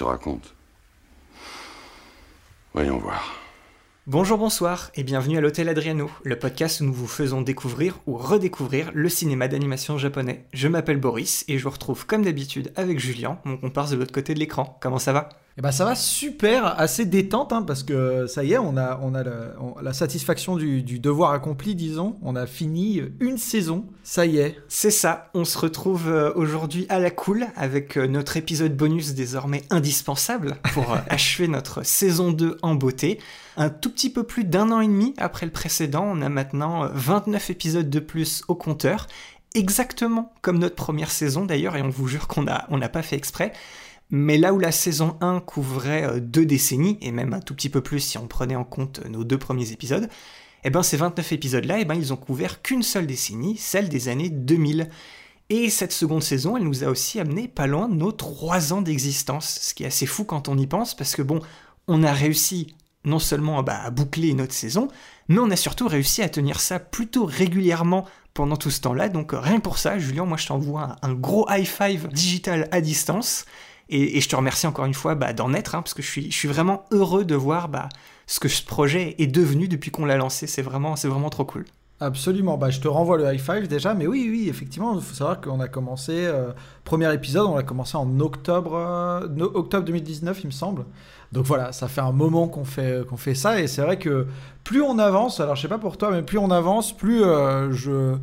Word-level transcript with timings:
Te 0.00 0.04
raconte. 0.04 0.54
Voyons 2.72 2.96
voir. 2.96 3.34
Bonjour, 4.06 4.38
bonsoir 4.38 4.90
et 4.94 5.02
bienvenue 5.02 5.36
à 5.36 5.42
l'Hôtel 5.42 5.68
Adriano, 5.68 6.10
le 6.24 6.38
podcast 6.38 6.80
où 6.80 6.84
nous 6.84 6.92
vous 6.94 7.06
faisons 7.06 7.42
découvrir 7.42 7.98
ou 8.06 8.16
redécouvrir 8.16 8.92
le 8.94 9.10
cinéma 9.10 9.46
d'animation 9.46 9.98
japonais. 9.98 10.46
Je 10.54 10.68
m'appelle 10.68 10.96
Boris 10.96 11.44
et 11.48 11.58
je 11.58 11.64
vous 11.64 11.70
retrouve 11.70 12.06
comme 12.06 12.24
d'habitude 12.24 12.72
avec 12.76 12.98
Julien, 12.98 13.40
mon 13.44 13.58
comparse 13.58 13.90
de 13.90 13.96
l'autre 13.96 14.12
côté 14.12 14.32
de 14.32 14.38
l'écran. 14.38 14.78
Comment 14.80 14.98
ça 14.98 15.12
va? 15.12 15.28
Eh 15.58 15.62
ben 15.62 15.72
ça 15.72 15.84
va 15.84 15.94
super, 15.94 16.78
assez 16.80 17.04
détente, 17.04 17.52
hein, 17.52 17.62
parce 17.62 17.82
que 17.82 18.26
ça 18.26 18.44
y 18.44 18.52
est, 18.52 18.58
on 18.58 18.76
a, 18.76 18.98
on 19.02 19.14
a 19.14 19.22
le- 19.24 19.52
on- 19.60 19.78
la 19.82 19.92
satisfaction 19.92 20.56
du, 20.56 20.82
du 20.82 21.00
devoir 21.00 21.32
accompli, 21.32 21.74
disons. 21.74 22.16
On 22.22 22.36
a 22.36 22.46
fini 22.46 23.02
une 23.18 23.36
saison, 23.36 23.84
ça 24.04 24.24
y 24.26 24.38
est. 24.38 24.56
C'est 24.68 24.92
ça, 24.92 25.28
on 25.34 25.44
se 25.44 25.58
retrouve 25.58 26.08
euh, 26.08 26.32
aujourd'hui 26.36 26.86
à 26.88 26.98
la 27.00 27.10
cool 27.10 27.46
avec 27.56 27.98
euh, 27.98 28.06
notre 28.06 28.36
épisode 28.36 28.76
bonus 28.76 29.12
désormais 29.14 29.64
indispensable 29.70 30.56
pour 30.72 30.92
euh, 30.92 30.98
achever 31.08 31.48
notre 31.48 31.84
saison 31.84 32.30
2 32.32 32.56
en 32.62 32.74
beauté. 32.76 33.18
Un 33.56 33.68
tout 33.70 33.90
petit 33.90 34.10
peu 34.10 34.22
plus 34.22 34.44
d'un 34.44 34.70
an 34.70 34.80
et 34.80 34.86
demi 34.86 35.14
après 35.18 35.44
le 35.46 35.52
précédent, 35.52 36.04
on 36.10 36.22
a 36.22 36.28
maintenant 36.28 36.84
euh, 36.84 36.88
29 36.94 37.50
épisodes 37.50 37.90
de 37.90 37.98
plus 38.00 38.42
au 38.48 38.54
compteur, 38.54 39.08
exactement 39.56 40.32
comme 40.42 40.58
notre 40.58 40.76
première 40.76 41.10
saison 41.10 41.44
d'ailleurs, 41.44 41.76
et 41.76 41.82
on 41.82 41.90
vous 41.90 42.06
jure 42.06 42.28
qu'on 42.28 42.46
on 42.70 42.78
n'a 42.78 42.88
pas 42.88 43.02
fait 43.02 43.16
exprès. 43.16 43.52
Mais 44.10 44.38
là 44.38 44.52
où 44.52 44.58
la 44.58 44.72
saison 44.72 45.16
1 45.20 45.40
couvrait 45.40 46.04
euh, 46.04 46.20
deux 46.20 46.44
décennies, 46.44 46.98
et 47.00 47.12
même 47.12 47.32
un 47.32 47.40
tout 47.40 47.54
petit 47.54 47.68
peu 47.68 47.80
plus 47.80 48.00
si 48.00 48.18
on 48.18 48.26
prenait 48.26 48.56
en 48.56 48.64
compte 48.64 49.00
euh, 49.04 49.08
nos 49.08 49.24
deux 49.24 49.38
premiers 49.38 49.72
épisodes, 49.72 50.08
eh 50.64 50.70
ben 50.70 50.82
ces 50.82 50.96
29 50.96 51.32
épisodes-là, 51.32 51.78
eh 51.80 51.84
ben 51.84 51.94
ils 51.94 52.12
ont 52.12 52.16
couvert 52.16 52.62
qu'une 52.62 52.82
seule 52.82 53.06
décennie, 53.06 53.56
celle 53.56 53.88
des 53.88 54.08
années 54.08 54.28
2000. 54.28 54.88
Et 55.48 55.70
cette 55.70 55.92
seconde 55.92 56.22
saison, 56.22 56.56
elle 56.56 56.64
nous 56.64 56.84
a 56.84 56.88
aussi 56.88 57.18
amené 57.18 57.48
pas 57.48 57.66
loin 57.66 57.88
de 57.88 57.94
nos 57.94 58.12
3 58.12 58.72
ans 58.72 58.82
d'existence, 58.82 59.58
ce 59.62 59.74
qui 59.74 59.84
est 59.84 59.88
assez 59.88 60.06
fou 60.06 60.24
quand 60.24 60.48
on 60.48 60.58
y 60.58 60.66
pense, 60.66 60.94
parce 60.94 61.16
que 61.16 61.22
bon, 61.22 61.40
on 61.88 62.02
a 62.04 62.12
réussi 62.12 62.74
non 63.04 63.18
seulement 63.18 63.62
bah, 63.62 63.80
à 63.82 63.90
boucler 63.90 64.34
notre 64.34 64.52
saison, 64.52 64.88
mais 65.28 65.38
on 65.38 65.50
a 65.50 65.56
surtout 65.56 65.88
réussi 65.88 66.22
à 66.22 66.28
tenir 66.28 66.60
ça 66.60 66.78
plutôt 66.78 67.24
régulièrement 67.24 68.06
pendant 68.34 68.56
tout 68.56 68.70
ce 68.70 68.80
temps-là. 68.82 69.08
Donc 69.08 69.32
euh, 69.32 69.40
rien 69.40 69.56
que 69.56 69.62
pour 69.62 69.78
ça, 69.78 69.98
Julien, 69.98 70.24
moi 70.24 70.36
je 70.36 70.46
t'envoie 70.46 70.96
un, 71.02 71.14
gros 71.14 71.46
high 71.50 71.66
five 71.66 72.08
digital 72.08 72.68
à 72.72 72.80
distance. 72.80 73.44
Et, 73.90 74.20
je 74.20 74.28
te 74.28 74.36
remercie 74.36 74.66
encore 74.66 74.84
une 74.84 74.94
fois 74.94 75.14
bah, 75.16 75.32
d'en 75.32 75.52
être, 75.52 75.74
hein, 75.74 75.82
parce 75.82 75.94
que 75.94 76.02
je 76.02 76.08
suis, 76.30 76.48
vraiment 76.48 76.84
heureux 76.92 77.24
de 77.24 77.34
voir 77.34 77.68
bah, 77.68 77.88
ce 78.26 78.40
que 78.40 78.48
ce 78.48 78.64
projet 78.64 79.16
est 79.18 79.26
devenu 79.26 79.68
depuis 79.68 79.90
qu'on 79.90 80.04
l'a 80.04 80.16
lancé. 80.16 80.46
C'est 80.46 80.62
vraiment, 80.62 80.96
c'est 80.96 81.08
vraiment 81.08 81.30
trop 81.30 81.44
cool. 81.44 81.64
Absolument, 82.02 82.56
bah, 82.56 82.70
je 82.70 82.80
te 82.80 82.88
renvoie 82.88 83.18
le 83.18 83.30
high 83.30 83.38
five 83.38 83.68
déjà, 83.68 83.92
mais 83.92 84.06
oui, 84.06 84.26
oui, 84.30 84.48
effectivement, 84.48 84.94
il 84.94 85.02
faut 85.02 85.14
savoir 85.14 85.38
qu'on 85.40 85.60
a 85.60 85.68
commencé, 85.68 86.12
euh, 86.14 86.52
premier 86.82 87.12
épisode, 87.12 87.46
on 87.46 87.56
l'a 87.56 87.62
commencé 87.62 87.94
en 87.98 88.20
octobre, 88.20 88.74
euh, 88.74 89.28
no- 89.28 89.50
octobre 89.52 89.84
2019, 89.84 90.40
il 90.42 90.46
me 90.46 90.52
semble. 90.52 90.86
Donc 91.32 91.44
voilà, 91.44 91.72
ça 91.72 91.88
fait 91.88 92.00
un 92.00 92.12
moment 92.12 92.48
qu'on 92.48 92.64
fait, 92.64 93.06
qu'on 93.06 93.18
fait 93.18 93.34
ça, 93.34 93.60
et 93.60 93.66
c'est 93.66 93.82
vrai 93.82 93.98
que 93.98 94.26
plus 94.64 94.80
on 94.80 94.98
avance, 94.98 95.40
alors 95.40 95.56
je 95.56 95.62
sais 95.62 95.68
pas 95.68 95.78
pour 95.78 95.98
toi, 95.98 96.10
mais 96.10 96.22
plus 96.22 96.38
on 96.38 96.50
avance, 96.50 96.96
plus 96.96 97.22
euh, 97.22 97.70
je... 97.72 98.16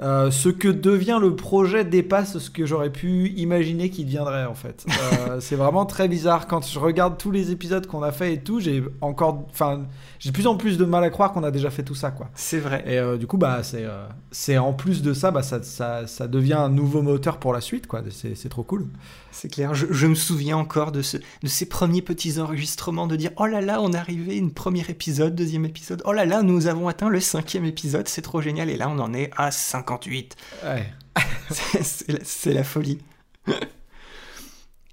euh, 0.00 0.30
ce 0.30 0.48
que 0.48 0.68
devient 0.68 1.18
le 1.20 1.34
projet 1.34 1.84
dépasse 1.84 2.38
ce 2.38 2.50
que 2.50 2.64
j'aurais 2.66 2.90
pu 2.90 3.30
imaginer 3.30 3.90
qu'il 3.90 4.06
deviendrait 4.06 4.44
en 4.44 4.54
fait. 4.54 4.86
Euh, 4.88 5.38
c'est 5.40 5.56
vraiment 5.56 5.86
très 5.86 6.06
bizarre 6.06 6.46
quand 6.46 6.64
je 6.64 6.78
regarde 6.78 7.18
tous 7.18 7.32
les 7.32 7.50
épisodes 7.50 7.86
qu'on 7.86 8.02
a 8.02 8.12
fait 8.12 8.34
et 8.34 8.40
tout. 8.40 8.60
J'ai 8.60 8.84
encore, 9.00 9.46
enfin, 9.50 9.86
j'ai 10.20 10.30
de 10.30 10.34
plus 10.34 10.46
en 10.46 10.56
plus 10.56 10.78
de 10.78 10.84
mal 10.84 11.02
à 11.02 11.10
croire 11.10 11.32
qu'on 11.32 11.42
a 11.42 11.50
déjà 11.50 11.70
fait 11.70 11.82
tout 11.82 11.96
ça 11.96 12.12
quoi. 12.12 12.28
C'est 12.34 12.60
vrai. 12.60 12.84
Et 12.86 12.98
euh, 12.98 13.16
du 13.16 13.26
coup, 13.26 13.38
bah, 13.38 13.62
c'est, 13.62 13.86
c'est 14.30 14.56
en 14.56 14.72
plus 14.72 15.02
de 15.02 15.12
ça, 15.12 15.32
bah, 15.32 15.42
ça, 15.42 15.62
ça, 15.62 16.06
ça 16.06 16.28
devient 16.28 16.54
un 16.54 16.68
nouveau 16.68 17.02
moteur 17.02 17.38
pour 17.38 17.52
la 17.52 17.60
suite, 17.60 17.88
quoi. 17.88 18.02
C'est, 18.10 18.36
c'est 18.36 18.48
trop 18.48 18.62
cool. 18.62 18.86
C'est 19.30 19.48
clair, 19.52 19.74
je, 19.74 19.86
je 19.90 20.06
me 20.06 20.14
souviens 20.14 20.56
encore 20.56 20.90
de, 20.90 21.02
ce, 21.02 21.16
de 21.16 21.46
ces 21.48 21.66
premiers 21.66 22.02
petits 22.02 22.40
enregistrements, 22.40 23.06
de 23.06 23.14
dire 23.16 23.30
oh 23.36 23.46
là 23.46 23.60
là, 23.60 23.80
on 23.80 23.92
est 23.92 23.96
arrivé, 23.96 24.36
une 24.36 24.52
premier 24.52 24.84
épisode, 24.88 25.34
deuxième 25.34 25.64
épisode, 25.64 26.02
oh 26.06 26.12
là 26.12 26.24
là, 26.24 26.42
nous 26.42 26.66
avons 26.66 26.88
atteint 26.88 27.08
le 27.08 27.20
cinquième 27.20 27.64
épisode, 27.64 28.08
c'est 28.08 28.22
trop 28.22 28.40
génial, 28.40 28.68
et 28.70 28.76
là 28.76 28.88
on 28.88 28.98
en 28.98 29.12
est 29.14 29.30
à 29.36 29.50
58. 29.50 30.34
Ouais. 30.64 30.92
C'est- 31.50 31.82
c'est 31.82 32.12
la- 32.12 32.24
c'est 32.24 32.52
la 32.52 32.64
folie. 32.64 32.98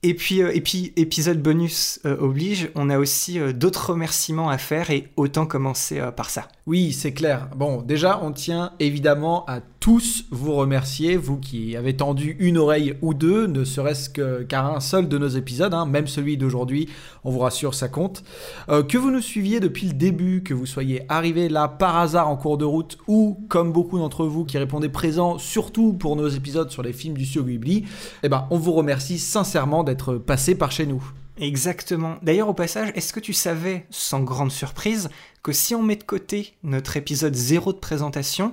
Et 0.07 0.13
puis, 0.13 0.43
euh, 0.43 0.51
et 0.53 0.61
puis, 0.61 0.93
épisode 0.97 1.41
bonus 1.41 1.99
euh, 2.05 2.15
oblige, 2.19 2.69
on 2.75 2.91
a 2.91 2.99
aussi 2.99 3.39
euh, 3.39 3.53
d'autres 3.53 3.89
remerciements 3.89 4.49
à 4.49 4.59
faire 4.59 4.91
et 4.91 5.07
autant 5.17 5.47
commencer 5.47 5.99
par 6.15 6.29
ça. 6.29 6.47
Oui, 6.67 6.93
c'est 6.93 7.11
clair. 7.11 7.49
Bon, 7.55 7.81
déjà, 7.81 8.19
on 8.21 8.31
tient 8.31 8.73
évidemment 8.79 9.45
à 9.47 9.61
tous 9.79 10.25
vous 10.29 10.53
remercier, 10.53 11.15
vous 11.15 11.37
qui 11.37 11.75
avez 11.75 11.95
tendu 11.95 12.35
une 12.39 12.57
oreille 12.57 12.95
ou 13.01 13.15
deux, 13.15 13.47
ne 13.47 13.63
serait-ce 13.63 14.09
qu'à 14.09 14.65
un 14.65 14.79
seul 14.79 15.07
de 15.07 15.17
nos 15.17 15.27
épisodes, 15.27 15.73
hein, 15.75 15.85
même 15.85 16.07
celui 16.07 16.37
d'aujourd'hui, 16.37 16.89
on 17.23 17.29
vous 17.29 17.39
rassure, 17.39 17.75
ça 17.75 17.87
compte. 17.87 18.23
Que 18.67 18.97
vous 18.97 19.11
nous 19.11 19.21
suiviez 19.21 19.59
depuis 19.59 19.85
le 19.85 19.93
début, 19.93 20.41
que 20.41 20.55
vous 20.55 20.65
soyez 20.65 21.03
arrivé 21.07 21.49
là 21.49 21.67
par 21.67 21.97
hasard 21.97 22.29
en 22.29 22.35
cours 22.35 22.57
de 22.57 22.65
route, 22.65 22.97
ou 23.07 23.45
comme 23.47 23.71
beaucoup 23.71 23.99
d'entre 23.99 24.25
vous 24.25 24.43
qui 24.43 24.57
répondez 24.57 24.89
présent, 24.89 25.37
surtout 25.37 25.93
pour 25.93 26.15
nos 26.15 26.29
épisodes 26.29 26.71
sur 26.71 26.81
les 26.81 26.93
films 26.93 27.15
du 27.15 27.25
studio 27.25 27.43
Ghibli, 27.43 27.85
eh 28.23 28.29
ben, 28.29 28.47
on 28.49 28.57
vous 28.57 28.73
remercie 28.73 29.19
sincèrement 29.19 29.83
d'être 29.83 29.94
passé 30.25 30.55
par 30.55 30.71
chez 30.71 30.85
nous. 30.85 31.03
Exactement. 31.37 32.17
D'ailleurs, 32.21 32.49
au 32.49 32.53
passage, 32.53 32.91
est-ce 32.95 33.11
que 33.11 33.19
tu 33.19 33.33
savais, 33.33 33.85
sans 33.89 34.21
grande 34.21 34.51
surprise, 34.51 35.09
que 35.43 35.51
si 35.51 35.75
on 35.75 35.83
met 35.83 35.97
de 35.97 36.03
côté 36.03 36.53
notre 36.63 36.97
épisode 36.97 37.35
0 37.35 37.73
de 37.73 37.77
présentation, 37.77 38.51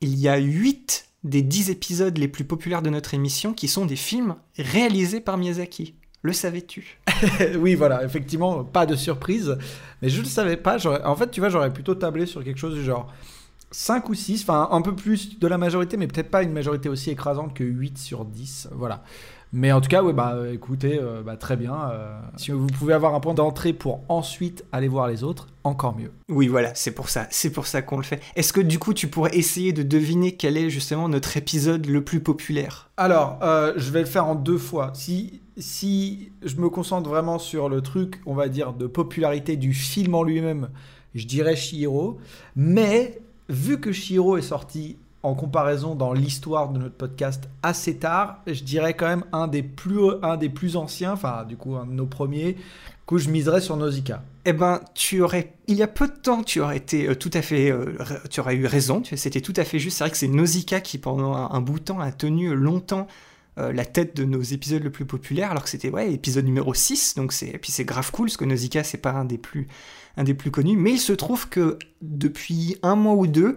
il 0.00 0.18
y 0.18 0.28
a 0.28 0.36
8 0.36 1.08
des 1.24 1.42
10 1.42 1.70
épisodes 1.70 2.16
les 2.18 2.28
plus 2.28 2.44
populaires 2.44 2.82
de 2.82 2.90
notre 2.90 3.14
émission 3.14 3.52
qui 3.52 3.66
sont 3.66 3.86
des 3.86 3.96
films 3.96 4.36
réalisés 4.56 5.20
par 5.20 5.38
Miyazaki? 5.38 5.94
Le 6.22 6.32
savais-tu? 6.32 6.98
Oui, 7.58 7.74
voilà, 7.74 8.04
effectivement, 8.04 8.64
pas 8.64 8.86
de 8.86 8.96
surprise. 8.96 9.56
Mais 10.02 10.08
je 10.08 10.18
ne 10.18 10.22
le 10.24 10.28
savais 10.28 10.56
pas. 10.56 10.76
En 11.06 11.16
fait, 11.16 11.30
tu 11.30 11.40
vois, 11.40 11.48
j'aurais 11.48 11.72
plutôt 11.72 11.94
tablé 11.94 12.26
sur 12.26 12.44
quelque 12.44 12.58
chose 12.58 12.74
du 12.74 12.84
genre 12.84 13.12
5 13.70 14.08
ou 14.08 14.14
6, 14.14 14.42
enfin 14.42 14.68
un 14.70 14.82
peu 14.82 14.94
plus 14.94 15.38
de 15.38 15.46
la 15.46 15.58
majorité, 15.58 15.96
mais 15.96 16.06
peut-être 16.06 16.30
pas 16.30 16.42
une 16.42 16.52
majorité 16.52 16.88
aussi 16.88 17.10
écrasante 17.10 17.54
que 17.54 17.64
8 17.64 17.98
sur 17.98 18.24
10. 18.24 18.68
Voilà. 18.72 19.04
Mais 19.52 19.72
en 19.72 19.80
tout 19.80 19.88
cas, 19.88 20.02
ouais, 20.02 20.12
bah, 20.12 20.36
écoutez, 20.52 20.98
euh, 21.00 21.22
bah, 21.22 21.36
très 21.36 21.56
bien. 21.56 21.74
euh, 21.90 22.20
si 22.36 22.50
vous 22.50 22.66
pouvez 22.66 22.92
avoir 22.92 23.14
un 23.14 23.20
point 23.20 23.34
d'entrée 23.34 23.72
pour 23.72 24.00
ensuite 24.08 24.64
aller 24.72 24.88
voir 24.88 25.08
les 25.08 25.24
autres, 25.24 25.46
encore 25.64 25.96
mieux. 25.96 26.12
Oui, 26.28 26.48
voilà, 26.48 26.74
c'est 26.74 26.90
pour 26.90 27.08
ça. 27.08 27.26
C'est 27.30 27.50
pour 27.50 27.66
ça 27.66 27.80
qu'on 27.82 27.96
le 27.96 28.02
fait. 28.02 28.20
Est-ce 28.36 28.52
que 28.52 28.60
du 28.60 28.78
coup, 28.78 28.92
tu 28.92 29.08
pourrais 29.08 29.34
essayer 29.36 29.72
de 29.72 29.82
deviner 29.82 30.32
quel 30.32 30.56
est 30.56 30.70
justement 30.70 31.08
notre 31.08 31.36
épisode 31.36 31.86
le 31.86 32.04
plus 32.04 32.20
populaire? 32.20 32.90
Alors, 32.96 33.38
euh, 33.42 33.72
je 33.76 33.90
vais 33.90 34.00
le 34.00 34.06
faire 34.06 34.26
en 34.26 34.34
deux 34.34 34.58
fois. 34.58 34.90
Si, 34.94 35.40
si 35.56 36.30
je 36.42 36.56
me 36.56 36.68
concentre 36.68 37.08
vraiment 37.08 37.38
sur 37.38 37.68
le 37.68 37.80
truc, 37.80 38.20
on 38.26 38.34
va 38.34 38.48
dire, 38.48 38.74
de 38.74 38.86
popularité 38.86 39.56
du 39.56 39.72
film 39.72 40.14
en 40.14 40.22
lui-même, 40.22 40.68
je 41.14 41.26
dirais 41.26 41.56
Shihiro. 41.56 42.18
Mais 42.54 43.20
vu 43.48 43.80
que 43.80 43.92
Shihiro 43.92 44.36
est 44.36 44.42
sorti 44.42 44.98
en 45.28 45.34
comparaison 45.34 45.94
dans 45.94 46.12
l'histoire 46.12 46.70
de 46.70 46.78
notre 46.78 46.94
podcast 46.94 47.48
assez 47.62 47.96
tard, 47.96 48.42
je 48.46 48.62
dirais 48.62 48.94
quand 48.94 49.06
même 49.06 49.24
un 49.32 49.46
des 49.46 49.62
plus, 49.62 50.00
un 50.22 50.36
des 50.36 50.48
plus 50.48 50.76
anciens, 50.76 51.12
enfin 51.12 51.44
du 51.44 51.56
coup 51.56 51.76
un 51.76 51.86
de 51.86 51.92
nos 51.92 52.06
premiers, 52.06 52.56
que 53.06 53.18
je 53.18 53.30
miserais 53.30 53.60
sur 53.60 53.76
Nausicaa. 53.76 54.22
Eh 54.44 54.52
ben, 54.52 54.80
tu 54.94 55.20
aurais, 55.20 55.54
il 55.66 55.76
y 55.76 55.82
a 55.82 55.86
peu 55.86 56.06
de 56.06 56.12
temps, 56.12 56.42
tu 56.42 56.60
aurais 56.60 56.76
été 56.76 57.08
euh, 57.08 57.14
tout 57.14 57.30
à 57.34 57.42
fait, 57.42 57.70
euh, 57.70 57.96
tu 58.30 58.40
aurais 58.40 58.54
eu 58.54 58.66
raison. 58.66 59.02
C'était 59.16 59.40
tout 59.40 59.54
à 59.56 59.64
fait 59.64 59.78
juste. 59.78 59.98
C'est 59.98 60.04
vrai 60.04 60.10
que 60.10 60.16
c'est 60.16 60.28
Nausicaa 60.28 60.80
qui, 60.80 60.98
pendant 60.98 61.34
un, 61.34 61.60
bout 61.60 61.78
de 61.78 61.84
temps, 61.84 62.00
a 62.00 62.12
tenu 62.12 62.54
longtemps 62.54 63.06
euh, 63.58 63.72
la 63.72 63.84
tête 63.84 64.16
de 64.16 64.24
nos 64.24 64.42
épisodes 64.42 64.82
le 64.82 64.90
plus 64.90 65.04
populaires, 65.04 65.50
alors 65.50 65.64
que 65.64 65.70
c'était 65.70 65.90
ouais, 65.90 66.12
épisode 66.12 66.44
numéro 66.44 66.72
6. 66.72 67.14
Donc 67.16 67.32
c'est, 67.32 67.58
puis 67.58 67.72
c'est 67.72 67.84
grave 67.84 68.10
cool, 68.10 68.26
parce 68.26 68.36
que 68.36 68.44
Nausicaa 68.44 68.84
c'est 68.84 68.98
pas 68.98 69.12
un 69.12 69.24
des 69.24 69.38
plus, 69.38 69.68
un 70.16 70.24
des 70.24 70.34
plus 70.34 70.50
connus. 70.50 70.76
Mais 70.76 70.92
il 70.92 70.98
se 70.98 71.12
trouve 71.12 71.48
que 71.48 71.78
depuis 72.02 72.76
un 72.82 72.94
mois 72.94 73.14
ou 73.14 73.26
deux, 73.26 73.56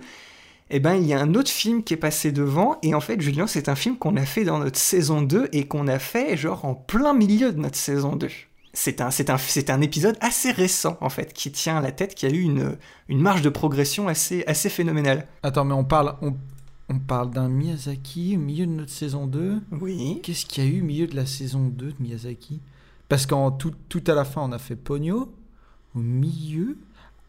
eh 0.74 0.80
ben, 0.80 0.96
il 0.96 1.06
y 1.06 1.14
a 1.14 1.20
un 1.20 1.36
autre 1.36 1.52
film 1.52 1.84
qui 1.84 1.94
est 1.94 1.98
passé 1.98 2.32
devant, 2.32 2.78
et 2.82 2.96
en 2.96 3.02
fait, 3.02 3.20
Julien, 3.20 3.46
c'est 3.46 3.68
un 3.70 3.76
film 3.76 3.98
qu'on 3.98 4.16
a 4.16 4.26
fait 4.26 4.46
dans 4.46 4.60
notre 4.60 4.80
saison 4.80 5.22
2 5.22 5.50
et 5.52 5.68
qu'on 5.68 5.88
a 5.88 6.00
fait 6.00 6.38
genre 6.38 6.64
en 6.66 6.76
plein 6.76 7.14
milieu 7.14 7.52
de 7.52 7.60
notre 7.60 7.78
saison 7.78 8.16
2. 8.16 8.30
C'est 8.74 9.02
un, 9.02 9.10
un, 9.10 9.74
un 9.74 9.82
épisode 9.82 10.18
assez 10.22 10.52
récent, 10.52 10.98
en 11.02 11.10
fait, 11.10 11.34
qui 11.34 11.52
tient 11.52 11.78
à 11.78 11.82
la 11.82 11.92
tête, 11.92 12.16
qui 12.16 12.26
a 12.26 12.30
eu 12.30 12.40
une, 12.40 12.78
une 13.10 13.20
marge 13.20 13.42
de 13.42 13.50
progression 13.50 14.08
assez, 14.08 14.46
assez 14.48 14.70
phénoménale. 14.70 15.28
Attends, 15.44 15.66
mais 15.66 15.74
on 15.74 15.84
parle, 15.84 16.16
on, 16.22 16.36
on 16.88 17.00
parle 17.00 17.32
d'un 17.32 17.50
Miyazaki 17.50 18.38
au 18.38 18.40
milieu 18.40 18.66
de 18.66 18.72
notre 18.72 18.92
saison 18.92 19.28
2. 19.28 19.62
Oui. 19.82 20.22
Qu'est-ce 20.24 20.46
qu'il 20.46 20.64
y 20.64 20.68
a 20.68 20.70
eu 20.70 20.82
au 20.82 20.86
milieu 20.86 21.08
de 21.08 21.18
la 21.18 21.26
saison 21.26 21.68
2 21.68 21.88
de 21.88 21.96
Miyazaki? 22.00 22.62
Parce 23.10 23.26
qu'en 23.26 23.52
tout, 23.52 23.74
tout 23.90 24.04
à 24.08 24.14
la 24.14 24.24
fin, 24.24 24.42
on 24.42 24.54
a 24.54 24.58
fait 24.58 24.78
Pogno. 24.78 25.34
Au 25.94 26.00
milieu? 26.00 26.78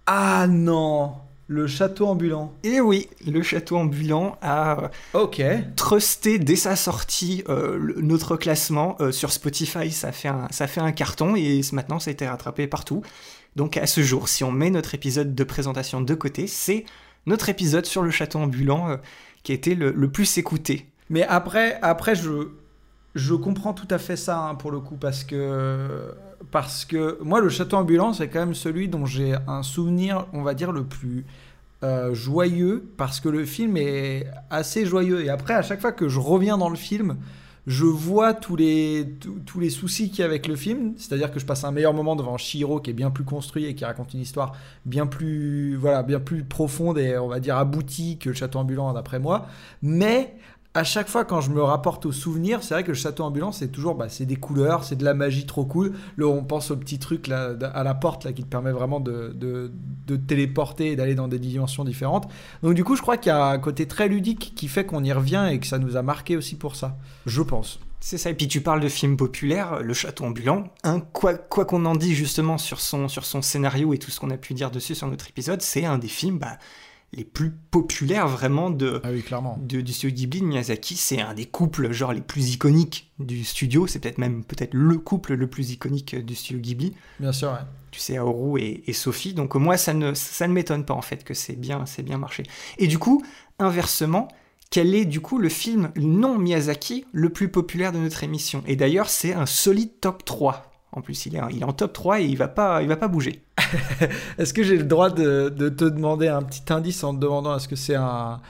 Ah 0.07 0.47
non 0.49 1.17
Le 1.49 1.67
château 1.67 2.07
ambulant. 2.07 2.55
Et 2.63 2.81
oui, 2.81 3.09
le 3.27 3.43
château 3.43 3.77
ambulant 3.77 4.39
a 4.43 4.91
Ok. 5.13 5.43
trusté 5.77 6.39
dès 6.39 6.57
sa 6.57 6.77
sortie 6.77 7.43
euh, 7.49 7.77
le- 7.79 8.01
notre 8.01 8.37
classement 8.37 8.97
euh, 9.01 9.13
sur 9.13 9.33
Spotify. 9.33 9.91
Ça 9.91 10.13
fait, 10.13 10.29
un, 10.29 10.47
ça 10.51 10.67
fait 10.67 10.81
un 10.81 10.93
carton 10.93 11.35
et 11.37 11.61
maintenant 11.73 11.99
ça 11.99 12.11
a 12.11 12.13
été 12.13 12.27
rattrapé 12.27 12.67
partout. 12.67 13.03
Donc 13.57 13.77
à 13.77 13.87
ce 13.87 14.01
jour, 14.03 14.29
si 14.29 14.45
on 14.45 14.53
met 14.53 14.71
notre 14.71 14.95
épisode 14.95 15.35
de 15.35 15.45
présentation 15.45 16.01
de 16.01 16.15
côté, 16.15 16.47
c'est 16.47 16.85
notre 17.27 17.49
épisode 17.51 17.85
sur 17.85 18.03
le 18.03 18.11
château 18.11 18.39
ambulant 18.39 18.89
euh, 18.89 18.97
qui 19.43 19.53
a 19.53 19.55
été 19.55 19.75
le, 19.75 19.91
le 19.93 20.11
plus 20.11 20.39
écouté. 20.39 20.87
Mais 21.11 21.25
après, 21.25 21.79
après 21.83 22.15
je, 22.15 22.49
je 23.15 23.35
comprends 23.35 23.75
tout 23.75 23.89
à 23.91 23.99
fait 23.99 24.17
ça 24.17 24.39
hein, 24.39 24.55
pour 24.55 24.71
le 24.71 24.81
coup 24.81 24.97
parce 24.97 25.25
que, 25.25 26.15
parce 26.51 26.85
que 26.85 27.19
moi, 27.23 27.41
le 27.41 27.49
château 27.49 27.77
ambulant, 27.77 28.13
c'est 28.13 28.29
quand 28.29 28.41
même 28.41 28.55
celui 28.55 28.89
dont 28.89 29.07
j'ai 29.07 29.35
un 29.47 29.63
souvenir, 29.63 30.27
on 30.33 30.43
va 30.43 30.55
dire, 30.55 30.73
le 30.73 30.85
plus 30.85 31.27
euh, 31.85 32.15
joyeux 32.15 32.89
parce 32.97 33.21
que 33.21 33.29
le 33.29 33.45
film 33.45 33.77
est 33.77 34.27
assez 34.51 34.87
joyeux. 34.87 35.25
Et 35.25 35.29
après, 35.29 35.55
à 35.55 35.63
chaque 35.63 35.81
fois 35.81 35.93
que 35.93 36.09
je 36.09 36.21
reviens 36.21 36.57
dans 36.57 36.71
le 36.71 36.77
film, 36.77 37.17
je 37.67 37.85
vois 37.85 38.35
tous 38.35 38.57
les, 38.57 39.15
tous, 39.47 39.61
les 39.61 39.71
soucis 39.71 40.11
qu'il 40.11 40.21
y 40.21 40.23
a 40.23 40.25
avec 40.25 40.49
le 40.49 40.57
film. 40.57 40.95
C'est-à-dire 40.97 41.31
que 41.31 41.39
je 41.39 41.47
passe 41.47 41.65
un 41.65 41.71
meilleur 41.71 41.95
moment 41.95 42.17
devant 42.17 42.37
Shihiro 42.37 42.81
qui 42.81 42.91
est 42.91 42.95
bien 42.95 43.11
plus 43.11 43.25
construit 43.25 43.67
et 43.67 43.75
qui 43.75 43.85
raconte 43.85 44.15
une 44.15 44.21
histoire 44.21 44.57
bien 44.85 45.07
plus, 45.07 45.77
voilà, 45.77 46.03
bien 46.03 46.19
plus 46.19 46.45
profonde 46.45 46.99
et 46.99 47.17
on 47.19 47.29
va 47.29 47.41
dire 47.41 47.57
aboutie 47.57 48.19
que 48.19 48.31
le 48.31 48.35
château 48.35 48.59
ambulant 48.59 48.93
d'après 48.93 49.19
moi. 49.19 49.47
Mais 49.83 50.35
à 50.75 50.85
chaque 50.85 51.09
fois 51.09 51.25
quand 51.25 51.41
je 51.41 51.51
me 51.51 51.63
rapporte 51.63 52.07
aux 52.07 52.13
souvenirs, 52.13 52.63
c'est 52.63 52.75
vrai 52.75 52.83
que 52.83 52.89
le 52.89 52.95
château 52.95 53.25
ambulant, 53.25 53.53
c'est 53.53 53.69
toujours, 53.69 53.95
bah, 53.95 54.09
c'est 54.09 54.25
des 54.25 54.37
couleurs, 54.37 54.85
c'est 54.85 54.97
de 54.97 55.05
la 55.05 55.15
magie 55.15 55.45
trop 55.45 55.65
cool. 55.65 55.93
Là, 56.17 56.27
on 56.27 56.43
pense 56.43 56.71
au 56.71 56.77
petit 56.77 56.99
truc 56.99 57.27
là, 57.27 57.55
à 57.75 57.83
la 57.83 57.95
porte 57.95 58.25
là, 58.25 58.33
qui 58.33 58.43
te 58.43 58.49
permet 58.49 58.73
vraiment 58.73 59.01
de, 59.01 59.33
de, 59.35 59.71
de 60.07 60.17
te 60.17 60.23
téléporter 60.23 60.93
et 60.93 60.97
d'aller 60.97 61.15
dans 61.15 61.29
des 61.29 61.39
dimensions 61.39 61.85
différentes. 61.85 62.29
Donc 62.63 62.75
du 62.75 62.85
coup, 62.85 62.97
je 62.97 63.03
crois 63.03 63.19
qu'il 63.19 63.29
y 63.31 63.35
a 63.35 63.47
un 63.47 63.59
côté 63.59 63.87
très 63.87 64.09
ludique 64.09 64.53
qui 64.57 64.69
fait 64.69 64.87
qu'on 64.87 65.05
y 65.05 65.13
revient 65.13 65.49
et 65.51 65.59
que 65.59 65.67
ça 65.67 65.79
nous 65.79 65.97
a 65.97 66.03
marqué 66.03 66.37
aussi 66.37 66.57
pour 66.57 66.75
ça. 66.77 66.97
Je 67.27 67.43
pense. 67.43 67.79
C'est 68.01 68.19
ça, 68.19 68.31
et 68.31 68.35
puis 68.35 68.49
tu 68.49 68.61
parles 68.61 68.81
de 68.81 68.89
films 68.89 69.17
populaires, 69.17 69.81
Le 69.81 69.95
Château 69.95 70.25
Ambulant, 70.25 70.65
hein, 70.83 71.01
quoi 71.13 71.35
quoi 71.35 71.65
qu'on 71.65 71.85
en 71.85 71.95
dise 71.95 72.17
justement 72.17 72.59
sur 72.59 72.81
son, 72.81 73.07
sur 73.07 73.25
son 73.25 73.43
scénario 73.43 73.93
et 73.95 73.99
tout 73.99 74.11
ce 74.11 74.19
qu'on 74.19 74.31
a 74.31 74.37
pu 74.37 74.55
dire 74.55 74.73
dessus 74.73 74.97
sur 74.97 75.07
notre 75.07 75.29
épisode, 75.29 75.63
c'est 75.63 75.85
un 75.85 75.99
des 75.99 76.09
films 76.09 76.39
bah, 76.39 76.59
les 77.15 77.25
plus 77.25 77.51
populaires 77.71 78.27
vraiment 78.27 78.71
de, 78.71 79.01
Ah 79.05 79.11
oui, 79.13 79.23
clairement. 79.23 79.59
de- 79.61 79.81
du 79.83 79.93
studio 79.93 80.15
Ghibli 80.17 80.41
de 80.41 80.47
Miyazaki. 80.47 80.97
C'est 80.97 81.21
un 81.21 81.35
des 81.35 81.45
couples 81.47 81.93
genre 81.93 82.13
les 82.13 82.21
plus 82.23 82.51
iconiques 82.55 83.13
du 83.19 83.45
studio, 83.45 83.87
c'est 83.87 83.99
peut-être 83.99 84.19
même 84.19 84.45
peut-être 84.45 84.73
le 84.75 84.97
couple 84.99 85.35
le 85.35 85.47
plus 85.47 85.71
iconique 85.73 86.15
du 86.17 86.35
studio 86.35 86.61
Ghibli. 86.61 86.95
Bien 87.21 87.33
sûr, 87.33 87.51
ouais. 87.53 87.59
Tu 87.91 88.01
sais, 88.01 88.17
Aoru 88.17 88.59
et, 88.61 88.89
et 88.89 88.95
Sophie. 88.95 89.35
Donc 89.35 89.55
moi, 89.55 89.77
ça 89.77 89.93
ne, 89.93 90.15
ça 90.15 90.49
ne 90.49 90.55
m'étonne 90.55 90.87
pas 90.87 90.95
en 90.95 91.03
fait 91.03 91.23
que 91.25 91.35
c'est 91.35 91.57
bien, 91.57 91.85
c'est 91.85 92.03
bien 92.03 92.17
marché. 92.17 92.45
Et 92.79 92.87
du 92.87 92.99
coup, 92.99 93.23
inversement, 93.59 94.29
quel 94.71 94.95
est 94.95 95.05
du 95.05 95.21
coup 95.21 95.37
le 95.39 95.51
film 95.51 95.93
non 95.97 96.39
Miyazaki 96.39 97.05
le 97.13 97.29
plus 97.29 97.51
populaire 97.51 97.93
de 97.93 97.99
notre 97.99 98.25
émission? 98.25 98.65
Et 98.67 98.75
d'ailleurs, 98.77 99.11
c'est 99.11 99.35
un 99.35 99.45
solide 99.45 100.01
top 100.01 100.25
3. 100.25 100.72
En 100.93 101.01
plus, 101.01 101.27
il 101.27 101.37
est, 101.37 101.41
il 101.53 101.63
est 101.63 101.65
en 101.65 101.73
top 101.73 101.93
3 101.93 102.21
et 102.21 102.25
il 102.25 102.37
va 102.37 102.49
pas, 102.49 102.83
il 102.83 102.89
va 102.89 102.97
pas 102.97 103.09
bouger. 103.09 103.43
Est-ce 104.39 104.53
que 104.53 104.63
j'ai 104.63 104.77
le 104.77 104.85
droit 104.85 105.09
de, 105.11 105.49
de 105.49 105.69
te 105.69 105.85
demander 105.85 106.29
un 106.29 106.43
petit 106.43 106.71
indice 106.71 107.03
en 107.03 107.15
te 107.15 107.21
demandant 107.21 107.57
est-ce 107.57 107.69
que 107.69 107.77
c'est 107.77 107.95
un 107.95 108.41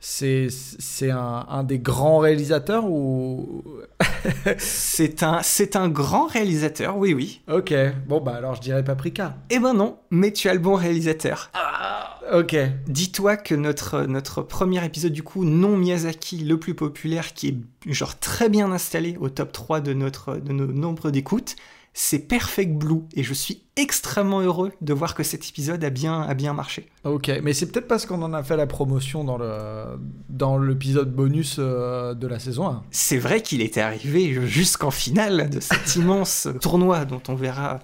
c'est 0.00 0.48
c'est 0.50 1.10
un, 1.10 1.46
un 1.48 1.62
des 1.62 1.78
grands 1.78 2.18
réalisateurs 2.18 2.86
ou 2.86 3.64
C'est 4.58 5.22
un, 5.22 5.40
c'est 5.42 5.76
un 5.76 5.88
grand 5.88 6.26
réalisateur, 6.26 6.96
oui, 6.96 7.12
oui. 7.14 7.42
Ok, 7.50 7.74
bon 8.06 8.20
bah 8.20 8.34
alors 8.36 8.54
je 8.54 8.60
dirais 8.60 8.82
Paprika. 8.82 9.36
Eh 9.50 9.58
ben 9.58 9.74
non, 9.74 9.98
mais 10.10 10.32
tu 10.32 10.48
as 10.48 10.54
le 10.54 10.60
bon 10.60 10.74
réalisateur. 10.74 11.50
Ok. 12.32 12.56
Dis-toi 12.86 13.36
que 13.36 13.54
notre, 13.54 14.02
notre 14.02 14.42
premier 14.42 14.84
épisode, 14.84 15.12
du 15.12 15.22
coup, 15.22 15.44
non 15.44 15.76
Miyazaki, 15.76 16.44
le 16.44 16.58
plus 16.58 16.74
populaire, 16.74 17.34
qui 17.34 17.48
est 17.48 17.92
genre 17.92 18.18
très 18.18 18.48
bien 18.48 18.70
installé 18.70 19.16
au 19.20 19.28
top 19.28 19.52
3 19.52 19.80
de, 19.80 19.94
notre, 19.94 20.36
de 20.36 20.52
nos 20.52 20.66
nombres 20.66 21.10
d'écoutes, 21.10 21.56
c'est 21.92 22.20
Perfect 22.20 22.72
Blue. 22.72 23.02
Et 23.14 23.22
je 23.22 23.34
suis 23.34 23.62
extrêmement 23.76 24.40
heureux 24.40 24.72
de 24.80 24.92
voir 24.92 25.14
que 25.14 25.22
cet 25.22 25.48
épisode 25.48 25.82
a 25.82 25.90
bien, 25.90 26.22
a 26.22 26.34
bien 26.34 26.52
marché. 26.52 26.88
Ok, 27.04 27.30
mais 27.42 27.52
c'est 27.52 27.66
peut-être 27.66 27.88
parce 27.88 28.06
qu'on 28.06 28.22
en 28.22 28.32
a 28.32 28.42
fait 28.42 28.56
la 28.56 28.66
promotion 28.66 29.24
dans 29.24 29.38
le 29.38 29.98
dans 30.28 30.58
l'épisode 30.58 31.12
bonus 31.14 31.56
euh, 31.58 32.14
de 32.14 32.26
la 32.26 32.38
saison 32.38 32.68
1. 32.68 32.84
C'est 32.90 33.18
vrai 33.18 33.42
qu'il 33.42 33.60
était 33.62 33.80
arrivé 33.80 34.46
jusqu'en 34.46 34.90
finale 34.90 35.50
de 35.50 35.60
cet 35.60 35.96
immense 35.96 36.48
tournoi 36.60 37.04
dont 37.04 37.22
on 37.28 37.34
verra 37.34 37.80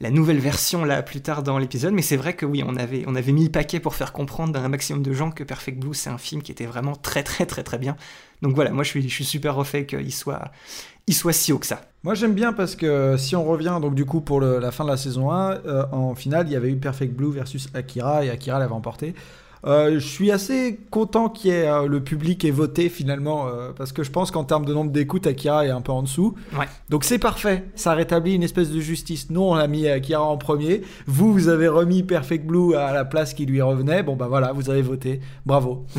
la 0.00 0.10
nouvelle 0.10 0.38
version 0.38 0.84
là 0.84 1.02
plus 1.02 1.20
tard 1.20 1.42
dans 1.42 1.58
l'épisode, 1.58 1.92
mais 1.92 2.00
c'est 2.00 2.16
vrai 2.16 2.34
que 2.34 2.46
oui, 2.46 2.62
on 2.66 2.76
avait, 2.76 3.04
on 3.06 3.14
avait 3.14 3.32
mis 3.32 3.44
le 3.44 3.50
paquet 3.50 3.80
pour 3.80 3.94
faire 3.94 4.14
comprendre 4.14 4.58
à 4.58 4.62
un 4.62 4.68
maximum 4.68 5.02
de 5.02 5.12
gens 5.12 5.30
que 5.30 5.44
Perfect 5.44 5.78
Blue 5.78 5.94
c'est 5.94 6.08
un 6.08 6.16
film 6.16 6.40
qui 6.42 6.52
était 6.52 6.64
vraiment 6.64 6.96
très 6.96 7.22
très 7.22 7.44
très 7.44 7.62
très 7.62 7.76
bien. 7.76 7.96
Donc 8.40 8.54
voilà, 8.54 8.70
moi 8.70 8.82
je 8.82 8.88
suis, 8.88 9.02
je 9.02 9.14
suis 9.14 9.26
super 9.26 9.54
refait 9.54 9.84
qu'il 9.84 10.14
soit, 10.14 10.50
il 11.06 11.14
soit 11.14 11.34
si 11.34 11.52
haut 11.52 11.58
que 11.58 11.66
ça. 11.66 11.89
Moi 12.02 12.14
j'aime 12.14 12.32
bien 12.32 12.52
parce 12.54 12.76
que 12.76 13.16
si 13.18 13.36
on 13.36 13.44
revient 13.44 13.78
donc 13.82 13.94
du 13.94 14.06
coup 14.06 14.22
pour 14.22 14.40
le- 14.40 14.58
la 14.58 14.70
fin 14.70 14.84
de 14.84 14.88
la 14.90 14.96
saison 14.96 15.30
1, 15.30 15.58
euh, 15.66 15.84
en 15.92 16.14
finale 16.14 16.46
il 16.48 16.52
y 16.52 16.56
avait 16.56 16.70
eu 16.70 16.76
Perfect 16.76 17.14
Blue 17.14 17.30
versus 17.30 17.68
Akira 17.74 18.24
et 18.24 18.30
Akira 18.30 18.58
l'avait 18.58 18.72
emporté. 18.72 19.14
Euh, 19.66 19.92
je 19.92 19.98
suis 19.98 20.32
assez 20.32 20.80
content 20.90 21.28
qu'il 21.28 21.50
y 21.50 21.54
ait 21.54 21.68
euh, 21.68 21.86
le 21.86 22.02
public 22.02 22.42
ait 22.46 22.50
voté 22.50 22.88
finalement 22.88 23.44
parce 23.76 23.92
que 23.92 24.02
je 24.02 24.10
pense 24.10 24.30
qu'en 24.30 24.44
termes 24.44 24.64
de 24.64 24.72
nombre 24.72 24.90
d'écoutes 24.90 25.26
Akira 25.26 25.66
est 25.66 25.70
un 25.70 25.82
peu 25.82 25.92
en 25.92 26.02
dessous. 26.02 26.34
Ouais. 26.58 26.64
Donc 26.88 27.04
c'est 27.04 27.18
parfait, 27.18 27.64
ça 27.74 27.92
rétablit 27.92 28.34
une 28.34 28.42
espèce 28.44 28.70
de 28.70 28.80
justice. 28.80 29.28
Nous 29.28 29.42
on 29.42 29.54
a 29.56 29.66
mis 29.66 29.86
Akira 29.86 30.22
en 30.22 30.38
premier, 30.38 30.80
vous 31.06 31.34
vous 31.34 31.48
avez 31.48 31.68
remis 31.68 32.02
Perfect 32.02 32.46
Blue 32.46 32.74
à 32.76 32.94
la 32.94 33.04
place 33.04 33.34
qui 33.34 33.44
lui 33.44 33.60
revenait. 33.60 34.02
Bon 34.02 34.16
bah 34.16 34.26
voilà, 34.26 34.52
vous 34.52 34.70
avez 34.70 34.80
voté, 34.80 35.20
bravo. 35.44 35.84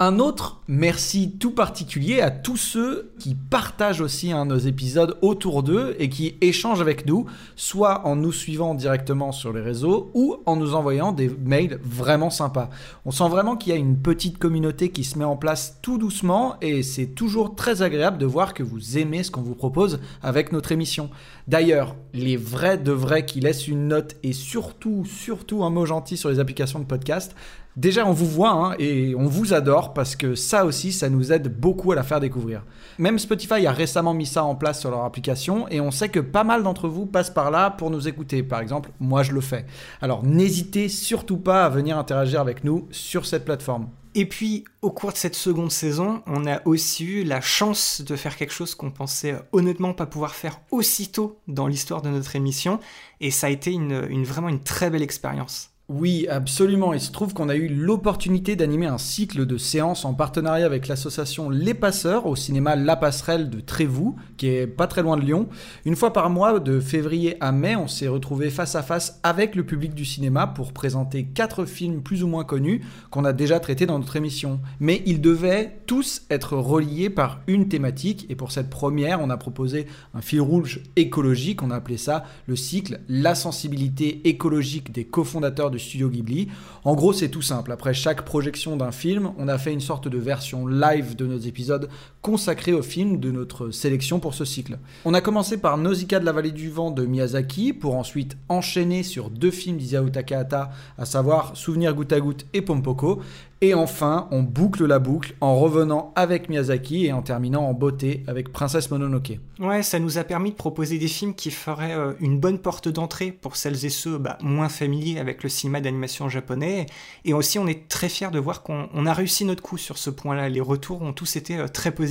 Un 0.00 0.20
autre 0.20 0.60
merci 0.68 1.32
tout 1.40 1.50
particulier 1.50 2.20
à 2.20 2.30
tous 2.30 2.56
ceux 2.56 3.10
qui 3.18 3.34
partagent 3.34 4.00
aussi 4.00 4.30
hein, 4.30 4.44
nos 4.44 4.56
épisodes 4.56 5.18
autour 5.22 5.64
d'eux 5.64 5.96
et 5.98 6.08
qui 6.08 6.36
échangent 6.40 6.80
avec 6.80 7.04
nous, 7.04 7.26
soit 7.56 8.06
en 8.06 8.14
nous 8.14 8.30
suivant 8.30 8.76
directement 8.76 9.32
sur 9.32 9.52
les 9.52 9.60
réseaux 9.60 10.12
ou 10.14 10.36
en 10.46 10.54
nous 10.54 10.76
envoyant 10.76 11.10
des 11.10 11.28
mails 11.28 11.80
vraiment 11.82 12.30
sympas. 12.30 12.70
On 13.06 13.10
sent 13.10 13.28
vraiment 13.28 13.56
qu'il 13.56 13.72
y 13.72 13.76
a 13.76 13.78
une 13.78 13.98
petite 13.98 14.38
communauté 14.38 14.90
qui 14.90 15.02
se 15.02 15.18
met 15.18 15.24
en 15.24 15.36
place 15.36 15.78
tout 15.82 15.98
doucement 15.98 16.54
et 16.60 16.84
c'est 16.84 17.06
toujours 17.06 17.56
très 17.56 17.82
agréable 17.82 18.18
de 18.18 18.26
voir 18.26 18.54
que 18.54 18.62
vous 18.62 18.98
aimez 18.98 19.24
ce 19.24 19.32
qu'on 19.32 19.42
vous 19.42 19.56
propose 19.56 19.98
avec 20.22 20.52
notre 20.52 20.70
émission. 20.70 21.10
D'ailleurs, 21.48 21.96
les 22.14 22.36
vrais 22.36 22.78
de 22.78 22.92
vrais 22.92 23.26
qui 23.26 23.40
laissent 23.40 23.66
une 23.66 23.88
note 23.88 24.14
et 24.22 24.32
surtout, 24.32 25.04
surtout 25.06 25.64
un 25.64 25.70
mot 25.70 25.86
gentil 25.86 26.16
sur 26.16 26.28
les 26.28 26.38
applications 26.38 26.78
de 26.78 26.84
podcast, 26.84 27.34
Déjà, 27.78 28.04
on 28.04 28.12
vous 28.12 28.26
voit 28.26 28.50
hein, 28.50 28.74
et 28.80 29.14
on 29.14 29.28
vous 29.28 29.54
adore 29.54 29.94
parce 29.94 30.16
que 30.16 30.34
ça 30.34 30.64
aussi, 30.64 30.92
ça 30.92 31.08
nous 31.08 31.30
aide 31.30 31.46
beaucoup 31.46 31.92
à 31.92 31.94
la 31.94 32.02
faire 32.02 32.18
découvrir. 32.18 32.64
Même 32.98 33.20
Spotify 33.20 33.68
a 33.68 33.70
récemment 33.70 34.14
mis 34.14 34.26
ça 34.26 34.42
en 34.42 34.56
place 34.56 34.80
sur 34.80 34.90
leur 34.90 35.04
application 35.04 35.68
et 35.68 35.80
on 35.80 35.92
sait 35.92 36.08
que 36.08 36.18
pas 36.18 36.42
mal 36.42 36.64
d'entre 36.64 36.88
vous 36.88 37.06
passent 37.06 37.30
par 37.30 37.52
là 37.52 37.70
pour 37.70 37.90
nous 37.90 38.08
écouter. 38.08 38.42
Par 38.42 38.58
exemple, 38.58 38.90
moi 38.98 39.22
je 39.22 39.30
le 39.30 39.40
fais. 39.40 39.64
Alors 40.00 40.24
n'hésitez 40.24 40.88
surtout 40.88 41.36
pas 41.36 41.64
à 41.64 41.68
venir 41.68 41.96
interagir 41.96 42.40
avec 42.40 42.64
nous 42.64 42.88
sur 42.90 43.26
cette 43.26 43.44
plateforme. 43.44 43.90
Et 44.16 44.26
puis, 44.26 44.64
au 44.82 44.90
cours 44.90 45.12
de 45.12 45.16
cette 45.16 45.36
seconde 45.36 45.70
saison, 45.70 46.22
on 46.26 46.48
a 46.48 46.60
aussi 46.66 47.04
eu 47.04 47.22
la 47.22 47.40
chance 47.40 48.02
de 48.04 48.16
faire 48.16 48.36
quelque 48.36 48.52
chose 48.52 48.74
qu'on 48.74 48.90
pensait 48.90 49.36
honnêtement 49.52 49.94
pas 49.94 50.06
pouvoir 50.06 50.34
faire 50.34 50.60
aussitôt 50.72 51.38
dans 51.46 51.68
l'histoire 51.68 52.02
de 52.02 52.08
notre 52.08 52.34
émission, 52.34 52.80
et 53.20 53.30
ça 53.30 53.46
a 53.46 53.50
été 53.50 53.78
vraiment 54.24 54.48
une 54.48 54.64
très 54.64 54.90
belle 54.90 55.02
expérience. 55.02 55.70
Oui, 55.90 56.26
absolument. 56.28 56.92
Il 56.92 57.00
se 57.00 57.10
trouve 57.10 57.32
qu'on 57.32 57.48
a 57.48 57.56
eu 57.56 57.66
l'opportunité 57.66 58.56
d'animer 58.56 58.84
un 58.84 58.98
cycle 58.98 59.46
de 59.46 59.56
séances 59.56 60.04
en 60.04 60.12
partenariat 60.12 60.66
avec 60.66 60.86
l'association 60.86 61.48
Les 61.48 61.72
Passeurs 61.72 62.26
au 62.26 62.36
cinéma 62.36 62.76
La 62.76 62.94
Passerelle 62.94 63.48
de 63.48 63.60
Trévoux, 63.60 64.14
qui 64.36 64.48
est 64.48 64.66
pas 64.66 64.86
très 64.86 65.00
loin 65.00 65.16
de 65.16 65.22
Lyon. 65.22 65.48
Une 65.86 65.96
fois 65.96 66.12
par 66.12 66.28
mois, 66.28 66.60
de 66.60 66.78
février 66.78 67.38
à 67.40 67.52
mai, 67.52 67.74
on 67.74 67.88
s'est 67.88 68.06
retrouvé 68.06 68.50
face 68.50 68.74
à 68.74 68.82
face 68.82 69.18
avec 69.22 69.54
le 69.54 69.64
public 69.64 69.94
du 69.94 70.04
cinéma 70.04 70.46
pour 70.46 70.74
présenter 70.74 71.24
quatre 71.24 71.64
films 71.64 72.02
plus 72.02 72.22
ou 72.22 72.26
moins 72.26 72.44
connus 72.44 72.82
qu'on 73.08 73.24
a 73.24 73.32
déjà 73.32 73.58
traités 73.58 73.86
dans 73.86 73.98
notre 73.98 74.16
émission. 74.16 74.60
Mais 74.80 75.02
ils 75.06 75.22
devaient 75.22 75.80
tous 75.86 76.20
être 76.28 76.58
reliés 76.58 77.08
par 77.08 77.40
une 77.46 77.68
thématique. 77.68 78.26
Et 78.28 78.36
pour 78.36 78.52
cette 78.52 78.68
première, 78.68 79.22
on 79.22 79.30
a 79.30 79.38
proposé 79.38 79.86
un 80.12 80.20
fil 80.20 80.42
rouge 80.42 80.82
écologique. 80.96 81.62
On 81.62 81.70
a 81.70 81.76
appelé 81.76 81.96
ça 81.96 82.24
le 82.46 82.56
cycle 82.56 83.00
La 83.08 83.34
sensibilité 83.34 84.28
écologique 84.28 84.92
des 84.92 85.04
cofondateurs 85.04 85.70
du 85.70 85.77
studio 85.78 86.08
Ghibli. 86.08 86.48
En 86.84 86.94
gros, 86.94 87.12
c'est 87.12 87.28
tout 87.28 87.42
simple. 87.42 87.72
Après 87.72 87.94
chaque 87.94 88.22
projection 88.22 88.76
d'un 88.76 88.92
film, 88.92 89.32
on 89.38 89.48
a 89.48 89.58
fait 89.58 89.72
une 89.72 89.80
sorte 89.80 90.08
de 90.08 90.18
version 90.18 90.66
live 90.66 91.16
de 91.16 91.26
nos 91.26 91.38
épisodes 91.38 91.88
consacrés 92.22 92.72
aux 92.72 92.82
films 92.82 93.20
de 93.20 93.30
notre 93.30 93.70
sélection 93.70 94.20
pour 94.20 94.34
ce 94.34 94.44
cycle. 94.44 94.78
On 95.04 95.14
a 95.14 95.20
commencé 95.20 95.58
par 95.58 95.78
Nausicaa 95.78 96.20
de 96.20 96.24
la 96.24 96.32
vallée 96.32 96.52
du 96.52 96.70
vent 96.70 96.90
de 96.90 97.06
Miyazaki, 97.06 97.72
pour 97.72 97.96
ensuite 97.96 98.36
enchaîner 98.48 99.02
sur 99.02 99.30
deux 99.30 99.50
films 99.50 99.76
d'Isao 99.76 100.08
Takahata, 100.08 100.70
à 100.98 101.04
savoir 101.04 101.56
Souvenir 101.56 101.94
goutte 101.94 102.12
à 102.12 102.20
goutte 102.20 102.46
et 102.52 102.62
Pompoko, 102.62 103.20
et 103.60 103.74
enfin, 103.74 104.28
on 104.30 104.44
boucle 104.44 104.86
la 104.86 105.00
boucle 105.00 105.34
en 105.40 105.58
revenant 105.58 106.12
avec 106.14 106.48
Miyazaki 106.48 107.06
et 107.06 107.12
en 107.12 107.22
terminant 107.22 107.64
en 107.64 107.74
beauté 107.74 108.22
avec 108.28 108.52
Princesse 108.52 108.88
Mononoke. 108.92 109.40
Ouais, 109.58 109.82
ça 109.82 109.98
nous 109.98 110.16
a 110.16 110.22
permis 110.22 110.52
de 110.52 110.56
proposer 110.56 110.98
des 110.98 111.08
films 111.08 111.34
qui 111.34 111.50
feraient 111.50 111.96
euh, 111.96 112.12
une 112.20 112.38
bonne 112.38 112.60
porte 112.60 112.88
d'entrée 112.88 113.32
pour 113.32 113.56
celles 113.56 113.84
et 113.84 113.88
ceux 113.88 114.16
bah, 114.16 114.38
moins 114.42 114.68
familiers 114.68 115.18
avec 115.18 115.42
le 115.42 115.48
cinéma 115.48 115.80
d'animation 115.80 116.28
japonais. 116.28 116.86
Et 117.24 117.34
aussi, 117.34 117.58
on 117.58 117.66
est 117.66 117.88
très 117.88 118.08
fiers 118.08 118.30
de 118.30 118.38
voir 118.38 118.62
qu'on 118.62 118.88
on 118.94 119.06
a 119.06 119.12
réussi 119.12 119.44
notre 119.44 119.62
coup 119.62 119.76
sur 119.76 119.98
ce 119.98 120.10
point-là. 120.10 120.48
Les 120.48 120.60
retours 120.60 121.02
ont 121.02 121.12
tous 121.12 121.34
été 121.34 121.58
euh, 121.58 121.66
très 121.66 121.90
positifs. 121.90 122.07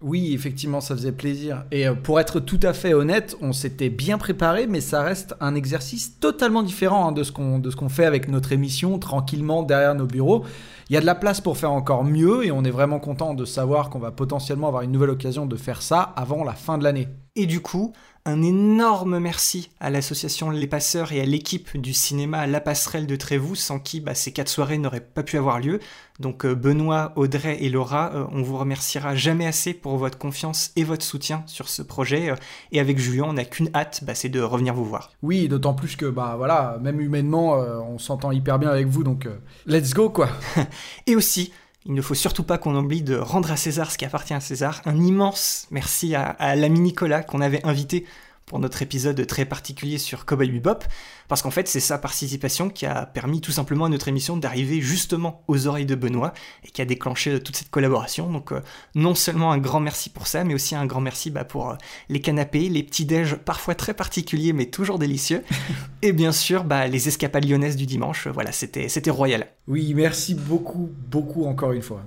Oui, 0.00 0.32
effectivement, 0.32 0.80
ça 0.80 0.94
faisait 0.94 1.10
plaisir. 1.10 1.64
Et 1.72 1.88
euh, 1.88 1.94
pour 1.94 2.20
être 2.20 2.38
tout 2.38 2.60
à 2.62 2.72
fait 2.72 2.94
honnête, 2.94 3.36
on 3.40 3.52
s'était 3.52 3.88
bien 3.88 4.16
préparé, 4.16 4.68
mais 4.68 4.80
ça 4.80 5.02
reste 5.02 5.34
un 5.40 5.56
exercice 5.56 6.20
totalement 6.20 6.62
différent 6.62 7.08
hein, 7.08 7.12
de 7.12 7.24
ce 7.24 7.32
qu'on 7.32 7.58
de 7.58 7.68
ce 7.68 7.74
qu'on 7.74 7.88
fait 7.88 8.04
avec 8.04 8.28
notre 8.28 8.52
émission 8.52 9.00
tranquillement 9.00 9.64
derrière 9.64 9.96
nos 9.96 10.06
bureaux. 10.06 10.44
Il 10.88 10.94
y 10.94 10.96
a 10.96 11.00
de 11.00 11.06
la 11.06 11.16
place 11.16 11.40
pour 11.40 11.58
faire 11.58 11.72
encore 11.72 12.04
mieux 12.04 12.46
et 12.46 12.52
on 12.52 12.62
est 12.62 12.70
vraiment 12.70 13.00
content 13.00 13.34
de 13.34 13.44
savoir 13.44 13.90
qu'on 13.90 13.98
va 13.98 14.12
potentiellement 14.12 14.68
avoir 14.68 14.82
une 14.82 14.92
nouvelle 14.92 15.10
occasion 15.10 15.46
de 15.46 15.56
faire 15.56 15.82
ça 15.82 16.00
avant 16.00 16.44
la 16.44 16.54
fin 16.54 16.78
de 16.78 16.84
l'année. 16.84 17.08
Et 17.34 17.46
du 17.46 17.60
coup, 17.60 17.92
un 18.28 18.42
énorme 18.42 19.18
merci 19.18 19.70
à 19.80 19.88
l'association 19.88 20.50
Les 20.50 20.66
Passeurs 20.66 21.12
et 21.12 21.20
à 21.22 21.24
l'équipe 21.24 21.78
du 21.78 21.94
cinéma 21.94 22.46
La 22.46 22.60
Passerelle 22.60 23.06
de 23.06 23.16
Trévoux, 23.16 23.54
sans 23.54 23.78
qui 23.78 24.00
bah, 24.00 24.14
ces 24.14 24.32
quatre 24.32 24.50
soirées 24.50 24.76
n'auraient 24.76 25.00
pas 25.00 25.22
pu 25.22 25.38
avoir 25.38 25.60
lieu. 25.60 25.80
Donc 26.20 26.44
euh, 26.44 26.54
Benoît, 26.54 27.12
Audrey 27.16 27.56
et 27.62 27.70
Laura, 27.70 28.12
euh, 28.14 28.26
on 28.32 28.42
vous 28.42 28.58
remerciera 28.58 29.14
jamais 29.14 29.46
assez 29.46 29.72
pour 29.72 29.96
votre 29.96 30.18
confiance 30.18 30.72
et 30.76 30.84
votre 30.84 31.04
soutien 31.04 31.42
sur 31.46 31.70
ce 31.70 31.80
projet. 31.80 32.30
Euh, 32.30 32.34
et 32.70 32.80
avec 32.80 32.98
Julien, 32.98 33.24
on 33.28 33.32
n'a 33.32 33.46
qu'une 33.46 33.70
hâte, 33.74 34.04
bah, 34.04 34.14
c'est 34.14 34.28
de 34.28 34.42
revenir 34.42 34.74
vous 34.74 34.84
voir. 34.84 35.10
Oui, 35.22 35.48
d'autant 35.48 35.72
plus 35.72 35.96
que, 35.96 36.04
bah 36.04 36.34
voilà, 36.36 36.78
même 36.82 37.00
humainement, 37.00 37.54
on 37.54 37.98
s'entend 37.98 38.30
hyper 38.30 38.58
bien 38.58 38.68
avec 38.68 38.88
vous, 38.88 39.04
donc 39.04 39.26
let's 39.66 39.94
go 39.94 40.10
quoi. 40.10 40.28
et 41.06 41.16
aussi, 41.16 41.50
il 41.88 41.94
ne 41.94 42.02
faut 42.02 42.14
surtout 42.14 42.42
pas 42.42 42.58
qu'on 42.58 42.76
oublie 42.76 43.02
de 43.02 43.16
rendre 43.16 43.50
à 43.50 43.56
César 43.56 43.90
ce 43.90 43.96
qui 43.96 44.04
appartient 44.04 44.34
à 44.34 44.40
César. 44.40 44.82
Un 44.84 45.00
immense 45.00 45.66
merci 45.70 46.14
à, 46.14 46.54
l'ami 46.54 46.80
Nicolas 46.80 47.22
qu'on 47.22 47.40
avait 47.40 47.64
invité 47.64 48.04
pour 48.48 48.58
notre 48.58 48.82
épisode 48.82 49.24
très 49.26 49.44
particulier 49.44 49.98
sur 49.98 50.26
Cowboy 50.26 50.50
Bebop, 50.50 50.84
parce 51.28 51.42
qu'en 51.42 51.50
fait 51.50 51.68
c'est 51.68 51.80
sa 51.80 51.98
participation 51.98 52.70
qui 52.70 52.86
a 52.86 53.06
permis 53.06 53.40
tout 53.40 53.52
simplement 53.52 53.84
à 53.84 53.88
notre 53.88 54.08
émission 54.08 54.36
d'arriver 54.36 54.80
justement 54.80 55.44
aux 55.46 55.66
oreilles 55.66 55.86
de 55.86 55.94
Benoît 55.94 56.32
et 56.64 56.68
qui 56.70 56.82
a 56.82 56.84
déclenché 56.84 57.40
toute 57.40 57.56
cette 57.56 57.70
collaboration. 57.70 58.32
Donc 58.32 58.52
euh, 58.52 58.60
non 58.94 59.14
seulement 59.14 59.52
un 59.52 59.58
grand 59.58 59.80
merci 59.80 60.10
pour 60.10 60.26
ça, 60.26 60.42
mais 60.42 60.54
aussi 60.54 60.74
un 60.74 60.86
grand 60.86 61.00
merci 61.00 61.30
bah, 61.30 61.44
pour 61.44 61.70
euh, 61.70 61.74
les 62.08 62.20
canapés, 62.20 62.68
les 62.68 62.82
petits 62.82 63.04
déj 63.04 63.36
parfois 63.36 63.74
très 63.74 63.94
particuliers 63.94 64.52
mais 64.52 64.66
toujours 64.66 64.98
délicieux, 64.98 65.44
et 66.02 66.12
bien 66.12 66.32
sûr 66.32 66.64
bah, 66.64 66.88
les 66.88 67.06
escapades 67.06 67.44
lyonnaises 67.44 67.76
du 67.76 67.86
dimanche. 67.86 68.26
Voilà, 68.26 68.50
c'était 68.50 68.88
c'était 68.88 69.10
royal. 69.10 69.46
Oui, 69.68 69.92
merci 69.94 70.34
beaucoup, 70.34 70.90
beaucoup 71.10 71.44
encore 71.44 71.72
une 71.72 71.82
fois. 71.82 72.02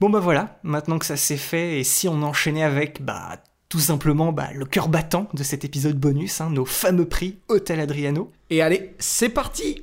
Bon 0.00 0.10
bah 0.10 0.20
voilà, 0.20 0.60
maintenant 0.62 0.98
que 0.98 1.06
ça 1.06 1.16
s'est 1.16 1.36
fait, 1.36 1.80
et 1.80 1.84
si 1.84 2.06
on 2.06 2.22
enchaînait 2.22 2.62
avec 2.62 3.02
bah 3.02 3.36
tout 3.68 3.80
simplement 3.80 4.32
bah, 4.32 4.48
le 4.54 4.64
cœur 4.64 4.88
battant 4.88 5.28
de 5.34 5.42
cet 5.42 5.64
épisode 5.64 5.98
bonus, 5.98 6.40
hein, 6.40 6.50
nos 6.50 6.64
fameux 6.64 7.06
prix 7.06 7.38
Hôtel 7.48 7.80
Adriano. 7.80 8.30
Et 8.50 8.62
allez, 8.62 8.94
c'est 8.98 9.28
parti 9.28 9.82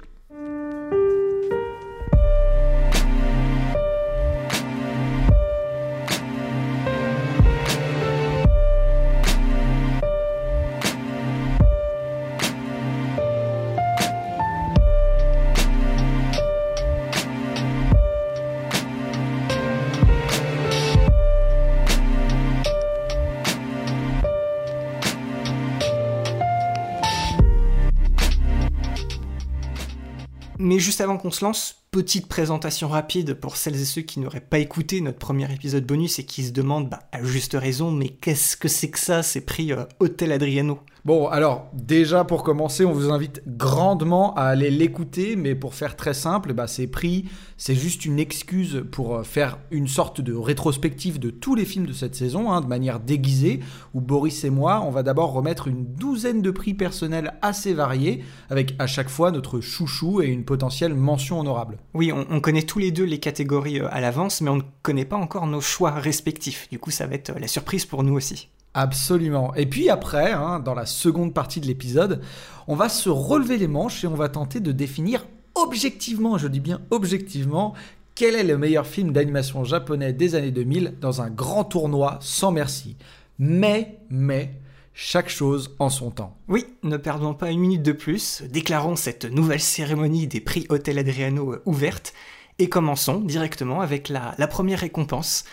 avant 31.06 31.18
qu'on 31.18 31.32
se 31.32 31.46
lance, 31.46 31.84
petite 31.92 32.28
présentation 32.28 32.90
rapide 32.90 33.36
pour 33.36 33.56
celles 33.58 33.80
et 33.80 33.86
ceux 33.86 34.02
qui 34.02 34.20
n'auraient 34.20 34.42
pas 34.42 34.60
écouté 34.60 35.00
notre 35.02 35.20
premier 35.20 35.52
épisode 35.54 35.86
bonus 35.86 36.20
et 36.20 36.26
qui 36.26 36.44
se 36.44 36.52
demandent, 36.52 36.90
bah, 36.90 37.04
à 37.12 37.24
juste 37.24 37.54
raison, 37.54 37.92
mais 37.92 38.10
qu'est-ce 38.10 38.58
que 38.58 38.68
c'est 38.68 38.90
que 38.90 39.00
ça, 39.00 39.24
ces 39.24 39.42
prix 39.42 39.72
euh, 39.72 39.86
Hôtel 40.00 40.32
Adriano? 40.32 40.80
Bon, 41.06 41.28
alors, 41.28 41.70
déjà 41.72 42.24
pour 42.24 42.42
commencer, 42.42 42.84
on 42.84 42.92
vous 42.92 43.12
invite 43.12 43.44
grandement 43.46 44.34
à 44.34 44.46
aller 44.46 44.72
l'écouter, 44.72 45.36
mais 45.36 45.54
pour 45.54 45.76
faire 45.76 45.96
très 45.96 46.16
simple, 46.16 46.54
bah, 46.54 46.66
ces 46.66 46.88
prix, 46.88 47.26
c'est 47.58 47.76
juste 47.76 48.06
une 48.06 48.18
excuse 48.18 48.84
pour 48.92 49.18
euh, 49.18 49.22
faire 49.22 49.60
une 49.70 49.88
sorte 49.88 50.20
de 50.20 50.34
rétrospective 50.34 51.20
de 51.20 51.30
tous 51.30 51.54
les 51.54 51.66
films 51.66 51.86
de 51.86 51.94
cette 51.94 52.16
saison, 52.16 52.52
hein, 52.52 52.60
de 52.60 52.66
manière 52.66 53.00
déguisée, 53.00 53.60
où 53.94 54.02
Boris 54.02 54.44
et 54.46 54.50
moi, 54.50 54.82
on 54.84 54.90
va 54.90 55.04
d'abord 55.04 55.32
remettre 55.32 55.68
une 55.68 55.86
douzaine 55.86 56.42
de 56.42 56.50
prix 56.50 56.74
personnels 56.74 57.36
assez 57.44 57.76
variés, 57.76 58.24
avec 58.50 58.74
à 58.80 58.88
chaque 58.88 59.10
fois 59.10 59.30
notre 59.30 59.62
chouchou 59.62 60.24
et 60.24 60.26
une 60.26 60.44
potentielle 60.44 60.96
mention 60.96 61.40
honorable. 61.40 61.78
Oui, 61.94 62.12
on, 62.12 62.42
connaît 62.42 62.64
tous 62.64 62.80
les 62.80 62.90
deux 62.90 63.06
les 63.06 63.20
catégories 63.20 63.80
euh, 63.80 63.88
à 63.92 64.02
l'avance, 64.02 64.42
mais 64.42 64.50
on 64.50 64.56
ne 64.56 64.64
connaît 64.82 65.06
pas 65.06 65.18
encore 65.18 65.46
nos 65.46 65.62
choix 65.62 65.92
respectifs. 65.92 66.68
Du 66.72 66.80
coup, 66.80 66.90
ça 66.90 67.06
va 67.06 67.14
être 67.14 67.30
euh, 67.30 67.40
la 67.40 67.48
surprise 67.48 67.86
pour 67.86 68.02
nous 68.02 68.16
aussi. 68.16 68.50
Absolument. 68.78 69.56
Et 69.56 69.66
puis 69.66 69.90
après, 69.90 70.34
hein, 70.34 70.60
dans 70.60 70.74
la 70.74 70.86
seconde 70.86 71.34
partie 71.34 71.62
de 71.62 71.66
l'épisode, 71.66 72.22
on 72.68 72.76
va 72.76 72.90
se 72.90 73.10
relever 73.10 73.58
les 73.58 73.70
manches 73.70 74.04
et 74.04 74.08
on 74.08 74.16
va 74.16 74.28
tenter 74.28 74.60
de 74.60 74.74
définir 74.74 75.26
objectivement, 75.56 76.38
je 76.38 76.50
dis 76.50 76.60
bien 76.60 76.82
objectivement, 76.92 77.74
quel 78.16 78.36
est 78.36 78.44
le 78.44 78.58
meilleur 78.58 78.86
film 78.86 79.14
d'animation 79.14 79.64
japonais 79.64 80.12
des 80.12 80.36
années 80.36 80.52
2000 80.52 80.96
dans 81.00 81.22
un 81.22 81.30
grand 81.30 81.64
tournoi 81.64 82.18
sans 82.20 82.52
merci. 82.52 82.98
Mais, 83.40 83.98
mais, 84.10 84.54
chaque 84.94 85.30
chose 85.30 85.74
en 85.80 85.90
son 85.90 86.12
temps. 86.12 86.36
Oui, 86.50 86.66
ne 86.84 86.98
perdons 86.98 87.34
pas 87.34 87.52
une 87.52 87.62
minute 87.62 87.84
de 87.84 87.94
plus, 87.94 88.44
déclarons 88.50 88.98
cette 88.98 89.24
nouvelle 89.24 89.62
cérémonie 89.62 90.28
des 90.28 90.42
prix 90.42 90.66
Hôtel 90.68 91.00
Adriano 91.00 91.54
euh, 91.54 91.62
ouverte 91.66 92.14
et 92.60 92.68
commençons 92.68 93.22
directement 93.22 93.80
avec 93.80 94.10
la, 94.10 94.36
la 94.38 94.48
première 94.48 94.80
récompense, 94.80 95.46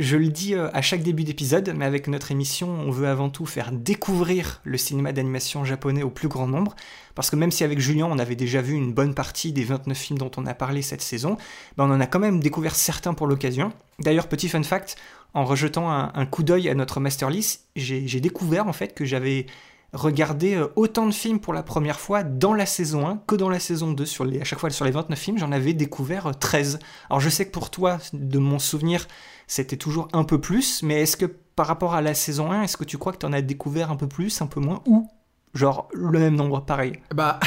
je 0.00 0.16
le 0.16 0.28
dis 0.28 0.54
euh, 0.54 0.70
à 0.72 0.80
chaque 0.80 1.02
début 1.02 1.24
d'épisode, 1.24 1.74
mais 1.76 1.84
avec 1.84 2.08
notre 2.08 2.32
émission, 2.32 2.68
on 2.68 2.90
veut 2.90 3.06
avant 3.06 3.28
tout 3.28 3.44
faire 3.44 3.70
découvrir 3.70 4.62
le 4.64 4.78
cinéma 4.78 5.12
d'animation 5.12 5.64
japonais 5.64 6.02
au 6.02 6.10
plus 6.10 6.28
grand 6.28 6.46
nombre, 6.46 6.74
parce 7.14 7.28
que 7.28 7.36
même 7.36 7.50
si 7.50 7.64
avec 7.64 7.78
Julien 7.78 8.06
on 8.10 8.18
avait 8.18 8.34
déjà 8.34 8.62
vu 8.62 8.74
une 8.74 8.94
bonne 8.94 9.14
partie 9.14 9.52
des 9.52 9.62
29 9.62 9.96
films 9.96 10.18
dont 10.18 10.30
on 10.38 10.46
a 10.46 10.54
parlé 10.54 10.80
cette 10.80 11.02
saison, 11.02 11.36
ben 11.76 11.84
on 11.86 11.92
en 11.92 12.00
a 12.00 12.06
quand 12.06 12.18
même 12.18 12.40
découvert 12.40 12.74
certains 12.74 13.12
pour 13.12 13.26
l'occasion. 13.26 13.72
D'ailleurs, 13.98 14.26
petit 14.26 14.48
fun 14.48 14.62
fact, 14.62 14.96
en 15.34 15.44
rejetant 15.44 15.90
un, 15.90 16.26
coup 16.26 16.42
d'œil 16.42 16.70
à 16.70 16.74
notre 16.74 16.98
master 16.98 17.28
list, 17.28 17.66
j'ai 17.76 18.20
découvert 18.20 18.66
en 18.66 18.72
fait 18.72 18.94
que 18.94 19.04
j'avais 19.04 19.46
regardé 19.92 20.54
euh, 20.54 20.68
autant 20.76 21.06
de 21.06 21.12
films 21.12 21.40
pour 21.40 21.52
la 21.52 21.62
première 21.62 21.98
fois 21.98 22.22
dans 22.22 22.54
la 22.54 22.66
saison 22.66 23.06
1 23.06 23.22
que 23.26 23.34
dans 23.34 23.48
la 23.48 23.58
saison 23.58 23.92
2. 23.92 24.06
Sur 24.06 24.24
les, 24.24 24.40
à 24.40 24.44
chaque 24.44 24.58
fois 24.58 24.70
sur 24.70 24.84
les 24.84 24.90
29 24.90 25.18
films, 25.18 25.38
j'en 25.38 25.52
avais 25.52 25.72
découvert 25.72 26.30
13. 26.38 26.76
Euh, 26.76 26.86
Alors 27.10 27.20
je 27.20 27.28
sais 27.28 27.46
que 27.46 27.50
pour 27.50 27.70
toi, 27.70 27.98
de 28.12 28.38
mon 28.38 28.58
souvenir, 28.58 29.06
c'était 29.50 29.76
toujours 29.76 30.06
un 30.12 30.22
peu 30.22 30.40
plus, 30.40 30.84
mais 30.84 31.02
est-ce 31.02 31.16
que 31.16 31.26
par 31.26 31.66
rapport 31.66 31.94
à 31.94 32.00
la 32.00 32.14
saison 32.14 32.52
1, 32.52 32.62
est-ce 32.62 32.76
que 32.76 32.84
tu 32.84 32.98
crois 32.98 33.12
que 33.12 33.18
tu 33.18 33.26
en 33.26 33.32
as 33.32 33.42
découvert 33.42 33.90
un 33.90 33.96
peu 33.96 34.06
plus, 34.06 34.40
un 34.40 34.46
peu 34.46 34.60
moins, 34.60 34.80
ou 34.86 35.10
genre 35.54 35.88
le 35.92 36.20
même 36.20 36.36
nombre, 36.36 36.64
pareil? 36.64 36.92
Bah, 37.12 37.40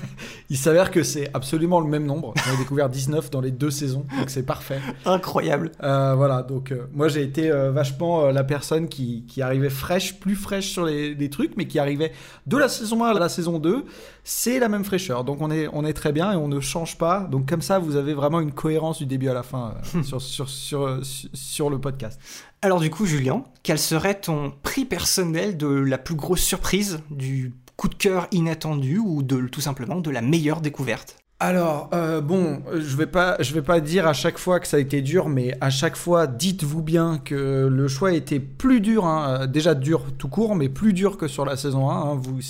il 0.48 0.56
s'avère 0.56 0.90
que 0.90 1.02
c'est 1.02 1.28
absolument 1.34 1.80
le 1.80 1.86
même 1.86 2.06
nombre. 2.06 2.32
On 2.34 2.54
a 2.54 2.56
découvert 2.56 2.88
19 2.88 3.30
dans 3.30 3.42
les 3.42 3.50
deux 3.50 3.70
saisons, 3.70 4.06
donc 4.18 4.30
c'est 4.30 4.46
parfait. 4.46 4.80
Incroyable. 5.04 5.72
Euh, 5.82 6.14
voilà, 6.14 6.42
donc 6.42 6.72
euh, 6.72 6.86
moi 6.94 7.08
j'ai 7.08 7.22
été 7.22 7.50
euh, 7.50 7.70
vachement 7.70 8.30
la 8.30 8.42
personne 8.42 8.88
qui, 8.88 9.26
qui, 9.26 9.42
arrivait 9.42 9.68
fraîche, 9.68 10.18
plus 10.18 10.36
fraîche 10.36 10.70
sur 10.70 10.86
les, 10.86 11.14
les, 11.14 11.28
trucs, 11.28 11.58
mais 11.58 11.66
qui 11.66 11.78
arrivait 11.78 12.12
de 12.46 12.56
la 12.56 12.70
saison 12.70 13.04
1 13.04 13.10
à 13.10 13.18
la 13.18 13.28
saison 13.28 13.58
2 13.58 13.84
c'est 14.30 14.60
la 14.60 14.68
même 14.68 14.84
fraîcheur. 14.84 15.24
Donc 15.24 15.40
on 15.40 15.50
est, 15.50 15.68
on 15.72 15.84
est 15.84 15.92
très 15.92 16.12
bien 16.12 16.32
et 16.32 16.36
on 16.36 16.46
ne 16.46 16.60
change 16.60 16.96
pas. 16.96 17.26
Donc 17.30 17.48
comme 17.48 17.62
ça, 17.62 17.80
vous 17.80 17.96
avez 17.96 18.14
vraiment 18.14 18.40
une 18.40 18.52
cohérence 18.52 18.98
du 18.98 19.06
début 19.06 19.28
à 19.28 19.34
la 19.34 19.42
fin 19.42 19.74
euh, 19.96 20.02
sur, 20.04 20.22
sur, 20.22 20.48
sur, 20.48 21.00
sur, 21.02 21.68
le 21.68 21.80
podcast. 21.80 22.20
Alors 22.62 22.78
du 22.78 22.90
coup, 22.90 23.06
Julien, 23.06 23.42
quel 23.64 23.78
serait 23.78 24.20
ton 24.20 24.52
prix 24.62 24.84
personnel 24.84 25.56
de 25.56 25.66
la 25.66 25.98
plus 25.98 26.14
grosse 26.14 26.42
surprise, 26.42 27.00
du 27.10 27.54
coup 27.76 27.88
de 27.88 27.96
cœur 27.96 28.28
inattendu 28.30 28.98
ou 28.98 29.24
de 29.24 29.48
tout 29.48 29.60
simplement 29.60 29.96
de 29.96 30.10
la 30.10 30.22
meilleure 30.22 30.60
découverte? 30.60 31.19
Alors, 31.42 31.88
euh, 31.94 32.20
bon, 32.20 32.60
je 32.70 32.96
vais 32.98 33.06
pas, 33.06 33.38
je 33.40 33.54
vais 33.54 33.62
pas 33.62 33.80
dire 33.80 34.06
à 34.06 34.12
chaque 34.12 34.36
fois 34.36 34.60
que 34.60 34.66
ça 34.68 34.76
a 34.76 34.80
été 34.80 35.00
dur, 35.00 35.30
mais 35.30 35.54
à 35.62 35.70
chaque 35.70 35.96
fois, 35.96 36.26
dites-vous 36.26 36.82
bien 36.82 37.16
que 37.16 37.66
le 37.66 37.88
choix 37.88 38.12
était 38.12 38.40
plus 38.40 38.82
dur, 38.82 39.06
hein, 39.06 39.40
euh, 39.40 39.46
déjà 39.46 39.74
dur 39.74 40.04
tout 40.18 40.28
court, 40.28 40.54
mais 40.54 40.68
plus 40.68 40.92
dur 40.92 41.16
que 41.16 41.28
sur 41.28 41.46
la 41.46 41.56
saison 41.56 41.88
1. 41.88 41.94
hein. 41.94 42.14
vous, 42.14 42.40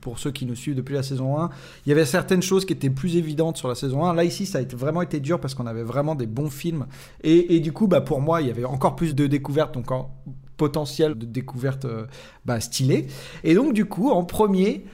pour 0.00 0.18
ceux 0.18 0.32
qui 0.32 0.46
nous 0.46 0.56
suivent 0.56 0.74
depuis 0.74 0.94
la 0.94 1.04
saison 1.04 1.38
1, 1.38 1.50
il 1.86 1.90
y 1.90 1.92
avait 1.92 2.04
certaines 2.04 2.42
choses 2.42 2.64
qui 2.64 2.72
étaient 2.72 2.90
plus 2.90 3.14
évidentes 3.14 3.56
sur 3.56 3.68
la 3.68 3.76
saison 3.76 4.04
1. 4.04 4.14
Là, 4.14 4.24
ici, 4.24 4.46
ça 4.46 4.58
a 4.58 4.62
vraiment 4.74 5.02
été 5.02 5.20
dur 5.20 5.38
parce 5.38 5.54
qu'on 5.54 5.66
avait 5.68 5.84
vraiment 5.84 6.16
des 6.16 6.26
bons 6.26 6.50
films. 6.50 6.86
Et, 7.22 7.54
et 7.54 7.60
du 7.60 7.70
coup, 7.70 7.86
bah, 7.86 8.00
pour 8.00 8.20
moi, 8.20 8.40
il 8.42 8.48
y 8.48 8.50
avait 8.50 8.64
encore 8.64 8.96
plus 8.96 9.14
de 9.14 9.28
découvertes, 9.28 9.74
donc 9.74 9.92
en 9.92 10.10
potentiel 10.56 11.14
de 11.16 11.24
découvertes 11.24 11.84
euh, 11.84 12.06
bah, 12.44 12.60
stylées. 12.60 13.06
Et 13.44 13.54
donc, 13.54 13.74
du 13.74 13.84
coup, 13.84 14.10
en 14.10 14.24
premier, 14.24 14.84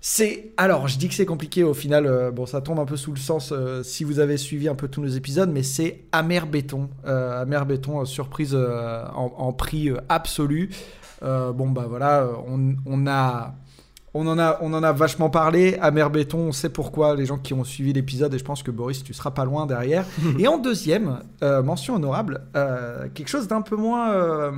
c'est 0.00 0.52
alors 0.56 0.86
je 0.86 0.96
dis 0.98 1.08
que 1.08 1.14
c'est 1.14 1.26
compliqué 1.26 1.64
au 1.64 1.74
final 1.74 2.06
euh, 2.06 2.30
bon 2.30 2.46
ça 2.46 2.60
tombe 2.60 2.78
un 2.78 2.84
peu 2.84 2.96
sous 2.96 3.10
le 3.12 3.18
sens 3.18 3.52
euh, 3.52 3.82
si 3.82 4.04
vous 4.04 4.20
avez 4.20 4.36
suivi 4.36 4.68
un 4.68 4.76
peu 4.76 4.86
tous 4.86 5.02
nos 5.02 5.08
épisodes 5.08 5.50
mais 5.52 5.64
c'est 5.64 6.04
Amer 6.12 6.46
Béton 6.46 6.88
Euh, 7.04 7.42
Amer 7.42 7.66
Béton 7.66 8.04
surprise 8.04 8.54
en, 8.54 9.32
en 9.36 9.52
prix 9.52 9.90
absolu 10.08 10.70
bon 11.20 11.70
bah 11.70 11.86
voilà 11.88 12.28
on, 12.46 12.76
on 12.86 13.06
a 13.06 13.54
on 14.14 14.26
en, 14.26 14.38
a, 14.38 14.58
on 14.62 14.72
en 14.72 14.82
a 14.82 14.90
vachement 14.90 15.28
parlé. 15.28 15.76
Amer 15.82 16.08
Béton, 16.10 16.38
on 16.38 16.52
sait 16.52 16.70
pourquoi, 16.70 17.14
les 17.14 17.26
gens 17.26 17.36
qui 17.36 17.52
ont 17.52 17.62
suivi 17.62 17.92
l'épisode, 17.92 18.32
et 18.32 18.38
je 18.38 18.42
pense 18.42 18.62
que 18.62 18.70
Boris, 18.70 19.04
tu 19.04 19.12
seras 19.12 19.32
pas 19.32 19.44
loin 19.44 19.66
derrière. 19.66 20.06
et 20.38 20.48
en 20.48 20.56
deuxième, 20.56 21.20
mention 21.42 21.94
honorable, 21.96 22.40
quelque 23.14 23.28
chose 23.28 23.46
d'un 23.48 23.60
peu 23.60 23.76
moins 23.76 24.50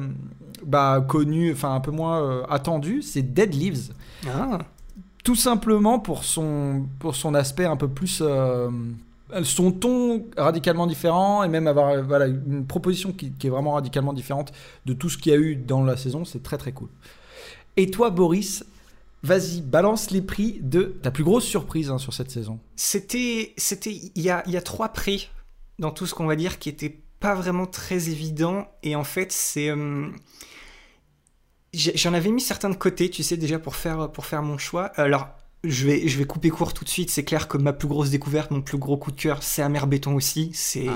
bah, 0.65 1.05
connu, 1.07 1.53
enfin 1.53 1.75
un 1.75 1.81
peu 1.81 1.91
moins 1.91 2.45
attendu, 2.49 3.03
c'est 3.03 3.23
Dead 3.23 3.53
Leaves 3.53 3.93
Ah, 4.29 4.61
tout 5.25 5.37
simplement 5.37 5.99
pour 5.99 6.25
son, 6.25 6.87
pour 6.99 7.17
son 7.17 7.35
aspect 7.35 7.65
un 7.65 7.77
peu 7.77 7.89
plus. 7.89 8.21
euh, 8.23 8.71
son 9.45 9.73
ton 9.73 10.27
radicalement 10.37 10.87
différent 10.87 11.45
et 11.45 11.49
même 11.49 11.67
avoir 11.67 12.03
voilà, 12.03 12.27
une 12.27 12.67
proposition 12.67 13.13
qui, 13.13 13.33
est 13.43 13.49
vraiment 13.49 13.73
radicalement 13.73 14.13
différente 14.13 14.53
de 14.87 14.93
tout 14.93 15.09
ce 15.09 15.19
qu'il 15.19 15.33
y 15.33 15.35
a 15.35 15.39
eu 15.39 15.57
dans 15.57 15.83
la 15.83 15.97
saison, 15.97 16.25
c'est 16.25 16.43
très 16.43 16.59
très 16.59 16.73
cool. 16.73 16.89
Et 17.77 17.91
toi, 17.91 18.11
Boris, 18.11 18.65
vas-y, 19.23 19.61
balance 19.61 20.11
les 20.11 20.23
prix 20.23 20.59
de 20.61 20.83
ta 21.03 21.11
plus 21.11 21.25
grosse 21.25 21.45
surprise 21.45 21.91
hein, 21.91 21.99
sur 21.99 22.13
cette 22.13 22.31
saison. 22.31 22.59
C'était, 22.77 23.55
c'était, 23.57 23.93
il 24.15 24.23
y 24.23 24.31
a, 24.31 24.43
y 24.49 24.57
a 24.57 24.63
trois 24.63 24.89
prix 24.89 25.31
dans 25.79 25.91
tout 25.91 26.07
ce 26.07 26.15
qu'on 26.15 26.27
va 26.27 26.37
dire 26.37 26.59
qui 26.59 26.69
étaient 26.69 27.01
pas 27.21 27.35
vraiment 27.35 27.67
très 27.67 28.09
évidents 28.09 28.67
et 28.83 28.97
en 28.97 29.05
fait 29.05 29.31
c'est, 29.31 29.71
euh, 29.71 30.09
j'en 31.75 32.15
avais 32.15 32.31
mis 32.31 32.41
certains 32.41 32.71
de 32.71 32.75
côté, 32.77 33.11
tu 33.11 33.23
sais 33.23 33.37
déjà 33.37 33.59
pour 33.59 33.77
faire 33.77 34.11
pour 34.11 34.27
faire 34.27 34.43
mon 34.43 34.59
choix. 34.59 34.87
Alors 34.97 35.29
je 35.63 35.87
vais 35.87 36.09
je 36.09 36.17
vais 36.19 36.25
couper 36.25 36.49
court 36.49 36.73
tout 36.73 36.85
de 36.85 36.89
suite. 36.89 37.11
C'est 37.11 37.25
clair 37.25 37.47
que 37.47 37.59
ma 37.59 37.73
plus 37.73 37.87
grosse 37.89 38.11
découverte, 38.11 38.51
mon 38.51 38.63
plus 38.63 38.79
gros 38.79 38.97
coup 38.97 39.11
de 39.13 39.21
cœur, 39.21 39.43
c'est 39.43 39.61
Amer 39.63 39.87
Béton 39.87 40.15
aussi. 40.15 40.51
C'est 40.55 40.87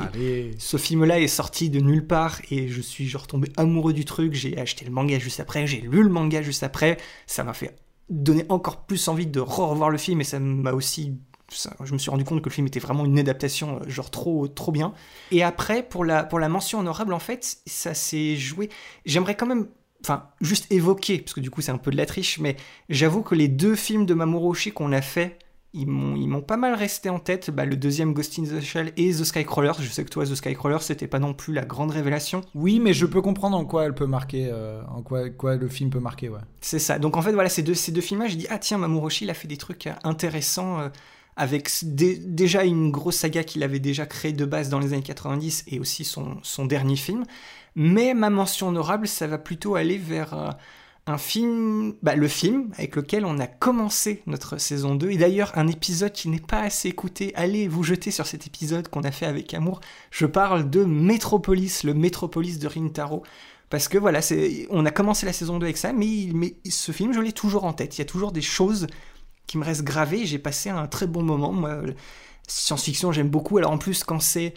ce 0.58 0.76
film-là 0.78 1.20
est 1.20 1.28
sorti 1.28 1.68
de 1.70 1.80
nulle 1.80 2.06
part 2.06 2.40
et 2.50 2.68
je 2.68 2.80
suis 2.80 3.06
genre 3.06 3.26
tombé 3.26 3.50
amoureux 3.56 3.92
du 3.92 4.04
truc. 4.04 4.32
J'ai 4.34 4.58
acheté 4.58 4.84
le 4.86 4.90
manga 4.90 5.18
juste 5.18 5.38
après, 5.40 5.66
j'ai 5.66 5.80
lu 5.82 6.02
le 6.02 6.08
manga 6.08 6.40
juste 6.42 6.62
après. 6.62 6.96
Ça 7.26 7.44
m'a 7.44 7.52
fait 7.52 7.76
donner 8.10 8.44
encore 8.48 8.84
plus 8.86 9.06
envie 9.08 9.26
de 9.26 9.40
revoir 9.40 9.90
le 9.90 9.98
film 9.98 10.20
et 10.20 10.24
ça 10.24 10.38
m'a 10.40 10.72
aussi. 10.72 11.12
ça- 11.50 11.76
je 11.84 11.92
me 11.92 11.98
suis 11.98 12.10
rendu 12.10 12.24
compte 12.24 12.40
que 12.40 12.48
le 12.48 12.54
film 12.54 12.66
était 12.66 12.80
vraiment 12.80 13.04
une 13.04 13.18
adaptation 13.18 13.80
euh, 13.82 13.88
genre 13.88 14.10
trop 14.10 14.48
trop 14.48 14.72
bien. 14.72 14.94
Et 15.30 15.42
après 15.42 15.82
pour 15.82 16.04
la 16.06 16.24
pour 16.24 16.38
la 16.38 16.48
mention 16.48 16.80
honorable 16.80 17.12
en 17.12 17.18
fait 17.18 17.58
ça 17.66 17.92
s'est 17.94 18.36
joué. 18.36 18.70
J'aimerais 19.04 19.36
quand 19.36 19.46
même 19.46 19.68
enfin, 20.04 20.28
juste 20.40 20.70
évoquer, 20.70 21.18
parce 21.18 21.34
que 21.34 21.40
du 21.40 21.50
coup 21.50 21.62
c'est 21.62 21.73
un 21.73 21.78
peu 21.78 21.90
de 21.90 21.96
la 21.96 22.06
triche, 22.06 22.38
mais 22.38 22.56
j'avoue 22.88 23.23
que 23.23 23.34
les 23.34 23.49
deux 23.49 23.75
films 23.75 24.06
de 24.06 24.14
Mamoru 24.14 24.50
Oshii 24.50 24.73
qu'on 24.73 24.92
a 24.92 25.00
fait, 25.00 25.38
ils 25.75 25.87
m'ont, 25.88 26.40
pas 26.40 26.56
mal 26.56 26.75
resté 26.75 27.11
en 27.11 27.18
tête. 27.18 27.50
Bah, 27.50 27.64
le 27.64 27.76
deuxième 27.76 28.12
Ghost 28.12 28.38
in 28.38 28.44
the 28.44 28.61
Shell 28.61 28.92
et 28.96 29.11
The 29.11 29.25
Skycrawler. 29.25 29.73
Je 29.80 29.88
sais 29.88 30.04
que 30.04 30.08
toi, 30.08 30.25
The 30.25 30.37
Skycrawler, 30.37 30.78
c'était 30.80 31.08
pas 31.08 31.18
non 31.18 31.34
plus 31.34 31.52
la 31.52 31.64
grande 31.64 31.90
révélation. 31.90 32.42
Oui, 32.54 32.78
mais 32.78 32.92
je 32.92 33.06
peux 33.06 33.20
comprendre 33.20 33.56
en 33.56 33.64
quoi 33.64 33.84
elle 33.84 33.94
peut 33.94 34.06
marquer, 34.06 34.49
euh, 34.52 34.82
en 34.88 35.02
quoi, 35.02 35.28
quoi 35.30 35.56
le 35.56 35.68
film 35.68 35.90
peut 35.90 35.99
marquer, 35.99 36.28
ouais. 36.28 36.38
C'est 36.61 36.78
ça. 36.78 37.00
Donc 37.00 37.16
en 37.16 37.23
fait, 37.23 37.32
voilà, 37.32 37.49
ces 37.49 37.62
deux, 37.62 37.75
ces 37.75 37.90
deux 37.90 38.00
films-là, 38.00 38.28
j'ai 38.28 38.37
dit, 38.37 38.46
ah 38.50 38.58
tiens, 38.58 38.78
Mamoru 38.78 39.06
Oshii, 39.06 39.26
il 39.26 39.30
a 39.30 39.34
fait 39.34 39.49
des 39.49 39.56
trucs 39.56 39.88
euh, 39.88 39.94
intéressants 40.04 40.78
euh, 40.78 40.88
avec 41.37 41.68
déjà 41.82 42.62
une 42.62 42.92
grosse 42.92 43.16
saga 43.16 43.42
qu'il 43.42 43.64
avait 43.64 43.80
déjà 43.80 44.06
créée 44.06 44.32
de 44.32 44.44
base 44.44 44.68
dans 44.68 44.78
les 44.78 44.92
années 44.92 45.02
90 45.02 45.64
et 45.66 45.80
aussi 45.80 46.04
son, 46.04 46.37
son 46.42 46.66
dernier 46.66 46.94
film. 46.94 47.25
Mais 47.76 48.14
ma 48.14 48.30
mention 48.30 48.68
honorable, 48.68 49.08
ça 49.08 49.26
va 49.26 49.38
plutôt 49.38 49.74
aller 49.74 49.98
vers 49.98 50.34
euh, 50.34 50.50
un 51.06 51.18
film, 51.18 51.94
bah, 52.02 52.14
le 52.14 52.28
film 52.28 52.70
avec 52.78 52.96
lequel 52.96 53.24
on 53.24 53.38
a 53.38 53.46
commencé 53.46 54.22
notre 54.26 54.58
saison 54.58 54.94
2. 54.94 55.10
Et 55.10 55.16
d'ailleurs, 55.16 55.52
un 55.56 55.66
épisode 55.66 56.12
qui 56.12 56.28
n'est 56.28 56.40
pas 56.40 56.60
assez 56.60 56.88
écouté, 56.88 57.32
allez 57.34 57.68
vous 57.68 57.82
jeter 57.82 58.10
sur 58.10 58.26
cet 58.26 58.46
épisode 58.46 58.88
qu'on 58.88 59.02
a 59.02 59.10
fait 59.10 59.26
avec 59.26 59.52
amour. 59.54 59.80
Je 60.10 60.26
parle 60.26 60.70
de 60.70 60.84
Metropolis, 60.84 61.82
le 61.84 61.94
Metropolis 61.94 62.58
de 62.58 62.68
Rintaro. 62.68 63.22
Parce 63.70 63.88
que 63.88 63.98
voilà, 63.98 64.20
on 64.70 64.86
a 64.86 64.90
commencé 64.90 65.26
la 65.26 65.32
saison 65.32 65.58
2 65.58 65.66
avec 65.66 65.76
ça, 65.76 65.92
mais, 65.92 66.28
mais 66.32 66.54
ce 66.68 66.92
film, 66.92 67.12
je 67.12 67.20
l'ai 67.20 67.32
toujours 67.32 67.64
en 67.64 67.72
tête. 67.72 67.96
Il 67.96 68.00
y 68.00 68.02
a 68.02 68.06
toujours 68.06 68.30
des 68.30 68.42
choses 68.42 68.86
qui 69.46 69.58
me 69.58 69.64
restent 69.64 69.82
gravées. 69.82 70.26
J'ai 70.26 70.38
passé 70.38 70.70
un 70.70 70.86
très 70.86 71.06
bon 71.06 71.22
moment. 71.22 71.52
Moi, 71.52 71.80
science-fiction, 72.46 73.12
j'aime 73.12 73.28
beaucoup. 73.28 73.58
Alors 73.58 73.72
en 73.72 73.78
plus, 73.78 74.04
quand 74.04 74.20
c'est 74.20 74.54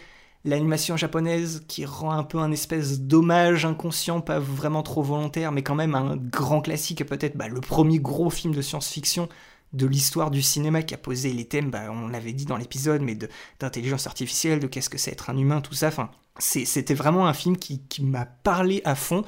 l'animation 0.48 0.98
japonaise 0.98 1.64
qui 1.68 1.86
rend 1.86 2.12
un 2.12 2.24
peu 2.24 2.40
un 2.40 2.52
espèce 2.52 3.02
d'hommage 3.02 3.66
inconscient, 3.66 4.22
pas 4.22 4.40
vraiment 4.40 4.82
trop 4.82 5.04
volontaire, 5.04 5.52
mais 5.52 5.62
quand 5.62 5.76
même 5.76 5.94
un 5.94 6.16
grand 6.16 6.62
classique, 6.62 7.06
peut-être 7.06 7.38
bah, 7.38 7.50
le 7.50 7.62
premier 7.62 8.00
gros 8.00 8.30
film 8.30 8.56
de 8.56 8.62
science-fiction 8.62 9.30
de 9.74 9.86
l'histoire 9.86 10.32
du 10.32 10.42
cinéma 10.42 10.82
qui 10.82 10.94
a 10.94 10.98
posé 10.98 11.34
les 11.34 11.46
thèmes, 11.46 11.70
bah, 11.70 11.92
on 11.92 12.08
l'avait 12.08 12.32
dit 12.32 12.46
dans 12.46 12.56
l'épisode, 12.56 13.02
mais 13.02 13.18
d'intelligence 13.60 14.08
artificielle, 14.08 14.60
de 14.60 14.68
qu'est-ce 14.68 14.90
que 14.90 14.98
c'est 14.98 15.12
être 15.12 15.30
un 15.30 15.38
humain, 15.38 15.60
tout 15.60 15.74
ça. 15.74 15.90
Enfin, 15.90 16.10
c'était 16.40 16.94
vraiment 16.94 17.28
un 17.28 17.34
film 17.34 17.58
qui, 17.58 17.82
m'a 18.02 18.26
parlé 18.26 18.82
à 18.86 18.96
fond. 18.96 19.26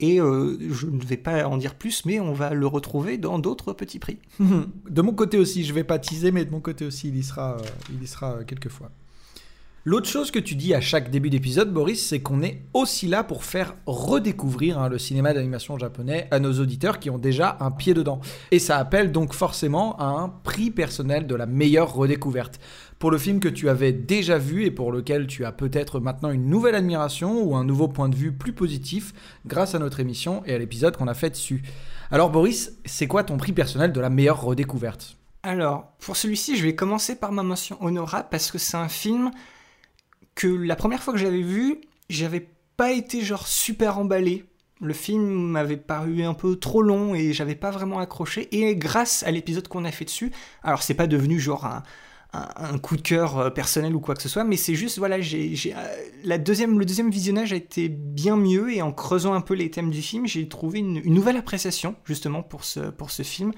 Et 0.00 0.20
euh, 0.20 0.58
je 0.72 0.86
ne 0.86 1.04
vais 1.04 1.16
pas 1.16 1.46
en 1.46 1.56
dire 1.56 1.76
plus, 1.76 2.04
mais 2.04 2.18
on 2.18 2.32
va 2.32 2.52
le 2.52 2.66
retrouver 2.66 3.16
dans 3.16 3.38
d'autres 3.38 3.72
petits 3.72 3.98
prix. 3.98 4.18
de 4.40 5.02
mon 5.02 5.12
côté 5.12 5.38
aussi, 5.38 5.64
je 5.64 5.72
vais 5.72 5.84
pas 5.84 5.98
teaser, 5.98 6.32
mais 6.32 6.44
de 6.44 6.50
mon 6.50 6.60
côté 6.60 6.84
aussi, 6.84 7.08
il 7.08 7.16
y 7.16 7.22
sera, 7.22 7.58
euh, 7.58 7.62
il 7.90 8.02
y 8.02 8.06
sera 8.06 8.32
euh. 8.32 8.44
L'autre 9.86 10.08
chose 10.08 10.30
que 10.30 10.38
tu 10.38 10.54
dis 10.54 10.72
à 10.72 10.80
chaque 10.80 11.10
début 11.10 11.28
d'épisode, 11.28 11.70
Boris, 11.70 12.08
c'est 12.08 12.22
qu'on 12.22 12.40
est 12.40 12.62
aussi 12.72 13.06
là 13.06 13.22
pour 13.22 13.44
faire 13.44 13.76
redécouvrir 13.84 14.78
hein, 14.78 14.88
le 14.88 14.96
cinéma 14.96 15.34
d'animation 15.34 15.76
japonais 15.76 16.26
à 16.30 16.38
nos 16.38 16.58
auditeurs 16.58 16.98
qui 16.98 17.10
ont 17.10 17.18
déjà 17.18 17.58
un 17.60 17.70
pied 17.70 17.92
dedans. 17.92 18.22
Et 18.50 18.58
ça 18.58 18.78
appelle 18.78 19.12
donc 19.12 19.34
forcément 19.34 19.94
à 19.98 20.06
un 20.06 20.30
prix 20.30 20.70
personnel 20.70 21.26
de 21.26 21.34
la 21.34 21.44
meilleure 21.44 21.92
redécouverte. 21.92 22.60
Pour 22.98 23.10
le 23.10 23.18
film 23.18 23.40
que 23.40 23.48
tu 23.50 23.68
avais 23.68 23.92
déjà 23.92 24.38
vu 24.38 24.64
et 24.64 24.70
pour 24.70 24.90
lequel 24.90 25.26
tu 25.26 25.44
as 25.44 25.52
peut-être 25.52 26.00
maintenant 26.00 26.30
une 26.30 26.48
nouvelle 26.48 26.76
admiration 26.76 27.42
ou 27.42 27.54
un 27.54 27.64
nouveau 27.64 27.86
point 27.86 28.08
de 28.08 28.16
vue 28.16 28.32
plus 28.32 28.54
positif 28.54 29.12
grâce 29.44 29.74
à 29.74 29.78
notre 29.78 30.00
émission 30.00 30.42
et 30.46 30.54
à 30.54 30.58
l'épisode 30.58 30.96
qu'on 30.96 31.08
a 31.08 31.14
fait 31.14 31.28
dessus. 31.28 31.62
Alors 32.10 32.30
Boris, 32.30 32.72
c'est 32.86 33.06
quoi 33.06 33.22
ton 33.22 33.36
prix 33.36 33.52
personnel 33.52 33.92
de 33.92 34.00
la 34.00 34.08
meilleure 34.08 34.40
redécouverte? 34.40 35.18
Alors, 35.42 35.92
pour 35.98 36.16
celui-ci, 36.16 36.56
je 36.56 36.62
vais 36.62 36.74
commencer 36.74 37.16
par 37.16 37.30
ma 37.30 37.42
mention 37.42 37.76
honorable 37.84 38.28
parce 38.30 38.50
que 38.50 38.56
c'est 38.56 38.78
un 38.78 38.88
film 38.88 39.30
que 40.34 40.46
la 40.48 40.76
première 40.76 41.02
fois 41.02 41.12
que 41.14 41.18
j'avais 41.20 41.42
vu, 41.42 41.80
j'avais 42.08 42.48
pas 42.76 42.92
été 42.92 43.20
genre 43.22 43.46
super 43.46 43.98
emballé. 43.98 44.44
Le 44.80 44.92
film 44.92 45.22
m'avait 45.50 45.76
paru 45.76 46.24
un 46.24 46.34
peu 46.34 46.56
trop 46.56 46.82
long 46.82 47.14
et 47.14 47.32
j'avais 47.32 47.54
pas 47.54 47.70
vraiment 47.70 48.00
accroché. 48.00 48.48
Et 48.54 48.74
grâce 48.76 49.22
à 49.22 49.30
l'épisode 49.30 49.68
qu'on 49.68 49.84
a 49.84 49.92
fait 49.92 50.04
dessus, 50.04 50.32
alors 50.62 50.82
c'est 50.82 50.94
pas 50.94 51.06
devenu 51.06 51.38
genre 51.40 51.64
un, 51.64 51.82
un- 52.32 52.78
coup 52.78 52.96
de 52.96 53.02
cœur 53.02 53.38
euh, 53.38 53.50
personnel 53.50 53.94
ou 53.94 54.00
quoi 54.00 54.14
que 54.16 54.22
ce 54.22 54.28
soit, 54.28 54.42
mais 54.44 54.56
c'est 54.56 54.74
juste, 54.74 54.98
voilà, 54.98 55.20
j'ai, 55.20 55.54
euh, 55.76 55.96
la 56.24 56.36
deuxième, 56.38 56.78
le 56.78 56.84
deuxième 56.84 57.10
visionnage 57.10 57.52
a 57.52 57.56
été 57.56 57.88
bien 57.88 58.36
mieux 58.36 58.72
et 58.74 58.82
en 58.82 58.92
creusant 58.92 59.34
un 59.34 59.40
peu 59.40 59.54
les 59.54 59.70
thèmes 59.70 59.90
du 59.90 60.02
film, 60.02 60.26
j'ai 60.26 60.48
trouvé 60.48 60.80
une, 60.80 60.96
une 61.04 61.14
nouvelle 61.14 61.36
appréciation 61.36 61.94
justement 62.04 62.42
pour 62.42 62.64
ce, 62.64 62.80
pour 62.80 63.10
ce 63.12 63.22
film. 63.22 63.52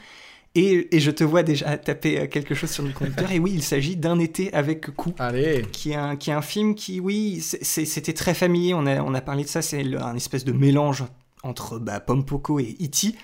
Et, 0.57 0.97
et 0.97 1.01
je 1.01 1.11
te 1.11 1.23
vois 1.23 1.43
déjà 1.43 1.77
taper 1.77 2.19
euh, 2.19 2.27
quelque 2.27 2.55
chose 2.55 2.71
sur 2.71 2.83
le 2.83 2.91
conducteur. 2.91 3.31
Et 3.31 3.39
oui, 3.39 3.53
il 3.55 3.63
s'agit 3.63 3.95
d'un 3.95 4.19
été 4.19 4.53
avec 4.55 4.91
coup 4.97 5.15
Allez 5.19 5.67
qui 5.71 5.91
est 5.91 5.97
un, 5.97 6.17
qui 6.17 6.31
est 6.31 6.33
un 6.33 6.43
film 6.43 6.75
qui, 6.75 6.99
oui, 6.99 7.41
c'était 7.43 8.15
très 8.15 8.33
familier. 8.33 8.73
On 8.73 8.87
a, 8.87 9.03
on 9.03 9.13
a 9.13 9.21
parlé 9.21 9.45
de 9.45 9.49
ça. 9.49 9.61
C'est 9.61 9.95
un 9.97 10.17
espèce 10.17 10.45
de 10.45 10.53
mélange 10.53 11.05
entre 11.43 11.79
bah, 11.79 12.01
Pompoko 12.01 12.59
et 12.59 12.75
E.T. 12.83 13.15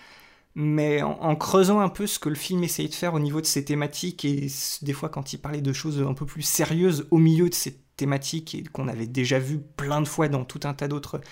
Mais 0.54 1.00
en, 1.00 1.12
en 1.12 1.34
creusant 1.34 1.80
un 1.80 1.88
peu 1.88 2.06
ce 2.06 2.18
que 2.18 2.28
le 2.28 2.34
film 2.34 2.62
essayait 2.62 2.90
de 2.90 2.94
faire 2.94 3.14
au 3.14 3.20
niveau 3.20 3.40
de 3.40 3.46
ses 3.46 3.64
thématiques, 3.64 4.26
et 4.26 4.48
des 4.82 4.92
fois 4.92 5.08
quand 5.08 5.32
il 5.32 5.38
parlait 5.38 5.62
de 5.62 5.72
choses 5.72 6.04
un 6.06 6.12
peu 6.12 6.26
plus 6.26 6.42
sérieuses 6.42 7.06
au 7.10 7.16
milieu 7.16 7.48
de 7.48 7.54
ces 7.54 7.78
thématiques, 7.96 8.54
et 8.54 8.62
qu'on 8.64 8.88
avait 8.88 9.06
déjà 9.06 9.38
vu 9.38 9.58
plein 9.58 10.02
de 10.02 10.08
fois 10.08 10.28
dans 10.28 10.44
tout 10.44 10.60
un 10.64 10.74
tas 10.74 10.88
d'autres 10.88 11.22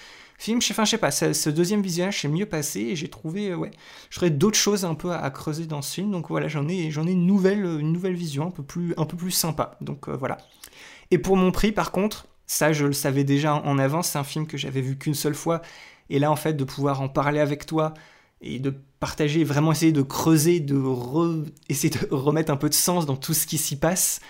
je 0.40 0.84
sais 0.84 0.98
pas, 0.98 1.10
ce 1.10 1.50
deuxième 1.50 1.82
visionnage 1.82 2.22
s'est 2.22 2.28
mieux 2.28 2.46
passé, 2.46 2.80
et 2.80 2.96
j'ai 2.96 3.08
trouvé, 3.08 3.50
euh, 3.50 3.56
ouais, 3.56 3.70
je 4.08 4.26
d'autres 4.28 4.58
choses 4.58 4.84
un 4.84 4.94
peu 4.94 5.12
à, 5.12 5.30
creuser 5.30 5.66
dans 5.66 5.82
ce 5.82 5.94
film, 5.94 6.10
donc 6.10 6.28
voilà, 6.28 6.48
j'en 6.48 6.68
ai, 6.68 6.84
une, 6.84 7.26
nouvelle, 7.26 7.64
une 7.64 7.92
nouvelle 7.92 8.14
vision, 8.14 8.46
un 8.46 8.50
peu 8.50 8.62
plus, 8.62 9.30
sympa, 9.30 9.76
donc 9.80 10.08
euh, 10.08 10.16
voilà. 10.16 10.38
Et 11.10 11.18
pour 11.18 11.36
mon 11.36 11.50
prix, 11.52 11.72
par 11.72 11.92
contre, 11.92 12.26
ça 12.46 12.72
je 12.72 12.86
le 12.86 12.92
savais 12.92 13.24
déjà 13.24 13.54
en 13.54 13.78
avance, 13.78 14.08
c'est 14.08 14.18
un 14.18 14.24
film 14.24 14.46
que 14.46 14.56
j'avais 14.56 14.80
vu 14.80 14.96
qu'une 14.96 15.14
seule 15.14 15.34
fois, 15.34 15.60
et 16.08 16.18
là 16.18 16.30
en 16.30 16.36
fait 16.36 16.54
de 16.54 16.64
pouvoir 16.64 17.00
en 17.00 17.08
parler 17.08 17.40
avec 17.40 17.66
toi 17.66 17.94
et 18.40 18.58
de 18.58 18.74
partager, 18.98 19.44
vraiment 19.44 19.72
essayer 19.72 19.92
de 19.92 20.02
creuser, 20.02 20.60
de 20.60 20.82
essayer 21.68 21.90
de 21.90 22.08
remettre 22.14 22.50
un 22.50 22.56
peu 22.56 22.68
de 22.68 22.74
sens 22.74 23.06
dans 23.06 23.16
tout 23.16 23.34
ce 23.34 23.46
qui 23.46 23.58
s'y 23.58 23.76
passe, 23.76 24.20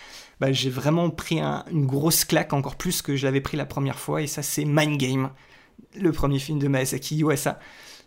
bah, 0.40 0.53
j'ai 0.53 0.70
vraiment 0.70 1.11
pris 1.11 1.40
une 1.40 1.87
grosse 1.87 2.25
claque, 2.25 2.53
encore 2.53 2.77
plus 2.77 3.03
que 3.03 3.14
je 3.14 3.27
l'avais 3.27 3.40
pris 3.40 3.57
la 3.57 3.66
première 3.66 3.99
fois, 3.99 4.23
et 4.23 4.27
ça 4.27 4.42
c'est 4.42 4.64
Mind 4.64 4.99
Game, 4.99 5.31
le 5.99 6.12
premier 6.12 6.38
film 6.38 6.59
de 6.59 6.69
Maesaki 6.69 7.16
Yuasa. 7.16 7.59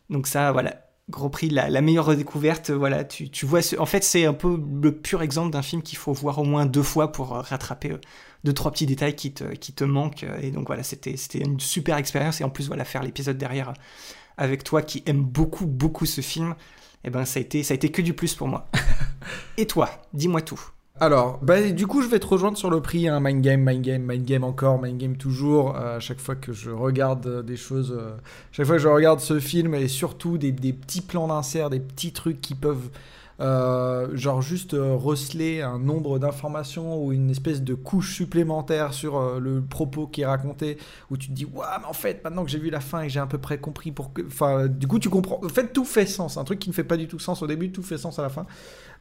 Donc 0.09 0.27
ça, 0.27 0.51
voilà, 0.51 0.75
gros 1.09 1.29
prix, 1.29 1.49
la, 1.49 1.81
meilleure 1.81 2.05
redécouverte, 2.05 2.71
voilà, 2.71 3.03
tu, 3.03 3.45
vois, 3.45 3.59
en 3.77 3.85
fait 3.85 4.03
c'est 4.03 4.25
un 4.25 4.33
peu 4.33 4.59
le 4.81 4.91
pur 4.91 5.21
exemple 5.21 5.51
d'un 5.51 5.61
film 5.61 5.81
qu'il 5.81 5.97
faut 5.97 6.13
voir 6.13 6.39
au 6.39 6.43
moins 6.43 6.65
deux 6.65 6.83
fois 6.83 7.11
pour 7.11 7.29
rattraper 7.29 7.91
euh, 7.91 8.01
deux, 8.43 8.53
trois 8.53 8.71
petits 8.71 8.85
détails 8.85 9.15
qui 9.15 9.33
te, 9.33 9.43
qui 9.55 9.73
te 9.73 9.83
manquent, 9.83 10.25
et 10.41 10.51
donc 10.51 10.67
voilà, 10.67 10.83
c'était 10.83 11.15
une 11.35 11.59
super 11.59 11.97
expérience, 11.97 12.41
et 12.41 12.43
en 12.43 12.49
plus, 12.49 12.67
voilà, 12.67 12.85
faire 12.85 13.03
l'épisode 13.03 13.37
derrière 13.37 13.73
avec 14.37 14.63
toi 14.63 14.81
qui 14.81 15.03
aime 15.05 15.23
beaucoup, 15.23 15.65
beaucoup 15.65 16.05
ce 16.05 16.21
film, 16.21 16.55
eh 17.03 17.09
ben 17.09 17.25
ça 17.25 17.39
a 17.39 17.41
été, 17.41 17.63
ça 17.63 17.73
a 17.73 17.75
été 17.75 17.91
que 17.91 18.01
du 18.01 18.13
plus 18.13 18.35
pour 18.35 18.47
moi. 18.47 18.69
et 19.57 19.67
toi, 19.67 19.89
dis-moi 20.13 20.41
tout. 20.41 20.61
Alors, 20.99 21.39
bah, 21.41 21.71
du 21.71 21.87
coup, 21.87 22.03
je 22.03 22.07
vais 22.07 22.19
te 22.19 22.27
rejoindre 22.27 22.57
sur 22.57 22.69
le 22.69 22.79
prix. 22.79 23.07
Hein, 23.07 23.19
mind 23.19 23.41
game, 23.41 23.61
mind 23.61 23.81
game, 23.81 24.03
mind 24.03 24.25
game 24.25 24.43
encore, 24.43 24.79
mind 24.79 24.97
game 24.99 25.17
toujours. 25.17 25.75
Euh, 25.75 25.97
à 25.97 25.99
chaque 25.99 26.19
fois 26.19 26.35
que 26.35 26.53
je 26.53 26.69
regarde 26.69 27.25
euh, 27.25 27.41
des 27.41 27.57
choses, 27.57 27.95
euh, 27.97 28.15
chaque 28.51 28.67
fois 28.67 28.75
que 28.75 28.81
je 28.81 28.87
regarde 28.87 29.19
ce 29.19 29.39
film 29.39 29.73
et 29.73 29.87
surtout 29.87 30.37
des, 30.37 30.53
petits 30.53 31.01
plans 31.01 31.27
d'insert, 31.27 31.71
des 31.71 31.79
petits 31.79 32.13
trucs 32.13 32.41
qui 32.41 32.53
peuvent 32.53 32.89
euh, 33.39 34.15
genre 34.15 34.43
juste 34.43 34.73
receler 34.73 35.61
un 35.61 35.79
nombre 35.79 36.19
d'informations 36.19 37.03
ou 37.03 37.11
une 37.11 37.31
espèce 37.31 37.63
de 37.63 37.73
couche 37.73 38.13
supplémentaire 38.13 38.93
sur 38.93 39.39
le 39.39 39.61
propos 39.63 40.05
qui 40.05 40.21
est 40.21 40.27
raconté, 40.27 40.77
où 41.09 41.17
tu 41.17 41.29
te 41.29 41.33
dis, 41.33 41.45
waouh, 41.45 41.65
mais 41.79 41.87
en 41.87 41.93
fait, 41.93 42.23
maintenant 42.23 42.45
que 42.45 42.51
j'ai 42.51 42.59
vu 42.59 42.69
la 42.69 42.79
fin 42.79 43.01
et 43.01 43.07
que 43.07 43.11
j'ai 43.11 43.19
à 43.19 43.25
peu 43.25 43.39
près 43.39 43.57
compris. 43.57 43.91
Enfin, 44.27 44.67
du 44.67 44.87
coup, 44.87 44.99
tu 44.99 45.09
comprends. 45.09 45.43
En 45.43 45.49
fait, 45.49 45.73
tout 45.73 45.85
fait 45.85 46.05
sens. 46.05 46.37
Un 46.37 46.43
truc 46.43 46.59
qui 46.59 46.69
ne 46.69 46.75
fait 46.75 46.83
pas 46.83 46.97
du 46.97 47.07
tout 47.07 47.17
sens 47.17 47.41
au 47.41 47.47
début, 47.47 47.71
tout 47.71 47.81
fait 47.81 47.97
sens 47.97 48.19
à 48.19 48.21
la 48.21 48.29
fin. 48.29 48.45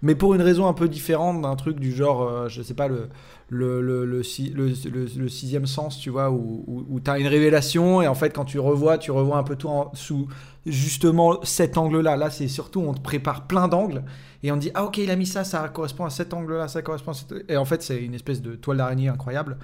Mais 0.03 0.15
pour 0.15 0.35
une 0.35 0.43
raison 0.43 0.67
un 0.67 0.73
peu 0.73 0.88
différente 0.88 1.43
d'un 1.43 1.57
truc 1.57 1.79
du 1.79 1.93
genre, 1.93 2.49
je 2.49 2.61
sais 2.61 2.75
pas, 2.75 2.88
le, 2.88 3.09
le, 3.53 3.81
le, 3.81 4.05
le, 4.05 5.29
sixième 5.29 5.67
sens, 5.67 5.99
tu 5.99 6.11
vois, 6.11 6.31
où, 6.31 6.87
où, 6.88 7.01
tu 7.01 7.11
as 7.11 7.19
une 7.19 7.27
révélation 7.27 8.01
et 8.03 8.09
en 8.09 8.15
fait, 8.15 8.31
quand 8.31 8.45
tu 8.45 8.59
revois, 8.59 8.99
tu 8.99 9.11
revois 9.11 9.37
un 9.37 9.43
peu 9.43 9.57
tout 9.57 9.71
sous 9.93 10.27
justement 10.65 11.38
cet 11.43 11.77
angle-là. 11.77 12.17
Là, 12.17 12.31
c'est 12.31 12.49
surtout, 12.49 12.81
on 12.81 12.95
te 12.95 13.01
prépare 13.01 13.47
plein 13.47 13.69
d'angles 13.69 14.05
et 14.43 14.51
on 14.53 14.57
dit, 14.57 14.71
ah 14.75 14.85
ok, 14.85 14.99
il 14.99 15.11
a 15.11 15.17
mis 15.17 15.27
ça, 15.27 15.45
ça 15.45 15.69
correspond 15.69 16.05
à 16.05 16.11
cet 16.11 16.33
angle-là, 16.33 16.69
ça 16.69 16.83
correspond 16.83 17.11
à 17.11 17.15
cet... 17.15 17.45
Et 17.49 17.57
en 17.57 17.65
fait, 17.65 17.83
c'est 17.83 18.03
une 18.03 18.15
espèce 18.15 18.41
de 18.41 18.55
toile 18.55 18.79
d'araignée 18.79 19.09
incroyable. 19.09 19.59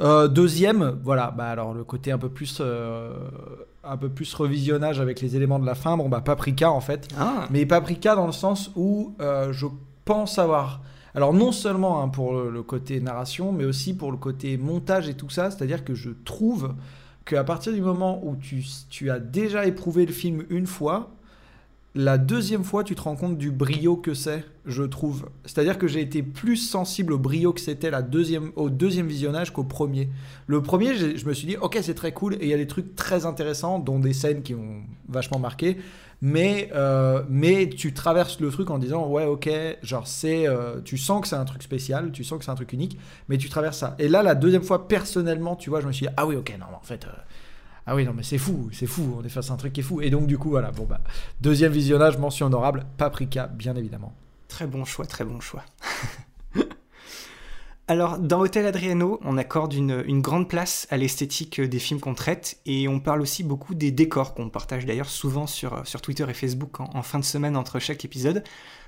Euh, 0.00 0.28
deuxième, 0.28 0.98
voilà, 1.02 1.30
bah 1.30 1.46
alors 1.46 1.74
le 1.74 1.84
côté 1.84 2.10
un 2.10 2.18
peu 2.18 2.28
plus, 2.28 2.58
euh, 2.60 3.14
un 3.86 3.96
peu 3.96 4.08
plus 4.08 4.32
revisionnage 4.34 5.00
avec 5.00 5.20
les 5.20 5.36
éléments 5.36 5.58
de 5.58 5.66
la 5.66 5.74
fin. 5.74 5.96
Bon 5.96 6.08
bah 6.08 6.20
Paprika 6.20 6.70
en 6.70 6.80
fait, 6.80 7.08
ah. 7.18 7.46
mais 7.50 7.66
Paprika 7.66 8.14
dans 8.14 8.26
le 8.26 8.32
sens 8.32 8.70
où 8.76 9.14
euh, 9.20 9.52
je 9.52 9.66
pense 10.04 10.38
avoir, 10.38 10.82
alors 11.14 11.32
non 11.32 11.52
seulement 11.52 12.02
hein, 12.02 12.08
pour 12.08 12.34
le, 12.34 12.62
côté 12.62 13.00
narration, 13.00 13.52
mais 13.52 13.64
aussi 13.64 13.96
pour 13.96 14.10
le 14.10 14.18
côté 14.18 14.56
montage 14.56 15.08
et 15.08 15.14
tout 15.14 15.30
ça. 15.30 15.50
C'est-à-dire 15.50 15.84
que 15.84 15.94
je 15.94 16.10
trouve 16.24 16.74
qu'à 17.24 17.44
partir 17.44 17.72
du 17.72 17.80
moment 17.80 18.20
où 18.24 18.36
tu, 18.36 18.64
tu 18.90 19.10
as 19.10 19.18
déjà 19.18 19.66
éprouvé 19.66 20.06
le 20.06 20.12
film 20.12 20.44
une 20.50 20.66
fois, 20.66 21.10
la 21.96 22.18
deuxième 22.18 22.64
fois, 22.64 22.82
tu 22.82 22.96
te 22.96 23.02
rends 23.02 23.14
compte 23.14 23.38
du 23.38 23.52
brio 23.52 23.96
que 23.96 24.14
c'est, 24.14 24.44
je 24.66 24.82
trouve. 24.82 25.28
C'est-à-dire 25.44 25.78
que 25.78 25.86
j'ai 25.86 26.00
été 26.00 26.24
plus 26.24 26.56
sensible 26.56 27.12
au 27.12 27.18
brio 27.18 27.52
que 27.52 27.60
c'était 27.60 27.90
deuxième, 28.02 28.50
au 28.56 28.68
deuxième 28.68 29.06
visionnage 29.06 29.52
qu'au 29.52 29.62
premier. 29.62 30.08
Le 30.48 30.60
premier, 30.60 30.96
je 30.96 31.24
me 31.24 31.32
suis 31.32 31.46
dit, 31.46 31.56
ok, 31.56 31.78
c'est 31.82 31.94
très 31.94 32.10
cool, 32.10 32.34
et 32.34 32.38
il 32.42 32.48
y 32.48 32.54
a 32.54 32.56
des 32.56 32.66
trucs 32.66 32.96
très 32.96 33.26
intéressants, 33.26 33.78
dont 33.78 34.00
des 34.00 34.12
scènes 34.12 34.42
qui 34.42 34.54
ont 34.54 34.82
vachement 35.08 35.38
marqué. 35.38 35.76
Mais, 36.20 36.70
euh, 36.74 37.22
mais 37.28 37.68
tu 37.68 37.92
traverses 37.92 38.40
le 38.40 38.50
truc 38.50 38.70
en 38.70 38.78
disant, 38.78 39.06
ouais, 39.06 39.26
ok, 39.26 39.48
genre, 39.82 40.06
c'est. 40.08 40.48
Euh, 40.48 40.80
tu 40.84 40.96
sens 40.96 41.20
que 41.20 41.28
c'est 41.28 41.36
un 41.36 41.44
truc 41.44 41.62
spécial, 41.62 42.10
tu 42.10 42.24
sens 42.24 42.38
que 42.38 42.44
c'est 42.44 42.50
un 42.50 42.56
truc 42.56 42.72
unique, 42.72 42.98
mais 43.28 43.38
tu 43.38 43.48
traverses 43.48 43.78
ça. 43.78 43.94
Et 44.00 44.08
là, 44.08 44.22
la 44.22 44.34
deuxième 44.34 44.62
fois, 44.62 44.88
personnellement, 44.88 45.54
tu 45.54 45.70
vois, 45.70 45.80
je 45.80 45.86
me 45.86 45.92
suis 45.92 46.06
dit, 46.06 46.12
ah 46.16 46.26
oui, 46.26 46.34
ok, 46.34 46.56
non, 46.58 46.66
en 46.74 46.82
fait. 46.82 47.04
Euh, 47.04 47.10
ah 47.86 47.94
oui, 47.94 48.04
non, 48.04 48.14
mais 48.14 48.22
c'est 48.22 48.38
fou, 48.38 48.70
c'est 48.72 48.86
fou, 48.86 49.16
on 49.18 49.24
est 49.24 49.28
face 49.28 49.50
à 49.50 49.54
un 49.54 49.56
truc 49.56 49.74
qui 49.74 49.80
est 49.80 49.84
fou. 49.84 50.00
Et 50.00 50.08
donc, 50.08 50.26
du 50.26 50.38
coup, 50.38 50.50
voilà, 50.50 50.70
bon, 50.70 50.84
bah, 50.84 51.00
deuxième 51.40 51.72
visionnage, 51.72 52.16
mention 52.16 52.46
honorable, 52.46 52.86
Paprika, 52.96 53.46
bien 53.46 53.76
évidemment. 53.76 54.14
Très 54.48 54.66
bon 54.66 54.84
choix, 54.84 55.04
très 55.04 55.24
bon 55.24 55.40
choix. 55.40 55.64
Alors, 57.86 58.18
dans 58.18 58.40
Hôtel 58.40 58.64
Adriano, 58.64 59.20
on 59.22 59.36
accorde 59.36 59.74
une, 59.74 60.22
grande 60.22 60.48
place 60.48 60.86
à 60.88 60.96
l'esthétique 60.96 61.60
des 61.60 61.78
films 61.78 62.00
qu'on 62.00 62.14
traite 62.14 62.58
et 62.64 62.88
on 62.88 62.98
parle 62.98 63.20
aussi 63.20 63.44
beaucoup 63.44 63.74
des 63.74 63.90
décors 63.90 64.32
qu'on 64.32 64.48
partage 64.48 64.86
d'ailleurs 64.86 65.10
souvent 65.10 65.46
sur, 65.46 65.86
sur 65.86 66.00
Twitter 66.00 66.24
et 66.26 66.32
Facebook 66.32 66.80
en, 66.80 67.02
fin 67.02 67.18
de 67.18 67.24
semaine 67.24 67.58
entre 67.58 67.78
chaque 67.80 68.02
épisode. 68.06 68.42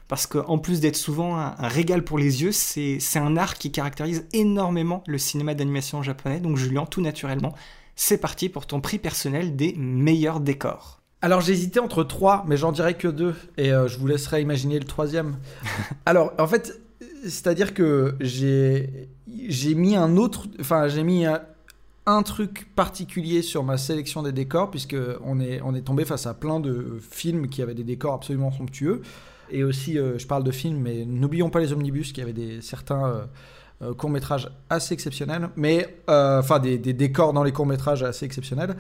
Parce 0.09 0.27
qu'en 0.27 0.57
plus 0.57 0.81
d'être 0.81 0.97
souvent 0.97 1.37
un, 1.37 1.57
un, 1.59 1.69
régal 1.69 2.05
pour 2.05 2.17
les 2.17 2.43
yeux, 2.43 2.53
c'est 2.53 3.19
un 3.19 3.37
art 3.37 3.59
qui 3.59 3.71
caractérise 3.71 4.27
énormément 4.33 5.05
le 5.07 5.19
cinéma 5.19 5.55
d'animation 5.55 6.03
japonais. 6.03 6.41
Donc, 6.41 6.57
Julien, 6.57 6.87
tout 6.87 7.03
naturellement, 7.03 7.55
c'est 7.97 8.19
parti 8.19 8.49
pour 8.49 8.67
ton 8.67 8.81
prix 8.81 8.99
personnel 8.99 9.57
des 9.57 9.75
meilleurs 9.77 10.41
décors. 10.41 11.01
Alors 11.23 11.41
j'hésitais 11.41 11.81
entre 11.81 12.05
trois, 12.05 12.45
mais 12.47 12.57
j'en 12.57 12.71
dirais 12.71 12.95
que 12.95 13.09
deux, 13.09 13.35
et 13.57 13.73
euh, 13.73 13.89
je 13.89 13.99
vous 13.99 14.07
laisserai 14.07 14.43
imaginer 14.43 14.79
le 14.79 14.85
troisième. 14.85 15.39
Alors 16.07 16.33
en 16.39 16.47
fait, 16.47 16.81
c'est-à-dire 17.23 17.75
que 17.75 18.15
j'ai 18.21 19.09
j'ai 19.49 19.75
mis 19.75 19.97
un 19.97 20.19
autre, 20.19 20.47
enfin 20.61 20.89
j'ai 20.89 21.03
mis 21.03 21.25
un, 21.27 22.23
truc 22.23 22.69
particulier 22.77 23.43
sur 23.43 23.65
ma 23.65 23.79
sélection 23.79 24.23
des 24.23 24.31
décors, 24.31 24.71
puisque 24.71 24.97
on 25.25 25.41
est 25.41 25.61
on 25.63 25.75
est 25.75 25.81
tombé 25.81 26.05
face 26.05 26.27
à 26.27 26.35
plein 26.35 26.61
de 26.61 27.01
films 27.11 27.49
qui 27.49 27.63
avaient 27.63 27.75
des 27.75 27.83
décors 27.83 28.15
absolument 28.15 28.53
somptueux, 28.53 29.01
et 29.51 29.65
aussi 29.65 29.99
euh, 29.99 30.19
je 30.19 30.27
parle 30.27 30.45
de 30.45 30.53
films, 30.53 30.81
mais 30.81 31.05
n'oublions 31.07 31.51
pas 31.51 31.61
les 31.61 31.73
omnibus 31.73 32.13
qui 32.13 32.21
avaient 32.21 32.33
des 32.35 32.61
certains 32.61 33.09
euh, 33.09 33.25
euh, 33.83 33.93
court 33.93 34.09
métrage 34.09 34.51
assez 34.71 34.95
exceptionnel, 34.95 35.51
mais 35.55 35.99
euh, 36.09 36.41
enfin 36.41 36.59
des, 36.59 36.79
décors 36.79 37.35
dans 37.35 37.43
les 37.43 37.53
courts 37.53 37.67
métrages 37.67 38.03
assez 38.03 38.25
exceptionnels. 38.25 38.75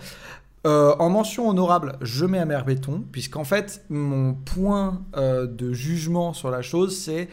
Euh, 0.66 0.96
en 0.98 1.10
mention 1.10 1.48
honorable, 1.48 1.98
je 2.00 2.24
mets 2.24 2.38
Amer 2.38 2.64
Béton, 2.64 3.04
puisqu'en 3.12 3.44
fait, 3.44 3.84
mon 3.90 4.32
point 4.32 5.02
de 5.14 5.72
jugement 5.72 6.32
sur 6.32 6.50
la 6.50 6.62
chose, 6.62 6.98
c'est 6.98 7.28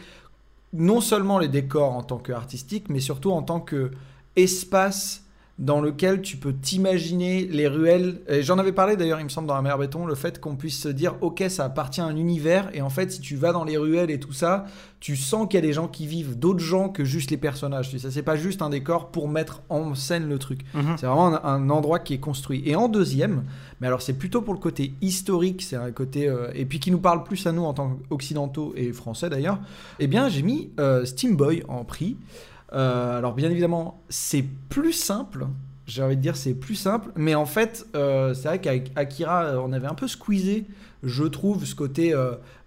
non 0.74 1.00
seulement 1.00 1.38
les 1.38 1.48
décors 1.48 1.92
en 1.92 2.02
tant 2.02 2.18
qu'artistique, 2.18 2.90
mais 2.90 3.00
surtout 3.00 3.32
en 3.32 3.42
tant 3.42 3.60
que 3.60 3.90
espace 4.36 5.23
dans 5.58 5.80
lequel 5.80 6.20
tu 6.20 6.36
peux 6.36 6.52
t'imaginer 6.52 7.44
les 7.44 7.68
ruelles. 7.68 8.20
J'en 8.40 8.58
avais 8.58 8.72
parlé 8.72 8.96
d'ailleurs, 8.96 9.20
il 9.20 9.24
me 9.24 9.28
semble, 9.28 9.46
dans 9.46 9.54
la 9.54 9.62
mer 9.62 9.78
béton, 9.78 10.04
le 10.04 10.16
fait 10.16 10.40
qu'on 10.40 10.56
puisse 10.56 10.80
se 10.80 10.88
dire, 10.88 11.14
ok, 11.20 11.44
ça 11.48 11.64
appartient 11.64 12.00
à 12.00 12.06
un 12.06 12.16
univers, 12.16 12.70
et 12.74 12.82
en 12.82 12.90
fait, 12.90 13.12
si 13.12 13.20
tu 13.20 13.36
vas 13.36 13.52
dans 13.52 13.64
les 13.64 13.76
ruelles 13.76 14.10
et 14.10 14.18
tout 14.18 14.32
ça, 14.32 14.66
tu 15.04 15.16
sens 15.16 15.46
qu'il 15.46 15.56
y 15.56 15.62
a 15.62 15.66
des 15.66 15.74
gens 15.74 15.86
qui 15.86 16.06
vivent, 16.06 16.38
d'autres 16.38 16.64
gens 16.64 16.88
que 16.88 17.04
juste 17.04 17.30
les 17.30 17.36
personnages. 17.36 17.90
Tu 17.90 17.98
sais, 17.98 18.10
c'est 18.10 18.22
pas 18.22 18.36
juste 18.36 18.62
un 18.62 18.70
décor 18.70 19.10
pour 19.10 19.28
mettre 19.28 19.60
en 19.68 19.94
scène 19.94 20.30
le 20.30 20.38
truc. 20.38 20.60
Mhm. 20.72 20.96
C'est 20.96 21.04
vraiment 21.04 21.44
un, 21.44 21.68
endroit 21.68 21.98
qui 21.98 22.14
est 22.14 22.18
construit. 22.18 22.62
Et 22.64 22.74
en 22.74 22.88
deuxième, 22.88 23.44
mais 23.80 23.86
alors 23.86 24.00
c'est 24.00 24.14
plutôt 24.14 24.40
pour 24.40 24.54
le 24.54 24.60
côté 24.60 24.94
historique, 25.02 25.60
c'est 25.60 25.76
un 25.76 25.92
côté 25.92 26.26
euh, 26.26 26.48
et 26.54 26.64
puis 26.64 26.80
qui 26.80 26.90
nous 26.90 27.00
parle 27.00 27.22
plus 27.22 27.46
à 27.46 27.52
nous 27.52 27.64
en 27.64 27.74
tant 27.74 27.98
qu'occidentaux 28.08 28.72
et 28.76 28.92
français 28.92 29.28
d'ailleurs. 29.28 29.58
Eh 29.98 30.06
bien, 30.06 30.30
j'ai 30.30 30.42
mis 30.42 30.70
euh, 30.80 31.04
Steam 31.04 31.36
Boy 31.36 31.62
en 31.68 31.84
prix. 31.84 32.16
Euh, 32.74 33.18
alors 33.18 33.34
bien 33.34 33.50
évidemment, 33.50 34.02
c'est 34.08 34.44
plus 34.68 34.92
simple. 34.92 35.46
J'ai 35.86 36.02
envie 36.02 36.16
de 36.16 36.22
dire 36.22 36.36
c'est 36.36 36.54
plus 36.54 36.74
simple, 36.76 37.10
mais 37.14 37.34
en 37.34 37.44
fait, 37.46 37.86
euh, 37.94 38.32
c'est 38.34 38.48
vrai 38.48 38.60
qu'avec 38.60 38.90
Akira, 38.96 39.60
on 39.62 39.72
avait 39.72 39.86
un 39.86 39.94
peu 39.94 40.08
squeezé, 40.08 40.66
je 41.04 41.24
trouve, 41.24 41.64
ce 41.64 41.74
côté 41.74 42.14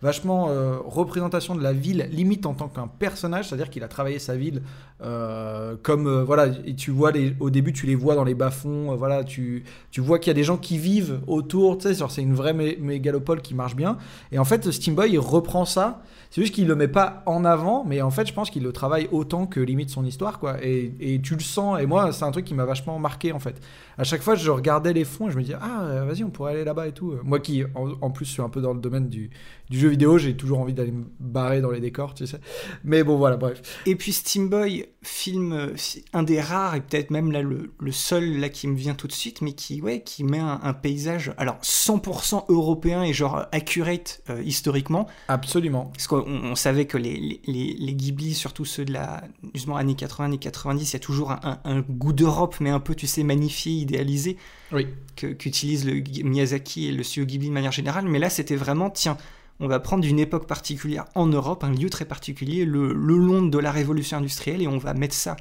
vachement 0.02 0.50
représentation 0.86 1.56
de 1.56 1.62
la 1.62 1.74
ville, 1.74 2.08
limite 2.12 2.46
en 2.46 2.54
tant 2.54 2.68
qu'un 2.68 2.88
personnage, 2.88 3.50
c'est-à-dire 3.50 3.70
qu'il 3.70 3.84
a 3.84 3.88
travaillé 3.88 4.20
sa 4.20 4.36
ville 4.36 4.62
comme 5.00 6.24
voilà, 6.24 6.48
et 6.66 6.76
tu 6.76 6.92
vois 6.92 7.12
les, 7.12 7.36
au 7.40 7.50
début 7.50 7.74
tu 7.74 7.86
les 7.86 7.96
vois 7.96 8.16
dans 8.16 8.24
les 8.24 8.36
bas-fonds, 8.36 8.96
voilà, 8.96 9.24
tu, 9.24 9.64
tu 9.92 10.02
vois 10.02 10.20
qu'il 10.20 10.30
y 10.30 10.32
a 10.32 10.36
des 10.36 10.44
gens 10.44 10.58
qui 10.58 10.78
vivent 10.78 11.20
autour, 11.28 11.78
tu 11.78 11.94
sais, 11.94 12.06
c'est 12.10 12.22
une 12.22 12.36
vraie 12.36 12.54
mégalopole 12.54 13.42
qui 13.42 13.56
marche 13.56 13.76
bien. 13.76 13.98
Et 14.32 14.40
en 14.40 14.46
fait, 14.46 14.70
Steamboy 14.72 15.12
il 15.12 15.20
reprend 15.20 15.66
ça 15.66 16.02
c'est 16.30 16.42
juste 16.42 16.54
qu'il 16.54 16.68
le 16.68 16.76
met 16.76 16.88
pas 16.88 17.24
en 17.26 17.46
avant, 17.46 17.86
mais 17.86 18.02
en 18.02 18.12
fait, 18.12 18.28
je 18.28 18.34
pense 18.34 18.50
qu'il 18.50 18.64
le 18.64 18.74
travaille 18.74 19.08
autant 19.12 19.46
que 19.46 19.60
limite 19.60 19.90
son 19.90 20.06
histoire, 20.06 20.40
quoi. 20.40 20.58
Et, 20.62 21.20
tu 21.24 21.36
le 21.36 21.42
sens. 21.42 21.80
Et 21.80 21.86
moi, 21.86 22.12
c'est 22.12 22.26
un 22.26 22.32
truc 22.32 22.46
qui 22.46 22.54
m'a 22.54 22.66
vachement 22.66 23.00
marqué, 23.00 23.32
en 23.32 23.40
fait. 23.40 23.62
À 23.98 24.04
chaque 24.04 24.22
fois, 24.22 24.36
je 24.36 24.52
regardais 24.52 24.94
les 24.94 25.06
fonds 25.06 25.30
et 25.30 25.32
je 25.32 25.38
me 25.38 25.42
disais, 25.42 25.58
ah, 25.60 25.84
euh, 25.84 26.06
vas-y, 26.06 26.24
on 26.24 26.30
pourrait 26.30 26.52
aller 26.52 26.64
là-bas 26.64 26.88
et 26.88 26.92
tout. 26.92 27.16
Moi 27.24 27.40
qui, 27.40 27.64
en, 27.76 28.10
plus, 28.12 28.27
suis 28.28 28.42
un 28.42 28.50
peu 28.50 28.62
dans 28.62 28.74
le 28.74 28.80
domaine 28.80 29.10
du, 29.10 29.30
du 29.70 29.80
jeu 29.80 29.90
vidéo, 29.90 30.18
j'ai 30.18 30.36
toujours 30.36 30.60
envie 30.60 30.74
d'aller 30.74 30.92
me 30.92 31.06
barrer 31.20 31.62
dans 31.62 31.72
les 31.72 31.80
décors, 31.80 32.14
tu 32.14 32.26
sais. 32.26 32.40
Mais 32.84 33.04
bon, 33.04 33.18
voilà, 33.18 33.36
bref. 33.36 33.82
Et 33.86 33.96
puis 33.96 34.14
Steam 34.14 34.50
Boy, 34.50 34.86
film, 35.02 35.52
euh, 35.52 35.76
un 36.14 36.24
des 36.24 36.40
rares, 36.40 36.76
et 36.76 36.82
peut-être 36.82 37.12
même 37.12 37.32
là 37.32 37.42
le, 37.42 37.74
le, 37.80 37.92
seul 37.92 38.40
là 38.40 38.50
qui 38.50 38.68
me 38.68 38.76
vient 38.76 38.94
tout 38.94 39.08
de 39.08 39.12
suite, 39.12 39.42
mais 39.42 39.54
qui, 39.54 39.82
ouais, 39.82 40.02
qui 40.02 40.24
met 40.24 40.40
un, 40.40 40.74
paysage, 40.74 41.34
alors 41.38 41.58
100% 41.62 42.46
européen 42.50 43.04
et 43.04 43.14
genre 43.14 43.46
accurate 43.52 44.22
euh, 44.30 44.42
historiquement. 44.44 45.08
Absolument. 45.28 45.86
Parce 45.94 46.08
qu'on 46.08 46.26
on 46.28 46.56
savait 46.56 46.86
que 46.86 46.98
les, 46.98 47.42
les, 47.46 47.76
les, 47.78 47.94
Ghibli, 47.94 48.34
surtout 48.34 48.66
ceux 48.66 48.86
de 48.86 48.94
la, 48.94 49.24
justement, 49.54 49.76
années 49.76 49.96
80, 49.96 50.26
années 50.26 50.38
90, 50.38 50.90
il 50.90 50.94
y 50.94 50.96
a 50.96 51.00
toujours 51.00 51.32
un, 51.32 51.60
un, 51.64 51.82
goût 51.82 52.14
d'Europe, 52.14 52.56
mais 52.60 52.70
un 52.70 52.80
peu, 52.80 52.96
tu 52.96 53.08
sais, 53.08 53.24
magnifié, 53.24 53.74
idéalisé. 53.74 54.38
Oui. 54.72 54.88
Qu'utilise 55.16 55.86
le 55.86 56.02
Miyazaki 56.24 56.88
et 56.88 56.92
le 56.92 57.04
studio 57.04 57.26
Ghibli 57.26 57.48
de 57.50 57.54
manière 57.54 57.72
générale. 57.72 58.06
Mais 58.08 58.20
là, 58.20 58.30
c'était 58.30 58.56
vraiment, 58.56 58.90
tiens, 58.90 59.18
on 59.60 59.68
va 59.68 59.80
prendre 59.80 60.06
une 60.06 60.20
époque 60.20 60.48
particulière 60.48 61.06
en 61.16 61.26
Europe, 61.26 61.64
un 61.64 61.72
lieu 61.72 61.90
très 61.90 62.06
particulier, 62.06 62.66
le, 62.66 62.94
le 62.94 63.18
long 63.18 63.42
de 63.42 63.58
la 63.58 63.72
révolution 63.72 64.18
industrielle, 64.18 64.62
et 64.62 64.68
on 64.68 64.78
va 64.78 64.94
mettre 64.94 65.16
ça 65.16 65.36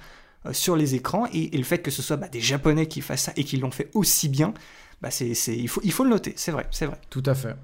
euh, 0.46 0.52
sur 0.52 0.76
les 0.76 0.94
écrans. 0.94 1.26
Et, 1.32 1.54
et 1.54 1.58
le 1.58 1.64
fait 1.64 1.78
que 1.78 1.90
ce 1.90 2.02
soit 2.02 2.16
bah, 2.16 2.28
des 2.28 2.40
Japonais 2.40 2.86
qui 2.86 3.00
fassent 3.00 3.24
ça 3.24 3.32
et 3.36 3.44
qui 3.44 3.56
l'ont 3.58 3.70
fait 3.70 3.90
aussi 3.94 4.28
bien, 4.28 4.54
bah, 5.02 5.10
c'est, 5.10 5.34
c'est- 5.34 5.56
il, 5.56 5.68
faut, 5.68 5.80
il 5.84 5.92
faut 5.92 6.04
le 6.04 6.10
noter, 6.10 6.32
c'est 6.36 6.52
vrai, 6.52 6.66
c'est 6.70 6.86
vrai. 6.86 6.98
Tout 7.10 7.22
à 7.26 7.34
fait. 7.34 7.56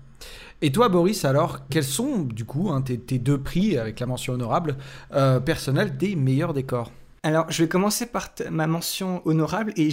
Et 0.60 0.70
toi, 0.70 0.88
Boris, 0.88 1.24
alors, 1.24 1.66
quels 1.70 1.82
sont, 1.84 2.18
du 2.20 2.44
coup, 2.44 2.70
hein, 2.70 2.82
tes, 2.82 2.98
tes 2.98 3.18
deux 3.18 3.38
prix, 3.38 3.78
avec 3.78 3.98
la 3.98 4.06
mention 4.06 4.34
honorable, 4.34 4.76
euh, 5.12 5.40
personnels 5.40 5.96
des 5.96 6.14
meilleurs 6.14 6.52
décors? 6.54 6.92
Alors, 7.24 7.50
je 7.50 7.62
vais 7.62 7.68
commencer 7.68 8.06
par 8.06 8.28
ma 8.50 8.66
mention 8.66 9.22
honorable 9.26 9.72
et 9.76 9.88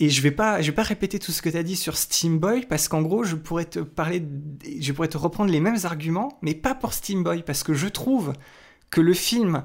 et 0.00 0.10
je 0.10 0.22
vais 0.22 0.30
vais 0.30 0.72
pas 0.72 0.82
répéter 0.82 1.18
tout 1.18 1.32
ce 1.32 1.42
que 1.42 1.48
tu 1.48 1.56
as 1.56 1.62
dit 1.62 1.76
sur 1.76 1.96
Steam 1.96 2.38
Boy 2.38 2.66
parce 2.66 2.88
qu'en 2.88 3.02
gros, 3.02 3.24
je 3.24 3.34
pourrais 3.34 3.64
te 3.64 3.80
parler, 3.80 4.22
je 4.80 4.92
pourrais 4.92 5.08
te 5.08 5.18
reprendre 5.18 5.50
les 5.50 5.60
mêmes 5.60 5.78
arguments, 5.84 6.38
mais 6.40 6.54
pas 6.54 6.74
pour 6.74 6.92
Steam 6.92 7.24
Boy 7.24 7.42
parce 7.42 7.62
que 7.64 7.74
je 7.74 7.88
trouve 7.88 8.32
que 8.90 9.00
le 9.00 9.12
film 9.12 9.64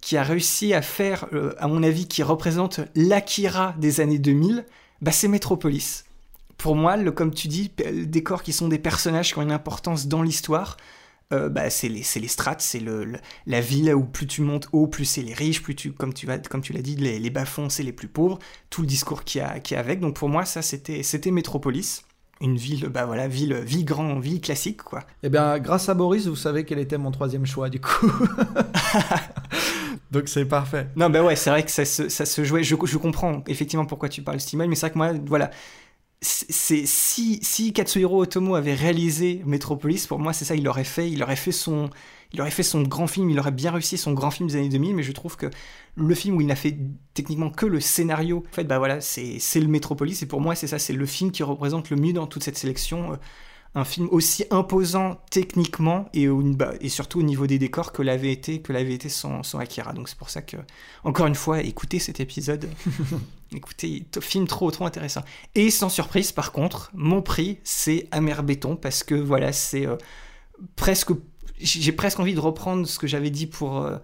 qui 0.00 0.16
a 0.16 0.22
réussi 0.22 0.74
à 0.74 0.82
faire, 0.82 1.26
euh, 1.32 1.54
à 1.58 1.66
mon 1.66 1.82
avis, 1.82 2.06
qui 2.06 2.22
représente 2.22 2.80
l'Akira 2.94 3.74
des 3.78 4.00
années 4.00 4.18
2000, 4.18 4.66
bah 5.00 5.12
c'est 5.12 5.28
Metropolis. 5.28 6.04
Pour 6.58 6.76
moi, 6.76 6.96
le, 6.96 7.10
comme 7.10 7.32
tu 7.32 7.48
dis, 7.48 7.70
les 7.78 8.06
décors 8.06 8.42
qui 8.42 8.52
sont 8.52 8.68
des 8.68 8.78
personnages 8.78 9.32
qui 9.32 9.38
ont 9.38 9.42
une 9.42 9.52
importance 9.52 10.06
dans 10.06 10.22
l'histoire, 10.22 10.76
euh, 11.32 11.48
bah, 11.48 11.70
c'est 11.70 11.88
les, 11.88 12.02
les 12.16 12.28
strates, 12.28 12.60
c'est 12.60 12.80
le, 12.80 13.04
le- 13.04 13.18
la 13.46 13.60
ville 13.60 13.92
où 13.94 14.04
plus 14.04 14.26
tu 14.26 14.42
montes 14.42 14.68
haut, 14.72 14.86
plus 14.86 15.04
c'est 15.04 15.22
les 15.22 15.34
riches, 15.34 15.62
plus 15.62 15.74
tu, 15.74 15.92
comme 15.92 16.12
tu, 16.14 16.26
vas, 16.26 16.38
comme 16.38 16.60
tu 16.60 16.72
l'as 16.72 16.82
dit, 16.82 16.96
les, 16.96 17.18
les 17.18 17.30
bas-fonds, 17.30 17.68
c'est 17.70 17.82
les 17.82 17.92
plus 17.92 18.08
pauvres, 18.08 18.38
tout 18.70 18.82
le 18.82 18.86
discours 18.86 19.24
qu'il 19.24 19.40
y 19.40 19.44
a, 19.44 19.56
y 19.70 19.74
a 19.74 19.78
avec. 19.80 20.00
Donc 20.00 20.16
pour 20.16 20.28
moi, 20.28 20.44
ça, 20.44 20.62
c'était, 20.62 21.02
c'était 21.02 21.30
Métropolis. 21.30 22.02
Une 22.40 22.56
ville, 22.56 22.88
bah 22.88 23.06
voilà, 23.06 23.28
ville, 23.28 23.54
ville 23.54 23.84
grand, 23.84 24.18
ville 24.18 24.40
classique, 24.40 24.82
quoi. 24.82 25.04
Eh 25.22 25.28
bien, 25.28 25.58
grâce 25.60 25.88
à 25.88 25.94
Boris, 25.94 26.26
vous 26.26 26.34
savez 26.36 26.64
quel 26.64 26.80
était 26.80 26.98
mon 26.98 27.12
troisième 27.12 27.46
choix, 27.46 27.70
du 27.70 27.80
coup. 27.80 28.10
Donc 30.10 30.28
c'est 30.28 30.44
parfait. 30.44 30.88
Non, 30.96 31.10
bah 31.10 31.22
ouais, 31.22 31.36
c'est 31.36 31.50
vrai 31.50 31.64
que 31.64 31.70
ça 31.70 31.84
se, 31.84 32.08
ça 32.08 32.26
se 32.26 32.44
jouait. 32.44 32.62
Je, 32.62 32.76
je 32.84 32.96
comprends 32.98 33.42
effectivement 33.48 33.86
pourquoi 33.86 34.08
tu 34.08 34.22
parles 34.22 34.38
de 34.38 34.42
Steam 34.42 34.64
mais 34.66 34.74
c'est 34.74 34.86
vrai 34.86 34.92
que 34.92 34.98
moi, 34.98 35.12
voilà. 35.26 35.50
C'est 36.26 36.86
si, 36.86 37.72
Katsuhiro 37.74 38.22
Otomo 38.22 38.54
avait 38.54 38.74
réalisé 38.74 39.42
Metropolis, 39.44 40.06
pour 40.06 40.18
moi, 40.18 40.32
c'est 40.32 40.46
ça, 40.46 40.54
il 40.54 40.66
aurait 40.68 40.82
fait, 40.84 41.10
il 41.10 41.22
aurait 41.22 41.36
fait 41.36 41.52
son, 41.52 41.90
il 42.32 42.40
aurait 42.40 42.50
fait 42.50 42.62
son 42.62 42.82
grand 42.82 43.06
film, 43.06 43.28
il 43.28 43.38
aurait 43.38 43.50
bien 43.52 43.70
réussi 43.72 43.98
son 43.98 44.12
grand 44.14 44.30
film 44.30 44.48
des 44.48 44.56
années 44.56 44.70
2000, 44.70 44.94
mais 44.94 45.02
je 45.02 45.12
trouve 45.12 45.36
que 45.36 45.50
le 45.96 46.14
film 46.14 46.36
où 46.36 46.40
il 46.40 46.46
n'a 46.46 46.56
fait 46.56 46.78
techniquement 47.12 47.50
que 47.50 47.66
le 47.66 47.78
scénario, 47.78 48.42
en 48.50 48.54
fait, 48.54 48.64
bah 48.64 48.78
voilà, 48.78 49.02
c'est 49.02 49.38
c'est 49.38 49.60
le 49.60 49.68
Metropolis, 49.68 50.22
et 50.22 50.26
pour 50.26 50.40
moi, 50.40 50.54
c'est 50.54 50.66
ça, 50.66 50.78
c'est 50.78 50.94
le 50.94 51.04
film 51.06 51.30
qui 51.30 51.42
représente 51.42 51.90
le 51.90 51.96
mieux 51.96 52.14
dans 52.14 52.26
toute 52.26 52.42
cette 52.42 52.56
sélection. 52.56 53.12
euh, 53.12 53.16
un 53.76 53.84
film 53.84 54.08
aussi 54.12 54.44
imposant 54.50 55.20
techniquement 55.30 56.08
et, 56.14 56.28
au- 56.28 56.42
bah, 56.42 56.74
et 56.80 56.88
surtout 56.88 57.20
au 57.20 57.22
niveau 57.22 57.46
des 57.46 57.58
décors 57.58 57.92
que 57.92 58.02
l'avait 58.02 58.32
été, 58.32 58.60
que 58.62 58.72
l'avait 58.72 58.94
été 58.94 59.08
son, 59.08 59.42
son 59.42 59.58
Akira. 59.58 59.92
Donc 59.92 60.08
c'est 60.08 60.18
pour 60.18 60.30
ça 60.30 60.42
que, 60.42 60.56
encore 61.02 61.26
une 61.26 61.34
fois, 61.34 61.60
écoutez 61.60 61.98
cet 61.98 62.20
épisode. 62.20 62.68
écoutez, 63.54 64.04
film 64.20 64.46
trop, 64.46 64.70
trop 64.70 64.86
intéressant. 64.86 65.22
Et 65.54 65.70
sans 65.70 65.88
surprise, 65.88 66.32
par 66.32 66.52
contre, 66.52 66.90
mon 66.94 67.22
prix, 67.22 67.58
c'est 67.64 68.06
Amer 68.12 68.42
Béton, 68.42 68.76
parce 68.76 69.02
que 69.02 69.14
voilà, 69.14 69.52
c'est 69.52 69.86
euh, 69.86 69.96
presque. 70.76 71.10
J'ai 71.60 71.80
j'ai 71.80 71.92
presque 71.92 72.18
envie 72.18 72.34
de 72.34 72.40
reprendre 72.40 72.86
ce 72.86 72.98
que 72.98 73.06
j'avais 73.06 73.30
dit 73.30 73.46
pour, 73.46 73.78
euh, 73.82 73.98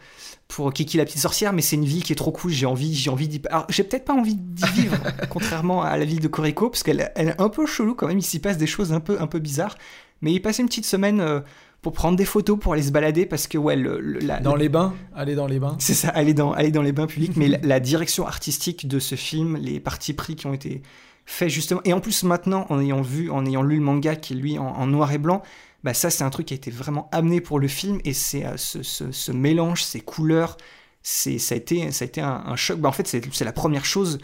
pour 0.51 0.73
Kiki 0.73 0.97
la 0.99 1.05
petite 1.05 1.21
sorcière, 1.21 1.53
mais 1.53 1.63
c'est 1.63 1.77
une 1.77 1.85
ville 1.85 2.03
qui 2.03 2.13
est 2.13 2.17
trop 2.17 2.33
cool. 2.33 2.51
J'ai 2.51 2.67
envie, 2.67 2.95
j'ai 2.95 3.09
envie 3.11 3.29
d'y. 3.29 3.41
Alors, 3.51 3.67
j'ai 3.69 3.85
peut-être 3.85 4.05
pas 4.05 4.13
envie 4.15 4.35
d'y 4.35 4.65
vivre, 4.83 4.97
contrairement 5.31 5.83
à 5.83 5.97
la 5.97 6.05
ville 6.05 6.21
de 6.21 6.29
Koriko, 6.29 6.71
parce 6.71 6.83
qu'elle 6.83 7.11
elle 7.15 7.29
est 7.29 7.41
un 7.41 7.49
peu 7.49 7.67
chelou 7.67 7.95
quand 7.95 8.07
même. 8.09 8.19
Il 8.19 8.23
s'y 8.25 8.39
passe 8.41 8.59
des 8.59 8.67
choses 8.67 8.93
un 8.93 9.01
peu, 9.01 9.21
un 9.21 9.27
peu 9.27 9.39
bizarres. 9.39 9.77
Mais 10.23 10.33
y 10.33 10.41
passer 10.41 10.61
une 10.63 10.69
petite 10.69 10.85
semaine 10.87 11.21
euh, 11.21 11.41
pour 11.81 11.93
prendre 11.93 12.17
des 12.19 12.25
photos, 12.27 12.59
pour 12.59 12.75
aller 12.75 12.83
se 12.83 12.91
balader, 12.93 13.25
parce 13.27 13.47
que 13.47 13.57
ouais, 13.57 13.77
le, 13.77 14.01
le- 14.01 14.19
la, 14.21 14.39
Dans 14.41 14.55
les 14.57 14.69
bains 14.69 14.93
Allez 15.15 15.35
dans 15.35 15.47
les 15.47 15.59
bains. 15.59 15.77
c'est 15.79 15.95
ça, 15.95 16.09
aller 16.11 16.35
dans, 16.35 16.53
aller 16.53 16.71
dans 16.71 16.83
les 16.83 16.93
bains 16.93 17.07
publics, 17.07 17.37
mais 17.37 17.49
la, 17.49 17.59
la 17.63 17.81
direction 17.81 18.27
artistique 18.27 18.87
de 18.87 18.99
ce 18.99 19.15
film, 19.15 19.57
les 19.57 19.81
partis 19.81 20.13
pris 20.13 20.37
qui 20.37 20.47
ont 20.47 20.53
été 20.53 20.83
faits 21.25 21.49
justement, 21.49 21.81
et 21.85 21.93
en 21.95 22.01
plus 22.01 22.23
maintenant, 22.25 22.67
en 22.69 22.81
ayant 22.81 23.01
vu, 23.01 23.31
en 23.31 23.47
ayant 23.47 23.63
lu 23.63 23.77
le 23.77 23.83
manga 23.83 24.15
qui 24.17 24.35
est 24.35 24.37
lui 24.37 24.59
en, 24.59 24.67
en 24.67 24.87
noir 24.89 25.11
et 25.13 25.19
blanc, 25.19 25.43
bah 25.85 25.95
ça 25.95 26.11
c'est 26.11 26.25
un 26.25 26.31
truc 26.31 26.47
qui 26.47 26.55
a 26.55 26.57
été 26.57 26.71
vraiment 26.71 27.09
amené 27.13 27.41
pour 27.41 27.59
le 27.59 27.69
film, 27.69 28.01
et 28.05 28.13
c'est 28.13 28.45
euh, 28.45 28.57
ce, 28.57 28.83
ce- 28.83 29.13
ce 29.13 29.33
mélange, 29.33 29.83
ces 29.85 30.01
couleurs, 30.01 30.57
c'est, 31.03 31.39
ça 31.39 31.55
a 31.55 31.59
été, 31.59 31.91
ça 31.93 32.05
a 32.05 32.09
été 32.09 32.21
un, 32.21 32.57
choc. 32.57 32.79
Bah 32.81 32.89
en 32.89 32.93
fait, 32.93 33.07
c'est, 33.07 33.21
la 33.45 33.53
première 33.53 33.85
chose 33.85 34.19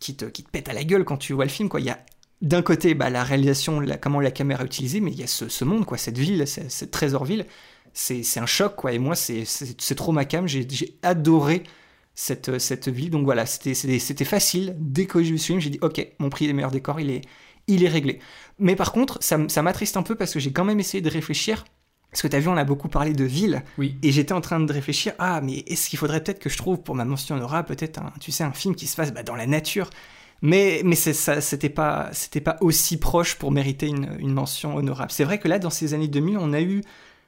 qui 0.00 0.16
te, 0.16 0.24
qui 0.26 0.42
te 0.44 0.50
pète 0.50 0.68
à 0.68 0.72
la 0.72 0.84
gueule 0.84 1.04
quand 1.04 1.16
tu 1.16 1.32
vois 1.32 1.44
le 1.44 1.50
film, 1.50 1.68
quoi. 1.68 1.80
Il 1.80 1.86
y 1.86 1.90
a 1.90 1.98
d'un 2.42 2.62
côté 2.62 2.94
bah, 2.94 3.10
la 3.10 3.24
réalisation, 3.24 3.80
la- 3.80 3.96
comment 3.98 4.20
la 4.20 4.30
caméra 4.30 4.62
est 4.62 4.66
utilisée, 4.66 5.00
mais 5.00 5.10
il 5.12 5.18
y 5.18 5.22
a 5.22 5.26
ce, 5.26 5.48
ce 5.48 5.64
monde, 5.64 5.84
quoi, 5.86 5.98
cette 5.98 6.18
ville, 6.18 6.46
cette, 6.46 6.70
cette 6.70 6.90
Trésor-ville, 6.90 7.46
c'est 7.92 8.22
un 8.38 8.46
choc, 8.46 8.76
quoi. 8.76 8.92
Et 8.92 8.98
moi, 8.98 9.14
c'est- 9.16 9.44
trop 9.96 10.12
ma 10.12 10.24
cam. 10.24 10.46
J'ai 10.46 10.66
j'ai 10.68 10.98
adoré 11.02 11.64
cette, 12.14 12.58
cette 12.58 12.88
ville. 12.88 13.10
Donc 13.10 13.24
voilà, 13.24 13.46
c'était- 13.46 13.74
facile. 14.24 14.76
Dès 14.78 15.06
que 15.06 15.22
je 15.22 15.32
me 15.32 15.36
suis 15.38 15.54
mis, 15.54 15.60
j'ai 15.60 15.70
dit, 15.70 15.78
ok, 15.82 16.06
mon 16.18 16.30
prix 16.30 16.46
des 16.46 16.52
meilleurs 16.52 16.70
décors, 16.70 17.00
il 17.00 17.10
est, 17.10 17.22
il 17.70 17.84
est 17.84 17.88
réglé. 17.88 18.20
Mais 18.58 18.76
par 18.76 18.92
contre, 18.92 19.18
ça, 19.22 19.38
ça 19.48 19.62
m'attriste 19.62 19.96
un 19.96 20.02
peu 20.02 20.14
parce 20.14 20.32
que 20.32 20.40
j'ai 20.40 20.52
quand 20.52 20.64
même 20.64 20.80
essayé 20.80 21.00
de 21.00 21.10
réfléchir. 21.10 21.64
Parce 22.10 22.22
que 22.22 22.28
tu 22.28 22.34
as 22.34 22.40
vu, 22.40 22.48
on 22.48 22.56
a 22.56 22.64
beaucoup 22.64 22.88
parlé 22.88 23.12
de 23.12 23.24
ville. 23.24 23.62
Oui. 23.78 23.96
Et 24.02 24.10
j'étais 24.10 24.32
en 24.32 24.40
train 24.40 24.58
de 24.58 24.72
réfléchir, 24.72 25.12
ah, 25.18 25.40
mais 25.40 25.64
est-ce 25.68 25.88
qu'il 25.88 25.98
faudrait 25.98 26.22
peut-être 26.22 26.40
que 26.40 26.50
je 26.50 26.56
trouve 26.56 26.78
pour 26.82 26.96
ma 26.96 27.04
mention 27.04 27.36
honorable, 27.36 27.68
peut-être, 27.68 27.98
un, 27.98 28.12
tu 28.20 28.32
sais, 28.32 28.42
un 28.42 28.52
film 28.52 28.74
qui 28.74 28.88
se 28.88 28.96
fasse 28.96 29.12
bah, 29.12 29.22
dans 29.22 29.36
la 29.36 29.46
nature 29.46 29.90
mais, 30.42 30.80
mais 30.84 30.96
c'était 30.96 31.68
pas, 31.68 32.08
c'était 32.12 32.40
pas 32.40 32.56
aussi 32.60 32.96
proche 32.98 33.34
pour 33.34 33.52
mériter 33.52 33.86
une, 33.86 34.16
une 34.18 34.32
mention 34.32 34.74
honorable. 34.74 35.10
C'est 35.12 35.24
vrai 35.24 35.38
que 35.38 35.48
là, 35.48 35.58
dans 35.58 35.70
ces 35.70 35.92
années 35.92 36.08
2000, 36.08 36.38
on 36.38 36.52
a 36.52 36.62
eu, 36.62 36.82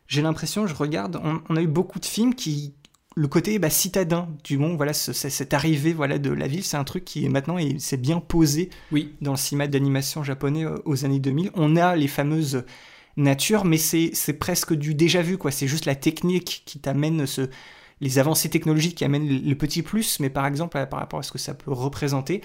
j'ai 0.07 0.23
l'impression, 0.23 0.67
je 0.67 0.75
regarde, 0.75 1.21
on, 1.23 1.43
on 1.49 1.57
a 1.57 1.63
eu 1.63 1.67
beaucoup 1.67 1.99
de 1.99 2.07
films 2.07 2.35
qui, 2.35 2.75
le 3.15 3.29
côté 3.29 3.59
bah, 3.59 3.71
citadin 3.71 4.29
du 4.45 4.59
monde, 4.59 4.77
voilà, 4.77 4.93
ce- 4.93 5.13
ce- 5.13 5.29
cette 5.29 5.55
arrivée 5.55 5.93
voilà, 5.93 6.19
de 6.19 6.31
la 6.31 6.47
ville, 6.49 6.65
c'est 6.65 6.77
un 6.77 6.85
truc 6.85 7.05
qui 7.05 7.25
est 7.25 7.29
maintenant 7.29 7.59
est- 7.59 7.79
s'est 7.79 7.97
bien 7.99 8.21
posé 8.21 8.71
Oui. 8.91 9.15
dans 9.21 9.33
le 9.33 9.37
cinéma 9.37 9.67
d'animation 9.69 10.23
japonais 10.23 10.65
euh, 10.65 10.79
aux 10.85 11.05
années 11.05 11.21
2000. 11.21 11.51
On 11.55 11.77
a 11.77 11.95
les 11.97 12.09
fameuses 12.09 12.65
natures, 13.17 13.65
mais 13.65 13.77
c'est 13.77 14.11
c'est 14.15 14.33
presque 14.33 14.73
du 14.75 14.95
déjà 14.95 15.21
vu, 15.23 15.37
quoi. 15.39 15.51
C'est 15.51 15.69
juste 15.69 15.85
la 15.87 15.95
technique 15.95 16.63
qui 16.65 16.79
t'amène 16.79 17.27
ce 17.27 17.49
les 18.01 18.19
avancées 18.19 18.49
technologiques 18.51 18.97
qui 18.97 19.05
amènent 19.05 19.29
le 19.29 19.55
petit 19.55 19.83
plus, 19.83 20.19
mais 20.19 20.29
par 20.31 20.47
exemple, 20.47 20.73
par 20.91 20.99
rapport 20.99 21.21
à 21.21 21.23
ce 21.23 21.31
que 21.31 21.39
ça 21.39 21.55
peut 21.55 21.71
représenter, 21.71 22.41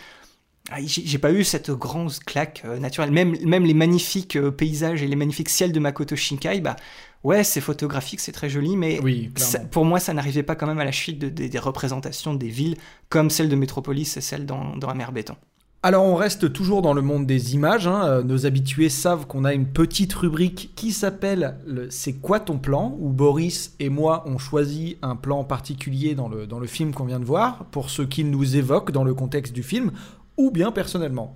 ah, 0.69 0.77
j'ai 0.85 1.03
j'ai 1.05 1.17
pas 1.17 1.31
eu 1.31 1.43
cette 1.45 1.71
grande 1.71 2.11
claque 2.25 2.61
euh, 2.65 2.77
naturelle. 2.79 3.11
Même, 3.11 3.37
même 3.45 3.65
les 3.65 3.73
magnifiques 3.73 4.35
euh, 4.35 4.51
paysages 4.51 5.01
et 5.01 5.07
les 5.07 5.15
magnifiques 5.15 5.49
ciels 5.49 5.71
de 5.71 5.79
Makoto 5.79 6.15
Shinkai, 6.17 6.59
bah 6.61 6.75
ouais, 7.23 7.43
c'est 7.43 7.61
photographique, 7.61 8.19
c'est 8.19 8.31
très 8.31 8.49
joli, 8.49 8.75
mais 8.77 8.99
Oui, 9.01 9.31
ça- 9.35 9.59
pour 9.59 9.85
moi, 9.85 9.99
ça 9.99 10.13
n'arrivait 10.13 10.43
pas 10.43 10.55
quand 10.55 10.67
même 10.67 10.79
à 10.79 10.85
la 10.85 10.91
de- 10.91 11.29
des- 11.29 11.49
des 11.49 11.59
représentations 11.59 12.33
des 12.33 12.49
villes 12.49 12.77
comme 13.09 13.29
celle 13.29 13.49
de 13.49 13.55
Métropolis 13.55 14.17
et 14.17 14.21
celle 14.21 14.45
dans, 14.45 14.75
dans 14.77 14.87
Amer 14.89 15.11
Béton. 15.11 15.35
Alors 15.83 16.03
on 16.05 16.15
reste 16.15 16.51
toujours 16.51 16.81
dans 16.81 16.93
le 16.93 17.03
monde 17.03 17.27
des 17.27 17.53
images. 17.53 17.87
hein. 17.87 18.03
Euh, 18.05 18.23
Nos 18.23 18.45
habitués 18.47 18.89
savent 18.89 19.27
qu'on 19.27 19.45
a 19.45 19.53
une 19.53 19.67
petite 19.67 20.11
rubrique 20.13 20.71
qui 20.75 20.91
s'appelle 20.91 21.57
le 21.67 21.89
C'est 21.91 22.13
quoi 22.13 22.39
ton 22.39 22.57
plan? 22.57 22.97
où 22.99 23.09
Boris 23.09 23.75
et 23.79 23.89
moi 23.89 24.23
on 24.25 24.39
choisit 24.39 24.97
un 25.03 25.15
plan 25.15 25.43
particulier 25.43 26.15
dans 26.15 26.29
le, 26.29 26.47
dans 26.47 26.59
le 26.59 26.65
film 26.67 26.93
qu'on 26.95 27.05
vient 27.05 27.19
de 27.19 27.25
voir 27.25 27.65
pour 27.65 27.91
ce 27.91 28.01
qu'il 28.01 28.31
nous 28.31 28.55
évoque 28.57 28.91
dans 28.91 29.03
le 29.03 29.13
contexte 29.13 29.53
du 29.53 29.61
film 29.63 29.91
ou 30.35 30.49
bien 30.49 30.71
personnellement. 30.71 31.33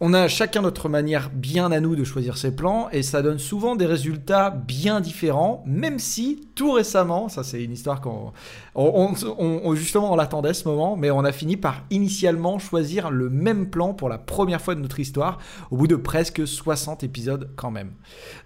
On 0.00 0.14
a 0.14 0.28
chacun 0.28 0.62
notre 0.62 0.88
manière 0.88 1.28
bien 1.28 1.72
à 1.72 1.80
nous 1.80 1.96
de 1.96 2.04
choisir 2.04 2.38
ses 2.38 2.54
plans 2.54 2.88
et 2.92 3.02
ça 3.02 3.20
donne 3.20 3.40
souvent 3.40 3.74
des 3.74 3.84
résultats 3.84 4.50
bien 4.50 5.00
différents, 5.00 5.64
même 5.66 5.98
si 5.98 6.46
tout 6.54 6.70
récemment, 6.70 7.28
ça 7.28 7.42
c'est 7.42 7.64
une 7.64 7.72
histoire 7.72 8.00
qu'on, 8.00 8.32
on, 8.76 9.12
on- 9.38 9.60
on- 9.64 9.74
justement 9.74 10.12
on 10.12 10.14
l'attendait 10.16 10.54
ce 10.54 10.68
moment, 10.68 10.94
mais 10.96 11.10
on 11.10 11.24
a 11.24 11.32
fini 11.32 11.56
par 11.56 11.82
initialement 11.90 12.60
choisir 12.60 13.10
le 13.10 13.28
même 13.28 13.70
plan 13.70 13.92
pour 13.92 14.08
la 14.08 14.18
première 14.18 14.60
fois 14.60 14.76
de 14.76 14.80
notre 14.80 15.00
histoire, 15.00 15.38
au 15.72 15.76
bout 15.76 15.88
de 15.88 15.96
presque 15.96 16.46
60 16.46 17.02
épisodes 17.02 17.50
quand 17.56 17.72
même. 17.72 17.90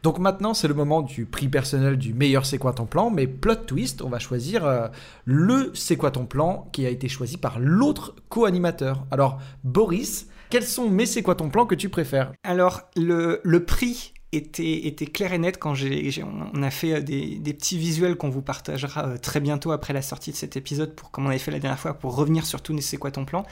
Donc 0.02 0.18
maintenant 0.18 0.54
c'est 0.54 0.68
le 0.68 0.74
moment 0.74 1.02
du 1.02 1.26
prix 1.26 1.48
personnel 1.48 1.98
du 1.98 2.14
meilleur 2.14 2.46
c'est 2.46 2.58
ton 2.72 2.86
plan, 2.86 3.10
mais 3.10 3.26
plot 3.26 3.56
twist, 3.66 4.00
on 4.00 4.08
va 4.08 4.18
choisir 4.20 4.64
euh, 4.64 4.88
le 5.26 5.70
c'est 5.74 5.98
ton 6.10 6.24
plan 6.24 6.70
qui 6.72 6.86
a 6.86 6.88
été 6.88 7.08
choisi 7.10 7.36
par 7.36 7.58
l'autre 7.58 8.14
co-animateur. 8.30 9.04
Alors 9.10 9.38
Boris, 9.64 10.28
quels 10.52 10.66
sont 10.66 10.90
mes 10.90 11.06
c'est 11.06 11.22
quoi 11.22 11.34
ton 11.34 11.48
plan 11.48 11.64
que 11.64 11.74
tu 11.74 11.88
préfères? 11.88 12.30
Alors, 12.42 12.82
le, 12.94 13.40
le 13.42 13.64
prix 13.64 14.12
était, 14.32 14.86
était 14.86 15.06
clair 15.06 15.32
et 15.32 15.38
net 15.38 15.58
quand 15.58 15.74
j'ai, 15.74 16.22
on 16.52 16.62
a 16.62 16.70
fait 16.70 16.92
euh, 16.92 17.00
des, 17.00 17.38
des 17.38 17.54
petits 17.54 17.78
visuels 17.78 18.16
qu'on 18.16 18.28
vous 18.28 18.42
partagera 18.42 19.06
euh, 19.06 19.16
très 19.16 19.40
bientôt 19.40 19.72
après 19.72 19.94
la 19.94 20.02
sortie 20.02 20.30
de 20.30 20.36
cet 20.36 20.58
épisode, 20.58 20.94
pour, 20.94 21.10
comme 21.10 21.24
on 21.24 21.30
avait 21.30 21.38
fait 21.38 21.52
la 21.52 21.58
dernière 21.58 21.78
fois, 21.78 21.94
pour 21.94 22.14
revenir 22.14 22.44
sur 22.44 22.60
tout 22.60 22.78
c'est 22.82 22.98
quoi 22.98 23.10
ton 23.10 23.24
plan? 23.24 23.46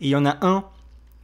Et 0.00 0.06
il 0.06 0.08
y 0.08 0.16
en 0.16 0.24
a 0.24 0.38
un 0.40 0.64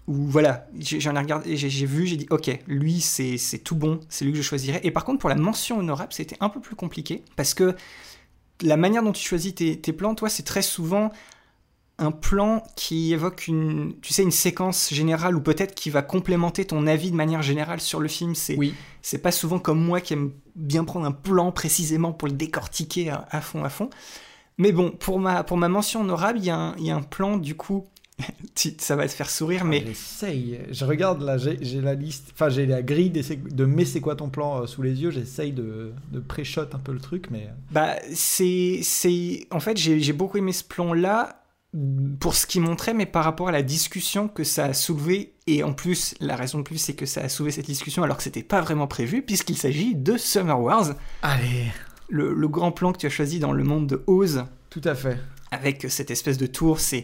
où, 0.09 0.27
voilà, 0.27 0.67
j'en 0.79 1.17
ai 1.17 1.21
regardé, 1.21 1.57
j'ai, 1.57 1.87
vu, 1.87 2.07
j'ai 2.07 2.19
dit, 2.19 2.27
ok, 2.29 2.59
lui, 2.67 3.01
c'est, 3.01 3.39
c'est 3.39 3.61
tout 3.61 3.77
bon, 3.77 4.01
c'est 4.11 4.27
lui 4.27 4.33
que 4.33 4.39
je 4.39 4.43
choisirais. 4.43 4.81
Et 4.85 4.91
par 4.91 5.07
contre, 5.07 5.21
pour 5.21 5.31
la 5.31 5.37
mention 5.37 5.79
honorable, 5.79 6.13
c'était 6.13 6.37
un 6.41 6.51
peu 6.51 6.61
plus 6.61 6.77
compliqué, 6.77 7.23
parce 7.37 7.55
que 7.55 7.75
la 8.61 8.77
manière 8.77 9.03
dont 9.03 9.13
tu 9.13 9.27
choisis 9.27 9.55
tes, 9.55 9.81
tes 9.81 9.95
plans, 9.95 10.15
toi, 10.15 10.29
c'est 10.29 10.43
très 10.43 10.61
souvent 10.61 11.11
un 11.99 12.11
plan 12.11 12.63
qui 12.77 13.13
évoque 13.13 13.47
une, 13.47 13.95
tu 14.03 14.13
sais, 14.13 14.23
une 14.25 14.33
séquence 14.33 14.93
générale 14.93 15.37
ou 15.37 15.41
peut-être 15.41 15.75
qui 15.75 15.91
va 15.91 16.03
complémenter 16.03 16.65
ton 16.65 16.87
avis 16.89 17.11
de 17.13 17.17
manière 17.17 17.43
générale 17.43 17.81
sur 17.81 18.01
le 18.01 18.09
film. 18.09 18.35
C'est, 18.35 18.57
Oui. 18.57 18.75
C'est 19.03 19.19
pas 19.19 19.31
souvent 19.33 19.59
comme 19.61 19.81
moi 19.81 20.01
qui 20.01 20.13
aime 20.15 20.33
bien 20.57 20.85
prendre 20.85 21.07
un 21.07 21.13
plan 21.13 21.53
précisément 21.53 22.13
pour 22.13 22.27
le 22.29 22.35
décortiquer 22.35 23.11
à, 23.11 23.27
à 23.31 23.41
fond, 23.41 23.63
à 23.65 23.69
fond. 23.69 23.91
Mais 24.59 24.73
bon, 24.73 24.91
pour 24.91 25.21
ma, 25.21 25.45
pour 25.45 25.57
ma 25.57 25.69
mention 25.69 26.01
honorable, 26.01 26.39
il 26.41 26.47
y, 26.47 26.51
a 26.51 26.57
un- 26.57 26.77
il 26.79 26.85
y 26.87 26.91
a 26.91 26.97
un 26.97 27.03
plan, 27.03 27.37
du 27.37 27.55
coup, 27.55 27.87
ça 28.79 28.97
va 28.97 29.07
te 29.07 29.13
faire 29.13 29.29
sourire, 29.31 29.65
mais 29.65 29.85
J'essaye. 29.87 30.61
Je 30.71 30.85
regarde 30.85 31.23
là, 31.23 31.37
j'ai 31.39 31.81
la 31.81 31.95
liste, 31.95 32.31
enfin 32.33 32.49
j'ai 32.49 32.65
la 32.67 32.81
grille 32.83 33.11
des 33.11 33.23
de 33.37 33.65
mais 33.65 33.85
c'est 33.85 34.01
quoi 34.01 34.15
ton 34.17 34.29
plan 34.31 34.63
euh, 34.63 34.67
sous 34.67 34.83
les 34.83 35.01
yeux. 35.03 35.11
J'essaye 35.11 35.53
de, 35.53 35.93
de 36.13 36.21
pré-shot 36.21 36.63
un 36.73 36.79
peu 36.79 36.93
le 36.93 37.01
truc, 37.01 37.27
mais 37.31 37.49
Bah, 37.73 37.97
c'est, 38.13 38.81
c'est, 38.83 39.47
en 39.51 39.61
fait, 39.61 39.77
j'ai, 39.77 40.01
j'ai 40.01 40.13
beaucoup 40.13 40.39
aimé 40.39 40.53
ce 40.53 40.65
plan-là 40.65 41.41
pour 42.21 42.35
ce 42.35 42.47
qu'il 42.47 42.61
montrait, 42.63 42.95
mais 42.95 43.07
par 43.07 43.25
rapport 43.25 43.49
à 43.49 43.53
la 43.53 43.63
discussion 43.63 44.29
que 44.29 44.45
ça 44.45 44.67
a 44.67 44.73
soulevé, 44.73 45.35
et 45.47 45.65
en 45.65 45.73
plus, 45.73 46.15
la 46.21 46.37
raison 46.37 46.59
de 46.59 46.63
plus, 46.63 46.79
c'est 46.79 46.95
que 46.95 47.07
ça 47.07 47.23
a 47.23 47.29
soulevé 47.29 47.51
cette 47.53 47.67
discussion 47.67 48.03
alors 48.05 48.17
que 48.17 48.23
c'était 48.23 48.45
pas 48.45 48.61
vraiment 48.61 48.87
prévu, 48.87 49.23
puisqu'il 49.23 49.59
s'agit 49.59 49.95
de 49.97 50.17
Summer 50.17 50.61
Wars, 50.61 50.95
allez, 51.23 51.67
le, 52.09 52.33
le 52.33 52.49
grand 52.49 52.71
plan 52.71 52.93
que 52.93 52.99
tu 52.99 53.07
as 53.07 53.11
choisi 53.11 53.41
dans 53.41 53.53
le 53.53 53.65
monde 53.65 53.89
de 53.89 54.05
Oz, 54.07 54.45
tout 54.71 54.83
à 54.85 54.95
fait. 54.95 55.19
avec 55.51 55.87
cette 55.89 56.11
espèce 56.13 56.39
de 56.39 56.47
tour, 56.47 56.79
ces, 56.79 57.03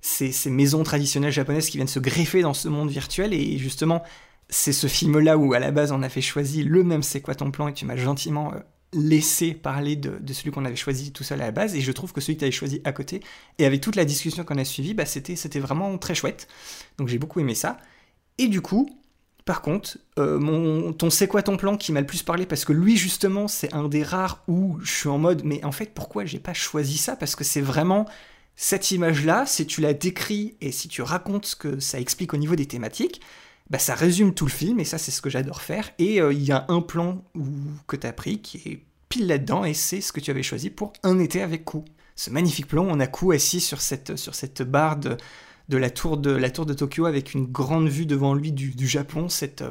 ces, 0.00 0.32
ces 0.32 0.50
maisons 0.50 0.82
traditionnelles 0.82 1.32
japonaises 1.32 1.68
qui 1.68 1.76
viennent 1.78 1.86
se 1.86 2.00
greffer 2.00 2.42
dans 2.42 2.54
ce 2.54 2.68
monde 2.68 2.90
virtuel, 2.90 3.32
et 3.32 3.58
justement, 3.58 4.02
c'est 4.48 4.72
ce 4.72 4.88
film-là 4.88 5.38
où 5.38 5.54
à 5.54 5.60
la 5.60 5.70
base 5.70 5.92
on 5.92 6.02
avait 6.02 6.20
choisi 6.20 6.64
le 6.64 6.82
même 6.82 7.04
C'est 7.04 7.20
quoi 7.20 7.36
ton 7.36 7.52
plan, 7.52 7.68
et 7.68 7.74
tu 7.74 7.84
m'as 7.84 7.96
gentiment 7.96 8.52
laissé 8.92 9.54
parler 9.54 9.96
de, 9.96 10.20
celui 10.32 10.50
qu'on 10.50 10.64
avait 10.64 10.76
choisi 10.76 11.12
tout 11.12 11.22
seul 11.22 11.40
à 11.40 11.46
la 11.46 11.52
base, 11.52 11.74
et 11.74 11.80
je 11.80 11.92
trouve 11.92 12.12
que 12.12 12.20
celui 12.20 12.34
que 12.34 12.40
tu 12.40 12.44
avais 12.44 12.52
choisi 12.52 12.80
à 12.84 12.92
côté, 12.92 13.20
et 13.58 13.64
avec 13.64 13.80
toute 13.80 13.96
la 13.96 14.04
discussion 14.04 14.44
qu'on 14.44 14.58
a 14.58 14.64
suivie, 14.64 14.94
bah, 14.94 15.06
c'était, 15.06 15.36
c'était 15.36 15.60
vraiment 15.60 15.96
très 15.98 16.14
chouette. 16.14 16.48
Donc 16.98 17.08
j'ai 17.08 17.18
beaucoup 17.18 17.40
aimé 17.40 17.54
ça. 17.54 17.78
Et 18.38 18.48
du 18.48 18.60
coup, 18.60 18.88
par 19.44 19.62
contre, 19.62 19.98
euh, 20.18 20.38
mon, 20.38 20.92
ton 20.92 21.10
c'est 21.10 21.26
quoi 21.26 21.42
ton 21.42 21.56
plan 21.56 21.76
qui 21.76 21.92
m'a 21.92 22.00
le 22.00 22.06
plus 22.06 22.22
parlé? 22.22 22.46
Parce 22.46 22.64
que 22.64 22.72
lui 22.72 22.96
justement 22.96 23.48
c'est 23.48 23.72
un 23.74 23.88
des 23.88 24.02
rares 24.02 24.42
où 24.48 24.78
je 24.82 24.92
suis 24.92 25.08
en 25.08 25.18
mode 25.18 25.42
mais 25.44 25.64
en 25.64 25.72
fait 25.72 25.92
pourquoi 25.94 26.24
j'ai 26.24 26.38
pas 26.38 26.54
choisi 26.54 26.96
ça? 26.96 27.16
Parce 27.16 27.34
que 27.36 27.44
c'est 27.44 27.60
vraiment 27.60 28.06
cette 28.56 28.90
image 28.90 29.24
là 29.24 29.46
si 29.46 29.66
tu 29.66 29.80
la 29.80 29.94
décris 29.94 30.56
et 30.60 30.72
si 30.72 30.88
tu 30.88 31.02
racontes 31.02 31.46
ce 31.46 31.56
que 31.56 31.80
ça 31.80 31.98
explique 31.98 32.34
au 32.34 32.36
niveau 32.36 32.54
des 32.54 32.66
thématiques 32.66 33.20
bah 33.70 33.78
ça 33.78 33.94
résume 33.94 34.34
tout 34.34 34.46
le 34.46 34.50
film 34.50 34.80
et 34.80 34.84
ça 34.84 34.98
c'est 34.98 35.10
ce 35.10 35.22
que 35.22 35.30
j'adore 35.30 35.62
faire 35.62 35.90
et 35.98 36.20
euh, 36.20 36.32
il 36.32 36.42
y 36.42 36.52
a 36.52 36.66
un 36.68 36.80
plan 36.80 37.24
où, 37.34 37.46
que 37.86 37.96
tu 37.96 38.06
as 38.06 38.12
pris 38.12 38.40
qui 38.40 38.58
est 38.66 38.82
pile 39.08 39.26
là-dedans 39.26 39.64
et 39.64 39.74
c'est 39.74 40.00
ce 40.00 40.12
que 40.12 40.20
tu 40.20 40.30
avais 40.30 40.42
choisi 40.42 40.70
pour 40.70 40.92
un 41.02 41.18
été 41.18 41.42
avec 41.42 41.64
Ku. 41.64 41.78
Ce 42.16 42.30
magnifique 42.30 42.66
plan, 42.66 42.86
on 42.88 43.00
a 43.00 43.06
Ku 43.06 43.32
assis 43.32 43.60
sur 43.60 43.80
cette, 43.80 44.16
sur 44.16 44.34
cette 44.34 44.62
barre 44.62 44.96
de, 44.96 45.16
de 45.68 45.76
la 45.76 45.88
tour 45.88 46.16
de 46.16 46.30
la 46.30 46.50
tour 46.50 46.66
de 46.66 46.74
Tokyo 46.74 47.06
avec 47.06 47.32
une 47.32 47.46
grande 47.46 47.88
vue 47.88 48.06
devant 48.06 48.34
lui 48.34 48.52
du, 48.52 48.70
du 48.70 48.86
Japon, 48.86 49.28
cette, 49.28 49.64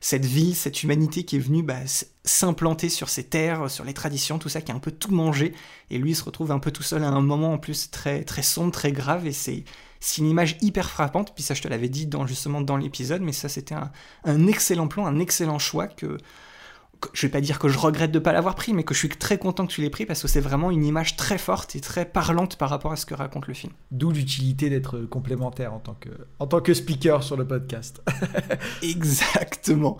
cette 0.00 0.24
ville, 0.24 0.54
cette 0.54 0.82
humanité 0.82 1.24
qui 1.24 1.36
est 1.36 1.40
venue 1.40 1.62
bah, 1.62 1.80
s'implanter 2.24 2.88
sur 2.88 3.08
ses 3.08 3.24
terres, 3.24 3.70
sur 3.70 3.84
les 3.84 3.94
traditions, 3.94 4.38
tout 4.38 4.48
ça, 4.48 4.60
qui 4.60 4.70
a 4.70 4.74
un 4.74 4.78
peu 4.80 4.90
tout 4.90 5.12
mangé. 5.12 5.52
Et 5.90 5.98
lui 5.98 6.14
se 6.14 6.24
retrouve 6.24 6.52
un 6.52 6.58
peu 6.58 6.70
tout 6.70 6.82
seul 6.82 7.02
à 7.02 7.08
un 7.08 7.20
moment 7.20 7.54
en 7.54 7.58
plus 7.58 7.90
très, 7.90 8.22
très 8.22 8.42
sombre, 8.42 8.72
très 8.72 8.92
grave. 8.92 9.26
Et 9.26 9.32
c'est, 9.32 9.64
c'est 10.00 10.18
une 10.18 10.28
image 10.28 10.56
hyper 10.60 10.90
frappante. 10.90 11.34
Puis 11.34 11.42
ça, 11.42 11.54
je 11.54 11.62
te 11.62 11.68
l'avais 11.68 11.88
dit 11.88 12.06
dans, 12.06 12.26
justement 12.26 12.60
dans 12.60 12.76
l'épisode, 12.76 13.22
mais 13.22 13.32
ça, 13.32 13.48
c'était 13.48 13.74
un, 13.74 13.90
un 14.24 14.46
excellent 14.46 14.88
plan, 14.88 15.06
un 15.06 15.18
excellent 15.18 15.58
choix 15.58 15.86
que. 15.88 16.18
que- 17.00 17.08
Je 17.12 17.26
vais 17.26 17.30
pas 17.30 17.40
dire 17.42 17.58
que 17.58 17.68
je 17.68 17.78
regrette 17.78 18.10
de 18.12 18.18
pas 18.18 18.32
l'avoir 18.32 18.54
pris, 18.54 18.72
mais 18.72 18.82
que 18.82 18.94
je 18.94 18.98
suis 19.00 19.08
très 19.10 19.36
content 19.38 19.66
que 19.66 19.72
tu 19.72 19.82
l'aies 19.82 19.90
pris 19.90 20.06
parce 20.06 20.22
que 20.22 20.28
c'est 20.28 20.40
vraiment 20.40 20.70
une 20.70 20.84
image 20.84 21.16
très 21.16 21.36
forte 21.38 21.76
et 21.76 21.80
très 21.80 22.04
parlante 22.06 22.56
par 22.56 22.70
rapport 22.70 22.92
à 22.92 22.96
ce 22.96 23.04
que 23.06 23.14
raconte 23.14 23.46
le 23.48 23.54
film. 23.54 23.72
D'où 23.90 24.10
l'utilité 24.12 24.70
d'être 24.70 25.00
complémentaire 25.02 25.74
en 25.74 25.78
tant 25.80 25.94
que 25.94 26.08
en 26.38 26.46
tant 26.46 26.60
que 26.60 26.72
speaker 26.74 27.22
sur 27.22 27.36
le 27.36 27.46
podcast. 27.46 28.02
Exactement. 28.82 29.98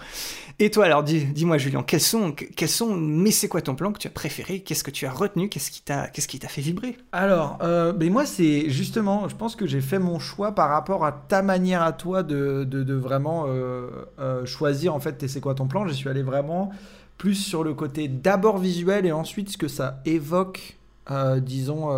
Et 0.58 0.70
toi, 0.70 0.86
alors, 0.86 1.02
dis- 1.02 1.26
dis-moi, 1.26 1.58
Julien, 1.58 1.82
quels 1.82 2.00
sont, 2.00 2.32
quels 2.32 2.68
sont, 2.68 2.96
mais 2.96 3.30
c'est 3.30 3.46
quoi 3.46 3.60
ton 3.60 3.74
plan 3.74 3.92
que 3.92 3.98
tu 3.98 4.06
as 4.06 4.10
préféré? 4.10 4.60
Qu'est-ce 4.60 4.84
que 4.84 4.90
tu 4.90 5.04
as 5.04 5.12
retenu? 5.12 5.50
Qu'est-ce 5.50 5.70
qui 5.70 5.82
t'a, 5.82 6.08
fait 6.48 6.62
vibrer? 6.62 6.96
Alors, 7.12 7.58
euh, 7.60 7.92
mais 7.98 8.08
moi, 8.08 8.24
c'est 8.24 8.70
justement, 8.70 9.28
je 9.28 9.36
pense 9.36 9.54
que 9.54 9.66
j'ai 9.66 9.82
fait 9.82 9.98
mon 9.98 10.18
choix 10.18 10.52
par 10.52 10.70
rapport 10.70 11.04
à 11.04 11.12
ta 11.12 11.42
manière 11.42 11.82
à 11.82 11.92
toi 11.92 12.22
de, 12.22 12.64
de, 12.64 12.94
vraiment 12.94 13.44
euh, 13.48 13.88
euh, 14.18 14.46
choisir 14.46 14.94
en 14.94 15.00
fait 15.00 15.26
c'est 15.28 15.40
quoi 15.40 15.54
ton 15.54 15.66
plan? 15.66 15.86
Je 15.86 15.92
suis 15.92 16.08
allé 16.08 16.22
vraiment 16.22 16.70
plus 17.18 17.34
sur 17.34 17.62
le 17.62 17.74
côté 17.74 18.08
d'abord 18.08 18.56
visuel 18.56 19.04
et 19.04 19.12
ensuite 19.12 19.50
ce 19.50 19.58
que 19.58 19.68
ça 19.68 20.00
évoque, 20.06 20.78
disons, 21.38 21.90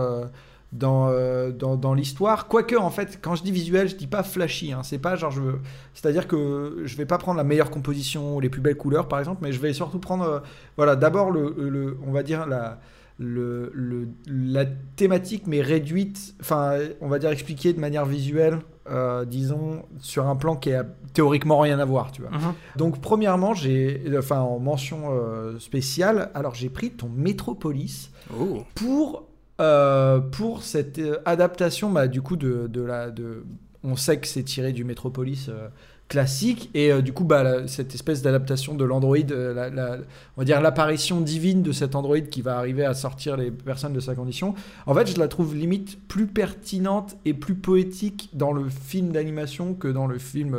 dans, 0.73 1.09
euh, 1.09 1.51
dans, 1.51 1.77
dans 1.77 1.95
l'histoire. 1.95 2.47
Quoique, 2.49 2.77
en 2.77 2.91
fait, 2.91 3.19
quand 3.23 3.35
je 3.35 3.43
dis 3.43 3.53
visuel, 3.53 3.89
je 3.89 3.97
dis 3.97 4.07
pas 4.07 4.23
flashy. 4.23 4.73
Hein, 4.73 4.83
c'est 4.83 4.99
pas 4.99 5.17
genre, 5.17 5.31
je 5.31 5.41
veux. 5.41 5.59
C'est-à-dire 5.95 6.27
que 6.29 6.83
je 6.85 6.97
vais 6.97 7.07
pas 7.07 7.19
prendre 7.19 7.39
la 7.39 7.45
meilleure 7.45 7.71
composition 7.71 8.37
ou 8.37 8.41
les 8.41 8.51
plus 8.51 8.61
belles 8.61 8.77
couleurs, 8.77 9.09
par 9.09 9.19
exemple, 9.19 9.41
mais 9.43 9.53
je 9.53 9.61
vais 9.61 9.73
surtout 9.73 9.99
prendre, 9.99 10.25
euh, 10.25 10.41
voilà, 10.77 10.95
d'abord 10.97 11.31
le, 11.31 11.55
le, 11.59 11.97
on 12.07 12.13
va 12.13 12.23
dire 12.23 12.47
la 12.47 12.81
le, 13.21 13.73
le- 13.75 14.07
la 14.29 14.65
thématique, 14.65 15.49
mais 15.49 15.61
réduite, 15.61 16.37
enfin, 16.41 16.75
on 17.01 17.09
va 17.09 17.19
dire 17.19 17.31
expliquée 17.31 17.73
de 17.73 17.81
manière 17.81 18.07
visuelle, 18.07 18.61
euh, 18.89 19.25
disons, 19.25 19.83
sur 19.99 20.29
un 20.29 20.37
plan 20.37 20.55
qui 20.55 20.73
a 20.73 20.85
théoriquement 21.15 21.59
rien 21.59 21.81
à 21.81 21.85
voir, 21.85 22.13
tu 22.13 22.23
vois. 22.23 22.31
Donc, 22.77 23.01
premièrement, 23.01 23.55
j'ai, 23.55 24.05
enfin, 24.17 24.39
en 24.39 24.61
mention 24.61 25.07
euh, 25.11 25.59
spéciale, 25.59 26.31
alors 26.35 26.55
j'ai 26.55 26.69
pris 26.69 26.91
ton 26.93 27.09
Metropolis 27.09 28.13
Oh. 28.39 28.63
pour, 28.77 29.25
euh, 29.61 30.21
pour 30.21 30.63
cette 30.63 30.99
euh, 30.99 31.19
adaptation, 31.25 31.91
bah, 31.91 32.09
du 32.09 32.23
coup, 32.23 32.37
de, 32.37 32.67
de 32.69 32.81
la. 32.83 33.11
De, 33.11 33.45
on 33.85 33.97
sait 33.97 34.19
que 34.19 34.27
c'est 34.27 34.43
tiré 34.43 34.73
du 34.73 34.85
Metropolis 34.85 35.49
euh, 35.49 35.69
classique, 36.09 36.71
et 36.75 37.03
du 37.03 37.13
coup, 37.13 37.25
bah, 37.25 37.69
cette 37.69 37.95
espèce 37.95 38.23
d'adaptation 38.23 38.75
de 38.75 38.85
l'android, 38.85 39.19
la- 39.29 39.69
la- 39.71 39.99
on 40.37 40.41
va 40.41 40.45
dire 40.45 40.61
l'apparition 40.61 41.21
divine 41.21 41.63
de 41.63 41.71
cet 41.71 41.95
android 41.95 42.19
qui 42.21 42.41
va 42.43 42.57
arriver 42.57 42.85
à 42.85 42.95
sortir 42.95 43.37
les 43.37 43.51
personnes 43.51 43.93
de 43.93 44.01
sa 44.01 44.15
condition. 44.15 44.55
En 44.87 44.95
fait, 44.95 45.07
je 45.07 45.19
la 45.19 45.29
trouve 45.29 45.55
limite 45.55 45.99
plus 46.09 46.27
pertinente 46.27 47.17
et 47.27 47.35
plus 47.35 47.55
poétique 47.57 48.31
dans 48.33 48.53
le 48.53 48.69
film 48.71 49.13
d'animation 49.13 49.75
que 49.75 49.87
dans 49.89 50.07
le 50.07 50.19
film. 50.19 50.57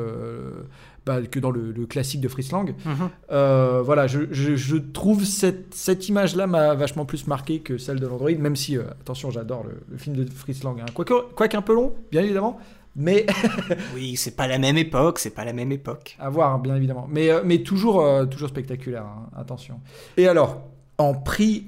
Bah, 1.10 1.22
que 1.24 1.40
dans 1.40 1.50
le, 1.50 1.72
le 1.72 1.86
classique 1.88 2.22
de 2.22 2.28
Fritz 2.28 2.52
Lang. 2.52 2.76
Mhm. 2.86 3.10
Euh, 3.32 3.82
voilà, 3.84 4.06
je, 4.06 4.20
je- 4.32 4.56
je 4.56 4.78
trouve 4.78 5.26
cette, 5.26 5.74
cette 5.74 6.08
image-là 6.08 6.46
m'a 6.46 6.76
vachement 6.76 7.06
plus 7.06 7.26
marqué 7.26 7.62
que 7.62 7.80
celle 7.80 8.00
de 8.00 8.06
l'Android, 8.06 8.30
même 8.38 8.56
si, 8.56 8.78
euh, 8.78 8.84
attention, 9.02 9.32
j'adore 9.32 9.64
le, 9.64 9.82
le 9.90 9.98
film 9.98 10.16
de 10.16 10.24
Fritz 10.32 10.64
Lang. 10.64 10.80
hein. 10.82 10.86
Quoique, 10.94 11.14
quoique 11.36 11.58
un 11.58 11.64
peu 11.64 11.74
long, 11.74 11.94
bien 12.12 12.22
évidemment, 12.22 12.60
mais 12.96 13.26
Oui, 13.96 14.16
c'est 14.18 14.36
pas 14.36 14.48
la 14.48 14.60
même 14.60 14.78
époque, 14.78 15.18
c'est 15.20 15.34
pas 15.34 15.46
la 15.46 15.54
même 15.54 15.72
époque. 15.72 16.16
à 16.20 16.30
voir, 16.30 16.54
hein, 16.54 16.60
bien 16.60 16.76
évidemment. 16.76 17.08
Mais, 17.10 17.32
euh, 17.32 17.42
mais 17.44 17.64
toujours, 17.64 18.06
toujours 18.30 18.50
spectaculaire, 18.50 19.04
hein, 19.06 19.30
attention. 19.36 19.80
Et 20.18 20.28
alors, 20.28 20.62
en 21.00 21.14
prix, 21.16 21.66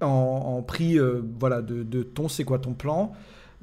en, 0.00 0.06
en 0.06 0.62
prix 0.62 0.98
voilà, 1.38 1.60
de, 1.62 1.82
de 1.82 2.02
ton 2.02 2.28
C'est 2.28 2.44
quoi 2.44 2.58
ton 2.58 2.74
plan? 2.74 3.12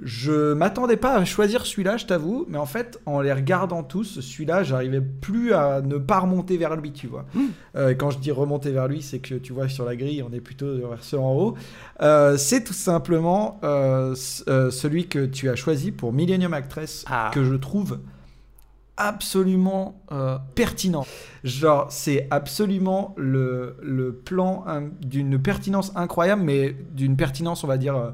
Je 0.01 0.53
m'attendais 0.53 0.97
pas 0.97 1.15
à 1.15 1.23
choisir 1.25 1.65
celui-là, 1.65 1.97
je 1.97 2.06
t'avoue, 2.06 2.45
mais 2.49 2.58
en 2.58 2.65
fait, 2.65 2.99
en 3.06 3.21
les 3.21 3.32
regardant 3.32 3.84
tous, 3.84 4.19
celui-là, 4.21 4.63
j'arrivais 4.63 5.01
plus 5.01 5.53
à 5.53 5.82
ne 5.82 5.97
pas 5.97 6.19
remonter 6.19 6.58
vers 6.58 6.75
lui, 6.75 6.91
tu 6.91 7.08
vois. 7.08 7.25
Euh, 7.75 7.93
quand 7.93 8.10
je 8.10 8.17
dis 8.17 8.32
remonter 8.32 8.71
vers 8.71 8.88
lui, 8.88 9.01
c'est 9.03 9.19
que 9.19 9.36
tu 9.36 9.53
vois 9.53 9.69
sur 9.69 9.86
la 9.86 9.95
grille, 9.95 10.23
on 10.27 10.34
est 10.34 10.41
plutôt 10.41 10.75
vers 10.77 11.03
ceux 11.03 11.19
en 11.19 11.34
haut. 11.34 11.56
Euh, 12.01 12.38
c'est 12.38 12.63
tout 12.63 12.73
simplement 12.73 13.60
euh, 13.63 14.15
euh, 14.47 14.71
celui 14.71 15.08
que 15.08 15.25
tu 15.25 15.49
as 15.49 15.56
choisi 15.56 15.91
pour 15.91 16.12
Millennium 16.12 16.53
Actress, 16.53 17.06
Ah. 17.08 17.29
que 17.34 17.43
je 17.43 17.53
trouve 17.56 17.99
absolument 18.97 20.01
euh, 20.12 20.38
pertinent. 20.56 21.06
Genre, 21.43 21.88
c'est 21.89 22.27
absolument 22.32 23.13
le, 23.17 23.75
le 23.82 24.13
plan 24.13 24.63
hein, 24.67 24.84
d'une 25.01 25.39
pertinence 25.41 25.91
incroyable, 25.95 26.43
mais 26.43 26.75
d'une 26.91 27.15
pertinence, 27.17 27.63
on 27.63 27.67
va 27.67 27.77
dire, 27.77 27.95
euh, 27.95 28.12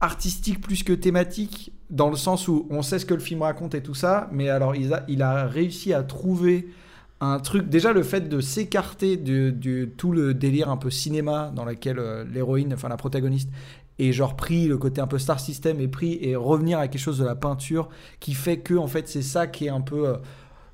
artistique 0.00 0.60
plus 0.60 0.82
que 0.82 0.92
thématique, 0.92 1.72
dans 1.90 2.08
le 2.08 2.16
sens 2.16 2.48
où 2.48 2.66
on 2.70 2.82
sait 2.82 2.98
ce 2.98 3.06
que 3.06 3.14
le 3.14 3.20
film 3.20 3.42
raconte 3.42 3.74
et 3.74 3.82
tout 3.82 3.94
ça, 3.94 4.28
mais 4.32 4.48
alors 4.48 4.74
il 4.74 4.92
a, 4.94 5.04
il 5.08 5.22
a 5.22 5.46
réussi 5.46 5.92
à 5.92 6.02
trouver 6.02 6.68
un 7.20 7.38
truc. 7.38 7.68
Déjà, 7.68 7.92
le 7.92 8.02
fait 8.02 8.28
de 8.28 8.40
s'écarter 8.40 9.16
de, 9.16 9.84
tout 9.84 10.12
le 10.12 10.32
délire 10.34 10.70
un 10.70 10.76
peu 10.76 10.90
cinéma 10.90 11.52
dans 11.54 11.64
lequel 11.64 11.98
euh, 11.98 12.24
l'héroïne, 12.24 12.72
enfin 12.72 12.88
la 12.88 12.96
protagoniste, 12.96 13.50
est 13.98 14.12
genre 14.12 14.36
pris, 14.36 14.66
le 14.66 14.78
côté 14.78 15.02
un 15.02 15.06
peu 15.06 15.18
star 15.18 15.38
system 15.38 15.80
est 15.80 15.88
pris, 15.88 16.18
et 16.22 16.34
revenir 16.34 16.78
à 16.78 16.88
quelque 16.88 17.02
chose 17.02 17.18
de 17.18 17.24
la 17.24 17.34
peinture 17.34 17.90
qui 18.18 18.32
fait 18.32 18.58
que, 18.58 18.74
en 18.74 18.86
fait, 18.86 19.08
c'est 19.08 19.22
ça 19.22 19.46
qui 19.46 19.66
est 19.66 19.70
un 19.70 19.82
peu, 19.82 20.08
euh, 20.08 20.16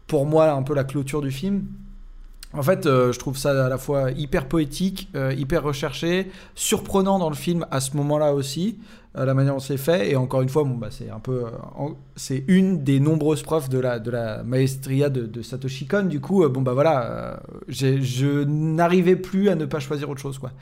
pour 0.06 0.26
moi, 0.26 0.52
un 0.52 0.62
peu 0.62 0.74
la 0.74 0.84
clôture 0.84 1.20
du 1.20 1.32
film. 1.32 1.66
En 2.56 2.62
fait, 2.62 2.86
euh, 2.86 3.12
je 3.12 3.18
trouve 3.18 3.36
ça 3.36 3.66
à 3.66 3.68
la 3.68 3.76
fois 3.76 4.10
hyper 4.12 4.48
poétique, 4.48 5.08
euh, 5.14 5.34
hyper 5.36 5.62
recherché, 5.62 6.30
surprenant 6.54 7.18
dans 7.18 7.28
le 7.28 7.34
film 7.34 7.66
à 7.70 7.80
ce 7.80 7.96
moment-là 7.96 8.32
aussi. 8.32 8.78
la 9.14 9.32
manière 9.32 9.54
dont 9.54 9.60
c'est 9.60 9.76
fait. 9.78 10.10
Et 10.10 10.16
encore 10.16 10.42
une 10.42 10.48
fois, 10.48 10.64
bah, 10.64 10.88
c'est 10.90 11.10
un 11.10 11.20
peu, 11.20 11.44
euh, 11.46 11.88
c'est 12.16 12.44
une 12.48 12.82
des 12.84 13.00
nombreuses 13.00 13.42
preuves 13.42 13.68
de 13.68 13.78
la, 13.78 14.42
maestria 14.42 15.08
de, 15.10 15.26
de 15.26 15.42
Satoshi 15.42 15.86
Kon. 15.86 16.04
Du 16.04 16.20
coup, 16.20 16.46
bon 16.48 16.60
bah 16.62 16.74
voilà, 16.74 17.40
je 17.68 18.44
n'arrivais 18.44 19.16
plus 19.16 19.48
à 19.48 19.54
ne 19.54 19.64
pas 19.64 19.80
choisir 19.80 20.10
autre 20.10 20.20
chose, 20.20 20.38
quoi. 20.38 20.52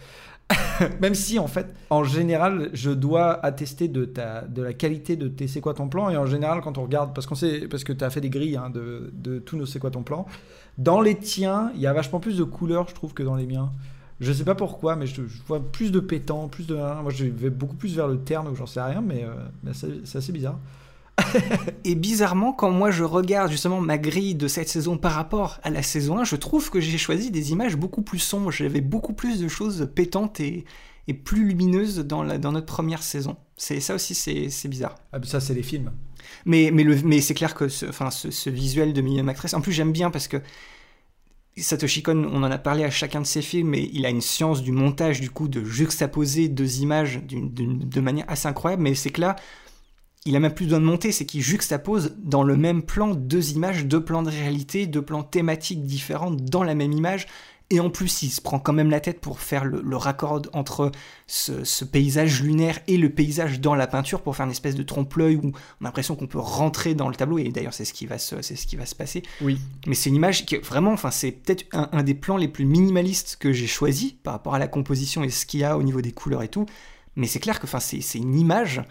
Même 1.00 1.14
si, 1.14 1.38
en 1.38 1.46
fait, 1.46 1.74
en 1.90 2.04
général, 2.04 2.70
je 2.72 2.90
dois 2.90 3.44
attester 3.44 3.88
de, 3.88 4.04
ta, 4.04 4.42
de 4.42 4.62
la 4.62 4.72
qualité 4.72 5.16
de 5.16 5.28
tes 5.28 5.48
C'est 5.48 5.60
quoi 5.60 5.74
ton 5.74 5.88
plan. 5.88 6.10
Et 6.10 6.16
en 6.16 6.26
général, 6.26 6.60
quand 6.60 6.78
on 6.78 6.82
regarde, 6.82 7.14
parce, 7.14 7.26
qu'on 7.26 7.34
sait, 7.34 7.66
parce 7.68 7.84
que 7.84 7.92
tu 7.92 8.04
as 8.04 8.10
fait 8.10 8.20
des 8.20 8.30
grilles 8.30 8.56
hein, 8.56 8.70
de, 8.70 9.10
de 9.12 9.38
tous 9.38 9.56
nos 9.56 9.66
C'est 9.66 9.78
quoi 9.78 9.90
ton 9.90 10.02
plan, 10.02 10.26
dans 10.78 11.00
les 11.00 11.16
tiens, 11.16 11.70
il 11.74 11.80
y 11.80 11.86
a 11.86 11.92
vachement 11.92 12.20
plus 12.20 12.36
de 12.36 12.44
couleurs, 12.44 12.88
je 12.88 12.94
trouve, 12.94 13.14
que 13.14 13.22
dans 13.22 13.36
les 13.36 13.46
miens. 13.46 13.70
Je 14.20 14.32
sais 14.32 14.44
pas 14.44 14.54
pourquoi, 14.54 14.96
mais 14.96 15.06
je, 15.06 15.26
je 15.26 15.42
vois 15.46 15.60
plus 15.60 15.90
de 15.90 16.00
pétants, 16.00 16.48
plus 16.48 16.66
de. 16.66 16.74
Moi, 16.74 17.10
je 17.10 17.24
vais 17.24 17.50
beaucoup 17.50 17.76
plus 17.76 17.94
vers 17.96 18.08
le 18.08 18.18
terne 18.18 18.48
ou 18.48 18.54
j'en 18.54 18.66
sais 18.66 18.80
rien, 18.80 19.00
mais, 19.00 19.24
euh, 19.24 19.34
mais 19.62 19.72
c'est 20.04 20.18
assez 20.18 20.32
bizarre. 20.32 20.58
Et 21.84 21.94
bizarrement, 21.94 22.52
quand 22.52 22.70
moi 22.70 22.90
je 22.90 23.04
regarde 23.04 23.50
justement 23.50 23.80
ma 23.80 23.98
grille 23.98 24.34
de 24.34 24.48
cette 24.48 24.68
saison 24.68 24.96
par 24.96 25.12
rapport 25.12 25.60
à 25.62 25.70
la 25.70 25.82
saison 25.82 26.18
1, 26.18 26.24
je 26.24 26.36
trouve 26.36 26.70
que 26.70 26.80
j'ai 26.80 26.98
choisi 26.98 27.30
des 27.30 27.52
images 27.52 27.76
beaucoup 27.76 28.02
plus 28.02 28.18
sombres. 28.18 28.50
J'avais 28.50 28.80
beaucoup 28.80 29.12
plus 29.12 29.40
de 29.40 29.48
choses 29.48 29.88
pétantes 29.94 30.40
et, 30.40 30.64
et 31.06 31.14
plus 31.14 31.44
lumineuses 31.44 31.98
dans, 32.00 32.22
la, 32.22 32.38
dans 32.38 32.52
notre 32.52 32.66
première 32.66 33.02
saison. 33.02 33.36
C'est 33.56 33.80
ça 33.80 33.94
aussi, 33.94 34.14
c'est 34.14 34.48
c'est 34.48 34.68
bizarre. 34.68 34.96
Ah, 35.12 35.18
mais 35.20 35.26
ça, 35.26 35.40
c'est 35.40 35.54
les 35.54 35.62
films. 35.62 35.92
Mais, 36.44 36.70
mais, 36.72 36.84
mais 36.84 37.20
c'est 37.20 37.34
clair 37.34 37.54
que 37.54 37.68
ce, 37.68 37.86
enfin, 37.86 38.10
ce, 38.10 38.50
visuel 38.50 38.92
de 38.92 39.00
Million 39.00 39.26
Actress, 39.28 39.54
en 39.54 39.60
plus 39.60 39.72
j'aime 39.72 39.92
bien 39.92 40.10
parce 40.10 40.28
que 40.28 40.38
Satoshi 41.56 42.02
Kon, 42.02 42.28
on 42.32 42.42
en 42.42 42.50
a 42.50 42.58
parlé 42.58 42.84
à 42.84 42.90
chacun 42.90 43.20
de 43.20 43.26
ses 43.26 43.42
films, 43.42 43.68
mais 43.68 43.88
il 43.92 44.04
a 44.06 44.10
une 44.10 44.20
science 44.20 44.62
du 44.62 44.72
montage, 44.72 45.20
du 45.20 45.30
coup, 45.30 45.46
de 45.46 45.64
juxtaposer 45.64 46.48
deux 46.48 46.80
images 46.80 47.20
de 47.24 48.00
manière 48.00 48.24
assez 48.28 48.48
incroyable. 48.48 48.82
Mais 48.82 48.94
c'est 48.96 49.10
que 49.10 49.20
là, 49.20 49.36
il 50.26 50.34
a 50.36 50.40
même 50.40 50.54
plus 50.54 50.64
besoin 50.64 50.80
de 50.80 50.84
monter, 50.84 51.12
c'est 51.12 51.26
qu'il 51.26 51.42
juxtapose 51.42 52.16
dans 52.18 52.42
le 52.42 52.56
même 52.56 52.82
plan 52.82 53.14
deux 53.14 53.52
images, 53.52 53.84
deux 53.84 54.02
plans 54.02 54.22
de 54.22 54.30
réalité, 54.30 54.86
deux 54.86 55.02
plans 55.02 55.22
thématiques 55.22 55.84
différents 55.84 56.30
dans 56.30 56.64
la 56.64 56.74
même 56.74 56.92
image. 56.92 57.26
Et 57.70 57.80
en 57.80 57.88
plus, 57.88 58.22
il 58.22 58.30
se 58.30 58.42
prend 58.42 58.58
quand 58.58 58.74
même 58.74 58.90
la 58.90 59.00
tête 59.00 59.20
pour 59.20 59.40
faire 59.40 59.64
le, 59.64 59.80
le 59.82 59.96
raccord 59.96 60.42
entre 60.52 60.92
ce, 61.26 61.64
ce 61.64 61.84
paysage 61.84 62.42
lunaire 62.42 62.78
et 62.88 62.98
le 62.98 63.08
paysage 63.08 63.58
dans 63.58 63.74
la 63.74 63.86
peinture 63.86 64.20
pour 64.20 64.36
faire 64.36 64.44
une 64.44 64.52
espèce 64.52 64.74
de 64.74 64.82
trompe-l'œil 64.82 65.36
où 65.36 65.46
on 65.46 65.84
a 65.84 65.88
l'impression 65.88 66.14
qu'on 66.14 66.26
peut 66.26 66.38
rentrer 66.38 66.94
dans 66.94 67.08
le 67.08 67.14
tableau. 67.14 67.38
Et 67.38 67.48
d'ailleurs, 67.48 67.72
c'est 67.72 67.86
ce 67.86 67.94
qui 67.94 68.06
va 68.06 68.18
se, 68.18 68.42
c'est 68.42 68.56
ce 68.56 68.66
qui 68.66 68.76
va 68.76 68.84
se 68.84 68.94
passer. 68.94 69.22
Oui. 69.40 69.58
Mais 69.86 69.94
c'est 69.94 70.10
une 70.10 70.16
image 70.16 70.44
qui 70.44 70.56
est 70.56 70.64
vraiment, 70.64 70.92
enfin, 70.92 71.10
c'est 71.10 71.32
peut-être 71.32 71.64
un, 71.72 71.88
un 71.92 72.02
des 72.02 72.14
plans 72.14 72.36
les 72.36 72.48
plus 72.48 72.66
minimalistes 72.66 73.38
que 73.40 73.52
j'ai 73.52 73.66
choisi 73.66 74.18
par 74.22 74.34
rapport 74.34 74.54
à 74.54 74.58
la 74.58 74.68
composition 74.68 75.24
et 75.24 75.30
ce 75.30 75.46
qu'il 75.46 75.60
y 75.60 75.64
a 75.64 75.78
au 75.78 75.82
niveau 75.82 76.02
des 76.02 76.12
couleurs 76.12 76.42
et 76.42 76.48
tout. 76.48 76.66
Mais 77.16 77.26
c'est 77.26 77.40
clair 77.40 77.60
que, 77.60 77.66
enfin, 77.66 77.80
c'est 77.80 78.02
c'est 78.02 78.18
une 78.18 78.38
image. 78.38 78.82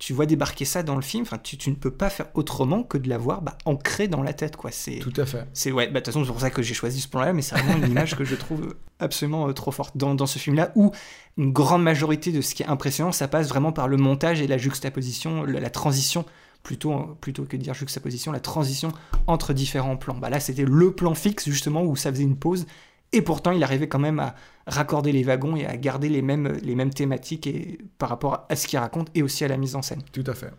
Tu 0.00 0.14
vois 0.14 0.24
débarquer 0.24 0.64
ça 0.64 0.82
dans 0.82 0.96
le 0.96 1.02
film, 1.02 1.22
enfin, 1.22 1.36
tu, 1.36 1.58
tu 1.58 1.68
ne 1.68 1.74
peux 1.76 1.90
pas 1.90 2.08
faire 2.08 2.26
autrement 2.32 2.82
que 2.82 2.96
de 2.96 3.06
l'avoir 3.06 3.42
bah, 3.42 3.58
ancrée 3.66 4.08
dans 4.08 4.22
la 4.22 4.32
tête, 4.32 4.56
quoi. 4.56 4.70
C'est 4.72 4.98
Tout 4.98 5.12
à 5.18 5.26
fait. 5.26 5.46
c'est 5.52 5.70
ouais, 5.70 5.88
bah, 5.88 5.92
de 5.92 5.98
toute 5.98 6.06
façon, 6.06 6.24
c'est 6.24 6.32
pour 6.32 6.40
ça 6.40 6.48
que 6.48 6.62
j'ai 6.62 6.72
choisi 6.72 7.02
ce 7.02 7.08
plan-là, 7.08 7.34
mais 7.34 7.42
c'est 7.42 7.54
vraiment 7.54 7.76
une 7.76 7.90
image 7.90 8.16
que 8.16 8.24
je 8.24 8.34
trouve 8.34 8.74
absolument 8.98 9.46
euh, 9.46 9.52
trop 9.52 9.70
forte 9.70 9.98
dans, 9.98 10.14
dans 10.14 10.26
ce 10.26 10.38
film-là, 10.38 10.72
où 10.74 10.90
une 11.36 11.52
grande 11.52 11.82
majorité 11.82 12.32
de 12.32 12.40
ce 12.40 12.54
qui 12.54 12.62
est 12.62 12.66
impressionnant, 12.66 13.12
ça 13.12 13.28
passe 13.28 13.48
vraiment 13.48 13.72
par 13.72 13.88
le 13.88 13.98
montage 13.98 14.40
et 14.40 14.46
la 14.46 14.56
juxtaposition, 14.56 15.44
la, 15.44 15.60
la 15.60 15.70
transition, 15.70 16.24
plutôt, 16.62 16.92
euh, 16.92 17.16
plutôt 17.20 17.44
que 17.44 17.58
de 17.58 17.62
dire 17.62 17.74
juxtaposition, 17.74 18.32
la 18.32 18.40
transition 18.40 18.92
entre 19.26 19.52
différents 19.52 19.98
plans. 19.98 20.16
Bah, 20.16 20.30
là, 20.30 20.40
c'était 20.40 20.64
le 20.64 20.92
plan 20.92 21.14
fixe, 21.14 21.46
justement, 21.46 21.82
où 21.82 21.94
ça 21.94 22.10
faisait 22.10 22.24
une 22.24 22.36
pause, 22.36 22.66
et 23.12 23.22
pourtant, 23.22 23.50
il 23.50 23.62
arrivait 23.64 23.88
quand 23.88 23.98
même 23.98 24.20
à 24.20 24.34
raccorder 24.66 25.12
les 25.12 25.22
wagons 25.22 25.56
et 25.56 25.66
à 25.66 25.76
garder 25.76 26.08
les 26.08 26.22
mêmes, 26.22 26.58
les 26.62 26.74
mêmes 26.74 26.94
thématiques 26.94 27.46
et, 27.46 27.78
par 27.98 28.08
rapport 28.08 28.46
à 28.48 28.56
ce 28.56 28.68
qu'il 28.68 28.78
raconte 28.78 29.08
et 29.14 29.22
aussi 29.22 29.44
à 29.44 29.48
la 29.48 29.56
mise 29.56 29.74
en 29.74 29.82
scène. 29.82 30.02
Tout 30.12 30.24
à 30.26 30.34
fait. 30.34 30.52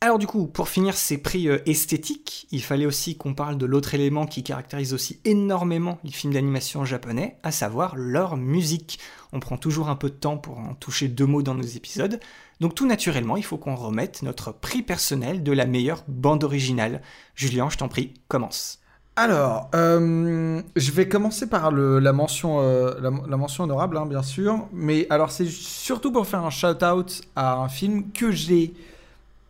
Alors 0.00 0.18
du 0.18 0.26
coup, 0.26 0.48
pour 0.48 0.68
finir 0.68 0.96
ces 0.96 1.16
prix 1.18 1.48
euh, 1.48 1.60
esthétiques, 1.64 2.48
il 2.50 2.60
fallait 2.60 2.86
aussi 2.86 3.16
qu'on 3.16 3.34
parle 3.34 3.56
de 3.56 3.66
l'autre 3.66 3.94
élément 3.94 4.26
qui 4.26 4.42
caractérise 4.42 4.94
aussi 4.94 5.20
énormément 5.24 6.00
les 6.02 6.10
films 6.10 6.32
d'animation 6.32 6.84
japonais, 6.84 7.38
à 7.44 7.52
savoir 7.52 7.94
leur 7.94 8.36
musique. 8.36 8.98
On 9.32 9.38
prend 9.38 9.56
toujours 9.56 9.88
un 9.88 9.94
peu 9.94 10.10
de 10.10 10.16
temps 10.16 10.38
pour 10.38 10.58
en 10.58 10.74
toucher 10.74 11.06
deux 11.06 11.26
mots 11.26 11.42
dans 11.42 11.54
nos 11.54 11.62
épisodes, 11.62 12.18
donc 12.58 12.74
tout 12.74 12.86
naturellement, 12.86 13.36
il 13.36 13.44
faut 13.44 13.58
qu'on 13.58 13.76
remette 13.76 14.22
notre 14.22 14.50
prix 14.50 14.82
personnel 14.82 15.44
de 15.44 15.52
la 15.52 15.66
meilleure 15.66 16.02
bande 16.08 16.42
originale. 16.42 17.00
Julien, 17.36 17.70
je 17.70 17.76
t'en 17.76 17.86
prie, 17.86 18.14
commence. 18.26 18.81
Alors, 19.14 19.68
euh, 19.74 20.62
je 20.74 20.90
vais 20.90 21.06
commencer 21.06 21.46
par 21.46 21.70
la, 21.70 22.12
mention, 22.12 22.60
euh, 22.60 22.94
la, 23.00 23.36
mention 23.36 23.64
honorable, 23.64 23.98
hein, 23.98 24.06
bien 24.06 24.22
sûr. 24.22 24.66
Mais 24.72 25.06
alors, 25.10 25.30
c'est 25.30 25.46
surtout 25.46 26.12
pour 26.12 26.26
faire 26.26 26.44
un 26.44 26.50
shout-out 26.50 27.20
à 27.36 27.56
un 27.56 27.68
film 27.68 28.10
que 28.12 28.32
j'ai 28.32 28.72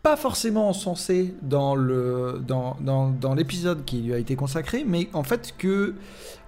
pas 0.03 0.17
forcément 0.17 0.69
encensé 0.69 1.33
dans 1.43 1.77
l'épisode 3.37 3.85
qui 3.85 4.01
lui 4.01 4.15
a 4.15 4.19
été 4.19 4.35
consacré, 4.35 4.83
mais 4.85 5.09
en 5.13 5.23
fait 5.23 5.55
que 5.57 5.95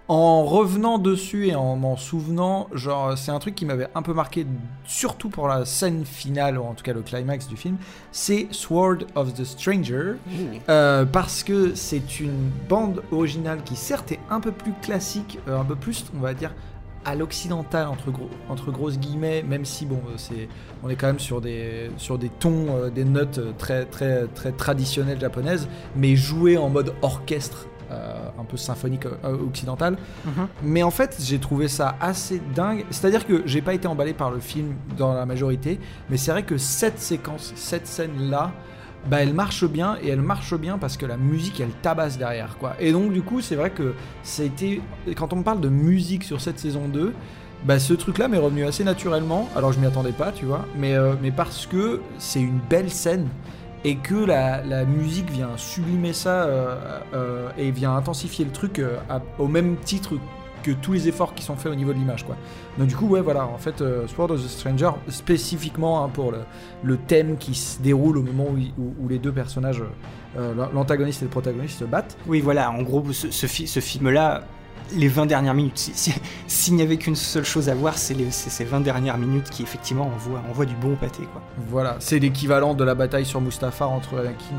en 0.08 0.44
revenant 0.44 0.98
dessus 0.98 1.48
et 1.48 1.54
en 1.54 1.76
m'en 1.76 1.96
souvenant, 1.96 2.68
genre 2.74 3.16
c'est 3.16 3.30
un 3.30 3.38
truc 3.38 3.54
qui 3.54 3.64
m'avait 3.64 3.88
un 3.94 4.02
peu 4.02 4.12
marqué, 4.12 4.46
surtout 4.84 5.30
pour 5.30 5.48
la 5.48 5.64
scène 5.64 6.04
finale, 6.04 6.58
ou 6.58 6.62
en 6.62 6.74
tout 6.74 6.84
cas 6.84 6.92
le 6.92 7.00
climax 7.00 7.48
du 7.48 7.56
film, 7.56 7.76
c'est 8.12 8.48
Sword 8.50 8.98
of 9.14 9.32
the 9.32 9.44
Stranger. 9.44 10.14
Euh, 10.68 11.06
parce 11.06 11.42
que 11.42 11.74
c'est 11.74 12.20
une 12.20 12.50
bande 12.68 13.02
originale 13.12 13.62
qui 13.64 13.76
certes 13.76 14.12
est 14.12 14.20
un 14.28 14.40
peu 14.40 14.52
plus 14.52 14.74
classique, 14.82 15.38
euh, 15.48 15.58
un 15.58 15.64
peu 15.64 15.76
plus, 15.76 16.04
on 16.14 16.20
va 16.20 16.34
dire, 16.34 16.52
à 17.04 17.14
l'occidental 17.14 17.86
entre, 17.88 18.10
gros, 18.10 18.30
entre 18.48 18.70
grosses 18.70 18.98
guillemets, 18.98 19.42
même 19.42 19.64
si 19.64 19.86
bon, 19.86 20.00
euh, 20.08 20.14
c'est, 20.16 20.48
on 20.82 20.88
est 20.88 20.96
quand 20.96 21.06
même 21.06 21.18
sur 21.18 21.40
des, 21.40 21.90
sur 21.96 22.18
des 22.18 22.28
tons, 22.28 22.66
euh, 22.70 22.90
des 22.90 23.04
notes 23.04 23.40
très, 23.58 23.84
très, 23.84 24.26
très 24.28 24.52
traditionnelles 24.52 25.20
japonaises, 25.20 25.68
mais 25.96 26.16
jouées 26.16 26.56
en 26.56 26.68
mode 26.68 26.94
orchestre. 27.02 27.66
Euh, 27.90 28.28
un 28.40 28.44
peu 28.44 28.56
symphonique 28.56 29.06
euh, 29.06 29.36
occidental 29.46 29.96
Mhm. 30.24 30.46
mais 30.62 30.82
en 30.82 30.90
fait 30.90 31.16
j'ai 31.20 31.38
trouvé 31.38 31.68
ça 31.68 31.96
assez 32.00 32.40
dingue 32.54 32.84
c'est 32.90 33.06
à 33.06 33.10
dire 33.10 33.26
que 33.26 33.42
j'ai 33.46 33.60
pas 33.62 33.74
été 33.74 33.86
emballé 33.88 34.12
par 34.14 34.30
le 34.30 34.40
film 34.40 34.74
dans 34.96 35.12
la 35.14 35.26
majorité 35.26 35.78
mais 36.10 36.16
c'est 36.16 36.30
vrai 36.30 36.42
que 36.42 36.56
cette 36.58 36.98
séquence 36.98 37.52
cette 37.56 37.86
scène 37.86 38.30
là 38.30 38.52
bah 39.10 39.22
elle 39.22 39.34
marche 39.34 39.64
bien 39.66 39.96
et 40.02 40.08
elle 40.08 40.22
marche 40.22 40.54
bien 40.54 40.78
parce 40.78 40.96
que 40.96 41.04
la 41.04 41.18
musique 41.18 41.60
elle 41.60 41.72
tabasse 41.82 42.16
derrière 42.16 42.56
quoi. 42.58 42.72
Et 42.80 42.90
donc 42.90 43.12
du 43.12 43.20
coup 43.20 43.40
c'est 43.42 43.54
vrai 43.54 43.68
que 43.70 43.92
ça 44.22 44.42
a 44.42 44.46
été 44.46 44.80
quand 45.16 45.32
on 45.34 45.36
me 45.36 45.42
parle 45.42 45.60
de 45.60 45.68
musique 45.68 46.24
sur 46.24 46.40
cette 46.40 46.58
saison 46.58 46.88
2 46.88 47.12
bah 47.66 47.78
ce 47.78 47.92
truc 47.94 48.16
là 48.18 48.28
m'est 48.28 48.38
revenu 48.38 48.64
assez 48.64 48.82
naturellement 48.84 49.48
alors 49.56 49.72
je 49.72 49.78
m'y 49.80 49.86
attendais 49.86 50.12
pas 50.12 50.32
tu 50.32 50.46
vois 50.46 50.64
mais, 50.78 50.94
euh, 50.94 51.14
mais 51.22 51.30
parce 51.30 51.66
que 51.66 52.00
c'est 52.18 52.40
une 52.40 52.58
belle 52.70 52.90
scène 52.90 53.28
et 53.84 53.96
que 53.96 54.14
la, 54.14 54.84
musique 54.84 55.30
vient 55.30 55.56
sublimer 55.56 56.12
ça 56.12 56.44
euh, 56.44 56.76
euh, 57.14 57.48
et 57.58 57.70
vient 57.70 57.94
intensifier 57.94 58.44
le 58.44 58.50
truc 58.50 58.78
euh, 58.78 58.96
au 59.38 59.46
même 59.46 59.76
titre 59.76 60.14
que 60.62 60.70
tous 60.70 60.92
les 60.94 61.08
efforts 61.08 61.34
qui 61.34 61.42
sont 61.42 61.56
faits 61.56 61.70
au 61.70 61.74
niveau 61.74 61.92
de 61.92 61.98
l'image 61.98 62.24
quoi. 62.24 62.36
Donc 62.78 62.88
du 62.88 62.96
coup 62.96 63.06
ouais 63.06 63.20
voilà 63.20 63.46
en 63.46 63.58
fait 63.58 63.82
euh, 63.82 64.06
Sword 64.06 64.30
of 64.30 64.42
the 64.42 64.48
Stranger 64.48 64.90
spécifiquement 65.08 66.02
hein, 66.02 66.08
pour 66.08 66.32
le, 66.82 66.96
thème 66.96 67.36
qui 67.36 67.54
se 67.54 67.82
déroule 67.82 68.16
au 68.16 68.22
moment 68.22 68.46
où, 68.78 69.08
les 69.08 69.18
deux 69.18 69.32
personnages 69.32 69.82
l'antagoniste 70.72 71.22
et 71.22 71.26
le 71.26 71.30
protagoniste 71.30 71.78
se 71.78 71.84
battent. 71.84 72.16
Oui, 72.26 72.40
voilà, 72.40 72.68
en 72.70 72.82
gros, 72.82 73.04
ce, 73.12 73.30
ce, 73.30 73.46
fi- 73.46 73.68
ce 73.68 73.78
film-là, 73.78 74.42
les 74.92 75.08
20 75.08 75.26
dernières 75.26 75.54
minutes, 75.54 75.78
si- 75.78 75.92
si- 75.94 76.14
s'il 76.46 76.74
n'y 76.74 76.82
avait 76.82 76.96
qu'une 76.98 77.16
seule 77.16 77.44
chose 77.44 77.68
à 77.68 77.74
voir, 77.74 77.96
c'est 77.98 78.14
ces 78.30 78.64
20 78.64 78.80
dernières 78.80 79.18
minutes 79.18 79.50
qui, 79.50 79.62
effectivement, 79.62 80.04
envoient, 80.06 80.42
envoient 80.50 80.66
du 80.66 80.74
bon 80.76 80.94
pâté, 80.96 81.22
quoi. 81.32 81.42
Voilà, 81.68 81.96
c'est 82.00 82.18
l'équivalent 82.18 82.74
de 82.74 82.84
la 82.84 82.94
bataille 82.94 83.24
sur 83.24 83.40
Mustafar 83.40 83.90
entre 83.90 84.18
Anakin 84.18 84.56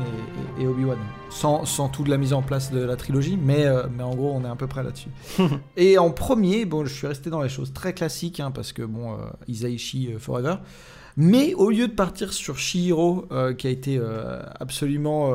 et, 0.58 0.60
et- 0.60 0.64
et 0.64 0.66
Obi-Wan. 0.66 0.98
Sans, 1.30 1.64
sans 1.64 1.88
toute 1.88 2.08
la 2.08 2.16
mise 2.18 2.32
en 2.32 2.42
place 2.42 2.70
de 2.72 2.80
la 2.80 2.96
trilogie, 2.96 3.38
mais, 3.40 3.64
euh, 3.66 3.84
mais 3.94 4.02
en 4.02 4.14
gros, 4.14 4.32
on 4.34 4.44
est 4.44 4.48
à 4.48 4.56
peu 4.56 4.66
près 4.66 4.82
là-dessus. 4.82 5.10
et 5.76 5.98
en 5.98 6.10
premier, 6.10 6.64
bon, 6.64 6.84
je 6.84 6.92
suis 6.92 7.06
resté 7.06 7.30
dans 7.30 7.42
les 7.42 7.48
choses 7.48 7.72
très 7.72 7.92
classiques, 7.94 8.40
hein, 8.40 8.50
parce 8.50 8.72
que 8.72 8.82
bon, 8.82 9.12
euh, 9.12 9.16
Isaichi 9.48 10.12
euh, 10.12 10.18
Forever. 10.18 10.56
Mais 11.16 11.54
au 11.54 11.70
lieu 11.70 11.88
de 11.88 11.92
partir 11.94 12.32
sur 12.32 12.58
Shihiro, 12.58 13.26
euh, 13.32 13.54
qui 13.54 13.66
a 13.66 13.70
été 13.70 13.98
absolument 14.60 15.32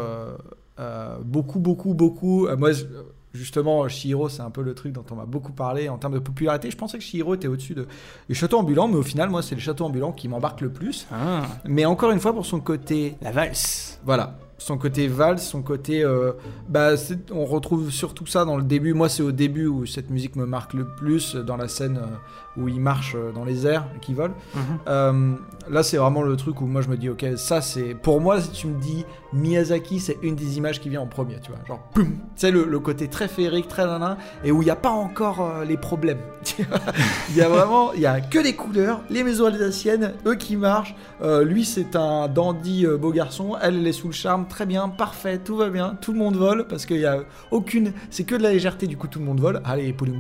beaucoup, 1.24 1.60
beaucoup, 1.60 1.94
beaucoup. 1.94 2.48
moi, 2.58 2.72
je- 2.72 2.86
justement, 3.34 3.88
Shihiro, 3.88 4.30
c'est 4.30 4.42
un 4.42 4.50
peu 4.50 4.62
le 4.62 4.74
truc 4.74 4.94
dont 4.94 5.06
on 5.12 5.16
m'a 5.16 5.26
beaucoup 5.26 5.52
parlé 5.54 5.90
en 5.90 5.98
termes 5.98 6.14
de 6.14 6.20
popularité. 6.20 6.70
Je 6.72 6.78
pensais 6.78 6.98
que 6.98 7.04
Shihiro 7.04 7.36
était 7.36 7.48
au-dessus 7.48 7.74
de, 7.76 7.88
des 8.28 8.36
châteaux 8.36 8.58
ambulants, 8.60 8.88
mais 8.88 8.96
au 8.98 9.04
final, 9.04 9.30
moi, 9.30 9.42
c'est 9.42 9.56
les 9.56 9.62
châteaux 9.62 9.86
ambulants 9.86 10.12
qui 10.12 10.28
m'embarquent 10.28 10.62
le 10.62 10.72
plus. 10.72 11.08
Ah, 11.12 11.42
Mais 11.66 11.86
encore 11.86 12.12
une 12.12 12.20
fois, 12.20 12.34
pour 12.34 12.46
son 12.46 12.60
côté 12.60 13.16
la 13.22 13.32
valse. 13.32 14.00
voilà. 14.06 14.38
son 14.58 14.78
côté 14.78 15.08
valse, 15.08 15.44
son 15.48 15.62
côté. 15.64 16.04
euh, 16.04 16.34
bah, 16.70 16.92
on 17.34 17.46
retrouve 17.46 17.90
surtout 17.90 18.26
ça 18.28 18.46
dans 18.46 18.58
le 18.58 18.64
début. 18.64 18.94
Moi, 18.94 19.10
c'est 19.10 19.24
au 19.24 19.32
début 19.32 19.66
où 19.68 19.86
cette 19.86 20.10
musique 20.10 20.36
me 20.36 20.46
marque 20.46 20.74
le 20.74 20.86
plus, 20.86 21.36
dans 21.36 21.58
la 21.58 21.68
scène 21.68 21.98
euh, 21.98 22.62
où 22.62 22.68
il 22.68 22.80
marche 22.80 23.16
euh, 23.16 23.32
dans 23.32 23.44
les 23.46 23.66
airs 23.66 23.86
et 23.96 24.00
qui 24.00 24.14
vole. 24.14 24.32
Mhm. 24.54 24.62
Euh, 24.88 25.34
là, 25.70 25.84
c'est 25.84 25.98
vraiment 25.98 26.22
le 26.22 26.36
truc 26.36 26.62
où 26.62 26.66
moi 26.68 26.82
je 26.82 26.90
me 26.90 26.98
dis, 26.98 27.10
ok, 27.10 27.26
ça 27.38 27.62
c'est. 27.62 27.96
Pour 27.96 28.22
moi, 28.22 28.40
si 28.42 28.52
tu 28.52 28.68
me 28.68 28.80
dis 28.80 29.04
Miyazaki, 29.34 30.00
c'est 30.00 30.18
une 30.22 30.36
des 30.36 30.58
images 30.58 30.80
qui 30.82 30.90
vient 30.90 31.02
en 31.02 31.08
premier, 31.08 31.40
tu 31.42 31.52
vois. 31.52 31.60
Genre, 31.68 31.80
Tu 31.96 32.06
sais, 32.36 32.52
le, 32.52 32.66
le 32.66 32.80
côté 32.80 33.08
très 33.08 33.28
féerique, 33.28 33.68
très 33.68 33.86
nanan, 33.86 34.18
et 34.44 34.52
où 34.52 34.62
il 34.62 34.66
n'y 34.66 34.72
a 34.72 34.76
pas 34.76 34.90
encore 34.90 35.42
euh, 35.42 35.66
les 35.66 35.78
problèmes. 35.78 36.20
Il 37.30 37.38
y 37.38 37.42
a 37.42 37.48
vraiment, 37.48 37.94
il 37.94 38.02
y 38.02 38.06
a 38.06 38.20
que 38.20 38.40
des 38.40 38.56
couleurs, 38.56 39.02
les 39.10 39.24
maisons 39.24 39.46
alsaciennes, 39.46 40.14
eux 40.26 40.36
qui 40.36 40.56
marchent. 40.58 40.96
Euh, 41.22 41.44
lui, 41.46 41.64
c'est 41.64 41.96
un 41.96 42.28
dandy 42.28 42.86
euh, 42.86 42.98
beau 42.98 43.12
garçon, 43.12 43.56
elle, 43.62 43.76
elle 43.76 43.88
est 43.88 43.94
sous 43.94 44.08
le 44.08 44.14
charme, 44.14 44.48
très 44.48 44.66
bien, 44.66 44.90
parfait, 44.90 45.38
tout 45.38 45.56
va 45.56 45.70
bien, 45.70 45.96
tout 46.02 46.12
le 46.12 46.18
monde 46.18 46.36
vole, 46.36 46.66
parce 46.68 46.86
qu'il 46.86 47.00
y 47.00 47.06
a 47.06 47.20
aucune. 47.52 47.94
C'est 48.10 48.24
que 48.24 48.36
de 48.36 48.44
la 48.44 48.52
légèreté, 48.52 48.88
du 48.88 48.98
coup, 48.98 49.08
tout 49.08 49.20
le 49.20 49.26
monde 49.26 49.40
vole. 49.40 49.62
Allez, 49.64 49.94
poulum, 49.94 50.20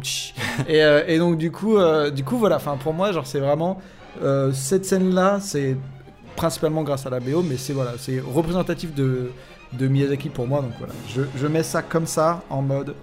et, 0.70 0.82
et 1.07 1.18
donc, 1.18 1.38
du 1.38 1.51
coup, 1.51 1.78
du 2.14 2.24
coup, 2.24 2.38
voilà, 2.38 2.57
enfin, 2.57 2.78
pour 2.78 2.93
moi, 2.93 3.12
genre, 3.12 3.28
c'est 3.28 3.39
vraiment. 3.39 3.82
Cette 4.53 4.86
scène-là, 4.86 5.39
c'est 5.41 5.76
principalement 6.42 6.82
grâce 6.82 7.06
à 7.06 7.12
la 7.12 7.20
BO, 7.20 7.44
mais 7.44 7.56
c'est 7.56 7.72
voilà, 7.72 7.94
c'est 8.00 8.20
représentatif 8.20 8.96
de, 8.96 9.30
Miyazaki 9.80 10.30
pour 10.30 10.48
moi. 10.48 10.62
Donc 10.62 10.72
voilà, 10.80 10.94
je, 11.08 11.48
mets 11.48 11.62
ça 11.62 11.84
comme 11.84 12.08
ça 12.08 12.42
en 12.50 12.64
mode, 12.64 12.96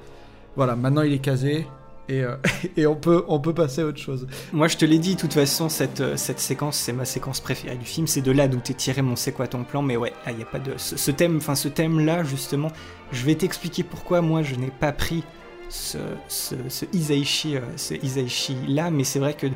voilà, 0.56 0.74
maintenant 0.74 1.02
il 1.02 1.12
est 1.12 1.20
casé 1.20 1.68
et, 2.08 2.24
euh, 2.24 2.34
et 2.76 2.88
on 2.88 2.96
peut 2.96 3.24
on 3.28 3.38
peut 3.38 3.54
passer 3.54 3.82
à 3.82 3.86
autre 3.86 4.00
chose. 4.00 4.26
Moi, 4.52 4.66
je 4.66 4.76
te 4.76 4.84
l'ai 4.84 4.98
dit, 4.98 5.14
de 5.14 5.20
toute 5.20 5.34
façon, 5.34 5.68
cette, 5.68 6.00
euh, 6.00 6.16
cette 6.16 6.40
séquence, 6.40 6.76
c'est 6.78 6.92
ma 6.92 7.04
séquence 7.04 7.38
préférée 7.38 7.76
du 7.76 7.84
film. 7.84 8.08
C'est 8.08 8.22
de 8.22 8.32
là 8.32 8.48
d'où 8.48 8.58
t'es 8.58 8.74
tiré 8.74 9.02
mon 9.02 9.14
c'est 9.14 9.30
quoi 9.30 9.46
ton 9.46 9.62
plan. 9.62 9.82
Mais 9.82 9.96
ouais, 9.96 10.12
il 10.26 10.36
y 10.36 10.42
a 10.42 10.46
pas 10.46 10.58
de 10.58 10.72
ce, 10.76 10.96
ce 10.96 11.10
thème, 11.12 11.36
enfin 11.36 11.54
ce 11.54 11.68
thème-là, 11.68 12.24
justement, 12.24 12.72
je 13.12 13.24
vais 13.24 13.36
t'expliquer 13.36 13.84
pourquoi 13.84 14.20
moi 14.20 14.42
je 14.42 14.56
n'ai 14.56 14.72
pas 14.80 14.90
pris 14.90 15.22
ce, 15.68 15.98
ce, 16.26 16.56
ce 16.68 16.86
Isaichi, 16.92 17.56
euh, 17.56 17.60
ce 17.76 17.94
Isaichi 18.02 18.56
là. 18.66 18.90
Mais 18.90 19.04
c'est 19.04 19.20
vrai 19.20 19.34
que 19.34 19.46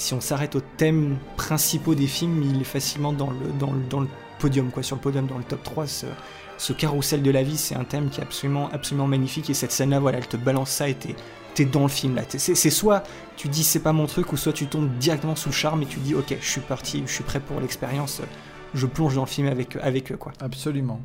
si 0.00 0.14
on 0.14 0.20
s'arrête 0.20 0.56
aux 0.56 0.62
thèmes 0.78 1.18
principaux 1.36 1.94
des 1.94 2.06
films, 2.06 2.42
il 2.42 2.62
est 2.62 2.64
facilement 2.64 3.12
dans 3.12 3.30
le 3.30 4.08
podium, 4.38 4.70
quoi, 4.70 4.82
sur 4.82 4.96
le 4.96 5.02
podium, 5.02 5.26
dans 5.26 5.36
le 5.36 5.44
top 5.44 5.62
3. 5.62 5.86
Ce, 5.86 6.06
ce 6.56 6.72
carrousel 6.72 7.22
de 7.22 7.30
la 7.30 7.42
vie, 7.42 7.58
c'est 7.58 7.74
un 7.74 7.84
thème 7.84 8.08
qui 8.08 8.20
est 8.20 8.24
absolument, 8.24 9.06
magnifique. 9.06 9.50
Et 9.50 9.54
cette 9.54 9.72
scène-là, 9.72 10.00
voilà, 10.00 10.18
elle 10.18 10.26
te 10.26 10.38
balance 10.38 10.70
ça 10.70 10.88
et 10.88 10.96
t'es 11.54 11.64
dans 11.66 11.82
le 11.82 11.88
film 11.88 12.14
là. 12.14 12.22
C'est 12.26 12.70
soit 12.70 13.02
tu 13.36 13.48
dis 13.48 13.62
c'est 13.62 13.80
pas 13.80 13.92
mon 13.92 14.06
truc, 14.06 14.32
ou 14.32 14.38
soit 14.38 14.54
tu 14.54 14.66
tombes 14.66 14.90
directement 14.96 15.36
sous 15.36 15.50
le 15.50 15.54
charme 15.54 15.82
et 15.82 15.86
tu 15.86 15.98
dis 15.98 16.14
ok, 16.14 16.34
je 16.40 16.48
suis 16.48 16.62
parti, 16.62 17.02
je 17.06 17.12
suis 17.12 17.24
prêt 17.24 17.40
pour 17.40 17.60
l'expérience, 17.60 18.22
je 18.72 18.86
plonge 18.86 19.16
dans 19.16 19.24
le 19.24 19.28
film 19.28 19.48
avec, 19.48 19.76
avec 19.76 20.10
eux 20.12 20.16
quoi. 20.16 20.32
Absolument. 20.40 21.02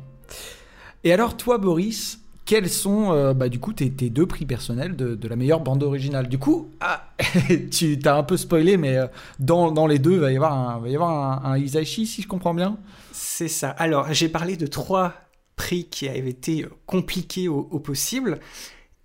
Et 1.04 1.12
alors 1.12 1.36
toi, 1.36 1.58
Boris, 1.58 2.20
quels 2.46 2.70
sont 2.70 3.12
euh, 3.12 3.34
bah, 3.34 3.50
du 3.50 3.58
coup 3.58 3.72
tes, 3.72 3.90
deux 3.90 4.26
prix 4.26 4.46
personnels 4.46 4.96
de, 4.96 5.28
la 5.28 5.36
meilleure 5.36 5.60
bande 5.60 5.82
originale? 5.82 6.28
Du 6.28 6.38
coup, 6.38 6.70
ah, 6.80 7.12
tu 7.70 7.98
t'as 7.98 8.16
un 8.16 8.22
peu 8.22 8.38
spoilé, 8.38 8.78
mais 8.78 8.96
euh, 8.96 9.06
dans, 9.38 9.70
dans 9.70 9.86
les 9.86 9.98
deux, 9.98 10.14
il 10.14 10.20
va 10.20 10.32
y 10.32 10.36
avoir 10.36 10.52
un, 10.54 10.78
va 10.78 10.88
y 10.88 10.94
avoir 10.94 11.44
un, 11.44 11.54
un 11.54 11.84
si 11.84 12.06
je 12.06 12.26
comprends 12.26 12.54
bien? 12.54 12.78
C'est 13.12 13.48
ça. 13.48 13.70
Alors 13.70 14.12
j'ai 14.12 14.30
parlé 14.30 14.56
de 14.56 14.66
trois 14.66 15.12
prix 15.56 15.84
qui 15.84 16.08
avaient 16.08 16.30
été 16.30 16.66
compliqués 16.86 17.48
au, 17.48 17.68
au 17.70 17.80
possible. 17.80 18.38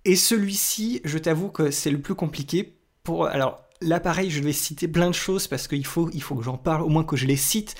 Et 0.04 0.16
celui-ci, 0.16 1.00
je 1.04 1.18
t'avoue 1.18 1.48
que 1.48 1.70
c'est 1.70 1.90
le 1.90 2.00
plus 2.00 2.14
compliqué. 2.14 2.78
Pour 3.02 3.26
alors 3.26 3.62
là, 3.80 4.00
pareil, 4.00 4.30
je 4.30 4.40
vais 4.42 4.52
citer 4.52 4.88
plein 4.88 5.08
de 5.08 5.14
choses 5.14 5.48
parce 5.48 5.68
qu'il 5.68 5.86
faut, 5.86 6.08
il 6.12 6.22
faut 6.22 6.36
que 6.36 6.42
j'en 6.42 6.56
parle, 6.56 6.82
au 6.82 6.88
moins 6.88 7.04
que 7.04 7.16
je 7.16 7.26
les 7.26 7.36
cite. 7.36 7.74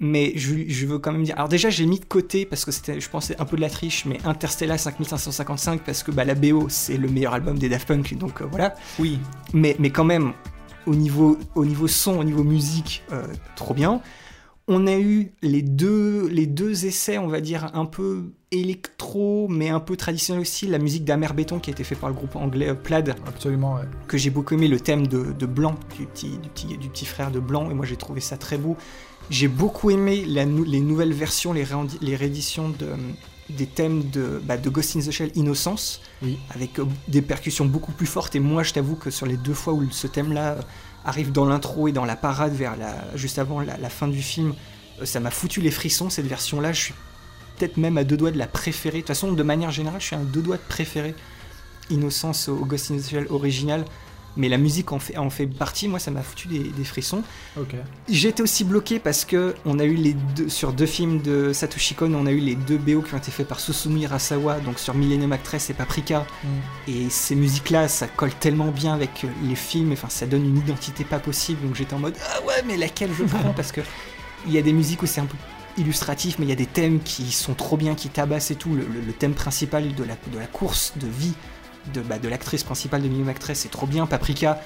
Mais 0.00 0.32
je, 0.36 0.54
je 0.66 0.86
veux 0.86 0.98
quand 0.98 1.12
même 1.12 1.22
dire. 1.22 1.36
Alors 1.36 1.48
déjà, 1.48 1.70
j'ai 1.70 1.86
mis 1.86 2.00
de 2.00 2.04
côté 2.04 2.46
parce 2.46 2.64
que 2.64 2.72
c'était, 2.72 3.00
je 3.00 3.08
pensais 3.08 3.40
un 3.40 3.44
peu 3.44 3.56
de 3.56 3.60
la 3.60 3.70
triche, 3.70 4.04
mais 4.06 4.18
Interstellar 4.24 4.78
5555 4.78 5.82
parce 5.82 6.02
que 6.02 6.10
bah, 6.10 6.24
la 6.24 6.34
BO 6.34 6.68
c'est 6.68 6.96
le 6.96 7.08
meilleur 7.08 7.34
album 7.34 7.58
des 7.58 7.68
Daft 7.68 7.88
Punk, 7.88 8.16
donc 8.18 8.42
euh, 8.42 8.46
voilà. 8.50 8.74
Oui. 8.98 9.18
Mais, 9.52 9.76
mais 9.78 9.90
quand 9.90 10.04
même, 10.04 10.32
au 10.86 10.94
niveau, 10.94 11.38
au 11.54 11.64
niveau 11.64 11.86
son, 11.86 12.18
au 12.18 12.24
niveau 12.24 12.44
musique, 12.44 13.04
euh, 13.12 13.26
trop 13.56 13.74
bien. 13.74 14.00
On 14.66 14.86
a 14.86 14.96
eu 14.96 15.32
les 15.42 15.60
deux, 15.60 16.26
les 16.28 16.46
deux 16.46 16.86
essais, 16.86 17.18
on 17.18 17.28
va 17.28 17.42
dire, 17.42 17.70
un 17.74 17.84
peu 17.84 18.32
électro, 18.50 19.46
mais 19.48 19.68
un 19.68 19.80
peu 19.80 19.94
traditionnel 19.94 20.40
aussi. 20.40 20.66
La 20.66 20.78
musique 20.78 21.04
d'Amer 21.04 21.34
Béton 21.34 21.58
qui 21.58 21.68
a 21.68 21.72
été 21.72 21.84
fait 21.84 21.94
par 21.94 22.08
le 22.08 22.14
groupe 22.14 22.34
anglais 22.36 22.70
euh, 22.70 22.74
Plaid, 22.74 23.14
Absolument, 23.26 23.74
ouais. 23.74 23.82
que 24.08 24.16
j'ai 24.16 24.30
beaucoup 24.30 24.54
aimé, 24.54 24.68
le 24.68 24.80
thème 24.80 25.06
de, 25.06 25.32
de 25.32 25.46
Blanc, 25.46 25.74
du 25.98 26.06
petit, 26.06 26.38
du, 26.38 26.48
petit, 26.48 26.78
du 26.78 26.88
petit 26.88 27.04
frère 27.04 27.30
de 27.30 27.40
Blanc, 27.40 27.70
et 27.70 27.74
moi 27.74 27.84
j'ai 27.84 27.96
trouvé 27.96 28.20
ça 28.20 28.38
très 28.38 28.56
beau. 28.56 28.76
J'ai 29.30 29.48
beaucoup 29.48 29.90
aimé 29.90 30.24
la 30.26 30.44
les 30.44 30.80
nouvelles 30.80 31.12
versions, 31.12 31.52
les, 31.52 31.64
rééditions 32.16 32.68
de, 32.70 32.88
des 33.50 33.66
thèmes 33.66 34.08
de, 34.10 34.40
bah, 34.44 34.56
de 34.56 34.68
Ghost 34.68 34.96
in 34.96 35.00
the 35.00 35.10
Shell 35.10 35.30
Innocence, 35.34 36.00
Oui. 36.22 36.38
avec 36.50 36.78
euh, 36.78 36.84
des 37.08 37.22
percussions 37.22 37.64
beaucoup 37.64 37.92
plus 37.92 38.06
fortes. 38.06 38.34
Et 38.34 38.40
moi, 38.40 38.62
je 38.62 38.72
t'avoue 38.72 38.96
que 38.96 39.10
sur 39.10 39.26
les 39.26 39.36
deux 39.36 39.54
fois 39.54 39.72
où 39.72 39.88
ce 39.90 40.06
thème-là 40.06 40.52
euh, 40.52 40.62
arrive 41.04 41.32
dans 41.32 41.44
l'intro 41.44 41.88
et 41.88 41.92
dans 41.92 42.04
la 42.04 42.16
parade 42.16 42.54
vers 42.54 42.76
la, 42.76 42.94
juste 43.16 43.38
avant 43.38 43.60
la, 43.60 43.76
la 43.76 43.88
fin 43.90 44.08
du 44.08 44.22
film, 44.22 44.54
euh, 45.00 45.04
ça 45.04 45.20
m'a 45.20 45.30
foutu 45.30 45.60
les 45.60 45.70
frissons. 45.70 46.10
Cette 46.10 46.26
version-là, 46.26 46.72
je 46.72 46.80
suis 46.80 46.94
peut-être 47.58 47.76
même 47.76 47.98
à 47.98 48.04
deux 48.04 48.16
doigts 48.16 48.30
de 48.30 48.38
la 48.38 48.46
préférer. 48.46 48.98
De 48.98 49.02
toute 49.02 49.08
façon, 49.08 49.32
de 49.32 49.42
manière 49.42 49.70
générale, 49.70 50.00
je 50.00 50.06
suis 50.06 50.16
à 50.16 50.20
deux 50.20 50.42
doigts 50.42 50.56
de 50.56 50.62
préférer 50.68 51.14
Innocence 51.90 52.48
au 52.48 52.64
Ghost 52.64 52.90
in 52.90 52.96
the 52.96 53.08
Shell 53.08 53.26
original. 53.30 53.84
Mais 54.36 54.48
la 54.48 54.58
musique 54.58 54.90
en 54.92 54.98
fait, 54.98 55.16
en 55.16 55.30
fait 55.30 55.46
partie, 55.46 55.86
moi 55.86 55.98
ça 55.98 56.10
m'a 56.10 56.22
foutu 56.22 56.48
des, 56.48 56.58
des 56.58 56.84
frissons. 56.84 57.22
Été 58.08 58.42
aussi 58.42 58.64
bloqué 58.64 58.98
parce 58.98 59.24
que 59.24 59.54
on 59.64 59.78
a 59.78 59.84
eu 59.84 59.94
les 59.94 60.14
deux 60.14 60.48
sur 60.48 60.72
deux 60.72 60.86
films 60.86 61.20
de 61.22 61.52
Satoshi 61.52 61.94
Kon, 61.94 62.12
on 62.14 62.26
a 62.26 62.32
eu 62.32 62.38
les 62.40 62.56
deux 62.56 62.78
BO 62.78 63.02
qui 63.02 63.14
ont 63.14 63.18
été 63.18 63.30
faits 63.30 63.46
par 63.46 63.60
Susumi 63.60 64.02
Hirasawa, 64.02 64.58
donc 64.60 64.78
sur 64.80 64.94
Millennium 64.94 65.30
Actress 65.32 65.70
et 65.70 65.74
Paprika. 65.74 66.26
Mm. 66.42 66.48
Et 66.90 67.10
ces 67.10 67.36
musiques-là, 67.36 67.86
ça 67.86 68.08
colle 68.08 68.32
tellement 68.34 68.72
bien 68.72 68.92
avec 68.94 69.24
les 69.44 69.54
films, 69.54 69.92
enfin 69.92 70.08
ça 70.08 70.26
donne 70.26 70.44
une 70.44 70.58
identité 70.58 71.04
pas 71.04 71.18
possible. 71.20 71.60
Donc 71.64 71.76
j'étais 71.76 71.94
en 71.94 72.00
mode 72.00 72.16
ah 72.34 72.44
ouais, 72.44 72.62
mais 72.66 72.76
laquelle 72.76 73.10
je 73.16 73.22
prends? 73.24 73.52
Parce 73.56 73.70
que 73.70 73.82
il 74.46 74.52
y 74.52 74.58
a 74.58 74.62
des 74.62 74.72
musiques 74.72 75.02
où 75.02 75.06
c'est 75.06 75.20
un 75.20 75.26
peu 75.26 75.36
illustratif, 75.78 76.36
mais 76.38 76.46
il 76.46 76.48
y 76.48 76.52
a 76.52 76.56
des 76.56 76.66
thèmes 76.66 77.00
qui 77.00 77.30
sont 77.32 77.54
trop 77.54 77.76
bien, 77.76 77.94
qui 77.94 78.08
tabassent 78.08 78.50
et 78.50 78.56
tout. 78.56 78.74
Le, 78.74 78.82
le- 78.82 79.00
le 79.00 79.12
thème 79.12 79.34
principal 79.34 79.94
de 79.94 80.04
la, 80.04 80.14
de 80.32 80.38
la 80.38 80.46
course 80.46 80.92
de 80.96 81.06
vie 81.06 81.34
de, 81.92 82.00
bah, 82.00 82.18
de 82.18 82.28
l'actrice 82.28 82.62
principale 82.64 83.02
de 83.02 83.28
Actress, 83.28 83.60
c'est 83.60 83.70
trop 83.70 83.86
bien. 83.86 84.06
Paprika, 84.06 84.60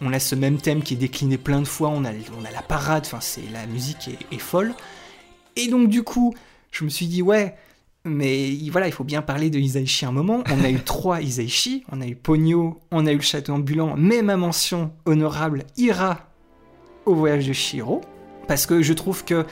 on 0.00 0.12
a 0.12 0.18
ce 0.18 0.34
même 0.34 0.58
thème 0.58 0.82
qui 0.82 0.94
est 0.94 0.98
décliné 0.98 1.38
plein 1.38 1.60
de 1.60 1.66
fois, 1.66 1.88
on 1.88 2.04
a, 2.04 2.10
on 2.40 2.44
a 2.44 2.50
la 2.50 2.62
parade, 2.62 3.04
enfin 3.06 3.20
c'est 3.20 3.42
la 3.52 3.66
musique 3.66 4.08
est, 4.08 4.34
est 4.34 4.38
folle. 4.38 4.74
Et 5.56 5.68
donc 5.68 5.88
du 5.88 6.02
coup, 6.02 6.34
je 6.70 6.84
me 6.84 6.88
suis 6.90 7.06
dit 7.06 7.22
ouais, 7.22 7.54
mais 8.04 8.48
il- 8.48 8.70
voilà, 8.70 8.86
il 8.88 8.92
faut 8.92 9.04
bien 9.04 9.22
parler 9.22 9.50
de 9.50 9.58
Isaichi 9.58 10.04
un 10.04 10.12
moment. 10.12 10.42
On 10.50 10.64
a 10.64 10.70
eu 10.70 10.80
trois 10.84 11.20
Isaichi, 11.22 11.84
on 11.92 12.00
a 12.00 12.06
eu 12.06 12.16
Pogno, 12.16 12.80
on 12.90 13.06
a 13.06 13.12
eu 13.12 13.16
le 13.16 13.22
château 13.22 13.52
ambulant, 13.54 13.94
mais 13.96 14.22
ma 14.22 14.36
mention 14.36 14.92
honorable 15.06 15.64
ira 15.76 16.26
au 17.06 17.14
voyage 17.14 17.46
de 17.46 17.52
Shiro, 17.52 18.00
parce 18.48 18.66
que 18.66 18.82
je 18.82 18.92
trouve 18.94 19.24
que 19.24 19.44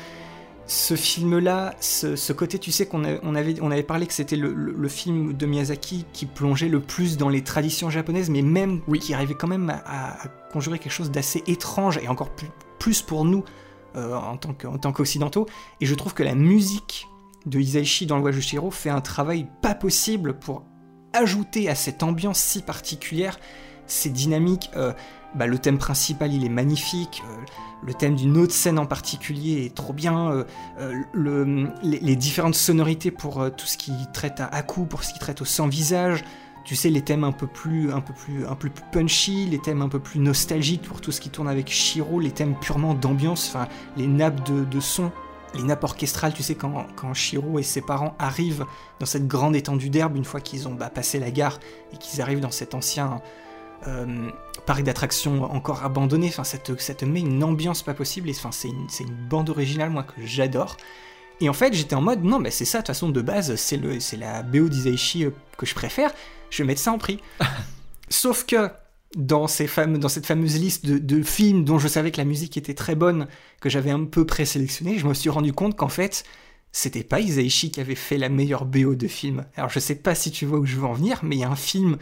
ce 0.67 0.95
film-là, 0.95 1.75
ce, 1.81 2.17
ce 2.17 2.33
côté, 2.33 2.59
tu 2.59 2.73
sais 2.73 2.87
qu'on 2.87 3.03
on 3.23 3.35
avait, 3.35 3.57
on 3.61 3.71
avait 3.71 3.83
parlé 3.83 4.07
que 4.07 4.15
c'était 4.15 4.37
le, 4.37 4.53
le- 4.55 4.73
le 4.73 4.89
film 4.89 5.33
de 5.35 5.45
Miyazaki 5.47 6.07
qui 6.13 6.25
plongeait 6.25 6.69
le 6.69 6.81
plus 6.81 7.17
dans 7.17 7.29
les 7.29 7.43
traditions 7.43 7.91
japonaises, 7.91 8.31
mais 8.31 8.43
même 8.43 8.81
qui 9.01 9.13
arrivait 9.13 9.35
quand 9.35 9.49
même 9.49 9.71
à, 9.71 10.17
conjurer 10.53 10.79
quelque 10.79 10.93
chose 10.93 11.11
d'assez 11.11 11.43
étrange 11.47 11.99
et 12.03 12.09
encore 12.09 12.31
plus, 12.31 12.49
plus 12.79 13.03
pour 13.03 13.25
nous 13.25 13.45
euh, 13.97 14.15
en 14.15 14.37
tant 14.37 14.93
qu'occidentaux. 14.93 15.47
Et 15.81 15.87
je 15.87 15.95
trouve 15.95 16.15
que 16.15 16.23
la 16.23 16.35
musique 16.35 17.09
de 17.45 17.59
Isaichi 17.59 18.07
dans 18.07 18.15
le 18.17 18.21
voyage 18.23 18.37
de 18.37 18.43
Shiro 18.43 18.71
fait 18.71 18.91
un 18.91 19.01
travail 19.01 19.49
pas 19.63 19.75
possible 19.75 20.39
pour 20.39 20.65
ajouter 21.13 21.69
à 21.69 21.75
cette 21.75 22.03
ambiance 22.03 22.39
si 22.39 22.63
particulière 22.63 23.39
ces 23.87 24.11
dynamiques. 24.11 24.71
euh, 24.77 24.93
bah, 25.35 25.47
le 25.47 25.59
thème 25.59 25.79
principal, 25.79 26.33
il 26.33 26.45
est 26.45 26.49
magnifique. 26.51 27.23
euh, 27.31 27.37
le 27.85 27.95
thème 27.95 28.15
d'une 28.15 28.37
autre 28.37 28.53
scène 28.53 28.79
en 28.79 28.87
particulier 28.87 29.65
est 29.67 29.75
trop 29.75 29.93
bien. 29.93 30.31
euh, 30.31 30.45
euh, 30.79 30.95
le- 31.13 31.69
les, 31.83 32.15
différentes 32.17 32.55
sonorités 32.55 33.11
pour 33.11 33.45
tout 33.57 33.67
ce 33.67 33.77
qui 33.77 33.93
traite 34.13 34.39
à 34.41 34.47
Aku, 34.47 34.87
pour 34.87 35.03
ce 35.05 35.13
qui 35.13 35.19
traite 35.19 35.41
au 35.43 35.45
sans-visage. 35.45 36.23
Tu 36.65 36.77
sais, 36.77 36.91
les 36.91 37.03
thèmes 37.03 37.25
un 37.25 37.33
peu 37.33 37.49
plus, 37.49 37.91
un 37.93 38.01
peu 38.01 38.15
plus, 38.15 38.47
un 38.47 38.55
peu 38.55 38.69
plus 38.69 38.85
punchy, 38.93 39.47
les 39.47 39.59
thèmes 39.59 39.83
un 39.83 39.89
peu 39.89 39.99
plus 39.99 40.21
nostalgiques 40.21 40.83
pour 40.83 41.01
tout 41.01 41.11
ce 41.11 41.21
qui 41.21 41.29
tourne 41.29 41.49
avec 41.49 41.69
Shiro, 41.69 42.21
les 42.21 42.31
thèmes 42.31 42.55
purement 42.55 42.95
d'ambiance, 42.95 43.49
enfin, 43.49 43.67
les 43.97 44.07
nappes 44.07 44.49
de, 44.49 44.63
de 44.65 44.79
son, 44.79 45.11
les 45.57 45.65
nappes 45.65 45.83
orchestrales, 45.83 46.33
tu 46.35 46.45
sais, 46.45 46.55
quand, 46.55 46.87
quand 46.95 47.13
Shiro 47.15 47.59
et 47.59 47.65
ses 47.65 47.81
parents 47.81 48.15
arrivent 48.21 48.65
dans 49.01 49.07
cette 49.07 49.27
grande 49.27 49.57
étendue 49.57 49.91
d'herbe, 49.91 50.15
une 50.17 50.25
fois 50.25 50.41
qu'ils 50.41 50.69
ont 50.69 50.75
bah, 50.75 50.89
passé 50.89 51.19
la 51.19 51.33
gare 51.33 51.59
et 51.93 51.97
qu'ils 51.97 52.21
arrivent 52.23 52.39
dans 52.41 52.53
cet 52.53 52.77
ancien 52.77 53.21
parc 54.67 54.83
d'attractions 54.83 55.45
encore 55.45 55.85
abandonné, 55.85 56.29
enfin, 56.29 56.45
ça 56.45 56.59
te, 56.59 56.77
ça 56.81 56.95
te 56.95 57.05
met 57.05 57.21
une 57.21 57.43
ambiance 57.45 57.83
pas 57.83 57.95
possible, 57.95 58.29
et 58.29 58.33
enfin, 58.33 58.53
c'est 58.53 58.69
une, 58.69 58.89
c'est 58.89 59.05
une 59.05 59.15
bande 59.29 59.51
originale, 59.51 59.91
moi, 59.91 60.03
que 60.05 60.25
j'adore. 60.25 60.77
Et 61.41 61.49
en 61.49 61.53
fait, 61.53 61.73
j'étais 61.75 61.95
en 61.97 62.03
mode, 62.03 62.23
non, 62.23 62.39
mais 62.39 62.51
c'est 62.51 62.65
ça, 62.65 62.79
de 62.79 62.83
toute 62.83 62.89
façon, 62.89 63.09
de 63.09 63.21
base, 63.21 63.57
c'est 63.57 63.77
le- 63.77 63.99
c'est 64.01 64.17
la 64.17 64.43
BO 64.43 64.69
d'Isaichi 64.69 65.25
euh, 65.25 65.31
que 65.59 65.67
je 65.67 65.75
préfère, 65.75 66.13
je 66.51 66.63
vais 66.63 66.67
mettre 66.67 66.81
ça 66.81 66.93
en 66.93 66.99
prix. 66.99 67.19
Sauf 68.09 68.45
que, 68.47 68.71
dans, 69.17 69.47
ces 69.47 69.67
fameux, 69.67 69.99
dans 69.99 70.09
cette 70.09 70.27
fameuse 70.27 70.59
liste 70.59 70.87
de, 70.87 70.99
de 70.99 71.23
films 71.23 71.65
dont 71.65 71.79
je 71.79 71.89
savais 71.89 72.11
que 72.13 72.19
la 72.19 72.25
musique 72.25 72.57
était 72.57 72.75
très 72.75 72.95
bonne, 72.95 73.27
que 73.61 73.69
j'avais 73.69 73.91
un 73.91 74.05
peu 74.05 74.25
présélectionné, 74.25 74.99
je 74.99 75.07
me 75.07 75.15
suis 75.15 75.31
rendu 75.31 75.53
compte 75.53 75.77
qu'en 75.77 75.89
fait, 75.89 76.25
c'était 76.71 77.03
pas 77.05 77.21
Isaichi 77.21 77.71
qui 77.71 77.81
avait 77.81 77.95
fait 77.95 78.17
la 78.17 78.31
meilleure 78.31 78.65
BO 78.65 78.95
de 78.95 79.07
film. 79.09 79.45
Alors 79.57 79.69
je 79.69 79.79
sais 79.81 79.97
pas 79.97 80.15
si 80.15 80.31
tu 80.31 80.47
vois 80.47 80.59
où 80.59 80.65
je 80.65 80.77
veux 80.77 80.87
en 80.87 80.95
venir, 80.95 81.21
mais 81.23 81.37
il 81.37 81.41
y 81.41 81.45
a 81.45 81.51
un 81.51 81.57
film 81.57 81.99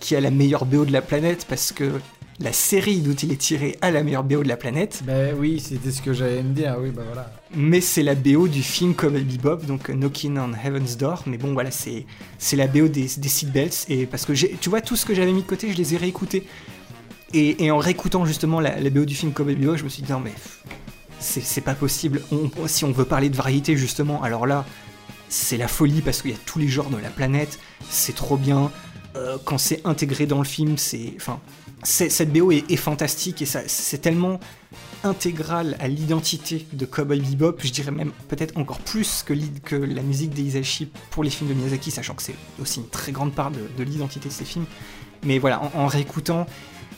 qui 0.00 0.16
a 0.16 0.20
la 0.20 0.30
meilleure 0.30 0.66
BO 0.66 0.84
de 0.84 0.92
la 0.92 1.02
planète 1.02 1.46
parce 1.48 1.72
que 1.72 1.92
la 2.38 2.52
série 2.52 3.00
d'où 3.00 3.12
il 3.22 3.32
est 3.32 3.36
tiré 3.36 3.78
a 3.80 3.90
la 3.90 4.02
meilleure 4.02 4.24
BO 4.24 4.42
de 4.42 4.48
la 4.48 4.56
planète. 4.56 5.02
Ben 5.04 5.34
oui, 5.38 5.58
c'était 5.58 5.90
ce 5.90 6.02
que 6.02 6.12
j'allais 6.12 6.42
me 6.42 6.52
dire, 6.52 6.76
oui, 6.78 6.90
bah 6.90 7.02
voilà. 7.06 7.32
Mais 7.54 7.80
c'est 7.80 8.02
la 8.02 8.14
BO 8.14 8.46
du 8.48 8.62
film 8.62 8.94
Cowboy 8.94 9.22
Bebop, 9.24 9.64
donc 9.64 9.88
Knocking 9.88 10.38
on 10.38 10.52
Heaven's 10.52 10.96
Door. 10.98 11.22
Mais 11.26 11.38
bon, 11.38 11.54
voilà, 11.54 11.70
c'est 11.70 12.04
c'est 12.38 12.56
la 12.56 12.66
BO 12.66 12.88
des, 12.88 13.06
des 13.16 13.28
seatbelts. 13.28 13.86
Et 13.88 14.06
parce 14.06 14.26
que 14.26 14.32
tu 14.32 14.68
vois, 14.68 14.82
tout 14.82 14.96
ce 14.96 15.06
que 15.06 15.14
j'avais 15.14 15.32
mis 15.32 15.42
de 15.42 15.46
côté, 15.46 15.72
je 15.72 15.76
les 15.76 15.94
ai 15.94 15.96
réécoutés. 15.96 16.46
Et, 17.32 17.64
et 17.64 17.70
en 17.70 17.78
réécoutant 17.78 18.24
justement 18.24 18.60
la, 18.60 18.78
la, 18.78 18.90
BO 18.90 19.04
du 19.04 19.14
film 19.14 19.32
Cowboy 19.32 19.56
Bebop, 19.56 19.76
je 19.76 19.84
me 19.84 19.88
suis 19.88 20.02
dit, 20.02 20.12
non 20.12 20.20
mais 20.20 20.32
c'est 21.18 21.60
pas 21.62 21.74
possible. 21.74 22.22
On, 22.30 22.50
si 22.66 22.84
on 22.84 22.92
veut 22.92 23.04
parler 23.04 23.30
de 23.30 23.36
variété 23.36 23.76
justement, 23.76 24.22
alors 24.22 24.46
là, 24.46 24.64
c'est 25.28 25.56
la 25.56 25.68
folie 25.68 26.02
parce 26.02 26.22
qu'il 26.22 26.32
y 26.32 26.34
a 26.34 26.38
tous 26.44 26.58
les 26.58 26.68
genres 26.68 26.90
de 26.90 26.98
la 26.98 27.10
planète, 27.10 27.58
c'est 27.88 28.14
trop 28.14 28.36
bien. 28.36 28.70
Euh, 29.16 29.38
quand 29.44 29.58
c'est 29.58 29.80
intégré 29.86 30.26
dans 30.26 30.38
le 30.38 30.44
film, 30.44 30.76
c'est, 30.76 31.14
enfin, 31.16 31.40
cette 31.82 32.32
BO 32.32 32.50
est, 32.52 32.76
fantastique 32.76 33.42
et 33.42 33.46
c'est 33.46 33.98
tellement 33.98 34.40
intégral 35.04 35.76
à 35.78 35.88
l'identité 35.88 36.66
de 36.72 36.84
Cowboy 36.84 37.20
Bebop, 37.20 37.58
je 37.62 37.70
dirais 37.70 37.92
même 37.92 38.12
peut-être 38.28 38.56
encore 38.58 38.78
plus 38.78 39.24
que, 39.24 39.74
la 39.74 40.02
musique 40.02 40.30
des 40.30 40.42
Isashi 40.42 40.88
pour 41.10 41.22
les 41.22 41.30
films 41.30 41.50
de 41.50 41.54
Miyazaki, 41.54 41.90
sachant 41.90 42.14
que 42.14 42.22
c'est 42.22 42.34
aussi 42.60 42.80
une 42.80 42.88
très 42.88 43.12
grande 43.12 43.32
part 43.32 43.50
de, 43.50 43.82
l'identité 43.82 44.28
de 44.28 44.34
ces 44.34 44.44
films. 44.44 44.66
Mais 45.24 45.38
voilà, 45.38 45.62
en 45.74 45.86
réécoutant, 45.86 46.46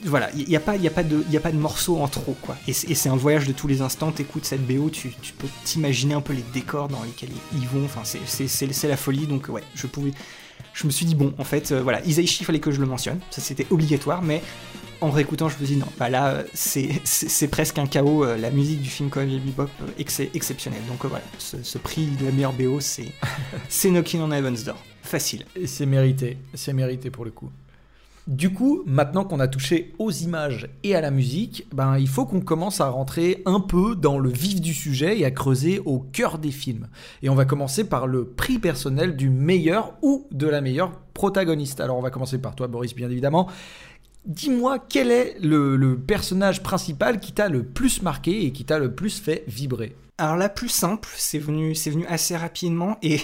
voilà, 0.05 0.31
il 0.37 0.49
n'y 0.49 0.57
a, 0.57 0.61
pas, 0.61 0.77
y 0.77 0.87
a, 0.87 0.91
pas 0.91 1.03
de, 1.03 1.25
y 1.31 1.57
morceaux 1.57 1.99
en 1.99 2.09
trop, 2.09 2.37
quoi. 2.41 2.57
Et 2.67 2.73
c'est 2.73 3.09
un 3.09 3.17
voyage 3.17 3.47
de 3.47 3.53
tous 3.53 3.69
les 3.69 3.83
instants, 3.83 4.11
t'écoutes 4.11 4.45
cette 4.45 4.67
BO, 4.67 4.91
tu, 4.91 5.13
tu 5.23 5.33
peux 5.33 5.49
t'imaginer 5.65 6.15
un 6.15 6.21
peu 6.21 6.33
les 6.33 6.45
décors 6.55 6.89
dans 6.89 7.03
lesquels 7.03 7.31
ils 7.55 7.69
vont, 7.69 7.85
enfin, 7.85 8.03
c'est 8.05 8.89
la 8.89 8.97
folie, 8.97 9.27
donc 9.27 9.49
ouais, 9.49 9.63
je 9.75 9.87
pouvais... 9.87 10.13
Je 10.73 10.87
me 10.87 10.93
suis 10.93 11.07
dit, 11.07 11.15
bon, 11.15 11.35
en 11.39 11.45
fait, 11.45 11.73
euh, 11.73 11.83
voilà, 11.83 12.05
Isaichi, 12.05 12.43
il 12.43 12.47
fallait 12.47 12.61
que 12.61 12.71
je 12.71 12.81
le 12.81 12.87
mentionne, 12.87 13.19
ça 13.31 13.41
c'était 13.41 13.67
obligatoire, 13.71 14.23
mais 14.23 14.43
en 15.01 15.11
réécoutant, 15.11 15.49
je 15.49 15.55
me 15.59 15.65
suis 15.65 15.75
dit, 15.75 15.81
non, 15.81 15.89
bah 15.99 16.09
là, 16.09 16.45
c'est 16.55 17.49
presque 17.51 17.79
un 17.79 17.87
chaos, 17.87 18.25
euh, 18.25 18.37
la 18.37 18.51
musique 18.51 18.81
du 18.83 18.89
film 18.89 19.11
Cowboy 19.11 19.39
Bebop, 19.39 19.69
euh, 19.83 20.25
exceptionnel. 20.35 20.81
Donc 20.89 21.05
voilà, 21.05 21.25
ce, 21.39 21.79
prix 21.79 22.07
de 22.07 22.25
la 22.25 22.33
meilleure 22.33 22.53
BO, 22.53 22.81
c'est 23.69 23.91
Knocking 23.91 24.21
on 24.21 24.33
Heaven's 24.33 24.65
Door. 24.65 24.77
Facile. 25.03 25.47
Et 25.57 25.67
c'est 25.67 25.87
mérité, 25.87 26.39
c'est 26.55 26.73
mérité 26.73 27.11
pour 27.11 27.25
le 27.25 27.31
coup. 27.31 27.51
Du 28.29 28.53
coup, 28.53 28.83
maintenant 28.85 29.25
qu'on 29.25 29.41
a 29.41 29.49
touché 29.49 29.95
aux 29.99 30.11
images 30.11 30.69
et 30.83 30.95
à 30.95 31.01
la 31.01 31.11
musique, 31.11 31.67
ben, 31.73 31.97
il 31.97 32.09
faut 32.09 32.27
qu'on 32.27 32.43
commence 32.43 32.79
à 32.83 32.91
rentrer 32.91 33.43
un 33.47 33.59
peu 33.59 33.97
dans 33.97 34.19
le 34.19 34.29
vif 34.29 34.61
du 34.61 34.75
sujet 34.75 35.19
et 35.19 35.25
à 35.25 35.31
creuser 35.31 35.81
au 35.87 36.01
cœur 36.01 36.39
des 36.39 36.51
films. 36.51 36.89
Et 37.23 37.31
on 37.31 37.35
va 37.35 37.47
commencer 37.47 37.89
par 37.89 38.07
le 38.07 38.27
prix 38.27 38.59
personnel 38.59 39.17
du 39.17 39.31
meilleur 39.31 39.95
ou 40.03 40.27
de 40.31 40.47
la 40.47 40.61
meilleure 40.61 40.93
protagoniste. 41.15 41.81
Alors 41.81 41.97
on 41.97 42.03
va 42.03 42.11
commencer 42.11 42.37
par 42.37 42.55
toi 42.55 42.67
Boris, 42.67 42.95
bien 42.95 43.09
évidemment. 43.09 43.49
Dis-moi 44.27 44.79
quel 44.79 45.11
est 45.11 45.39
le, 45.41 45.97
personnage 45.97 46.63
principal 46.63 47.21
qui 47.21 47.33
t'a 47.33 47.49
le 47.49 47.63
plus 47.63 48.03
marqué 48.03 48.45
et 48.45 48.53
qui 48.53 48.67
t'a 48.67 48.79
le 48.79 48.95
plus 48.95 49.21
fait 49.21 49.43
vibrer? 49.49 49.97
Alors 50.19 50.37
la 50.37 50.51
plus 50.51 50.69
simple, 50.69 51.09
c'est 51.17 51.39
venu, 51.39 51.75
c'est 51.75 51.91
venu 51.91 52.05
assez 52.09 52.37
rapidement 52.37 52.99
et, 53.01 53.21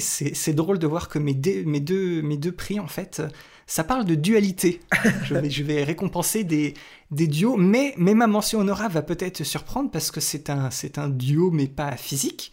c'est 0.00 0.52
drôle 0.52 0.80
de 0.80 0.86
voir 0.88 1.08
que 1.08 1.20
mes, 1.20 1.38
mes, 1.64 1.78
deux, 1.78 2.22
mes 2.22 2.38
deux 2.38 2.50
prix 2.50 2.80
en 2.80 2.88
fait, 2.88 3.22
ça 3.68 3.84
parle 3.84 4.06
de 4.06 4.14
dualité. 4.14 4.80
je, 5.24 5.34
vais, 5.34 5.50
je 5.50 5.62
vais 5.62 5.84
récompenser 5.84 6.42
des, 6.42 6.74
des 7.10 7.28
duos, 7.28 7.56
mais, 7.56 7.94
mais 7.98 8.14
ma 8.14 8.26
mention 8.26 8.60
honorable 8.60 8.94
va 8.94 9.02
peut-être 9.02 9.44
surprendre 9.44 9.90
parce 9.90 10.10
que 10.10 10.20
c'est 10.20 10.48
un, 10.48 10.70
c'est 10.70 10.98
un 10.98 11.08
duo, 11.08 11.50
mais 11.50 11.68
pas 11.68 11.96
physique. 11.96 12.50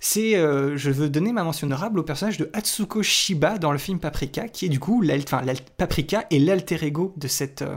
C'est, 0.00 0.36
euh, 0.36 0.76
je 0.76 0.90
veux 0.90 1.10
donner 1.10 1.32
ma 1.32 1.44
mention 1.44 1.66
honorable 1.66 1.98
au 1.98 2.02
personnage 2.02 2.38
de 2.38 2.50
Atsuko 2.54 3.02
Shiba 3.02 3.58
dans 3.58 3.72
le 3.72 3.78
film 3.78 4.00
Paprika, 4.00 4.48
qui 4.48 4.64
est 4.64 4.70
du 4.70 4.80
coup, 4.80 5.04
enfin, 5.06 5.42
Paprika 5.76 6.26
est 6.30 6.38
l'alter 6.38 6.82
ego 6.82 7.12
de 7.18 7.28
cette, 7.28 7.60
euh, 7.60 7.76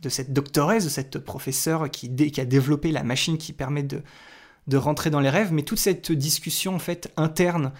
de 0.00 0.08
cette 0.08 0.32
doctoresse, 0.32 0.84
de 0.84 0.90
cette 0.90 1.18
professeure 1.18 1.90
qui, 1.90 2.14
qui 2.14 2.40
a 2.40 2.44
développé 2.44 2.92
la 2.92 3.02
machine 3.02 3.36
qui 3.36 3.52
permet 3.52 3.82
de, 3.82 4.00
de 4.68 4.76
rentrer 4.76 5.10
dans 5.10 5.20
les 5.20 5.30
rêves, 5.30 5.52
mais 5.52 5.62
toute 5.62 5.78
cette 5.78 6.12
discussion 6.12 6.76
en 6.76 6.78
fait 6.78 7.12
interne 7.16 7.72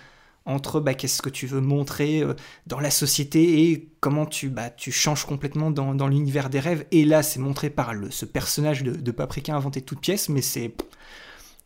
entre 0.49 0.81
bah, 0.81 0.95
qu'est-ce 0.95 1.23
que 1.23 1.29
tu 1.29 1.47
veux 1.47 1.61
montrer 1.61 2.23
euh, 2.23 2.35
dans 2.67 2.81
la 2.81 2.91
société 2.91 3.71
et 3.71 3.89
comment 4.01 4.27
tu, 4.27 4.49
bah, 4.49 4.71
tu 4.71 4.91
changes 4.91 5.25
complètement 5.25 5.71
dans, 5.71 6.09
l'univers 6.09 6.51
des 6.51 6.59
rêves. 6.59 6.87
Et 6.91 7.05
là, 7.05 7.23
c'est 7.23 7.39
montré 7.39 7.71
par 7.71 7.95
le, 7.95 8.11
ce 8.11 8.25
personnage 8.25 8.83
de, 8.83 8.93
de 8.93 9.11
Paprika 9.11 9.55
inventé 9.55 9.83
toute 9.83 10.01
pièce, 10.01 10.29
mais 10.29 10.43
c'est 10.43 10.75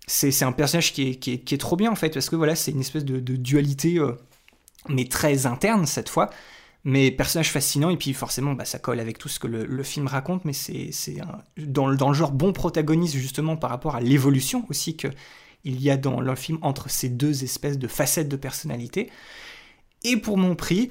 c'est 0.08 0.44
un 0.44 0.52
personnage 0.52 0.92
qui 0.92 1.10
est, 1.10 1.14
qui, 1.16 1.32
est, 1.32 1.60
trop 1.60 1.76
bien 1.76 1.90
en 1.90 1.94
fait, 1.94 2.12
parce 2.12 2.28
que 2.28 2.34
voilà, 2.34 2.56
c'est 2.56 2.72
une 2.72 2.80
espèce 2.80 3.04
de, 3.04 3.20
dualité, 3.20 3.98
euh, 3.98 4.12
mais 4.88 5.06
très 5.06 5.46
interne 5.46 5.86
cette 5.86 6.08
fois. 6.08 6.28
Mais 6.84 7.12
personnage 7.12 7.52
fascinant, 7.52 7.90
et 7.90 7.96
puis 7.96 8.12
forcément, 8.12 8.54
bah, 8.54 8.64
ça 8.64 8.80
colle 8.80 8.98
avec 8.98 9.16
tout 9.16 9.28
ce 9.28 9.38
que 9.38 9.46
le, 9.46 9.82
film 9.84 10.08
raconte, 10.08 10.44
mais 10.44 10.52
c'est 10.52 10.90
dans, 11.56 11.94
dans 11.94 12.08
le 12.08 12.14
genre 12.14 12.32
bon 12.32 12.52
protagoniste, 12.52 13.14
justement, 13.14 13.56
par 13.56 13.70
rapport 13.70 13.94
à 13.94 14.00
l'évolution 14.00 14.66
aussi 14.68 14.96
que 14.96 15.06
il 15.64 15.80
y 15.80 15.90
a 15.90 15.96
dans 15.96 16.20
le 16.20 16.34
film 16.34 16.58
entre 16.62 16.90
ces 16.90 17.08
deux 17.08 17.44
espèces 17.44 17.78
de 17.78 17.88
facettes 17.88 18.28
de 18.28 18.36
personnalité. 18.36 19.10
Et 20.04 20.16
pour 20.16 20.36
mon 20.38 20.54
prix, 20.54 20.88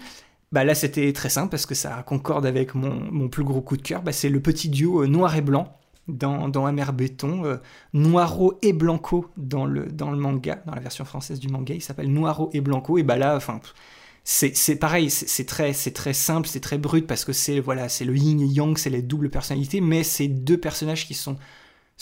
bah 0.52 0.64
là 0.64 0.76
c'était 0.76 1.12
très 1.14 1.30
simple 1.30 1.50
parce 1.50 1.66
que 1.66 1.76
ça 1.76 2.04
concorde 2.04 2.46
avec 2.46 2.76
mon, 2.76 3.30
plus 3.30 3.44
gros 3.44 3.62
coup 3.62 3.78
de 3.78 3.82
cœur, 3.82 4.02
bah 4.02 4.12
c'est 4.12 4.30
le 4.30 4.42
petit 4.42 4.70
duo 4.70 5.04
euh, 5.04 5.08
noir 5.08 5.36
et 5.36 5.42
blanc 5.42 5.78
dans, 6.08 6.50
dans 6.50 6.66
Amer 6.66 6.94
Béton, 6.94 7.46
euh, 7.46 7.58
Noiro 7.94 8.58
et 8.62 8.74
Blanco 8.74 9.30
dans 9.38 9.66
le, 9.66 9.86
dans 9.86 10.12
le 10.12 10.18
manga, 10.18 10.62
dans 10.66 10.74
la 10.74 10.82
version 10.82 11.06
française 11.06 11.40
du 11.40 11.48
manga, 11.48 11.74
il 11.74 11.82
s'appelle 11.82 12.12
Noiro 12.12 12.50
et 12.54 12.62
Blanco, 12.62 12.98
et 12.98 13.04
bah 13.04 13.18
là, 13.18 13.36
enfin, 13.36 13.62
c'est 14.24 14.76
pareil, 14.76 15.10
c'est 15.10 15.46
très, 15.46 15.74
très 15.74 16.14
simple, 16.14 16.48
c'est 16.48 16.60
très 16.60 16.78
brut 16.78 17.08
parce 17.08 17.26
que 17.26 17.34
c'est 17.34 17.60
voilà, 17.60 17.90
c'est 17.90 18.06
le 18.06 18.16
yin 18.16 18.42
et 18.42 18.46
yang, 18.46 18.78
c'est 18.78 18.90
les 18.90 19.02
doubles 19.02 19.30
personnalités, 19.30 19.82
mais 19.82 20.04
c'est 20.04 20.28
deux 20.28 20.60
personnages 20.60 21.08
qui 21.08 21.14
sont 21.14 21.38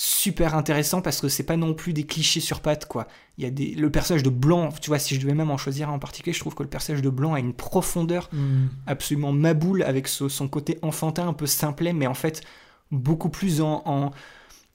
super 0.02 0.56
intéressant 0.56 1.02
parce 1.02 1.20
que 1.20 1.28
c'est 1.28 1.44
pas 1.44 1.58
non 1.58 1.74
plus 1.74 1.92
des 1.92 2.06
clichés 2.06 2.40
sur 2.40 2.62
pattes 2.62 2.86
quoi. 2.86 3.06
Il 3.38 3.44
y 3.44 3.48
a 3.48 3.50
des 3.50 3.76
le 3.76 3.92
personnage 3.92 4.24
de 4.24 4.30
Blanc, 4.30 4.70
tu 4.80 4.90
vois, 4.90 4.98
si 4.98 5.14
je 5.14 5.20
devais 5.20 5.34
même 5.34 5.52
en 5.52 5.58
choisir 5.58 5.90
un 5.90 5.94
en 5.94 6.00
particulier, 6.00 6.32
je 6.32 6.40
trouve 6.40 6.56
que 6.56 6.64
le 6.64 6.70
personnage 6.70 7.02
de 7.02 7.10
Blanc 7.10 7.34
a 7.34 7.40
une 7.42 7.54
profondeur 7.54 8.30
hmm. 8.32 8.68
absolument 8.88 9.34
maboule 9.34 9.84
avec 9.84 10.08
son 10.08 10.48
côté 10.48 10.80
enfantin 10.84 11.28
un 11.28 11.34
peu 11.34 11.48
simplet 11.48 11.92
mais 11.92 12.08
en 12.08 12.14
fait 12.14 12.44
beaucoup 12.92 13.28
plus 13.28 13.60
en, 13.60 14.14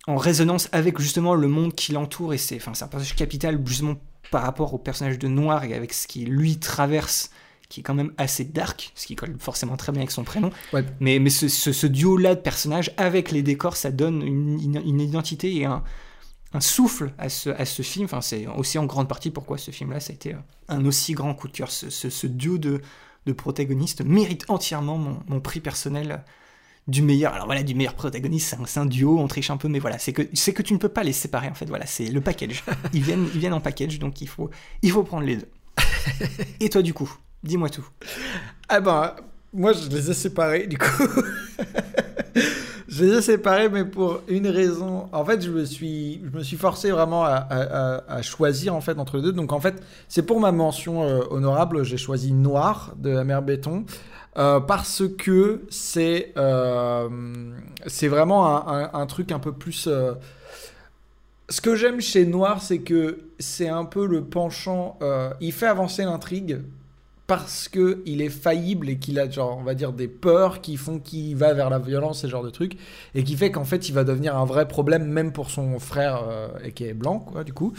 en, 0.06 0.16
résonance 0.16 0.68
avec 0.72 1.00
justement 1.00 1.34
le 1.34 1.48
monde 1.48 1.74
qui 1.74 1.92
l'entoure 1.92 2.34
et 2.34 2.38
c'est 2.38 2.56
enfin 2.56 2.74
c'est 2.74 2.84
un 2.84 2.88
personnage 2.88 3.16
capital 3.16 3.58
justement 3.64 3.96
par 4.30 4.42
rapport 4.42 4.74
au 4.74 4.78
personnage 4.78 5.18
de 5.18 5.28
Noir 5.28 5.64
et 5.64 5.72
avec 5.72 5.94
ce 5.94 6.06
qui 6.06 6.26
lui 6.26 6.58
traverse 6.58 7.30
qui 7.68 7.80
est 7.80 7.82
quand 7.82 7.94
même 7.94 8.12
assez 8.18 8.44
dark, 8.44 8.92
ce 8.94 9.06
qui 9.06 9.16
colle 9.16 9.36
forcément 9.38 9.76
très 9.76 9.92
bien 9.92 10.02
avec 10.02 10.10
son 10.10 10.24
prénom. 10.24 10.50
Mais, 11.00 11.18
mais 11.18 11.30
ce, 11.30 11.48
ce, 11.48 11.86
duo-là 11.86 12.34
de 12.34 12.40
personnages, 12.40 12.92
avec 12.96 13.30
les 13.30 13.42
décors, 13.42 13.76
ça 13.76 13.90
donne 13.90 14.22
une, 14.22 14.76
une, 14.84 15.00
identité 15.00 15.54
et 15.56 15.64
un, 15.64 15.82
un, 16.52 16.60
souffle 16.60 17.12
à 17.18 17.28
ce, 17.28 17.50
à 17.50 17.64
ce 17.64 17.82
film. 17.82 18.04
Enfin, 18.04 18.20
c'est 18.20 18.46
aussi 18.46 18.78
en 18.78 18.84
grande 18.86 19.08
partie 19.08 19.30
pourquoi 19.30 19.58
ce 19.58 19.70
film-là, 19.70 20.00
ça 20.00 20.12
a 20.12 20.14
été 20.14 20.36
un 20.68 20.84
aussi 20.84 21.12
grand 21.12 21.34
coup 21.34 21.48
de 21.48 21.52
cœur. 21.52 21.70
Ce, 21.70 21.88
ce, 21.90 22.26
duo 22.26 22.58
de, 22.58 22.80
de, 23.26 23.32
protagonistes 23.32 24.02
mérite 24.04 24.44
entièrement 24.48 24.98
mon, 24.98 25.20
mon, 25.26 25.40
prix 25.40 25.60
personnel 25.60 26.22
du 26.86 27.00
meilleur. 27.00 27.32
Alors 27.32 27.46
voilà, 27.46 27.62
du 27.62 27.74
meilleur 27.74 27.94
protagoniste, 27.94 28.56
c'est 28.66 28.78
un, 28.78 28.82
un, 28.82 28.86
duo, 28.86 29.18
on 29.18 29.26
triche 29.26 29.50
un 29.50 29.56
peu, 29.56 29.68
mais 29.68 29.78
voilà, 29.78 29.98
c'est 29.98 30.12
que, 30.12 30.22
que 30.22 30.62
tu 30.62 30.74
ne 30.74 30.78
peux 30.78 30.90
pas 30.90 31.02
les 31.02 31.14
séparer 31.14 31.48
en 31.48 31.54
fait. 31.54 31.66
Voilà, 31.66 31.86
c'est 31.86 32.06
le 32.06 32.20
package. 32.20 32.62
Ils 32.92 33.02
viennent, 33.02 33.26
ils 33.34 33.40
viennent 33.40 33.54
en 33.54 33.60
package, 33.60 33.98
donc 33.98 34.20
il 34.20 34.28
faut, 34.28 34.50
il 34.82 34.90
faut 34.90 35.02
prendre 35.02 35.24
les 35.24 35.36
deux. 35.36 35.48
Et 36.60 36.68
toi, 36.68 36.82
du 36.82 36.92
coup? 36.92 37.10
Dis-moi 37.44 37.68
tout. 37.68 37.86
Ah 38.70 38.80
ben, 38.80 39.14
moi 39.52 39.74
je 39.74 39.88
les 39.90 40.10
ai 40.10 40.14
séparés 40.14 40.66
du 40.66 40.78
coup. 40.78 40.86
je 42.88 43.04
les 43.04 43.18
ai 43.18 43.22
séparés, 43.22 43.68
mais 43.68 43.84
pour 43.84 44.22
une 44.28 44.46
raison. 44.46 45.10
En 45.12 45.26
fait, 45.26 45.42
je 45.42 45.50
me 45.50 45.66
suis, 45.66 46.22
je 46.24 46.38
me 46.38 46.42
suis 46.42 46.56
forcé 46.56 46.90
vraiment 46.90 47.24
à, 47.24 48.22
choisir 48.22 48.74
en 48.74 48.80
fait 48.80 48.98
entre 48.98 49.18
les 49.18 49.24
deux. 49.24 49.32
Donc 49.32 49.52
en 49.52 49.60
fait, 49.60 49.82
c'est 50.08 50.22
pour 50.22 50.40
ma 50.40 50.52
mention 50.52 51.02
euh, 51.02 51.20
honorable, 51.30 51.84
j'ai 51.84 51.98
choisi 51.98 52.32
Noir 52.32 52.94
de 52.96 53.10
la 53.10 53.24
mer 53.24 53.42
Béton. 53.42 53.84
Euh, 54.36 54.58
parce 54.58 55.02
que 55.18 55.62
c'est 55.68 56.32
euh, 56.38 57.08
vraiment 58.02 58.66
un, 58.94 59.06
truc 59.06 59.32
un 59.32 59.38
peu 59.38 59.52
plus 59.52 59.88
ce 61.50 61.60
que 61.60 61.76
j'aime 61.76 62.00
chez 62.00 62.24
Noir, 62.24 62.62
c'est 62.62 62.78
que 62.78 63.18
c'est 63.38 63.68
un 63.68 63.84
peu 63.84 64.06
le 64.06 64.24
penchant. 64.24 64.98
il 65.40 65.52
fait 65.52 65.66
avancer 65.66 66.04
l'intrigue 66.04 66.62
parce 67.26 67.68
que 67.68 68.02
il 68.04 68.20
est 68.20 68.28
faillible 68.28 68.88
et 68.88 68.98
qu'il 68.98 69.18
a 69.18 69.28
genre 69.28 69.56
on 69.58 69.62
va 69.62 69.74
dire 69.74 69.92
des 69.92 70.08
peurs 70.08 70.60
qui 70.60 70.76
font 70.76 70.98
qu'il 70.98 71.36
va 71.36 71.54
vers 71.54 71.70
la 71.70 71.78
violence 71.78 72.18
et 72.18 72.22
ce 72.22 72.26
genre 72.30 72.42
de 72.42 72.50
trucs 72.50 72.76
et 73.14 73.24
qui 73.24 73.36
fait 73.36 73.50
qu'en 73.50 73.64
fait 73.64 73.88
il 73.88 73.94
va 73.94 74.04
devenir 74.04 74.36
un 74.36 74.44
vrai 74.44 74.68
problème 74.68 75.06
même 75.06 75.32
pour 75.32 75.50
son 75.50 75.78
frère 75.78 76.24
euh, 76.28 76.48
et 76.62 76.72
qui 76.72 76.84
est 76.84 76.94
blanc 76.94 77.20
quoi 77.20 77.44
du 77.44 77.52
coup. 77.52 77.72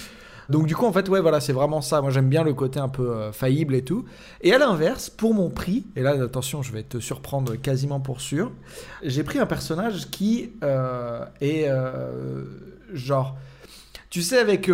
Donc 0.49 0.67
du 0.67 0.75
coup 0.75 0.85
en 0.85 0.91
fait 0.91 1.09
ouais 1.09 1.21
voilà 1.21 1.39
c'est 1.39 1.53
vraiment 1.53 1.81
ça. 1.81 2.01
Moi 2.01 2.09
j'aime 2.09 2.29
bien 2.29 2.43
le 2.43 2.53
côté 2.53 2.79
un 2.79 2.89
peu 2.89 3.11
euh, 3.11 3.31
faillible 3.31 3.75
et 3.75 3.83
tout. 3.83 4.05
Et 4.41 4.51
à 4.51 4.57
l'inverse 4.57 5.11
pour 5.11 5.35
mon 5.35 5.51
prix 5.51 5.85
et 5.95 6.01
là 6.01 6.11
attention 6.23 6.63
je 6.63 6.71
vais 6.71 6.83
te 6.83 6.99
surprendre 6.99 7.55
quasiment 7.55 7.99
pour 7.99 8.21
sûr 8.21 8.51
j'ai 9.03 9.23
pris 9.23 9.37
un 9.37 9.45
personnage 9.45 10.09
qui 10.09 10.53
euh, 10.63 11.23
est 11.39 11.69
genre 12.93 13.37
tu 14.09 14.23
sais 14.23 14.39
avec 14.39 14.71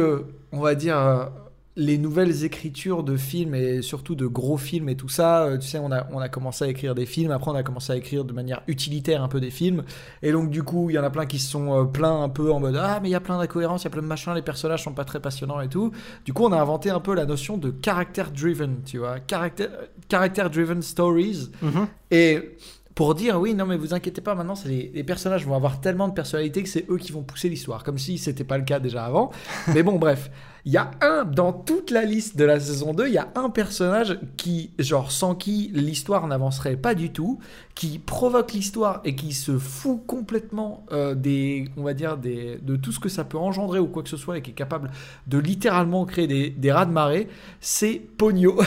on 0.53 0.59
va 0.59 0.76
dire 0.76 1.30
les 1.78 1.97
nouvelles 1.97 2.43
écritures 2.43 3.01
de 3.03 3.15
films 3.15 3.55
et 3.55 3.82
surtout 3.82 4.13
de 4.13 4.28
gros 4.28 4.57
films 4.57 4.89
et 4.89 4.95
tout 4.95 5.07
ça, 5.07 5.43
euh, 5.43 5.57
tu 5.57 5.67
sais, 5.67 5.80
on 5.80 5.91
a, 5.91 6.05
on 6.11 6.19
a 6.19 6.28
commencé 6.28 6.65
à 6.65 6.67
écrire 6.67 6.93
des 6.95 7.05
films, 7.05 7.32
après 7.32 7.49
on 7.49 7.55
a 7.55 7.63
commencé 7.63 7.93
à 7.93 7.95
écrire 7.95 8.26
de 8.26 8.34
manière 8.34 8.61
utilitaire 8.67 9.24
un 9.24 9.30
peu 9.30 9.39
des 9.39 9.51
films, 9.51 9.84
et 10.22 10.34
donc 10.34 10.49
du 10.49 10.63
coup, 10.63 10.89
il 10.89 10.93
y 10.93 10.99
en 10.99 11.03
a 11.03 11.09
plein 11.09 11.26
qui 11.26 11.39
se 11.39 11.49
sont 11.49 11.74
euh, 11.74 11.86
plaints 11.86 12.24
un 12.24 12.30
peu 12.30 12.51
en 12.51 12.59
mode 12.59 12.76
Ah, 12.76 12.99
mais 13.01 13.07
il 13.07 13.11
y 13.11 13.15
a 13.15 13.22
plein 13.22 13.38
d'incohérences, 13.38 13.84
il 13.84 13.86
y 13.86 13.88
a 13.88 13.91
plein 13.91 14.01
de 14.01 14.07
machins, 14.07 14.34
les 14.34 14.41
personnages 14.41 14.84
sont 14.84 14.93
pas 14.93 15.05
très 15.05 15.22
passionnants 15.22 15.61
et 15.61 15.69
tout. 15.69 15.91
Du 16.26 16.34
coup, 16.34 16.43
on 16.43 16.51
a 16.51 16.59
inventé 16.59 16.89
un 16.89 16.99
peu 16.99 17.15
la 17.15 17.26
notion 17.26 17.57
de 17.57 17.74
character 17.84 18.24
driven, 18.36 18.82
tu 18.86 18.97
vois, 18.97 19.15
character, 19.30 19.67
character 20.09 20.49
driven 20.51 20.82
stories. 20.82 21.51
Mhm. 21.61 21.88
Et 22.11 22.57
pour 22.95 23.15
dire 23.15 23.39
oui, 23.39 23.53
non 23.53 23.65
mais 23.65 23.78
vous 23.78 23.93
inquiétez 23.93 24.19
pas, 24.19 24.36
maintenant 24.36 24.55
les, 24.65 24.91
les 24.93 25.03
personnages 25.05 25.45
vont 25.45 25.55
avoir 25.55 25.80
tellement 25.80 26.09
de 26.09 26.13
personnalité 26.13 26.61
que 26.61 26.67
c'est 26.67 26.86
eux 26.89 26.97
qui 26.97 27.13
vont 27.13 27.24
pousser 27.24 27.47
l'histoire, 27.47 27.86
comme 27.86 27.97
si 27.97 28.17
c'était 28.17 28.43
pas 28.43 28.57
le 28.57 28.65
cas 28.65 28.82
déjà 28.82 29.05
avant. 29.05 29.32
mais 29.74 29.84
bon, 29.84 29.97
bref, 29.97 30.30
il 30.66 30.72
y 30.72 30.78
a 30.78 30.91
un 31.01 31.26
dans 31.26 31.53
toute 31.53 31.91
la 31.91 32.05
liste 32.05 32.38
de 32.38 32.43
la 32.43 32.59
saison 32.59 32.93
2, 32.93 33.07
il 33.07 33.14
y 33.14 33.18
a 33.18 33.30
un 33.36 33.49
personnage 33.49 34.20
qui, 34.38 34.72
genre, 34.80 35.12
sans 35.12 35.36
qui 35.36 35.72
l'histoire 35.74 36.28
n'avancerait 36.28 36.78
pas 36.78 36.93
du 36.93 37.12
tout, 37.12 37.39
qui 37.74 37.99
provoque 37.99 38.53
l'histoire 38.53 39.01
et 39.03 39.16
qui 39.16 39.34
se 39.34 39.57
fout 39.57 40.01
complètement 40.05 40.86
euh, 40.91 41.16
des, 41.16 41.66
on 41.78 41.84
va 41.84 41.93
dire, 41.93 42.18
des, 42.18 42.57
de 42.62 42.76
tout 42.76 42.91
ce 42.91 42.99
que 42.99 43.09
ça 43.09 43.24
peut 43.24 43.38
engendrer 43.38 43.80
ou 43.80 43.88
quoi 43.88 44.03
que 44.03 44.09
ce 44.09 44.18
soit 44.18 44.38
et 44.38 44.41
qui 44.41 44.51
est 44.51 44.55
capable 44.55 44.91
de 45.28 45.38
littéralement 45.38 46.05
créer 46.05 46.28
des, 46.28 46.49
des 46.49 46.72
rats 46.72 46.86
de 46.86 46.91
marée, 46.91 47.28
c'est 47.59 48.01
Pogno. 48.18 48.59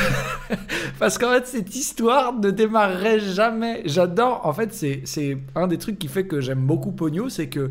Parce 0.99 1.19
qu'en 1.19 1.31
fait, 1.31 1.47
cette 1.47 1.75
histoire 1.77 2.35
ne 2.35 2.51
démarrerait 2.51 3.21
jamais. 3.21 3.83
J'adore, 3.85 4.41
en 4.45 4.53
fait, 4.53 4.73
c'est 4.73 5.39
un 5.55 5.67
des 5.69 5.79
trucs 5.79 5.99
qui 5.99 6.09
fait 6.09 6.27
que 6.27 6.41
j'aime 6.41 6.67
beaucoup 6.67 6.93
Pogno, 6.93 7.29
c'est 7.29 7.49
que 7.49 7.71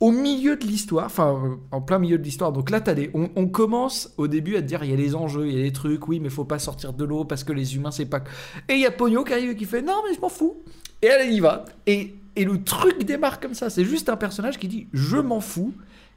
au 0.00 0.12
milieu 0.12 0.56
de 0.56 0.64
l'histoire, 0.64 1.06
enfin 1.06 1.40
euh, 1.44 1.56
en 1.72 1.80
plein 1.80 1.98
milieu 1.98 2.18
de 2.18 2.22
l'histoire, 2.22 2.52
donc 2.52 2.70
là 2.70 2.80
t'as 2.80 2.94
des, 2.94 3.10
on, 3.14 3.48
commence 3.48 4.12
au 4.16 4.28
début 4.28 4.56
à 4.56 4.62
te 4.62 4.66
dire 4.66 4.84
il 4.84 4.90
y 4.90 4.92
a 4.92 4.96
les 4.96 5.16
enjeux, 5.16 5.48
il 5.48 5.56
y 5.56 5.60
a 5.60 5.62
les 5.62 5.72
trucs, 5.72 6.06
oui 6.06 6.20
mais 6.20 6.30
faut 6.30 6.44
pas 6.44 6.60
sortir 6.60 6.92
de 6.92 7.04
l'eau 7.04 7.24
parce 7.24 7.42
que 7.42 7.52
les 7.52 7.74
humains 7.74 7.90
c'est 7.90 8.06
pas... 8.06 8.22
Et 8.68 8.74
il 8.74 8.80
y 8.80 8.86
a 8.86 8.92
Pogno 8.92 9.24
qui 9.24 9.32
arrive 9.32 9.50
et 9.50 9.56
qui 9.56 9.64
fait 9.64 9.82
non 9.82 10.00
mais 10.06 10.14
je 10.14 10.20
m'en 10.20 10.28
fous. 10.28 10.56
Et 11.02 11.06
elle, 11.06 11.32
y 11.32 11.40
va. 11.40 11.64
Et, 11.86 12.14
et 12.36 12.44
le 12.44 12.62
truc 12.62 13.04
démarre 13.04 13.40
comme 13.40 13.54
ça, 13.54 13.70
c'est 13.70 13.84
juste 13.84 14.08
un 14.08 14.16
personnage 14.16 14.58
qui 14.58 14.68
dit 14.68 14.86
je 14.92 15.16
m'en 15.16 15.40
fous 15.40 15.74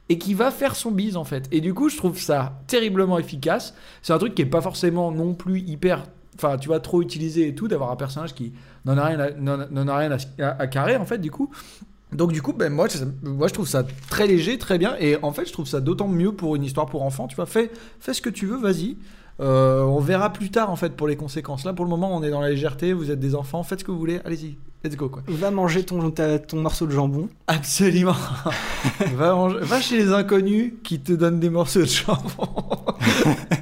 et 0.08 0.18
qui 0.18 0.34
va 0.34 0.52
faire 0.52 0.76
son 0.76 0.92
bise 0.92 1.16
en 1.16 1.24
fait. 1.24 1.48
Et 1.50 1.60
du 1.60 1.74
coup 1.74 1.88
je 1.88 1.96
trouve 1.96 2.20
ça 2.20 2.60
terriblement 2.68 3.18
efficace. 3.18 3.74
C'est 4.00 4.12
un 4.12 4.18
truc 4.18 4.36
qui 4.36 4.42
est 4.42 4.46
pas 4.46 4.60
forcément 4.60 5.10
non 5.10 5.34
plus 5.34 5.60
hyper... 5.60 6.06
Enfin 6.36 6.56
tu 6.56 6.68
vois 6.68 6.80
trop 6.80 7.02
utilisé 7.02 7.48
et 7.48 7.54
tout, 7.54 7.66
d'avoir 7.66 7.90
un 7.90 7.96
personnage 7.96 8.32
qui 8.32 8.52
n'en 8.84 8.96
a 8.96 9.06
rien 9.06 9.18
à, 9.18 9.26
a 9.26 9.96
rien 9.96 10.16
à 10.38 10.66
carrer 10.68 10.96
en 10.96 11.04
fait 11.04 11.18
du 11.18 11.32
coup. 11.32 11.50
Donc 12.12 12.32
du 12.32 12.42
coup, 12.42 12.52
ben, 12.52 12.72
moi, 12.72 12.88
je, 12.88 13.04
moi 13.28 13.48
je 13.48 13.54
trouve 13.54 13.66
ça 13.68 13.84
très 14.10 14.26
léger, 14.26 14.58
très 14.58 14.78
bien, 14.78 14.94
et 15.00 15.16
en 15.22 15.32
fait 15.32 15.46
je 15.46 15.52
trouve 15.52 15.66
ça 15.66 15.80
d'autant 15.80 16.08
mieux 16.08 16.32
pour 16.32 16.56
une 16.56 16.64
histoire 16.64 16.86
pour 16.86 17.02
enfants. 17.02 17.26
Tu 17.26 17.36
vois, 17.36 17.46
fais, 17.46 17.70
fais 18.00 18.12
ce 18.14 18.20
que 18.22 18.30
tu 18.30 18.46
veux, 18.46 18.56
vas-y. 18.58 18.96
Euh, 19.40 19.82
on 19.82 19.98
verra 19.98 20.30
plus 20.30 20.50
tard 20.50 20.68
en 20.70 20.76
fait 20.76 20.94
pour 20.94 21.08
les 21.08 21.16
conséquences. 21.16 21.64
Là 21.64 21.72
pour 21.72 21.84
le 21.86 21.90
moment, 21.90 22.14
on 22.14 22.22
est 22.22 22.30
dans 22.30 22.40
la 22.42 22.50
légèreté. 22.50 22.92
Vous 22.92 23.10
êtes 23.10 23.18
des 23.18 23.34
enfants, 23.34 23.62
faites 23.62 23.80
ce 23.80 23.84
que 23.84 23.90
vous 23.90 23.98
voulez, 23.98 24.20
allez-y, 24.26 24.56
let's 24.84 24.94
go 24.94 25.08
quoi. 25.08 25.22
Va 25.26 25.50
manger 25.50 25.84
ton, 25.84 26.10
ta- 26.10 26.38
ton 26.38 26.60
morceau 26.60 26.86
de 26.86 26.92
jambon. 26.92 27.28
Absolument. 27.46 28.14
va, 29.16 29.34
manger- 29.34 29.60
va 29.60 29.80
chez 29.80 29.96
les 29.96 30.12
inconnus 30.12 30.74
qui 30.84 31.00
te 31.00 31.12
donnent 31.14 31.40
des 31.40 31.48
morceaux 31.50 31.80
de 31.80 31.86
jambon. 31.86 32.20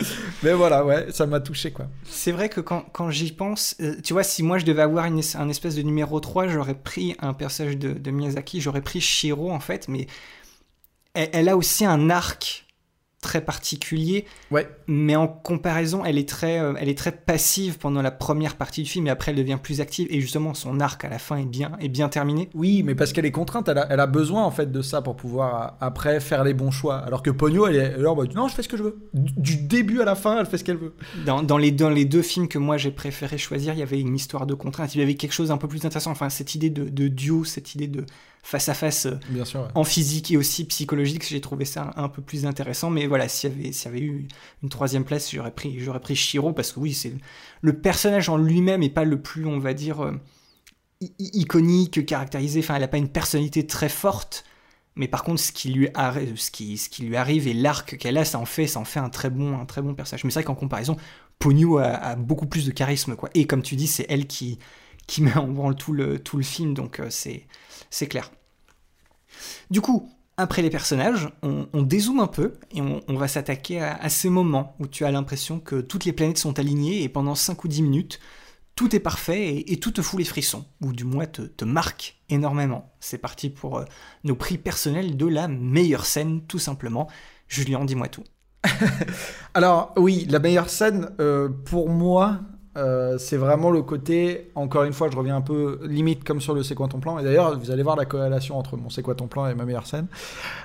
Mais 0.42 0.52
voilà, 0.52 0.84
ouais, 0.84 1.06
ça 1.10 1.26
m'a 1.26 1.40
touché 1.40 1.70
quoi. 1.72 1.86
C'est 2.04 2.32
vrai 2.32 2.48
que 2.48 2.60
quand, 2.60 2.84
quand 2.92 3.10
j'y 3.10 3.32
pense, 3.32 3.76
euh, 3.80 3.96
tu 4.02 4.12
vois, 4.12 4.22
si 4.22 4.42
moi 4.42 4.58
je 4.58 4.64
devais 4.64 4.82
avoir 4.82 5.06
une, 5.06 5.20
un 5.34 5.48
espèce 5.48 5.74
de 5.74 5.82
numéro 5.82 6.20
3, 6.20 6.48
j'aurais 6.48 6.74
pris 6.74 7.16
un 7.20 7.34
personnage 7.34 7.76
de, 7.76 7.92
de 7.92 8.10
Miyazaki, 8.10 8.60
j'aurais 8.60 8.82
pris 8.82 9.00
Shiro 9.00 9.50
en 9.50 9.60
fait, 9.60 9.88
mais 9.88 10.06
elle 11.14 11.48
a 11.48 11.56
aussi 11.56 11.84
un 11.84 12.08
arc 12.08 12.66
très 13.20 13.42
particulier, 13.44 14.24
Ouais. 14.50 14.66
mais 14.86 15.14
en 15.14 15.28
comparaison, 15.28 16.04
elle 16.04 16.16
est, 16.16 16.28
très, 16.28 16.58
euh, 16.58 16.72
elle 16.78 16.88
est 16.88 16.96
très 16.96 17.12
passive 17.12 17.78
pendant 17.78 18.00
la 18.02 18.10
première 18.10 18.56
partie 18.56 18.82
du 18.82 18.88
film, 18.88 19.06
et 19.06 19.10
après 19.10 19.32
elle 19.32 19.36
devient 19.36 19.58
plus 19.62 19.80
active, 19.80 20.06
et 20.10 20.20
justement 20.20 20.54
son 20.54 20.80
arc 20.80 21.04
à 21.04 21.08
la 21.08 21.18
fin 21.18 21.36
est 21.36 21.44
bien, 21.44 21.72
est 21.80 21.88
bien 21.88 22.08
terminé. 22.08 22.48
Oui, 22.54 22.82
mais 22.82 22.94
parce 22.94 23.12
qu'elle 23.12 23.26
est 23.26 23.30
contrainte, 23.30 23.68
elle 23.68 23.78
a, 23.78 23.86
elle 23.90 24.00
a 24.00 24.06
besoin 24.06 24.44
en 24.44 24.50
fait 24.50 24.72
de 24.72 24.80
ça 24.82 25.02
pour 25.02 25.16
pouvoir 25.16 25.62
euh, 25.62 25.86
après 25.86 26.20
faire 26.20 26.44
les 26.44 26.54
bons 26.54 26.70
choix. 26.70 26.96
Alors 26.96 27.22
que 27.22 27.30
Pogno, 27.30 27.66
elle 27.66 27.76
est 27.76 28.06
en 28.06 28.14
mode 28.16 28.34
non, 28.34 28.48
je 28.48 28.54
fais 28.54 28.62
ce 28.62 28.68
que 28.68 28.76
je 28.78 28.82
veux. 28.84 28.98
Du, 29.12 29.32
du 29.36 29.56
début 29.56 30.00
à 30.00 30.04
la 30.04 30.14
fin, 30.14 30.40
elle 30.40 30.46
fait 30.46 30.58
ce 30.58 30.64
qu'elle 30.64 30.78
veut. 30.78 30.94
Dans, 31.26 31.42
dans 31.42 31.58
les, 31.58 31.70
dans 31.72 31.90
les 31.90 32.06
deux 32.06 32.22
films 32.22 32.48
que 32.48 32.58
moi 32.58 32.78
j'ai 32.78 32.90
préféré 32.90 33.36
choisir, 33.38 33.74
il 33.74 33.80
y 33.80 33.82
avait 33.82 34.00
une 34.00 34.14
histoire 34.14 34.46
de 34.46 34.54
contrainte, 34.54 34.94
il 34.94 35.00
y 35.00 35.02
avait 35.02 35.14
quelque 35.14 35.32
chose 35.32 35.50
un 35.50 35.58
peu 35.58 35.68
plus 35.68 35.84
intéressant, 35.84 36.10
enfin 36.12 36.30
cette 36.30 36.54
idée 36.54 36.70
de, 36.70 36.88
de 36.88 37.08
duo, 37.08 37.44
cette 37.44 37.74
idée 37.74 37.88
de 37.88 38.06
face 38.42 38.68
à 38.68 38.74
face 38.74 39.06
euh, 39.06 39.16
Bien 39.28 39.44
sûr. 39.44 39.60
ouais. 39.60 39.68
en 39.74 39.84
physique 39.84 40.30
et 40.30 40.36
aussi 40.36 40.64
psychologique, 40.64 41.26
j'ai 41.28 41.40
trouvé 41.40 41.64
ça 41.64 41.92
un, 41.96 42.04
un 42.04 42.08
peu 42.08 42.22
plus 42.22 42.46
intéressant. 42.46 42.90
Mais 42.90 43.06
voilà, 43.06 43.28
s'il 43.28 43.50
y 43.50 43.52
avait, 43.54 43.72
s'il 43.72 43.86
y 43.86 43.88
avait 43.88 44.04
eu 44.04 44.28
une 44.62 44.68
troisième 44.68 45.04
place, 45.04 45.30
j'aurais 45.32 45.50
pris, 45.54 45.78
j'aurais 45.80 46.00
pris 46.00 46.16
Shiro 46.16 46.52
parce 46.52 46.72
que 46.72 46.80
oui, 46.80 46.94
c'est 46.94 47.12
le 47.60 47.72
personnage 47.80 48.28
en 48.28 48.36
lui-même 48.36 48.82
et 48.82 48.90
pas 48.90 49.04
le 49.04 49.20
plus, 49.20 49.46
on 49.46 49.58
va 49.58 49.74
dire, 49.74 50.00
euh, 50.04 50.12
iconique, 51.18 52.04
caractérisé. 52.06 52.60
Enfin, 52.60 52.76
elle 52.76 52.82
a 52.82 52.88
pas 52.88 52.98
une 52.98 53.08
personnalité 53.08 53.66
très 53.66 53.88
forte. 53.88 54.44
Mais 54.96 55.08
par 55.08 55.22
contre, 55.22 55.40
ce 55.40 55.52
qui 55.52 55.70
lui 55.70 55.88
arrive, 55.94 56.36
ce 56.38 56.50
qui, 56.50 56.76
ce 56.76 56.88
qui 56.88 57.04
lui 57.04 57.16
arrive 57.16 57.46
et 57.46 57.54
l'arc 57.54 57.96
qu'elle 57.96 58.18
a, 58.18 58.24
ça 58.24 58.38
en 58.38 58.44
fait, 58.44 58.66
ça 58.66 58.80
en 58.80 58.84
fait 58.84 58.98
un 59.00 59.08
très 59.08 59.30
bon, 59.30 59.58
un 59.58 59.64
très 59.64 59.82
bon 59.82 59.94
personnage. 59.94 60.24
Mais 60.24 60.30
c'est 60.30 60.40
vrai 60.40 60.44
qu'en 60.44 60.54
comparaison, 60.56 60.96
Ponyo 61.38 61.78
a, 61.78 61.84
a 61.86 62.16
beaucoup 62.16 62.46
plus 62.46 62.66
de 62.66 62.72
charisme, 62.72 63.14
quoi. 63.16 63.30
Et 63.34 63.46
comme 63.46 63.62
tu 63.62 63.76
dis, 63.76 63.86
c'est 63.86 64.04
elle 64.08 64.26
qui, 64.26 64.58
qui 65.06 65.22
met 65.22 65.36
en 65.36 65.46
branle 65.46 65.76
tout 65.76 65.92
le, 65.92 66.18
tout 66.18 66.36
le 66.36 66.42
film, 66.42 66.74
donc 66.74 67.00
euh, 67.00 67.06
c'est, 67.08 67.46
c'est 67.90 68.06
clair. 68.06 68.30
Du 69.70 69.80
coup, 69.80 70.10
après 70.36 70.62
les 70.62 70.70
personnages, 70.70 71.28
on, 71.42 71.82
dézoome 71.82 72.20
un 72.20 72.26
peu 72.26 72.54
et 72.72 72.80
on, 72.80 73.14
va 73.14 73.28
s'attaquer 73.28 73.80
à, 73.80 74.08
ces 74.08 74.30
moments 74.30 74.74
où 74.78 74.86
tu 74.86 75.04
as 75.04 75.10
l'impression 75.10 75.60
que 75.60 75.80
toutes 75.80 76.04
les 76.04 76.12
planètes 76.12 76.38
sont 76.38 76.58
alignées 76.58 77.02
et 77.02 77.08
pendant 77.08 77.34
5 77.34 77.62
ou 77.62 77.68
10 77.68 77.82
minutes, 77.82 78.20
tout 78.74 78.96
est 78.96 79.00
parfait 79.00 79.64
et, 79.66 79.78
tout 79.78 79.90
te 79.90 80.00
fout 80.00 80.18
les 80.18 80.24
frissons, 80.24 80.64
ou 80.80 80.92
du 80.92 81.04
moins 81.04 81.26
te, 81.26 81.42
te 81.42 81.66
marque 81.66 82.18
énormément. 82.30 82.90
C'est 83.00 83.18
parti 83.18 83.50
pour 83.50 83.78
euh, 83.78 83.84
nos 84.24 84.34
prix 84.34 84.56
personnels 84.56 85.16
de 85.18 85.26
la 85.26 85.46
meilleure 85.46 86.06
scène, 86.06 86.40
tout 86.46 86.58
simplement. 86.58 87.08
Julien, 87.46 87.84
dis-moi 87.84 88.08
tout. 88.08 88.24
Alors 89.54 89.92
oui, 89.96 90.26
la 90.30 90.38
meilleure 90.38 90.70
scène 90.70 91.10
euh, 91.20 91.48
pour 91.48 91.90
moi, 91.90 92.40
euh, 92.76 93.18
c'est 93.18 93.36
vraiment 93.36 93.70
le 93.70 93.82
côté. 93.82 94.50
Encore 94.54 94.84
une 94.84 94.92
fois, 94.92 95.10
je 95.10 95.16
reviens 95.16 95.36
un 95.36 95.40
peu 95.40 95.80
limite 95.84 96.22
comme 96.24 96.40
sur 96.40 96.54
le 96.54 96.62
C'est 96.62 96.74
quoi 96.76 96.86
ton 96.88 97.00
plan? 97.00 97.18
Et 97.18 97.24
d'ailleurs, 97.24 97.58
vous 97.58 97.70
allez 97.70 97.82
voir 97.82 97.96
la 97.96 98.04
corrélation 98.04 98.56
entre 98.58 98.76
mon 98.76 98.90
C'est 98.90 99.02
quoi 99.02 99.14
ton 99.16 99.26
plan 99.26 99.48
et 99.48 99.54
ma 99.54 99.64
meilleure 99.64 99.86
scène. 99.86 100.06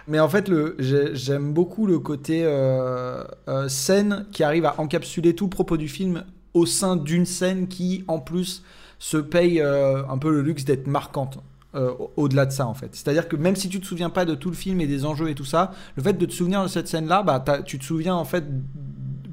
Mais 0.08 0.20
en 0.20 0.30
fait, 0.30 0.51
j'aime 0.80 1.53
beaucoup 1.53 1.88
le 1.88 1.99
côté 1.99 2.43
euh, 2.45 3.24
euh, 3.47 3.68
scène 3.70 4.26
qui 4.32 4.43
arrive 4.43 4.66
à 4.66 4.76
encapsuler 4.80 5.36
tout 5.36 5.47
propos 5.47 5.78
du 5.78 5.88
film 5.88 6.24
au 6.53 6.66
sein 6.66 6.95
d'une 6.95 7.26
scène 7.26 7.68
qui, 7.68 8.03
en 8.08 8.20
plus, 8.20 8.64
se 8.99 9.18
paye 9.18 9.62
un 9.62 10.18
peu 10.18 10.32
le 10.32 10.41
luxe 10.41 10.66
d'être 10.66 10.88
marquante. 10.88 11.39
au- 11.76 12.12
au-delà 12.16 12.45
de 12.45 12.51
ça 12.53 12.68
en 12.68 12.74
fait. 12.74 12.89
C'est-à-dire 12.95 13.28
que 13.28 13.36
même 13.36 13.58
si 13.58 13.68
tu 13.68 13.82
te 13.82 13.86
souviens 13.86 14.10
pas 14.10 14.24
de 14.24 14.34
tout 14.34 14.49
le 14.49 14.56
film 14.56 14.80
et 14.80 14.88
des 14.88 15.03
enjeux 15.03 15.30
et 15.30 15.36
tout 15.36 15.43
ça, 15.43 15.74
le 15.97 16.03
fait 16.03 16.14
de 16.14 16.26
te 16.26 16.32
souvenir 16.32 16.64
de 16.64 16.70
cette 16.70 16.88
scène-là, 16.88 17.22
bah, 17.22 17.43
tu 17.66 17.78
te 17.80 17.84
souviens 17.84 18.16
en 18.16 18.24
fait 18.24 18.45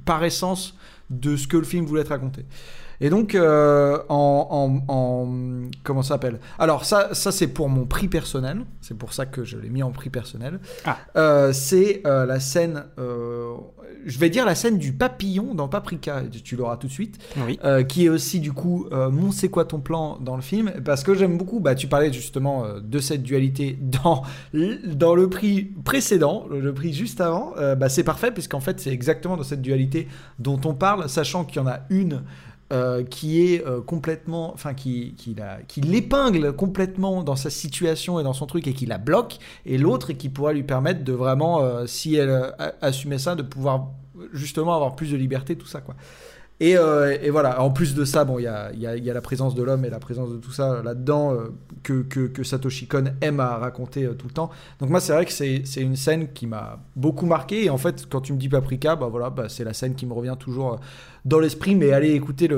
par 0.04 0.24
essence 0.24 0.74
de 1.12 1.36
ce 1.36 1.46
que 1.46 1.56
le 1.56 1.64
film 1.64 1.84
voulait 1.84 2.04
te 2.04 2.08
raconter. 2.08 2.44
Et 3.00 3.10
donc, 3.10 3.34
euh, 3.34 3.98
en, 4.08 4.82
en- 4.88 4.92
en- 4.92 5.70
Comment 5.82 6.02
ça 6.02 6.10
s'appelle? 6.14 6.38
Alors, 6.58 6.84
ça, 6.84 7.14
ça 7.14 7.32
c'est 7.32 7.48
pour 7.48 7.68
mon 7.68 7.84
prix 7.84 8.06
personnel. 8.08 8.64
C'est 8.80 8.96
pour 8.96 9.12
ça 9.12 9.26
que 9.26 9.42
je 9.44 9.56
l'ai 9.58 9.70
mis 9.70 9.82
en 9.82 9.90
prix 9.90 10.08
personnel. 10.10 10.60
Ah. 10.84 10.98
Euh, 11.16 11.52
c'est 11.52 12.02
euh, 12.06 12.26
la 12.26 12.38
scène. 12.40 12.84
Je 14.04 14.18
vais 14.18 14.30
dire 14.30 14.44
la 14.44 14.54
scène 14.54 14.78
du 14.78 14.92
papillon 14.92 15.54
dans 15.54 15.68
Paprika. 15.68 16.22
Tu- 16.44 16.56
l'auras 16.56 16.76
tout 16.76 16.86
de 16.86 16.92
suite. 16.92 17.18
Oui. 17.46 17.58
Euh, 17.64 17.82
qui 17.82 18.04
est 18.06 18.08
aussi 18.08 18.40
du 18.40 18.52
coup 18.52 18.86
euh, 18.92 19.10
mon 19.10 19.32
c'est 19.32 19.48
quoi 19.48 19.64
ton 19.64 19.80
plan 19.80 20.18
dans 20.20 20.36
le 20.36 20.42
film 20.42 20.72
parce 20.84 21.02
que 21.02 21.14
j'aime 21.14 21.38
beaucoup 21.38 21.60
bah 21.60 21.74
tu 21.74 21.86
parlais 21.86 22.12
justement 22.12 22.64
euh, 22.64 22.80
de 22.80 22.98
cette 22.98 23.22
dualité 23.22 23.78
dans 23.80 24.22
dans 24.84 25.14
le 25.14 25.28
prix 25.28 25.70
précédent 25.84 26.46
le, 26.50 26.72
prix 26.74 26.92
juste 26.92 27.20
avant 27.20 27.54
bah 27.76 27.88
c'est 27.88 28.04
parfait 28.04 28.30
puisqu'en 28.30 28.60
fait 28.60 28.80
c'est 28.80 28.92
exactement 28.92 29.36
dans 29.36 29.42
cette 29.42 29.62
dualité 29.62 30.08
dont 30.38 30.60
on 30.64 30.74
parle 30.74 31.08
sachant 31.08 31.44
qu'il 31.44 31.56
y 31.56 31.64
en 31.64 31.68
a 31.68 31.80
une 31.90 32.22
euh, 32.72 33.04
qui 33.04 33.52
est 33.52 33.66
euh, 33.66 33.82
complètement, 33.82 34.50
enfin 34.54 34.72
qui, 34.72 35.14
qui, 35.18 35.80
l'épingle 35.82 36.54
complètement 36.54 37.22
dans 37.22 37.36
sa 37.36 37.50
situation 37.50 38.18
et 38.18 38.22
dans 38.22 38.32
son 38.32 38.46
truc 38.46 38.66
et 38.66 38.72
qui 38.72 38.86
la 38.86 38.96
bloque, 38.96 39.36
et 39.66 39.76
l'autre 39.76 40.14
qui 40.14 40.30
pourrait 40.30 40.54
lui 40.54 40.62
permettre 40.62 41.04
de 41.04 41.12
vraiment, 41.12 41.60
euh, 41.60 41.84
si 41.86 42.14
elle 42.14 42.54
assumait 42.80 43.18
ça, 43.18 43.34
de 43.34 43.42
pouvoir 43.42 43.88
justement 44.32 44.74
avoir 44.74 44.96
plus 44.96 45.12
de 45.12 45.18
liberté, 45.18 45.54
tout 45.54 45.66
ça 45.66 45.82
quoi. 45.82 45.96
Et, 46.60 46.76
voilà, 47.28 47.60
en 47.60 47.70
plus 47.70 47.92
de 47.96 48.04
ça, 48.04 48.24
bon, 48.24 48.38
il 48.38 48.44
y 48.44 48.46
a, 48.46 48.72
y 48.72 49.00
y 49.00 49.10
a 49.10 49.12
la 49.12 49.20
présence 49.20 49.56
de 49.56 49.64
l'homme 49.64 49.84
et 49.84 49.90
la 49.90 49.98
présence 49.98 50.30
de 50.30 50.36
tout 50.36 50.52
ça 50.52 50.80
là-dedans 50.80 51.36
que, 51.82 52.02
que, 52.02 52.44
Satoshi 52.44 52.86
Kon 52.86 53.06
aime 53.20 53.40
à 53.40 53.56
raconter 53.56 54.08
tout 54.16 54.28
le 54.28 54.32
temps. 54.32 54.48
Donc 54.78 54.88
moi, 54.88 55.00
c'est 55.00 55.12
vrai 55.12 55.26
que 55.26 55.32
c'est 55.32 55.64
une 55.80 55.96
scène 55.96 56.32
qui 56.32 56.46
m'a 56.46 56.78
beaucoup 56.94 57.26
marqué. 57.26 57.64
Et 57.64 57.70
en 57.70 57.78
fait, 57.78 58.06
quand 58.08 58.20
tu 58.20 58.32
me 58.32 58.38
dis 58.38 58.48
Paprika, 58.48 58.94
bah 58.94 59.08
voilà, 59.10 59.28
bah, 59.28 59.48
c'est 59.48 59.64
la 59.64 59.74
scène 59.74 59.96
qui 59.96 60.06
me 60.06 60.12
revient 60.12 60.36
toujours 60.38 60.78
dans 61.24 61.38
l'esprit. 61.38 61.74
Mais 61.74 61.92
allez 61.92 62.12
écouter 62.12 62.48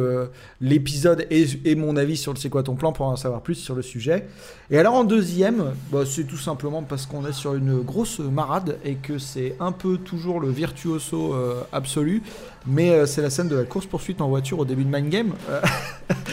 l'épisode 0.61 1.27
et, 1.31 1.47
et 1.65 1.75
mon 1.75 1.97
avis 1.97 2.17
sur 2.17 2.33
le 2.33 2.39
C'est 2.39 2.51
quoi 2.51 2.63
ton 2.63 2.75
plan 2.75 2.93
pour 2.93 3.07
en 3.07 3.17
savoir 3.17 3.41
plus 3.41 3.57
sur 3.57 3.75
le 3.75 3.83
sujet. 3.83 4.27
Et 4.71 4.79
alors 4.79 4.95
en 4.95 5.05
deuxième, 5.05 5.75
bah, 5.93 6.05
c'est 6.07 6.25
tout 6.25 6.39
simplement 6.39 6.83
parce 6.83 7.07
qu'on 7.07 7.27
est 7.27 7.33
sur 7.33 7.55
une 7.55 7.81
grosse 7.81 8.19
marade 8.19 8.79
et 8.85 8.95
que 8.95 9.19
c'est 9.19 9.57
un 9.61 9.73
peu 9.73 9.99
toujours 9.99 10.41
le 10.41 10.51
virtuoso 10.51 11.35
euh, 11.35 11.63
absolu. 11.73 12.23
Mais 12.67 12.91
euh, 12.91 13.07
c'est 13.07 13.21
la 13.21 13.29
scène 13.29 13.49
de 13.49 13.57
la 13.57 13.65
course-poursuite 13.65 14.21
en 14.23 14.29
voiture 14.29 14.59
au 14.59 14.65
début 14.65 14.85
de 14.85 14.91
Mind 14.91 15.09
Game. 15.09 15.33
Euh, 15.51 15.61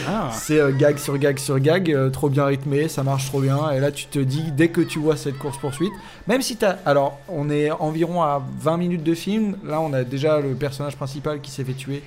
Ah. 0.06 0.30
c'est 0.32 0.58
euh, 0.58 0.72
gag 0.72 0.98
sur 0.98 1.16
gag 1.16 1.38
sur 1.38 1.58
gag, 1.58 2.10
trop 2.12 2.28
bien 2.28 2.44
rythmé, 2.44 2.88
ça 2.88 3.02
marche 3.02 3.26
trop 3.26 3.40
bien. 3.40 3.70
Et 3.70 3.80
là, 3.80 3.92
tu 3.92 4.06
te 4.06 4.18
dis, 4.18 4.50
dès 4.50 4.68
que 4.68 4.80
tu 4.80 4.98
vois 4.98 5.16
cette 5.16 5.38
course-poursuite, 5.38 5.92
même 6.26 6.42
si 6.42 6.56
t'as. 6.56 6.76
Alors, 6.84 7.20
on 7.28 7.48
est 7.48 7.70
environ 7.70 8.22
à 8.22 8.42
20 8.60 8.76
minutes 8.76 9.02
de 9.04 9.14
film. 9.14 9.56
Là, 9.64 9.80
on 9.80 9.92
a 9.92 10.04
déjà 10.04 10.40
le 10.40 10.54
personnage 10.54 10.96
principal 10.96 11.40
qui 11.40 11.50
s'est 11.50 11.64
fait 11.64 11.72
tuer 11.72 12.02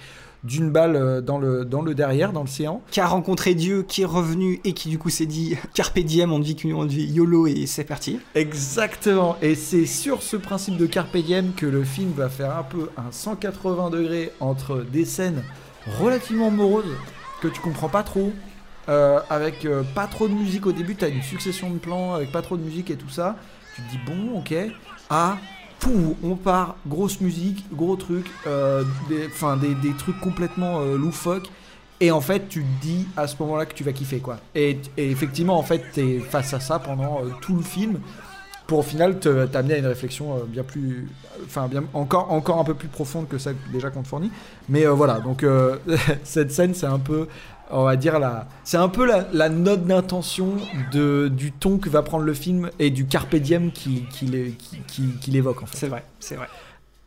d'une 0.45 0.69
balle 0.69 0.95
euh, 0.95 1.21
dans 1.21 1.37
le, 1.37 1.65
dans 1.65 1.81
le 1.81 1.93
derrière, 1.95 2.31
dans 2.31 2.41
le 2.41 2.47
séant. 2.47 2.81
Qui 2.91 3.01
a 3.01 3.07
rencontré 3.07 3.55
Dieu, 3.55 3.83
qui 3.83 4.03
est 4.03 4.05
revenu 4.05 4.61
et 4.63 4.73
qui 4.73 4.89
du 4.89 4.97
coup 4.97 5.09
s'est 5.09 5.25
dit 5.25 5.57
Carpe 5.73 5.99
diem, 5.99 6.31
on 6.31 6.41
qu'une 6.41 6.73
on 6.73 6.85
vit 6.85 7.05
YOLO 7.05 7.47
et 7.47 7.65
c'est 7.65 7.83
parti. 7.83 8.19
Exactement. 8.35 9.35
Et 9.41 9.55
c'est 9.55 9.85
sur 9.85 10.21
ce 10.21 10.37
principe 10.37 10.77
de 10.77 10.85
Carpe 10.85 11.17
Diem 11.17 11.53
que 11.53 11.65
le 11.65 11.83
film 11.83 12.11
va 12.15 12.29
faire 12.29 12.55
un 12.55 12.63
peu 12.63 12.89
un 12.97 13.11
180 13.11 13.89
degrés 13.89 14.31
entre 14.39 14.85
des 14.91 15.05
scènes 15.05 15.43
relativement 15.99 16.51
moroses 16.51 16.85
que 17.41 17.47
tu 17.47 17.59
comprends 17.61 17.89
pas 17.89 18.03
trop. 18.03 18.31
euh, 18.87 19.19
avec 19.31 19.65
euh, 19.65 19.81
pas 19.95 20.05
trop 20.05 20.27
de 20.27 20.33
musique 20.33 20.67
au 20.67 20.71
début, 20.71 20.95
t'as 20.95 21.09
une 21.09 21.23
succession 21.23 21.71
de 21.71 21.79
plans 21.79 22.13
avec 22.13 22.31
pas 22.31 22.43
trop 22.43 22.55
de 22.55 22.61
musique 22.61 22.91
et 22.91 22.95
tout 22.95 23.09
ça. 23.09 23.35
Tu 23.75 23.81
te 23.81 23.89
dis 23.89 23.99
bon, 24.05 24.37
ok. 24.37 24.53
Ah, 25.09 25.37
pou, 25.79 26.15
on 26.23 26.35
part, 26.35 26.75
grosse 26.87 27.21
musique, 27.21 27.65
gros 27.73 27.95
truc, 27.95 28.29
euh, 28.47 28.83
des, 29.09 29.93
trucs 29.97 30.19
complètement 30.19 30.79
euh, 30.79 30.97
loufoques. 30.97 31.49
Et 32.01 32.11
en 32.11 32.21
fait, 32.21 32.49
tu 32.49 32.61
te 32.61 32.81
dis 32.81 33.07
à 33.15 33.27
ce 33.27 33.35
moment-là 33.39 33.65
que 33.65 33.73
tu 33.73 33.83
vas 33.83 33.93
kiffer 33.93 34.19
quoi. 34.19 34.37
Et, 34.53 34.79
effectivement, 34.97 35.57
en 35.57 35.63
fait, 35.63 35.81
t'es 35.93 36.19
face 36.19 36.53
à 36.53 36.59
ça 36.59 36.79
pendant 36.79 37.21
euh, 37.21 37.29
tout 37.41 37.55
le 37.55 37.63
film 37.63 37.99
pour 38.67 38.79
au 38.79 38.83
final 38.83 39.19
t'amener 39.19 39.75
à 39.75 39.77
une 39.77 39.85
réflexion 39.85 40.39
bien 40.47 40.63
plus, 40.63 41.07
enfin 41.45 41.67
bien 41.67 41.83
encore 41.93 42.31
encore 42.31 42.59
un 42.59 42.63
peu 42.63 42.73
plus 42.73 42.87
profonde 42.87 43.27
que 43.27 43.37
celle 43.37 43.55
déjà 43.71 43.91
qu'on 43.91 44.01
te 44.01 44.07
fournit. 44.07 44.31
Mais 44.69 44.87
voilà, 44.87 45.19
donc 45.19 45.45
cette 46.23 46.51
scène 46.51 46.73
c'est 46.73 46.87
un 46.87 46.97
peu, 46.97 47.27
on 47.71 47.83
va 47.83 47.95
dire 47.95 48.19
la, 48.19 48.47
c'est 48.63 48.77
un 48.77 48.89
peu 48.89 49.05
la, 49.05 49.27
la 49.33 49.49
note 49.49 49.85
d'intention 49.85 50.57
de 50.91 51.27
du 51.27 51.51
ton 51.51 51.77
que 51.77 51.89
va 51.89 52.01
prendre 52.03 52.23
le 52.23 52.33
film 52.33 52.69
et 52.79 52.89
du 52.89 53.05
carpe 53.05 53.35
diem 53.35 53.71
qu'il 53.71 54.07
qui, 54.07 54.29
qui, 54.29 54.79
qui, 54.87 55.07
qui 55.19 55.31
l'évoque 55.31 55.63
en 55.63 55.65
fait. 55.65 55.77
C'est 55.77 55.87
vrai, 55.87 56.05
c'est 56.19 56.35
vrai. 56.35 56.47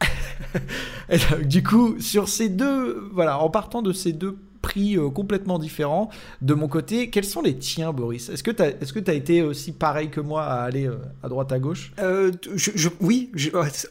Et 1.08 1.18
donc, 1.18 1.42
du 1.44 1.62
coup, 1.62 2.00
sur 2.00 2.28
ces 2.28 2.48
deux, 2.48 3.08
voilà, 3.12 3.38
en 3.38 3.50
partant 3.50 3.82
de 3.82 3.92
ces 3.92 4.12
deux 4.12 4.38
prix 4.60 4.96
euh, 4.96 5.08
complètement 5.10 5.58
différents, 5.58 6.10
de 6.42 6.54
mon 6.54 6.68
côté, 6.68 7.10
quels 7.10 7.24
sont 7.24 7.42
les 7.42 7.56
tiens, 7.56 7.92
Boris? 7.92 8.28
Est-ce 8.28 8.42
que 8.42 8.50
tu 8.50 9.10
as, 9.10 9.14
été 9.14 9.42
aussi 9.42 9.72
pareil 9.72 10.10
que 10.10 10.20
moi 10.20 10.44
à 10.44 10.62
aller 10.62 10.86
euh, 10.86 10.98
à 11.22 11.28
droite 11.28 11.52
à 11.52 11.58
gauche? 11.58 11.92
Euh, 11.98 12.32
oui, 13.00 13.30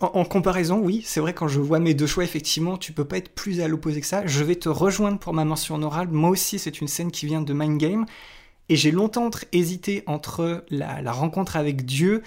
en, 0.01 0.26
comparaison, 0.26 0.80
oui, 0.80 1.01
c'est 1.05 1.20
vrai, 1.20 1.34
quand 1.34 1.47
je 1.47 1.59
vois 1.59 1.80
mes 1.80 1.93
deux 1.93 2.07
choix, 2.07 2.24
effectivement, 2.24 2.78
tu 2.78 2.91
peux 2.91 3.05
pas 3.05 3.18
être 3.18 3.30
plus 3.30 3.61
à 3.61 3.68
l'opposé 3.68 4.01
que 4.01 4.07
ça. 4.07 4.26
Je 4.26 4.43
vais 4.43 4.55
te 4.55 4.70
rejoindre 4.70 5.20
pour 5.20 5.34
ma 5.34 5.45
mention 5.45 5.76
honorable. 5.76 6.13
Moi 6.13 6.30
aussi, 6.30 6.59
c'est 6.59 6.82
une 6.82 6.88
scène 6.88 7.11
qui 7.11 7.26
vient 7.26 7.41
de 7.41 7.53
Mind 7.53 7.78
Game. 7.78 8.05
Et 8.70 8.76
j'ai 8.76 8.91
longtemps 8.91 9.30
hésité 9.53 10.03
entre 10.07 10.65
la 10.70 11.11
rencontre 11.13 11.55
avec 11.55 11.86
Dieu 11.86 12.22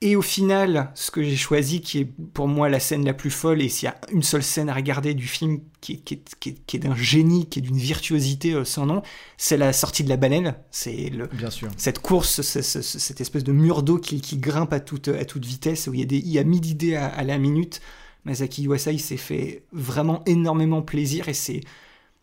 et 0.00 0.14
au 0.14 0.22
final, 0.22 0.92
ce 0.94 1.10
que 1.10 1.22
j'ai 1.24 1.34
choisi, 1.36 1.80
qui 1.80 1.98
est 1.98 2.04
pour 2.04 2.46
moi 2.46 2.68
la 2.68 2.78
scène 2.78 3.04
la 3.04 3.14
plus 3.14 3.30
folle, 3.30 3.60
et 3.62 3.68
s'il 3.68 3.86
y 3.86 3.88
a 3.90 4.00
une 4.12 4.22
seule 4.22 4.44
scène 4.44 4.68
à 4.68 4.74
regarder 4.74 5.12
du 5.14 5.26
film 5.26 5.60
qui 5.80 5.94
est, 5.94 5.96
qui 5.98 6.14
est- 6.14 6.34
qui 6.38 6.48
est- 6.50 6.64
qui 6.66 6.76
est 6.76 6.80
d'un 6.80 6.94
génie, 6.94 7.48
qui 7.48 7.58
est 7.58 7.62
d'une 7.62 7.76
virtuosité 7.78 8.52
euh, 8.54 8.64
sans 8.64 8.86
nom, 8.86 9.02
c'est 9.36 9.56
la 9.56 9.72
sortie 9.72 10.04
de 10.04 10.08
la 10.08 10.16
baleine. 10.16 10.54
C'est 10.70 11.10
le, 11.10 11.26
Bien 11.32 11.50
sûr. 11.50 11.68
cette 11.76 11.98
course, 11.98 12.42
ce- 12.42 12.62
ce- 12.62 12.80
ce- 12.82 12.98
cette 13.00 13.20
espèce 13.20 13.42
de 13.42 13.50
mur 13.52 13.82
d'eau 13.82 13.98
qui, 13.98 14.20
grimpe 14.38 14.72
à 14.72 14.78
toute, 14.80 15.08
à 15.08 15.24
toute 15.24 15.44
vitesse, 15.44 15.88
où 15.88 15.94
il 15.94 16.00
y 16.00 16.02
a, 16.04 16.06
des, 16.06 16.18
il 16.18 16.28
y 16.30 16.38
a 16.38 16.44
1000 16.44 16.66
idées 16.66 16.94
à, 16.94 17.06
à 17.08 17.24
la 17.24 17.38
minute. 17.38 17.80
Masaki 18.24 18.62
Iwasa, 18.64 18.92
il 18.92 19.00
s'est 19.00 19.16
fait 19.16 19.64
vraiment 19.72 20.22
énormément 20.26 20.82
plaisir 20.82 21.28
et 21.28 21.34
c'est, 21.34 21.60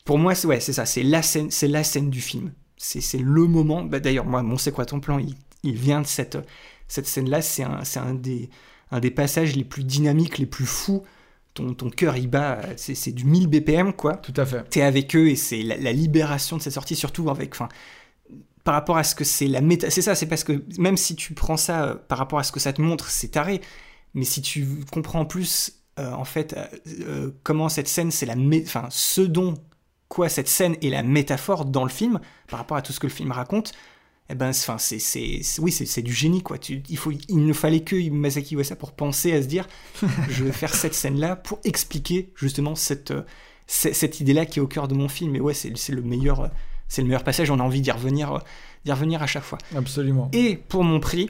pour 0.06 0.18
moi, 0.20 0.36
c'est 0.36 0.48
ouais, 0.48 0.60
c'est 0.60 0.74
ça, 0.74 0.86
c'est 0.86 1.04
la 1.04 1.22
scène, 1.22 1.52
c'est 1.52 1.68
la 1.68 1.84
scène 1.84 2.10
du 2.10 2.22
film. 2.22 2.54
C'est, 2.78 3.02
c'est 3.02 3.18
le 3.18 3.46
moment. 3.48 3.84
Bah, 3.84 4.00
d'ailleurs, 4.00 4.26
moi, 4.26 4.44
mon 4.44 4.58
c'est 4.58 4.72
quoi 4.72 4.86
ton 4.86 5.00
plan, 5.00 5.18
il, 5.20 5.36
il 5.64 5.76
vient 5.76 6.02
de 6.02 6.08
cette, 6.08 6.38
cette 6.88 7.08
scène-là. 7.08 7.42
C'est 7.42 7.64
un, 7.64 8.14
des, 8.14 8.50
un 8.92 9.00
des 9.00 9.12
passages 9.12 9.56
les 9.56 9.64
plus 9.64 9.84
dynamiques, 9.84 10.38
les 10.38 10.46
plus 10.46 10.66
fous. 10.66 11.04
Ton, 11.54 11.74
ton 11.74 11.90
cœur, 11.90 12.18
il 12.18 12.28
bat, 12.28 12.60
c'est, 12.76 13.14
du 13.14 13.24
1000 13.24 13.48
BPM, 13.48 13.94
quoi 13.94 14.18
Tout 14.18 14.34
à 14.36 14.46
fait. 14.46 14.68
t'es 14.70 14.82
avec 14.82 15.16
eux 15.16 15.30
et 15.30 15.38
c'est 15.38 15.62
la, 15.62 15.78
la 15.78 15.94
libération 15.94 16.58
de 16.58 16.62
cette 16.62 16.74
sortie, 16.74 16.98
surtout 16.98 17.30
avec, 17.30 17.54
enfin, 17.54 17.70
par 18.66 18.74
rapport 18.74 18.98
à 18.98 19.04
ce 19.06 19.16
que 19.16 19.24
c'est 19.24 19.48
la 19.48 19.62
méta. 19.62 19.90
C'est 19.90 20.02
ça, 20.02 20.16
c'est 20.16 20.26
parce 20.26 20.44
que 20.44 20.66
même 20.78 20.98
si 20.98 21.16
tu 21.16 21.34
prends 21.34 21.56
ça 21.56 21.86
euh, 21.86 21.96
par 21.96 22.18
rapport 22.18 22.40
à 22.40 22.44
ce 22.44 22.52
que 22.52 22.60
ça 22.60 22.74
te 22.74 22.82
montre, 22.82 23.10
c'est 23.10 23.30
taré. 23.30 23.62
Mais 24.16 24.26
si 24.26 24.42
tu 24.42 24.68
comprends 24.92 25.22
en 25.22 25.26
plus, 25.26 25.84
euh, 26.00 26.12
en 26.12 26.26
fait, 26.26 26.56
euh, 27.02 27.32
comment 27.44 27.70
cette 27.70 27.88
scène, 27.88 28.12
c'est 28.12 28.26
la, 28.26 28.36
enfin, 28.64 28.88
ce 28.90 29.22
dont 29.22 29.54
quoi 30.10 30.30
cette 30.30 30.48
scène 30.48 30.76
est 30.82 30.90
la 30.90 31.04
métaphore 31.04 31.66
dans 31.66 31.84
le 31.84 31.90
film 31.90 32.20
par 32.48 32.60
rapport 32.60 32.76
à 32.76 32.82
tout 32.82 32.92
ce 32.92 33.00
que 33.00 33.08
le 33.08 33.14
film 33.14 33.32
raconte. 33.32 33.72
Eh 34.30 34.36
ben, 34.36 34.50
enfin, 34.50 34.78
c'est, 34.80 34.98
c'est, 34.98 35.42
oui, 35.60 35.72
c'est, 35.72 35.86
c'est 35.86 36.02
du 36.02 36.14
génie, 36.14 36.42
quoi. 36.42 36.58
Tu, 36.58 36.82
il 36.90 36.98
faut, 36.98 37.12
il 37.12 37.46
ne 37.46 37.54
fallait 37.54 37.82
que 37.82 38.10
Masaki 38.10 38.56
Uesa 38.56 38.76
pour 38.76 38.92
penser 38.94 39.34
à 39.34 39.42
se 39.42 39.48
dire, 39.48 39.68
je 40.30 40.44
vais 40.44 40.52
faire 40.52 40.74
cette 40.74 40.96
scène-là 40.96 41.36
pour 41.36 41.60
expliquer 41.64 42.32
justement 42.36 42.74
cette, 42.74 43.12
euh, 43.12 43.22
cette 43.68 44.20
idée-là 44.20 44.48
qui 44.48 44.60
est 44.60 44.62
au 44.62 44.68
cœur 44.68 44.88
de 44.88 44.96
mon 44.96 45.08
film. 45.08 45.36
Et 45.36 45.40
ouais, 45.40 45.54
c'est 45.54 45.78
c'est 45.78 45.94
le 45.94 46.02
meilleur, 46.02 46.40
euh, 46.42 46.48
c'est 46.88 47.02
le 47.02 47.08
meilleur 47.08 47.24
passage. 47.24 47.52
On 47.52 47.60
a 47.60 47.64
envie 47.64 47.82
d'y 47.82 47.92
revenir, 47.92 48.34
euh, 48.34 48.40
d'y 48.84 48.92
revenir 48.92 49.22
à 49.22 49.28
chaque 49.28 49.44
fois. 49.44 49.60
Absolument. 49.76 50.30
Et 50.34 50.56
pour 50.56 50.84
mon 50.84 51.00
prix, 51.00 51.30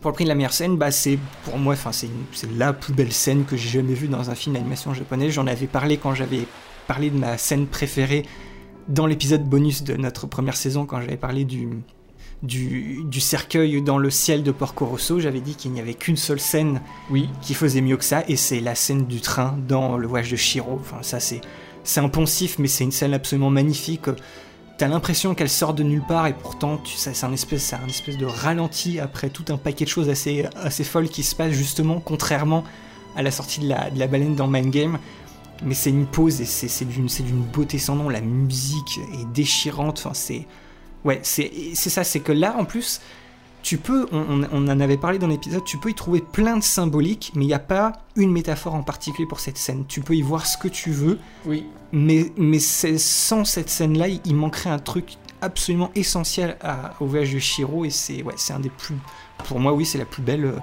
pour 0.00 0.12
le 0.12 0.14
prix 0.14 0.24
de 0.24 0.28
la 0.28 0.36
meilleure 0.36 0.52
scène, 0.52 0.76
bah 0.76 0.92
c'est 0.92 1.18
pour 1.44 1.58
moi, 1.58 1.74
enfin 1.74 1.90
c'est 1.90 2.08
la 2.56 2.72
plus 2.72 2.92
belle 2.92 3.12
scène 3.12 3.44
que 3.44 3.56
j'ai 3.56 3.68
jamais 3.80 3.94
vue 3.94 4.08
dans 4.08 4.30
un 4.30 4.36
film 4.36 4.54
d'animation 4.54 4.94
japonais. 4.94 5.30
J'en 5.30 5.48
avais 5.48 5.66
parlé 5.66 5.96
quand 5.96 6.14
j'avais 6.14 6.46
parlé 6.86 7.10
de 7.10 7.18
ma 7.18 7.38
scène 7.38 7.66
préférée 7.66 8.24
dans 8.88 9.06
l'épisode 9.06 9.44
bonus 9.44 9.82
de 9.82 9.96
notre 9.96 10.26
première 10.26 10.56
saison, 10.56 10.86
quand 10.86 11.00
j'avais 11.00 11.16
parlé 11.16 11.44
du 11.44 11.68
du, 12.42 13.02
du 13.04 13.20
cercueil 13.20 13.82
dans 13.82 13.98
le 13.98 14.10
ciel 14.10 14.42
de 14.42 14.50
Porco 14.50 14.86
Rosso. 14.86 15.20
J'avais 15.20 15.40
dit 15.40 15.54
qu'il 15.54 15.72
n'y 15.72 15.80
avait 15.80 15.94
qu'une 15.94 16.16
seule 16.16 16.40
scène 16.40 16.80
Oui. 17.10 17.28
qui 17.42 17.54
faisait 17.54 17.80
mieux 17.80 17.96
que 17.96 18.04
ça, 18.04 18.24
et 18.28 18.36
c'est 18.36 18.60
la 18.60 18.74
scène 18.74 19.06
du 19.06 19.20
train 19.20 19.58
dans 19.68 19.96
le 19.96 20.06
voyage 20.06 20.30
de 20.30 20.36
Shiro. 20.36 20.78
Enfin, 20.80 20.98
ça, 21.02 21.20
c'est, 21.20 21.40
c'est 21.84 22.00
un 22.00 22.08
poncif, 22.08 22.58
mais 22.58 22.68
c'est 22.68 22.84
une 22.84 22.92
scène 22.92 23.14
absolument 23.14 23.50
magnifique. 23.50 24.06
T'as 24.78 24.88
l'impression 24.88 25.34
qu'elle 25.34 25.50
sort 25.50 25.74
de 25.74 25.82
nulle 25.82 26.02
part, 26.06 26.26
et 26.26 26.32
pourtant, 26.32 26.78
tu, 26.78 26.96
ça, 26.96 27.12
c'est 27.12 27.26
un 27.26 27.32
espèce, 27.32 27.62
c'est 27.64 27.76
un 27.76 27.86
espèce 27.86 28.16
de 28.16 28.24
ralenti 28.24 28.98
après 28.98 29.28
tout 29.28 29.44
un 29.50 29.58
paquet 29.58 29.84
de 29.84 29.90
choses 29.90 30.08
assez, 30.08 30.46
assez 30.56 30.84
folles 30.84 31.10
qui 31.10 31.22
se 31.22 31.34
passent 31.34 31.52
justement, 31.52 32.00
contrairement 32.00 32.64
à 33.14 33.22
la 33.22 33.30
sortie 33.30 33.60
de 33.60 33.68
la, 33.68 33.90
de 33.90 33.98
la 33.98 34.06
baleine 34.06 34.36
dans 34.36 34.46
Mind 34.46 34.70
Game. 34.70 34.98
Mais 35.62 35.74
c'est 35.74 35.90
une 35.90 36.06
pause 36.06 36.40
et 36.40 36.46
c'est, 36.46 36.68
c'est 36.68 36.86
d'une, 36.86 37.10
c'est 37.10 37.22
d'une 37.22 37.42
beauté 37.42 37.76
sans 37.78 37.94
nom. 37.94 38.08
La 38.08 38.22
musique 38.22 38.98
est 39.12 39.26
déchirante. 39.34 39.98
Enfin, 39.98 40.14
c'est, 40.14 40.46
ouais, 41.04 41.20
c'est, 41.22 41.50
c'est 41.74 41.90
ça. 41.90 42.04
C'est 42.04 42.20
que 42.20 42.32
là, 42.32 42.54
en 42.58 42.64
plus, 42.64 43.00
tu 43.62 43.76
peux, 43.76 44.06
on, 44.12 44.42
en 44.68 44.80
avait 44.80 44.96
parlé 44.96 45.18
dans 45.18 45.26
l'épisode, 45.26 45.64
tu 45.64 45.76
peux 45.78 45.90
y 45.90 45.94
trouver 45.94 46.20
plein 46.20 46.56
de 46.56 46.62
symboliques, 46.62 47.32
mais 47.34 47.44
il 47.44 47.48
n'y 47.48 47.54
a 47.54 47.58
pas 47.58 47.92
une 48.16 48.32
métaphore 48.32 48.74
en 48.74 48.82
particulier 48.82 49.26
pour 49.28 49.40
cette 49.40 49.58
scène. 49.58 49.84
Tu 49.86 50.00
peux 50.00 50.14
y 50.16 50.22
voir 50.22 50.46
ce 50.46 50.56
que 50.56 50.68
tu 50.68 50.90
veux, 50.90 51.18
Oui. 51.44 51.66
mais, 51.92 52.32
mais 52.38 52.58
sans 52.58 53.44
cette 53.44 53.68
scène-là, 53.68 54.08
il, 54.08 54.20
il 54.24 54.34
manquerait 54.34 54.70
un 54.70 54.78
truc 54.78 55.16
absolument 55.42 55.90
essentiel 55.94 56.56
à- 56.62 56.94
au 57.00 57.06
voyage 57.06 57.32
de 57.34 57.38
Shiro, 57.38 57.84
et 57.84 57.90
c'est, 57.90 58.22
ouais, 58.22 58.34
c'est 58.36 58.52
un 58.54 58.60
des 58.60 58.70
plus, 58.70 58.96
pour 59.44 59.60
moi, 59.60 59.72
oui, 59.74 59.84
c'est 59.84 59.98
la 59.98 60.06
plus 60.06 60.22
belle, 60.22 60.54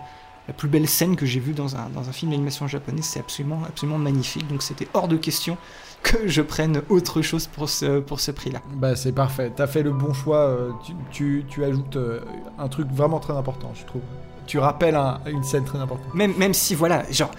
la 0.47 0.53
plus 0.55 0.67
belle 0.67 0.87
scène 0.87 1.15
que 1.15 1.25
j'ai 1.27 1.39
vue 1.39 1.53
dans 1.53 1.75
un, 1.75 1.89
dans 1.89 2.09
un 2.09 2.11
film 2.11 2.31
d'animation 2.31 2.67
japonais. 2.67 3.01
C'est 3.03 3.19
absolument, 3.19 3.61
absolument 3.67 3.99
magnifique, 3.99 4.47
donc 4.47 4.63
c'était 4.63 4.87
hors 4.95 5.07
de 5.07 5.17
question 5.17 5.55
que 6.03 6.27
je 6.27 6.41
prenne 6.41 6.81
autre 6.89 7.21
chose 7.21 7.47
pour 7.47 7.69
ce, 7.69 7.99
pour 7.99 8.19
ce 8.19 8.31
prix-là. 8.31 8.61
Bah 8.75 8.95
c'est 8.95 9.11
parfait. 9.11 9.51
T'as 9.55 9.67
fait 9.67 9.83
le 9.83 9.91
bon 9.91 10.13
choix. 10.13 10.37
euh, 10.39 10.71
Tu, 10.85 10.93
tu, 11.11 11.45
tu 11.49 11.63
ajoutes 11.65 11.95
euh, 11.97 12.21
un 12.57 12.67
truc 12.69 12.87
vraiment 12.91 13.19
très 13.19 13.33
important, 13.33 13.71
je 13.75 13.85
trouve. 13.85 14.01
Tu 14.45 14.59
rappelles 14.59 14.95
un- 14.95 15.19
une 15.27 15.43
scène 15.43 15.65
très 15.65 15.79
importante. 15.79 16.13
Même, 16.13 16.33
même 16.37 16.53
si, 16.53 16.75
voilà, 16.75 17.03
genre, 17.11 17.31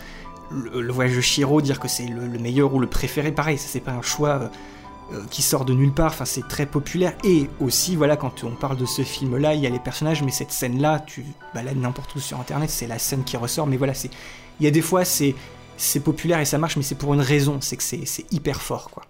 le, 0.51 0.83
le 0.83 0.93
voyage 0.93 1.17
de 1.17 1.21
Shiro, 1.23 1.61
dire 1.63 1.81
que 1.81 1.89
c'est 1.89 2.07
le, 2.07 2.27
le 2.27 2.39
meilleur 2.39 2.75
ou 2.75 2.79
le 2.81 2.87
préféré, 2.87 3.33
pareil, 3.33 3.57
ça 3.59 3.67
c'est 3.69 3.81
pas 3.81 3.93
un 3.93 4.03
choix 4.03 4.51
euh, 5.13 5.23
qui 5.31 5.41
sort 5.41 5.65
de 5.65 5.73
nulle 5.73 5.93
part, 5.93 6.09
enfin 6.09 6.27
c'est 6.27 6.47
très 6.47 6.67
populaire. 6.67 7.15
Et 7.25 7.49
aussi, 7.61 7.97
voilà, 7.97 8.17
quand 8.19 8.45
on 8.45 8.51
parle 8.51 8.77
de 8.77 8.85
ce 8.85 9.01
film-là, 9.01 9.55
il 9.55 9.61
y 9.63 9.67
a 9.67 9.71
les 9.71 9.79
personnages, 9.79 10.23
mais 10.23 10.31
cette 10.31 10.53
scène-là, 10.53 11.01
tu 11.07 11.25
balades 11.55 11.79
n'importe 11.79 12.15
où 12.15 12.21
sur 12.21 12.39
internet, 12.39 12.69
c'est 12.69 12.87
la 12.87 12.99
scène 12.99 13.25
qui 13.25 13.39
ressort, 13.39 13.67
mais 13.67 13.79
voilà, 13.79 13.95
c'est. 13.95 14.11
Il 14.61 14.65
y 14.65 14.67
a 14.67 14.71
des 14.71 14.83
fois, 14.83 15.07
c'est. 15.07 15.35
C'est 15.79 16.01
populaire 16.01 16.41
et 16.41 16.45
ça 16.45 16.59
marche, 16.59 16.76
mais 16.76 16.83
c'est 16.83 16.95
pour 16.97 17.14
une 17.14 17.20
raison, 17.20 17.59
c'est 17.62 17.76
que 17.76 17.83
c'est 17.83 18.05
c'est 18.05 18.31
hyper 18.33 18.61
fort, 18.61 18.91
quoi. 18.91 19.05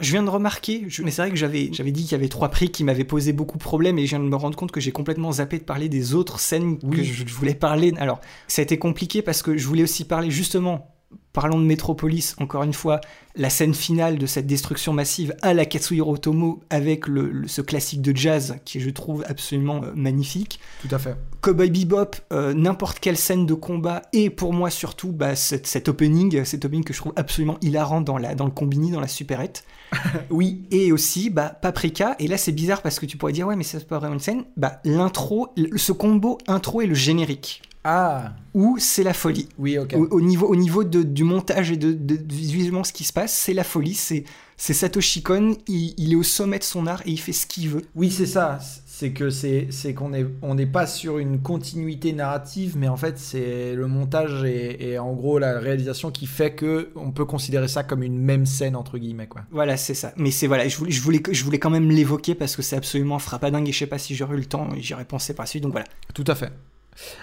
Je 0.00 0.10
viens 0.10 0.22
de 0.22 0.28
remarquer, 0.28 0.84
je- 0.88 1.02
mais 1.02 1.10
c'est 1.10 1.22
vrai 1.22 1.30
que 1.30 1.36
j'avais 1.36 1.68
dit 1.70 2.02
qu'il 2.02 2.12
y 2.12 2.14
avait 2.14 2.28
trois 2.28 2.50
prix 2.50 2.70
qui 2.70 2.84
m'avaient 2.84 3.04
posé 3.04 3.32
beaucoup 3.32 3.56
de 3.56 3.62
problèmes 3.62 3.98
et 3.98 4.04
je 4.04 4.10
viens 4.10 4.18
de 4.18 4.24
me 4.28 4.36
rendre 4.36 4.54
compte 4.56 4.70
que 4.70 4.80
j'ai 4.80 4.92
complètement 4.92 5.32
zappé 5.32 5.58
de 5.58 5.64
parler 5.64 5.88
des 5.88 6.12
autres 6.14 6.38
scènes 6.38 6.78
que 6.78 6.84
Oui. 6.86 7.04
je 7.04 7.24
voulais 7.32 7.54
parler. 7.54 7.94
Alors, 7.96 8.20
ça 8.46 8.60
a 8.60 8.64
été 8.64 8.78
compliqué 8.78 9.22
parce 9.22 9.42
que 9.42 9.56
je 9.56 9.66
voulais 9.66 9.82
aussi 9.84 10.04
parler 10.04 10.30
justement, 10.30 10.94
parlons 11.36 11.58
de 11.60 11.64
Metropolis, 11.64 12.34
encore 12.38 12.62
une 12.62 12.72
fois, 12.72 13.00
la 13.36 13.50
scène 13.50 13.74
finale 13.74 14.16
de 14.16 14.24
cette 14.24 14.46
destruction 14.46 14.94
massive 14.94 15.34
à 15.42 15.52
la 15.52 15.66
Katsuhiro 15.66 16.14
Otomo 16.14 16.60
avec 16.70 17.06
le, 17.06 17.30
le- 17.30 17.46
ce 17.48 17.60
classique 17.60 18.00
de 18.00 18.16
jazz 18.16 18.56
qui 18.64 18.80
je 18.80 18.88
trouve 18.88 19.22
absolument 19.28 19.82
euh, 19.84 19.92
magnifique. 19.94 20.58
Tout 20.80 20.94
à 20.94 20.98
fait. 20.98 21.14
Cowboy 21.42 21.68
Bebop, 21.70 22.16
euh, 22.32 22.54
n'importe 22.54 22.98
quelle 23.00 23.18
scène 23.18 23.44
de 23.44 23.52
combat, 23.52 24.00
et 24.14 24.30
pour 24.30 24.54
moi 24.54 24.70
surtout 24.70 25.12
bah, 25.12 25.36
cet, 25.36 25.66
cet 25.66 25.88
opening, 25.90 26.42
cet 26.44 26.64
opening 26.64 26.82
que 26.82 26.94
je 26.94 26.98
trouve 26.98 27.12
absolument 27.16 27.58
hilarant 27.60 28.00
dans, 28.00 28.16
la, 28.16 28.34
dans 28.34 28.46
le 28.46 28.50
combini, 28.50 28.90
dans 28.90 29.00
la 29.00 29.08
supérette. 29.08 29.64
Oui. 30.30 30.62
Et 30.70 30.90
aussi 30.90 31.28
bah, 31.30 31.48
Paprika, 31.60 32.16
et 32.18 32.26
là 32.28 32.38
c'est 32.38 32.52
bizarre 32.52 32.80
parce 32.80 32.98
que 32.98 33.04
tu 33.06 33.16
pourrais 33.18 33.32
dire 33.32 33.46
ouais 33.46 33.54
mais 33.56 33.62
c'est 33.64 33.86
pas 33.86 33.98
vraiment 33.98 34.14
une 34.14 34.20
scène, 34.20 34.44
bah 34.56 34.80
l'intro, 34.84 35.48
ce 35.76 35.92
combo 35.92 36.38
intro 36.48 36.80
et 36.80 36.86
le 36.86 36.94
générique, 36.94 37.62
Ah, 37.88 38.32
où 38.52 38.76
c'est 38.80 39.04
la 39.04 39.12
folie. 39.14 39.48
oui. 39.58 39.78
Au, 39.78 39.84
au 40.10 40.20
niveau, 40.20 40.46
au 40.48 40.56
niveau 40.56 40.82
de- 40.82 41.02
du 41.04 41.22
montage 41.24 41.70
et 41.70 41.76
de, 41.76 41.92
de- 41.92 42.16
de 42.16 42.34
visuellement 42.34 42.82
ce 42.84 42.92
qui 42.92 43.04
se 43.04 43.12
passe, 43.12 43.32
c'est 43.32 43.54
la 43.54 43.62
folie, 43.64 43.94
c'est 43.94 44.24
c'est 44.58 44.72
Satoshi 44.72 45.22
Kon, 45.22 45.54
il, 45.68 45.94
il 45.98 46.12
est 46.12 46.16
au 46.16 46.22
sommet 46.22 46.58
de 46.58 46.64
son 46.64 46.86
art 46.86 47.02
et 47.04 47.10
il 47.10 47.18
fait 47.20 47.32
ce 47.32 47.46
qu'il 47.46 47.68
veut. 47.68 47.82
Oui, 47.94 48.10
c'est 48.10 48.24
ça. 48.26 48.58
C'est 48.86 49.10
que 49.12 49.28
c'est 49.28 49.68
c'est 49.70 49.92
qu'on 49.92 50.14
est 50.14 50.26
on 50.40 50.54
n'est 50.54 50.64
pas 50.66 50.86
sur 50.86 51.18
une 51.18 51.40
continuité 51.42 52.12
narrative, 52.14 52.76
mais 52.78 52.88
en 52.88 52.96
fait 52.96 53.18
c'est 53.18 53.74
le 53.74 53.86
montage 53.86 54.42
et, 54.44 54.92
et 54.92 54.98
en 54.98 55.12
gros 55.12 55.38
la 55.38 55.58
réalisation 55.60 56.10
qui 56.10 56.26
fait 56.26 56.54
que 56.54 56.88
on 56.96 57.10
peut 57.12 57.26
considérer 57.26 57.68
ça 57.68 57.84
comme 57.84 58.02
une 58.02 58.18
même 58.18 58.46
scène 58.46 58.74
entre 58.74 58.96
guillemets 58.96 59.26
quoi. 59.28 59.42
Voilà, 59.50 59.76
c'est 59.76 59.92
ça. 59.94 60.12
Mais 60.16 60.30
c'est 60.30 60.46
voilà, 60.46 60.66
je 60.66 60.78
voulais, 60.78 60.90
je 60.90 61.02
voulais, 61.02 61.20
je 61.30 61.44
voulais 61.44 61.58
quand 61.58 61.68
même 61.70 61.90
l'évoquer 61.90 62.34
parce 62.34 62.56
que 62.56 62.62
c'est 62.62 62.76
absolument 62.76 63.18
frappadingue 63.18 63.68
et 63.68 63.72
je 63.72 63.78
sais 63.78 63.86
pas 63.86 63.98
si 63.98 64.14
j'aurais 64.14 64.36
eu 64.36 64.40
le 64.40 64.46
temps 64.46 64.66
et 64.74 64.80
j'y 64.80 64.94
aurais 64.94 65.04
pensé 65.04 65.34
par 65.34 65.44
la 65.44 65.48
suite. 65.48 65.62
Donc 65.62 65.72
voilà. 65.72 65.86
Tout 66.14 66.24
à 66.26 66.34
fait. 66.34 66.50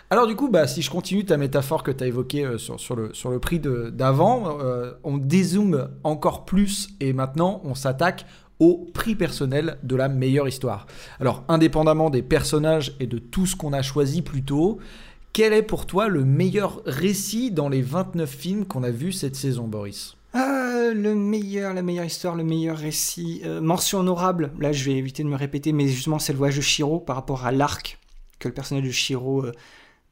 Alors 0.09 0.27
du 0.27 0.35
coup, 0.35 0.49
bah, 0.49 0.67
si 0.67 0.81
je 0.81 0.89
continue 0.89 1.25
ta 1.25 1.37
métaphore 1.37 1.83
que 1.83 1.91
tu 1.91 2.03
as 2.03 2.07
évoquée 2.07 2.45
euh, 2.45 2.57
sur, 2.57 2.95
le, 2.95 3.39
prix 3.39 3.59
d'avant, 3.59 4.59
euh, 4.59 4.93
on 5.03 5.17
dézoome 5.17 5.89
encore 6.03 6.45
plus 6.45 6.89
et 6.99 7.13
maintenant 7.13 7.61
on 7.63 7.75
s'attaque 7.75 8.25
au 8.59 8.87
prix 8.93 9.15
personnel 9.15 9.77
de 9.83 9.95
la 9.95 10.07
meilleure 10.07 10.47
histoire. 10.47 10.85
Alors, 11.19 11.43
indépendamment 11.47 12.09
des 12.09 12.21
personnages 12.21 12.95
et 12.99 13.07
de 13.07 13.17
tout 13.17 13.45
ce 13.45 13.55
qu'on 13.55 13.73
a 13.73 13.81
choisi 13.81 14.21
plus 14.21 14.43
tôt, 14.43 14.79
quel 15.33 15.53
est 15.53 15.63
pour 15.63 15.87
toi 15.87 16.07
le 16.07 16.23
meilleur 16.23 16.81
récit 16.85 17.51
dans 17.51 17.67
les 17.67 17.81
29 17.81 18.29
films 18.29 18.65
qu'on 18.65 18.83
a 18.83 18.91
vus 18.91 19.11
cette 19.11 19.35
saison, 19.35 19.67
Boris? 19.67 20.15
Ah, 20.33 20.91
le 20.93 21.15
meilleur, 21.15 21.73
la 21.73 21.81
meilleure 21.81 22.05
histoire, 22.05 22.35
le 22.35 22.43
meilleur 22.43 22.77
récit. 22.77 23.41
Euh, 23.45 23.59
mention 23.59 23.99
honorable, 23.99 24.51
là 24.59 24.71
je 24.71 24.83
vais 24.85 24.93
éviter 24.93 25.23
de 25.23 25.27
me 25.27 25.35
répéter, 25.35 25.73
mais 25.73 25.87
justement 25.87 26.19
c'est 26.19 26.33
le 26.33 26.37
voyage 26.37 26.57
de 26.57 26.61
Shiro 26.61 26.99
par 26.99 27.15
rapport 27.15 27.45
à 27.45 27.51
l'arc 27.51 27.99
que 28.43 28.47
le 28.49 28.53
personnage 28.53 28.85
de 28.85 28.91
Shiro 28.91 29.45
euh, 29.45 29.51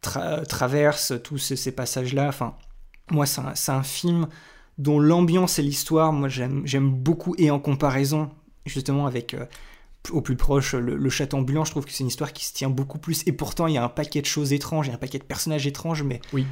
tra- 0.01 0.45
traverse, 0.45 1.13
tous 1.23 1.37
ces, 1.37 1.55
ces 1.55 1.71
passages-là. 1.71 2.27
Enfin, 2.27 2.55
moi 3.11 3.25
c'est 3.25 3.71
un, 3.71 3.83
film 3.83 4.27
dont 4.77 4.99
l'ambiance 4.99 5.59
et 5.59 5.61
l'histoire, 5.61 6.11
moi 6.13 6.29
j'aime 6.29 6.91
beaucoup, 6.91 7.35
et 7.37 7.51
en 7.51 7.59
comparaison 7.59 8.29
justement 8.65 9.05
avec... 9.05 9.33
euh, 9.33 9.45
au 10.09 10.21
plus 10.21 10.35
proche, 10.35 10.73
le, 10.73 10.95
le 10.97 11.33
ambulant, 11.35 11.63
je 11.63 11.71
trouve 11.71 11.85
que 11.85 11.91
c'est 11.91 11.99
une 12.03 12.07
histoire 12.07 12.33
qui 12.33 12.45
se 12.45 12.53
tient 12.53 12.69
beaucoup 12.69 12.97
plus. 12.97 13.21
Et 13.27 13.31
pourtant, 13.31 13.67
il 13.67 13.75
y 13.75 13.77
a 13.77 13.83
un 13.83 13.89
paquet 13.89 14.21
de 14.21 14.25
choses 14.25 14.51
étranges, 14.51 14.87
il 14.87 14.89
y 14.89 14.91
a 14.91 14.95
un 14.95 14.99
paquet 14.99 15.19
de 15.19 15.23
personnages 15.23 15.67
étranges, 15.67 16.01
mais 16.01 16.21
Oui. 16.33 16.45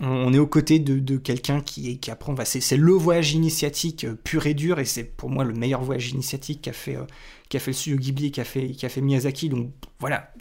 on, 0.00 0.32
est 0.32 0.38
aux 0.38 0.46
côtés 0.46 0.80
de, 0.80 0.98
de 0.98 1.16
quelqu'un 1.16 1.60
qui, 1.60 1.98
qui 1.98 2.10
apprend. 2.10 2.34
c'est, 2.44 2.76
le 2.76 2.92
voyage 2.92 3.32
initiatique 3.32 4.04
euh, 4.04 4.14
pur 4.14 4.46
et 4.46 4.54
dur, 4.54 4.80
et 4.80 4.84
c'est 4.84 5.04
pour 5.04 5.30
moi 5.30 5.44
le 5.44 5.54
meilleur 5.54 5.82
voyage 5.82 6.10
initiatique 6.10 6.62
qu'a 6.62 6.72
fait, 6.72 6.96
euh, 6.96 7.04
qu'a 7.48 7.58
fait 7.58 7.70
le 7.70 7.76
studio 7.76 7.98
Ghibli, 7.98 8.32
qu'a 8.32 8.44
fait, 8.44 8.72
qu'a 8.72 8.88
fait 8.88 9.00
Miyazaki. 9.00 9.48
Donc 9.48 9.70
voilà. 9.98 10.32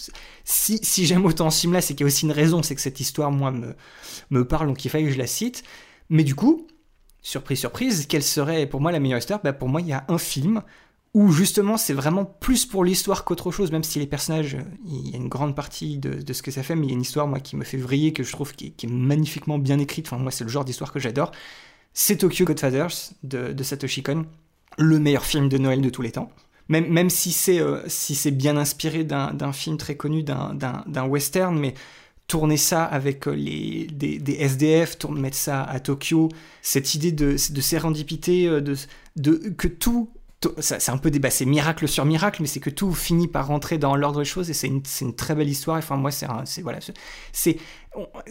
Si, 0.43 0.79
si 0.83 1.05
j'aime 1.05 1.25
autant 1.25 1.49
ce 1.49 1.61
film-là, 1.61 1.81
c'est 1.81 1.93
qu'il 1.93 2.01
y 2.01 2.03
a 2.05 2.07
aussi 2.07 2.25
une 2.25 2.31
raison, 2.31 2.63
c'est 2.63 2.75
que 2.75 2.81
cette 2.81 2.99
histoire, 2.99 3.31
moi, 3.31 3.51
me, 3.51 3.75
me 4.29 4.45
parle, 4.47 4.67
donc 4.67 4.83
il 4.85 4.89
fallait 4.89 5.05
que 5.05 5.11
je 5.11 5.17
la 5.17 5.27
cite. 5.27 5.63
Mais 6.09 6.23
du 6.23 6.35
coup, 6.35 6.67
surprise, 7.21 7.59
surprise, 7.59 8.05
quelle 8.07 8.23
serait 8.23 8.67
pour 8.67 8.81
moi 8.81 8.91
la 8.91 8.99
meilleure 8.99 9.19
histoire? 9.19 9.41
Bah, 9.43 9.53
Pour 9.53 9.69
moi, 9.69 9.81
il 9.81 9.87
y 9.87 9.93
a 9.93 10.05
un 10.07 10.17
film 10.17 10.61
où 11.15 11.31
justement 11.31 11.77
c'est 11.77 11.93
vraiment 11.93 12.25
plus 12.25 12.65
pour 12.65 12.83
l'histoire 12.83 13.23
qu'autre 13.23 13.49
chose, 13.49 13.71
même 13.71 13.85
si 13.85 13.99
les 13.99 14.05
personnages, 14.05 14.57
il 14.85 15.11
y 15.11 15.13
a 15.13 15.17
une 15.17 15.29
grande 15.29 15.55
partie 15.55 15.97
de, 15.97 16.21
de 16.21 16.33
ce 16.33 16.41
que 16.41 16.51
ça 16.51 16.61
fait, 16.61 16.75
mais 16.75 16.87
il 16.87 16.89
y 16.89 16.91
a 16.91 16.95
une 16.95 17.01
histoire 17.01 17.25
moi 17.25 17.39
qui 17.39 17.55
me 17.55 17.63
fait 17.63 17.77
vriller, 17.77 18.11
que 18.11 18.21
je 18.21 18.33
trouve 18.33 18.53
qui, 18.53 18.73
qui 18.73 18.85
est 18.85 18.89
magnifiquement 18.89 19.57
bien 19.57 19.79
écrite, 19.79 20.07
enfin 20.07 20.21
moi 20.21 20.29
c'est 20.29 20.43
le 20.43 20.49
genre 20.49 20.65
d'histoire 20.65 20.91
que 20.91 20.99
j'adore, 20.99 21.31
c'est 21.93 22.17
Tokyo 22.17 22.43
Godfathers 22.43 23.13
de, 23.23 23.53
de 23.53 23.63
Satoshi 23.63 24.03
Kon, 24.03 24.25
le 24.77 24.99
meilleur 24.99 25.23
film 25.23 25.47
de 25.47 25.57
Noël 25.57 25.79
de 25.79 25.89
tous 25.89 26.01
les 26.01 26.11
temps. 26.11 26.29
Même, 26.69 26.87
même 26.89 27.09
si 27.09 27.31
c'est 27.31 27.59
euh, 27.59 27.81
si 27.87 28.15
c'est 28.15 28.31
bien 28.31 28.57
inspiré 28.57 29.03
d'un 29.03 29.53
film 29.53 29.77
très 29.77 29.95
connu, 29.95 30.23
d'un- 30.23 30.55
western, 31.07 31.57
mais 31.57 31.73
tourner 32.27 32.57
ça 32.57 32.83
avec 32.85 33.27
euh, 33.27 33.31
les, 33.35 33.87
des, 33.87 34.19
des 34.19 34.33
SDF, 34.33 34.97
tourner, 34.97 35.21
mettre 35.21 35.37
ça 35.37 35.63
à 35.63 35.79
Tokyo, 35.79 36.29
cette 36.61 36.95
idée 36.95 37.11
de, 37.11 37.35
de 37.51 37.61
sérendipité, 37.61 38.47
euh, 38.47 38.61
de, 38.61 38.75
de, 39.15 39.33
que 39.57 39.67
tout, 39.67 40.09
to- 40.41 40.55
ça- 40.59 40.79
c'est 40.79 40.91
un 40.91 40.97
peu 40.97 41.11
des, 41.11 41.19
bah, 41.19 41.29
c'est 41.29 41.45
miracle 41.45 41.87
sur 41.87 42.03
miracle, 42.05 42.41
mais 42.41 42.47
c'est 42.47 42.59
que 42.59 42.71
tout 42.71 42.93
finit 42.93 43.27
par 43.27 43.47
rentrer 43.47 43.77
dans 43.77 43.95
l'ordre 43.95 44.19
des 44.19 44.25
choses 44.25 44.49
et 44.49 44.53
c'est 44.53 44.67
une, 44.67 44.81
une 45.01 45.15
très 45.15 45.35
belle 45.35 45.49
histoire. 45.49 45.77
Enfin, 45.77 45.97
moi, 45.97 46.11
c'est, 46.11 46.27
voilà, 46.63 46.79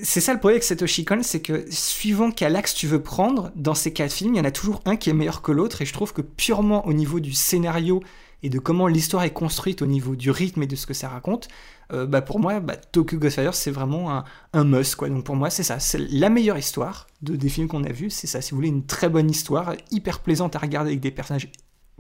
c'est 0.03 0.21
ça 0.21 0.33
le 0.33 0.39
problème 0.39 0.57
avec 0.57 0.65
Satoshi 0.65 1.05
Kon, 1.05 1.21
c'est 1.23 1.41
que 1.41 1.65
suivant 1.71 2.31
quel 2.31 2.57
axe 2.57 2.75
tu 2.75 2.87
veux 2.87 3.03
prendre, 3.03 3.51
dans 3.57 3.75
ces 3.75 3.93
quatre 3.93 4.13
films, 4.13 4.35
il 4.35 4.39
y 4.39 4.41
en 4.41 4.45
a 4.45 4.51
toujours 4.51 4.83
un 4.85 4.97
qui 4.97 5.11
est 5.11 5.15
meilleur 5.15 5.43
que 5.43 5.53
l'autre 5.53 5.83
et 5.83 5.87
je 5.87 5.93
trouve 5.93 6.13
que 6.13 6.23
purement 6.23 6.87
au 6.87 6.93
niveau 6.93 7.21
du 7.21 7.33
scénario 7.33 8.03
et 8.45 8.51
de 8.51 8.59
comment 8.59 8.89
l'histoire 8.89 9.25
est 9.25 9.33
construite 9.33 9.81
au 9.81 9.87
niveau 9.87 10.17
du 10.17 10.31
rythme 10.31 10.63
et 10.63 10.67
de 10.67 10.77
ce 10.77 10.87
que 10.87 10.93
ça 10.93 11.09
raconte, 11.09 11.49
euh, 11.95 12.05
bah 12.05 12.21
pour 12.21 12.39
moi, 12.39 12.61
bah, 12.61 12.77
Tokyo 12.77 13.17
Godfather, 13.17 13.55
c'est 13.55 13.71
vraiment 13.71 14.23
un, 14.53 14.65
must. 14.65 14.97
Quoi. 14.97 15.09
Donc 15.09 15.25
pour 15.25 15.35
moi, 15.35 15.49
c'est 15.49 15.63
ça. 15.63 15.81
C'est 15.81 15.97
la 15.97 16.29
meilleure 16.29 16.59
histoire 16.59 17.07
de, 17.23 17.37
des 17.37 17.49
films 17.49 17.69
qu'on 17.69 17.85
a 17.85 17.91
vus. 17.91 18.11
C'est 18.11 18.27
ça. 18.27 18.43
Si 18.43 18.51
vous 18.51 18.59
voulez 18.59 18.69
une 18.69 18.85
très 18.85 19.09
bonne 19.09 19.31
histoire, 19.31 19.75
hyper 19.91 20.21
plaisante 20.21 20.57
à 20.57 20.59
regarder 20.59 20.91
avec 20.91 21.01
des 21.01 21.11
personnages, 21.11 21.51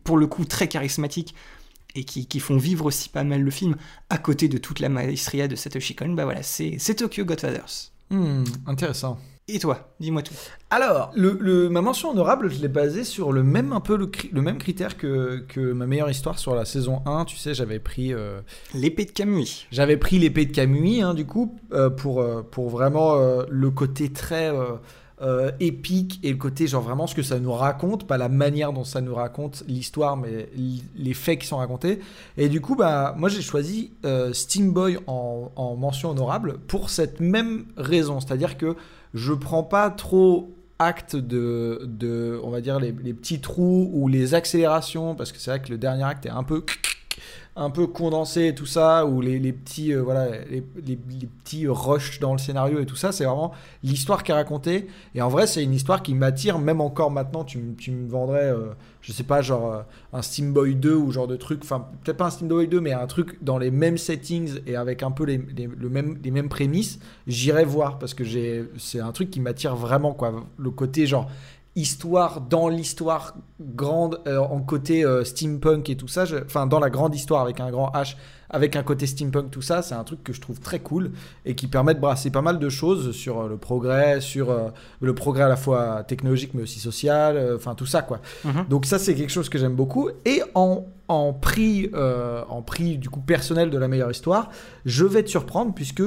pour 0.04 0.18
le 0.18 0.26
coup, 0.26 0.44
très 0.44 0.68
charismatiques 0.68 1.34
et 1.94 2.04
qui, 2.04 2.26
qui 2.26 2.40
font 2.40 2.58
vivre 2.58 2.84
aussi 2.84 3.08
pas 3.08 3.24
mal 3.24 3.40
le 3.40 3.50
film 3.50 3.76
à 4.10 4.18
côté 4.18 4.48
de 4.48 4.58
toute 4.58 4.80
la 4.80 4.90
maestria 4.90 5.48
de 5.48 5.56
Satoshi 5.56 5.94
Kon, 5.94 6.10
bah 6.10 6.24
voilà, 6.24 6.42
c'est 6.42 6.76
c'est 6.78 6.96
Tokyo 6.96 7.24
Godfathers. 7.24 7.90
Hmm, 8.10 8.44
intéressant. 8.66 9.18
Et 9.46 9.58
toi, 9.58 9.92
dis-moi 10.00 10.22
tout. 10.22 10.32
Alors, 10.70 11.10
le, 11.14 11.36
le- 11.38 11.68
ma 11.68 11.82
mention 11.82 12.10
honorable, 12.10 12.50
je 12.50 12.62
l'ai 12.62 12.68
basée 12.68 13.04
sur 13.04 13.30
le 13.30 13.42
même, 13.42 13.72
un 13.74 13.80
peu 13.80 13.94
le, 13.94 14.40
même 14.40 14.56
critère 14.56 14.96
que, 14.96 15.44
que 15.48 15.72
ma 15.72 15.86
meilleure 15.86 16.08
histoire 16.08 16.38
sur 16.38 16.54
la 16.54 16.64
saison 16.64 17.02
1. 17.04 17.26
Tu 17.26 17.36
sais, 17.36 17.52
j'avais 17.52 17.78
pris, 17.78 18.14
euh, 18.14 18.40
L'épée 18.72 19.04
de 19.04 19.10
Camus. 19.10 19.66
j'avais 19.70 19.98
pris 19.98 20.18
l'épée 20.18 20.46
de 20.46 20.52
Camus, 20.52 21.02
hein, 21.02 21.12
du 21.12 21.26
coup, 21.26 21.58
euh, 21.72 21.90
pour, 21.90 22.22
euh, 22.22 22.40
pour 22.42 22.70
vraiment 22.70 23.16
euh, 23.16 23.44
le 23.50 23.70
côté 23.70 24.10
très 24.10 24.50
épique 25.60 26.20
et 26.22 26.30
le 26.30 26.36
côté, 26.36 26.66
genre 26.66 26.82
vraiment 26.82 27.06
ce 27.06 27.14
que 27.14 27.22
ça 27.22 27.38
nous 27.38 27.52
raconte, 27.52 28.06
pas 28.06 28.18
la 28.18 28.28
manière 28.28 28.74
dont 28.74 28.84
ça 28.84 29.00
nous 29.00 29.14
raconte 29.14 29.62
l'histoire, 29.66 30.18
mais 30.18 30.50
les 30.96 31.14
faits 31.14 31.38
qui 31.40 31.46
sont 31.46 31.56
racontés. 31.56 32.00
Et 32.36 32.48
du 32.50 32.60
coup, 32.60 32.74
bah, 32.76 33.14
moi 33.16 33.30
j'ai 33.30 33.40
choisi 33.40 33.92
euh, 34.04 34.34
Steam 34.34 34.72
Boy 34.72 34.98
en, 35.06 35.50
en 35.56 35.76
mention 35.76 36.10
honorable 36.10 36.58
pour 36.66 36.90
cette 36.90 37.20
même 37.20 37.64
raison. 37.78 38.20
C'est-à-dire 38.20 38.58
que 38.58 38.76
je 39.14 39.32
prends 39.32 39.62
pas 39.62 39.90
trop 39.90 40.54
acte 40.78 41.16
de, 41.16 41.80
de 41.84 42.38
on 42.42 42.50
va 42.50 42.60
dire, 42.60 42.80
les, 42.80 42.92
les 42.92 43.14
petits 43.14 43.40
trous 43.40 43.90
ou 43.94 44.08
les 44.08 44.34
accélérations, 44.34 45.14
parce 45.14 45.32
que 45.32 45.38
c'est 45.38 45.50
vrai 45.50 45.62
que 45.62 45.70
le 45.70 45.78
dernier 45.78 46.04
acte 46.04 46.26
est 46.26 46.30
un 46.30 46.42
peu 46.42 46.64
un 47.56 47.70
peu 47.70 47.86
condensé 47.86 48.48
et 48.48 48.54
tout 48.54 48.66
ça, 48.66 49.06
ou 49.06 49.20
les, 49.20 49.38
les 49.38 49.52
petits, 49.52 49.92
euh, 49.94 50.02
voilà, 50.02 50.28
les, 50.50 50.64
les- 50.84 50.96
petits 51.44 51.66
rushs 51.68 52.18
dans 52.20 52.32
le 52.32 52.38
scénario 52.38 52.80
et 52.80 52.86
tout 52.86 52.96
ça, 52.96 53.12
c'est 53.12 53.24
vraiment 53.24 53.52
l'histoire 53.82 54.22
qui 54.24 54.32
est 54.32 54.34
racontée. 54.34 54.86
Et 55.14 55.20
en 55.22 55.28
vrai, 55.28 55.46
c'est 55.46 55.62
une 55.62 55.74
histoire 55.74 56.02
qui 56.02 56.14
m'attire, 56.14 56.58
même 56.58 56.80
encore 56.80 57.10
maintenant, 57.10 57.44
tu, 57.44 57.62
tu 57.78 57.90
me 57.90 58.08
vendrais, 58.08 58.44
euh, 58.50 58.72
je 59.02 59.12
sais 59.12 59.22
pas, 59.24 59.42
genre 59.42 59.72
euh, 59.72 59.82
un 60.14 60.22
Steam 60.22 60.52
Boy 60.52 60.74
2 60.74 60.94
ou 60.94 61.12
genre 61.12 61.26
de 61.28 61.36
truc, 61.36 61.60
enfin, 61.62 61.86
peut-être 62.02 62.16
pas 62.16 62.26
un 62.26 62.30
Steam 62.30 62.48
Boy 62.48 62.66
2, 62.66 62.80
mais 62.80 62.92
un 62.92 63.06
truc 63.06 63.36
dans 63.42 63.58
les 63.58 63.70
mêmes 63.70 63.98
settings 63.98 64.58
et 64.66 64.74
avec 64.74 65.02
un 65.02 65.10
peu 65.10 65.24
les, 65.24 65.36
le 65.36 65.88
même, 65.90 66.18
les 66.24 66.30
mêmes 66.30 66.48
prémices, 66.48 66.98
j'irai 67.26 67.64
voir 67.64 67.98
parce 67.98 68.14
que 68.14 68.24
c'est 68.78 69.00
un 69.00 69.12
truc 69.12 69.30
qui 69.30 69.40
m'attire 69.40 69.76
vraiment, 69.76 70.12
quoi. 70.14 70.44
Le 70.58 70.70
côté 70.70 71.06
genre 71.06 71.28
histoire 71.76 72.40
dans 72.40 72.68
l'histoire 72.68 73.34
grande 73.60 74.20
euh, 74.28 74.38
en 74.38 74.60
côté 74.60 75.04
euh, 75.04 75.24
steampunk 75.24 75.90
et 75.90 75.96
tout 75.96 76.06
ça 76.06 76.24
enfin 76.44 76.66
dans 76.66 76.78
la 76.78 76.88
grande 76.88 77.14
histoire 77.14 77.40
avec 77.42 77.58
un 77.58 77.70
grand 77.70 77.90
H 77.90 78.14
avec 78.48 78.76
un 78.76 78.84
côté 78.84 79.06
steampunk 79.08 79.50
tout 79.50 79.62
ça 79.62 79.82
c'est 79.82 79.96
un 79.96 80.04
truc 80.04 80.22
que 80.22 80.32
je 80.32 80.40
trouve 80.40 80.60
très 80.60 80.78
cool 80.78 81.10
et 81.44 81.56
qui 81.56 81.66
permet 81.66 81.94
de 81.94 81.98
brasser 81.98 82.30
pas 82.30 82.42
mal 82.42 82.60
de 82.60 82.68
choses 82.68 83.10
sur 83.10 83.40
euh, 83.40 83.48
le 83.48 83.56
progrès 83.56 84.20
sur 84.20 84.54
le 85.00 85.14
progrès 85.16 85.42
à 85.44 85.48
la 85.48 85.56
fois 85.56 86.04
technologique 86.04 86.52
mais 86.54 86.62
aussi 86.62 86.78
social 86.78 87.54
enfin 87.56 87.74
tout 87.74 87.86
ça 87.86 88.02
quoi 88.02 88.20
Mhm. 88.44 88.66
donc 88.68 88.86
ça 88.86 88.98
c'est 89.00 89.14
quelque 89.16 89.32
chose 89.32 89.48
que 89.48 89.58
j'aime 89.58 89.74
beaucoup 89.74 90.10
et 90.24 90.42
en 90.54 90.84
en 91.08 91.32
prix 91.32 91.90
en 92.48 92.62
prix 92.62 92.98
du 92.98 93.10
coup 93.10 93.20
personnel 93.20 93.70
de 93.70 93.78
la 93.78 93.88
meilleure 93.88 94.10
histoire 94.10 94.50
je 94.86 95.04
vais 95.04 95.22
te 95.24 95.28
surprendre 95.30 95.74
puisque 95.74 96.02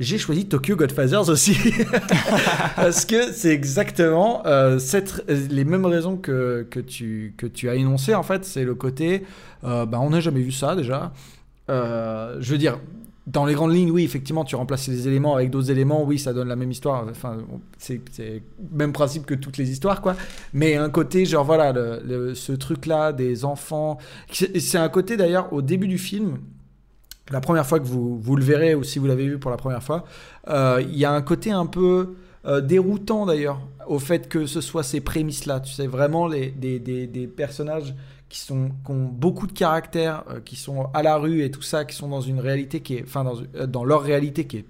j'ai 0.00 0.18
choisi 0.18 0.46
Tokyo 0.46 0.74
Godfathers 0.76 1.28
aussi. 1.28 1.56
Parce 2.76 3.04
que 3.04 3.32
c'est 3.32 3.50
exactement 3.52 4.42
euh, 4.46 4.78
cette- 4.78 5.24
les 5.28 5.64
mêmes 5.64 5.86
raisons 5.86 6.16
que, 6.16 6.66
que, 6.70 6.80
tu, 6.80 7.34
que 7.36 7.46
tu 7.46 7.68
as 7.68 7.74
énoncées, 7.76 8.14
en 8.14 8.22
fait. 8.22 8.44
C'est 8.44 8.64
le 8.64 8.74
côté, 8.74 9.24
euh, 9.64 9.86
bah, 9.86 10.00
on 10.00 10.10
n'a 10.10 10.20
jamais 10.20 10.40
vu 10.40 10.52
ça 10.52 10.74
déjà. 10.74 11.12
Euh, 11.68 12.36
je 12.40 12.50
veux 12.52 12.58
dire, 12.58 12.80
dans 13.26 13.44
les 13.44 13.54
grandes 13.54 13.72
lignes, 13.74 13.90
oui, 13.90 14.02
effectivement, 14.02 14.44
tu 14.44 14.56
remplaces 14.56 14.88
les 14.88 15.06
éléments 15.06 15.36
avec 15.36 15.50
d'autres 15.50 15.70
éléments, 15.70 16.02
oui, 16.02 16.18
ça 16.18 16.32
donne 16.32 16.48
la 16.48 16.56
même 16.56 16.70
histoire. 16.70 17.06
Enfin, 17.08 17.36
c'est 17.78 18.00
le 18.18 18.40
même 18.72 18.92
principe 18.92 19.26
que 19.26 19.34
toutes 19.34 19.56
les 19.58 19.70
histoires, 19.70 20.00
quoi. 20.00 20.16
Mais 20.52 20.76
un 20.76 20.88
côté, 20.88 21.26
genre, 21.26 21.44
voilà, 21.44 21.72
ce 22.34 22.52
truc-là 22.52 23.12
des 23.12 23.44
enfants. 23.44 23.98
C'est 24.32 24.78
un 24.78 24.88
côté, 24.88 25.16
d'ailleurs, 25.16 25.52
au 25.52 25.62
début 25.62 25.86
du 25.88 25.98
film, 25.98 26.38
la 27.30 27.40
première 27.40 27.66
fois 27.66 27.78
que 27.80 27.84
vous, 27.86 28.18
vous 28.20 28.36
le 28.36 28.42
verrez, 28.44 28.74
ou 28.74 28.82
si 28.84 28.98
vous 28.98 29.06
l'avez 29.06 29.26
vu 29.26 29.38
pour 29.38 29.50
la 29.50 29.56
première 29.56 29.82
fois, 29.82 30.04
euh, 30.48 30.82
il 30.82 30.96
y 30.98 31.04
a 31.04 31.12
un 31.12 31.22
côté 31.22 31.50
un 31.50 31.66
peu 31.66 32.14
euh, 32.46 32.60
déroutant, 32.60 33.26
d'ailleurs, 33.26 33.60
au 33.86 33.98
fait 33.98 34.28
que 34.28 34.46
ce 34.46 34.60
soit 34.60 34.82
ces 34.82 35.00
prémices-là. 35.00 35.60
Tu 35.60 35.72
sais, 35.72 35.86
vraiment, 35.86 36.28
des, 36.28 36.50
des- 36.78 37.06
des 37.06 37.26
personnages 37.26 37.94
qui, 38.28 38.38
sont, 38.38 38.70
qui 38.84 38.90
ont 38.92 39.04
beaucoup 39.12 39.46
de 39.46 39.52
caractère, 39.52 40.24
euh, 40.30 40.40
qui 40.44 40.56
sont 40.56 40.88
à 40.94 41.02
la 41.02 41.16
rue 41.16 41.42
et 41.44 41.50
tout 41.50 41.62
ça, 41.62 41.84
qui 41.84 41.94
sont 41.96 42.08
dans 42.08 42.20
une 42.20 42.40
réalité 42.40 42.80
qui 42.80 42.94
est, 42.96 43.04
dans, 43.14 43.34
dans 43.66 43.84
leur 43.84 44.02
réalité 44.02 44.46
qui 44.46 44.58
est, 44.58 44.64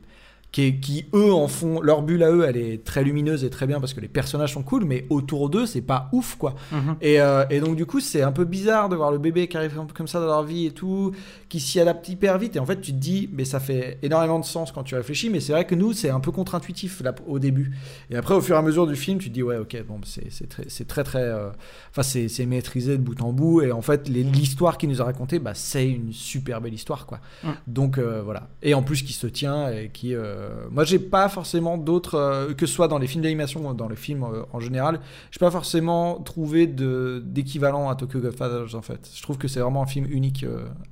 qui, 0.53 1.07
eux 1.14 1.32
en 1.32 1.46
font, 1.46 1.80
leur 1.80 2.03
bulle 2.03 2.22
à 2.24 2.30
eux, 2.32 2.44
elle 2.46 2.57
est 2.57 2.84
très 2.84 3.05
lumineuse 3.05 3.44
et 3.44 3.51
très 3.51 3.66
bien 3.66 3.78
parce 3.78 3.94
que 3.94 4.01
les 4.01 4.09
personnages 4.09 4.53
sont 4.55 4.62
cool, 4.62 4.84
mais 4.84 5.07
autour 5.09 5.48
d'eux, 5.48 5.64
c'est 5.64 5.80
pas 5.80 6.09
ouf, 6.12 6.34
quoi. 6.36 6.55
Mhm. 6.72 6.96
Et, 7.01 7.20
euh, 7.20 7.44
et 7.51 7.61
donc, 7.61 7.76
du 7.76 7.86
coup, 7.86 8.01
c'est 8.01 8.22
un 8.22 8.32
peu 8.32 8.44
bizarre 8.44 8.88
de 8.88 8.96
voir 8.96 9.12
le 9.12 9.18
bébé 9.18 9.46
qui 9.46 9.57
arrive 9.57 9.78
comme 9.94 10.09
ça 10.09 10.18
dans 10.18 10.26
leur 10.26 10.42
vie 10.42 10.66
et 10.66 10.70
tout, 10.72 11.12
qui 11.48 11.61
s'y 11.61 11.78
adapte 11.78 12.09
hyper 12.09 12.36
vite. 12.38 12.57
Et 12.57 12.59
en 12.59 12.66
fait, 12.66 12.80
tu 12.80 12.92
te 12.92 12.96
dis, 12.96 13.30
mais 13.32 13.44
ça 13.44 13.61
fait 13.61 13.98
énormément 14.03 14.40
de 14.40 14.44
sens 14.44 14.72
quand 14.72 14.82
tu 14.82 14.94
réfléchis, 14.96 15.30
mais 15.30 15.40
c'est 15.40 15.53
vrai 15.53 15.66
que 15.66 15.74
nous, 15.74 15.92
c'est 15.92 16.11
un 16.11 16.20
peu 16.20 16.32
contre-intuitif 16.32 17.01
là, 17.03 17.14
au 17.28 17.38
début. 17.38 17.70
Et 18.11 18.16
après, 18.16 18.34
au 18.34 18.40
fur 18.40 18.57
et 18.57 18.59
à 18.59 18.62
mesure 18.62 18.86
du 18.86 18.96
film, 18.96 19.18
tu 19.18 19.28
te 19.28 19.34
dis, 19.34 19.42
ouais, 19.42 19.57
ok, 19.59 19.84
bon, 19.86 20.01
c'est 20.05 20.48
très, 20.48 20.64
c'est 20.68 20.86
très, 20.86 21.05
très. 21.05 21.22
euh, 21.22 21.51
Enfin, 21.90 22.03
c'est 22.03 22.46
maîtrisé 22.46 22.98
de 22.98 23.03
bout 23.03 23.20
en 23.22 23.32
bout. 23.32 23.62
Et 23.62 23.72
en 23.72 23.82
fait, 23.82 24.09
l'histoire 24.09 24.78
qu'il 24.78 24.88
nous 24.88 25.01
a 25.01 25.05
racontée, 25.05 25.38
bah, 25.38 25.53
c'est 25.55 25.88
une 25.88 26.12
super 26.12 26.61
belle 26.61 26.74
histoire, 26.74 27.07
quoi. 27.07 27.20
Mm. 27.44 27.48
Donc, 27.66 27.98
euh, 27.98 28.22
voilà. 28.24 28.48
Et 28.62 28.74
en 28.74 28.82
plus, 28.82 29.03
qui 29.03 29.12
se 29.12 29.26
tient 29.28 29.70
et 29.70 29.90
qui. 29.92 30.14
Euh, 30.41 30.66
Moi, 30.70 30.84
j'ai 30.84 30.99
pas 30.99 31.28
forcément 31.28 31.76
d'autres. 31.76 32.14
euh, 32.14 32.55
que 32.55 32.66
ce 32.66 32.74
soit 32.74 32.88
dans 32.88 32.99
les 32.99 33.07
films 33.07 33.22
d'animation 33.22 33.68
ou 33.68 33.74
dans 33.74 33.88
les 33.88 33.97
films 33.97 34.24
euh, 34.24 34.43
en 34.53 34.61
général, 34.61 35.01
j'ai 35.30 35.38
pas 35.38 35.51
forcément 35.51 36.20
trouvé 36.20 36.66
d'équivalent 36.66 37.88
à 37.88 37.95
Tokyo 37.95 38.20
Godfathers, 38.20 38.74
en 38.74 38.82
fait. 38.82 39.11
Je 39.14 39.22
trouve 39.22 39.38
que 39.38 39.49
c'est 39.49 39.61
vraiment 39.61 39.82
un 39.82 39.86
film 39.86 40.07
unique, 40.11 40.45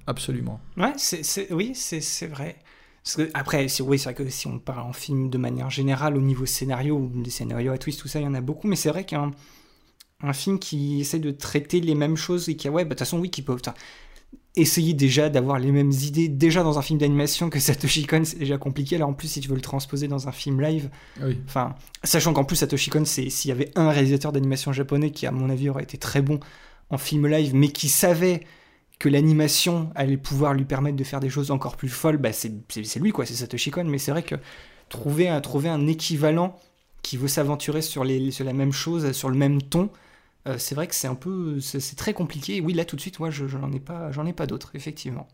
absolument. 0.07 0.61
Ouais, 0.76 0.92
c'est, 0.96 1.53
oui, 1.53 1.72
c'est, 1.74 2.26
vrai. 2.26 2.57
Parce 3.03 3.16
que, 3.16 3.30
après, 3.34 3.66
oui, 3.80 3.99
c'est 3.99 4.12
vrai 4.12 4.14
que 4.14 4.28
si 4.28 4.46
on 4.46 4.59
parle 4.59 4.82
en 4.82 4.92
film 4.92 5.30
de 5.30 5.38
manière 5.38 5.70
générale, 5.70 6.16
au 6.16 6.20
niveau 6.20 6.46
scénario, 6.46 6.96
ou 6.96 7.22
des 7.22 7.30
scénarios 7.30 7.72
à 7.72 7.78
twist, 7.78 8.01
tout 8.01 8.09
ça, 8.09 8.20
il 8.20 8.24
y 8.24 8.28
en 8.28 8.34
a 8.34 8.40
beaucoup, 8.40 8.68
mais 8.68 8.76
c'est 8.76 8.90
vrai 8.90 9.05
qu'un 9.05 9.32
un 10.20 10.32
film 10.32 10.59
qui 10.59 11.01
essaie 11.01 11.20
de 11.20 11.30
traiter 11.30 11.80
les 11.80 11.94
mêmes 11.94 12.16
choses 12.16 12.49
et 12.49 12.57
qui 12.57 12.68
a, 12.68 12.70
ouais, 12.70 12.84
bah, 12.84 12.90
de 12.90 12.94
toute 12.94 13.01
façon, 13.01 13.18
oui, 13.18 13.30
qui 13.30 13.42
putain, 13.42 13.74
essayer 14.57 14.95
déjà 14.95 15.29
d'avoir 15.29 15.59
les 15.59 15.70
mêmes 15.70 15.93
idées, 15.93 16.29
déjà 16.29 16.62
dans 16.62 16.79
un 16.79 16.83
film 16.83 16.99
d'animation 16.99 17.49
que 17.49 17.61
Satoshi 17.61 18.07
Kon, 18.07 18.22
c'est 18.24 18.39
déjà 18.39 18.59
compliqué. 18.59 18.97
Alors 18.97 19.09
en 19.09 19.12
plus, 19.12 19.29
si 19.29 19.41
tu 19.41 19.49
veux 19.49 19.55
le 19.55 19.61
transposer 19.61 20.09
dans 20.09 20.29
un 20.29 20.33
film 20.33 20.61
live, 20.61 20.91
Oui. 21.22 21.39
Enfin, 21.47 21.74
sachant 22.03 22.33
qu'en 22.33 22.45
plus 22.45 22.57
Satoshi 22.57 22.91
Kon, 22.91 23.05
c'est 23.05 23.31
s'il 23.31 23.51
y 23.51 23.53
avait 23.53 23.70
un 23.76 23.91
réalisateur 23.91 24.33
d'animation 24.33 24.72
japonais 24.72 25.11
qui, 25.11 25.26
à 25.26 25.31
mon 25.31 25.49
avis, 25.49 25.68
aurait 25.68 25.85
été 25.85 25.97
très 25.97 26.22
bon 26.22 26.41
en 26.91 26.99
film 26.99 27.26
live, 27.26 27.55
mais 27.55 27.68
qui 27.68 27.89
savait 27.89 28.41
que 28.99 29.09
l'animation 29.09 29.91
allait 29.95 30.16
pouvoir 30.16 30.55
lui 30.55 30.64
permettre 30.64 30.97
de 30.97 31.05
faire 31.05 31.20
des 31.20 31.31
choses 31.31 31.53
encore 31.53 31.76
plus 31.76 31.89
folles, 31.89 32.16
bah 32.16 32.33
c'est 32.33 32.51
lui, 32.99 33.12
quoi, 33.12 33.26
c'est 33.26 33.35
Satoshi 33.35 33.70
Kon. 33.70 33.85
Mais 33.85 33.99
c'est 33.99 34.11
vrai 34.11 34.24
que 34.24 34.35
trouver 34.89 35.29
un, 35.29 35.41
trouver 35.41 35.68
un 35.68 35.87
équivalent 35.87 36.57
qui 37.03 37.16
veut 37.16 37.29
s'aventurer 37.29 37.81
sur, 37.81 38.03
les, 38.03 38.33
sur 38.33 38.45
la 38.45 38.53
même 38.53 38.72
chose, 38.72 39.12
sur 39.12 39.29
le 39.29 39.37
même 39.37 39.62
ton, 39.62 39.91
c'est 40.57 40.74
vrai 40.74 40.86
que 40.86 40.94
c'est 40.94 41.09
un 41.09 41.14
peu, 41.14 41.61
c'est 41.61 41.96
très 41.96 42.14
compliqué. 42.14 42.61
Oui, 42.61 42.72
là 42.72 42.84
tout 42.84 42.96
de 42.96 43.01
suite, 43.01 43.18
moi, 43.20 43.30
je, 43.30 43.46
je 43.46 43.59
n'en 43.59 43.72
ai 43.72 43.80
pas, 43.80 44.12
j'en 44.12 44.24
ai 44.24 44.32
pas 44.32 44.46
d'autres, 44.46 44.70
effectivement. 44.74 45.28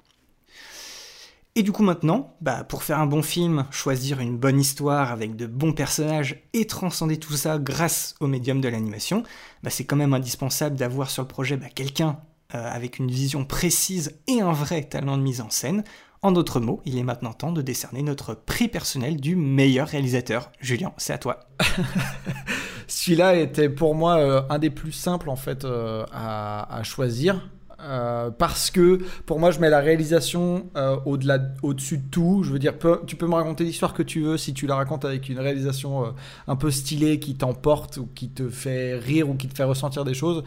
Et 1.56 1.62
du 1.62 1.70
coup 1.70 1.84
maintenant, 1.84 2.34
bah, 2.40 2.64
pour 2.64 2.82
faire 2.82 2.98
un 2.98 3.06
bon 3.06 3.22
film, 3.22 3.66
choisir 3.70 4.18
une 4.18 4.36
bonne 4.36 4.58
histoire 4.58 5.12
avec 5.12 5.36
de 5.36 5.46
bons 5.46 5.72
personnages 5.72 6.42
et 6.52 6.66
transcender 6.66 7.16
tout 7.16 7.34
ça 7.34 7.58
grâce 7.58 8.16
au 8.18 8.26
médium 8.26 8.60
de 8.60 8.68
l'animation, 8.68 9.22
bah, 9.62 9.70
c'est 9.70 9.84
quand 9.84 9.94
même 9.94 10.14
indispensable 10.14 10.74
d'avoir 10.74 11.10
sur 11.10 11.22
le 11.22 11.28
projet 11.28 11.56
bah, 11.56 11.68
quelqu'un 11.72 12.18
euh, 12.56 12.70
avec 12.70 12.98
une 12.98 13.08
vision 13.08 13.44
précise 13.44 14.18
et 14.26 14.40
un 14.40 14.52
vrai 14.52 14.82
talent 14.82 15.16
de 15.16 15.22
mise 15.22 15.40
en 15.40 15.50
scène. 15.50 15.84
En 16.24 16.32
d'autres 16.32 16.58
mots, 16.58 16.80
il 16.86 16.96
est 16.96 17.02
maintenant 17.02 17.34
temps 17.34 17.52
de 17.52 17.60
décerner 17.60 18.00
notre 18.00 18.32
prix 18.32 18.68
personnel 18.68 19.20
du 19.20 19.36
meilleur 19.36 19.88
réalisateur. 19.88 20.50
Julien, 20.58 20.94
c'est 20.96 21.12
à 21.12 21.18
toi. 21.18 21.40
Celui-là 22.88 23.36
était 23.36 23.68
pour 23.68 23.94
moi 23.94 24.16
euh, 24.16 24.40
un 24.48 24.58
des 24.58 24.70
plus 24.70 24.92
simples 24.92 25.28
en 25.28 25.36
fait 25.36 25.66
euh, 25.66 26.06
à, 26.12 26.78
à 26.78 26.82
choisir. 26.82 27.50
Euh, 27.84 28.30
parce 28.30 28.70
que 28.70 28.98
pour 29.26 29.38
moi, 29.38 29.50
je 29.50 29.60
mets 29.60 29.68
la 29.68 29.80
réalisation 29.80 30.70
euh, 30.76 30.96
au-delà, 31.04 31.38
au-dessus 31.62 31.98
de 31.98 32.08
tout. 32.10 32.42
Je 32.42 32.50
veux 32.50 32.58
dire, 32.58 32.74
tu 33.06 33.16
peux 33.16 33.26
me 33.26 33.34
raconter 33.34 33.64
l'histoire 33.64 33.92
que 33.92 34.02
tu 34.02 34.22
veux 34.22 34.36
si 34.38 34.54
tu 34.54 34.66
la 34.66 34.76
racontes 34.76 35.04
avec 35.04 35.28
une 35.28 35.38
réalisation 35.38 36.04
euh, 36.04 36.08
un 36.48 36.56
peu 36.56 36.70
stylée 36.70 37.18
qui 37.18 37.36
t'emporte 37.36 37.98
ou 37.98 38.08
qui 38.14 38.30
te 38.30 38.48
fait 38.48 38.96
rire 38.96 39.28
ou 39.28 39.34
qui 39.34 39.48
te 39.48 39.54
fait 39.54 39.64
ressentir 39.64 40.04
des 40.04 40.14
choses. 40.14 40.44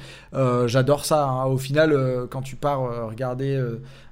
J'adore 0.66 1.06
ça. 1.06 1.28
hein. 1.28 1.46
Au 1.46 1.58
final, 1.58 1.96
quand 2.30 2.42
tu 2.42 2.56
pars 2.56 3.08
regarder, 3.08 3.62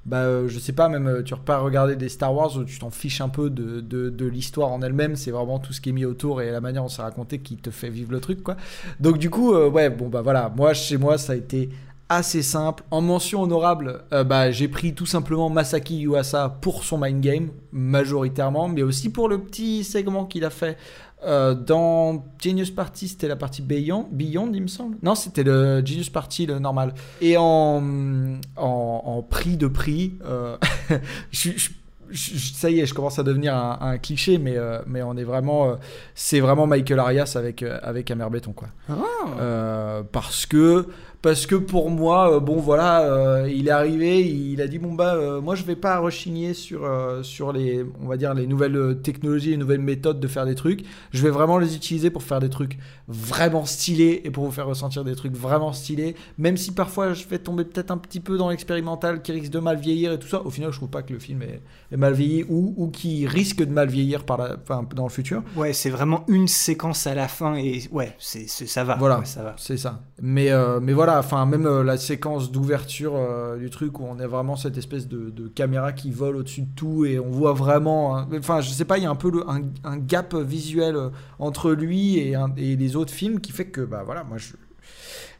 bah, 0.05 0.47
je 0.47 0.59
sais 0.59 0.73
pas, 0.73 0.89
même 0.89 1.23
tu 1.23 1.33
repars 1.33 1.63
regarder 1.63 1.95
des 1.95 2.09
Star 2.09 2.33
Wars, 2.33 2.51
tu 2.65 2.79
t'en 2.79 2.89
fiches 2.89 3.21
un 3.21 3.29
peu 3.29 3.49
de, 3.49 4.25
l'histoire 4.25 4.71
en 4.71 4.81
elle-même. 4.81 5.15
C'est 5.15 5.31
vraiment 5.31 5.59
tout 5.59 5.73
ce 5.73 5.81
qui 5.81 5.89
est 5.89 5.93
mis 5.93 6.05
autour 6.05 6.41
et 6.41 6.51
la 6.51 6.61
manière 6.61 6.83
dont 6.83 6.89
c'est 6.89 7.01
raconté 7.01 7.39
qui 7.39 7.57
te 7.57 7.69
fait 7.69 7.89
vivre 7.89 8.11
le 8.11 8.19
truc, 8.19 8.43
quoi. 8.43 8.55
Donc 8.99 9.17
du 9.17 9.29
coup, 9.29 9.53
ouais, 9.53 9.89
bon 9.89 10.09
bah 10.09 10.21
voilà, 10.21 10.51
moi 10.55 10.73
chez 10.73 10.97
moi 10.97 11.17
ça 11.17 11.33
a 11.33 11.35
été 11.35 11.69
assez 12.09 12.41
simple. 12.43 12.83
En 12.91 13.01
mention 13.01 13.41
honorable, 13.41 14.03
euh, 14.13 14.23
bah, 14.23 14.51
j'ai 14.51 14.67
pris 14.67 14.93
tout 14.93 15.05
simplement 15.05 15.49
Masaki 15.49 15.97
Yuasa 16.01 16.57
pour 16.61 16.83
son 16.83 16.97
mind 16.99 17.21
game 17.21 17.49
majoritairement, 17.71 18.67
mais 18.67 18.83
aussi 18.83 19.09
pour 19.11 19.27
le 19.29 19.39
petit 19.39 19.83
segment 19.83 20.25
qu'il 20.25 20.45
a 20.45 20.49
fait 20.49 20.77
euh, 21.25 21.55
dans 21.55 22.23
Genius 22.39 22.69
Party, 22.69 23.07
c'était 23.07 23.27
la 23.27 23.35
partie 23.35 23.63
Beyond, 23.63 24.07
Beyond, 24.11 24.51
il 24.53 24.61
me 24.61 24.67
semble. 24.67 24.97
Non, 25.01 25.15
c'était 25.15 25.41
le 25.43 25.83
Genius 25.83 26.09
Party, 26.11 26.45
le 26.45 26.59
normal. 26.59 26.93
Et 27.21 27.35
en, 27.37 27.81
en, 28.57 29.01
en 29.05 29.21
prix 29.23 29.57
de 29.57 29.65
prix, 29.67 30.13
euh, 30.25 30.57
je, 31.31 31.49
je- 31.55 31.69
je- 32.11 32.37
ça 32.53 32.69
y 32.69 32.79
est, 32.79 32.85
je 32.85 32.93
commence 32.93 33.17
à 33.17 33.23
devenir 33.23 33.55
un, 33.55 33.79
un 33.81 33.97
cliché, 33.97 34.37
mais, 34.37 34.55
euh, 34.55 34.79
mais 34.85 35.01
on 35.01 35.17
est 35.17 35.23
vraiment, 35.23 35.75
c'est 36.13 36.39
vraiment 36.41 36.67
Michael 36.67 36.99
Arias 36.99 37.33
avec, 37.35 37.63
avec 37.63 38.11
Amer 38.11 38.29
Béton, 38.29 38.53
quoi. 38.53 38.67
Euh, 39.39 40.03
parce 40.11 40.45
que 40.45 40.85
parce 41.21 41.45
que 41.45 41.55
pour 41.55 41.89
moi 41.89 42.35
euh, 42.35 42.39
bon 42.39 42.57
voilà 42.57 43.01
euh, 43.01 43.49
il 43.49 43.67
est 43.67 43.71
arrivé 43.71 44.21
il 44.21 44.61
a 44.61 44.67
dit 44.67 44.79
bon 44.79 44.93
bah 44.93 45.15
euh, 45.15 45.41
moi 45.41 45.55
je 45.55 45.63
vais 45.63 45.75
pas 45.75 45.99
rechigner 45.99 46.53
sur 46.53 46.85
euh, 46.85 47.23
sur 47.23 47.51
les 47.53 47.85
on 48.01 48.07
va 48.07 48.17
dire 48.17 48.33
les 48.33 48.47
nouvelles 48.47 48.99
technologies 49.01 49.51
les 49.51 49.57
nouvelles 49.57 49.81
méthodes 49.81 50.19
de 50.19 50.27
faire 50.27 50.45
des 50.45 50.55
trucs 50.55 50.83
je 51.11 51.21
vais 51.21 51.29
vraiment 51.29 51.57
les 51.57 51.75
utiliser 51.75 52.09
pour 52.09 52.23
faire 52.23 52.39
des 52.39 52.49
trucs 52.49 52.77
vraiment 53.07 53.65
stylés 53.65 54.21
et 54.23 54.31
pour 54.31 54.45
vous 54.45 54.51
faire 54.51 54.67
ressentir 54.67 55.03
des 55.03 55.15
trucs 55.15 55.35
vraiment 55.35 55.73
stylés 55.73 56.15
même 56.37 56.57
si 56.57 56.71
parfois 56.71 57.13
je 57.13 57.25
vais 57.27 57.39
tomber 57.39 57.63
peut-être 57.65 57.91
un 57.91 57.97
petit 57.97 58.19
peu 58.19 58.37
dans 58.37 58.49
l'expérimental 58.49 59.21
qui 59.21 59.31
risque 59.31 59.51
de 59.51 59.59
mal 59.59 59.77
vieillir 59.77 60.11
et 60.11 60.19
tout 60.19 60.27
ça 60.27 60.41
au 60.41 60.49
final 60.49 60.71
je 60.71 60.77
trouve 60.77 60.89
pas 60.89 61.03
que 61.03 61.13
le 61.13 61.19
film 61.19 61.41
est, 61.41 61.61
est 61.91 61.97
mal 61.97 62.13
vieilli 62.13 62.45
ou, 62.49 62.73
ou 62.77 62.89
qui 62.89 63.27
risque 63.27 63.63
de 63.63 63.71
mal 63.71 63.89
vieillir 63.89 64.23
par 64.25 64.37
la, 64.37 64.57
enfin, 64.61 64.87
dans 64.95 65.03
le 65.03 65.09
futur 65.09 65.43
Ouais, 65.55 65.73
c'est 65.73 65.89
vraiment 65.89 66.23
une 66.27 66.47
séquence 66.47 67.07
à 67.07 67.15
la 67.15 67.27
fin 67.27 67.55
et 67.55 67.83
ouais, 67.91 68.15
c'est, 68.19 68.47
ça 68.47 68.83
va. 68.83 68.95
Voilà. 68.95 69.19
Ouais, 69.19 69.25
ça 69.25 69.43
va. 69.43 69.55
C'est 69.57 69.77
ça. 69.77 70.01
Mais, 70.21 70.49
mais 70.81 70.93
voilà, 70.93 71.04
enfin, 71.09 71.45
même 71.45 71.65
euh, 71.65 71.83
la 71.83 71.97
séquence 71.97 72.51
d'ouverture 72.51 73.13
euh, 73.15 73.57
du 73.57 73.69
truc 73.69 73.99
où 73.99 74.05
on 74.05 74.19
a 74.19 74.27
vraiment 74.27 74.55
cette 74.55 74.77
espèce 74.77 75.07
de, 75.07 75.47
caméra 75.47 75.93
qui 75.93 76.11
vole 76.11 76.37
au-dessus 76.37 76.61
de 76.61 76.75
tout 76.75 77.05
et 77.05 77.19
on 77.19 77.29
voit 77.29 77.53
vraiment. 77.53 78.25
Enfin, 78.37 78.61
je 78.61 78.69
sais 78.69 78.85
pas, 78.85 78.97
il 78.97 79.03
y 79.03 79.07
a 79.07 79.09
un 79.09 79.15
peu 79.15 79.31
un, 79.47 79.97
gap 79.97 80.35
visuel 80.35 80.95
euh, 80.95 81.09
entre 81.39 81.71
lui 81.71 82.17
et, 82.17 82.35
et 82.57 82.75
les 82.75 82.95
autres 82.95 83.13
films 83.13 83.39
qui 83.39 83.51
fait 83.51 83.65
que, 83.65 83.81
bah 83.81 84.03
voilà, 84.05 84.23
moi 84.23 84.37
je. 84.37 84.53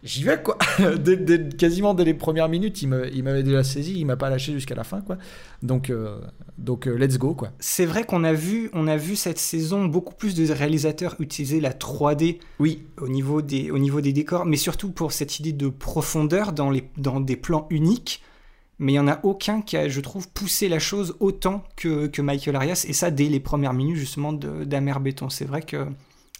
J'y 0.05 0.23
vais 0.23 0.41
quoi 0.41 0.57
Dès- 0.97 1.17
dès- 1.17 1.49
Quasiment 1.49 1.93
dès 1.93 2.05
les 2.05 2.13
premières 2.13 2.47
minutes, 2.47 2.81
il 2.83 2.87
m'avait 2.87 3.43
déjà 3.43 3.63
saisi, 3.63 3.95
il 3.99 4.05
m'a 4.05 4.15
pas 4.15 4.29
lâché 4.29 4.53
jusqu'à 4.53 4.75
la 4.75 4.83
fin 4.83 5.01
quoi. 5.01 5.17
Donc, 5.63 5.89
euh, 5.89 6.19
donc 6.59 6.87
euh, 6.87 6.95
let's 6.95 7.17
go 7.17 7.33
quoi. 7.33 7.51
C'est 7.59 7.85
vrai 7.85 8.03
qu'on 8.05 8.23
a 8.23 8.31
vu, 8.33 8.69
on 8.73 8.87
a 8.87 8.97
vu 8.97 9.15
cette 9.15 9.39
saison 9.39 9.85
beaucoup 9.85 10.13
plus 10.13 10.35
de 10.35 10.51
réalisateurs 10.53 11.15
utiliser 11.19 11.59
la 11.59 11.71
3D 11.73 12.37
Oui, 12.59 12.83
au 13.01 13.07
niveau 13.07 13.41
des, 13.41 13.71
au 13.71 13.79
niveau 13.79 13.99
des 13.99 14.13
décors, 14.13 14.45
mais 14.45 14.57
surtout 14.57 14.91
pour 14.91 15.11
cette 15.11 15.39
idée 15.39 15.53
de 15.53 15.69
profondeur 15.69 16.53
dans, 16.53 16.69
les, 16.69 16.83
dans 16.97 17.19
des 17.19 17.35
plans 17.35 17.65
uniques. 17.71 18.21
Mais 18.77 18.91
il 18.91 18.95
n'y 18.95 18.99
en 18.99 19.07
a 19.07 19.21
aucun 19.23 19.61
qui 19.61 19.77
a, 19.77 19.87
je 19.87 20.01
trouve, 20.01 20.29
poussé 20.29 20.67
la 20.67 20.79
chose 20.79 21.15
autant 21.21 21.63
que, 21.77 22.07
que 22.07 22.21
Michael 22.21 22.57
Arias, 22.57 22.85
et 22.87 22.93
ça 22.93 23.09
dès 23.09 23.29
les 23.29 23.39
premières 23.39 23.73
minutes 23.73 23.95
justement 23.95 24.33
d'Amer 24.33 24.99
Béton. 24.99 25.29
C'est 25.29 25.45
vrai 25.45 25.61
que 25.61 25.87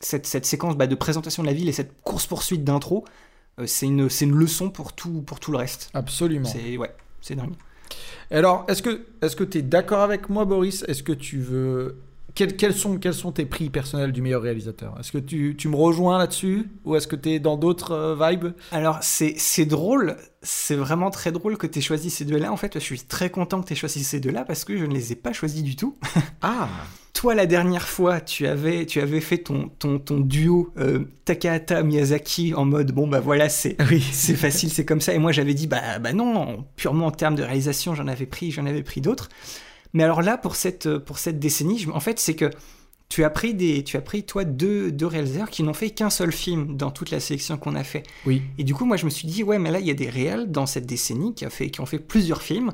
cette, 0.02 0.28
cette 0.28 0.46
séquence 0.46 0.76
bah, 0.76 0.86
de 0.86 0.96
présentation 0.96 1.44
de 1.44 1.48
la 1.48 1.54
ville 1.54 1.70
et 1.70 1.72
cette 1.72 1.94
course-poursuite 2.04 2.66
d'intro, 2.66 3.06
c'est 3.66 3.86
une, 3.86 4.10
une 4.22 4.36
leçon 4.36 4.70
pour 4.70 4.94
tout, 4.94 5.22
pour 5.22 5.40
tout 5.40 5.52
le 5.52 5.58
reste. 5.58 5.90
absolument. 5.94 6.50
C'est 6.50 6.78
ouais, 6.78 6.94
c'est 7.22 7.36
dingue. 7.36 7.54
Alors, 8.32 8.66
est-ce 8.68 8.82
que 8.82 9.06
est-ce 9.22 9.36
que 9.36 9.44
tu 9.44 9.60
es 9.60 9.62
d'accord 9.62 10.02
avec 10.02 10.30
moi, 10.30 10.46
Boris? 10.46 10.84
Est-ce 10.88 11.04
que 11.04 11.14
tu 11.14 11.40
veux 11.40 11.98
quels, 12.36 12.56
quels 12.58 12.74
sont, 12.74 12.98
quels 12.98 13.14
sont 13.14 13.32
tes 13.32 13.46
prix 13.46 13.70
personnels 13.70 14.12
du 14.12 14.22
meilleur 14.22 14.42
réalisateur? 14.42 14.96
Est-ce 15.00 15.12
que 15.12 15.18
tu, 15.18 15.56
tu 15.58 15.70
me 15.70 15.76
rejoins 15.76 16.18
là-dessus? 16.18 16.70
Ou 16.84 16.96
est-ce 16.96 17.08
que 17.08 17.16
tu 17.16 17.30
es 17.32 17.40
dans 17.40 17.56
d'autres 17.58 17.92
euh, 17.92 18.16
vibes? 18.30 18.54
Alors, 18.72 19.00
c'est 19.02 19.66
drôle, 19.66 20.18
c'est 20.42 20.76
vraiment 20.76 21.10
très 21.10 21.32
drôle 21.32 21.58
que 21.58 21.66
tu 21.66 21.80
aies 21.80 21.82
choisi 21.82 22.10
ces 22.10 22.26
deux-là. 22.26 22.52
En 22.52 22.58
fait, 22.58 22.74
je 22.76 22.80
suis 22.80 23.00
très 23.00 23.30
content 23.30 23.62
que 23.62 23.68
tu 23.68 23.74
aies 23.74 23.78
choisi 23.78 24.04
ces 24.04 24.20
deux-là 24.20 24.44
parce 24.44 24.66
que 24.66 24.78
je 24.78 24.86
ne 24.86 24.94
les 24.94 25.14
ai 25.14 25.16
pas 25.16 25.34
choisis 25.34 25.64
du 25.64 25.76
tout. 25.76 25.98
Ah 26.42 26.68
Toi, 27.14 27.34
la 27.34 27.46
dernière 27.46 27.88
fois, 27.88 28.20
tu 28.20 28.46
avais, 28.46 28.86
tu 28.86 29.00
avais 29.00 29.22
fait 29.22 29.38
ton, 29.40 29.70
ton, 29.80 29.98
ton 30.00 30.20
duo 30.20 30.74
euh, 30.78 31.06
Takahata-Miyazaki 31.26 32.54
en 32.54 32.66
mode 32.66 32.92
bon, 32.92 33.08
bah 33.08 33.20
voilà, 33.22 33.50
c'est 33.50 33.78
Oui. 33.90 34.02
c'est 34.12 34.36
facile, 34.36 34.70
c'est 34.70 34.86
comme 34.86 35.02
ça. 35.02 35.14
Et 35.14 35.18
moi, 35.18 35.32
j'avais 35.32 35.54
dit 35.54 35.68
bah, 35.68 36.00
bah 36.00 36.14
non, 36.14 36.66
purement 36.76 37.08
en 37.08 37.12
termes 37.12 37.36
de 37.36 37.44
réalisation, 37.44 37.96
j'en 37.96 38.08
avais 38.08 38.26
pris, 38.26 38.52
j'en 38.52 38.66
avais 38.66 38.84
pris 38.84 39.02
d'autres. 39.02 39.30
Mais 39.96 40.04
alors 40.04 40.22
là, 40.22 40.38
pour 40.38 40.56
cette, 40.56 40.98
pour 41.00 41.18
cette 41.18 41.40
décennie, 41.40 41.88
en 41.92 42.02
fait, 42.02 42.20
c'est 42.20 42.36
que 42.36 42.52
tu 43.08 43.24
as 43.24 43.30
pris, 43.30 43.54
des, 43.54 43.82
tu 43.84 43.96
as 43.96 44.02
pris 44.02 44.24
toi, 44.24 44.44
deux, 44.44 44.92
deux 44.92 45.06
réalisateurs 45.06 45.50
qui 45.50 45.64
n'ont 45.64 45.74
fait 45.74 45.92
qu'un 45.92 46.10
seul 46.10 46.34
film 46.34 46.76
dans 46.76 46.92
toute 46.92 47.12
la 47.12 47.22
sélection 47.22 47.58
qu'on 47.58 47.76
a 47.76 47.84
fait. 47.86 48.04
Oui. 48.26 48.42
Et 48.58 48.66
du 48.66 48.74
coup, 48.74 48.84
moi, 48.84 48.98
je 48.98 49.06
me 49.06 49.10
suis 49.10 49.26
dit, 49.26 49.42
ouais, 49.42 49.58
mais 49.58 49.72
là, 49.72 49.80
il 49.80 49.88
y 49.88 49.92
a 49.92 49.96
des 49.96 50.10
réels 50.10 50.52
dans 50.52 50.66
cette 50.66 50.86
décennie 50.86 51.34
qui, 51.34 51.46
a 51.46 51.50
fait, 51.50 51.70
qui 51.70 51.80
ont 51.80 51.86
fait 51.86 52.00
plusieurs 52.00 52.42
films, 52.42 52.74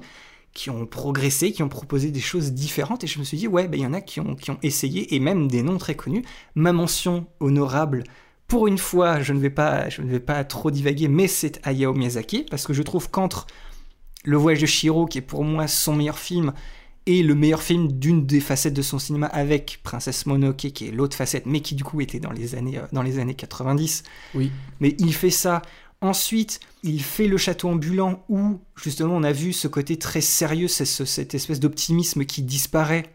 qui 0.53 0.71
ont 0.71 0.87
progressé, 0.87 1.51
qui 1.51 1.61
ont 1.61 1.69
proposé 1.69 2.09
des 2.09 2.19
choses 2.19 2.53
différentes. 2.53 3.03
Et 3.03 3.07
je 3.07 3.19
me 3.19 3.23
suis 3.23 3.37
dit, 3.37 3.47
ouais, 3.47 3.67
ben, 3.67 3.79
il 3.79 3.83
y 3.83 3.85
en 3.85 3.93
a 3.93 4.01
qui 4.01 4.19
ont, 4.19 4.35
qui 4.35 4.49
ont 4.49 4.57
essayé, 4.63 5.13
et 5.13 5.19
même 5.19 5.47
des 5.47 5.61
noms 5.61 5.77
très 5.77 5.93
connus. 5.93 6.23
Ma 6.55 6.73
mention 6.73 7.27
honorable, 7.39 8.03
pour 8.47 8.65
une 8.65 8.79
fois, 8.79 9.21
je 9.21 9.33
ne 9.33 9.39
vais 9.39 9.51
pas, 9.51 9.89
je 9.89 10.01
ne 10.01 10.09
vais 10.09 10.19
pas 10.19 10.43
trop 10.43 10.71
divaguer, 10.71 11.07
mais 11.07 11.27
c'est 11.27 11.59
Hayao 11.67 11.93
Miyazaki, 11.93 12.47
parce 12.49 12.65
que 12.65 12.73
je 12.73 12.81
trouve 12.81 13.11
qu'entre 13.11 13.45
Le 14.23 14.37
Voyage 14.37 14.61
de 14.61 14.65
Shiro, 14.65 15.05
qui 15.05 15.19
est 15.19 15.21
pour 15.21 15.43
moi 15.43 15.67
son 15.67 15.95
meilleur 15.95 16.17
film, 16.17 16.53
et 17.07 17.23
le 17.23 17.33
meilleur 17.35 17.61
film 17.63 17.91
d'une 17.91 18.25
des 18.25 18.39
facettes 18.39 18.73
de 18.73 18.81
son 18.81 18.99
cinéma 18.99 19.27
avec 19.27 19.79
Princesse 19.83 20.25
Mononoke, 20.25 20.57
qui 20.73 20.87
est 20.87 20.91
l'autre 20.91 21.15
facette, 21.17 21.45
mais 21.45 21.61
qui 21.61 21.75
du 21.75 21.83
coup 21.83 21.99
était 22.01 22.19
dans 22.19 22.31
les 22.31 22.55
années, 22.55 22.77
euh, 22.77 22.85
dans 22.91 23.01
les 23.01 23.17
années 23.19 23.33
90. 23.35 24.03
Oui. 24.35 24.51
Mais 24.79 24.95
il 24.99 25.13
fait 25.13 25.29
ça. 25.31 25.61
Ensuite, 26.01 26.59
il 26.83 27.01
fait 27.03 27.27
le 27.27 27.37
château 27.37 27.69
ambulant 27.69 28.23
où, 28.29 28.59
justement, 28.75 29.15
on 29.15 29.23
a 29.23 29.31
vu 29.31 29.53
ce 29.53 29.67
côté 29.67 29.97
très 29.97 30.21
sérieux, 30.21 30.67
c'est 30.67 30.85
ce- 30.85 31.05
cette 31.05 31.35
espèce 31.35 31.59
d'optimisme 31.59 32.25
qui 32.25 32.41
disparaît, 32.41 33.11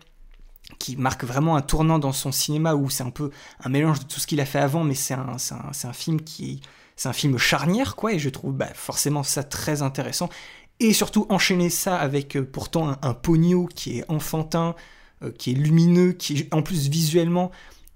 qui 0.79 0.97
marque 0.97 1.25
vraiment 1.25 1.57
un 1.57 1.63
tournant 1.63 1.99
dans 1.99 2.13
son 2.13 2.33
cinéma 2.33 2.75
où 2.75 2.91
c'est 2.91 3.03
un 3.05 3.11
peu 3.11 3.31
un 3.65 3.69
mélange 3.69 4.01
de 4.01 4.05
tout 4.05 4.21
ce 4.21 4.27
qu'il 4.27 4.41
a 4.41 4.47
fait 4.47 4.59
avant, 4.59 4.85
mais 4.85 4.95
c'est 4.95 5.15
un, 5.15 5.37
un 5.85 5.93
film 5.93 6.21
qui. 6.23 6.61
C'est 6.99 7.11
un 7.11 7.13
film 7.13 7.37
charnière, 7.37 7.95
quoi, 7.95 8.15
et 8.15 8.19
je 8.19 8.31
trouve 8.31 8.55
bah, 8.55 8.69
forcément 8.73 9.23
ça 9.23 9.43
très 9.45 9.83
intéressant. 9.83 10.31
Et 10.78 10.93
surtout 10.93 11.27
enchaîner 11.31 11.70
ça 11.70 11.97
avec 11.97 12.36
euh, 12.36 12.44
pourtant 12.44 12.90
un, 12.90 12.98
un 13.03 13.15
pogno 13.15 13.66
qui 13.66 13.98
est 13.98 14.05
enfantin, 14.09 14.74
euh, 15.23 15.32
qui 15.32 15.53
est 15.53 15.55
lumineux, 15.55 16.12
qui 16.12 16.47
en 16.53 16.62
plus 16.62 16.89
visuellement 16.89 17.51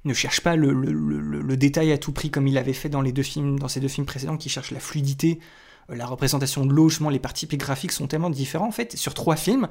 ne 0.07 0.15
cherche 0.15 0.41
pas 0.41 0.57
le, 0.57 1.57
détail 1.57 1.93
à 1.93 1.99
tout 1.99 2.13
prix 2.13 2.31
comme 2.31 2.47
il 2.47 2.57
avait 2.57 2.73
fait 2.73 2.89
dans 2.89 3.03
les 3.03 3.13
deux 3.13 3.23
films, 3.23 3.59
ces 3.69 3.81
deux 3.81 3.89
films 3.89 4.07
précédents, 4.07 4.39
qui 4.39 4.49
cherche 4.49 4.71
la 4.71 4.81
fluidité, 4.81 5.39
euh, 5.91 5.97
la 5.97 6.07
représentation 6.07 6.65
de 6.65 6.89
justement, 6.89 7.11
les 7.11 7.19
parties 7.19 7.47
graphiques 7.47 7.93
sont 7.93 8.07
tellement 8.07 8.31
différents 8.31 8.69
en 8.69 8.73
fait. 8.73 8.97
Sur 8.97 9.13
trois 9.13 9.37
films, 9.37 9.69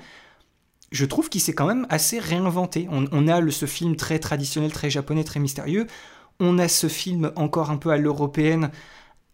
je 0.91 1.06
trouve 1.06 1.30
qu'il 1.30 1.41
s'est 1.41 1.53
quand 1.53 1.65
même 1.65 1.88
assez 1.90 2.19
réinventé. 2.19 2.88
On, 2.91 3.06
on 3.11 3.27
a 3.27 3.49
ce 3.49 3.65
film 3.65 3.95
très 3.95 4.19
traditionnel, 4.19 4.72
très 4.72 4.90
japonais, 4.91 5.23
très 5.23 5.40
mystérieux. 5.40 5.88
On 6.40 6.60
a 6.60 6.68
ce 6.68 6.88
film 6.88 7.31
encore 7.36 7.72
un 7.72 7.77
peu 7.77 7.90
à 7.90 7.98
l'européenne, 7.98 8.69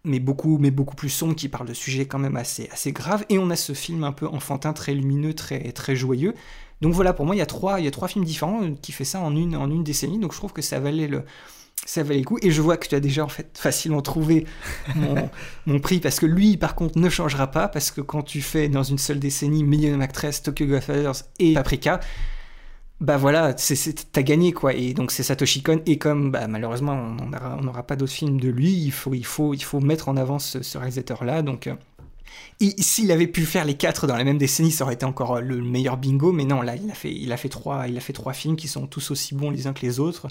mais 0.05 0.19
beaucoup, 0.19 0.57
mais 0.57 0.71
beaucoup 0.71 0.95
plus 0.95 1.09
sombre, 1.09 1.35
qui 1.35 1.49
parle 1.49 1.67
de 1.67 1.73
sujets 1.73 2.05
quand 2.05 2.19
même 2.19 2.37
assez, 2.37 2.69
assez 2.71 2.91
graves. 2.91 3.25
Et 3.29 3.37
on 3.37 3.49
a 3.49 3.55
ce 3.55 3.73
film 3.73 4.03
un 4.03 4.11
peu 4.11 4.27
enfantin, 4.27 4.73
très 4.73 4.93
lumineux, 4.93 5.33
très, 5.33 5.71
très 5.71 5.95
joyeux. 5.95 6.33
Donc 6.81 6.93
voilà, 6.93 7.13
pour 7.13 7.25
moi, 7.25 7.35
il 7.35 7.39
y 7.39 7.41
a 7.41 7.45
trois, 7.45 7.79
il 7.79 7.85
y 7.85 7.87
a 7.87 7.91
trois 7.91 8.07
films 8.07 8.25
différents 8.25 8.63
euh, 8.63 8.71
qui 8.81 8.91
fait 8.91 9.05
ça 9.05 9.19
en 9.19 9.35
une, 9.35 9.55
en 9.55 9.69
une 9.69 9.83
décennie. 9.83 10.19
Donc 10.19 10.33
je 10.33 10.37
trouve 10.37 10.53
que 10.53 10.61
ça 10.61 10.79
valait 10.79 11.07
le, 11.07 11.23
ça 11.85 12.03
valait 12.03 12.19
le 12.19 12.25
coup. 12.25 12.37
Et 12.41 12.51
je 12.51 12.61
vois 12.61 12.77
que 12.77 12.87
tu 12.87 12.95
as 12.95 12.99
déjà 12.99 13.23
en 13.23 13.29
fait 13.29 13.57
facilement 13.57 14.01
trouvé 14.01 14.45
mon, 14.95 15.29
mon 15.65 15.79
prix 15.79 15.99
parce 15.99 16.19
que 16.19 16.25
lui, 16.25 16.57
par 16.57 16.75
contre, 16.75 16.97
ne 16.99 17.09
changera 17.09 17.47
pas 17.47 17.67
parce 17.67 17.91
que 17.91 18.01
quand 18.01 18.23
tu 18.23 18.41
fais 18.41 18.67
dans 18.67 18.83
une 18.83 18.97
seule 18.97 19.19
décennie 19.19 19.63
Million 19.63 19.99
Actress, 20.01 20.43
Tokyo 20.43 20.65
Godfathers 20.65 21.23
et 21.39 21.53
Paprika, 21.53 21.99
bah 23.01 23.17
voilà, 23.17 23.53
t'as 23.53 24.21
gagné 24.21 24.53
quoi. 24.53 24.73
Et 24.73 24.93
donc 24.93 25.11
c'est 25.11 25.23
Satoshi 25.23 25.61
Kon. 25.61 25.81
Et 25.85 25.97
comme 25.97 26.31
bah, 26.31 26.47
malheureusement 26.47 26.93
on 26.93 27.61
n'aura 27.61 27.83
pas 27.83 27.95
d'autres 27.95 28.13
films 28.13 28.39
de 28.39 28.49
lui, 28.49 28.71
il 28.71 28.91
faut, 28.91 29.13
il 29.13 29.25
faut, 29.25 29.53
il 29.53 29.63
faut 29.63 29.81
mettre 29.81 30.07
en 30.07 30.15
avant 30.15 30.39
ce, 30.39 30.77
réalisateur-là. 30.77 31.41
Donc 31.41 31.67
euh, 31.67 31.75
s'il 32.59 33.11
avait 33.11 33.27
pu 33.27 33.45
faire 33.45 33.65
les 33.65 33.75
quatre 33.75 34.07
dans 34.07 34.15
la 34.15 34.23
même 34.23 34.37
décennie, 34.37 34.71
ça 34.71 34.85
aurait 34.85 34.93
été 34.93 35.05
encore 35.05 35.41
le 35.41 35.61
meilleur 35.61 35.97
bingo. 35.97 36.31
Mais 36.31 36.45
non, 36.45 36.61
là 36.61 36.75
il 36.77 36.89
a 36.89 36.93
fait, 36.93 37.13
il 37.13 37.31
a 37.33 37.37
fait 37.37 37.49
trois, 37.49 37.87
il 37.87 37.97
a 37.97 38.01
fait 38.01 38.13
trois 38.13 38.33
films 38.33 38.55
qui 38.55 38.69
sont 38.69 38.87
tous 38.87 39.11
aussi 39.11 39.35
bons 39.35 39.49
les 39.49 39.67
uns 39.67 39.73
que 39.73 39.81
les 39.85 39.99
autres. 39.99 40.27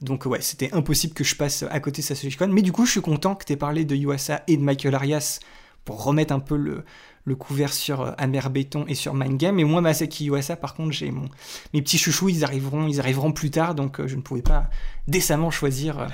Donc 0.00 0.26
ouais, 0.26 0.40
c'était 0.40 0.72
impossible 0.72 1.14
que 1.14 1.24
je 1.24 1.36
passe 1.36 1.64
à 1.70 1.78
côté 1.78 2.02
de 2.02 2.06
Satoshi 2.06 2.36
Kon. 2.36 2.48
Mais 2.48 2.62
du 2.62 2.72
coup, 2.72 2.86
je 2.86 2.92
suis 2.92 3.02
content 3.02 3.36
que 3.36 3.44
tu 3.44 3.52
aies 3.52 3.56
parlé 3.56 3.84
de 3.84 3.94
Yuasa 3.94 4.42
et 4.48 4.56
de 4.56 4.62
Michael 4.62 4.94
Arias 4.94 5.38
pour 5.84 6.02
remettre 6.02 6.32
un 6.32 6.40
peu 6.40 6.56
le, 6.56 6.84
le 7.24 7.36
couvert 7.36 7.72
sur 7.72 8.00
euh, 8.00 8.12
Amer 8.18 8.48
Béton 8.50 8.84
et 8.88 8.94
sur 8.94 9.14
Mind 9.14 9.36
Game. 9.38 9.58
Et 9.58 9.64
moi, 9.64 9.80
Masaki 9.80 10.24
Yuasa, 10.26 10.56
par 10.56 10.74
contre, 10.74 10.92
j'ai 10.92 11.10
mon 11.10 11.28
mes 11.74 11.82
petits 11.82 11.98
chouchous, 11.98 12.28
ils 12.30 12.44
arriveront, 12.44 12.88
ils 12.88 12.98
arriveront 12.98 13.32
plus 13.32 13.50
tard, 13.50 13.74
donc 13.74 14.00
euh, 14.00 14.08
je 14.08 14.16
ne 14.16 14.22
pouvais 14.22 14.42
pas 14.42 14.70
décemment 15.06 15.50
choisir 15.50 15.98
euh, 16.00 16.06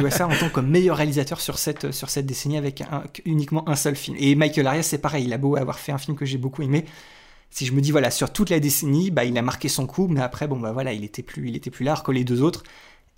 Yuasa 0.00 0.26
en 0.28 0.36
tant 0.36 0.48
que 0.50 0.60
meilleur 0.60 0.96
réalisateur 0.96 1.40
sur 1.40 1.58
cette 1.58 1.92
sur 1.92 2.10
cette 2.10 2.26
décennie 2.26 2.56
avec 2.58 2.80
un- 2.82 3.02
uniquement 3.24 3.68
un 3.68 3.76
seul 3.76 3.96
film. 3.96 4.16
Et 4.20 4.34
Michael 4.34 4.66
Arias, 4.66 4.82
c'est 4.84 4.98
pareil, 4.98 5.24
il 5.24 5.32
a 5.32 5.38
beau 5.38 5.56
avoir 5.56 5.78
fait 5.78 5.92
un 5.92 5.98
film 5.98 6.16
que 6.16 6.24
j'ai 6.24 6.38
beaucoup 6.38 6.62
aimé. 6.62 6.84
Si 7.50 7.66
je 7.66 7.72
me 7.72 7.80
dis 7.82 7.90
voilà 7.90 8.10
sur 8.10 8.32
toute 8.32 8.48
la 8.48 8.60
décennie, 8.60 9.10
bah 9.10 9.24
il 9.24 9.36
a 9.36 9.42
marqué 9.42 9.68
son 9.68 9.86
coup, 9.86 10.06
mais 10.08 10.22
après 10.22 10.48
bon 10.48 10.58
bah 10.58 10.72
voilà 10.72 10.94
il 10.94 11.04
était 11.04 11.22
plus 11.22 11.48
il 11.48 11.56
était 11.56 11.70
plus 11.70 11.86
alors 11.86 12.02
que 12.02 12.10
les 12.12 12.24
deux 12.24 12.40
autres. 12.40 12.62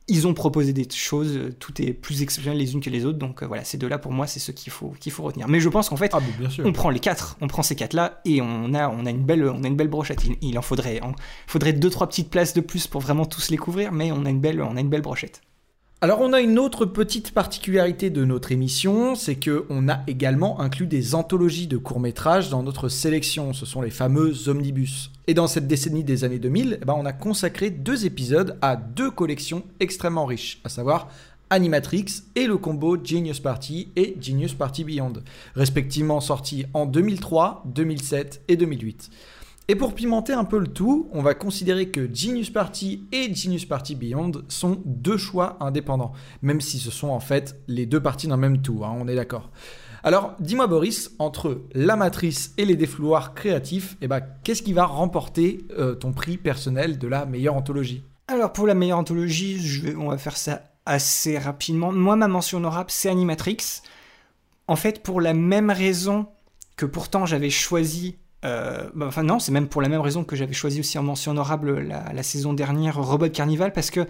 Ils 0.06 0.26
ont 0.26 0.34
proposé 0.34 0.74
des 0.74 0.86
choses, 0.92 1.34
euh, 1.36 1.54
tout 1.58 1.80
est 1.80 1.94
plus 1.94 2.20
exceptionnel 2.20 2.58
les 2.58 2.74
unes 2.74 2.80
que 2.82 2.90
les 2.90 3.06
autres, 3.06 3.18
donc 3.18 3.42
euh, 3.42 3.46
voilà, 3.46 3.64
ces 3.64 3.78
deux-là 3.78 3.96
pour 3.98 4.12
moi 4.12 4.26
c'est 4.26 4.38
ce 4.38 4.52
qu'il 4.52 4.70
faut, 4.70 4.92
qu'il 5.00 5.10
faut 5.12 5.22
retenir. 5.22 5.48
Mais 5.48 5.60
je 5.60 5.68
pense 5.70 5.88
qu'en 5.88 5.96
fait, 5.96 6.10
Ah, 6.12 6.20
mais 6.20 6.32
bien 6.38 6.50
sûr. 6.50 6.66
on 6.66 6.72
prend 6.72 6.90
les 6.90 7.00
quatre, 7.00 7.38
on 7.40 7.48
prend 7.48 7.62
ces 7.62 7.74
quatre-là 7.74 8.20
et 8.26 8.42
on 8.42 8.74
a, 8.74 8.90
on 8.90 9.06
a 9.06 9.10
une 9.10 9.24
belle, 9.24 9.44
on 9.48 9.64
a 9.64 9.66
une 9.66 9.76
belle 9.76 9.88
brochette. 9.88 10.22
Il, 10.26 10.36
il 10.42 10.58
en 10.58 10.62
faudrait, 10.62 10.96
il 11.02 11.12
faudrait 11.46 11.72
deux 11.72 11.88
trois 11.88 12.06
petites 12.06 12.28
places 12.28 12.52
de 12.52 12.60
plus 12.60 12.86
pour 12.86 13.00
vraiment 13.00 13.24
tous 13.24 13.50
les 13.50 13.56
couvrir, 13.56 13.92
mais 13.92 14.12
on 14.12 14.26
a 14.26 14.30
une 14.30 14.40
belle, 14.40 14.60
on 14.60 14.76
a 14.76 14.80
une 14.80 14.90
belle 14.90 15.00
brochette. 15.02 15.40
Alors 16.04 16.20
on 16.20 16.34
a 16.34 16.42
une 16.42 16.58
autre 16.58 16.84
petite 16.84 17.30
particularité 17.30 18.10
de 18.10 18.26
notre 18.26 18.52
émission, 18.52 19.14
c'est 19.14 19.36
que 19.36 19.64
on 19.70 19.88
a 19.88 20.00
également 20.06 20.60
inclus 20.60 20.86
des 20.86 21.14
anthologies 21.14 21.66
de 21.66 21.78
courts-métrages 21.78 22.50
dans 22.50 22.62
notre 22.62 22.90
sélection, 22.90 23.54
ce 23.54 23.64
sont 23.64 23.80
les 23.80 23.88
fameux 23.88 24.50
omnibus. 24.50 25.10
Et 25.28 25.32
dans 25.32 25.46
cette 25.46 25.66
décennie 25.66 26.04
des 26.04 26.22
années 26.24 26.38
2000, 26.38 26.80
eh 26.82 26.84
ben, 26.84 26.94
on 26.94 27.06
a 27.06 27.14
consacré 27.14 27.70
deux 27.70 28.04
épisodes 28.04 28.58
à 28.60 28.76
deux 28.76 29.10
collections 29.10 29.62
extrêmement 29.80 30.26
riches, 30.26 30.60
à 30.62 30.68
savoir 30.68 31.08
Animatrix 31.48 32.04
et 32.36 32.46
le 32.46 32.58
combo 32.58 32.98
Genius 33.02 33.40
Party 33.40 33.88
et 33.96 34.14
Genius 34.20 34.52
Party 34.52 34.84
Beyond, 34.84 35.14
respectivement 35.54 36.20
sortis 36.20 36.66
en 36.74 36.84
2003, 36.84 37.62
2007 37.64 38.42
et 38.48 38.56
2008. 38.56 39.10
Et 39.66 39.76
pour 39.76 39.94
pimenter 39.94 40.34
un 40.34 40.44
peu 40.44 40.58
le 40.58 40.66
tout, 40.66 41.08
on 41.12 41.22
va 41.22 41.32
considérer 41.32 41.88
que 41.88 42.06
Genius 42.12 42.50
Party 42.50 43.08
et 43.12 43.34
Genius 43.34 43.64
Party 43.64 43.94
Beyond 43.94 44.32
sont 44.48 44.82
deux 44.84 45.16
choix 45.16 45.56
indépendants, 45.60 46.12
même 46.42 46.60
si 46.60 46.78
ce 46.78 46.90
sont 46.90 47.08
en 47.08 47.20
fait 47.20 47.58
les 47.66 47.86
deux 47.86 48.02
parties 48.02 48.28
d'un 48.28 48.36
même 48.36 48.60
tout, 48.60 48.84
hein, 48.84 48.94
on 48.94 49.08
est 49.08 49.14
d'accord. 49.14 49.50
Alors, 50.02 50.34
dis-moi 50.38 50.66
Boris, 50.66 51.12
entre 51.18 51.62
la 51.72 51.96
matrice 51.96 52.52
et 52.58 52.66
les 52.66 52.76
défouloirs 52.76 53.32
créatifs, 53.32 53.96
eh 54.02 54.06
ben, 54.06 54.20
qu'est-ce 54.42 54.62
qui 54.62 54.74
va 54.74 54.84
remporter 54.84 55.66
euh, 55.78 55.94
ton 55.94 56.12
prix 56.12 56.36
personnel 56.36 56.98
de 56.98 57.08
la 57.08 57.24
meilleure 57.24 57.54
anthologie? 57.54 58.04
Alors 58.28 58.52
pour 58.52 58.66
la 58.66 58.74
meilleure 58.74 58.98
anthologie, 58.98 59.66
je 59.66 59.80
vais, 59.80 59.94
on 59.94 60.10
va 60.10 60.18
faire 60.18 60.36
ça 60.36 60.62
assez 60.84 61.38
rapidement. 61.38 61.90
Moi, 61.90 62.16
ma 62.16 62.28
mention 62.28 62.58
honorable, 62.58 62.90
c'est 62.90 63.08
Animatrix. 63.08 63.80
En 64.68 64.76
fait, 64.76 65.02
pour 65.02 65.22
la 65.22 65.32
même 65.32 65.70
raison 65.70 66.26
que 66.76 66.84
pourtant 66.84 67.24
j'avais 67.24 67.48
choisi. 67.50 68.18
Euh, 68.44 68.90
bah, 68.94 69.06
enfin 69.06 69.22
non, 69.22 69.38
c'est 69.38 69.52
même 69.52 69.68
pour 69.68 69.82
la 69.82 69.88
même 69.88 70.00
raison 70.00 70.24
que 70.24 70.36
j'avais 70.36 70.52
choisi 70.52 70.80
aussi 70.80 70.98
en 70.98 71.02
mention 71.02 71.32
honorable 71.32 71.80
la, 71.80 72.22
saison 72.22 72.52
dernière 72.52 73.02
Robot 73.02 73.30
Carnival 73.30 73.72
parce 73.72 73.90
que 73.90 74.06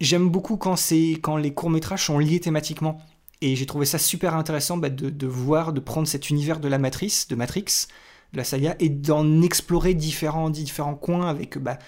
j'aime 0.00 0.28
beaucoup 0.28 0.56
quand 0.56 0.76
quand 1.22 1.36
les 1.36 1.52
courts 1.52 1.70
métrages 1.70 2.06
sont 2.06 2.18
liés 2.18 2.40
thématiquement 2.40 3.00
et 3.42 3.54
j'ai 3.54 3.66
trouvé 3.66 3.84
ça 3.84 3.98
super 3.98 4.34
intéressant 4.34 4.78
bah, 4.78 4.88
de, 4.88 5.26
voir 5.26 5.72
de 5.72 5.80
prendre 5.80 6.08
cet 6.08 6.30
univers 6.30 6.58
de 6.60 6.68
la 6.68 6.78
matrice 6.78 7.28
de 7.28 7.36
Matrix 7.36 7.88
de 8.32 8.38
la 8.38 8.44
saga 8.44 8.76
et 8.80 8.88
d'en 8.88 9.42
explorer 9.42 9.94
différents 9.94 10.50
différents 10.50 10.94
coins 10.94 11.28
avec 11.28 11.58
bah, 11.58 11.78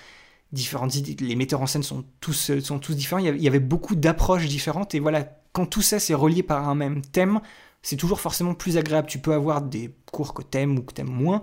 différentes. 0.53 0.95
Les 1.21 1.37
metteurs 1.37 1.63
en 1.63 1.67
scène 1.67 1.83
sont 1.83 2.05
tous, 2.21 2.59
sont 2.61 2.79
tous 2.79 2.95
différents. 2.95 3.21
Il 3.21 3.27
y 3.27 3.29
avait, 3.29 3.39
il 3.39 3.45
y 3.45 3.49
avait 3.49 3.61
beaucoup 3.61 3.97
d'approches 3.97 4.47
différentes. 4.47 4.95
Et 4.95 5.01
voilà, 5.01 5.29
quand 5.53 5.67
tout 5.67 5.83
ça 5.83 5.99
c'est 5.99 6.15
relié 6.15 6.43
par 6.43 6.69
un 6.69 6.75
même 6.75 7.03
thème, 7.03 7.41
c'est 7.83 7.97
toujours 7.97 8.21
forcément 8.21 8.55
plus 8.55 8.77
agréable. 8.77 9.09
Tu 9.09 9.19
peux 9.19 9.33
avoir 9.33 9.63
des 9.63 9.95
cours 10.11 10.35
que 10.35 10.43
t'aimes 10.43 10.79
ou 10.79 10.83
que 10.83 10.93
t'aimes 10.93 11.11
moins. 11.11 11.43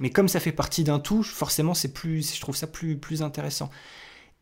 Mais 0.00 0.10
comme 0.10 0.28
ça 0.28 0.40
fait 0.40 0.52
partie 0.52 0.82
d'un 0.82 0.98
tout, 0.98 1.22
forcément, 1.22 1.74
c'est 1.74 1.92
plus, 1.92 2.34
je 2.34 2.40
trouve 2.40 2.56
ça 2.56 2.66
plus, 2.66 2.96
plus 2.96 3.22
intéressant. 3.22 3.70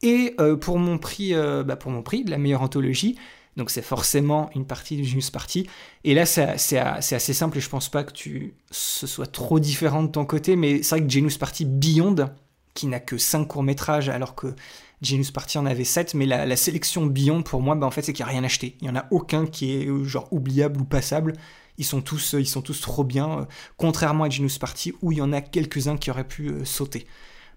Et 0.02 0.35
euh, 0.40 0.56
pour 0.56 0.78
mon 0.78 0.97
prix, 0.97 1.35
euh, 1.35 1.64
bah, 1.64 1.76
pour 1.76 1.90
mon 1.90 2.02
prix 2.02 2.24
la 2.24 2.39
meilleure 2.39 2.62
anthologie, 2.62 3.16
donc 3.56 3.70
c'est 3.70 3.82
forcément 3.82 4.51
une 4.55 4.64
partie 4.64 4.97
du 4.97 5.05
Genius 5.05 5.30
Party. 5.30 5.68
Et 6.05 6.14
là, 6.14 6.24
c'est 6.26 6.78
assez 6.78 7.32
simple 7.35 7.59
et 7.59 7.60
je 7.60 7.68
pense 7.68 7.89
pas 7.89 8.05
que 8.05 8.12
tu 8.12 8.55
ce 8.70 9.09
soit 9.09 9.26
trop 9.26 9.59
différent 9.59 10.05
de 10.05 10.09
ton 10.09 10.24
côté. 10.24 10.55
Mais 10.55 10.85
c'est 10.85 10.97
vrai 10.97 11.05
que 11.05 11.10
Genius 11.10 11.39
Party 11.39 11.64
Beyond, 11.64 12.30
qui 12.74 12.86
n'a 12.86 13.01
que 13.01 13.18
5 13.18 13.47
courts-métrages, 13.47 14.09
alors 14.09 14.36
que 14.36 14.55
Genius 15.02 15.32
Party 15.32 15.59
en 15.59 15.66
avait 15.66 15.82
7, 15.82 16.14
mais 16.14 16.24
la, 16.26 16.47
la 16.47 16.55
sélection 16.55 17.05
Beyond, 17.06 17.43
pour 17.43 17.60
moi, 17.60 17.74
bah, 17.74 17.86
en 17.86 17.90
fait, 17.90 18.02
c'est 18.02 18.12
qu'il 18.12 18.24
n'y 18.24 18.30
a 18.30 18.32
rien 18.32 18.44
acheté. 18.44 18.76
Il 18.80 18.85
n'y 18.85 18.90
en 18.90 18.97
a 18.97 19.06
aucun 19.10 19.47
qui 19.47 19.74
est 19.74 19.86
euh, 19.86 20.05
genre 20.05 20.28
oubliable 20.32 20.80
ou 20.80 20.85
passable. 20.85 21.32
Ils 21.79 21.85
sont 21.85 22.01
tous, 22.03 22.35
euh, 22.35 22.41
ils 22.41 22.47
sont 22.47 22.63
tous 22.63 22.81
trop 22.81 23.05
bien, 23.05 23.41
euh, 23.41 23.45
contrairement 23.77 24.25
à 24.25 24.31
Genius 24.31 24.59
Party, 24.59 24.93
où 25.01 25.13
il 25.13 25.19
y 25.19 25.23
en 25.23 25.33
a 25.33 25.41
quelques-uns 25.41 25.97
qui 25.97 26.11
auraient 26.11 26.27
pu 26.29 26.49
euh, 26.49 26.65
sauter. 26.65 27.07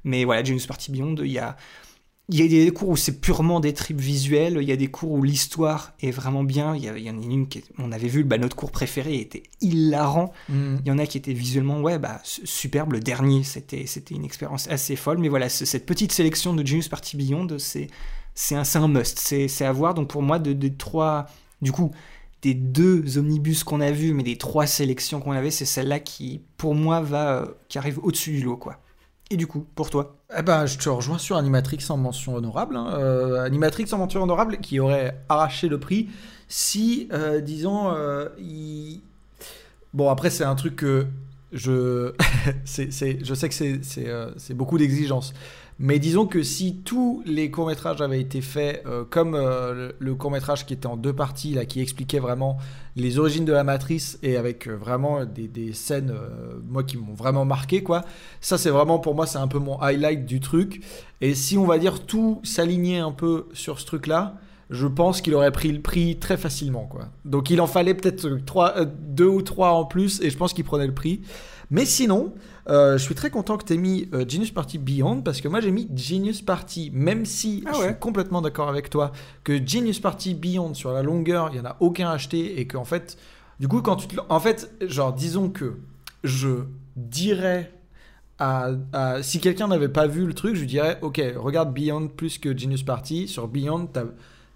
Mais 0.03 0.23
voilà, 0.23 0.43
Genius 0.43 0.67
Party 0.67 0.91
Beyond, 0.91 1.15
il 1.17 1.31
y 1.31 1.39
a, 1.39 1.57
il 2.29 2.39
y 2.39 2.61
a 2.61 2.65
des 2.65 2.71
cours 2.71 2.89
où 2.89 2.95
c'est 2.95 3.19
purement 3.19 3.59
des 3.59 3.73
tripes 3.73 3.99
visuelles, 3.99 4.57
il 4.61 4.67
y 4.67 4.71
a 4.71 4.77
des 4.77 4.87
cours 4.87 5.11
où 5.11 5.21
l'histoire 5.23 5.93
est 6.01 6.11
vraiment 6.11 6.43
bien. 6.43 6.75
Il 6.75 6.83
y, 6.83 6.89
en 7.09 7.19
a 7.19 7.23
une 7.23 7.47
qui, 7.47 7.63
on 7.77 7.91
avait 7.91 8.07
vu, 8.07 8.23
bah, 8.23 8.37
notre 8.37 8.55
cours 8.55 8.71
préféré 8.71 9.19
était 9.19 9.43
hilarant. 9.59 10.31
Mm. 10.47 10.77
Il 10.85 10.87
y 10.87 10.91
en 10.91 10.97
a 10.97 11.05
qui 11.05 11.17
étaient 11.17 11.33
visuellement, 11.33 11.81
ouais, 11.81 11.99
bah, 11.99 12.21
su- 12.23 12.45
superbe. 12.47 12.93
Le 12.93 12.99
dernier, 13.01 13.43
c'était, 13.43 13.85
une 14.11 14.23
expérience 14.23 14.69
assez 14.69 14.95
folle. 14.95 15.17
Mais 15.17 15.27
voilà, 15.27 15.49
ce- 15.49 15.65
cette 15.65 15.85
petite 15.85 16.13
sélection 16.13 16.53
de 16.53 16.65
Genius 16.65 16.87
Party 16.87 17.17
Beyond, 17.17 17.47
c'est, 17.57 17.89
un, 18.51 18.87
must. 18.87 19.19
C'est, 19.19 19.65
à 19.65 19.71
voir. 19.73 19.93
Donc 19.93 20.07
pour 20.07 20.21
moi, 20.21 20.39
de, 20.39 20.53
des 20.53 20.73
trois, 20.73 21.27
du 21.61 21.71
coup, 21.73 21.91
des 22.41 22.53
deux 22.53 23.17
omnibus 23.17 23.63
qu'on 23.63 23.81
a 23.81 23.91
vus, 23.91 24.13
mais 24.13 24.23
des 24.23 24.37
trois 24.37 24.65
sélections 24.67 25.19
qu'on 25.19 25.31
avait, 25.33 25.51
c'est 25.51 25.65
celle-là 25.65 25.99
qui, 25.99 26.41
pour 26.57 26.73
moi, 26.75 27.01
va, 27.01 27.37
euh, 27.41 27.45
qui 27.69 27.77
arrive 27.77 27.99
au-dessus 28.03 28.31
du 28.31 28.43
lot, 28.43 28.57
quoi. 28.57 28.77
Et 29.29 29.37
du 29.37 29.47
coup, 29.47 29.65
pour 29.75 29.89
toi? 29.89 30.17
Eh 30.37 30.41
ben, 30.41 30.65
je 30.65 30.77
te 30.77 30.89
rejoins 30.89 31.17
sur 31.17 31.37
Animatrix 31.37 31.79
en 31.89 31.97
mention 31.97 32.35
honorable. 32.35 32.75
hein. 32.75 32.87
Euh, 32.93 33.43
Animatrix 33.45 33.85
en 33.93 33.97
mention 33.99 34.21
honorable 34.23 34.57
qui 34.57 34.79
aurait 34.79 35.17
arraché 35.29 35.69
le 35.69 35.79
prix 35.79 36.09
si, 36.49 37.07
euh, 37.13 37.39
disons, 37.39 37.93
il... 38.37 39.01
Bon, 39.93 40.09
après, 40.09 40.29
c'est 40.29 40.43
un 40.43 40.55
truc 40.55 40.75
que 40.77 41.05
je... 41.53 42.13
c'est, 42.65 42.91
c'est- 42.91 43.23
je 43.23 43.33
sais 43.33 43.49
que 43.49 43.55
c'est 44.37 44.53
beaucoup 44.53 44.77
d'exigences. 44.77 45.33
Mais 45.83 45.97
disons 45.97 46.27
que 46.27 46.43
si 46.43 46.75
tous 46.75 47.23
les 47.25 47.49
courts-métrages 47.49 48.01
avaient 48.01 48.21
été 48.21 48.41
faits 48.41 48.83
euh, 48.85 49.03
comme 49.09 49.33
euh, 49.33 49.91
le, 49.97 50.13
court-métrage 50.13 50.67
qui 50.67 50.73
était 50.73 50.85
en 50.85 50.95
deux 50.95 51.11
parties, 51.11 51.55
là, 51.55 51.65
qui 51.65 51.81
expliquait 51.81 52.19
vraiment 52.19 52.59
les 52.95 53.17
origines 53.17 53.45
de 53.45 53.51
la 53.51 53.63
matrice 53.63 54.19
et 54.21 54.37
avec 54.37 54.67
euh, 54.67 54.75
vraiment 54.75 55.25
des, 55.25 55.47
des 55.47 55.73
scènes, 55.73 56.13
moi, 56.69 56.83
qui 56.83 56.97
m'ont 56.97 57.15
vraiment 57.15 57.45
marqué, 57.45 57.81
quoi. 57.81 58.05
Ça, 58.41 58.59
c'est 58.59 58.69
vraiment 58.69 58.99
pour 58.99 59.15
moi, 59.15 59.25
c'est 59.25 59.39
un 59.39 59.47
peu 59.47 59.57
mon 59.57 59.79
highlight 59.79 60.27
du 60.27 60.39
truc. 60.39 60.83
Et 61.19 61.33
si 61.33 61.57
on 61.57 61.65
va 61.65 61.79
dire 61.79 62.05
tout 62.05 62.39
s'aligner 62.43 62.99
un 62.99 63.11
peu 63.11 63.47
sur 63.53 63.79
ce 63.79 63.87
truc-là, 63.87 64.35
je 64.69 64.85
pense 64.85 65.19
qu'il 65.19 65.33
aurait 65.33 65.51
pris 65.51 65.71
le 65.71 65.81
prix 65.81 66.19
très 66.19 66.37
facilement, 66.37 66.85
quoi. 66.85 67.09
Donc 67.25 67.49
il 67.49 67.59
en 67.59 67.67
fallait 67.67 67.95
peut-être 67.95 68.37
trois, 68.45 68.85
deux 68.85 69.25
ou 69.25 69.41
trois 69.41 69.71
en 69.71 69.85
plus, 69.85 70.21
et 70.21 70.29
je 70.29 70.37
pense 70.37 70.53
qu'il 70.53 70.63
prenait 70.63 70.87
le 70.87 70.93
prix. 70.93 71.21
Mais 71.71 71.85
sinon, 71.85 72.33
euh, 72.69 72.97
je 72.97 73.03
suis 73.03 73.15
très 73.15 73.29
content 73.29 73.57
que 73.57 73.65
tu 73.65 73.73
aies 73.73 73.77
mis 73.77 74.07
euh, 74.13 74.23
Genius 74.27 74.51
Party 74.51 74.77
Beyond, 74.77 75.21
parce 75.21 75.41
que 75.41 75.47
moi 75.47 75.61
j'ai 75.61 75.71
mis 75.71 75.89
Genius 75.95 76.41
Party, 76.41 76.91
même 76.93 77.25
si 77.25 77.63
Ah 77.65 77.71
je 77.73 77.81
suis 77.81 77.99
complètement 77.99 78.41
d'accord 78.41 78.69
avec 78.69 78.89
toi 78.89 79.11
que 79.43 79.65
Genius 79.65 79.99
Party 79.99 80.33
Beyond, 80.35 80.73
sur 80.73 80.91
la 80.91 81.01
longueur, 81.03 81.49
il 81.51 81.59
n'y 81.59 81.59
en 81.59 81.69
a 81.69 81.77
aucun 81.79 82.09
acheté, 82.09 82.59
et 82.59 82.67
qu'en 82.67 82.85
fait, 82.85 83.17
du 83.59 83.67
coup, 83.67 83.81
quand 83.81 83.95
tu 83.95 84.07
te... 84.07 84.15
En 84.29 84.39
fait, 84.39 84.71
genre, 84.81 85.13
disons 85.13 85.49
que 85.49 85.77
je 86.23 86.65
dirais 86.95 87.71
à, 88.39 88.69
à- 88.93 89.23
si 89.23 89.39
quelqu'un 89.39 89.67
n'avait 89.67 89.89
pas 89.89 90.07
vu 90.07 90.25
le 90.25 90.33
truc, 90.33 90.55
je 90.55 90.61
lui 90.61 90.67
dirais 90.67 90.97
ok, 91.01 91.21
regarde 91.35 91.73
Beyond 91.73 92.07
plus 92.07 92.37
que 92.37 92.57
Genius 92.57 92.83
Party. 92.83 93.27
Sur 93.27 93.47
Beyond, 93.47 93.87
t'as- 93.87 94.05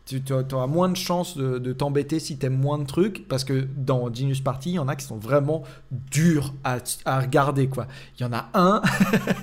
tu 0.06 0.22
auras 0.54 0.68
moins 0.68 0.88
de 0.90 0.96
chances 0.96 1.36
de, 1.36 1.58
de 1.58 1.74
t'embêter 1.74 2.20
si 2.20 2.38
t'aimes 2.38 2.58
moins 2.60 2.78
de 2.78 2.86
trucs 2.86 3.28
parce 3.28 3.44
que 3.44 3.68
dans 3.76 4.14
Genius 4.14 4.40
Party, 4.42 4.70
il 4.72 4.74
y 4.76 4.80
en 4.80 4.88
a 4.88 4.96
qui 4.96 5.06
sont 5.06 5.18
vraiment 5.18 5.64
durs 6.12 6.54
à, 6.64 6.78
à 7.06 7.20
regarder 7.20 7.68
quoi. 7.68 7.88
Il 8.20 8.24
y 8.24 8.26
en 8.26 8.34
a 8.34 8.50
un, 8.54 8.82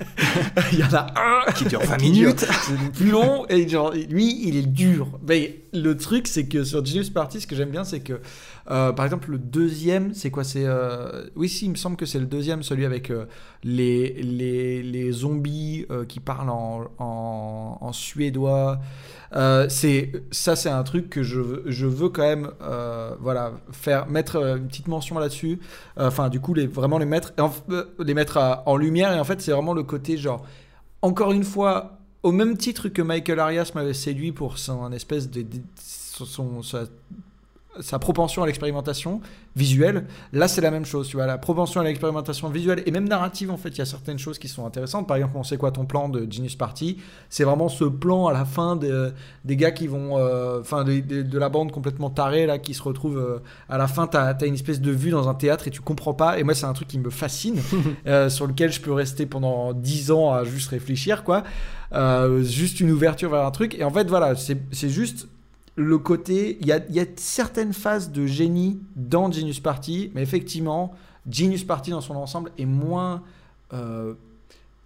il 0.72 0.78
y 0.78 0.84
en 0.84 0.92
a 0.94 1.06
un 1.16 1.52
Qui 1.54 1.64
dure 1.64 1.80
20 1.80 1.96
qui 1.96 2.10
dure- 2.12 2.12
minutes 2.28 2.46
c'est 2.62 2.92
plus 2.92 3.10
long 3.10 3.44
et 3.48 3.68
genre 3.68 3.92
lui 4.08 4.46
il 4.46 4.56
est 4.56 4.66
dur 4.66 5.18
mais 5.26 5.64
le 5.72 5.96
truc 5.96 6.28
c'est 6.28 6.46
que 6.46 6.62
sur 6.64 6.84
Genius 6.84 7.10
Party 7.10 7.40
ce 7.40 7.46
que 7.46 7.56
j'aime 7.56 7.70
bien 7.70 7.84
c'est 7.84 8.00
que 8.00 8.20
euh, 8.70 8.92
par 8.92 9.04
exemple 9.04 9.30
le 9.30 9.38
deuxième 9.38 10.14
c'est 10.14 10.30
quoi 10.30 10.44
c'est 10.44 10.64
euh, 10.64 11.24
oui 11.36 11.48
il 11.62 11.70
me 11.70 11.74
semble 11.74 11.96
que 11.96 12.06
c'est 12.06 12.20
le 12.20 12.26
deuxième 12.26 12.62
celui 12.62 12.84
avec 12.84 13.10
euh, 13.10 13.26
les, 13.64 14.12
les, 14.22 14.82
les 14.82 15.12
zombies 15.12 15.86
qui 16.08 16.20
parlent 16.20 16.50
en, 16.50 16.90
en, 16.98 17.92
suédois. 17.92 18.80
C'est 19.68 20.12
ça 20.30 20.56
c'est 20.56 20.68
un 20.68 20.82
truc 20.82 21.08
que 21.10 21.22
je, 21.22 21.40
je 21.66 21.86
veux 21.86 22.08
quand 22.08 22.22
même 22.22 22.50
voilà 23.20 23.52
faire 23.70 24.06
mettre 24.08 24.36
une 24.36 24.66
petite 24.68 24.88
mention 24.88 25.18
là-dessus. 25.18 25.58
Enfin 25.96 26.28
du 26.28 26.40
coup 26.40 26.54
les 26.54 26.66
vraiment 26.66 26.98
les 26.98 27.06
mettre 27.06 27.32
en, 27.38 27.50
les 27.98 28.14
mettre 28.14 28.62
en 28.66 28.76
lumière. 28.76 29.12
Et 29.12 29.20
en 29.20 29.24
fait 29.24 29.40
c'est 29.40 29.52
vraiment 29.52 29.74
le 29.74 29.82
côté 29.82 30.16
genre 30.16 30.44
encore 31.02 31.32
une 31.32 31.44
fois, 31.44 31.98
au 32.22 32.30
même 32.30 32.56
titre 32.56 32.88
que 32.88 33.02
Michael 33.02 33.40
Arias 33.40 33.72
m'avait 33.74 33.92
séduit 33.92 34.30
pour 34.32 34.58
son 34.58 34.92
espèce 34.92 35.28
de, 35.28 35.42
de- 35.42 35.62
son, 35.76 36.62
sa, 36.62 36.84
sa 37.80 37.98
propension 37.98 38.42
à 38.42 38.46
l'expérimentation 38.46 39.20
visuelle, 39.56 40.06
là 40.32 40.46
c'est 40.48 40.60
la 40.60 40.70
même 40.70 40.84
chose, 40.84 41.08
tu 41.08 41.16
vois, 41.16 41.26
la 41.26 41.38
propension 41.38 41.80
à 41.80 41.84
l'expérimentation 41.84 42.48
visuelle 42.50 42.82
et 42.86 42.90
même 42.90 43.08
narrative 43.08 43.50
en 43.50 43.56
fait, 43.56 43.70
il 43.70 43.78
y 43.78 43.80
a 43.80 43.86
certaines 43.86 44.18
choses 44.18 44.38
qui 44.38 44.48
sont 44.48 44.66
intéressantes. 44.66 45.08
Par 45.08 45.16
exemple, 45.16 45.36
on 45.36 45.42
sait 45.42 45.56
quoi 45.56 45.70
ton 45.72 45.84
plan 45.86 46.08
de 46.08 46.26
Genius 46.30 46.54
Party, 46.56 46.98
c'est 47.30 47.44
vraiment 47.44 47.68
ce 47.68 47.84
plan 47.84 48.26
à 48.26 48.32
la 48.32 48.44
fin 48.44 48.76
de- 48.76 49.12
des 49.44 49.56
gars 49.56 49.70
qui 49.70 49.86
vont, 49.86 50.18
euh, 50.18 50.60
enfin 50.60 50.84
de, 50.84 51.00
de- 51.00 51.22
de 51.22 51.38
la 51.38 51.48
bande 51.48 51.72
complètement 51.72 52.10
tarée 52.10 52.46
là, 52.46 52.58
qui 52.58 52.74
se 52.74 52.82
retrouvent 52.82 53.18
euh, 53.18 53.38
à 53.68 53.78
la 53.78 53.88
fin, 53.88 54.06
t'as 54.06 54.34
as 54.34 54.44
une 54.46 54.54
espèce 54.54 54.80
de 54.80 54.90
vue 54.90 55.10
dans 55.10 55.28
un 55.28 55.34
théâtre 55.34 55.66
et 55.68 55.70
tu 55.70 55.80
comprends 55.80 56.14
pas. 56.14 56.38
Et 56.38 56.42
moi 56.44 56.54
c'est 56.54 56.66
un 56.66 56.72
truc 56.74 56.88
qui 56.88 56.98
me 56.98 57.10
fascine, 57.10 57.60
euh, 58.06 58.28
sur 58.28 58.46
lequel 58.46 58.70
je 58.72 58.80
peux 58.80 58.92
rester 58.92 59.24
pendant 59.26 59.72
10 59.72 60.10
ans 60.10 60.32
à 60.32 60.44
juste 60.44 60.68
réfléchir 60.68 61.24
quoi. 61.24 61.42
Juste 62.42 62.80
une 62.80 62.90
ouverture 62.90 63.30
vers 63.30 63.44
un 63.46 63.50
truc. 63.50 63.74
Et 63.74 63.84
en 63.84 63.90
fait, 63.90 64.08
voilà, 64.08 64.34
c'est 64.36 64.88
juste 64.88 65.28
le 65.76 65.98
côté. 65.98 66.58
Il 66.60 66.66
y 66.66 66.72
a, 66.72 66.80
y 66.90 67.00
a 67.00 67.04
certaines 67.16 67.72
phases 67.72 68.10
de 68.10 68.26
génie 68.26 68.80
dans 68.96 69.30
Genius 69.30 69.60
Party, 69.60 70.10
mais 70.14 70.22
effectivement, 70.22 70.94
Genius 71.30 71.64
Party 71.64 71.90
dans 71.90 72.00
son 72.00 72.14
ensemble 72.14 72.50
est 72.58 72.66
moins 72.66 73.22
euh, 73.72 74.14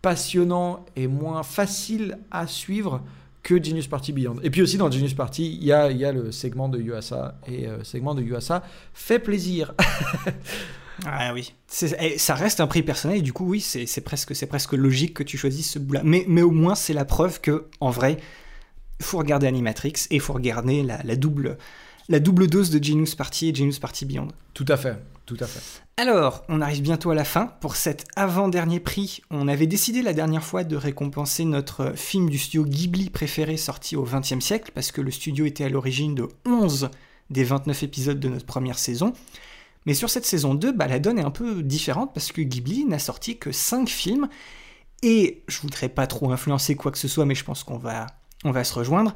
passionnant 0.03 0.85
et 0.95 1.07
moins 1.07 1.43
facile 1.43 2.19
à 2.31 2.47
suivre 2.47 3.03
que 3.43 3.63
Genius 3.63 3.87
Party 3.87 4.13
Beyond. 4.13 4.37
Et 4.43 4.51
puis 4.51 4.63
aussi 4.63 4.77
dans 4.77 4.91
Genius 4.91 5.15
Party, 5.15 5.59
il 5.61 5.65
y 5.65 5.73
a, 5.73 5.91
y 5.91 6.05
a 6.05 6.13
le 6.13 6.33
segment 6.33 6.69
de 6.69 6.81
Yuasa, 6.81 7.39
et 7.47 7.67
euh, 7.67 7.83
segment 7.85 8.15
de 8.15 8.23
Yuasa 8.23 8.63
fait 8.93 9.19
plaisir. 9.19 9.75
Ah 11.05 11.35
oui, 11.35 11.53
eh, 12.01 12.17
ça 12.17 12.35
reste 12.35 12.61
un 12.61 12.67
prix 12.67 12.83
personnel 12.83 13.19
et 13.19 13.23
du 13.23 13.35
coup 13.35 13.45
oui, 13.45 13.61
c'est 13.61 14.01
presque, 14.01 14.73
logique 14.73 15.13
que 15.13 15.23
tu 15.23 15.37
choisisses 15.37 15.73
ce 15.73 15.79
bout-là. 15.79 16.01
Mais, 16.05 16.25
mais 16.27 16.41
au 16.41 16.51
moins 16.51 16.75
c'est 16.75 16.95
la 16.95 17.05
preuve 17.05 17.41
que 17.43 17.67
en 17.81 17.91
vrai, 17.91 18.17
faut 19.05 19.18
regarder 19.18 19.47
Animatrix 19.47 19.93
et 20.10 20.16
il 20.16 20.20
faut 20.20 20.32
regarder 20.32 20.82
la, 20.82 21.02
la 21.02 21.16
double, 21.16 21.59
la 22.09 22.20
double 22.20 22.47
dose 22.47 22.70
de 22.70 22.82
Genius 22.82 23.14
Party 23.14 23.48
et 23.48 23.55
Genius 23.55 23.78
Party 23.78 24.06
Beyond. 24.06 24.28
tout 24.55 24.64
à 24.68 24.77
fait, 24.77 24.97
tout 25.27 25.36
à 25.40 25.47
fait. 25.47 25.82
Alors, 25.98 26.44
on 26.51 26.60
arrive 26.60 26.82
bientôt 26.82 27.10
à 27.10 27.14
la 27.14 27.24
fin. 27.24 27.47
Pour 27.60 27.74
cet 27.74 28.05
avant-dernier 28.16 28.81
prix, 28.81 29.23
on 29.31 29.48
avait 29.48 29.66
décidé 29.66 30.02
la 30.02 30.12
dernière 30.12 30.44
fois 30.44 30.62
de 30.62 30.77
récompenser 30.77 31.47
notre 31.47 31.94
film 31.97 32.28
du 32.28 32.36
studio 32.36 32.64
Ghibli 32.64 33.09
préféré 33.09 33.56
sorti 33.56 33.97
au 33.97 34.02
XXe 34.02 34.40
siècle, 34.40 34.73
parce 34.74 34.93
que 34.93 35.01
le 35.01 35.10
studio 35.10 35.47
était 35.47 35.64
à 35.64 35.70
l'origine 35.70 36.14
de 36.14 36.28
11 36.44 36.90
des 37.31 37.44
29 37.44 37.82
épisodes 37.82 38.20
de 38.20 38.28
notre 38.28 38.44
première 38.44 38.78
saison. 38.78 39.14
Mais 39.86 39.94
sur 39.94 40.10
cette 40.10 40.27
saison 40.27 40.55
2, 40.55 40.73
bah, 40.73 40.86
la 40.86 40.98
donne 40.98 41.18
est 41.18 41.24
un 41.24 41.31
peu 41.31 41.62
différente, 41.62 42.12
parce 42.12 42.31
que 42.31 42.43
Ghibli 42.43 42.85
n'a 42.85 42.98
sorti 42.98 43.39
que 43.39 43.51
5 43.51 43.89
films, 43.89 44.28
et 45.02 45.44
je 45.48 45.60
voudrais 45.60 45.89
pas 45.89 46.06
trop 46.06 46.31
influencer 46.31 46.74
quoi 46.74 46.93
que 46.93 46.98
ce 46.98 47.09
soit, 47.09 47.24
mais 47.24 47.35
je 47.35 47.44
pense 47.44 47.64
qu'on 47.64 47.78
va, 47.78 48.06
on 48.47 48.52
va 48.52 48.64
se 48.64 48.74
rejoindre. 48.74 49.12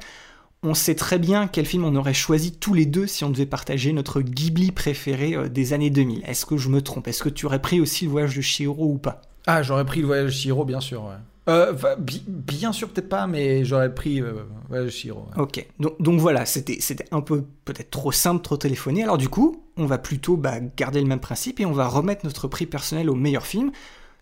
On 0.63 0.75
sait 0.75 0.93
très 0.93 1.17
bien 1.17 1.47
quel 1.47 1.65
film 1.65 1.85
on 1.85 1.95
aurait 1.95 2.13
choisi 2.13 2.51
tous 2.51 2.75
les 2.75 2.85
deux 2.85 3.07
si 3.07 3.23
on 3.23 3.31
devait 3.31 3.47
partager 3.47 3.93
notre 3.93 4.21
Ghibli 4.21 4.71
préféré 4.71 5.33
euh, 5.35 5.49
des 5.49 5.73
années 5.73 5.89
2000. 5.89 6.21
Est-ce 6.27 6.45
que 6.45 6.57
je 6.57 6.69
me 6.69 6.81
trompe? 6.83 7.07
Est-ce 7.07 7.23
que 7.23 7.29
tu 7.29 7.47
aurais 7.47 7.61
pris 7.61 7.81
aussi 7.81 8.05
le 8.05 8.11
voyage 8.11 8.35
de 8.35 8.41
Chihiro 8.41 8.85
ou 8.85 8.97
pas? 8.99 9.21
Ah, 9.47 9.63
j'aurais 9.63 9.85
pris 9.85 10.01
le 10.01 10.05
voyage 10.05 10.25
de 10.27 10.31
Shiro, 10.31 10.63
bien 10.65 10.79
sûr. 10.79 11.03
Ouais. 11.03 11.15
Euh, 11.49 11.73
bi- 11.97 12.23
bien 12.27 12.71
sûr, 12.71 12.89
peut-être 12.89 13.09
pas, 13.09 13.25
mais 13.25 13.65
j'aurais 13.65 13.91
pris 13.95 14.21
euh, 14.21 14.33
le 14.33 14.45
voyage 14.69 14.85
de 14.85 14.91
Shiro. 14.91 15.21
ouais. 15.35 15.41
Ok, 15.41 15.65
donc, 15.79 15.99
donc 15.99 16.19
voilà, 16.19 16.45
c'était 16.45 16.77
c'était 16.79 17.05
un 17.09 17.21
peu 17.21 17.43
peut-être 17.65 17.89
trop 17.89 18.11
simple, 18.11 18.43
trop 18.43 18.57
téléphoné. 18.57 19.01
Alors 19.01 19.17
du 19.17 19.29
coup, 19.29 19.63
on 19.77 19.87
va 19.87 19.97
plutôt 19.97 20.37
bah, 20.37 20.59
garder 20.77 21.01
le 21.01 21.07
même 21.07 21.19
principe 21.19 21.59
et 21.59 21.65
on 21.65 21.71
va 21.71 21.87
remettre 21.87 22.23
notre 22.23 22.47
prix 22.47 22.67
personnel 22.67 23.09
au 23.09 23.15
meilleur 23.15 23.47
film 23.47 23.71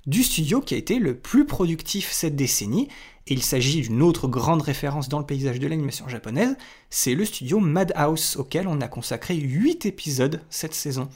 du 0.07 0.23
studio 0.23 0.61
qui 0.61 0.73
a 0.75 0.77
été 0.77 0.97
le 0.99 1.15
plus 1.15 1.45
productif 1.45 2.09
cette 2.13 2.37
décennie. 2.37 2.87
Et 3.29 3.33
il 3.33 3.43
s'agit 3.43 3.81
d'une 3.81 4.01
autre 4.01 4.27
grande 4.27 4.63
référence 4.63 5.07
dans 5.07 5.19
le 5.19 5.25
paysage 5.25 5.59
de 5.59 5.67
l'animation 5.67 6.07
japonaise, 6.07 6.57
c'est 6.89 7.13
le 7.13 7.25
studio 7.25 7.59
Madhouse, 7.59 8.37
auquel 8.37 8.67
on 8.67 8.81
a 8.81 8.87
consacré 8.87 9.35
8 9.35 9.85
épisodes 9.85 10.41
cette 10.49 10.73
saison. 10.73 11.09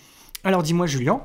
Alors 0.44 0.62
dis-moi 0.62 0.86
Julien, 0.86 1.22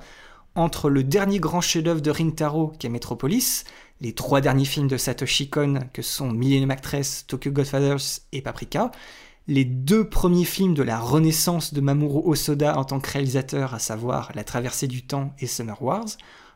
entre 0.55 0.89
le 0.89 1.05
dernier 1.05 1.41
grand 1.41 1.61
chef-d'œuvre 1.61 2.01
de 2.01 2.11
Rintaro, 2.11 2.73
qui 2.79 2.87
est 2.87 2.91
Metropolis, 2.91 3.65
les 4.01 4.13
trois 4.13 4.41
derniers 4.41 4.65
films 4.65 4.89
de 4.89 4.97
Satoshi 4.97 5.51
Kon, 5.51 5.81
que 5.93 6.01
sont 6.01 6.31
Millennium 6.31 6.71
Actress, 6.71 7.27
Tokyo 7.27 7.51
Godfathers 7.51 8.21
et 8.33 8.41
Paprika, 8.41 8.91
les 9.47 9.65
deux 9.65 10.09
premiers 10.09 10.45
films 10.45 10.75
de 10.75 10.83
la 10.83 10.99
renaissance 10.99 11.75
de 11.75 11.81
Mamoru 11.83 12.23
Hosoda 12.31 12.79
en 12.79 12.85
tant 12.85 13.01
que 13.01 13.11
réalisateur, 13.11 13.75
à 13.75 13.79
savoir 13.79 14.31
La 14.35 14.45
traversée 14.45 14.87
du 14.87 15.03
temps 15.03 15.35
et 15.39 15.47
Summer 15.47 15.83
Wars, 15.83 16.07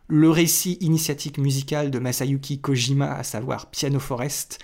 le 0.09 0.31
récit 0.31 0.79
initiatique 0.81 1.39
musical 1.39 1.91
de 1.91 1.99
Masayuki 1.99 2.61
Kojima, 2.61 3.12
à 3.15 3.23
savoir 3.23 3.70
Piano 3.70 3.99
Forest, 3.99 4.59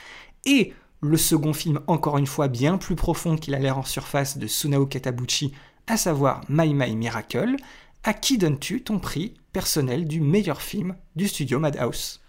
et 0.44 0.74
Le 1.00 1.16
second 1.16 1.52
film, 1.52 1.78
encore 1.86 2.18
une 2.18 2.26
fois, 2.26 2.48
bien 2.48 2.76
plus 2.76 2.96
profond 2.96 3.36
qu'il 3.36 3.54
a 3.54 3.60
l'air 3.60 3.78
en 3.78 3.84
surface 3.84 4.36
de 4.36 4.48
Sunao 4.48 4.84
Katabuchi, 4.84 5.52
à 5.86 5.96
savoir 5.96 6.40
My 6.48 6.74
My 6.74 6.96
Miracle. 6.96 7.54
À 8.02 8.12
qui 8.12 8.36
donnes-tu 8.36 8.82
ton 8.82 8.98
prix 8.98 9.34
personnel 9.52 10.08
du 10.08 10.20
meilleur 10.20 10.60
film 10.60 10.96
du 11.14 11.28
studio 11.28 11.60
Madhouse? 11.60 12.20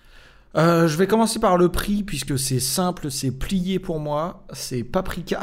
Euh, 0.55 0.87
je 0.87 0.97
vais 0.97 1.07
commencer 1.07 1.39
par 1.39 1.57
le 1.57 1.69
prix 1.69 2.03
puisque 2.03 2.37
c'est 2.37 2.59
simple, 2.59 3.11
c'est 3.11 3.31
plié 3.31 3.79
pour 3.79 3.99
moi, 3.99 4.45
c'est 4.53 4.83
Paprika. 4.83 5.41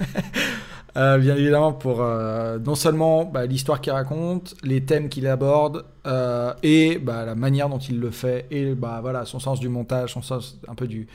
Euh, 0.96 1.18
bien 1.18 1.34
évidemment 1.34 1.72
pour 1.72 2.02
euh, 2.02 2.60
non 2.60 2.76
seulement 2.76 3.24
bah, 3.24 3.46
l'histoire 3.46 3.80
qu'il 3.80 3.92
raconte, 3.92 4.54
les 4.62 4.84
thèmes 4.84 5.08
qu'il 5.08 5.26
aborde 5.26 5.84
euh, 6.06 6.54
et 6.62 6.98
bah, 6.98 7.24
la 7.24 7.34
manière 7.34 7.68
dont 7.68 7.78
il 7.78 7.98
le 7.98 8.12
fait 8.12 8.46
et 8.52 8.74
bah, 8.76 9.00
voilà 9.02 9.24
son 9.24 9.40
sens 9.40 9.58
du 9.58 9.68
montage, 9.68 10.12
son 10.12 10.22
sens 10.22 10.56
un 10.68 10.76
peu 10.76 10.86
du, 10.86 11.08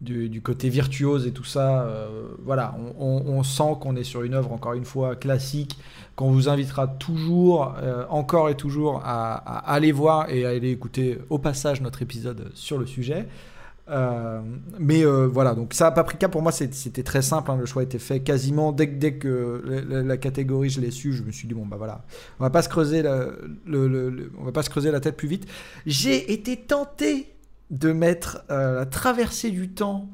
du, 0.00 0.40
côté 0.40 0.70
virtuose 0.70 1.26
et 1.26 1.32
tout 1.32 1.44
ça. 1.44 1.82
euh, 1.82 2.28
voilà, 2.46 2.74
on, 2.98 3.42
sent 3.42 3.76
qu'on 3.78 3.94
est 3.94 4.04
sur 4.04 4.22
une 4.22 4.32
œuvre 4.32 4.52
encore 4.52 4.72
une 4.72 4.86
fois 4.86 5.16
classique 5.16 5.76
qu'on 6.14 6.30
vous 6.30 6.48
invitera 6.48 6.86
toujours, 6.88 7.74
encore 8.08 8.48
et 8.48 8.54
toujours 8.54 9.02
à 9.04 9.34
aller 9.70 9.92
voir 9.92 10.30
et 10.30 10.46
à 10.46 10.50
aller 10.50 10.70
écouter 10.70 11.18
au 11.28 11.38
passage 11.38 11.82
notre 11.82 12.00
épisode 12.00 12.50
sur 12.54 12.78
le 12.78 12.86
sujet. 12.86 13.26
Euh, 13.88 14.40
mais 14.80 15.04
euh, 15.04 15.28
voilà, 15.28 15.54
donc 15.54 15.72
ça, 15.72 15.92
Paprika, 15.92 16.28
pour 16.28 16.42
moi, 16.42 16.50
c'était 16.50 17.04
très 17.04 17.22
simple. 17.22 17.50
hein, 17.52 17.56
le 17.56 17.66
choix 17.66 17.84
était 17.84 18.00
fait 18.00 18.20
quasiment 18.20 18.72
dès, 18.72 18.86
dès 18.86 19.14
que 19.14 19.62
la, 19.64 20.02
la- 20.02 20.16
catégorie 20.16 20.70
je 20.70 20.80
l'ai 20.80 20.90
su. 20.90 21.12
Je 21.12 21.22
me 21.22 21.30
suis 21.30 21.46
dit 21.46 21.54
bon 21.54 21.66
bah 21.66 21.76
voilà, 21.76 22.04
on 22.40 22.44
va 22.44 22.50
pas 22.50 22.62
se 22.62 22.68
creuser 22.68 23.02
la, 23.02 23.28
on 23.68 24.44
va 24.44 24.52
pas 24.52 24.62
se 24.62 24.70
creuser 24.70 24.90
la 24.90 25.00
tête 25.00 25.16
plus 25.16 25.28
vite. 25.28 25.46
J'ai 25.86 26.32
été 26.32 26.56
tenté 26.56 27.32
de 27.70 27.92
mettre 27.92 28.42
euh, 28.50 28.76
la 28.80 28.86
traversée 28.86 29.50
du 29.50 29.68
temps 29.68 30.08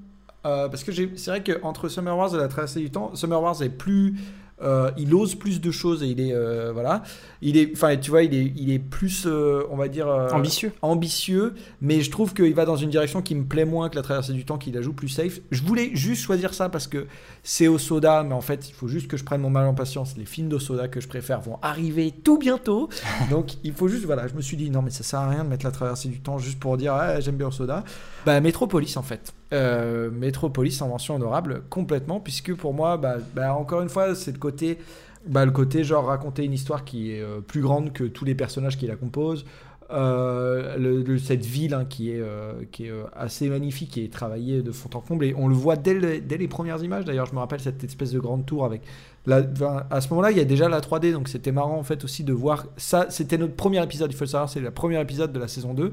euh, 0.45 0.69
parce 0.69 0.85
que 0.85 0.93
c'est 0.93 1.31
vrai 1.31 1.43
que 1.43 1.53
entre 1.63 1.89
Summer 1.89 2.17
Wars 2.17 2.35
et 2.35 2.39
la 2.39 2.49
traversée 2.49 2.81
du 2.81 2.91
temps, 2.91 3.15
Summer 3.15 3.41
Wars 3.41 3.63
est 3.63 3.69
plus 3.71 4.17
euh, 4.63 4.91
il 4.97 5.15
ose 5.15 5.35
plus 5.35 5.61
de 5.61 5.71
choses 5.71 6.03
et 6.03 6.07
il 6.07 6.21
est 6.21 6.33
euh, 6.33 6.71
voilà 6.73 7.03
il 7.41 7.57
est 7.57 7.71
enfin 7.73 7.97
tu 7.97 8.11
vois 8.11 8.23
il 8.23 8.35
est 8.35 8.53
il 8.57 8.73
est 8.73 8.79
plus 8.79 9.25
euh, 9.27 9.65
on 9.71 9.77
va 9.77 9.89
dire 9.89 10.07
Ambitieux. 10.33 10.73
ambitieux, 10.83 11.55
mais 11.81 12.01
je 12.01 12.11
trouve 12.11 12.35
qu'il 12.35 12.55
va 12.55 12.65
dans 12.65 12.77
une 12.77 12.91
direction 12.91 13.23
qui 13.23 13.35
me 13.35 13.45
plaît 13.45 13.65
moins 13.65 13.89
que 13.89 13.97
la 13.97 14.03
traversée 14.03 14.33
du 14.33 14.45
temps, 14.45 14.59
qu'il 14.59 14.75
la 14.75 14.83
joue 14.83 14.93
plus 14.93 15.09
safe. 15.09 15.41
Je 15.51 15.63
voulais 15.63 15.91
juste 15.95 16.23
choisir 16.23 16.55
ça 16.55 16.69
parce 16.69 16.87
que 16.87 17.07
c'est 17.43 17.69
au 17.69 17.79
soda, 17.79 18.23
mais 18.23 18.35
en 18.35 18.41
fait, 18.41 18.69
il 18.69 18.75
faut 18.75 18.89
juste 18.89 19.09
que 19.09 19.17
je 19.17 19.25
prenne 19.25 19.41
mon 19.41 19.51
mal 19.51 19.67
en 19.67 19.75
patience. 19.75 20.15
Les 20.17 20.25
films 20.25 20.49
de 20.49 20.59
soda 20.59 20.89
que 20.89 21.01
je 21.01 21.09
préfère 21.09 21.41
vont 21.41 21.59
arriver 21.63 22.13
tout 22.13 22.39
bientôt. 22.39 22.89
Donc, 23.31 23.55
il 23.65 23.73
faut 23.73 23.89
juste, 23.89 24.05
voilà, 24.05 24.29
je 24.29 24.35
me 24.35 24.43
suis 24.43 24.57
dit, 24.57 24.71
non, 24.71 24.83
mais 24.83 24.91
ça 24.91 25.03
sert 25.03 25.21
à 25.21 25.29
rien 25.29 25.45
de 25.45 25.49
mettre 25.49 25.65
la 25.65 25.73
traversée 25.73 26.09
du 26.09 26.21
temps 26.21 26.39
juste 26.39 26.61
pour 26.61 26.77
dire, 26.77 26.95
ah, 26.95 27.21
j'aime 27.21 27.37
bien 27.37 27.51
soda. 27.51 27.85
Bah, 28.25 28.41
Metropolis, 28.41 28.97
en 28.97 29.03
fait. 29.03 29.35
Euh, 29.53 30.11
Metropolis 30.11 30.81
en 30.81 30.89
mention 30.89 31.17
honorable, 31.17 31.63
complètement, 31.69 32.21
puisque 32.21 32.55
pour 32.55 32.73
moi, 32.73 32.97
bah, 32.97 33.17
bah, 33.35 33.55
encore 33.55 33.83
une 33.83 33.89
fois, 33.89 34.15
c'est 34.15 34.33
le 34.33 34.39
côté. 34.39 34.79
Bah, 35.27 35.45
le 35.45 35.53
côté 35.53 35.85
genre 35.85 36.07
raconter 36.07 36.45
une 36.45 36.53
histoire 36.53 36.85
qui 36.85 37.13
est 37.13 37.21
euh, 37.21 37.41
plus 37.41 37.61
grande 37.61 37.93
que 37.93 38.03
tous 38.03 38.25
les 38.25 38.35
personnages 38.35 38.77
qui 38.77 38.89
la 38.89 38.97
composent, 38.97 39.45
euh, 39.93 41.19
cette 41.19 41.45
ville 41.45 41.75
hein, 41.75 41.85
qui 41.85 42.11
est, 42.11 42.21
euh, 42.21 42.55
qui 42.73 42.87
est 42.87 42.93
assez 43.15 43.49
magnifique, 43.49 43.99
est 43.99 44.13
travaillée 44.13 44.63
de 44.63 44.73
fond 44.73 44.91
en 44.95 45.01
comble. 45.01 45.25
Et 45.25 45.35
on 45.37 45.49
le 45.49 45.55
voit 45.55 45.77
dès, 45.77 46.21
dès 46.21 46.39
les 46.39 46.49
premières 46.49 46.83
images. 46.83 47.05
D'ailleurs, 47.05 47.27
je 47.27 47.35
me 47.35 47.39
rappelle 47.39 47.61
cette 47.61 47.85
espèce 47.85 48.11
de 48.13 48.19
grande 48.19 48.47
tour 48.47 48.65
avec. 48.65 48.83
À 49.31 50.01
ce 50.01 50.09
moment-là, 50.11 50.33
il 50.33 50.39
y 50.39 50.41
a 50.41 50.45
déjà 50.45 50.69
la 50.69 50.81
3D, 50.81 51.13
donc 51.13 51.29
c'était 51.29 51.53
marrant 51.53 51.79
en 51.79 51.85
fait 51.85 52.03
aussi 52.03 52.25
de 52.25 52.33
voir 52.33 52.67
ça. 52.77 53.07
C'était 53.11 53.39
notre 53.39 53.55
premier 53.55 53.83
épisode, 53.83 54.11
il 54.11 54.17
faut 54.17 54.25
le 54.25 54.31
savoir, 54.31 54.49
c'est 54.49 54.61
le 54.61 54.71
premier 54.73 55.01
épisode 55.01 55.33
de 55.33 55.39
la 55.39 55.47
saison 55.47 55.75
2. 55.75 55.93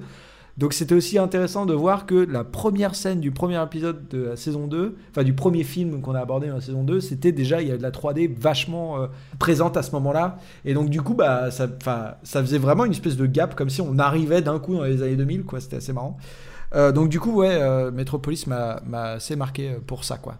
Donc 0.59 0.73
c'était 0.73 0.93
aussi 0.93 1.17
intéressant 1.17 1.65
de 1.65 1.73
voir 1.73 2.05
que 2.05 2.15
la 2.15 2.43
première 2.43 2.93
scène 2.93 3.21
du 3.21 3.31
premier 3.31 3.63
épisode 3.63 4.09
de 4.09 4.23
la 4.23 4.35
saison 4.35 4.67
2, 4.67 4.97
enfin 5.09 5.23
du 5.23 5.31
premier 5.31 5.63
film 5.63 6.01
qu'on 6.01 6.13
a 6.15 6.19
abordé 6.19 6.49
dans 6.49 6.55
la 6.55 6.61
saison 6.61 6.83
2, 6.83 6.99
c'était 6.99 7.31
déjà, 7.31 7.61
il 7.61 7.69
y 7.69 7.71
a 7.71 7.77
de 7.77 7.81
la 7.81 7.91
3D 7.91 8.29
vachement 8.37 9.01
euh, 9.01 9.07
présente 9.39 9.77
à 9.77 9.83
ce 9.83 9.91
moment-là. 9.91 10.37
Et 10.65 10.73
donc 10.73 10.89
du 10.89 11.01
coup, 11.01 11.13
bah, 11.13 11.49
ça, 11.49 11.69
faisait 12.23 12.57
vraiment 12.57 12.83
une 12.83 12.91
espèce 12.91 13.15
de 13.15 13.25
gap, 13.25 13.55
comme 13.55 13.69
si 13.69 13.79
on 13.79 13.97
arrivait 13.99 14.41
d'un 14.41 14.59
coup 14.59 14.75
dans 14.75 14.83
les 14.83 15.01
années 15.01 15.15
2000, 15.15 15.43
quoi. 15.43 15.61
C'était 15.61 15.77
assez 15.77 15.93
marrant. 15.93 16.17
Euh, 16.75 16.91
donc 16.91 17.07
du 17.07 17.21
coup, 17.21 17.31
ouais, 17.31 17.53
euh, 17.53 17.89
Metropolis 17.91 18.45
m'a 18.45 18.81
assez 18.91 19.37
marqué 19.37 19.77
pour 19.87 20.03
ça, 20.03 20.17
quoi. 20.17 20.39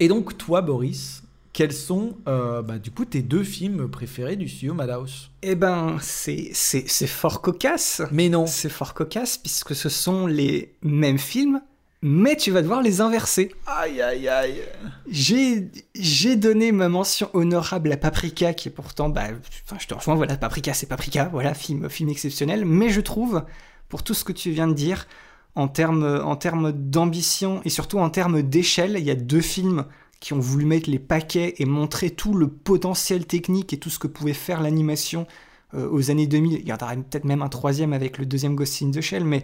Et 0.00 0.08
donc 0.08 0.38
toi, 0.38 0.62
Boris, 0.62 1.22
quels 1.54 1.72
sont, 1.72 2.18
euh, 2.28 2.60
bah, 2.60 2.78
du 2.78 2.90
coup, 2.90 3.06
tes 3.06 3.22
deux 3.22 3.44
films 3.44 3.88
préférés 3.88 4.36
du 4.36 4.48
studio 4.48 4.74
Madhouse? 4.74 5.30
Eh 5.42 5.54
ben, 5.54 5.96
c'est 6.02 6.50
c'est- 6.52 6.84
c'est 6.88 7.06
fort 7.06 7.40
cocasse. 7.40 8.02
Mais 8.10 8.28
non. 8.28 8.46
C'est 8.46 8.68
fort 8.68 8.92
cocasse 8.92 9.38
puisque 9.38 9.74
ce 9.74 9.88
sont 9.88 10.26
les 10.26 10.74
mêmes 10.82 11.16
films, 11.18 11.62
mais 12.02 12.36
tu 12.36 12.50
vas 12.50 12.60
devoir 12.60 12.82
les 12.82 13.00
inverser. 13.00 13.54
Aïe, 13.66 14.02
aïe, 14.02 14.28
aïe. 14.28 14.60
J'ai 15.08 15.70
j'ai 15.94 16.36
donné 16.36 16.72
ma 16.72 16.88
mention 16.88 17.30
honorable 17.32 17.92
à 17.92 17.96
Paprika, 17.96 18.52
qui 18.52 18.68
est 18.68 18.72
pourtant, 18.72 19.08
bah, 19.08 19.22
enfin, 19.64 19.76
je 19.80 19.86
te 19.86 19.94
rejoins, 19.94 20.16
voilà, 20.16 20.36
Paprika, 20.36 20.74
c'est 20.74 20.86
Paprika, 20.88 21.28
voilà, 21.32 21.54
film, 21.54 21.88
film 21.88 22.08
exceptionnel. 22.10 22.64
Mais 22.64 22.90
je 22.90 23.00
trouve, 23.00 23.44
pour 23.88 24.02
tout 24.02 24.12
ce 24.14 24.24
que 24.24 24.32
tu 24.32 24.50
viens 24.50 24.66
de 24.68 24.74
dire, 24.74 25.06
en 25.54 25.68
termes 25.68 26.20
en 26.24 26.34
termes 26.34 26.72
d'ambition 26.72 27.60
et 27.64 27.70
surtout 27.70 27.98
en 28.00 28.10
termes 28.10 28.42
d'échelle, 28.42 28.96
il 28.98 29.04
y 29.04 29.10
a 29.10 29.14
deux 29.14 29.40
films 29.40 29.84
qui 30.24 30.32
ont 30.32 30.40
voulu 30.40 30.64
mettre 30.64 30.88
les 30.88 30.98
paquets 30.98 31.56
et 31.58 31.66
montrer 31.66 32.08
tout 32.08 32.32
le 32.32 32.48
potentiel 32.48 33.26
technique 33.26 33.74
et 33.74 33.76
tout 33.76 33.90
ce 33.90 33.98
que 33.98 34.06
pouvait 34.06 34.32
faire 34.32 34.62
l'animation 34.62 35.26
euh, 35.74 35.86
aux 35.90 36.10
années 36.10 36.26
2000. 36.26 36.60
Il 36.60 36.66
y 36.66 36.72
en 36.72 36.76
aura 36.76 36.96
peut-être 36.96 37.26
même 37.26 37.42
un 37.42 37.50
troisième 37.50 37.92
avec 37.92 38.16
le 38.16 38.24
deuxième 38.24 38.54
Ghost 38.54 38.82
in 38.82 38.90
the 38.90 39.02
Shell, 39.02 39.22
mais 39.22 39.42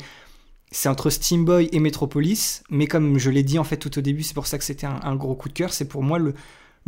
c'est 0.70 0.89
entre 0.89 1.11
Steam 1.11 1.44
Boy 1.44 1.69
et 1.73 1.81
Metropolis, 1.81 2.62
mais 2.70 2.86
comme 2.86 3.19
je 3.19 3.28
l'ai 3.28 3.43
dit 3.43 3.59
en 3.59 3.65
fait 3.65 3.77
tout 3.77 3.98
au 3.98 4.01
début, 4.01 4.23
c'est 4.23 4.32
pour 4.32 4.47
ça 4.47 4.57
que 4.57 4.65
c'était 4.65 4.86
un, 4.86 5.16
gros 5.16 5.35
coup 5.35 5.51
de 5.51 5.52
cœur, 5.52 5.74
c'est 5.74 5.85
pour 5.85 6.02
moi 6.02 6.19
le, 6.19 6.32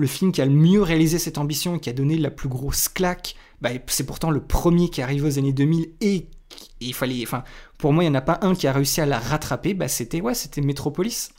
film 0.06 0.32
qui 0.32 0.40
a 0.40 0.46
le 0.46 0.52
mieux 0.52 0.80
réalisé 0.80 1.18
cette 1.18 1.36
ambition 1.36 1.76
et 1.76 1.78
qui 1.78 1.90
a 1.90 1.92
donné 1.92 2.16
la 2.16 2.30
plus 2.30 2.48
grosse 2.48 2.88
claque. 2.88 3.34
Bah, 3.60 3.68
c'est 3.88 4.06
pourtant 4.06 4.30
le 4.30 4.40
premier 4.40 4.88
qui 4.88 5.02
arrive 5.02 5.26
aux 5.26 5.38
années 5.38 5.52
2000 5.52 5.90
et 6.00 6.28
qui- 6.48 6.70
et 6.80 6.86
il 6.86 6.94
fallait, 6.94 7.22
enfin, 7.24 7.44
pour 7.76 7.92
moi 7.92 8.04
il 8.04 8.06
n'y 8.08 8.16
en 8.16 8.18
a 8.18 8.22
pas 8.22 8.38
un 8.40 8.54
qui 8.54 8.66
a 8.66 8.72
réussi 8.72 9.02
à 9.02 9.06
la 9.06 9.18
rattraper, 9.18 9.74
bah, 9.74 9.88
c'était 9.88 10.22
ouais, 10.22 10.32
c'était 10.32 10.62
Metropolis. 10.62 11.30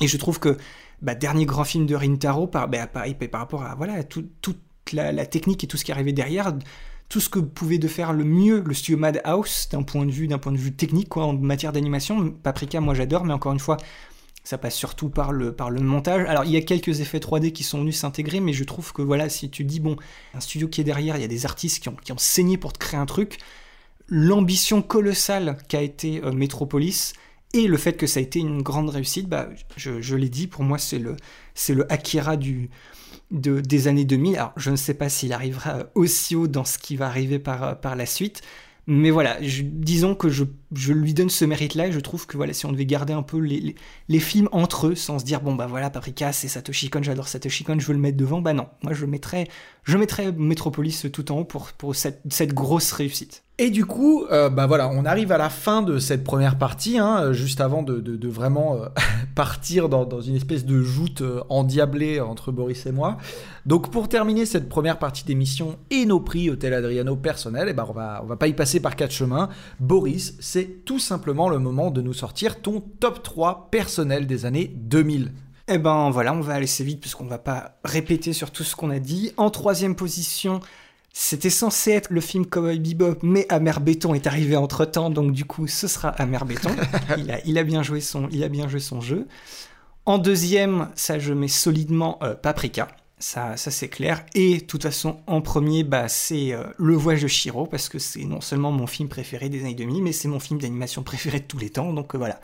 Et 0.00 0.06
je 0.06 0.16
trouve 0.18 0.38
que 0.38 0.58
bah, 1.02 1.14
dernier 1.14 1.46
grand 1.46 1.64
film 1.64 1.86
de 1.86 1.94
Rintaro, 1.94 2.46
par, 2.46 2.68
bah, 2.68 2.86
par 2.86 3.06
rapport 3.40 3.62
à 3.62 3.74
voilà, 3.74 4.02
tout- 4.04 4.28
toute 4.40 4.58
la, 4.92 5.26
technique 5.26 5.64
et 5.64 5.66
tout 5.66 5.76
ce 5.76 5.84
qui 5.84 5.92
arrivait 5.92 6.12
derrière, 6.12 6.54
tout 7.08 7.20
ce 7.20 7.28
que 7.28 7.38
pouvait 7.38 7.78
de 7.78 7.88
faire 7.88 8.12
le 8.12 8.24
mieux 8.24 8.62
le 8.66 8.74
studio 8.74 8.98
Madhouse 8.98 9.68
d'un 9.70 9.82
point 9.82 10.04
de 10.04 10.10
vue 10.10 10.28
d'un 10.28 10.38
point 10.38 10.52
de 10.52 10.58
vue 10.58 10.72
technique 10.72 11.16
en 11.16 11.32
matière 11.34 11.72
d'animation. 11.72 12.30
Paprika 12.30 12.80
moi 12.80 12.94
j'adore 12.94 13.24
mais 13.24 13.32
encore 13.32 13.52
une 13.52 13.58
fois 13.58 13.76
ça 14.44 14.58
passe 14.58 14.74
surtout 14.74 15.08
par 15.08 15.32
le 15.32 15.52
par 15.52 15.70
le 15.70 15.80
montage. 15.80 16.26
Alors 16.28 16.44
il 16.44 16.50
y 16.50 16.56
a 16.56 16.62
quelques 16.62 17.00
effets 17.00 17.18
3D 17.18 17.52
qui 17.52 17.64
sont 17.64 17.80
venus 17.80 17.96
s'intégrer 17.96 18.40
mais 18.40 18.52
je 18.52 18.64
trouve 18.64 18.92
que 18.92 19.02
voilà 19.02 19.28
si 19.28 19.50
tu 19.50 19.64
dis 19.64 19.80
bon 19.80 19.96
un 20.34 20.40
studio 20.40 20.68
qui 20.68 20.80
est 20.80 20.84
derrière 20.84 21.16
il 21.16 21.20
y 21.20 21.24
a 21.24 21.28
des 21.28 21.46
artistes 21.46 21.82
qui 21.82 21.88
ont, 21.88 21.96
qui 21.96 22.12
ont 22.12 22.18
saigné 22.18 22.58
pour 22.58 22.72
te 22.72 22.78
créer 22.78 23.00
un 23.00 23.06
truc 23.06 23.38
l'ambition 24.08 24.82
colossale 24.82 25.58
qu'a 25.68 25.82
été 25.82 26.22
euh, 26.24 26.32
Metropolis 26.32 27.12
et 27.54 27.66
le 27.66 27.76
fait 27.76 27.94
que 27.94 28.06
ça 28.06 28.20
a 28.20 28.22
été 28.22 28.40
une 28.40 28.62
grande 28.62 28.90
réussite 28.90 29.28
bah 29.28 29.48
je, 29.76 30.16
l'ai 30.16 30.28
dit 30.28 30.46
pour 30.46 30.64
moi 30.64 30.78
c'est 30.78 30.98
le 30.98 31.16
le 31.68 31.92
Akira 31.92 32.36
du 32.36 32.70
de, 33.30 33.60
des 33.60 33.88
années 33.88 34.04
2000. 34.04 34.36
Alors, 34.36 34.52
je 34.56 34.70
ne 34.70 34.76
sais 34.76 34.94
pas 34.94 35.08
s'il 35.08 35.32
arrivera 35.32 35.86
aussi 35.94 36.36
haut 36.36 36.48
dans 36.48 36.64
ce 36.64 36.78
qui 36.78 36.96
va 36.96 37.06
arriver 37.06 37.38
par, 37.38 37.80
par 37.80 37.96
la 37.96 38.06
suite. 38.06 38.42
Mais 38.86 39.10
voilà, 39.10 39.36
disons 39.42 40.14
que 40.14 40.30
je, 40.30 40.44
je 40.72 40.92
lui 40.92 41.14
donne 41.14 41.30
ce 41.30 41.44
mérite-là 41.44 41.88
et 41.88 41.92
je 41.92 42.00
trouve 42.00 42.26
que 42.26 42.36
voilà, 42.36 42.52
si 42.52 42.66
on 42.66 42.72
devait 42.72 42.86
garder 42.86 43.12
un 43.12 43.22
peu 43.22 43.38
les, 43.38 43.74
les, 44.08 44.18
films 44.18 44.48
entre 44.52 44.88
eux 44.88 44.94
sans 44.94 45.18
se 45.18 45.24
dire, 45.24 45.40
bon 45.40 45.54
bah 45.54 45.66
voilà, 45.66 45.90
Paprika, 45.90 46.32
c'est 46.32 46.48
Satoshi 46.48 46.90
Kon, 46.90 47.02
j'adore 47.02 47.28
Satoshi 47.28 47.64
Kon, 47.64 47.78
je 47.78 47.86
veux 47.86 47.94
le 47.94 47.98
mettre 48.00 48.16
devant, 48.16 48.40
bah 48.40 48.52
non, 48.52 48.68
moi 48.82 48.92
je 48.92 49.06
mettrais, 49.06 49.48
je 49.84 49.96
mettrais 49.96 50.32
Metropolis 50.32 51.06
tout 51.12 51.32
en 51.32 51.38
haut 51.40 51.44
pour, 51.44 51.72
pour 51.72 51.94
cette, 51.94 52.20
cette 52.30 52.52
grosse 52.52 52.92
réussite. 52.92 53.42
Et 53.60 53.70
du 53.70 53.84
coup, 53.86 54.24
euh, 54.30 54.50
bah 54.50 54.68
voilà, 54.68 54.88
on 54.88 55.04
arrive 55.04 55.32
à 55.32 55.38
la 55.38 55.50
fin 55.50 55.82
de 55.82 55.98
cette 55.98 56.22
première 56.22 56.58
partie, 56.58 56.96
hein, 56.96 57.22
euh, 57.24 57.32
juste 57.32 57.60
avant 57.60 57.82
de, 57.82 57.98
de- 57.98 58.28
vraiment 58.28 58.76
euh, 58.76 58.86
partir 59.34 59.88
dans, 59.88 60.04
dans 60.04 60.20
une 60.20 60.36
espèce 60.36 60.64
de 60.64 60.80
joute 60.80 61.24
endiablée 61.48 62.20
entre 62.20 62.52
Boris 62.52 62.86
et 62.86 62.92
moi. 62.92 63.18
Donc 63.66 63.90
pour 63.90 64.08
terminer 64.08 64.46
cette 64.46 64.68
première 64.68 65.00
partie 65.00 65.24
d'émission 65.24 65.76
et 65.90 66.06
nos 66.06 66.20
prix 66.20 66.50
Hôtel 66.50 66.72
Adriano 66.72 67.16
personnels, 67.16 67.66
eh 67.68 67.72
ben 67.72 67.84
on 67.88 67.92
va, 67.92 68.20
on 68.22 68.26
va 68.26 68.36
pas 68.36 68.46
y 68.46 68.52
passer 68.52 68.78
par 68.78 68.94
quatre 68.94 69.10
chemins. 69.10 69.48
Boris, 69.80 70.36
c'est 70.38 70.57
tout 70.64 70.98
simplement 70.98 71.48
le 71.48 71.58
moment 71.58 71.90
de 71.90 72.02
nous 72.02 72.14
sortir 72.14 72.60
ton 72.60 72.80
top 72.80 73.22
3 73.22 73.68
personnel 73.70 74.26
des 74.26 74.46
années 74.46 74.72
2000. 74.74 75.32
Eh 75.68 75.78
ben 75.78 76.10
voilà, 76.10 76.32
on 76.32 76.40
va 76.40 76.54
aller 76.54 76.64
assez 76.64 76.84
vite 76.84 77.00
puisqu'on 77.00 77.26
va 77.26 77.38
pas 77.38 77.78
répéter 77.84 78.32
sur 78.32 78.50
tout 78.50 78.64
ce 78.64 78.74
qu'on 78.74 78.90
a 78.90 78.98
dit. 78.98 79.32
En 79.36 79.50
troisième 79.50 79.94
position, 79.94 80.60
c'était 81.12 81.50
censé 81.50 81.90
être 81.90 82.10
le 82.10 82.20
film 82.20 82.46
Cowboy 82.46 82.78
Bebop, 82.78 83.18
mais 83.22 83.46
Amer 83.48 83.80
Béton 83.80 84.14
est 84.14 84.26
arrivé 84.26 84.56
entre 84.56 84.84
temps, 84.84 85.10
donc 85.10 85.32
du 85.32 85.44
coup, 85.44 85.66
ce 85.66 85.88
sera 85.88 86.08
Amer 86.10 86.44
Béton. 86.44 86.70
il, 87.18 87.30
a, 87.30 87.44
il, 87.44 87.58
a 87.58 87.64
bien 87.64 87.82
joué 87.82 88.00
son, 88.00 88.28
il 88.30 88.42
a 88.44 88.48
bien 88.48 88.68
joué 88.68 88.80
son 88.80 89.00
jeu. 89.00 89.26
En 90.06 90.16
deuxième, 90.16 90.88
ça 90.94 91.18
je 91.18 91.34
mets 91.34 91.48
solidement 91.48 92.18
euh, 92.22 92.34
Paprika. 92.34 92.88
Ça, 93.20 93.56
ça 93.56 93.72
c'est 93.72 93.88
clair. 93.88 94.24
Et 94.34 94.58
de 94.58 94.64
toute 94.64 94.84
façon, 94.84 95.20
en 95.26 95.40
premier, 95.40 95.82
bah, 95.82 96.08
c'est 96.08 96.52
euh, 96.52 96.62
Le 96.76 96.94
Voyage 96.94 97.22
de 97.22 97.26
Shiro, 97.28 97.66
parce 97.66 97.88
que 97.88 97.98
c'est 97.98 98.24
non 98.24 98.40
seulement 98.40 98.70
mon 98.70 98.86
film 98.86 99.08
préféré 99.08 99.48
des 99.48 99.62
années 99.62 99.74
2000, 99.74 100.02
mais 100.04 100.12
c'est 100.12 100.28
mon 100.28 100.38
film 100.38 100.60
d'animation 100.60 101.02
préféré 101.02 101.40
de 101.40 101.44
tous 101.44 101.58
les 101.58 101.70
temps. 101.70 101.92
Donc 101.92 102.14
euh, 102.14 102.18
voilà, 102.18 102.40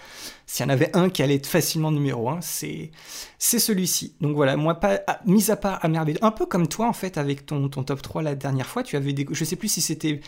s'il 0.47 0.65
y 0.65 0.67
en 0.67 0.73
avait 0.73 0.91
un 0.97 1.11
qui 1.11 1.23
allait 1.23 1.37
être 1.37 1.47
facilement 1.47 1.93
numéro 1.93 2.29
un, 2.29 2.41
c'est 2.41 2.91
celui-ci. 3.39 4.17
Donc 4.21 4.35
voilà, 4.35 4.57
moi, 4.57 4.81
pas, 4.81 5.01
ah, 5.07 5.21
mis 5.27 5.51
à 5.53 5.57
part 5.57 5.79
Amer 5.85 6.05
un 6.23 6.31
peu 6.33 6.47
comme 6.47 6.67
toi, 6.67 6.89
en 6.89 6.93
fait, 6.93 7.19
avec 7.19 7.47
ton, 7.47 7.69
ton 7.69 7.85
top 7.85 8.03
3 8.03 8.23
la 8.23 8.35
dernière 8.35 8.67
fois, 8.67 8.83
tu 8.83 8.97
avais 8.97 9.13
des... 9.13 9.27
Je 9.31 9.45
sais 9.45 9.57
plus 9.57 9.69
si 9.69 9.81
c'était 9.81 10.21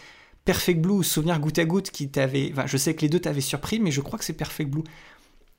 Perfect 0.44 0.80
Blue 0.80 0.94
ou 0.94 1.02
Souvenir 1.02 1.40
goutte 1.40 1.58
à 1.58 1.64
goutte 1.64 1.90
qui 1.90 2.08
t'avait... 2.08 2.50
Enfin, 2.52 2.66
je 2.66 2.76
sais 2.76 2.94
que 2.94 3.00
les 3.00 3.08
deux 3.08 3.18
t'avaient 3.18 3.40
surpris, 3.40 3.80
mais 3.80 3.90
je 3.90 4.00
crois 4.00 4.16
que 4.16 4.24
c'est 4.24 4.32
Perfect 4.32 4.70
Blue 4.70 4.84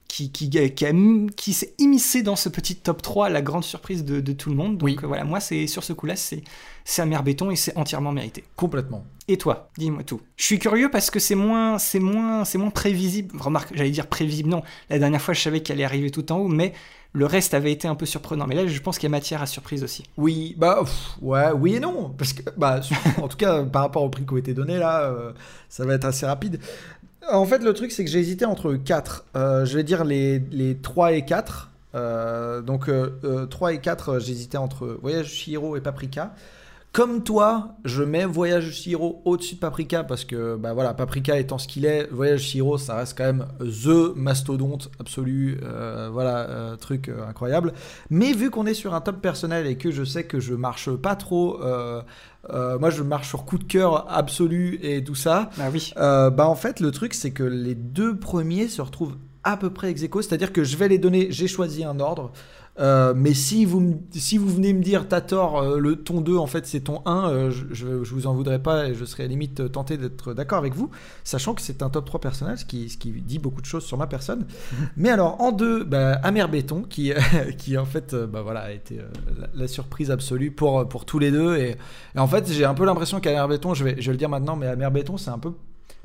qui, 0.07 0.31
qui, 0.31 0.49
qui, 0.49 1.53
s'est 1.53 1.73
immiscé 1.79 2.23
dans 2.23 2.35
ce 2.35 2.49
petit 2.49 2.75
top 2.75 3.01
3 3.01 3.29
la 3.29 3.41
grande 3.41 3.63
surprise 3.63 4.05
de, 4.05 4.33
tout 4.33 4.49
le 4.49 4.55
monde. 4.55 4.77
Donc 4.77 4.85
oui. 4.85 4.97
Euh, 5.03 5.07
voilà, 5.07 5.23
moi, 5.23 5.39
c'est 5.39 5.67
sur 5.67 5.83
ce 5.83 5.93
coup-là, 5.93 6.15
c'est 6.15 6.43
c'est 6.85 7.05
mer 7.05 7.21
béton 7.21 7.51
et 7.51 7.57
c'est 7.57 7.75
entièrement 7.77 8.13
mérité. 8.13 8.45
Complètement. 8.55 9.03
Et 9.27 9.37
toi, 9.37 9.69
dis-moi 9.77 10.03
tout. 10.03 10.21
Je 10.37 10.45
suis 10.45 10.57
curieux 10.57 10.89
parce 10.89 11.11
que 11.11 11.19
c'est 11.19 11.35
moins, 11.35 11.77
c'est 11.79 11.99
moins, 11.99 12.45
c'est 12.45 12.57
moins 12.57 12.69
prévisible. 12.69 13.37
Remarque, 13.37 13.71
j'allais 13.75 13.91
dire 13.91 14.07
prévisible. 14.07 14.49
Non, 14.49 14.63
la 14.89 14.97
dernière 14.97 15.21
fois, 15.21 15.33
je 15.33 15.41
savais 15.41 15.59
qu'elle 15.59 15.77
allait 15.77 15.83
arriver 15.83 16.11
tout 16.11 16.31
en 16.31 16.37
haut, 16.37 16.47
mais 16.47 16.71
le 17.11 17.25
reste 17.25 17.53
avait 17.53 17.71
été 17.71 17.87
un 17.87 17.95
peu 17.95 18.05
surprenant. 18.05 18.47
Mais 18.47 18.55
là, 18.55 18.67
je 18.67 18.79
pense 18.79 18.99
qu'il 18.99 19.09
y 19.09 19.11
a 19.11 19.15
matière 19.17 19.41
à 19.41 19.47
surprise 19.47 19.83
aussi. 19.83 20.03
Oui, 20.17 20.55
bah 20.57 20.83
ouais, 21.21 21.51
oui 21.51 21.75
et 21.75 21.79
non, 21.79 22.13
parce 22.17 22.31
que 22.31 22.43
bah, 22.55 22.79
en 23.21 23.27
tout 23.27 23.37
cas, 23.37 23.63
par 23.63 23.81
rapport 23.81 24.03
au 24.03 24.09
prix 24.09 24.25
qui 24.25 24.35
a 24.35 24.37
été 24.37 24.53
donné 24.53 24.77
là, 24.77 25.01
euh, 25.01 25.33
ça 25.67 25.83
va 25.85 25.95
être 25.95 26.05
assez 26.05 26.25
rapide. 26.25 26.59
En 27.29 27.45
fait, 27.45 27.59
le 27.59 27.73
truc, 27.73 27.91
c'est 27.91 28.05
que 28.05 28.11
j'ai 28.11 28.19
hésité 28.19 28.45
entre 28.45 28.73
4. 28.73 29.25
Euh, 29.35 29.65
je 29.65 29.75
vais 29.75 29.83
dire 29.83 30.03
les, 30.05 30.39
les 30.51 30.77
3 30.77 31.13
et 31.13 31.25
4. 31.25 31.71
Euh, 31.95 32.61
donc, 32.61 32.85
3 32.85 33.69
euh, 33.69 33.73
et 33.73 33.79
4, 33.79 34.19
j'hésitais 34.19 34.57
entre 34.57 34.97
Voyage 35.01 35.27
Shiro 35.27 35.75
et 35.75 35.81
Paprika. 35.81 36.33
Comme 36.97 37.21
toi, 37.23 37.75
je 37.85 38.01
mets 38.01 38.25
Voyage 38.25 38.71
Shiro 38.71 39.21
au-dessus 39.23 39.53
de 39.53 39.59
Paprika 39.59 40.03
parce 40.03 40.25
que 40.25 40.55
bah 40.55 40.73
voilà, 40.73 40.95
Paprika 40.95 41.37
étant 41.37 41.59
ce 41.59 41.67
qu'il 41.67 41.85
est, 41.85 42.07
Voyage 42.11 42.41
Shiro 42.41 42.79
ça 42.79 42.95
reste 42.95 43.15
quand 43.15 43.25
même 43.25 43.45
the 43.59 44.15
mastodonte 44.15 44.89
absolu, 44.99 45.59
voilà, 46.11 46.75
truc 46.81 47.11
incroyable. 47.29 47.73
Mais 48.09 48.33
vu 48.33 48.49
qu'on 48.49 48.65
est 48.65 48.73
sur 48.73 48.95
un 48.95 49.01
top 49.01 49.21
personnel 49.21 49.67
et 49.67 49.77
que 49.77 49.91
je 49.91 50.03
sais 50.03 50.23
que 50.23 50.39
je 50.39 50.55
marche 50.55 50.89
pas 50.89 51.15
trop 51.15 51.59
euh, 52.49 52.79
moi, 52.79 52.89
je 52.89 53.03
marche 53.03 53.27
sur 53.27 53.45
coup 53.45 53.57
de 53.57 53.63
cœur 53.63 54.11
absolu 54.11 54.79
et 54.81 55.03
tout 55.03 55.15
ça. 55.15 55.49
Ah 55.59 55.69
oui. 55.71 55.93
Euh, 55.97 56.29
bah 56.29 56.47
en 56.47 56.55
fait, 56.55 56.79
le 56.79 56.91
truc, 56.91 57.13
c'est 57.13 57.31
que 57.31 57.43
les 57.43 57.75
deux 57.75 58.17
premiers 58.17 58.67
se 58.67 58.81
retrouvent 58.81 59.17
à 59.43 59.57
peu 59.57 59.69
près 59.69 59.89
ex 59.89 60.01
c'est-à-dire 60.01 60.51
que 60.51 60.63
je 60.63 60.75
vais 60.77 60.87
les 60.87 60.97
donner. 60.97 61.27
J'ai 61.29 61.47
choisi 61.47 61.83
un 61.83 61.99
ordre. 61.99 62.31
Euh, 62.79 63.13
mais 63.15 63.33
si 63.33 63.65
vous, 63.65 64.01
si 64.11 64.37
vous 64.37 64.47
venez 64.49 64.71
me 64.71 64.83
dire 64.83 65.07
t'as 65.07 65.21
tort, 65.21 65.59
euh, 65.59 65.79
le 65.79 65.95
ton 65.95 66.21
2 66.21 66.37
en 66.37 66.45
fait 66.45 66.67
c'est 66.67 66.81
ton 66.81 67.01
1, 67.05 67.29
euh, 67.29 67.51
je, 67.51 67.65
je, 67.71 68.13
vous 68.13 68.27
en 68.27 68.35
voudrais 68.35 68.61
pas 68.61 68.87
et 68.87 68.93
je 68.93 69.03
serais 69.03 69.23
à 69.23 69.27
limite 69.27 69.71
tenté 69.71 69.97
d'être 69.97 70.35
d'accord 70.35 70.59
avec 70.59 70.75
vous, 70.75 70.91
sachant 71.23 71.55
que 71.55 71.61
c'est 71.61 71.81
un 71.81 71.89
top 71.89 72.05
3 72.05 72.21
personnel, 72.21 72.57
ce 72.57 72.65
qui, 72.65 72.89
ce 72.89 72.97
qui 72.97 73.11
dit 73.11 73.39
beaucoup 73.39 73.61
de 73.61 73.65
choses 73.65 73.83
sur 73.83 73.97
ma 73.97 74.05
personne. 74.05 74.45
mais 74.97 75.09
alors 75.09 75.41
en 75.41 75.51
2, 75.51 75.85
bah, 75.85 76.13
Amer 76.23 76.47
Béton 76.49 76.83
qui, 76.83 77.13
qui 77.57 77.77
en 77.79 77.85
fait 77.85 78.13
bah, 78.13 78.41
voilà, 78.43 78.61
a 78.61 78.71
été 78.71 78.99
la, 79.55 79.67
surprise 79.67 80.11
absolue 80.11 80.51
pour, 80.51 80.87
pour 80.87 81.05
tous 81.05 81.17
les 81.17 81.31
deux. 81.31 81.57
Et, 81.57 81.77
en 82.15 82.27
fait 82.27 82.51
j'ai 82.51 82.65
un 82.65 82.75
peu 82.75 82.85
l'impression 82.85 83.19
qu'Amer 83.19 83.47
Béton, 83.47 83.73
je 83.73 83.83
vais, 83.83 83.95
je 83.99 84.05
vais 84.05 84.13
le 84.13 84.17
dire 84.17 84.29
maintenant, 84.29 84.55
mais 84.55 84.67
Amer 84.67 84.91
Béton 84.91 85.17
c'est 85.17 85.31
un 85.31 85.39
peu 85.39 85.53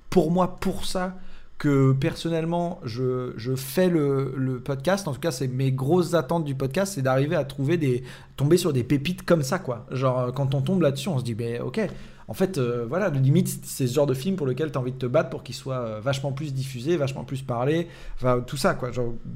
pour 0.09 0.31
moi 0.31 0.57
pour 0.57 0.86
ça 0.86 1.16
que 1.63 1.93
personnellement, 1.93 2.81
je, 2.83 3.35
je 3.37 3.55
fais 3.55 3.89
le, 3.89 4.35
le, 4.37 4.59
podcast. 4.59 5.07
En 5.07 5.13
tout 5.13 5.21
cas, 5.21 5.31
c'est 5.31 5.47
mes 5.47 5.71
grosses 5.71 6.13
attentes 6.13 6.45
du 6.45 6.57
podcast, 6.57 6.95
c'est 6.95 7.03
d'arriver 7.03 7.37
à 7.37 7.45
trouver 7.45 7.77
des. 7.77 8.03
tomber 8.35 8.57
sur 8.57 8.73
des 8.73 8.83
pépites 8.83 9.23
comme 9.23 9.45
ça, 9.45 9.61
quoi. 9.61 9.87
Genre, 9.93 10.19
euh, 10.19 10.33
quand 10.33 10.57
on 10.57 10.61
tombe 10.61 10.83
là-dessus, 10.83 11.09
on 11.09 11.21
se 11.21 11.23
dit, 11.23 11.37
ben 11.37 11.63
ok. 11.63 11.81
En 12.27 12.35
fait, 12.35 12.59
euh, 12.59 12.85
voilà, 12.89 13.11
le 13.11 13.21
limite, 13.21 13.65
c'est 13.65 13.87
ce 13.87 13.95
genre 13.95 14.09
de 14.09 14.15
film 14.15 14.35
pour 14.35 14.45
lequel 14.45 14.73
tu 14.73 14.79
as 14.79 14.81
envie 14.81 14.91
de 14.91 14.99
te 14.99 15.07
battre 15.07 15.31
pour 15.31 15.45
qu'il 15.45 15.55
soit 15.55 15.77
euh, 15.77 16.01
vachement 16.01 16.33
plus 16.33 16.53
diffusé, 16.53 16.97
vachement 16.97 17.23
plus 17.23 17.43
parlé, 17.43 17.87
enfin, 18.17 18.43
tout 18.45 18.57
ça, 18.57 18.75
quoi. 18.75 18.91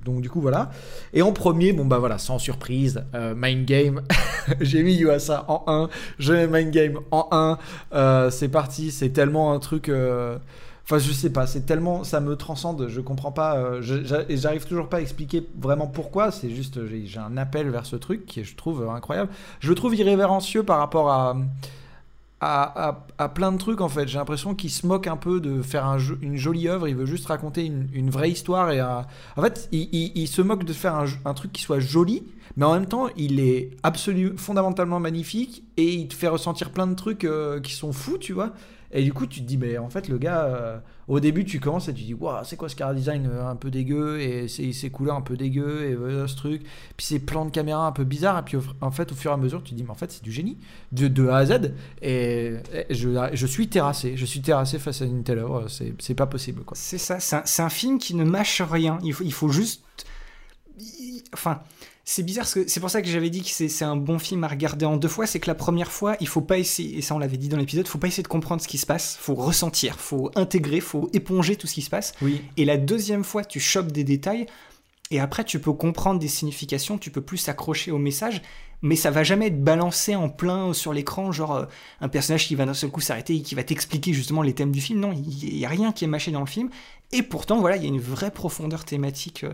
Donc, 0.05 0.21
du 0.21 0.29
coup, 0.29 0.41
voilà. 0.41 0.71
Et 1.13 1.23
en 1.23 1.31
premier, 1.31 1.73
bon, 1.73 1.85
bah 1.85 1.99
voilà, 1.99 2.19
sans 2.19 2.41
surprise, 2.41 3.05
Mind 3.37 3.67
Game. 3.67 4.03
J'ai 4.61 4.83
mis 4.83 4.95
Yuasa 4.95 5.45
en 5.47 5.63
1, 5.69 5.89
je 6.19 6.33
mets 6.33 6.49
Mind 6.49 6.73
Game 6.73 6.99
en 7.13 7.59
1. 7.93 8.31
c'est 8.31 8.49
parti, 8.49 8.91
c'est 8.91 9.11
tellement 9.11 9.53
un 9.53 9.61
truc. 9.61 9.89
Enfin, 10.89 10.99
je 10.99 11.11
sais 11.11 11.31
pas, 11.31 11.49
c'est 11.49 11.67
tellement. 11.67 12.05
Ça 12.05 12.21
me 12.21 12.37
transcende, 12.37 12.87
je 12.89 13.01
comprends 13.01 13.33
pas. 13.33 13.57
Euh, 13.57 14.25
et 14.29 14.37
j'arrive 14.37 14.67
toujours 14.67 14.89
pas 14.89 14.99
à 14.99 15.01
expliquer 15.01 15.45
vraiment 15.59 15.89
pourquoi. 15.89 16.31
C'est 16.31 16.51
juste, 16.51 16.79
j'ai 16.87 17.19
un 17.19 17.37
appel 17.37 17.71
vers 17.71 17.87
ce 17.87 17.97
truc 17.97 18.25
qui 18.25 18.45
je 18.45 18.55
trouve 18.55 18.89
incroyable. 18.89 19.31
Je 19.59 19.69
le 19.69 19.75
trouve 19.75 19.97
irrévérencieux 19.97 20.63
par 20.63 20.79
rapport 20.79 21.11
à. 21.11 21.37
À, 22.39 23.29
plein 23.35 23.51
de 23.51 23.59
trucs 23.59 23.81
en 23.81 23.89
fait. 23.89 24.07
J'ai 24.07 24.19
l'impression 24.19 24.55
qu'il 24.55 24.71
se 24.71 24.87
moque 24.87 25.09
un 25.09 25.17
peu 25.17 25.41
de 25.41 25.63
faire 25.63 25.85
un, 25.87 25.99
une 26.23 26.37
jolie 26.37 26.69
œuvre. 26.69 26.87
Il 26.87 26.95
veut 26.95 27.07
juste 27.07 27.27
raconter 27.27 27.65
une, 27.65 28.11
vraie 28.11 28.31
histoire 28.31 28.71
et 28.71 28.81
en 28.81 29.43
fait, 29.43 29.69
il, 29.73 30.29
se 30.29 30.43
moque 30.43 30.63
de 30.63 30.73
faire 30.73 31.05
un, 31.25 31.35
truc 31.35 31.51
qui 31.53 31.63
soit 31.63 31.81
joli, 31.81 32.23
mais 32.57 32.65
en 32.65 32.75
même 32.75 32.87
temps, 32.87 33.09
il 33.17 33.41
est 33.41 33.71
absolument 33.83 34.37
fondamentalement 34.37 35.01
magnifique 35.01 35.65
et 35.77 35.93
il 35.95 36.07
te 36.07 36.15
fait 36.15 36.29
ressentir 36.29 36.71
plein 36.71 36.87
de 36.87 36.95
trucs 36.95 37.25
euh, 37.25 37.59
qui 37.59 37.73
sont 37.73 37.93
fous, 37.93 38.19
tu 38.19 38.33
vois. 38.33 38.53
Et 38.93 39.03
du 39.03 39.13
coup, 39.13 39.27
tu 39.27 39.41
te 39.41 39.47
dis, 39.47 39.57
mais 39.57 39.79
en 39.79 39.91
fait, 39.91 40.09
le 40.09 40.19
gars, 40.19 40.45
euh, 40.45 40.79
au 41.09 41.21
début, 41.21 41.45
tu 41.45 41.61
commences 41.61 41.89
et 41.89 41.95
tu 41.95 42.03
dis, 42.03 42.15
waouh, 42.15 42.45
c'est 42.45 42.57
quoi 42.57 42.69
ce 42.69 42.77
car 42.77 42.95
design 42.95 43.29
euh, 43.31 43.49
un 43.49 43.57
peu 43.57 43.71
dégueu 43.71 44.21
et 44.21 44.49
ces 44.49 44.91
couleurs 44.91 45.17
un 45.17 45.21
peu 45.21 45.37
dégueu 45.37 45.85
et 45.85 46.29
ce 46.29 46.37
truc. 46.37 46.63
Puis 46.97 47.07
ces 47.07 47.19
plans 47.19 47.45
de 47.45 47.51
caméra 47.51 47.87
un 47.87 47.93
peu 47.93 48.05
bizarres. 48.05 48.39
Et 48.39 48.43
puis 48.43 48.57
en 48.81 48.91
fait, 48.91 49.13
au 49.13 49.15
fur 49.15 49.31
et 49.31 49.35
à 49.35 49.37
mesure, 49.37 49.63
tu 49.63 49.73
te 49.73 49.77
dis, 49.77 49.85
mais 49.85 49.91
en 49.91 49.95
fait, 49.95 50.11
c'est 50.13 50.23
du 50.23 50.33
génie 50.33 50.59
de, 50.93 51.29
A 51.29 51.37
à 51.39 51.47
Z. 51.47 51.73
Et, 52.03 52.57
je, 52.91 53.31
je, 53.33 53.47
suis 53.47 53.69
terrassé. 53.69 54.17
Je 54.17 54.25
suis 54.25 54.41
terrassé 54.41 54.79
face 54.79 55.03
à 55.03 55.05
une 55.05 55.25
telle 55.25 55.39
œuvre. 55.39 55.67
C'est 55.69 56.15
pas 56.15 56.27
possible. 56.27 56.63
C'est 56.73 56.99
ça. 56.99 57.21
C'est 57.21 57.63
un, 57.63 57.67
un, 57.67 57.71
film 57.71 57.99
qui 57.99 58.15
ne 58.15 58.25
mâche 58.25 58.63
rien. 58.63 58.99
Il 59.03 59.13
faut, 59.13 59.25
il 59.25 59.33
faut 59.33 59.49
juste. 59.49 59.83
Enfin 61.33 61.61
c'est 62.09 62.23
bizarre, 62.23 62.47
c'est 62.47 62.79
pour 62.79 62.89
ça 62.89 63.03
que 63.03 63.09
j'avais 63.09 63.31
dit 63.31 63.43
que 63.43 63.49
c'est 63.49 63.85
un 63.85 63.97
bon 63.97 64.21
film 64.21 64.45
à 64.45 64.49
regarder 64.49 64.87
en 64.87 64.97
deux 64.97 65.09
fois, 65.09 65.27
c'est 65.27 65.41
que 65.41 65.49
la 65.49 65.57
première 65.57 65.91
fois, 65.91 66.17
il 66.21 66.29
faut 66.29 66.41
pas 66.41 66.57
essayer, 66.57 66.99
et 66.99 67.03
ça 67.03 67.17
on 67.17 67.19
l'avait 67.19 67.37
dit 67.37 67.49
dans 67.49 67.57
l'épisode, 67.57 67.89
faut 67.89 67.99
pas 67.99 68.07
essayer 68.07 68.23
de 68.23 68.29
comprendre 68.29 68.63
ce 68.63 68.69
qui 68.69 68.79
se 68.79 68.87
passe, 68.87 69.19
faut 69.21 69.35
ressentir, 69.35 69.99
faut 69.99 70.31
intégrer, 70.37 70.79
faut 70.79 71.11
éponger 71.13 71.57
tout 71.57 71.67
ce 71.67 71.75
qui 71.75 71.83
se 71.83 71.91
passe. 71.91 72.15
Oui. 72.23 72.43
Et 72.57 72.65
la 72.65 72.77
deuxième 72.77 73.25
fois, 73.25 73.45
tu 73.45 73.59
chopes 73.59 73.91
des 73.91 74.05
détails, 74.05 74.47
et 75.11 75.19
après 75.19 75.43
tu 75.43 75.59
peux 75.59 75.73
comprendre 75.73 76.21
des 76.21 76.29
significations, 76.29 76.97
tu 76.97 77.11
peux 77.11 77.23
plus 77.23 77.39
s'accrocher 77.39 77.91
au 77.91 77.99
message, 77.99 78.41
mais 78.83 78.95
ça 78.95 79.11
va 79.11 79.25
jamais 79.25 79.49
être 79.49 79.61
balancé 79.61 80.15
en 80.15 80.29
plein 80.29 80.73
sur 80.75 80.93
l'écran, 80.93 81.33
genre 81.33 81.57
euh, 81.57 81.65
un 82.01 82.09
personnage 82.09 82.47
qui 82.47 82.55
va 82.55 82.67
d'un 82.67 82.75
seul 82.75 82.91
coup 82.91 83.01
s'arrêter 83.01 83.35
et 83.35 83.43
qui 83.43 83.57
va 83.57 83.65
t'expliquer 83.65 84.13
justement 84.13 84.43
les 84.43 84.55
thèmes 84.55 84.71
du 84.71 84.81
film. 84.81 85.01
Non, 85.01 85.13
il 85.13 85.59
y, 85.59 85.67
a 85.67 85.69
rien 85.69 85.91
qui 85.91 86.05
est 86.05 86.09
mâché 86.09 86.31
dans 86.31 86.39
le 86.39 86.47
film, 86.47 86.71
et 87.11 87.25
pourtant 87.25 87.59
voilà, 87.59 87.77
il 87.77 87.83
y 87.83 87.87
a 87.87 87.89
une 87.89 88.01
vraie 88.01 88.31
profondeur 88.31 88.85
thématique. 88.85 89.43
Euh, 89.43 89.53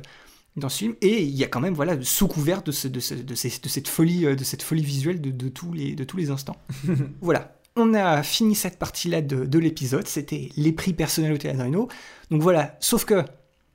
dans 0.56 0.68
ce 0.68 0.78
film. 0.78 0.94
Et 1.00 1.22
il 1.22 1.34
y 1.34 1.44
a 1.44 1.46
quand 1.46 1.60
même 1.60 1.74
voilà 1.74 1.96
sous 2.02 2.28
couvert 2.28 2.62
de, 2.62 2.72
de, 2.88 3.34
cette 3.34 3.88
folie 3.88 4.26
euh, 4.26 4.34
de 4.34 4.44
cette 4.44 4.62
folie 4.62 4.82
visuelle 4.82 5.20
de, 5.20 5.48
tous 5.48 5.72
les 5.72 5.94
de 5.94 6.04
tous 6.04 6.16
les 6.16 6.30
instants. 6.30 6.56
Voilà. 7.20 7.56
On 7.74 7.94
a 7.94 8.22
fini 8.22 8.54
cette 8.54 8.78
partie 8.78 9.08
là 9.08 9.22
de, 9.22 9.58
l'épisode. 9.58 10.06
C'était 10.06 10.50
les 10.56 10.72
prix 10.72 10.92
personnels 10.92 11.32
au 11.32 11.38
Théâtre 11.38 11.64
donc 11.64 12.42
voilà. 12.42 12.76
Sauf 12.80 13.06
que 13.06 13.24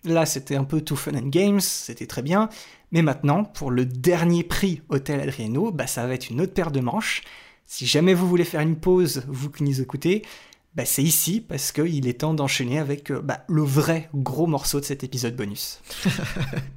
là 0.03 0.25
c'était 0.27 0.55
un 0.55 0.65
peu 0.65 0.81
tout 0.81 0.95
fun 0.95 1.15
and 1.15 1.29
games. 1.29 1.59
C'était 1.59 2.05
très 2.05 2.21
bien. 2.21 2.49
Mais 2.91 3.01
maintenant 3.01 3.43
pour 3.43 3.71
le 3.71 3.85
dernier 3.85 4.43
prix 4.43 4.81
Hôtel 4.89 5.19
Adriano 5.19 5.71
bah 5.71 5.87
ça 5.87 6.05
va 6.05 6.13
être 6.13 6.29
une 6.29 6.41
autre 6.41 6.53
paire 6.53 6.71
de 6.71 6.79
manches. 6.79 7.23
Si 7.65 7.85
jamais 7.85 8.13
vous 8.13 8.27
voulez 8.27 8.45
faire 8.45 8.61
une 8.61 8.77
pause 8.77 9.23
vous 9.27 9.49
qui 9.49 9.63
nous 9.63 9.81
écoutez 9.81 10.23
bah, 10.77 10.85
c'est 10.85 11.01
ici 11.01 11.41
parce 11.41 11.71
qu'il 11.71 12.07
est 12.07 12.19
temps 12.19 12.35
d'enchaîner 12.35 12.77
avec 12.77 13.11
euh, 13.11 13.19
bah, 13.19 13.43
le 13.49 13.63
vrai 13.63 14.09
gros 14.13 14.45
morceau 14.45 14.79
de 14.79 14.85
cet 14.85 15.03
épisode 15.03 15.35
bonus. 15.35 15.81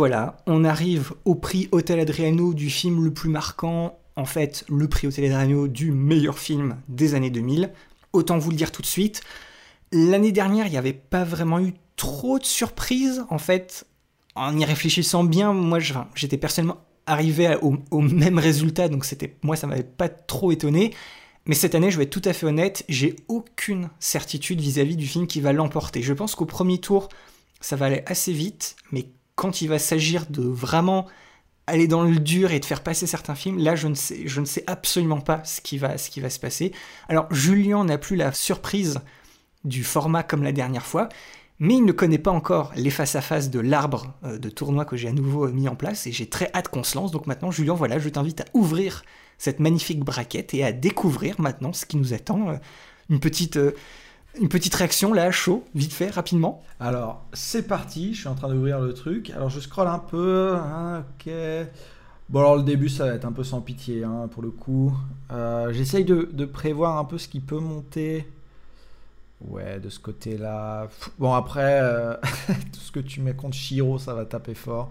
voilà, 0.00 0.38
on 0.46 0.64
arrive 0.64 1.12
au 1.26 1.34
prix 1.34 1.68
Hôtel 1.72 2.00
Adriano 2.00 2.54
du 2.54 2.70
film 2.70 3.04
le 3.04 3.12
plus 3.12 3.28
marquant, 3.28 3.98
en 4.16 4.24
fait 4.24 4.64
le 4.70 4.88
prix 4.88 5.06
Hôtel 5.06 5.26
Adriano 5.26 5.68
du 5.68 5.92
meilleur 5.92 6.38
film 6.38 6.78
des 6.88 7.14
années 7.14 7.28
2000. 7.28 7.70
Autant 8.14 8.38
vous 8.38 8.48
le 8.48 8.56
dire 8.56 8.72
tout 8.72 8.80
de 8.80 8.86
suite, 8.86 9.20
L'année 9.92 10.32
dernière, 10.32 10.66
il 10.66 10.70
n'y 10.70 10.78
avait 10.78 10.94
pas 10.94 11.24
vraiment 11.24 11.58
eu 11.58 11.74
trop 11.96 12.38
de 12.38 12.46
surprises. 12.46 13.24
En 13.28 13.36
fait, 13.36 13.86
en 14.34 14.56
y 14.56 14.64
réfléchissant 14.64 15.22
bien, 15.22 15.52
moi, 15.52 15.80
j'étais 16.14 16.38
personnellement 16.38 16.78
arrivé 17.04 17.58
au, 17.60 18.00
même 18.00 18.38
résultat, 18.38 18.88
donc 18.88 19.04
c'était 19.04 19.36
moi, 19.42 19.54
ça 19.54 19.66
m'avait 19.66 19.82
pas 19.82 20.08
trop 20.08 20.50
étonné. 20.50 20.94
Mais 21.44 21.54
cette 21.54 21.74
année, 21.74 21.90
je 21.90 21.98
vais 21.98 22.04
être 22.04 22.10
tout 22.10 22.22
à 22.24 22.32
fait 22.32 22.46
honnête, 22.46 22.84
j'ai 22.88 23.16
aucune 23.28 23.90
certitude 23.98 24.62
vis-à-vis 24.62 24.96
du 24.96 25.06
film 25.06 25.26
qui 25.26 25.42
va 25.42 25.52
l'emporter. 25.52 26.00
Je 26.00 26.14
pense 26.14 26.34
qu'au 26.34 26.46
premier 26.46 26.78
tour, 26.78 27.10
ça 27.60 27.76
va 27.76 27.86
aller 27.86 28.02
assez 28.06 28.32
vite, 28.32 28.76
mais 28.92 29.06
quand 29.34 29.62
il 29.62 29.68
va 29.68 29.78
s'agir 29.78 30.26
de 30.28 30.42
vraiment 30.42 31.06
aller 31.66 31.86
dans 31.86 32.02
le 32.02 32.18
dur 32.18 32.52
et 32.52 32.60
de 32.60 32.64
faire 32.64 32.82
passer 32.82 33.06
certains 33.06 33.34
films, 33.34 33.58
là 33.58 33.76
je 33.76 33.88
ne 33.88 33.94
sais, 33.94 34.26
je 34.26 34.40
ne 34.40 34.44
sais 34.44 34.64
absolument 34.66 35.20
pas 35.20 35.42
ce 35.44 35.60
qui, 35.60 35.78
va, 35.78 35.98
ce 35.98 36.10
qui 36.10 36.20
va 36.20 36.30
se 36.30 36.40
passer. 36.40 36.72
Alors 37.08 37.32
Julien 37.32 37.84
n'a 37.84 37.98
plus 37.98 38.16
la 38.16 38.32
surprise 38.32 39.00
du 39.64 39.84
format 39.84 40.22
comme 40.22 40.42
la 40.42 40.52
dernière 40.52 40.86
fois, 40.86 41.08
mais 41.58 41.74
il 41.74 41.84
ne 41.84 41.92
connaît 41.92 42.18
pas 42.18 42.30
encore 42.30 42.72
les 42.74 42.90
face-à-face 42.90 43.50
de 43.50 43.60
l'arbre 43.60 44.14
euh, 44.24 44.38
de 44.38 44.48
tournoi 44.48 44.84
que 44.84 44.96
j'ai 44.96 45.08
à 45.08 45.12
nouveau 45.12 45.48
mis 45.48 45.68
en 45.68 45.76
place 45.76 46.06
et 46.06 46.12
j'ai 46.12 46.28
très 46.28 46.50
hâte 46.54 46.68
qu'on 46.68 46.82
se 46.82 46.96
lance. 46.96 47.10
Donc 47.10 47.26
maintenant, 47.26 47.50
Julien, 47.50 47.74
voilà, 47.74 47.98
je 47.98 48.08
t'invite 48.08 48.40
à 48.40 48.46
ouvrir 48.54 49.04
cette 49.36 49.60
magnifique 49.60 50.00
braquette 50.00 50.54
et 50.54 50.64
à 50.64 50.72
découvrir 50.72 51.40
maintenant 51.40 51.72
ce 51.72 51.84
qui 51.86 51.98
nous 51.98 52.14
attend. 52.14 52.48
Euh, 52.48 52.56
une 53.10 53.20
petite, 53.20 53.56
euh, 53.56 53.72
une 54.38 54.48
petite 54.48 54.74
réaction 54.74 55.12
là, 55.12 55.30
chaud, 55.30 55.64
vite 55.74 55.92
fait, 55.92 56.10
rapidement. 56.10 56.62
Alors, 56.78 57.24
c'est 57.32 57.66
parti, 57.66 58.14
je 58.14 58.20
suis 58.20 58.28
en 58.28 58.34
train 58.34 58.48
d'ouvrir 58.48 58.80
le 58.80 58.94
truc. 58.94 59.30
Alors, 59.30 59.50
je 59.50 59.60
scrolle 59.60 59.88
un 59.88 59.98
peu. 59.98 60.54
Hein, 60.56 61.04
ok. 61.18 61.32
Bon, 62.28 62.38
alors 62.38 62.56
le 62.56 62.62
début, 62.62 62.88
ça 62.88 63.06
va 63.06 63.14
être 63.14 63.24
un 63.24 63.32
peu 63.32 63.42
sans 63.42 63.60
pitié, 63.60 64.04
hein, 64.04 64.28
pour 64.30 64.42
le 64.42 64.50
coup. 64.50 64.96
J'essaye 65.70 66.04
de, 66.04 66.44
prévoir 66.44 66.98
un 66.98 67.04
peu 67.04 67.18
ce 67.18 67.28
qui 67.28 67.40
peut 67.40 67.58
monter 67.58 68.26
Ouais, 69.48 69.80
de 69.80 69.88
ce 69.88 69.98
côté-là. 69.98 70.88
Bon, 71.18 71.32
après, 71.32 71.80
euh, 71.82 72.14
tout 72.72 72.80
ce 72.80 72.92
que 72.92 73.00
tu 73.00 73.20
mets 73.20 73.32
contre 73.32 73.56
Shiro, 73.56 73.98
ça 73.98 74.14
va 74.14 74.26
taper 74.26 74.54
fort. 74.54 74.90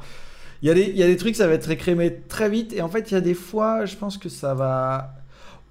Il 0.62 0.68
y, 0.68 0.72
a 1.04 1.08
des, 1.08 1.18
trucs, 1.18 1.36
ça 1.36 1.48
va 1.48 1.54
être 1.54 1.70
écrémé 1.70 2.22
très 2.28 2.50
vite. 2.50 2.74
Et 2.74 2.82
en 2.82 2.90
fait, 2.90 3.12
il 3.12 3.14
y 3.14 3.18
a 3.18 3.22
des 3.22 3.36
fois, 3.36 3.86
je 3.86 3.96
pense 3.96 4.18
que 4.18 4.28
ça 4.28 4.54
va. 4.54 5.14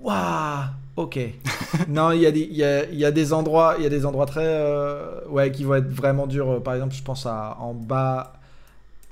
Waouh 0.01 0.69
Ok. 0.98 1.16
non, 1.88 2.10
il 2.10 2.22
y, 2.22 2.26
a 2.26 2.32
des, 2.32 2.40
il, 2.40 2.56
y 2.56 2.64
a, 2.64 2.84
il 2.86 2.98
y 2.98 3.04
a 3.04 3.12
des 3.12 3.32
endroits, 3.32 3.76
il 3.78 3.84
y 3.84 3.86
a 3.86 3.88
des 3.88 4.04
endroits 4.04 4.26
très. 4.26 4.44
Euh, 4.44 5.20
ouais, 5.28 5.52
qui 5.52 5.62
vont 5.62 5.76
être 5.76 5.88
vraiment 5.88 6.26
durs. 6.26 6.60
Par 6.60 6.74
exemple, 6.74 6.92
je 6.92 7.02
pense 7.04 7.24
à 7.24 7.56
en 7.60 7.72
bas 7.72 8.32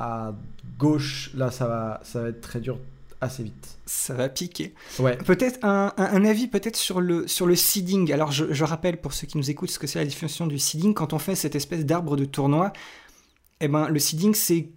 à 0.00 0.32
gauche. 0.78 1.30
Là, 1.36 1.52
ça 1.52 1.68
va, 1.68 2.00
ça 2.02 2.22
va 2.22 2.30
être 2.30 2.40
très 2.40 2.58
dur 2.58 2.80
assez 3.20 3.44
vite. 3.44 3.78
Ça 3.86 4.14
va 4.14 4.28
piquer. 4.28 4.74
Ouais. 4.98 5.16
Peut-être 5.16 5.64
un, 5.64 5.92
un, 5.96 6.24
avis 6.24 6.48
peut-être 6.48 6.74
sur 6.74 7.00
le, 7.00 7.28
sur 7.28 7.46
le 7.46 7.54
seeding. 7.54 8.12
Alors 8.12 8.32
je, 8.32 8.52
je, 8.52 8.64
rappelle 8.64 9.00
pour 9.00 9.12
ceux 9.12 9.28
qui 9.28 9.38
nous 9.38 9.48
écoutent 9.48 9.70
ce 9.70 9.78
que 9.78 9.86
c'est 9.86 10.00
la 10.00 10.04
définition 10.04 10.48
du 10.48 10.58
seeding. 10.58 10.92
Quand 10.92 11.12
on 11.12 11.20
fait 11.20 11.36
cette 11.36 11.54
espèce 11.54 11.86
d'arbre 11.86 12.16
de 12.16 12.24
tournoi, 12.24 12.72
eh 13.60 13.68
ben, 13.68 13.88
le 13.88 13.98
seeding 14.00 14.34
c'est 14.34 14.70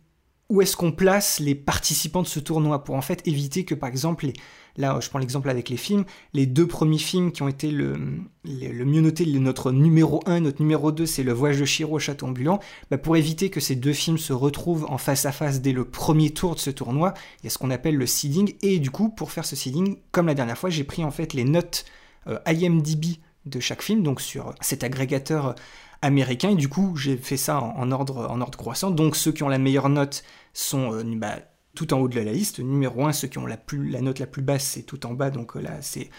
où 0.50 0.62
est-ce 0.62 0.76
qu'on 0.76 0.92
place 0.92 1.40
les 1.40 1.56
participants 1.56 2.24
de 2.24 2.28
ce 2.28 2.40
tournoi 2.40 2.84
pour 2.84 2.96
en 2.96 3.02
fait 3.02 3.26
éviter 3.28 3.66
que 3.66 3.76
par 3.76 3.90
exemple 3.90 4.26
les, 4.26 4.34
Là, 4.80 4.98
je 5.02 5.10
prends 5.10 5.20
l'exemple 5.20 5.50
avec 5.50 5.68
les 5.68 5.76
films. 5.76 6.06
Les 6.34 6.46
deux 6.46 6.66
premiers 6.66 7.00
films 7.00 7.34
qui 7.34 7.44
ont 7.44 7.50
été 7.50 7.70
le, 7.70 7.98
mieux 8.46 9.02
notés, 9.02 9.26
notre 9.26 9.74
numéro 9.74 10.22
1, 10.26 10.40
notre 10.40 10.62
numéro 10.62 10.94
2, 10.94 11.06
c'est 11.06 11.24
Le 11.24 11.34
Voyage 11.34 11.60
de 11.60 11.66
Chiro 11.66 11.98
au 11.98 12.00
Château 12.00 12.28
Ambulant. 12.28 12.62
Bah, 12.90 12.98
pour 12.98 13.18
éviter 13.18 13.50
que 13.50 13.60
ces 13.60 13.76
deux 13.76 13.92
films 13.92 14.18
se 14.18 14.32
retrouvent 14.32 14.86
en 14.90 14.98
face 14.98 15.26
à 15.26 15.34
face 15.34 15.60
dès 15.60 15.74
le 15.74 15.84
premier 15.84 16.30
tour 16.30 16.56
de 16.56 16.60
ce 16.60 16.70
tournoi, 16.70 17.14
il 17.42 17.46
y 17.46 17.48
a 17.48 17.50
ce 17.50 17.58
qu'on 17.58 17.72
appelle 17.72 17.98
le 17.98 18.06
seeding. 18.06 18.54
Et 18.62 18.80
du 18.80 18.90
coup, 18.90 19.10
pour 19.10 19.34
faire 19.34 19.44
ce 19.44 19.58
seeding, 19.58 19.98
comme 20.14 20.28
la 20.28 20.34
dernière 20.34 20.58
fois, 20.58 20.70
j'ai 20.70 20.86
pris 20.86 21.04
en 21.04 21.12
fait 21.12 21.34
les 21.34 21.44
notes 21.44 21.84
euh, 22.28 22.40
IMDb 22.48 23.18
de 23.46 23.60
chaque 23.60 23.82
film, 23.82 24.02
donc 24.02 24.22
sur 24.22 24.56
cet 24.62 24.86
agrégateur 24.86 25.56
américain. 26.02 26.52
Et 26.52 26.56
du 26.56 26.70
coup, 26.70 26.96
j'ai 26.96 27.18
fait 27.18 27.38
ça 27.38 27.60
en, 27.60 27.92
ordre, 27.92 28.28
en 28.30 28.40
ordre 28.40 28.58
croissant. 28.58 28.92
Donc 28.92 29.16
ceux 29.16 29.32
qui 29.32 29.44
ont 29.44 29.50
la 29.50 29.58
meilleure 29.58 29.90
note 29.90 30.24
sont 30.54 30.94
euh, 30.94 31.04
bah, 31.16 31.40
tout 31.76 31.94
en 31.94 32.00
haut 32.00 32.08
de 32.08 32.20
la 32.20 32.32
liste. 32.32 32.60
Numéro 32.60 33.06
1, 33.06 33.14
ceux 33.14 33.28
qui 33.28 33.38
ont 33.38 33.46
la, 33.46 33.58
note 34.02 34.20
la 34.20 34.28
plus 34.28 34.42
basse, 34.42 34.66
c'est 34.66 34.84
tout 34.84 35.06
en 35.06 35.14
bas, 35.14 35.30
donc 35.30 35.56
euh, 35.56 35.62
là, 35.62 35.82
c'est 35.82 36.10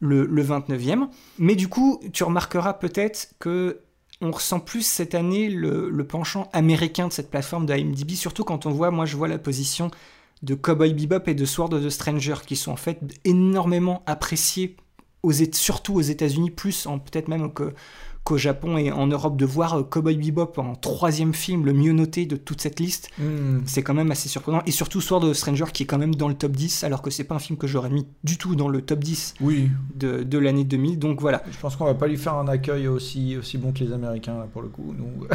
le, 0.00 0.26
29e. 0.26 1.08
Mais 1.38 1.54
du 1.54 1.68
coup, 1.68 2.00
tu 2.12 2.24
remarqueras 2.24 2.74
peut-être 2.74 3.30
que 3.38 3.80
on 4.22 4.30
ressent 4.30 4.60
plus 4.60 4.86
cette 4.86 5.14
année 5.14 5.50
le, 5.50 6.06
penchant 6.06 6.48
américain 6.52 7.08
de 7.08 7.12
cette 7.12 7.30
plateforme 7.30 7.66
de 7.66 7.74
IMDb, 7.74 8.12
surtout 8.12 8.44
quand 8.44 8.64
on 8.64 8.70
voit, 8.70 8.90
moi 8.90 9.04
je 9.04 9.14
vois 9.14 9.28
la 9.28 9.38
position 9.38 9.90
de 10.42 10.54
Cowboy 10.54 10.94
Bebop 10.94 11.28
et 11.28 11.34
de 11.34 11.44
Sword 11.44 11.74
of 11.74 11.84
the 11.84 11.90
Stranger, 11.90 12.36
qui 12.46 12.56
sont 12.56 12.72
en 12.72 12.76
fait 12.76 12.98
énormément 13.24 14.02
appréciés, 14.06 14.76
surtout 15.52 15.94
aux 15.94 16.02
États-Unis, 16.02 16.50
plus 16.50 16.86
peut-être 17.04 17.28
même 17.28 17.52
que, 17.52 17.74
qu'au 18.26 18.36
Japon 18.36 18.76
et 18.76 18.90
en 18.90 19.06
Europe 19.06 19.36
de 19.36 19.46
voir 19.46 19.78
euh, 19.78 19.82
Cowboy 19.84 20.16
Bebop 20.16 20.54
en 20.58 20.74
troisième 20.74 21.32
film 21.32 21.64
le 21.64 21.72
mieux 21.72 21.92
noté 21.92 22.26
de 22.26 22.34
toute 22.34 22.60
cette 22.60 22.80
liste, 22.80 23.08
hmm. 23.20 23.60
c'est 23.66 23.84
quand 23.84 23.94
même 23.94 24.10
assez 24.10 24.28
surprenant. 24.28 24.62
Et 24.66 24.72
surtout 24.72 25.00
Sword 25.00 25.22
of 25.22 25.36
Stranger 25.36 25.66
qui 25.72 25.84
est 25.84 25.86
quand 25.86 25.96
même 25.96 26.16
dans 26.16 26.26
le 26.26 26.34
top 26.34 26.50
10, 26.50 26.82
alors 26.82 27.02
que 27.02 27.10
c'est 27.10 27.22
pas 27.22 27.36
un 27.36 27.38
film 27.38 27.56
que 27.56 27.68
j'aurais 27.68 27.88
mis 27.88 28.04
du 28.24 28.36
tout 28.36 28.56
dans 28.56 28.68
le 28.68 28.82
top 28.82 28.98
10 28.98 29.34
oui. 29.40 29.70
de, 29.94 30.24
de 30.24 30.38
l'année 30.38 30.64
2000. 30.64 30.98
Donc 30.98 31.20
voilà. 31.20 31.40
Je 31.52 31.56
pense 31.58 31.76
qu'on 31.76 31.84
va 31.84 31.94
pas 31.94 32.08
lui 32.08 32.16
faire 32.16 32.34
un 32.34 32.48
accueil 32.48 32.88
aussi, 32.88 33.36
aussi 33.36 33.58
bon 33.58 33.72
que 33.72 33.84
les 33.84 33.92
Américains, 33.92 34.36
là, 34.36 34.48
pour 34.52 34.62
le 34.62 34.68
coup. 34.68 34.92
Nous. 34.98 35.28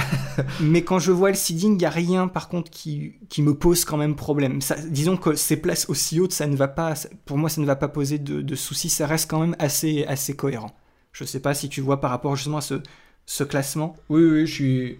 Mais 0.60 0.82
quand 0.82 1.00
je 1.00 1.14
vois 1.14 1.30
le 1.30 1.36
seeding, 1.36 1.76
il 1.76 1.78
n'y 1.78 1.86
a 1.86 1.90
rien 1.90 2.28
par 2.28 2.50
contre 2.50 2.70
qui, 2.70 3.14
qui 3.30 3.42
me 3.42 3.54
pose 3.54 3.86
quand 3.86 3.98
même 3.98 4.16
problème. 4.16 4.60
Ça, 4.60 4.76
disons 4.76 5.16
que 5.16 5.36
ces 5.36 5.56
places 5.56 5.90
aussi 5.90 6.20
hautes, 6.20 6.34
ça 6.34 6.46
ne 6.46 6.58
va 6.58 6.68
pas, 6.68 6.96
pour 7.24 7.38
moi, 7.38 7.50
ça 7.50 7.62
ne 7.62 7.66
va 7.66 7.78
pas 7.78 7.88
poser 7.88 8.20
de, 8.20 8.42
de 8.42 8.56
soucis, 8.56 8.90
ça 8.90 9.08
reste 9.08 9.32
quand 9.32 9.40
même 9.40 9.56
assez, 9.60 10.04
assez 10.06 10.36
cohérent. 10.36 10.72
Je 11.12 11.24
ne 11.24 11.28
sais 11.28 11.40
pas 11.40 11.54
si 11.54 11.70
tu 11.70 11.82
vois 11.82 12.00
par 12.00 12.12
rapport 12.12 12.36
justement 12.36 12.58
à 12.58 12.62
ce, 12.62 13.44
classement. 13.44 13.96
Oui, 14.10 14.24
oui, 14.24 14.48
je 14.48 14.54
suis 14.54 15.00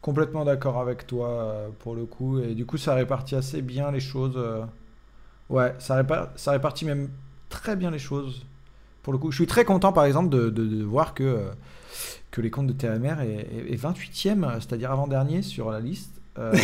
complètement 0.00 0.44
d'accord 0.44 0.78
avec 0.78 1.06
toi 1.06 1.28
euh, 1.28 1.68
pour 1.78 1.94
le 1.94 2.04
coup. 2.04 2.40
Et 2.40 2.54
du 2.54 2.66
coup, 2.66 2.78
ça 2.78 2.94
répartit 2.94 3.36
assez 3.36 3.62
bien 3.62 3.90
les 3.90 4.00
choses. 4.00 4.34
Euh. 4.36 4.64
Ouais, 5.48 5.74
ça, 5.78 6.04
ça 6.36 6.52
répartit 6.52 6.84
même 6.84 7.10
très 7.48 7.76
bien 7.76 7.90
les 7.90 7.98
choses. 7.98 8.44
Pour 9.02 9.12
le 9.12 9.18
coup, 9.18 9.30
je 9.30 9.36
suis 9.36 9.46
très 9.46 9.64
content 9.64 9.92
par 9.92 10.04
exemple 10.04 10.30
de, 10.30 10.82
voir 10.84 11.14
que, 11.14 11.24
euh, 11.24 11.50
que 12.30 12.40
les 12.40 12.50
comptes 12.50 12.68
de 12.68 12.72
TMR 12.72 13.20
est, 13.20 13.72
est 13.72 13.82
28e, 13.82 14.60
c'est-à-dire 14.60 14.92
avant-dernier 14.92 15.42
sur 15.42 15.70
la 15.70 15.80
liste. 15.80 16.21
Euh, 16.38 16.56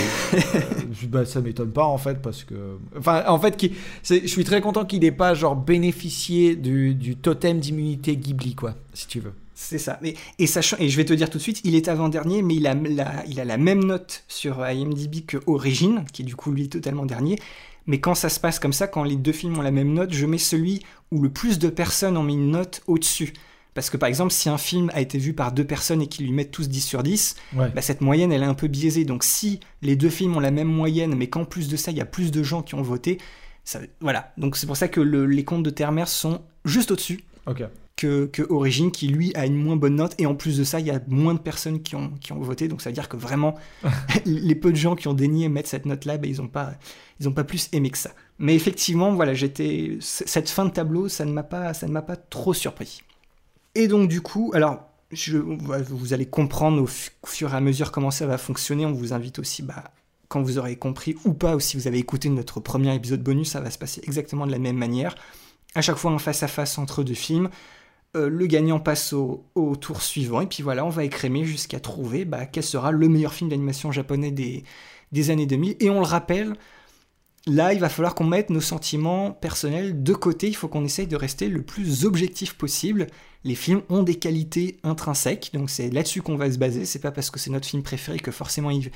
bah, 1.09 1.27
ça 1.27 1.43
m'étonne 1.43 1.73
pas 1.73 1.85
en 1.85 1.99
fait 1.99 2.23
parce 2.23 2.43
que 2.43 2.79
enfin 2.97 3.23
en 3.27 3.39
fait 3.39 3.71
je 4.03 4.27
suis 4.27 4.45
très 4.45 4.63
content 4.63 4.87
qu'il 4.87 5.01
n'ait 5.01 5.13
pas 5.13 5.35
genre 5.35 5.57
bénéficié 5.57 6.57
du, 6.57 6.95
du 6.95 7.17
totem 7.17 7.61
d'immunité 7.61 8.17
Ghibli 8.17 8.55
quoi 8.55 8.77
si 8.95 9.07
tu 9.09 9.21
veux. 9.21 9.35
C'est 9.55 9.79
ça. 9.79 9.99
Mais, 10.03 10.15
et 10.39 10.47
sachant 10.47 10.77
et 10.79 10.89
je 10.89 10.97
vais 10.97 11.05
te 11.05 11.13
dire 11.13 11.29
tout 11.29 11.37
de 11.37 11.43
suite 11.43 11.61
il 11.65 11.75
est 11.75 11.89
avant 11.89 12.09
dernier 12.09 12.41
mais 12.41 12.55
il 12.55 12.67
a 12.67 12.73
la, 12.75 13.27
il 13.27 13.41
a 13.41 13.45
la 13.45 13.59
même 13.59 13.85
note 13.85 14.25
sur 14.27 14.67
IMDb 14.67 15.27
que 15.27 15.37
Origin 15.47 16.05
qui 16.15 16.23
est 16.23 16.25
du 16.25 16.35
coup 16.35 16.51
lui 16.51 16.71
totalement 16.71 17.05
dernier. 17.05 17.39
Mais 17.87 18.01
quand 18.01 18.15
ça 18.15 18.31
se 18.31 18.41
passe 18.41 18.59
comme 18.59 18.73
ça 18.73 18.87
quand 18.87 19.05
les 19.05 19.17
deux 19.17 19.33
films 19.33 19.59
ont 19.59 19.63
la 19.63 19.71
même 19.71 19.93
note 19.93 20.15
je 20.15 20.25
mets 20.25 20.39
celui 20.39 20.81
où 21.11 21.21
le 21.21 21.29
plus 21.29 21.59
de 21.59 21.69
personnes 21.69 22.17
ont 22.17 22.23
mis 22.23 22.35
une 22.35 22.53
note 22.53 22.83
au 22.87 22.97
dessus 22.97 23.35
parce 23.79 23.91
que 23.91 23.97
par 23.97 24.09
exemple, 24.09 24.33
si 24.33 24.49
un 24.49 24.59
film 24.59 24.91
a 24.93 25.01
été 25.01 25.19
vu 25.19 25.35
par 25.35 25.53
deux 25.53 25.65
personnes 25.65 26.03
et 26.03 26.09
qu'ils 26.09 26.27
lui 26.27 26.33
mettent 26.33 26.51
tous 26.51 26.69
10 26.69 26.81
sur 26.81 27.05
10, 27.05 27.37
bah, 27.53 27.81
cette 27.81 28.01
moyenne, 28.01 28.33
elle 28.33 28.43
est 28.43 28.47
un 28.47 28.55
peu 28.55 28.67
biaisée. 28.67 29.05
Donc 29.05 29.23
si 29.23 29.61
les 29.83 29.95
deux 29.95 30.09
films 30.09 30.37
ont 30.37 30.41
la 30.41 30.51
même 30.51 30.67
moyenne, 30.67 31.15
mais 31.15 31.29
qu'en 31.29 31.45
plus 31.45 31.69
de 31.69 31.77
ça, 31.77 31.93
il 31.93 31.97
y 31.97 32.01
a 32.01 32.05
plus 32.05 32.33
de 32.33 32.43
gens 32.43 32.63
qui 32.63 32.75
ont 32.75 32.83
voté, 32.83 33.19
ça, 33.63 33.79
voilà. 34.01 34.33
Donc 34.37 34.57
c'est 34.57 34.67
pour 34.67 34.77
ça 34.77 34.89
que 34.89 35.01
les 35.01 35.45
comptes 35.45 35.63
de 35.63 35.71
Termer 35.71 36.07
sont 36.07 36.43
juste 36.65 36.91
au-dessus. 36.91 37.21
Que, 37.95 38.27
que, 38.27 38.43
Origin 38.51 38.91
qui 38.91 39.07
lui 39.07 39.33
a 39.37 39.47
une 39.47 39.55
moins 39.55 39.77
bonne 39.77 39.95
note 39.95 40.17
et 40.19 40.27
en 40.27 40.35
plus 40.35 40.59
de 40.59 40.65
ça 40.65 40.79
il 40.79 40.87
y 40.87 40.91
a 40.91 41.01
moins 41.09 41.35
de 41.35 41.41
personnes 41.41 41.83
qui 41.83 41.97
ont, 41.97 42.11
qui 42.21 42.33
ont 42.33 42.39
voté 42.39 42.69
donc 42.69 42.81
ça 42.81 42.91
veut 42.91 42.95
dire 42.95 43.09
que 43.09 43.17
vraiment 43.17 43.57
les 44.25 44.55
peu 44.55 44.71
de 44.71 44.77
gens 44.77 44.95
qui 44.95 45.09
ont 45.09 45.15
daigné 45.15 45.49
mettre 45.49 45.69
cette 45.69 45.85
note 45.85 46.05
là 46.05 46.17
bah, 46.17 46.29
ils 46.29 46.37
n'ont 46.37 46.47
pas 46.47 46.75
ils 47.19 47.29
ont 47.29 47.33
pas 47.33 47.43
plus 47.43 47.69
aimé 47.73 47.91
que 47.91 47.99
ça 47.99 48.11
mais 48.39 48.55
effectivement 48.55 49.13
voilà 49.15 49.35
j'étais 49.35 49.99
cette 50.01 50.49
fin 50.49 50.65
de 50.65 50.71
tableau 50.71 51.09
ça 51.09 51.25
ne 51.25 51.33
m'a 51.33 51.43
pas 51.43 51.75
ça 51.75 51.89
ne 51.89 51.93
m'a 51.93 52.03
pas 52.03 52.15
trop 52.15 52.55
surpris 52.55 53.03
et 53.75 53.89
donc 53.89 54.09
du 54.09 54.21
coup, 54.21 54.51
alors 54.55 54.81
je, 55.11 55.39
vous 55.39 56.13
allez 56.13 56.27
comprendre 56.27 56.83
au 56.83 57.27
fur 57.27 57.53
et 57.53 57.57
à 57.57 57.61
mesure 57.61 57.93
comment 57.93 58.11
ça 58.11 58.27
va 58.27 58.39
fonctionner. 58.39 58.85
On 58.87 58.93
vous 58.93 59.13
invite 59.13 59.39
aussi, 59.39 59.63
bah, 59.63 59.85
quand 60.29 60.43
vous 60.43 60.59
aurez 60.59 60.77
compris 60.77 61.17
ou 61.25 61.33
pas, 61.33 61.57
ou 61.57 61.61
si 61.61 61.77
vous 61.77 61.87
avez 61.87 61.99
écouté 61.99 62.29
notre 62.29 62.61
premier 62.61 62.95
épisode 62.95 63.23
bonus, 63.23 63.51
ça 63.51 63.61
va 63.61 63.71
se 63.71 63.79
passer 63.79 64.03
exactement 64.05 64.47
de 64.47 64.53
la 64.53 64.59
même 64.59 64.77
manière. 64.77 65.15
À 65.75 65.83
chaque 65.83 65.97
fois, 65.97 66.11
en 66.11 66.19
face 66.19 66.43
à 66.43 66.49
face 66.49 66.79
entre 66.79 67.03
deux 67.03 67.15
films. 67.15 67.51
Euh, 68.17 68.31
le 68.31 68.47
gagnant 68.47 68.81
passe 68.81 69.13
au, 69.13 69.45
tour 69.79 70.01
suivant, 70.01 70.41
et 70.41 70.47
puis 70.47 70.63
voilà, 70.63 70.83
on 70.87 70.89
va 70.89 71.05
écrémer 71.05 71.45
jusqu'à 71.45 71.79
trouver 71.79 72.25
bah, 72.25 72.47
quel 72.47 72.63
sera 72.63 72.91
le 72.91 73.07
meilleur 73.07 73.35
film 73.35 73.51
d'animation 73.51 73.93
japonais 73.93 74.31
des 74.31 75.31
années 75.31 75.47
2000. 75.47 75.77
Et 75.81 75.91
on 75.91 76.01
le 76.01 76.07
rappelle, 76.07 76.55
Là, 77.49 77.73
il 77.73 77.81
va 77.81 77.89
falloir 77.89 78.15
qu'on 78.15 78.25
mette 78.25 78.51
nos 78.51 78.61
sentiments 78.61 79.33
personnels 79.33 80.03
de 80.03 80.13
côté. 80.13 80.49
Il 80.49 80.55
faut 80.55 80.69
qu'on 80.69 80.85
essaye 80.85 81.07
de 81.07 81.17
rester 81.17 81.49
le 81.49 81.63
plus 81.63 82.05
objectif 82.05 82.53
possible. 82.55 83.07
Les 83.45 83.55
films 83.55 83.83
ont 83.89 84.03
des 84.03 84.17
qualités 84.17 84.79
intrinsèques, 84.83 85.51
donc 85.55 85.71
c'est 85.71 85.91
là-dessus 85.91 86.23
qu'on 86.23 86.37
va 86.37 86.51
se 86.51 86.59
baser. 86.59 86.85
C'est 86.85 86.99
pas 86.99 87.13
parce 87.13 87.31
que 87.31 87.39
c'est 87.39 87.51
notre 87.51 87.67
film 87.67 87.83
préféré 87.83 88.19
que 88.19 88.31
forcément 88.31 88.71
il, 88.71 88.91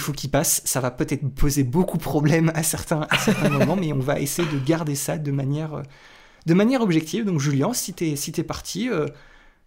faut 0.00 0.12
qu'il 0.12 0.30
passe. 0.30 0.62
Ça 0.64 0.80
va 0.80 0.90
peut-être 0.90 1.26
poser 1.28 1.64
beaucoup 1.64 1.98
de 1.98 2.02
problèmes 2.02 2.50
à 2.54 2.62
certains, 2.62 3.06
moments, 3.50 3.76
mais 3.76 3.92
on 3.92 3.98
va 3.98 4.20
essayer 4.20 4.48
de 4.48 4.58
garder 4.58 4.94
ça 4.94 5.18
de 5.18 5.30
manière, 5.30 5.82
de 6.46 6.54
manière 6.54 6.80
objective. 6.80 7.24
Donc 7.24 7.40
Julien, 7.40 7.72
si 7.72 7.92
t'es 7.92 8.16
si 8.16 8.32
es 8.36 8.42
parti, 8.42 8.88
euh, 8.88 9.06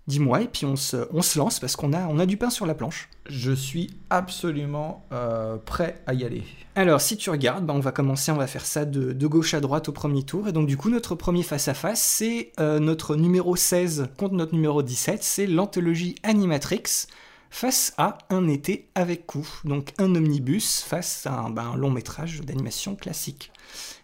dis-moi, 0.08 0.42
et 0.42 0.48
puis 0.48 0.66
on 0.66 0.76
se, 0.76 1.08
on 1.12 1.22
se 1.22 1.38
lance 1.38 1.60
parce 1.60 1.76
qu'on 1.76 1.94
a, 1.94 2.08
on 2.08 2.18
a 2.20 2.26
du 2.26 2.38
pain 2.38 2.50
sur 2.50 2.66
la 2.66 2.74
planche. 2.74 3.10
Je 3.30 3.52
suis 3.52 3.90
absolument 4.10 5.06
euh, 5.12 5.58
prêt 5.58 6.02
à 6.08 6.14
y 6.14 6.24
aller. 6.24 6.44
Alors, 6.76 7.02
si 7.02 7.18
tu 7.18 7.30
regardes, 7.30 7.66
bah, 7.66 7.74
on 7.76 7.80
va 7.80 7.92
commencer, 7.92 8.32
on 8.32 8.38
va 8.38 8.48
faire 8.48 8.66
ça 8.66 8.86
de, 8.86 9.12
de 9.12 9.28
gauche 9.28 9.54
à 9.54 9.60
droite 9.60 9.90
au 9.90 9.92
premier 9.92 10.24
tour. 10.24 10.48
Et 10.48 10.54
donc, 10.54 10.68
du 10.68 10.78
coup, 10.78 10.90
notre 10.90 11.16
premier 11.16 11.44
face-à-face, 11.44 12.02
c'est 12.02 12.52
euh, 12.60 12.80
notre 12.80 13.16
numéro 13.16 13.56
16 13.56 14.10
contre 14.18 14.36
notre 14.36 14.54
numéro 14.54 14.82
17. 14.82 15.24
C'est 15.24 15.48
l'anthologie 15.48 16.16
Animatrix 16.24 17.08
face 17.50 17.94
à 17.98 18.18
Un 18.30 18.48
été 18.48 18.88
avec 18.96 19.26
coup. 19.26 19.48
Donc, 19.66 19.94
un 19.98 20.16
omnibus 20.16 20.82
face 20.82 21.26
à 21.26 21.34
un, 21.34 21.50
bah, 21.50 21.64
un 21.74 21.76
long 21.76 21.92
métrage 21.92 22.42
d'animation 22.42 22.96
classique. 22.96 23.52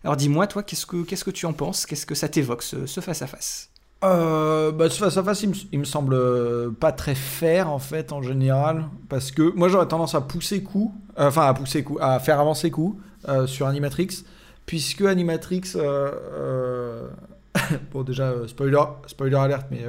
Alors, 0.04 0.18
dis-moi, 0.18 0.48
toi, 0.48 0.64
qu'est-ce 0.64 0.86
que, 0.86 1.04
qu'est-ce 1.04 1.24
que 1.24 1.32
tu 1.32 1.46
en 1.46 1.54
penses? 1.54 1.86
Qu'est-ce 1.86 2.06
que 2.06 2.16
ça 2.16 2.28
t'évoque, 2.28 2.64
ce 2.64 2.86
ce 2.86 3.00
face-à-face? 3.00 3.73
Euh, 4.04 4.72
bah, 4.72 4.90
ce 4.90 4.98
face 4.98 5.18
à 5.18 5.24
face, 5.24 5.44
il 5.44 5.50
me, 5.50 5.56
il 5.72 5.80
me 5.80 5.86
semble 5.86 6.74
pas 6.74 6.92
très 6.92 7.16
fair 7.16 7.70
en 7.70 7.80
fait 7.80 8.12
en 8.12 8.22
général, 8.22 8.86
parce 9.10 9.32
que 9.32 9.54
moi 9.56 9.70
j'aurais 9.70 9.88
tendance 9.88 10.16
à 10.16 10.22
pousser 10.22 10.62
coup, 10.62 10.94
euh, 11.20 11.28
enfin 11.28 11.48
à 11.48 11.54
pousser 11.54 11.84
coup, 11.84 11.98
à 12.02 12.20
faire 12.20 12.40
avancer 12.40 12.70
coup 12.70 13.00
euh, 13.30 13.48
sur 13.48 13.68
Animatrix, 13.68 14.26
puisque 14.66 15.02
Animatrix, 15.02 15.74
euh, 15.76 17.08
bon 17.94 18.04
déjà 18.04 18.34
spoiler, 18.48 18.84
spoiler 19.08 19.36
alerte, 19.36 19.68
mais 19.72 19.86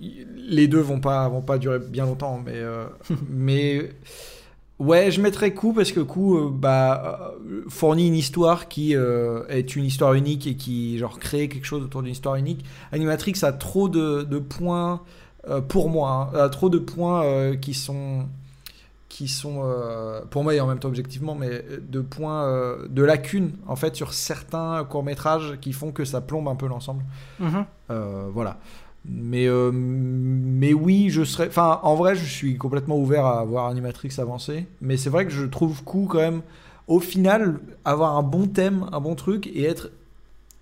les 0.00 0.68
deux 0.68 0.80
vont 0.80 1.00
pas 1.00 1.28
vont 1.28 1.42
pas 1.42 1.58
durer 1.58 1.80
bien 1.80 2.06
longtemps, 2.06 2.40
mais 2.44 2.62
mais 3.28 3.90
Ouais, 4.80 5.12
je 5.12 5.20
mettrais 5.20 5.54
coup 5.54 5.72
parce 5.72 5.92
que 5.92 6.00
coup 6.00 6.36
euh, 6.36 6.50
bah, 6.52 7.36
euh, 7.46 7.62
fournit 7.68 8.08
une 8.08 8.16
histoire 8.16 8.66
qui 8.66 8.96
euh, 8.96 9.46
est 9.48 9.76
une 9.76 9.84
histoire 9.84 10.14
unique 10.14 10.48
et 10.48 10.56
qui 10.56 10.98
genre 10.98 11.18
crée 11.20 11.48
quelque 11.48 11.64
chose 11.64 11.84
autour 11.84 12.02
d'une 12.02 12.10
histoire 12.10 12.34
unique. 12.34 12.64
Animatrix 12.90 13.34
a 13.42 13.52
trop 13.52 13.88
de, 13.88 14.24
de 14.24 14.38
points 14.40 15.02
euh, 15.48 15.60
pour 15.60 15.90
moi, 15.90 16.30
hein, 16.34 16.38
a 16.38 16.48
trop 16.48 16.70
de 16.70 16.78
points 16.78 17.54
qui 17.56 17.72
sont 17.72 18.26
qui 19.08 19.28
sont 19.28 19.62
pour 20.30 20.42
moi 20.42 20.54
et 20.54 20.60
en 20.60 20.66
même 20.66 20.80
temps 20.80 20.88
objectivement, 20.88 21.36
mais 21.36 21.64
de 21.80 22.00
points 22.00 22.76
de 22.88 23.02
lacunes 23.04 23.52
en 23.68 23.76
fait 23.76 23.94
sur 23.94 24.12
certains 24.12 24.82
courts 24.82 25.04
métrages 25.04 25.56
qui 25.60 25.72
font 25.72 25.92
que 25.92 26.04
ça 26.04 26.20
plombe 26.20 26.48
un 26.48 26.56
peu 26.56 26.66
l'ensemble. 26.66 27.04
Mhm. 27.38 27.64
Euh, 27.90 28.26
voilà. 28.32 28.58
Mais, 29.06 29.46
euh, 29.46 29.70
mais 29.72 30.72
oui, 30.72 31.10
je 31.10 31.24
serais. 31.24 31.48
Enfin, 31.48 31.80
en 31.82 31.94
vrai, 31.94 32.14
je 32.14 32.24
suis 32.24 32.56
complètement 32.56 32.98
ouvert 32.98 33.26
à 33.26 33.44
voir 33.44 33.66
Animatrix 33.66 34.14
avancer. 34.18 34.66
Mais 34.80 34.96
c'est 34.96 35.10
vrai 35.10 35.26
que 35.26 35.32
je 35.32 35.44
trouve 35.44 35.84
cool 35.84 36.08
quand 36.08 36.18
même, 36.18 36.42
au 36.86 37.00
final, 37.00 37.60
avoir 37.84 38.16
un 38.16 38.22
bon 38.22 38.46
thème, 38.46 38.86
un 38.92 39.00
bon 39.00 39.14
truc 39.14 39.46
et 39.46 39.64
être 39.64 39.90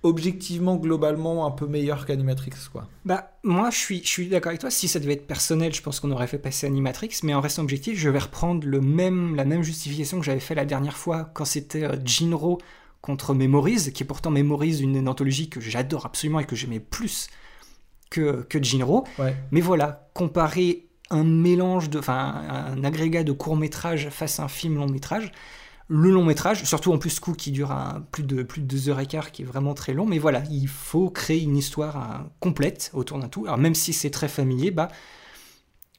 objectivement, 0.03 0.75
globalement, 0.77 1.47
un 1.47 1.53
peu 1.53 1.69
meilleur 1.69 2.07
qu'Animatrix, 2.07 2.51
quoi. 2.73 2.89
Bah, 3.05 3.31
moi, 3.45 3.71
je 3.71 3.79
suis, 3.79 4.03
je 4.03 4.09
suis 4.09 4.29
d'accord 4.29 4.51
avec 4.51 4.61
toi. 4.61 4.71
Si 4.71 4.89
ça 4.89 4.99
devait 4.99 5.13
être 5.13 5.29
personnel, 5.29 5.73
je 5.73 5.81
pense 5.81 6.01
qu'on 6.01 6.11
aurait 6.11 6.27
fait 6.27 6.39
passer 6.39 6.67
Animatrix. 6.67 7.21
Mais 7.23 7.35
en 7.35 7.41
restant 7.41 7.63
objectif, 7.63 7.97
je 7.97 8.09
vais 8.09 8.19
reprendre 8.19 8.67
le 8.67 8.81
même, 8.81 9.37
la 9.37 9.45
même 9.45 9.63
justification 9.63 10.19
que 10.19 10.25
j'avais 10.25 10.41
fait 10.41 10.57
la 10.57 10.65
dernière 10.65 10.97
fois 10.97 11.31
quand 11.35 11.45
c'était 11.45 11.85
euh, 11.85 11.97
Jinro 12.05 12.59
contre 13.01 13.35
Memories, 13.35 13.93
qui 13.93 14.03
est 14.03 14.07
pourtant 14.07 14.31
Memories, 14.33 14.81
une, 14.81 14.97
une 14.97 15.09
anthologie 15.09 15.49
que 15.49 15.61
j'adore 15.61 16.07
absolument 16.07 16.41
et 16.41 16.45
que 16.45 16.57
j'aimais 16.57 16.81
plus 16.81 17.29
que, 18.13 18.43
que 18.43 18.63
Jinro. 18.63 19.05
Ouais. 19.19 19.35
Mais 19.51 19.61
voilà, 19.61 20.09
comparer 20.15 20.87
un 21.11 21.25
mélange 21.25 21.91
de, 21.91 21.99
enfin, 21.99 22.43
un 22.49 22.85
agrégat 22.85 23.25
de 23.25 23.33
court 23.33 23.57
métrage 23.57 24.09
face 24.11 24.39
à 24.39 24.45
un 24.45 24.49
film 24.49 24.77
long 24.77 24.89
métrage. 24.89 25.33
Le 25.89 26.11
long 26.11 26.25
métrage, 26.25 26.65
surtout 26.65 26.93
en 26.93 26.99
plus 26.99 27.21
coup 27.21 27.35
qui 27.35 27.51
dure 27.51 27.71
un- 27.71 28.07
plus 28.13 28.23
de 28.23 28.43
plus 28.43 28.63
de 28.63 28.67
deux 28.67 28.89
heures 28.89 29.01
et 29.01 29.07
quart, 29.07 29.31
qui 29.31 29.43
est 29.43 29.45
vraiment 29.45 29.75
très 29.75 29.93
long. 29.93 30.07
Mais 30.07 30.19
voilà, 30.19 30.43
il 30.51 30.69
faut 30.69 31.11
créer 31.11 31.43
une 31.43 31.57
histoire 31.57 31.97
hein, 31.97 32.31
complète 32.41 32.91
autour 32.95 33.19
d'un 33.19 33.29
tout. 33.29 33.45
Alors 33.45 33.59
même 33.59 33.75
si 33.75 33.93
c'est 33.93 34.11
très 34.11 34.29
familier, 34.29 34.71
bah 34.71 34.89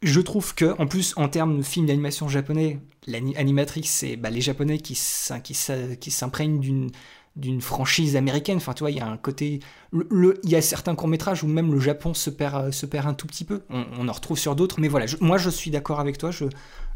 je 0.01 0.19
trouve 0.19 0.55
que 0.55 0.73
en 0.81 0.87
plus 0.87 1.13
en 1.15 1.29
termes 1.29 1.57
de 1.57 1.63
film 1.63 1.85
d'animation 1.85 2.27
japonais, 2.27 2.79
l'animatrix 3.07 3.83
c'est 3.83 4.15
bah, 4.15 4.31
les 4.31 4.41
japonais 4.41 4.79
qui 4.79 4.95
s'imprègnent 4.95 6.59
d'une 6.59 6.89
d'une 7.35 7.61
franchise 7.61 8.15
américaine. 8.15 8.57
Enfin, 8.57 8.73
tu 8.73 8.79
vois, 8.81 8.91
il 8.91 8.97
y 8.97 9.01
a 9.01 9.07
un 9.07 9.17
côté. 9.17 9.59
le- 9.91 10.07
le- 10.11 10.39
Il 10.43 10.49
y 10.49 10.55
a 10.55 10.61
certains 10.61 10.95
courts-métrages 10.95 11.43
où 11.43 11.47
même 11.47 11.71
le 11.73 11.79
Japon 11.79 12.13
se 12.13 12.29
perd, 12.29 12.65
euh, 12.67 12.71
se 12.71 12.85
perd 12.85 13.07
un 13.07 13.13
tout 13.13 13.27
petit 13.27 13.43
peu. 13.45 13.61
On, 13.69 13.85
on 13.99 14.07
en 14.07 14.11
retrouve 14.11 14.37
sur 14.37 14.55
d'autres. 14.55 14.79
Mais 14.79 14.87
voilà, 14.87 15.05
je- 15.07 15.17
moi, 15.21 15.37
je 15.37 15.49
suis 15.49 15.71
d'accord 15.71 15.99
avec 15.99 16.17
toi. 16.17 16.31
Je, 16.31 16.45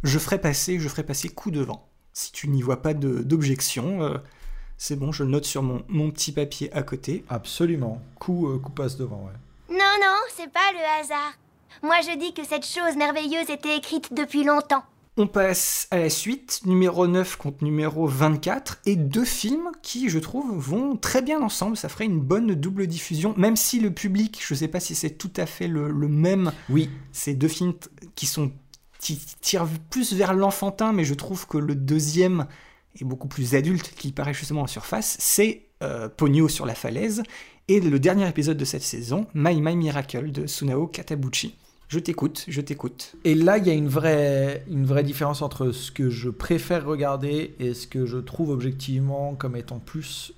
je 0.03 0.19
ferai 0.19 0.39
passer, 0.39 0.79
je 0.79 0.87
ferai 0.89 1.03
passer 1.03 1.29
coup 1.29 1.49
devant. 1.51 1.87
Si 2.13 2.31
tu 2.31 2.47
n'y 2.49 2.61
vois 2.61 2.81
pas 2.81 2.93
d'objection, 2.93 4.01
euh, 4.03 4.17
c'est 4.77 4.95
bon, 4.95 5.11
je 5.11 5.23
le 5.23 5.29
note 5.29 5.45
sur 5.45 5.63
mon, 5.63 5.83
mon 5.87 6.11
petit 6.11 6.31
papier 6.31 6.71
à 6.73 6.81
côté. 6.83 7.23
Absolument. 7.29 8.01
Coup, 8.19 8.47
euh, 8.47 8.57
coup 8.59 8.71
passe 8.71 8.95
devant, 8.97 9.25
ouais. 9.27 9.75
Non, 9.75 9.77
non, 10.01 10.15
c'est 10.35 10.51
pas 10.51 10.71
le 10.73 11.01
hasard. 11.03 11.33
Moi, 11.83 11.95
je 12.01 12.17
dis 12.17 12.33
que 12.33 12.43
cette 12.43 12.65
chose 12.65 12.95
merveilleuse 12.95 13.49
était 13.49 13.77
écrite 13.77 14.13
depuis 14.13 14.43
longtemps. 14.43 14.83
On 15.19 15.25
passe 15.25 15.87
à 15.89 15.97
la 15.97 16.11
suite, 16.11 16.61
numéro 16.65 17.07
9 17.07 17.37
contre 17.37 17.63
numéro 17.63 18.05
24, 18.05 18.81
et 18.85 18.95
deux 18.95 19.25
films 19.25 19.71
qui, 19.81 20.09
je 20.09 20.19
trouve, 20.19 20.55
vont 20.55 20.95
très 20.95 21.23
bien 21.23 21.41
ensemble. 21.41 21.75
Ça 21.75 21.89
ferait 21.89 22.05
une 22.05 22.19
bonne 22.19 22.53
double 22.53 22.85
diffusion, 22.85 23.33
même 23.35 23.55
si 23.55 23.79
le 23.79 23.91
public, 23.91 24.39
je 24.45 24.53
sais 24.53 24.67
pas 24.67 24.79
si 24.79 24.93
c'est 24.93 25.17
tout 25.17 25.31
à 25.35 25.47
fait 25.47 25.67
le, 25.67 25.89
le 25.89 26.07
même. 26.07 26.51
Oui. 26.69 26.91
C'est 27.11 27.33
deux 27.33 27.47
films 27.47 27.73
qui 28.13 28.27
sont 28.27 28.51
qui 28.99 29.19
tirent 29.41 29.67
plus 29.89 30.13
vers 30.13 30.35
l'enfantin, 30.35 30.93
mais 30.93 31.03
je 31.03 31.15
trouve 31.15 31.47
que 31.47 31.57
le 31.57 31.73
deuxième 31.73 32.45
est 32.99 33.03
beaucoup 33.03 33.27
plus 33.27 33.55
adulte, 33.55 33.93
qui 33.95 34.11
paraît 34.11 34.35
justement 34.35 34.61
en 34.61 34.67
surface. 34.67 35.17
C'est 35.19 35.69
euh, 35.81 36.09
Pogno 36.09 36.47
sur 36.47 36.67
la 36.67 36.75
falaise, 36.75 37.23
et 37.67 37.79
le 37.79 37.99
dernier 37.99 38.27
épisode 38.29 38.57
de 38.57 38.65
cette 38.65 38.83
saison, 38.83 39.25
My 39.33 39.59
My 39.61 39.75
Miracle 39.75 40.31
de 40.31 40.45
Sunao 40.45 40.85
Katabuchi. 40.85 41.55
Je 41.87 41.99
t'écoute, 41.99 42.43
je 42.49 42.59
t'écoute. 42.59 43.15
Et 43.23 43.33
là, 43.33 43.57
il 43.57 43.65
y 43.65 43.69
a 43.69 43.73
une 43.73 43.87
vraie, 43.87 44.65
une 44.69 44.85
vraie 44.85 45.03
différence 45.03 45.41
entre 45.41 45.71
ce 45.71 45.89
que 45.89 46.09
je 46.09 46.29
préfère 46.29 46.85
regarder 46.85 47.55
et 47.59 47.73
ce 47.73 47.87
que 47.87 48.05
je 48.05 48.17
trouve 48.17 48.49
objectivement 48.49 49.35
comme 49.35 49.55
étant 49.55 49.79
plus 49.79 50.33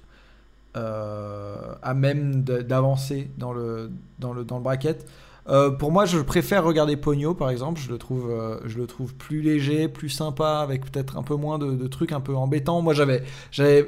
euh, 0.78 1.74
à 1.82 1.96
même 1.96 2.44
d'avancer 2.44 3.32
dans 3.40 3.52
le, 3.52 3.90
dans, 4.20 4.34
le, 4.34 4.44
dans 4.44 4.58
le 4.58 4.64
bracket. 4.64 5.08
Euh, 5.48 5.72
pour 5.72 5.92
moi, 5.92 6.06
je 6.06 6.20
préfère 6.20 6.64
regarder 6.64 6.96
Pogno, 6.96 7.34
par 7.34 7.50
exemple. 7.50 7.82
Je 7.82 7.90
le 7.90 7.98
trouve, 7.98 8.30
euh, 8.30 8.60
je 8.66 8.78
le 8.78 8.86
trouve 8.86 9.16
plus 9.16 9.42
léger, 9.42 9.88
plus 9.88 10.10
sympa, 10.10 10.60
avec 10.60 10.86
peut-être 10.92 11.18
un 11.18 11.24
peu 11.24 11.36
moins 11.36 11.58
de, 11.58 11.72
de 11.72 11.88
trucs 11.88 12.12
un 12.12 12.22
peu 12.22 12.36
embêtants. 12.36 12.84
Moi, 12.84 12.94
j'avais, 12.94 13.24
j'avais, 13.50 13.88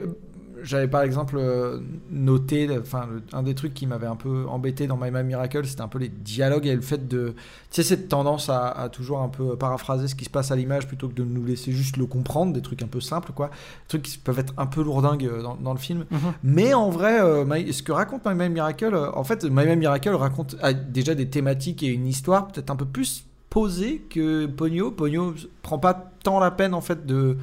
j'avais 0.63 0.87
par 0.87 1.01
exemple 1.03 1.35
euh, 1.37 1.79
noté, 2.09 2.67
enfin, 2.79 3.07
un 3.33 3.43
des 3.43 3.55
trucs 3.55 3.73
qui 3.73 3.87
m'avait 3.87 4.07
un 4.07 4.15
peu 4.15 4.45
embêté 4.47 4.87
dans 4.87 4.97
My 4.97 5.11
My 5.11 5.23
Miracle, 5.23 5.65
c'était 5.65 5.81
un 5.81 5.87
peu 5.87 5.99
les 5.99 6.09
dialogues 6.09 6.67
et 6.67 6.75
le 6.75 6.81
fait 6.81 7.07
de, 7.07 7.29
tu 7.29 7.35
sais, 7.71 7.83
cette 7.83 8.07
tendance 8.09 8.49
à, 8.49 8.67
à 8.69 8.89
toujours 8.89 9.19
un 9.19 9.29
peu 9.29 9.55
paraphraser 9.55 10.07
ce 10.07 10.15
qui 10.15 10.25
se 10.25 10.29
passe 10.29 10.51
à 10.51 10.55
l'image 10.55 10.87
plutôt 10.87 11.07
que 11.07 11.13
de 11.13 11.23
nous 11.23 11.45
laisser 11.45 11.71
juste 11.71 11.97
le 11.97 12.05
comprendre, 12.05 12.53
des 12.53 12.61
trucs 12.61 12.81
un 12.83 12.87
peu 12.87 13.01
simples, 13.01 13.31
quoi. 13.33 13.47
Des 13.47 13.87
trucs 13.87 14.01
qui 14.03 14.17
peuvent 14.17 14.39
être 14.39 14.53
un 14.57 14.65
peu 14.65 14.83
lourdingues 14.83 15.25
euh, 15.25 15.41
dans, 15.41 15.55
dans 15.55 15.73
le 15.73 15.79
film. 15.79 16.05
Mais 16.43 16.73
en 16.73 16.89
vrai, 16.89 17.21
euh, 17.21 17.45
My- 17.47 17.71
ce 17.73 17.83
que 17.83 17.91
raconte 17.91 18.25
My 18.25 18.35
My 18.35 18.49
Miracle, 18.49 18.95
en 19.13 19.23
fait, 19.23 19.43
My 19.45 19.65
My 19.65 19.75
Miracle 19.75 20.09
raconte 20.15 20.55
déjà 20.89 21.15
des 21.15 21.29
thématiques 21.29 21.83
et 21.83 21.87
une 21.87 22.07
histoire 22.07 22.47
peut-être 22.47 22.69
un 22.69 22.75
peu 22.75 22.85
plus 22.85 23.25
posée 23.49 24.05
que 24.09 24.45
Pogno. 24.45 24.91
Pogno 24.91 25.33
prend 25.61 25.77
pas 25.77 26.11
tant 26.23 26.39
la 26.39 26.51
peine, 26.51 26.73
en 26.73 26.81
fait, 26.81 27.05
de 27.05 27.37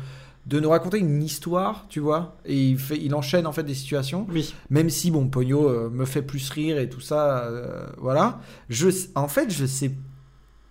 de 0.48 0.60
nous 0.60 0.70
raconter 0.70 0.98
une 0.98 1.22
histoire, 1.22 1.84
tu 1.90 2.00
vois, 2.00 2.36
et 2.46 2.56
il, 2.70 2.78
fait, 2.78 2.96
il 2.98 3.14
enchaîne 3.14 3.46
en 3.46 3.52
fait 3.52 3.64
des 3.64 3.74
situations. 3.74 4.26
Oui. 4.30 4.54
Même 4.70 4.88
si, 4.88 5.10
bon, 5.10 5.28
Pogno 5.28 5.68
euh, 5.68 5.90
me 5.90 6.06
fait 6.06 6.22
plus 6.22 6.48
rire 6.50 6.78
et 6.78 6.88
tout 6.88 7.02
ça, 7.02 7.44
euh, 7.44 7.86
voilà. 7.98 8.40
Je, 8.70 8.88
en 9.14 9.28
fait, 9.28 9.50
je 9.50 9.66
sais 9.66 9.92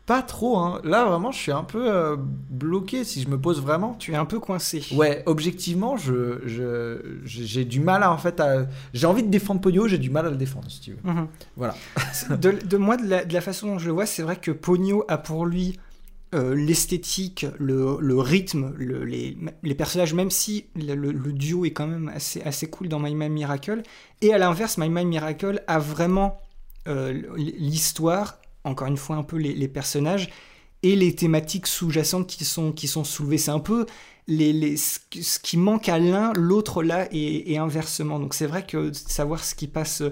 pas 0.08 0.22
trop. 0.24 0.58
hein. 0.58 0.82
Là, 0.84 1.06
vraiment, 1.06 1.32
je 1.32 1.38
suis 1.38 1.52
un 1.52 1.64
peu 1.66 1.94
euh, 1.94 2.16
bloqué 2.18 3.04
si 3.04 3.22
je 3.22 3.28
me 3.30 3.38
pose 3.40 3.62
vraiment. 3.62 3.94
Tu 4.00 4.14
es 4.14 4.16
un 4.16 4.26
peu 4.26 4.40
coincé. 4.40 4.84
Ouais, 4.96 5.22
objectivement, 5.28 5.96
je, 5.98 6.40
je, 6.46 6.98
j'ai 7.26 7.66
du 7.66 7.80
mal 7.80 8.02
à, 8.04 8.12
en 8.12 8.18
fait, 8.18 8.40
à... 8.40 8.66
J'ai 8.94 9.06
envie 9.06 9.22
de 9.22 9.30
défendre 9.30 9.62
Pogno, 9.62 9.88
j'ai 9.88 9.98
du 10.00 10.10
mal 10.10 10.26
à 10.26 10.30
le 10.32 10.38
défendre, 10.38 10.72
si 10.72 10.80
tu 10.82 10.92
veux. 10.94 11.12
Mhm. 11.12 11.28
Voilà. 11.56 11.76
de, 12.32 12.52
de 12.52 12.78
moi, 12.78 12.98
de 12.98 13.06
la, 13.08 13.26
de 13.26 13.34
la 13.34 13.42
façon 13.42 13.68
dont 13.68 13.78
je 13.80 13.86
le 13.88 13.92
vois, 13.94 14.06
c'est 14.08 14.24
vrai 14.24 14.38
que 14.38 14.50
Pogno 14.52 15.04
a 15.08 15.18
pour 15.18 15.46
lui 15.46 15.78
euh, 16.36 16.56
l'esthétique, 16.56 17.46
le, 17.60 17.98
rythme, 18.20 18.74
le- 18.78 19.06
les, 19.06 19.38
les 19.64 19.76
personnages, 19.76 20.14
même 20.14 20.30
si 20.32 20.66
le, 20.76 21.12
duo 21.32 21.66
est 21.66 21.72
quand 21.72 21.88
même 21.88 22.10
assez, 22.10 22.42
assez 22.42 22.70
cool 22.70 22.90
dans 22.90 23.00
My 23.00 23.16
My 23.16 23.30
Miracle. 23.30 23.84
Et 24.22 24.34
à 24.34 24.38
l'inverse, 24.38 24.78
My 24.78 24.90
My 24.90 25.06
Miracle 25.06 25.64
a 25.68 25.80
vraiment 25.80 26.38
euh, 26.88 27.22
l'histoire, 27.38 28.40
encore 28.64 28.88
une 28.88 28.98
fois 28.98 29.16
un 29.16 29.24
peu 29.24 29.38
les, 29.38 29.54
les 29.54 29.68
personnages, 29.68 30.30
et 30.84 30.96
les 30.96 31.16
thématiques 31.16 31.68
sous-jacentes 31.68 32.28
qui 32.28 32.46
sont, 32.46 32.72
qui 32.72 32.88
sont 32.88 33.04
soulevées. 33.04 33.38
C'est 33.38 33.52
un 33.52 33.60
peu 33.60 33.86
les, 34.28 34.54
les- 34.54 34.78
ce, 34.78 35.00
qui- 35.40 35.58
manque 35.58 35.90
à 35.90 35.98
l'un, 35.98 36.34
l'autre 36.34 36.84
là, 36.84 37.08
et, 37.12 37.54
et 37.54 37.58
inversement. 37.58 38.20
Donc 38.20 38.34
c'est 38.34 38.48
vrai 38.48 38.66
que 38.66 38.92
savoir 38.94 39.44
ce 39.44 39.56
qui 39.56 39.68
passe 39.68 40.04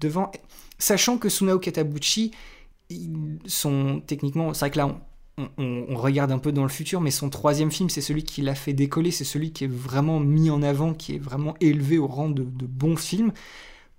devant, 0.00 0.30
sachant 0.78 1.18
que 1.18 1.28
Sunao 1.28 1.58
Katabuchi, 1.58 2.32
ils 2.90 3.38
sont 3.46 4.02
techniquement, 4.06 4.52
c'est 4.54 4.60
vrai 4.60 4.70
que 4.70 4.78
là 4.78 4.86
on, 4.88 5.00
on- 5.38 5.96
regarde 5.96 6.30
un 6.32 6.38
peu 6.38 6.52
dans 6.52 6.62
le 6.62 6.68
futur, 6.68 7.00
mais 7.00 7.10
son 7.10 7.30
troisième 7.30 7.70
film, 7.70 7.88
c'est 7.90 8.00
celui 8.00 8.22
qui 8.24 8.42
l'a 8.42 8.54
fait 8.54 8.72
décoller, 8.72 9.10
c'est 9.10 9.24
celui 9.24 9.52
qui 9.52 9.64
est 9.64 9.72
vraiment 9.72 10.20
mis 10.20 10.50
en 10.50 10.62
avant, 10.62 10.94
qui 10.94 11.14
est 11.14 11.18
vraiment 11.18 11.54
élevé 11.60 11.98
au 11.98 12.06
rang 12.06 12.28
de, 12.28 12.42
de 12.42 12.66
bon 12.66 12.96
film. 12.96 13.32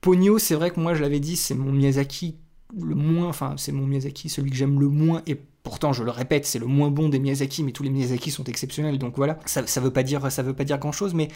Pogno, 0.02 0.38
c'est 0.38 0.56
vrai 0.56 0.72
que 0.72 0.80
moi 0.80 0.94
je 0.94 1.02
l'avais 1.02 1.20
dit, 1.20 1.36
c'est 1.36 1.56
mon 1.56 1.72
Miyazaki 1.72 2.36
le 2.82 2.96
moins, 2.96 3.28
enfin 3.28 3.56
c'est 3.58 3.72
mon 3.72 3.86
Miyazaki, 3.86 4.30
celui 4.30 4.50
que 4.50 4.56
j'aime 4.56 4.80
le 4.80 4.90
moins, 4.90 5.22
et 5.28 5.36
pourtant 5.64 5.94
je 5.94 6.04
le 6.04 6.12
répète, 6.12 6.46
c'est 6.46 6.60
le 6.60 6.66
moins 6.66 6.90
bon 6.90 7.10
des 7.10 7.20
Miyazaki, 7.20 7.64
mais 7.64 7.72
tous 7.72 7.84
les 7.84 7.90
Miyazaki 7.90 8.32
sont 8.32 8.44
exceptionnels, 8.46 8.98
donc 8.98 9.16
voilà, 9.16 9.40
ça, 9.46 9.66
ça 9.68 9.80
veut 9.80 9.92
pas 9.92 10.04
dire, 10.04 10.32
ça 10.32 10.44
veut 10.44 10.54
pas 10.54 10.64
dire 10.64 10.80
grand 10.80 10.92
chose, 10.92 11.14
mais 11.14 11.30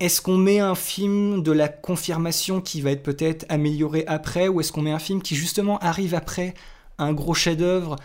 est-ce 0.00 0.20
qu'on 0.20 0.36
met 0.36 0.58
un 0.58 0.74
film 0.74 1.42
de 1.42 1.52
la 1.52 1.68
confirmation 1.68 2.60
qui 2.60 2.80
va 2.80 2.90
être 2.90 3.02
peut-être 3.02 3.46
amélioré 3.48 4.04
après, 4.06 4.48
ou 4.48 4.60
est-ce 4.60 4.72
qu'on 4.72 4.82
met 4.82 4.90
un 4.92 4.98
film 4.98 5.22
qui 5.22 5.36
justement 5.36 5.78
arrive 5.78 6.14
après 6.14 6.54
un 6.98 7.12
gros 7.12 7.34
chef-d'œuvre, 7.34 7.96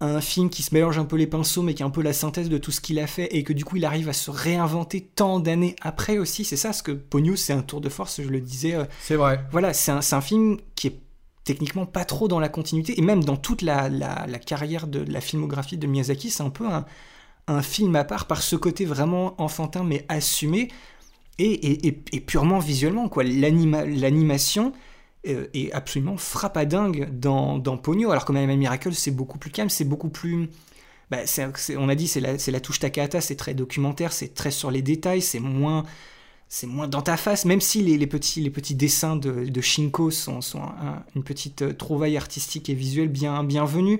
un 0.00 0.20
film 0.20 0.50
qui 0.50 0.62
se 0.62 0.74
mélange 0.74 0.98
un 0.98 1.04
peu 1.04 1.16
les 1.16 1.26
pinceaux, 1.26 1.62
mais 1.62 1.72
qui 1.74 1.82
est 1.82 1.86
un 1.86 1.90
peu 1.90 2.02
la 2.02 2.12
synthèse 2.12 2.48
de 2.48 2.58
tout 2.58 2.70
ce 2.70 2.80
qu'il 2.80 2.98
a 2.98 3.06
fait, 3.06 3.34
et 3.34 3.42
que 3.44 3.52
du 3.52 3.64
coup 3.64 3.76
il 3.76 3.84
arrive 3.84 4.08
à 4.08 4.12
se 4.12 4.30
réinventer 4.30 5.00
tant 5.14 5.40
d'années 5.40 5.76
après 5.80 6.18
aussi 6.18 6.44
C'est 6.44 6.56
ça, 6.56 6.72
ce 6.72 6.82
que 6.82 6.92
Pogno, 6.92 7.36
c'est 7.36 7.52
un 7.52 7.62
tour 7.62 7.80
de 7.80 7.88
force, 7.88 8.20
je 8.22 8.28
le 8.28 8.40
disais. 8.40 8.74
euh, 8.74 8.84
C'est 9.00 9.16
vrai. 9.16 9.40
voilà, 9.50 9.72
c'est 9.72 9.92
un, 9.92 10.20
film 10.20 10.58
qui 10.74 10.88
est 10.88 11.00
techniquement 11.44 11.86
pas 11.86 12.04
trop 12.04 12.26
dans 12.28 12.40
la 12.40 12.48
continuité, 12.48 12.98
et 12.98 13.02
même 13.02 13.22
dans 13.24 13.36
toute 13.36 13.62
la, 13.62 13.88
la- 13.88 14.26
la 14.26 14.38
carrière 14.38 14.86
de 14.86 15.00
la 15.00 15.20
filmographie 15.20 15.78
de 15.78 15.86
Miyazaki, 15.86 16.30
c'est 16.30 16.42
un 16.42 16.50
peu 16.50 16.66
un, 16.66 16.84
un 17.46 17.62
film 17.62 17.94
à 17.96 18.04
part 18.04 18.26
par 18.26 18.42
ce 18.42 18.56
côté 18.56 18.84
vraiment 18.86 19.40
enfantin 19.40 19.84
mais 19.84 20.04
assumé, 20.08 20.68
et, 21.38 21.44
et- 21.44 21.86
et- 21.88 22.02
et 22.12 22.20
purement 22.20 22.58
visuellement. 22.58 23.08
quoi. 23.08 23.24
L'anima- 23.24 23.84
L'animation 23.86 24.72
euh, 25.28 25.46
est 25.54 25.72
absolument 25.72 26.16
frappadingue 26.16 27.08
dans, 27.18 27.58
dans 27.58 27.76
Pogno, 27.76 28.10
alors 28.10 28.24
que 28.24 28.32
même 28.32 28.54
Miracle, 28.58 28.94
c'est 28.94 29.10
beaucoup 29.10 29.38
plus 29.38 29.50
calme, 29.50 29.70
c'est 29.70 29.84
beaucoup 29.84 30.08
plus... 30.10 30.48
bah, 31.10 31.18
on 31.78 31.88
a 31.88 31.94
dit, 31.94 32.08
c'est 32.08 32.20
la, 32.20 32.32
la 32.46 32.60
touche 32.60 32.78
Takahata, 32.80 33.20
c'est 33.20 33.36
très 33.36 33.54
documentaire, 33.54 34.12
c'est 34.12 34.34
très 34.34 34.50
sur 34.50 34.70
les 34.70 34.82
détails, 34.82 35.22
c'est 35.22 35.40
moins 35.40 35.84
c'est 36.48 36.66
moins 36.66 36.86
dans 36.88 37.02
ta 37.02 37.16
face, 37.16 37.46
même 37.46 37.60
si 37.60 37.82
les, 37.82 37.98
les 37.98 38.06
petits, 38.06 38.40
les 38.40 38.50
petits 38.50 38.74
dessins 38.76 39.16
de, 39.16 39.60
Shinko 39.60 40.10
sont, 40.10 40.40
sont 40.40 40.62
un- 40.62 41.02
une 41.16 41.24
petite 41.24 41.62
euh, 41.62 41.72
trouvaille 41.72 42.16
artistique 42.16 42.68
et 42.70 42.74
visuelle 42.74 43.08
bien 43.08 43.42
bienvenue. 43.44 43.98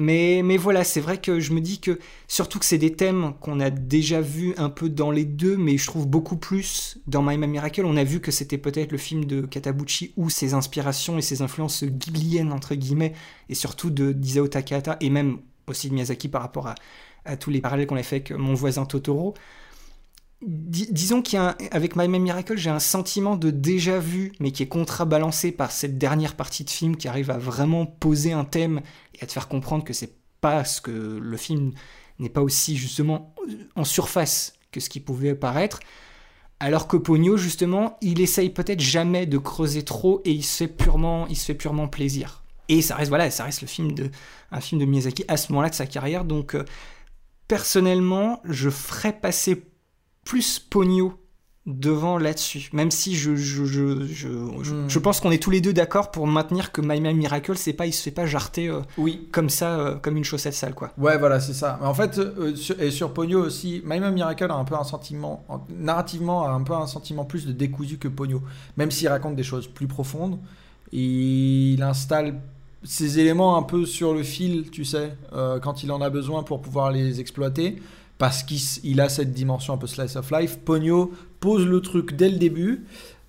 Mais, 0.00 0.40
mais 0.42 0.56
voilà, 0.56 0.82
c'est 0.82 1.02
vrai 1.02 1.20
que 1.20 1.40
je 1.40 1.52
me 1.52 1.60
dis 1.60 1.78
que, 1.78 1.98
surtout 2.26 2.58
que 2.58 2.64
c'est 2.64 2.78
des 2.78 2.94
thèmes 2.94 3.34
qu'on 3.38 3.60
a 3.60 3.68
déjà 3.68 4.22
vus 4.22 4.54
un 4.56 4.70
peu 4.70 4.88
dans 4.88 5.10
les 5.10 5.26
deux, 5.26 5.58
mais 5.58 5.76
je 5.76 5.86
trouve 5.86 6.06
beaucoup 6.06 6.38
plus 6.38 6.96
dans 7.06 7.22
My 7.22 7.36
Miracle. 7.36 7.84
On 7.84 7.98
a 7.98 8.04
vu 8.04 8.20
que 8.20 8.30
c'était 8.30 8.56
peut-être 8.56 8.92
le 8.92 8.98
film 8.98 9.26
de 9.26 9.42
Katabuchi 9.42 10.14
où 10.16 10.30
ses 10.30 10.54
inspirations 10.54 11.18
et 11.18 11.22
ses 11.22 11.42
influences 11.42 11.84
ghibliennes, 11.84 12.50
entre 12.50 12.74
guillemets, 12.76 13.12
et 13.50 13.54
surtout 13.54 13.90
de 13.90 14.12
d'Isao 14.12 14.48
Takahata, 14.48 14.96
et 15.00 15.10
même 15.10 15.40
aussi 15.66 15.90
de 15.90 15.94
Miyazaki 15.94 16.28
par 16.28 16.40
rapport 16.40 16.68
à, 16.68 16.76
à 17.26 17.36
tous 17.36 17.50
les 17.50 17.60
parallèles 17.60 17.86
qu'on 17.86 17.96
a 17.96 18.02
fait 18.02 18.16
avec 18.16 18.30
mon 18.30 18.54
voisin 18.54 18.86
Totoro. 18.86 19.34
Dis- 20.42 20.90
disons 20.90 21.20
qu'avec 21.20 21.96
My 21.96 22.08
Name 22.08 22.22
Miracle, 22.22 22.56
j'ai 22.56 22.70
un 22.70 22.78
sentiment 22.78 23.36
de 23.36 23.50
déjà 23.50 23.98
vu, 23.98 24.32
mais 24.40 24.52
qui 24.52 24.62
est 24.62 24.68
contrabalancé 24.68 25.52
par 25.52 25.70
cette 25.70 25.98
dernière 25.98 26.34
partie 26.34 26.64
de 26.64 26.70
film 26.70 26.96
qui 26.96 27.08
arrive 27.08 27.30
à 27.30 27.36
vraiment 27.36 27.84
poser 27.84 28.32
un 28.32 28.44
thème 28.44 28.80
et 29.14 29.22
à 29.22 29.26
te 29.26 29.32
faire 29.32 29.48
comprendre 29.48 29.84
que 29.84 29.92
c'est 29.92 30.14
pas 30.40 30.64
ce 30.64 30.80
que 30.80 30.90
le 30.90 31.36
film 31.36 31.72
n'est 32.18 32.30
pas 32.30 32.40
aussi 32.40 32.76
justement 32.76 33.34
en 33.76 33.84
surface 33.84 34.54
que 34.72 34.80
ce 34.80 34.88
qui 34.88 35.00
pouvait 35.00 35.34
paraître. 35.34 35.80
Alors 36.58 36.88
que 36.88 36.96
Pogno, 36.96 37.36
justement, 37.36 37.98
il 38.00 38.20
essaye 38.20 38.50
peut-être 38.50 38.80
jamais 38.80 39.26
de 39.26 39.38
creuser 39.38 39.82
trop 39.82 40.22
et 40.24 40.30
il 40.30 40.44
se 40.44 40.58
fait 40.58 40.68
purement, 40.68 41.26
il 41.26 41.36
se 41.36 41.46
fait 41.46 41.54
purement 41.54 41.88
plaisir. 41.88 42.44
Et 42.68 42.82
ça 42.82 42.96
reste, 42.96 43.08
voilà, 43.08 43.30
ça 43.30 43.44
reste 43.44 43.62
le 43.62 43.66
film 43.66 43.92
de, 43.92 44.10
un 44.52 44.60
film 44.60 44.80
de 44.80 44.86
Miyazaki 44.86 45.24
à 45.28 45.36
ce 45.36 45.52
moment-là 45.52 45.70
de 45.70 45.74
sa 45.74 45.86
carrière. 45.86 46.24
Donc, 46.24 46.54
euh, 46.54 46.64
personnellement, 47.48 48.40
je 48.44 48.70
ferais 48.70 49.18
passer 49.18 49.69
plus 50.30 50.60
Pogno 50.60 51.14
devant 51.66 52.18
là-dessus. 52.18 52.70
Même 52.72 52.92
si 52.92 53.16
je, 53.16 53.34
je, 53.34 53.64
je, 53.64 54.06
je, 54.06 54.28
je, 54.62 54.74
Hmm. 54.74 54.88
je 54.88 54.98
pense 55.00 55.18
qu'on 55.20 55.32
est 55.32 55.42
tous 55.42 55.50
les 55.50 55.60
deux 55.60 55.72
d'accord 55.72 56.10
pour 56.12 56.26
maintenir 56.28 56.70
que 56.70 56.80
My 56.80 57.00
Man 57.00 57.16
Miracle, 57.16 57.56
c'est 57.56 57.72
pas, 57.72 57.86
il 57.86 57.92
se 57.92 58.02
fait 58.02 58.12
pas 58.12 58.26
jarter 58.26 58.68
euh, 58.68 58.80
Oui. 58.96 59.28
comme 59.32 59.50
ça, 59.50 59.78
euh, 59.78 59.94
comme 59.96 60.16
une 60.16 60.22
chaussette 60.24 60.54
sale, 60.54 60.74
quoi. 60.74 60.92
Ouais, 60.98 61.18
voilà, 61.18 61.40
c'est 61.40 61.52
ça. 61.52 61.78
Mais 61.80 61.86
en 61.88 61.94
fait, 61.94 62.18
euh, 62.18 62.54
sur- 62.54 62.80
et 62.80 62.92
sur 62.92 63.12
Pogno 63.12 63.40
aussi, 63.44 63.82
My 63.84 63.98
Name 63.98 64.14
Miracle 64.14 64.44
a 64.50 64.54
un 64.54 64.64
peu 64.64 64.76
un 64.76 64.84
sentiment, 64.84 65.44
en- 65.48 65.60
narrativement, 65.78 66.44
a 66.46 66.50
un 66.50 66.62
peu 66.62 66.74
un 66.74 66.86
sentiment 66.86 67.24
plus 67.24 67.44
de 67.44 67.52
décousu 67.52 67.98
que 67.98 68.08
Pogno. 68.08 68.40
Même 68.76 68.90
s'il 68.92 69.08
raconte 69.08 69.34
des 69.36 69.42
choses 69.42 69.66
plus 69.66 69.88
profondes, 69.88 70.38
il 70.92 71.82
installe 71.82 72.40
ces 72.82 73.18
éléments 73.18 73.56
un 73.58 73.62
peu 73.62 73.84
sur 73.84 74.14
le 74.14 74.22
fil, 74.22 74.70
tu 74.70 74.84
sais, 74.84 75.12
quand 75.62 75.82
il 75.82 75.92
en 75.92 76.00
a 76.00 76.08
besoin 76.10 76.42
pour 76.42 76.62
pouvoir 76.62 76.90
les 76.90 77.20
exploiter, 77.20 77.76
parce 78.20 78.42
qu'il 78.42 79.00
a 79.00 79.08
cette 79.08 79.32
dimension 79.32 79.72
un 79.72 79.78
peu 79.78 79.86
slice 79.86 80.14
of 80.14 80.30
life. 80.30 80.58
Pogno 80.58 81.10
pose 81.40 81.66
le 81.66 81.80
truc 81.80 82.14
dès 82.14 82.28
le 82.28 82.36
début. 82.36 82.84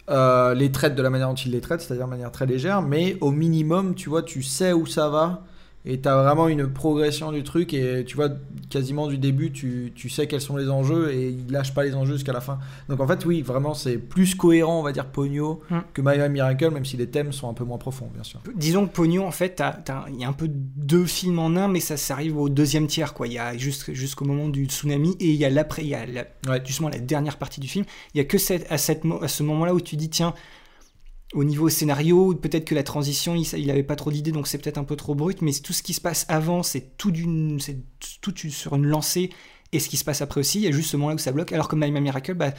euh, 0.09 0.53
les 0.53 0.71
traite 0.71 0.95
de 0.95 1.01
la 1.01 1.09
manière 1.09 1.29
dont 1.29 1.35
il 1.35 1.51
les 1.53 1.61
traite, 1.61 1.79
c'est-à-dire 1.79 2.05
de 2.05 2.09
manière 2.09 2.31
très 2.31 2.45
légère, 2.45 2.81
mais 2.81 3.17
au 3.21 3.31
minimum, 3.31 3.95
tu 3.95 4.09
vois, 4.09 4.23
tu 4.23 4.43
sais 4.43 4.73
où 4.73 4.85
ça 4.85 5.07
va, 5.07 5.45
et 5.85 5.99
tu 5.99 6.07
as 6.07 6.15
vraiment 6.21 6.47
une 6.47 6.67
progression 6.67 7.31
du 7.31 7.43
truc, 7.43 7.73
et 7.73 8.03
tu 8.05 8.15
vois, 8.15 8.29
quasiment 8.69 9.07
du 9.07 9.17
début, 9.17 9.51
tu, 9.51 9.91
tu 9.95 10.09
sais 10.09 10.27
quels 10.27 10.41
sont 10.41 10.55
les 10.57 10.69
enjeux, 10.69 11.11
et 11.13 11.29
il 11.29 11.51
lâche 11.51 11.73
pas 11.73 11.83
les 11.83 11.95
enjeux 11.95 12.13
jusqu'à 12.13 12.33
la 12.33 12.41
fin. 12.41 12.59
Donc 12.89 12.99
en 12.99 13.07
fait, 13.07 13.25
oui, 13.25 13.41
vraiment, 13.41 13.73
c'est 13.73 13.97
plus 13.97 14.35
cohérent, 14.35 14.79
on 14.79 14.83
va 14.83 14.91
dire, 14.91 15.05
Pogno, 15.07 15.61
Mm. 15.69 15.77
que 15.93 16.01
My 16.03 16.29
Miracle, 16.29 16.69
même 16.71 16.85
si 16.85 16.97
les 16.97 17.07
thèmes 17.07 17.31
sont 17.31 17.49
un 17.49 17.53
peu 17.53 17.63
moins 17.63 17.77
profonds, 17.77 18.09
bien 18.13 18.23
sûr. 18.23 18.39
Disons 18.55 18.87
que 18.87 18.93
Pogno, 18.93 19.23
en 19.23 19.31
fait, 19.31 19.61
il 20.09 20.19
y 20.19 20.23
a 20.23 20.29
un 20.29 20.33
peu 20.33 20.47
deux 20.49 21.05
films 21.05 21.39
en 21.39 21.55
un, 21.55 21.67
mais 21.67 21.79
ça, 21.79 21.97
ça 21.97 22.13
arrive 22.13 22.37
au 22.37 22.49
deuxième 22.49 22.87
tiers, 22.87 23.13
quoi. 23.13 23.27
Il 23.27 23.33
y 23.33 23.39
a 23.39 23.57
juste- 23.57 23.93
jusqu'au 23.93 24.25
moment 24.25 24.49
du 24.49 24.65
tsunami, 24.65 25.15
et 25.19 25.29
il 25.29 25.35
y 25.35 25.45
a 25.45 25.49
l'après, 25.49 25.81
il 25.83 25.89
y 25.89 25.95
a 25.95 26.05
la- 26.05 26.25
Ouais. 26.47 26.61
justement 26.65 26.89
la 26.89 26.99
dernière 26.99 27.37
partie 27.37 27.59
du 27.59 27.67
film. 27.67 27.85
Il 28.13 28.17
y 28.17 28.21
a 28.21 28.25
que 28.25 28.37
cette, 28.37 28.71
à, 28.71 28.77
cette, 28.77 29.03
à 29.21 29.27
ce 29.27 29.43
moment-là 29.43 29.73
où 29.73 29.81
tu 29.81 29.95
dis, 29.95 30.09
tiens, 30.09 30.33
au 31.33 31.43
niveau 31.43 31.69
scénario, 31.69 32.33
peut-être 32.35 32.65
que 32.65 32.75
la 32.75 32.83
transition, 32.83 33.35
il, 33.35 33.47
il 33.57 33.71
avait 33.71 33.83
pas 33.83 33.95
trop 33.95 34.11
d'idées, 34.11 34.31
donc 34.33 34.47
c'est 34.47 34.57
peut-être 34.57 34.77
un 34.77 34.83
peu 34.83 34.95
trop 34.95 35.15
brut, 35.15 35.41
mais 35.41 35.53
tout 35.53 35.73
ce 35.73 35.81
qui 35.83 35.93
se 35.93 36.01
passe 36.01 36.25
avant, 36.27 36.61
c'est 36.63 36.97
tout, 36.97 37.11
d'une, 37.11 37.59
c'est 37.59 37.77
tout 38.21 38.33
sur 38.49 38.75
une 38.75 38.85
lancée, 38.85 39.29
et 39.71 39.79
ce 39.79 39.87
qui 39.87 39.95
se 39.97 40.03
passe 40.03 40.21
après 40.21 40.41
aussi, 40.41 40.59
il 40.59 40.63
y 40.63 40.67
a 40.67 40.71
juste 40.71 40.89
ce 40.91 40.97
moment-là 40.97 41.15
où 41.15 41.19
ça 41.19 41.31
bloque, 41.31 41.53
alors 41.53 41.67
que 41.69 41.75
My 41.77 41.89
My 41.91 42.01
Miracle, 42.01 42.33
bah, 42.33 42.53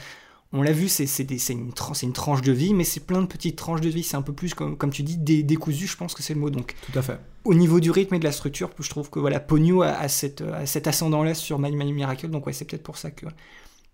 on 0.55 0.61
l'a 0.63 0.71
vu, 0.71 0.87
c'est, 0.89 1.05
c'est, 1.07 1.23
des- 1.23 1.37
c'est 1.37 1.53
une, 1.53 1.71
tran- 1.73 1.93
c'est 1.93 2.05
une 2.07 2.13
tranche 2.13 2.41
de 2.41 2.51
vie, 2.51 2.73
mais 2.73 2.83
c'est 2.83 2.99
plein 2.99 3.21
de 3.21 3.27
petites 3.27 3.55
tranches 3.55 3.81
de 3.81 3.89
vie, 3.89 4.03
c'est 4.03 4.17
un 4.17 4.21
peu 4.23 4.33
plus, 4.33 4.53
comme, 4.55 4.75
comme 4.77 4.91
tu 4.91 5.03
dis, 5.03 5.17
dé- 5.17 5.43
décousu, 5.43 5.85
je 5.87 5.97
pense 5.97 6.13
que 6.15 6.23
c'est 6.23 6.33
le 6.33 6.39
mot. 6.39 6.49
Donc, 6.49 6.75
Tout 6.91 6.97
à 6.97 7.01
fait. 7.03 7.19
au 7.43 7.53
niveau 7.53 7.79
du 7.79 7.91
rythme 7.91 8.15
et 8.15 8.19
de 8.19 8.23
la 8.23 8.31
structure, 8.31 8.69
je 8.79 8.89
trouve 8.89 9.09
que 9.11 9.19
voilà, 9.19 9.39
Pogno 9.39 9.83
a, 9.83 9.89
a 9.89 10.07
cette, 10.07 10.41
a 10.41 10.65
cet 10.65 10.87
ascendant-là 10.87 11.33
sur 11.35 11.59
My 11.59 11.71
My 11.71 11.91
Miracle, 11.93 12.29
donc 12.29 12.47
ouais, 12.47 12.53
c'est 12.53 12.65
peut-être 12.65 12.83
pour 12.83 12.97
ça 12.97 13.11
que 13.11 13.25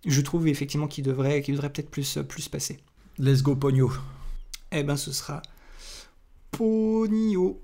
je 0.06 0.20
trouve 0.22 0.48
effectivement 0.48 0.86
qu'il 0.86 1.04
devrait, 1.04 1.42
qu'il 1.42 1.54
devrait 1.54 1.70
peut-être 1.70 1.90
plus, 1.90 2.18
plus 2.28 2.48
passer. 2.48 2.78
Let's 3.18 3.42
go 3.42 3.54
Pogno. 3.56 3.90
Eh 4.72 4.82
ben, 4.82 4.96
ce 4.96 5.12
sera 5.12 5.42
Pogno. 6.50 7.60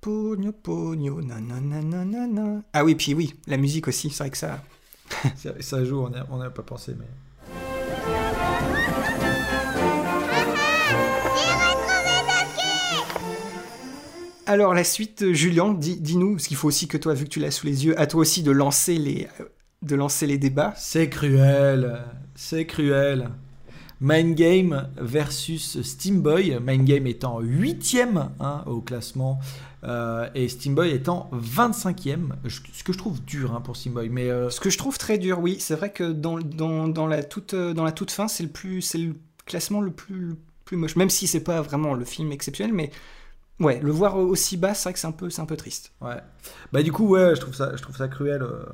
Pogno, 0.00 0.52
Pogno, 0.52 1.20
nanana. 1.22 2.62
Ah 2.72 2.84
oui, 2.84 2.94
puis 2.94 3.14
oui, 3.14 3.34
la 3.46 3.56
musique 3.56 3.88
aussi, 3.88 4.10
c'est 4.10 4.18
vrai 4.24 4.30
que 4.30 4.36
ça. 4.36 4.62
ça, 5.60 5.84
joue, 5.84 6.00
on 6.00 6.10
n'y 6.10 6.16
a, 6.16 6.26
on 6.30 6.42
y 6.42 6.46
a 6.46 6.50
pas 6.50 6.62
pensé, 6.62 6.94
mais... 6.98 7.06
Alors, 14.46 14.72
la 14.72 14.84
suite, 14.84 15.22
euh, 15.22 15.34
Julien, 15.34 15.74
dis- 15.74 16.00
dis-nous, 16.00 16.32
parce 16.36 16.46
qu'il 16.46 16.56
faut 16.56 16.68
aussi 16.68 16.88
que 16.88 16.96
toi, 16.96 17.12
vu 17.14 17.24
que 17.24 17.30
tu 17.30 17.38
l'as 17.40 17.50
sous 17.50 17.66
les 17.66 17.84
yeux, 17.84 17.98
à 18.00 18.06
toi 18.06 18.20
aussi 18.20 18.42
de 18.42 18.50
lancer 18.50 18.96
les, 18.96 19.28
euh, 19.40 19.44
de 19.82 19.94
lancer 19.94 20.26
les 20.26 20.38
débats. 20.38 20.72
C'est 20.76 21.10
cruel, 21.10 22.02
c'est 22.34 22.64
cruel. 22.66 23.28
Mind 24.00 24.36
Game 24.36 24.88
versus 24.96 25.82
Steam 25.82 26.20
Boy. 26.22 26.58
Mind 26.64 26.84
Game 26.84 27.06
étant 27.06 27.40
8ème 27.42 28.28
hein, 28.40 28.62
au 28.66 28.80
classement 28.80 29.40
euh, 29.84 30.28
et 30.34 30.48
Steam 30.48 30.74
Boy 30.74 30.90
étant 30.90 31.30
25ème. 31.32 32.30
Je- 32.44 32.60
Ce 32.72 32.84
que 32.84 32.92
je 32.92 32.98
trouve 32.98 33.22
dur 33.24 33.54
hein, 33.54 33.60
pour 33.60 33.76
Steam 33.76 33.94
Boy. 33.94 34.08
Mais 34.08 34.30
euh, 34.30 34.50
Ce 34.50 34.60
que 34.60 34.70
je 34.70 34.78
trouve 34.78 34.98
très 34.98 35.18
dur, 35.18 35.40
oui, 35.40 35.56
c'est 35.58 35.74
vrai 35.74 35.92
que 35.92 36.12
dans, 36.12 36.38
dans, 36.38 36.86
dans 36.88 37.06
la, 37.06 37.22
toute, 37.24 37.54
euh, 37.54 37.74
dans 37.74 37.84
la 37.84 37.92
toute 37.92 38.10
fin, 38.10 38.28
c'est 38.28 38.42
le, 38.44 38.48
plus, 38.48 38.94
le 38.94 39.14
classement 39.46 39.80
le 39.80 39.90
plus, 39.90 40.20
le 40.28 40.36
plus 40.64 40.76
moche. 40.76 40.96
Même 40.96 41.10
si 41.10 41.26
c'est 41.26 41.40
pas 41.44 41.60
vraiment 41.62 41.94
le 41.94 42.04
film 42.04 42.30
exceptionnel, 42.32 42.74
mais 42.74 42.90
ouais, 43.58 43.80
le 43.82 43.90
voir 43.90 44.16
aussi 44.16 44.56
bas, 44.56 44.74
c'est 44.74 44.84
vrai 44.84 44.92
que 44.92 44.98
c'est 45.00 45.06
un 45.08 45.12
peu, 45.12 45.28
c'est 45.30 45.42
un 45.42 45.46
peu 45.46 45.56
triste. 45.56 45.92
ouais. 46.00 46.16
Bah, 46.72 46.82
du 46.82 46.92
coup, 46.92 47.08
ouais, 47.08 47.34
je 47.34 47.40
trouve 47.40 47.54
ça, 47.54 47.74
je 47.74 47.82
trouve 47.82 47.96
ça 47.96 48.06
cruel 48.08 48.42
euh, 48.42 48.64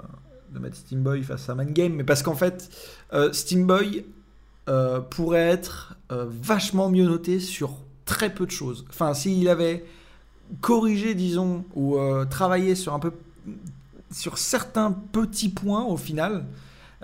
de 0.53 0.59
mettre 0.59 0.77
Steam 0.77 1.03
Boy 1.03 1.23
face 1.23 1.49
à 1.49 1.55
Mind 1.55 1.73
Game. 1.73 1.95
Mais 1.95 2.05
parce 2.05 2.23
qu'en 2.23 2.35
fait, 2.35 2.69
euh, 3.15 3.33
Steam 3.33 3.67
Boy 3.67 4.05
euh, 4.69 5.01
pourrait 5.01 5.49
être 5.49 5.97
euh, 6.11 6.27
vachement 6.29 6.89
mieux 6.89 7.05
noté 7.05 7.39
sur 7.41 7.73
très 8.07 8.33
peu 8.33 8.47
de 8.47 8.51
choses. 8.51 8.85
Enfin, 8.89 9.13
s'il 9.13 9.49
avait 9.49 9.85
corrigé, 10.61 11.15
disons, 11.15 11.65
ou 11.75 11.99
euh, 11.99 12.25
travaillé 12.25 12.75
sur 12.75 12.95
un 12.95 12.99
peu 12.99 13.13
sur 14.11 14.39
certains 14.39 14.93
petits 14.93 15.49
points 15.49 15.85
au 15.85 15.97
final, 15.97 16.45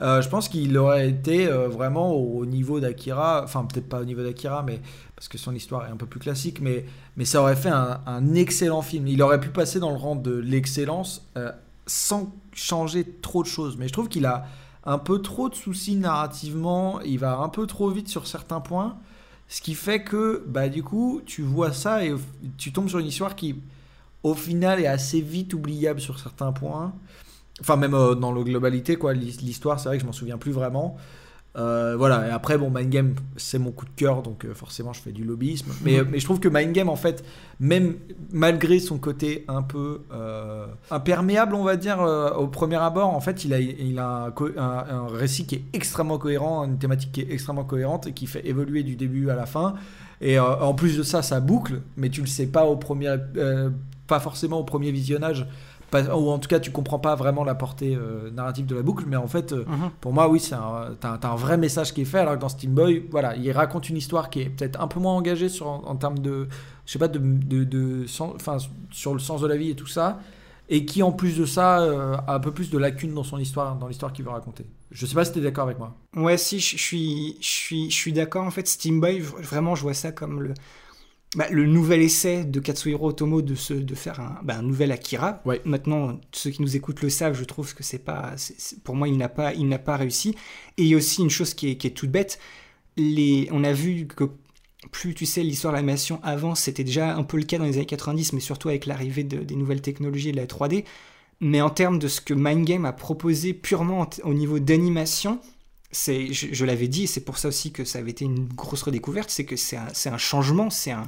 je 0.00 0.26
pense 0.30 0.48
qu'il 0.48 0.78
aurait 0.78 1.10
été 1.10 1.46
vraiment 1.46 2.14
au 2.14 2.46
niveau 2.46 2.80
d'Akira, 2.80 3.42
enfin 3.44 3.66
peut-être 3.66 3.88
pas 3.88 4.00
au 4.00 4.04
niveau 4.06 4.22
d'Akira, 4.22 4.62
mais 4.62 4.80
parce 5.14 5.28
que 5.28 5.36
son 5.36 5.54
histoire 5.54 5.86
est 5.86 5.90
un 5.90 5.96
peu 5.96 6.06
plus 6.06 6.20
classique, 6.20 6.60
mais, 6.62 6.86
mais 7.18 7.26
ça 7.26 7.42
aurait 7.42 7.56
fait 7.56 7.68
un, 7.68 8.34
excellent 8.34 8.80
film. 8.80 9.08
Il 9.08 9.20
aurait 9.20 9.40
pu 9.40 9.50
passer 9.50 9.78
dans 9.78 9.90
le 9.90 9.98
rang 9.98 10.16
de 10.16 10.34
l'excellence 10.34 11.26
sans 11.86 12.32
changer 12.54 13.04
trop 13.04 13.42
de 13.42 13.48
choses. 13.48 13.76
Mais 13.76 13.88
je 13.88 13.92
trouve 13.92 14.08
qu'il 14.08 14.24
a 14.24 14.46
un 14.84 14.98
peu 14.98 15.20
trop 15.20 15.48
de 15.48 15.54
soucis 15.54 15.96
narrativement, 15.96 17.00
il 17.02 17.18
va 17.18 17.38
un 17.38 17.48
peu 17.48 17.66
trop 17.66 17.90
vite 17.90 18.08
sur 18.08 18.26
certains 18.26 18.60
points. 18.60 18.96
Ce 19.48 19.60
qui 19.60 19.74
fait 19.74 20.02
que, 20.02 20.44
bah, 20.46 20.68
du 20.68 20.82
coup, 20.82 21.22
tu 21.26 21.42
vois 21.42 21.72
ça 21.72 22.04
et 22.04 22.14
tu 22.56 22.72
tombes 22.72 22.88
sur 22.88 22.98
une 23.00 23.06
histoire 23.06 23.34
qui, 23.34 23.56
au 24.22 24.34
final, 24.34 24.80
est 24.80 24.86
assez 24.86 25.20
vite 25.20 25.54
oubliable 25.54 26.00
sur 26.00 26.18
certains 26.18 26.52
points. 26.52 26.94
Enfin, 27.60 27.76
même 27.76 27.94
euh, 27.94 28.14
dans 28.14 28.32
la 28.32 28.42
globalité, 28.42 28.96
quoi. 28.96 29.12
L'histoire, 29.12 29.80
c'est 29.80 29.88
vrai 29.88 29.98
que 29.98 30.02
je 30.02 30.06
m'en 30.06 30.12
souviens 30.12 30.38
plus 30.38 30.52
vraiment. 30.52 30.96
Euh, 31.56 31.96
voilà, 31.96 32.28
et 32.28 32.30
après, 32.30 32.56
bon, 32.58 32.70
Mind 32.70 32.90
Game, 32.90 33.14
c'est 33.36 33.58
mon 33.58 33.72
coup 33.72 33.84
de 33.84 33.90
cœur, 33.96 34.22
donc 34.22 34.44
euh, 34.44 34.54
forcément, 34.54 34.92
je 34.92 35.00
fais 35.00 35.10
du 35.10 35.24
lobbyisme. 35.24 35.72
Mais, 35.82 36.02
mais 36.08 36.20
je 36.20 36.24
trouve 36.24 36.38
que 36.38 36.48
Mind 36.48 36.72
Game, 36.72 36.88
en 36.88 36.96
fait, 36.96 37.24
même 37.58 37.96
malgré 38.32 38.78
son 38.78 38.98
côté 38.98 39.44
un 39.48 39.62
peu 39.62 40.02
euh, 40.12 40.66
imperméable, 40.90 41.56
on 41.56 41.64
va 41.64 41.76
dire, 41.76 41.98
au 42.38 42.46
premier 42.46 42.76
abord, 42.76 43.08
en 43.14 43.20
fait, 43.20 43.44
il 43.44 43.52
a, 43.52 43.58
il 43.58 43.98
a 43.98 44.32
un, 44.56 44.62
un, 44.62 45.06
récit 45.08 45.46
qui 45.46 45.56
est 45.56 45.64
extrêmement 45.72 46.18
cohérent, 46.18 46.64
une 46.64 46.78
thématique 46.78 47.12
qui 47.12 47.22
est 47.22 47.32
extrêmement 47.32 47.64
cohérente 47.64 48.06
et 48.06 48.12
qui 48.12 48.26
fait 48.26 48.46
évoluer 48.46 48.84
du 48.84 48.94
début 48.94 49.30
à 49.30 49.34
la 49.34 49.46
fin. 49.46 49.74
Et 50.20 50.38
en 50.38 50.74
plus 50.74 50.98
de 50.98 51.02
ça, 51.02 51.22
ça 51.22 51.40
boucle, 51.40 51.80
mais 51.96 52.10
tu 52.10 52.20
le 52.20 52.26
sais 52.26 52.46
pas 52.46 52.66
au 52.66 52.76
premier, 52.76 53.16
pas 54.06 54.20
forcément 54.20 54.58
au 54.58 54.64
premier 54.64 54.92
visionnage 54.92 55.46
ou 55.94 56.30
en 56.30 56.38
tout 56.38 56.48
cas 56.48 56.60
tu 56.60 56.70
comprends 56.70 56.98
pas 56.98 57.14
vraiment 57.14 57.44
la 57.44 57.54
portée 57.54 57.94
euh, 57.96 58.30
narrative 58.30 58.66
de 58.66 58.76
la 58.76 58.82
boucle 58.82 59.04
mais 59.06 59.16
en 59.16 59.26
fait 59.26 59.52
euh, 59.52 59.64
mhm. 59.66 59.90
pour 60.00 60.12
moi 60.12 60.28
oui 60.28 60.40
c'est 60.40 60.54
un, 60.54 60.96
t'as, 61.00 61.18
un 61.22 61.36
vrai 61.36 61.56
message 61.56 61.92
qui 61.92 62.02
est 62.02 62.06
fait 62.06 62.18
alors 62.18 62.34
que 62.34 62.40
dans 62.40 62.48
Steam 62.48 62.72
Boy 62.72 63.04
voilà 63.10 63.36
il 63.36 63.50
raconte 63.52 63.88
une 63.88 63.96
histoire 63.96 64.30
qui 64.30 64.42
est 64.42 64.50
peut-être 64.50 64.80
un 64.80 64.86
peu 64.88 65.00
moins 65.00 65.14
engagée 65.14 65.48
sur, 65.48 65.66
en, 65.66 65.96
termes 65.96 66.18
de 66.18 66.48
je 66.86 66.92
sais 66.92 66.98
pas 66.98 67.08
de, 67.08 67.18
de, 67.18 67.64
de 67.64 68.06
enfin 68.34 68.58
sur 68.90 69.12
le 69.12 69.20
sens 69.20 69.40
de 69.40 69.46
la 69.46 69.56
vie 69.56 69.70
et 69.70 69.76
tout 69.76 69.86
ça 69.86 70.20
et 70.70 70.84
qui 70.84 71.02
en 71.02 71.10
plus 71.10 71.36
de 71.36 71.44
ça 71.44 71.80
euh, 71.80 72.16
a 72.26 72.34
un 72.34 72.40
peu 72.40 72.52
plus 72.52 72.70
de 72.70 72.78
lacunes 72.78 73.12
dans 73.12 73.24
son 73.24 73.38
histoire 73.38 73.76
dans 73.76 73.88
l'histoire 73.88 74.12
qu'il 74.12 74.24
veut 74.24 74.30
raconter. 74.30 74.64
Je 74.92 75.04
sais 75.04 75.14
pas 75.14 75.24
si 75.24 75.32
tu 75.32 75.40
es 75.40 75.42
d'accord 75.42 75.64
avec 75.64 75.78
moi. 75.78 75.96
Ouais 76.16 76.38
si 76.38 76.60
je 76.60 76.76
suis 76.78 77.36
je 77.40 77.48
suis 77.48 77.90
je 77.90 77.94
suis 77.94 78.12
d'accord. 78.12 78.46
En 78.46 78.50
fait 78.50 78.66
Steam 78.66 79.00
Boy 79.00 79.18
vraiment 79.18 79.74
je 79.74 79.82
vois 79.82 79.94
ça 79.94 80.12
comme 80.12 80.40
le 80.40 80.54
bah, 81.36 81.46
le 81.50 81.64
nouvel 81.64 82.02
essai 82.02 82.44
de 82.44 82.58
Katsuhiro 82.58 83.08
Otomo 83.08 83.40
de, 83.40 83.54
se, 83.54 83.72
de 83.72 83.94
faire 83.94 84.18
un, 84.18 84.40
bah, 84.42 84.58
un 84.58 84.62
nouvel 84.62 84.90
Akira. 84.90 85.40
Ouais. 85.44 85.60
Maintenant, 85.64 86.20
ceux 86.32 86.50
qui 86.50 86.60
nous 86.60 86.76
écoutent 86.76 87.02
le 87.02 87.10
savent, 87.10 87.38
je 87.38 87.44
trouve 87.44 87.74
que 87.74 87.84
c'est 87.84 88.00
pas. 88.00 88.34
pour 88.82 88.96
moi, 88.96 89.06
il 89.06 89.16
n'a 89.16 89.28
pas, 89.28 89.54
il 89.54 89.68
pas 89.78 89.96
réussi. 89.96 90.34
Et 90.76 90.82
il 90.82 90.88
y 90.88 90.94
a 90.94 90.96
aussi 90.96 91.22
une 91.22 91.30
chose 91.30 91.54
qui 91.54 91.70
est, 91.70 91.76
qui 91.76 91.86
est 91.86 91.90
toute 91.90 92.10
bête. 92.10 92.40
Les, 92.96 93.48
on 93.52 93.62
a 93.62 93.72
vu 93.72 94.08
que 94.08 94.24
plus 94.90 95.14
tu 95.14 95.24
sais 95.24 95.42
l'histoire 95.42 95.72
de 95.72 95.76
l'animation 95.76 96.20
avant, 96.24 96.54
c'était 96.54 96.84
déjà 96.84 97.14
un 97.14 97.22
peu 97.22 97.36
le 97.36 97.44
cas 97.44 97.58
dans 97.58 97.64
les 97.64 97.76
années 97.76 97.86
90, 97.86 98.32
mais 98.32 98.40
surtout 98.40 98.68
avec 98.68 98.86
l'arrivée 98.86 99.24
de, 99.24 99.38
des 99.38 99.54
nouvelles 99.54 99.82
technologies 99.82 100.30
et 100.30 100.32
de 100.32 100.38
la 100.38 100.46
3D. 100.46 100.84
Mais 101.40 101.60
en 101.60 101.70
termes 101.70 101.98
de 101.98 102.08
ce 102.08 102.20
que 102.20 102.34
Mind 102.34 102.64
Game 102.66 102.84
a 102.84 102.92
proposé 102.92 103.54
purement 103.54 104.08
au 104.24 104.34
niveau 104.34 104.58
d'animation, 104.58 105.40
c'est, 105.92 106.32
je, 106.32 106.64
l'avais 106.64 106.86
dit, 106.86 107.08
c'est 107.08 107.24
pour 107.24 107.38
ça 107.38 107.48
aussi 107.48 107.72
que 107.72 107.84
ça 107.84 107.98
avait 107.98 108.12
été 108.12 108.24
une 108.24 108.46
grosse 108.46 108.82
redécouverte, 108.82 109.28
c'est 109.28 109.44
que 109.44 109.56
c'est 109.56 109.76
un, 109.76 109.88
un, 110.06 110.18
changement, 110.18 110.70
c'est 110.70 110.92
un, 110.92 111.04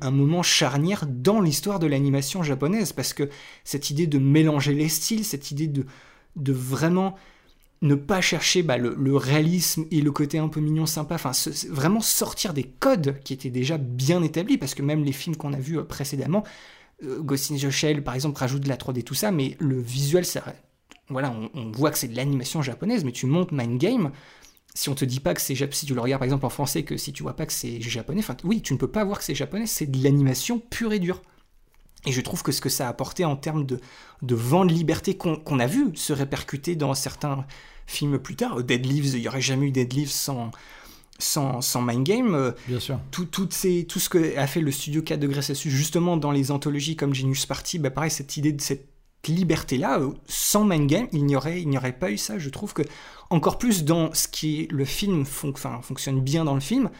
un 0.00 0.10
moment 0.12 0.42
charnière 0.44 1.04
dans 1.08 1.40
l'histoire 1.40 1.80
de 1.80 1.88
l'animation 1.88 2.42
japonaise, 2.44 2.92
parce 2.92 3.12
que 3.12 3.28
cette 3.64 3.90
idée 3.90 4.06
de 4.06 4.18
mélanger 4.18 4.72
les 4.72 4.88
styles, 4.88 5.24
cette 5.24 5.50
idée 5.50 5.66
de, 5.66 5.84
de 6.36 6.52
vraiment 6.52 7.16
ne 7.82 7.94
pas 7.94 8.20
chercher 8.20 8.62
bah, 8.62 8.76
le, 8.76 9.16
réalisme 9.16 9.86
et 9.90 10.00
le 10.00 10.12
côté 10.12 10.38
un 10.38 10.48
peu 10.48 10.60
mignon, 10.60 10.86
sympa, 10.86 11.16
enfin 11.16 11.32
vraiment 11.68 12.00
sortir 12.00 12.54
des 12.54 12.64
codes 12.64 13.18
qui 13.24 13.32
étaient 13.32 13.50
déjà 13.50 13.78
bien 13.78 14.22
établis, 14.22 14.58
parce 14.58 14.74
que 14.74 14.82
même 14.82 15.02
les 15.02 15.12
films 15.12 15.36
qu'on 15.36 15.52
a 15.54 15.58
vus 15.58 15.78
euh, 15.78 15.84
précédemment, 15.84 16.44
euh, 17.02 17.20
Ghost 17.20 17.50
in 17.50 17.56
the 17.56 17.70
Shell 17.70 18.04
par 18.04 18.14
exemple 18.14 18.38
rajoute 18.38 18.62
de 18.62 18.68
la 18.68 18.76
3D, 18.76 19.02
tout 19.02 19.14
ça, 19.14 19.32
mais 19.32 19.56
le 19.58 19.80
visuel, 19.80 20.24
ça 20.24 20.44
voilà, 21.10 21.34
on, 21.54 21.70
voit 21.72 21.90
que 21.90 21.98
c'est 21.98 22.08
de 22.08 22.16
l'animation 22.16 22.62
japonaise, 22.62 23.04
mais 23.04 23.12
tu 23.12 23.26
montes 23.26 23.52
Mind 23.52 23.78
Game, 23.78 24.10
si 24.74 24.88
on 24.88 24.94
te 24.94 25.04
dit 25.04 25.20
pas 25.20 25.34
que 25.34 25.40
c'est 25.40 25.54
si 25.72 25.86
tu 25.86 25.94
le 25.94 26.00
regardes 26.00 26.20
par 26.20 26.24
exemple 26.24 26.46
en 26.46 26.50
français, 26.50 26.84
que 26.84 26.96
si 26.96 27.12
tu 27.12 27.22
vois 27.22 27.34
pas 27.34 27.46
que 27.46 27.52
c'est 27.52 27.80
japonais, 27.80 28.20
enfin 28.20 28.36
oui, 28.44 28.62
tu 28.62 28.72
ne 28.72 28.78
peux 28.78 28.88
pas 28.88 29.04
voir 29.04 29.18
que 29.18 29.24
c'est 29.24 29.34
japonais, 29.34 29.66
c'est 29.66 29.86
de 29.86 30.02
l'animation 30.02 30.58
pure 30.58 30.92
et 30.92 30.98
dure. 30.98 31.20
Et 32.06 32.12
je 32.12 32.20
trouve 32.22 32.42
que 32.42 32.52
ce 32.52 32.60
que 32.60 32.70
ça 32.70 32.86
a 32.86 32.90
apporté 32.90 33.24
en 33.24 33.36
termes 33.36 33.66
de, 33.66 33.78
de 34.22 34.34
vent 34.34 34.64
de 34.64 34.72
liberté 34.72 35.16
qu'on 35.16 35.58
a 35.58 35.66
vu 35.66 35.90
se 35.94 36.12
répercuter 36.12 36.74
dans 36.76 36.94
certains 36.94 37.44
films 37.86 38.18
plus 38.18 38.36
tard, 38.36 38.62
Dead 38.62 38.86
Leaves, 38.86 39.14
il 39.14 39.20
n'y 39.20 39.28
aurait 39.28 39.40
jamais 39.40 39.66
eu 39.66 39.70
Dead 39.70 39.92
Leaves 39.92 40.10
sans, 40.10 40.50
sans, 41.18 41.60
sans 41.60 41.82
Mind 41.82 42.04
Game. 42.04 42.34
Euh, 42.34 42.52
Bien 42.68 42.80
sûr. 42.80 42.98
Tout, 43.10 43.26
tout, 43.26 43.48
ces, 43.50 43.84
tout 43.84 43.98
ce 43.98 44.08
que 44.08 44.36
a 44.38 44.46
fait 44.46 44.60
le 44.60 44.70
studio 44.70 45.02
4 45.02 45.20
de 45.20 45.26
dessus 45.26 45.70
justement 45.70 46.16
dans 46.16 46.30
les 46.30 46.50
anthologies 46.50 46.96
comme 46.96 47.14
Genius 47.14 47.46
Party, 47.46 47.78
bah 47.78 47.90
pareil, 47.90 48.10
cette 48.10 48.36
idée 48.36 48.52
de 48.52 48.60
cette 48.60 48.89
liberté-là, 49.28 50.00
euh, 50.00 50.12
sans 50.26 50.64
Mind 50.64 50.88
Game, 50.88 51.08
il 51.12 51.24
n'y 51.26 51.36
aurait, 51.36 51.64
aurait 51.76 51.98
pas 51.98 52.10
eu 52.10 52.18
ça. 52.18 52.38
Je 52.38 52.48
trouve 52.50 52.72
que, 52.72 52.82
encore 53.30 53.58
plus 53.58 53.84
dans 53.84 54.12
ce 54.14 54.28
qui 54.28 54.62
est 54.62 54.72
le 54.72 54.84
film, 54.84 55.24
fonctionne 55.24 56.20
bien 56.20 56.44
dans 56.44 56.54
le 56.54 56.60
film, 56.60 56.90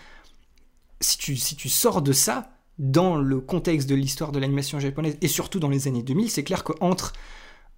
si 1.01 1.19
tu, 1.19 1.37
si 1.37 1.57
tu 1.57 1.69
sors 1.69 2.03
de 2.03 2.13
ça, 2.13 2.51
dans 2.79 3.17
le 3.17 3.41
contexte 3.41 3.89
de 3.89 3.95
l'histoire 3.95 4.33
de 4.33 4.39
l'animation 4.39 4.81
japonaise, 4.81 5.17
et 5.21 5.29
surtout 5.29 5.61
dans 5.61 5.69
les 5.69 5.87
années 5.87 6.03
2000, 6.03 6.31
c'est 6.31 6.45
clair 6.45 6.65
qu'entre 6.65 7.13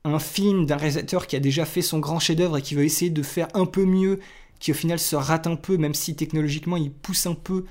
un 0.04 0.18
film 0.18 0.66
d'un 0.66 0.76
réalisateur 0.76 1.26
qui 1.26 1.36
a 1.36 1.40
déjà 1.40 1.64
fait 1.64 1.82
son 1.82 1.98
grand 1.98 2.18
chef-d'œuvre 2.18 2.58
et 2.58 2.62
qui 2.62 2.74
veut 2.74 2.84
essayer 2.84 3.10
de 3.10 3.22
faire 3.22 3.48
un 3.54 3.66
peu 3.66 3.84
mieux, 3.84 4.20
qui 4.58 4.70
au 4.70 4.74
final 4.74 4.98
se 4.98 5.16
rate 5.16 5.46
un 5.46 5.56
peu, 5.56 5.76
même 5.76 5.94
si 5.94 6.14
technologiquement 6.14 6.76
il 6.76 6.92
pousse 6.92 7.26
un 7.26 7.34
peu, 7.34 7.64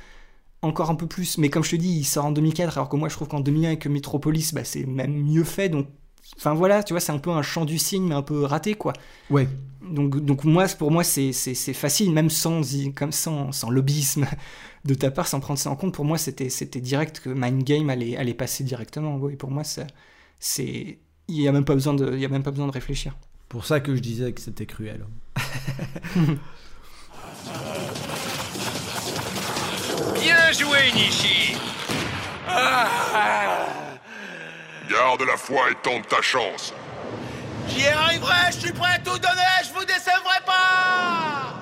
encore 0.62 0.90
un 0.90 0.96
peu 0.96 1.08
plus, 1.08 1.38
mais 1.38 1.50
comme 1.50 1.64
je 1.64 1.72
te 1.72 1.76
dis, 1.78 1.90
il 1.90 2.04
sort 2.04 2.26
en 2.26 2.32
2004, 2.32 2.78
alors 2.78 2.90
que 2.90 2.96
moi 2.96 3.10
je 3.10 3.16
trouve 3.16 3.30
qu'en 3.30 3.40
2001 3.40 3.68
avec 3.68 3.88
Metropolis, 3.88 4.54
bah, 4.54 4.64
c'est 4.64 4.86
même 4.86 5.14
mieux 5.14 5.44
fait, 5.44 5.70
donc 5.70 5.88
Enfin 6.38 6.54
voilà, 6.54 6.84
tu 6.84 6.94
vois, 6.94 7.00
c'est 7.00 7.12
un 7.12 7.20
peu 7.20 7.30
un 7.30 7.42
chant 7.42 7.66
du 7.66 7.78
cygne, 7.78 8.08
mais 8.08 8.16
un 8.16 8.22
peu 8.22 8.44
raté, 8.44 8.74
quoi. 8.74 8.94
Ouais. 9.30 9.48
Donc, 9.82 10.20
donc 10.24 10.44
moi, 10.44 10.66
pour 10.78 10.92
moi, 10.92 11.04
c'est 11.04 11.34
facile, 11.74 12.12
même 12.12 12.30
sans, 12.30 12.62
comme 12.96 13.12
sans, 13.12 13.52
sans 13.52 13.70
lobbyisme 13.70 14.26
de 14.86 14.94
ta 14.94 15.12
part, 15.12 15.28
sans 15.28 15.40
prendre 15.40 15.60
ça 15.60 15.70
en 15.70 15.76
compte. 15.76 15.94
Pour 15.94 16.06
moi, 16.06 16.18
c'était 16.18 16.50
direct 16.82 17.20
que 17.20 17.30
Mind 17.30 17.64
Game 17.64 17.90
allait, 17.90 18.18
allait 18.18 18.34
passer 18.34 18.64
directement. 18.64 19.18
Oui, 19.18 19.36
pour 19.36 19.52
moi, 19.52 19.64
c'est 20.40 20.98
il 21.28 21.40
n'y 21.40 21.48
a 21.48 21.52
même 21.52 21.66
pas 21.66 21.76
besoin 21.76 21.94
de, 21.94 22.14
il 22.14 22.20
y 22.20 22.26
a 22.26 22.30
même 22.30 22.44
pas 22.44 22.52
besoin 22.52 22.68
de 22.68 22.72
réfléchir. 22.72 23.16
Pour 23.48 23.66
ça 23.66 23.80
que 23.80 23.96
je 23.96 24.02
disais 24.02 24.34
que 24.34 24.42
c'était 24.42 24.66
cruel. 24.66 25.06
Bien 30.20 30.52
joué, 30.52 30.92
Nishi. 30.94 31.56
Ah 32.48 33.88
Garde 34.92 35.22
la 35.22 35.38
foi 35.38 35.72
et 35.72 35.76
tente 35.76 36.08
ta 36.10 36.22
chance. 36.22 36.74
J'y 37.70 37.88
arriverai, 37.88 38.52
je 38.52 38.60
suis 38.60 38.74
prêt 38.74 38.96
à 38.96 39.00
tout 39.00 39.18
donner, 39.20 39.64
je 39.64 39.74
vous 39.74 39.86
décevrai 39.86 40.40
pas 40.46 41.61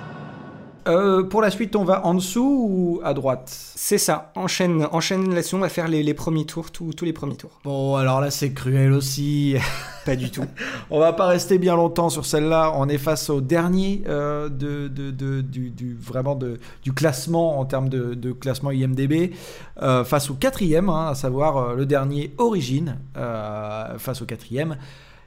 euh, 0.90 1.24
pour 1.24 1.42
la 1.42 1.52
suite, 1.52 1.76
on 1.76 1.84
va 1.84 2.06
en 2.06 2.16
dessous 2.16 2.68
ou 2.70 3.02
à 3.04 3.14
droite? 3.14 3.50
C'est 3.76 4.00
ça, 4.00 4.32
enchaîne, 4.36 4.88
enchaîne 4.92 5.34
là-dessus, 5.34 5.56
on 5.56 5.60
va 5.60 5.70
faire 5.70 5.88
les, 5.88 6.14
premiers 6.14 6.46
tours, 6.46 6.72
tous 6.72 6.94
les 7.02 7.14
premiers 7.14 7.36
tours. 7.36 7.60
Bon, 7.64 7.96
alors 7.96 8.20
là, 8.22 8.32
c'est 8.32 8.52
cruel 8.54 8.94
aussi. 8.94 9.56
Pas 10.06 10.16
du 10.16 10.32
tout. 10.32 10.46
on 10.90 11.00
va 11.00 11.14
pas 11.14 11.28
rester 11.28 11.60
bien 11.60 11.76
longtemps 11.76 12.10
sur 12.10 12.26
celle-là. 12.26 12.74
On 12.76 12.90
est 12.90 12.98
face 12.98 13.30
au 13.30 13.42
dernier 13.42 14.02
euh, 14.08 14.50
de, 14.50 14.88
du, 14.88 15.98
vraiment 16.00 16.36
de, 16.36 16.60
du 16.84 16.94
classement 16.94 17.60
en 17.60 17.66
termes 17.66 17.90
de, 17.90 18.32
classement 18.32 18.72
IMDB, 18.72 19.34
euh, 19.82 20.04
face 20.04 20.32
au 20.32 20.34
quatrième, 20.34 20.90
hein, 20.90 21.10
à 21.10 21.16
savoir 21.16 21.76
le 21.76 21.86
dernier 21.86 22.34
Origine, 22.38 22.98
face 23.14 24.22
au 24.22 24.26
quatrième. 24.26 24.78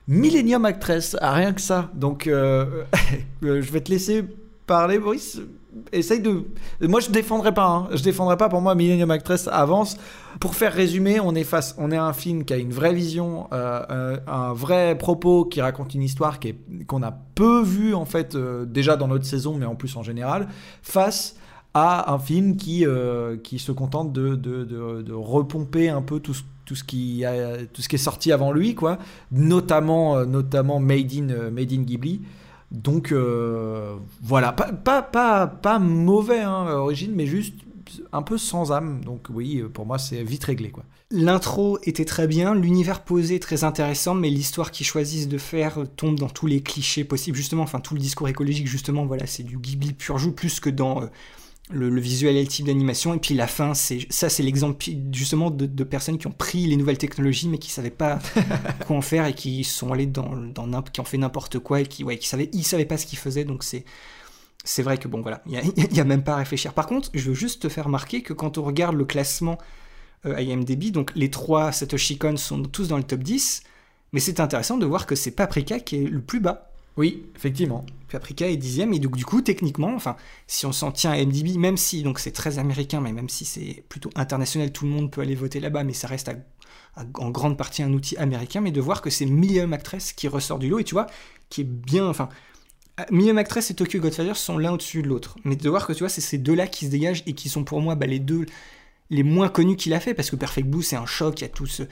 Millennium 0.09 0.64
Actress, 0.64 1.16
ah, 1.20 1.32
rien 1.32 1.52
que 1.52 1.60
ça. 1.60 1.90
Donc, 1.94 2.24
je 3.43 3.48
vais 3.70 3.80
te 3.80 3.90
laisser 3.90 4.24
parler, 4.66 4.98
Boris 4.98 5.40
essaye 5.93 6.20
de. 6.20 6.44
Moi, 6.80 7.01
je 7.01 7.10
défendrai 7.10 7.52
pas. 7.52 7.66
Hein. 7.66 7.89
Je 7.93 8.02
défendrai 8.02 8.36
pas. 8.36 8.48
Pour 8.48 8.60
moi, 8.60 8.74
Millennium 8.74 9.10
Actress 9.10 9.48
avance. 9.48 9.97
Pour 10.40 10.55
faire 10.55 10.72
résumer, 10.72 11.20
on 11.20 11.34
est 11.34 11.44
face, 11.44 11.74
on 11.78 11.90
est 11.90 11.97
un 11.97 12.12
film 12.12 12.44
qui 12.44 12.52
a 12.52 12.56
une 12.56 12.72
vraie 12.72 12.94
vision, 12.94 13.48
euh, 13.52 13.82
euh, 13.90 14.16
un 14.26 14.52
vrai 14.52 14.97
propos, 14.97 15.44
qui 15.44 15.60
raconte 15.60 15.94
une 15.94 16.02
histoire 16.02 16.40
qui 16.40 16.55
qu'on 16.86 17.02
a 17.02 17.12
peu 17.34 17.62
vu 17.62 17.94
en 17.94 18.05
fait 18.05 18.34
euh, 18.34 18.64
déjà 18.64 18.97
dans 18.97 19.09
notre 19.09 19.24
saison, 19.24 19.56
mais 19.56 19.66
en 19.66 19.74
plus 19.74 19.97
en 19.97 20.02
général, 20.02 20.48
face 20.82 21.36
à 21.74 22.12
un 22.12 22.18
film 22.18 22.56
qui 22.56 22.84
qui 23.43 23.59
se 23.59 23.72
contente 23.72 24.12
de, 24.12 24.34
de, 24.34 24.64
de, 24.64 25.12
repomper 25.14 25.89
un 25.89 26.02
peu 26.02 26.20
tout 26.20 26.34
ce 26.34 26.43
tout 26.66 26.74
ce 26.74 26.84
qui 26.84 27.24
tout 27.72 27.80
ce 27.80 27.89
qui 27.89 27.94
est 27.94 27.98
sorti 27.98 28.30
avant 28.30 28.52
lui 28.52 28.74
quoi 28.74 28.98
notamment 29.30 30.26
notamment 30.26 30.80
Made 30.80 31.14
in 31.14 31.51
Made 31.51 31.72
in 31.72 31.80
Ghibli 31.84 32.20
donc 32.73 33.12
euh, 33.12 33.97
voilà, 34.23 34.53
pas, 34.53 34.73
pas, 34.73 35.03
pas, 35.03 35.47
pas 35.47 35.78
mauvais 35.78 36.40
hein, 36.40 36.86
mais 37.15 37.27
juste 37.27 37.55
un 38.12 38.23
peu 38.23 38.39
sans 38.39 38.73
âme. 38.73 39.05
Donc 39.05 39.27
oui, 39.31 39.62
pour 39.74 39.85
moi 39.85 39.99
c'est 39.99 40.23
vite 40.23 40.44
réglé 40.44 40.70
quoi. 40.70 40.85
L'intro 41.11 41.78
était 41.82 42.07
très 42.07 42.27
bien, 42.27 42.55
l'univers 42.55 43.05
posé 43.05 43.39
très 43.39 43.65
intéressant, 43.65 44.15
mais 44.15 44.31
l'histoire 44.31 44.70
qu'ils 44.70 44.86
choisissent 44.86 45.28
de 45.28 45.36
faire 45.36 45.81
tombe 45.97 46.19
dans 46.19 46.31
tous 46.31 46.47
les 46.47 46.62
clichés 46.62 47.05
possibles 47.05 47.36
justement. 47.36 47.62
Enfin 47.62 47.81
tout 47.81 47.93
le 47.93 48.01
discours 48.01 48.28
écologique 48.31 48.66
justement, 48.66 49.05
voilà, 49.05 49.27
c'est 49.27 49.43
du 49.43 49.59
Ghibli 49.59 49.93
pur 49.93 50.16
plus 50.35 50.59
que 50.59 50.70
dans 50.70 51.03
euh, 51.03 51.07
le, 51.73 52.01
visuel 52.01 52.36
et 52.36 52.43
le 52.43 52.49
type 52.49 52.66
d'animation. 52.66 53.15
Et 53.15 53.19
puis 53.19 53.35
la 53.35 53.47
fin, 53.47 53.74
c'est 53.74 54.07
ça, 54.11 54.28
c'est 54.28 54.43
l'exemple 54.43 54.85
justement 55.12 55.51
de, 55.51 55.85
personnes 55.85 56.19
qui 56.19 56.27
ont 56.27 56.32
pris 56.32 56.66
les 56.66 56.77
nouvelles 56.77 56.99
technologies 56.99 57.49
mais 57.49 57.59
qui 57.59 57.70
savaient 57.70 57.90
pas 57.90 58.19
quoi 58.86 58.97
en 58.97 59.03
faire 59.03 59.27
et 59.27 59.35
qui 59.35 59.65
sont 59.65 59.93
allés 59.93 60.07
dans, 60.07 60.36
dans 60.36 60.82
qui 60.82 61.01
ont 61.01 61.05
fait 61.05 61.19
n'importe 61.19 61.59
quoi 61.59 61.81
et 61.81 61.86
qui, 61.86 62.05
ouais, 62.05 62.19
qui 62.19 62.28
savaient, 62.28 62.51
ils 62.53 62.65
savaient 62.65 62.85
pas 62.85 62.97
ce 62.97 63.07
qu'ils 63.07 63.19
faisaient. 63.19 63.44
Donc 63.44 63.65
c'est 63.65 63.85
c'est 64.65 64.82
vrai 64.82 64.99
que 64.99 65.09
bon, 65.09 65.23
voilà, 65.23 65.43
il 65.47 65.53
n'y 65.53 65.99
a, 65.99 66.03
a, 66.03 66.05
même 66.05 66.23
pas 66.23 66.35
à 66.35 66.36
réfléchir. 66.36 66.73
Par 66.73 66.86
contre, 66.86 67.11
je 67.15 67.28
veux 67.28 67.35
juste 67.35 67.62
te 67.62 67.69
faire 67.69 67.85
remarquer 67.85 68.23
que 68.23 68.32
quand 68.32 68.59
on 68.59 68.62
regarde 68.62 68.97
le 68.97 69.05
classement 69.05 69.59
euh, 70.27 70.40
IMDb, 70.40 70.90
donc 70.93 71.12
les 71.16 71.31
trois 71.31 71.73
Satoshi 71.73 72.19
Kon 72.19 72.36
sont 72.36 72.62
tous 72.62 72.89
dans 72.89 72.97
le 72.97 73.03
top 73.03 73.20
10, 73.20 73.65
mais 74.12 74.20
c'est 74.20 74.40
intéressant 74.40 74.78
de 74.78 74.86
voir 74.86 75.07
que 75.07 75.15
c'est 75.15 75.32
Paprika 75.32 75.81
qui 75.81 75.97
est 75.97 76.09
le 76.09 76.20
plus 76.20 76.40
bas. 76.40 76.72
Oui, 76.97 77.27
effectivement. 77.36 77.86
Paprika 78.10 78.48
est 78.48 78.56
dixième, 78.56 78.93
et 78.93 78.98
donc 78.98 79.16
du 79.16 79.24
coup, 79.24 79.40
techniquement, 79.40 79.94
enfin, 79.94 80.16
si 80.47 80.66
on 80.66 80.73
s'en 80.73 80.93
tient 80.93 81.12
à 81.12 81.16
IMDb, 81.16 81.56
même 81.56 81.78
si, 81.78 82.02
donc 82.02 82.19
c'est 82.19 82.32
très 82.32 82.59
américain, 82.59 83.01
mais 83.01 83.12
même 83.12 83.31
si 83.31 83.47
c'est 83.47 83.85
plutôt 83.89 84.10
international, 84.14 84.70
tout 84.70 84.85
le 84.85 84.90
monde 84.90 85.10
peut 85.10 85.23
aller 85.23 85.35
voter 85.35 85.60
là-bas, 85.60 85.85
mais 85.85 85.94
ça 85.94 86.09
reste 86.09 86.31
en 86.97 87.31
grande 87.31 87.56
partie 87.56 87.82
un 87.82 87.93
outil 87.94 88.16
américain, 88.19 88.60
mais 88.60 88.70
de 88.70 88.81
voir 88.82 89.01
que 89.01 89.09
c'est 89.09 89.24
Million 89.24 89.73
Actress 89.73 90.12
qui 90.12 90.28
ressort 90.28 90.59
du 90.59 90.69
lot, 90.69 90.78
et 90.81 90.85
tu 90.85 90.94
vois, 90.94 91.06
qui 91.48 91.62
est 91.62 91.64
bien, 91.64 92.06
enfin, 92.06 92.28
Million 93.10 93.39
Actress 93.39 93.70
et 93.70 93.74
Tokyo 93.74 93.98
Godfather 93.98 94.36
sont 94.36 94.59
l'un 94.59 94.73
au-dessus 94.73 95.02
de 95.02 95.09
l'autre, 95.09 95.36
mais 95.44 95.56
de 95.56 95.69
voir 95.70 95.86
que 95.86 95.94
tu 95.94 96.01
vois, 96.01 96.10
c'est 96.10 96.20
ces 96.20 96.36
deux-là 96.36 96.66
qui 96.66 96.85
se 96.85 96.90
dégagent 96.90 97.23
et 97.27 97.32
qui 97.32 97.48
sont 97.48 97.64
pour 97.64 97.81
moi 97.81 97.94
bah, 97.94 98.06
les 98.06 98.19
deux 98.19 98.44
les 99.09 99.23
moins 99.23 99.48
connus 99.48 99.77
qu'il 99.77 99.93
a 99.94 100.01
fait, 100.01 100.14
parce 100.14 100.31
que 100.31 100.36
Perfect 100.36 100.69
Blue 100.69 100.82
c'est 100.82 100.97
un 100.97 101.06
choc, 101.06 101.40
il 101.40 101.43
y 101.43 101.47
a 101.47 101.48
tout 101.48 101.66
ce, 101.66 101.82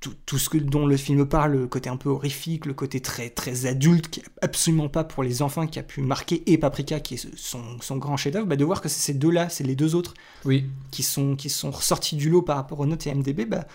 tout, 0.00 0.38
ce 0.38 0.48
que, 0.48 0.58
dont 0.58 0.86
le 0.86 0.96
film 0.96 1.26
parle, 1.26 1.52
le 1.52 1.66
côté 1.66 1.90
un 1.90 1.96
peu 1.96 2.08
horrifique, 2.08 2.66
le 2.66 2.74
côté 2.74 3.00
très, 3.00 3.30
très 3.30 3.66
adulte, 3.66 4.08
qui 4.08 4.22
absolument 4.42 4.88
pas 4.88 5.02
pour 5.02 5.22
les 5.22 5.42
enfants, 5.42 5.66
qui 5.66 5.78
a 5.78 5.82
pu 5.82 6.02
marquer, 6.02 6.42
et 6.46 6.56
Paprika, 6.56 7.00
qui 7.00 7.14
est 7.14 7.36
son, 7.36 7.80
son 7.80 7.96
grand 7.96 8.16
chef-d'œuvre, 8.16 8.46
bah 8.46 8.56
de 8.56 8.64
voir 8.64 8.80
que 8.80 8.88
c'est 8.88 9.00
ces 9.00 9.14
deux-là, 9.14 9.48
c'est 9.48 9.64
les 9.64 9.74
deux 9.74 9.94
autres, 9.94 10.14
oui. 10.44 10.66
qui 10.92 11.02
sont, 11.02 11.34
qui 11.34 11.50
sont 11.50 11.70
ressortis 11.70 12.16
du 12.16 12.30
lot 12.30 12.42
par 12.42 12.56
rapport 12.56 12.78
aux 12.78 12.86
notes 12.86 13.06
et 13.06 13.14
MDB, 13.14 13.44
bah, 13.44 13.66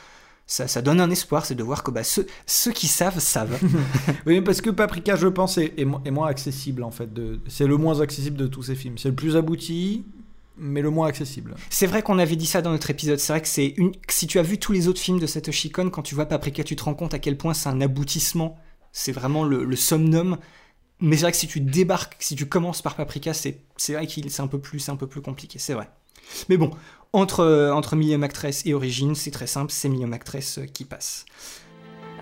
ça, 0.46 0.68
ça, 0.68 0.82
donne 0.82 1.00
un 1.00 1.10
espoir, 1.10 1.46
c'est 1.46 1.56
de 1.56 1.64
voir 1.64 1.84
que 1.84 1.92
bah, 1.92 2.04
ceux, 2.04 2.28
ceux 2.46 2.72
qui 2.72 2.88
savent, 2.88 3.20
savent. 3.20 3.60
oui, 4.26 4.42
parce 4.42 4.62
que 4.62 4.70
Paprika, 4.70 5.16
je 5.16 5.28
pense, 5.28 5.58
est, 5.58 5.74
est, 5.78 6.12
moins 6.12 6.28
accessible, 6.28 6.84
en 6.84 6.92
fait. 6.92 7.10
C'est 7.48 7.68
le 7.68 7.78
moins 7.78 8.02
accessible 8.02 8.38
de 8.38 8.48
tous 8.48 8.64
ces 8.64 8.76
films. 8.76 8.98
C'est 8.98 9.10
le 9.10 9.16
plus 9.16 9.36
abouti, 9.36 10.06
mais 10.58 10.82
le 10.82 10.90
moins 10.90 11.08
accessible. 11.08 11.56
C'est 11.70 11.88
vrai 11.88 12.04
qu'on 12.04 12.20
avait 12.20 12.36
dit 12.36 12.46
ça 12.46 12.62
dans 12.62 12.72
notre 12.72 12.90
épisode. 12.90 13.20
C'est 13.20 13.34
vrai 13.34 13.42
que 13.42 13.48
c'est 13.48 13.74
une. 13.78 13.92
Si 14.10 14.28
tu 14.28 14.40
as 14.40 14.44
vu 14.44 14.58
tous 14.58 14.72
les 14.72 14.88
autres 14.88 15.00
films 15.00 15.20
de 15.20 15.28
Satoshi 15.28 15.72
Kon, 15.72 15.90
quand 15.90 16.04
tu 16.04 16.16
vois 16.16 16.26
Paprika, 16.26 16.64
tu 16.64 16.76
te 16.76 16.84
rends 16.84 16.94
compte 16.94 17.14
à 17.14 17.20
quel 17.20 17.38
point 17.38 17.54
c'est 17.54 17.70
un 17.70 17.82
aboutissement. 17.82 18.58
C'est 18.92 19.12
vraiment 19.12 19.44
le, 19.44 19.64
le 19.64 19.76
somnum. 19.76 20.38
Mais 21.00 21.18
c'est 21.18 21.24
vrai 21.24 21.32
que 21.32 21.38
si 21.38 21.48
tu 21.48 21.60
débarques, 21.60 22.16
si 22.20 22.36
tu 22.36 22.46
commences 22.46 22.82
par 22.82 22.96
Paprika, 22.96 23.34
c'est 23.34 23.64
vrai 23.90 24.08
qu'il 24.08 24.30
c'est 24.30 24.42
un 24.42 24.48
peu 24.48 24.60
plus, 24.60 24.88
un 24.90 24.96
peu 24.96 25.08
plus 25.08 25.22
compliqué. 25.22 25.60
C'est 25.60 25.74
vrai. 25.74 25.90
Mais 26.50 26.58
bon, 26.58 26.72
entre 27.12 27.72
entre 27.74 27.96
Million 27.96 28.22
Actress 28.22 28.66
et 28.66 28.74
Origine, 28.74 29.16
c'est 29.16 29.32
très 29.32 29.48
simple. 29.48 29.72
C'est 29.72 29.90
Million 29.90 30.12
Actress 30.12 30.60
qui 30.74 30.86
passe. 30.86 31.26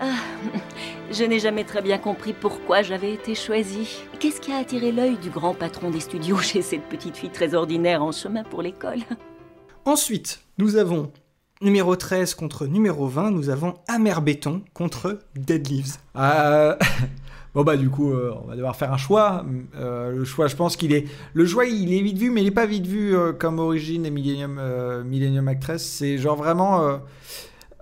Ah, 0.00 0.14
je 1.12 1.24
n'ai 1.24 1.38
jamais 1.38 1.64
très 1.64 1.82
bien 1.82 1.98
compris 1.98 2.32
pourquoi 2.32 2.82
j'avais 2.82 3.12
été 3.12 3.34
choisie. 3.34 4.02
Qu'est-ce 4.18 4.40
qui 4.40 4.52
a 4.52 4.58
attiré 4.58 4.92
l'œil 4.92 5.16
du 5.18 5.30
grand 5.30 5.54
patron 5.54 5.90
des 5.90 6.00
studios 6.00 6.38
chez 6.42 6.62
cette 6.62 6.88
petite 6.88 7.16
fille 7.16 7.30
très 7.30 7.54
ordinaire 7.54 8.02
en 8.02 8.12
chemin 8.12 8.44
pour 8.44 8.62
l'école? 8.62 9.00
Ensuite, 9.84 10.40
nous 10.58 10.76
avons 10.76 11.12
numéro 11.60 11.94
13 11.96 12.34
contre 12.34 12.66
numéro 12.66 13.06
20, 13.06 13.30
nous 13.30 13.48
avons 13.48 13.74
Amer 13.88 14.20
Béton 14.22 14.62
contre 14.74 15.20
Dead 15.36 15.68
Leaves. 15.68 15.96
Euh... 16.16 16.76
Bon 17.54 17.64
bah 17.64 17.76
du 17.76 17.90
coup 17.90 18.12
euh, 18.12 18.32
on 18.42 18.46
va 18.46 18.56
devoir 18.56 18.76
faire 18.76 18.92
un 18.94 18.96
choix. 18.96 19.44
Euh, 19.76 20.10
le 20.10 20.24
choix 20.24 20.46
je 20.46 20.56
pense 20.56 20.74
qu'il 20.74 20.94
est 20.94 21.04
le 21.34 21.44
choix 21.44 21.66
il 21.66 21.92
est 21.92 22.00
vite 22.00 22.16
vu 22.16 22.30
mais 22.30 22.40
il 22.40 22.46
est 22.46 22.50
pas 22.50 22.64
vite 22.64 22.86
vu 22.86 23.14
euh, 23.14 23.34
comme 23.34 23.58
Origine 23.58 24.06
et 24.06 24.10
Millennium 24.10 24.58
Millennium 25.04 25.48
Actress. 25.48 25.84
C'est 25.84 26.16
genre 26.16 26.36
vraiment 26.36 27.00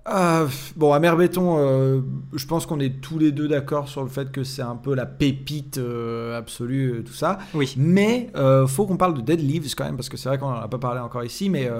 euh, 0.08 0.48
bon, 0.76 0.92
Amer 0.92 1.16
Béton, 1.16 1.56
euh, 1.58 2.00
je 2.34 2.46
pense 2.46 2.66
qu'on 2.66 2.80
est 2.80 3.00
tous 3.00 3.18
les 3.18 3.32
deux 3.32 3.48
d'accord 3.48 3.88
sur 3.88 4.02
le 4.02 4.08
fait 4.08 4.32
que 4.32 4.44
c'est 4.44 4.62
un 4.62 4.76
peu 4.76 4.94
la 4.94 5.06
pépite 5.06 5.78
euh, 5.78 6.38
absolue, 6.38 7.02
tout 7.04 7.12
ça. 7.12 7.38
Oui. 7.54 7.74
Mais 7.76 8.30
faut 8.66 8.86
qu'on 8.86 8.96
parle 8.96 9.14
de 9.14 9.20
Dead 9.20 9.40
Leaves 9.40 9.74
quand 9.74 9.84
même, 9.84 9.96
parce 9.96 10.08
que 10.08 10.16
c'est 10.16 10.28
vrai 10.28 10.38
qu'on 10.38 10.50
n'en 10.50 10.60
a 10.60 10.68
pas 10.68 10.78
parlé 10.78 11.00
encore 11.00 11.24
ici, 11.24 11.50
mais 11.50 11.70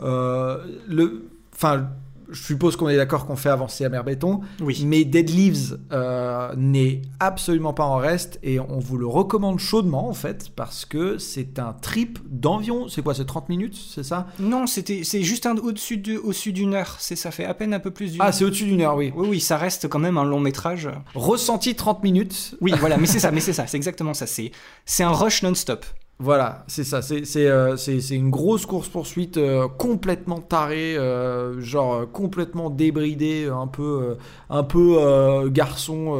le, 0.00 1.28
enfin, 1.54 1.88
je 2.30 2.42
suppose 2.42 2.76
qu'on 2.76 2.88
est 2.88 2.96
d'accord 2.96 3.26
qu'on 3.26 3.36
fait 3.36 3.48
avancer 3.48 3.84
Amer 3.84 4.04
Béton. 4.04 4.40
Oui. 4.60 4.82
Mais 4.86 5.04
Dead 5.04 5.30
Leaves 5.30 5.78
euh, 5.92 6.52
n'est 6.56 7.02
absolument 7.20 7.72
pas 7.72 7.84
en 7.84 7.96
reste 7.96 8.38
et 8.42 8.60
on 8.60 8.78
vous 8.78 8.98
le 8.98 9.06
recommande 9.06 9.58
chaudement 9.58 10.08
en 10.08 10.14
fait 10.14 10.50
parce 10.54 10.84
que 10.84 11.18
c'est 11.18 11.58
un 11.58 11.72
trip 11.72 12.18
d'environ, 12.28 12.88
c'est 12.88 13.02
quoi, 13.02 13.14
c'est 13.14 13.24
30 13.24 13.48
minutes, 13.48 13.76
c'est 13.76 14.02
ça? 14.02 14.26
Non, 14.38 14.66
c'était, 14.66 15.02
c'est 15.04 15.22
juste 15.22 15.46
au-dessus 15.46 15.98
de, 15.98 16.18
au-dessus 16.18 16.52
d'une 16.52 16.74
heure. 16.74 16.96
C'est 16.98 17.16
ça 17.16 17.30
fait 17.30 17.44
à 17.44 17.54
peine 17.54 17.74
un 17.74 17.80
peu 17.80 17.90
plus 17.90 18.12
d'une. 18.12 18.22
Ah, 18.22 18.32
c'est 18.32 18.44
au-dessus 18.44 18.64
d'une 18.64 18.80
heure, 18.80 18.96
oui. 18.96 19.12
Oui, 19.14 19.28
oui, 19.28 19.40
ça 19.40 19.56
reste 19.56 19.88
quand 19.88 19.98
même 19.98 20.18
un 20.18 20.24
long 20.24 20.40
métrage. 20.40 20.88
Ressenti 21.14 21.74
30 21.74 22.02
minutes. 22.02 22.56
Oui, 22.60 22.72
voilà, 22.78 22.96
mais 22.96 23.06
c'est 23.06 23.18
ça, 23.18 23.30
mais 23.32 23.40
c'est 23.40 23.52
ça, 23.52 23.66
c'est 23.66 23.76
exactement 23.76 24.14
ça. 24.14 24.26
C'est, 24.26 24.52
c'est 24.84 25.02
un 25.02 25.12
rush 25.12 25.42
non-stop. 25.42 25.84
Voilà, 26.20 26.64
c'est 26.66 26.82
ça. 26.82 27.00
C'est 27.00 27.46
euh, 27.46 27.76
une 27.76 28.30
grosse 28.30 28.66
course-poursuite 28.66 29.36
euh, 29.36 29.68
complètement 29.68 30.40
tarée, 30.40 30.96
euh, 30.96 31.60
genre 31.60 32.10
complètement 32.10 32.70
débridée, 32.70 33.48
un 33.48 33.68
peu, 33.68 34.16
un 34.50 34.64
peu 34.64 35.48
garçon 35.48 36.18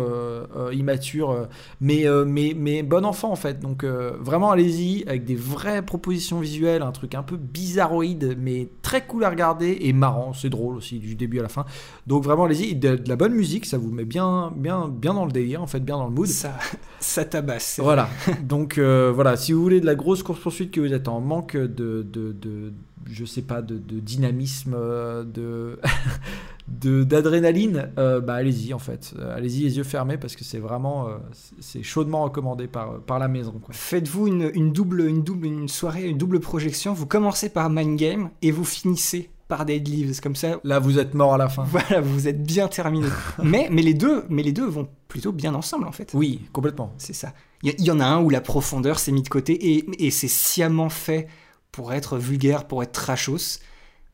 immature, 0.72 1.48
mais, 1.80 2.06
mais, 2.26 2.54
mais 2.56 2.84
bon 2.84 3.04
enfant 3.04 3.32
en 3.32 3.36
fait. 3.36 3.58
Donc 3.58 3.84
vraiment, 3.84 4.52
allez-y 4.52 5.02
avec 5.08 5.24
des 5.24 5.34
vraies 5.34 5.82
propositions 5.82 6.38
visuelles, 6.38 6.82
un 6.82 6.92
truc 6.92 7.16
un 7.16 7.24
peu 7.24 7.36
bizarroïde, 7.36 8.36
mais 8.40 8.68
très 8.82 9.04
cool 9.04 9.24
à 9.24 9.30
regarder 9.30 9.78
et 9.80 9.92
marrant. 9.92 10.32
C'est 10.32 10.50
drôle 10.50 10.76
aussi 10.76 11.00
du 11.00 11.16
début 11.16 11.40
à 11.40 11.42
la 11.42 11.48
fin. 11.48 11.64
Donc 12.06 12.22
vraiment, 12.22 12.44
allez-y. 12.44 12.76
De, 12.76 12.94
de, 12.94 13.08
la 13.08 13.16
bonne 13.16 13.34
musique, 13.34 13.66
ça 13.66 13.78
vous 13.78 13.90
met 13.90 14.04
bien, 14.04 14.52
bien, 14.54 14.86
bien 14.88 15.14
dans 15.14 15.24
le 15.24 15.32
délire, 15.32 15.60
en 15.60 15.66
fait, 15.66 15.80
bien 15.80 15.96
dans 15.96 16.06
le 16.06 16.14
mood. 16.14 16.28
Ça, 16.28 16.52
ça 17.00 17.24
tabasse. 17.24 17.80
Voilà. 17.82 18.08
Donc 18.42 18.78
voilà, 18.78 19.36
si 19.36 19.52
vous 19.52 19.62
voulez 19.62 19.80
de 19.80 19.87
la 19.88 19.94
grosse 19.94 20.22
course-poursuite 20.22 20.70
que 20.70 20.80
vous 20.80 20.92
êtes 20.92 21.08
en 21.08 21.20
manque 21.20 21.56
de, 21.56 22.06
de, 22.12 22.72
je 23.06 23.24
sais 23.24 23.40
pas, 23.40 23.62
de, 23.62 23.78
de 23.78 24.00
dynamisme, 24.00 24.74
euh, 24.76 25.24
de 26.68 27.04
d'adrénaline, 27.04 27.88
euh, 27.98 28.20
bah 28.20 28.34
allez-y 28.34 28.74
en 28.74 28.78
fait, 28.78 29.14
euh, 29.18 29.34
allez-y 29.34 29.62
les 29.62 29.78
yeux 29.78 29.84
fermés 29.84 30.18
parce 30.18 30.36
que 30.36 30.44
c'est 30.44 30.58
vraiment, 30.58 31.08
c'est 31.32 31.82
chaudement 31.82 32.22
recommandé 32.24 32.66
par, 32.66 33.00
par 33.00 33.18
la 33.18 33.28
maison. 33.28 33.58
Faites-vous 33.70 34.26
une, 34.26 34.50
une, 34.52 34.72
double, 34.72 35.00
une 35.08 35.22
double, 35.22 35.46
une 35.46 35.68
soirée, 35.68 36.06
une 36.06 36.18
double 36.18 36.40
projection. 36.40 36.92
Vous 36.92 37.06
commencez 37.06 37.48
par 37.48 37.70
Mind 37.70 37.98
Game 37.98 38.28
et 38.42 38.50
vous 38.50 38.66
finissez 38.66 39.30
par 39.48 39.64
Dead 39.64 39.88
Leaves, 39.88 40.20
comme 40.20 40.36
ça. 40.36 40.60
Là, 40.62 40.78
vous 40.78 40.98
êtes 40.98 41.14
mort 41.14 41.34
à 41.34 41.38
la 41.38 41.48
fin. 41.48 41.64
Voilà, 41.68 42.00
vous 42.00 42.28
êtes 42.28 42.42
bien 42.42 42.68
terminé. 42.68 43.08
mais, 43.42 43.68
mais 43.70 43.82
les 43.82 43.94
deux, 43.94 44.24
mais 44.28 44.42
les 44.42 44.52
deux 44.52 44.66
vont 44.66 44.88
plutôt 45.08 45.32
bien 45.32 45.54
ensemble 45.54 45.86
en 45.86 45.92
fait. 45.92 46.10
Oui, 46.14 46.42
complètement. 46.52 46.92
C'est 46.98 47.14
ça. 47.14 47.32
Il 47.62 47.74
y, 47.78 47.84
y, 47.84 47.90
en 47.90 47.98
a 47.98 48.04
un 48.04 48.20
où 48.20 48.30
la 48.30 48.40
profondeur 48.40 48.98
s'est 48.98 49.10
mis 49.10 49.22
de 49.22 49.28
côté 49.28 49.52
et, 49.74 50.06
et 50.06 50.10
c'est 50.10 50.28
sciemment 50.28 50.90
fait 50.90 51.26
pour 51.72 51.92
être 51.92 52.18
vulgaire, 52.18 52.66
pour 52.66 52.82
être 52.82 52.92
trashos. 52.92 53.58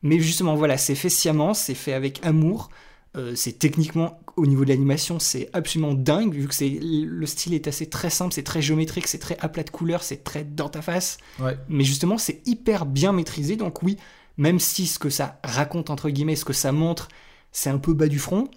Mais 0.01 0.19
justement, 0.19 0.55
voilà, 0.55 0.77
c'est 0.77 0.95
fait 0.95 1.09
sciemment, 1.09 1.53
c'est 1.53 1.75
fait 1.75 1.93
avec 1.93 2.25
amour. 2.25 2.69
Euh, 3.17 3.33
c'est 3.35 3.57
techniquement, 3.57 4.19
au 4.35 4.45
niveau 4.45 4.65
de 4.65 4.69
l'animation, 4.69 5.19
c'est 5.19 5.49
absolument 5.53 5.93
dingue, 5.93 6.33
vu 6.33 6.47
que 6.47 6.53
c'est 6.53 6.69
le 6.69 7.25
style 7.25 7.53
est 7.53 7.67
assez 7.67 7.87
très 7.87 8.09
simple, 8.09 8.33
c'est 8.33 8.43
très 8.43 8.61
géométrique, 8.61 9.07
c'est 9.07 9.19
très 9.19 9.37
à 9.39 9.47
plat 9.47 9.63
de 9.63 9.69
couleurs, 9.69 10.03
c'est 10.03 10.23
très 10.23 10.43
dans 10.43 10.69
ta 10.69 10.81
face. 10.81 11.17
Ouais. 11.39 11.57
Mais 11.69 11.83
justement, 11.83 12.17
c'est 12.17 12.41
hyper 12.45 12.85
bien 12.85 13.13
maîtrisé. 13.13 13.55
Donc 13.55 13.83
oui, 13.83 13.97
même 14.37 14.59
si 14.59 14.87
ce 14.87 14.99
que 14.99 15.09
ça 15.09 15.39
raconte 15.43 15.89
entre 15.89 16.09
guillemets, 16.09 16.35
ce 16.35 16.45
que 16.45 16.53
ça 16.53 16.71
montre, 16.71 17.07
c'est 17.51 17.69
un 17.69 17.77
peu 17.77 17.93
bas 17.93 18.07
du 18.07 18.19
front, 18.19 18.49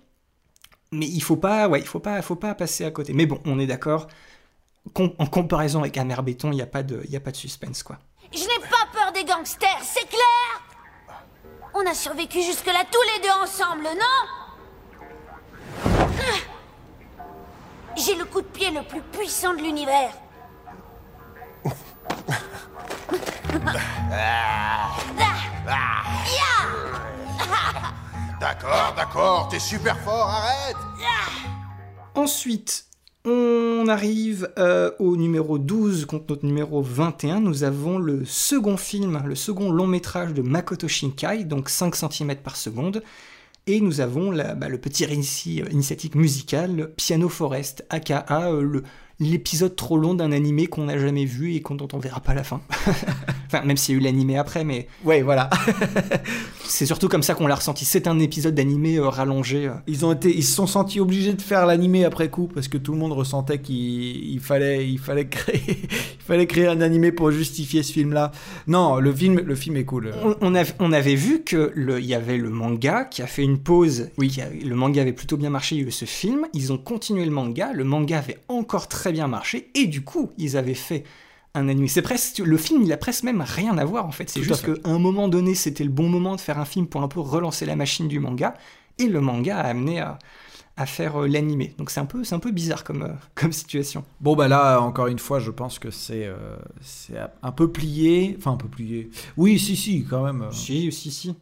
mais 0.90 1.06
il 1.06 1.22
faut 1.22 1.36
pas, 1.36 1.68
ouais, 1.68 1.80
il 1.80 1.86
faut 1.86 2.00
pas, 2.00 2.20
faut 2.22 2.36
pas 2.36 2.54
passer 2.54 2.84
à 2.84 2.90
côté. 2.90 3.12
Mais 3.12 3.26
bon, 3.26 3.40
on 3.44 3.58
est 3.58 3.66
d'accord. 3.66 4.08
Com 4.94 5.12
en 5.18 5.26
comparaison 5.26 5.80
avec 5.80 5.98
Amer 5.98 6.22
Béton, 6.22 6.50
il 6.50 6.54
n'y 6.56 6.62
a 6.62 6.66
pas 6.66 6.82
de, 6.82 7.02
il 7.08 7.14
a 7.14 7.20
pas 7.20 7.30
de 7.30 7.36
suspense 7.36 7.82
quoi. 7.82 7.98
Je 8.32 8.40
n'ai 8.40 8.58
pas 8.68 8.88
peur 8.92 9.12
des 9.12 9.24
gangsters, 9.24 9.82
c'est 9.82 10.08
clair? 10.08 10.62
On 11.74 11.84
a 11.86 11.92
survécu 11.94 12.42
jusque-là 12.42 12.84
tous 12.90 13.02
les 13.02 13.20
deux 13.22 13.34
ensemble, 13.42 13.84
non? 13.84 14.24
J'ai 17.96 18.14
le 18.14 18.24
coup 18.24 18.40
de 18.40 18.46
pied 18.46 18.70
le 18.70 18.82
plus 18.82 19.02
puissant 19.02 19.52
de 19.54 19.62
l'univers. 19.62 20.12
D'accord, 28.40 28.94
d'accord, 28.96 29.48
t'es 29.50 29.58
super 29.58 29.98
fort, 29.98 30.28
arrête 30.28 30.76
Ensuite, 32.14 32.86
on 33.24 33.86
arrive 33.88 34.48
euh, 34.58 34.90
au 34.98 35.16
numéro 35.16 35.58
12 35.58 36.06
contre 36.06 36.24
notre 36.30 36.46
numéro 36.46 36.80
21. 36.82 37.40
Nous 37.40 37.64
avons 37.64 37.98
le 37.98 38.24
second 38.24 38.76
film, 38.76 39.22
le 39.26 39.34
second 39.34 39.70
long 39.70 39.86
métrage 39.86 40.32
de 40.32 40.42
Makoto 40.42 40.88
Shinkai, 40.88 41.44
donc 41.44 41.68
5 41.68 41.94
cm 41.94 42.36
par 42.36 42.56
seconde. 42.56 43.02
Et 43.66 43.80
nous 43.80 44.00
avons 44.00 44.32
bah, 44.32 44.68
le 44.68 44.78
petit 44.78 45.04
récit 45.04 45.60
euh, 45.60 45.70
initiatique 45.70 46.14
musical, 46.14 46.90
Piano 46.96 47.28
Forest, 47.28 47.84
aka 47.90 48.24
euh, 48.30 48.62
le, 48.62 48.82
l'épisode 49.20 49.74
trop 49.74 49.96
long 49.98 50.14
d'un 50.14 50.30
animé 50.32 50.66
qu'on 50.66 50.84
n'a 50.84 50.96
jamais 50.98 51.24
vu 51.24 51.54
et 51.54 51.60
dont 51.68 51.88
on 51.92 51.98
verra 51.98 52.20
pas 52.20 52.34
la 52.34 52.44
fin. 52.44 52.60
enfin, 53.46 53.62
même 53.64 53.76
s'il 53.76 53.94
y 53.94 53.98
a 53.98 54.00
eu 54.00 54.04
l'animé 54.04 54.36
après, 54.38 54.64
mais 54.64 54.86
Ouais, 55.04 55.22
voilà. 55.22 55.50
c'est 56.64 56.86
surtout 56.86 57.08
comme 57.08 57.22
ça 57.22 57.34
qu'on 57.34 57.46
l'a 57.46 57.54
ressenti. 57.54 57.84
C'est 57.84 58.06
un 58.06 58.18
épisode 58.18 58.54
d'animé 58.54 58.96
euh, 58.96 59.08
rallongé. 59.08 59.66
euh. 59.66 59.72
Ils 59.86 60.04
ont 60.04 60.12
été, 60.12 60.36
ils 60.36 60.44
se 60.44 60.54
sont 60.54 60.66
sentis 60.66 61.00
obligés 61.00 61.32
de 61.32 61.42
faire 61.42 61.66
l'animé 61.66 62.04
après 62.04 62.28
coup 62.28 62.48
parce 62.52 62.68
que 62.68 62.78
tout 62.78 62.92
le 62.92 62.98
monde 62.98 63.12
ressentait 63.12 63.58
qu'il 63.60 63.76
il 64.32 64.40
fallait, 64.40 64.88
il 64.88 64.98
fallait 64.98 65.26
créer, 65.28 65.62
il 65.68 66.24
fallait 66.24 66.46
créer 66.46 66.66
un 66.68 66.80
animé 66.80 67.10
pour 67.12 67.30
justifier 67.30 67.82
ce 67.82 67.92
film-là. 67.92 68.30
Non, 68.66 68.96
le 68.98 69.12
film, 69.12 69.40
le 69.40 69.54
film 69.54 69.76
est 69.76 69.84
cool. 69.84 70.12
On, 70.22 70.36
on 70.40 70.54
av- 70.54 70.74
on 70.78 70.92
avait 70.92 71.14
vu 71.16 71.42
que 71.42 71.72
le- 71.74 71.98
il 72.00 72.06
y 72.06 72.14
avait 72.14 72.36
le 72.38 72.50
manga 72.50 73.04
qui 73.04 73.22
a 73.22 73.26
fait 73.26 73.42
une 73.42 73.58
pause. 73.58 74.10
Oui. 74.18 74.28
qui 74.28 74.40
a- 74.40 74.48
le 74.50 74.74
manga 74.74 75.02
avait 75.02 75.12
plutôt 75.12 75.36
bien 75.36 75.50
marché. 75.50 75.76
Il 75.76 75.82
y 75.82 75.84
a 75.84 75.88
eu 75.88 75.90
ce 75.90 76.04
film. 76.04 76.46
Ils 76.54 76.72
ont 76.72 76.78
continué 76.78 77.24
le 77.24 77.30
manga. 77.30 77.72
Le 77.72 77.84
manga 77.84 78.18
avait 78.18 78.38
encore 78.48 78.88
très 78.88 79.07
bien 79.12 79.28
marché. 79.28 79.70
Et 79.74 79.86
du 79.86 80.02
coup, 80.02 80.30
ils 80.38 80.56
avaient 80.56 80.74
fait 80.74 81.04
un 81.54 81.68
animé. 81.68 81.88
C'est 81.88 82.02
presque 82.02 82.38
le 82.38 82.56
film. 82.56 82.82
Il 82.82 82.92
a 82.92 82.96
presque 82.96 83.24
même 83.24 83.42
rien 83.42 83.76
à 83.78 83.84
voir 83.84 84.06
en 84.06 84.12
fait. 84.12 84.28
C'est 84.28 84.42
juste 84.42 84.64
qu'à 84.64 84.88
un 84.88 84.98
moment 84.98 85.28
donné, 85.28 85.54
c'était 85.54 85.84
le 85.84 85.90
bon 85.90 86.08
moment 86.08 86.36
de 86.36 86.40
faire 86.40 86.58
un 86.58 86.64
film 86.64 86.86
pour 86.86 87.02
un 87.02 87.08
peu 87.08 87.20
relancer 87.20 87.66
la 87.66 87.76
machine 87.76 88.08
du 88.08 88.20
manga. 88.20 88.54
Et 88.98 89.06
le 89.06 89.20
manga 89.20 89.56
a 89.58 89.68
amené 89.68 90.00
à, 90.00 90.18
à 90.78 90.86
faire 90.86 91.22
euh, 91.22 91.26
l'animé. 91.26 91.74
Donc 91.76 91.90
c'est 91.90 92.00
un 92.00 92.06
peu, 92.06 92.24
c'est 92.24 92.34
un 92.34 92.38
peu 92.38 92.52
bizarre 92.52 92.84
comme, 92.84 93.02
euh, 93.02 93.12
comme 93.34 93.52
situation. 93.52 94.04
Bon 94.20 94.36
bah 94.36 94.48
là, 94.48 94.80
encore 94.80 95.08
une 95.08 95.18
fois, 95.18 95.40
je 95.40 95.50
pense 95.50 95.78
que 95.78 95.90
c'est, 95.90 96.24
euh, 96.24 96.56
c'est 96.80 97.18
un 97.42 97.52
peu 97.52 97.70
plié, 97.70 98.36
enfin 98.38 98.52
un 98.52 98.56
peu 98.56 98.68
plié. 98.68 99.10
Oui, 99.36 99.58
si, 99.58 99.76
si, 99.76 100.04
quand 100.04 100.22
même. 100.22 100.46
Si, 100.52 100.90
si, 100.92 101.10
si. 101.10 101.34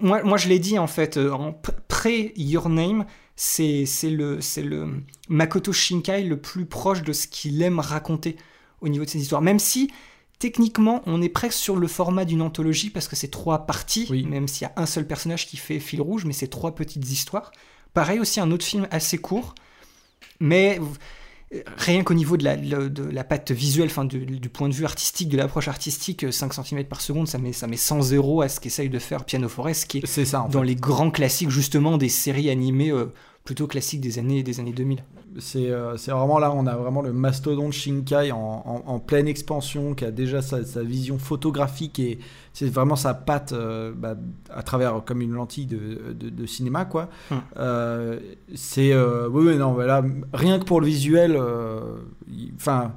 Moi, 0.00 0.22
moi 0.24 0.36
je 0.36 0.48
l'ai 0.48 0.58
dit 0.58 0.78
en 0.78 0.86
fait, 0.86 1.16
en 1.16 1.54
pré-Your 1.86 2.68
Name, 2.68 3.06
c'est 3.36 3.86
c'est 3.86 4.10
le, 4.10 4.40
c'est 4.40 4.62
le 4.62 5.02
Makoto 5.28 5.72
Shinkai 5.72 6.22
le 6.24 6.40
plus 6.40 6.66
proche 6.66 7.02
de 7.02 7.12
ce 7.12 7.26
qu'il 7.26 7.60
aime 7.62 7.78
raconter 7.80 8.36
au 8.80 8.88
niveau 8.88 9.04
de 9.04 9.10
ses 9.10 9.20
histoires. 9.20 9.42
Même 9.42 9.58
si, 9.58 9.90
techniquement, 10.38 11.02
on 11.06 11.22
est 11.22 11.28
presque 11.28 11.58
sur 11.58 11.76
le 11.76 11.86
format 11.88 12.24
d'une 12.24 12.42
anthologie 12.42 12.90
parce 12.90 13.08
que 13.08 13.16
c'est 13.16 13.30
trois 13.30 13.66
parties, 13.66 14.06
Oui. 14.10 14.24
même 14.24 14.48
s'il 14.48 14.62
y 14.66 14.70
a 14.70 14.72
un 14.76 14.86
seul 14.86 15.06
personnage 15.06 15.46
qui 15.46 15.56
fait 15.56 15.78
fil 15.80 16.00
rouge, 16.00 16.24
mais 16.24 16.32
c'est 16.32 16.48
trois 16.48 16.74
petites 16.74 17.10
histoires. 17.10 17.52
Pareil 17.94 18.20
aussi, 18.20 18.40
un 18.40 18.50
autre 18.50 18.64
film 18.64 18.88
assez 18.90 19.18
court, 19.18 19.54
mais 20.40 20.80
rien 21.76 22.02
qu'au 22.02 22.14
niveau 22.14 22.36
de 22.36 22.44
la, 22.44 22.56
de, 22.56 23.04
la 23.04 23.24
patte 23.24 23.50
visuelle, 23.50 23.88
enfin 23.88 24.04
du, 24.04 24.24
du 24.24 24.48
point 24.48 24.68
de 24.68 24.74
vue 24.74 24.84
artistique, 24.84 25.28
de 25.28 25.36
l'approche 25.36 25.68
artistique, 25.68 26.24
euh, 26.24 26.32
5 26.32 26.54
cm 26.54 26.84
par 26.84 27.00
seconde, 27.00 27.28
ça 27.28 27.38
met, 27.38 27.52
ça 27.52 27.66
met 27.66 27.76
100 27.76 28.02
zéro 28.02 28.42
à 28.42 28.48
ce 28.48 28.60
qu'essaye 28.60 28.88
de 28.88 28.98
faire 28.98 29.24
Piano 29.24 29.48
Forest, 29.48 29.86
qui 29.86 29.98
est 29.98 30.24
ça. 30.24 30.46
Dans 30.50 30.60
fait. 30.60 30.66
les 30.66 30.74
grands 30.76 31.10
classiques 31.10 31.50
justement 31.50 31.98
des 31.98 32.08
séries 32.08 32.50
animées 32.50 32.90
euh, 32.90 33.12
plutôt 33.44 33.66
classiques 33.66 34.00
des 34.00 34.18
années, 34.18 34.42
des 34.42 34.60
années 34.60 34.72
2000. 34.72 35.04
C'est, 35.38 35.70
euh, 35.70 35.96
c'est 35.96 36.10
vraiment 36.10 36.38
là, 36.38 36.52
on 36.52 36.66
a 36.66 36.76
vraiment 36.76 37.00
le 37.02 37.12
mastodonte 37.12 37.72
Shinkai 37.72 38.32
en, 38.32 38.38
en- 38.38 38.82
en 38.86 38.98
pleine 38.98 39.26
expansion, 39.28 39.94
qui 39.94 40.04
a 40.04 40.10
déjà 40.10 40.42
sa, 40.42 40.64
sa 40.64 40.82
vision 40.82 41.18
photographique 41.18 41.98
et 41.98 42.18
c'est 42.52 42.66
vraiment 42.68 42.96
sa 42.96 43.14
patte 43.14 43.52
euh, 43.52 43.92
bah, 43.96 44.14
à 44.50 44.62
travers 44.62 45.02
comme 45.04 45.22
une 45.22 45.32
lentille 45.32 45.66
de, 45.66 46.12
de- 46.12 46.28
de 46.30 46.46
cinéma, 46.46 46.84
quoi. 46.84 47.08
Hmm. 47.30 47.36
Euh, 47.56 48.18
c'est, 48.54 48.94
oui, 48.96 49.46
oui, 49.48 49.56
non, 49.56 49.72
mais 49.74 49.86
là, 49.86 50.02
rien 50.34 50.58
que 50.58 50.64
pour 50.64 50.80
le 50.80 50.86
visuel, 50.86 51.38
enfin. 52.56 52.92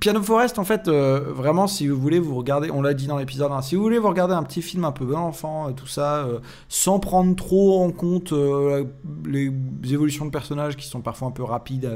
Piano 0.00 0.22
Forest, 0.22 0.58
en 0.58 0.64
fait, 0.64 0.88
euh, 0.88 1.20
vraiment, 1.34 1.66
si 1.66 1.86
vous 1.88 2.00
voulez, 2.00 2.18
vous 2.18 2.34
regardez, 2.36 2.70
on 2.70 2.80
l'a 2.80 2.94
dit 2.94 3.06
dans 3.06 3.18
l'épisode 3.18 3.52
1, 3.52 3.60
si 3.62 3.74
vous 3.76 3.82
voulez 3.82 3.98
vous 3.98 4.08
regarder 4.08 4.34
un 4.34 4.42
petit 4.42 4.62
film 4.62 4.84
un 4.84 4.92
peu 4.92 5.04
bon 5.04 5.16
enfant, 5.18 5.68
euh, 5.68 5.72
tout 5.72 5.86
ça, 5.86 6.24
euh, 6.24 6.38
sans 6.68 6.98
prendre 6.98 7.34
trop 7.36 7.82
en 7.82 7.90
compte 7.90 8.32
euh, 8.32 8.84
les 9.26 9.52
évolutions 9.90 10.24
de 10.24 10.30
personnages 10.30 10.76
qui 10.76 10.86
sont 10.86 11.00
parfois 11.02 11.28
un 11.28 11.30
peu 11.30 11.42
rapides 11.42 11.90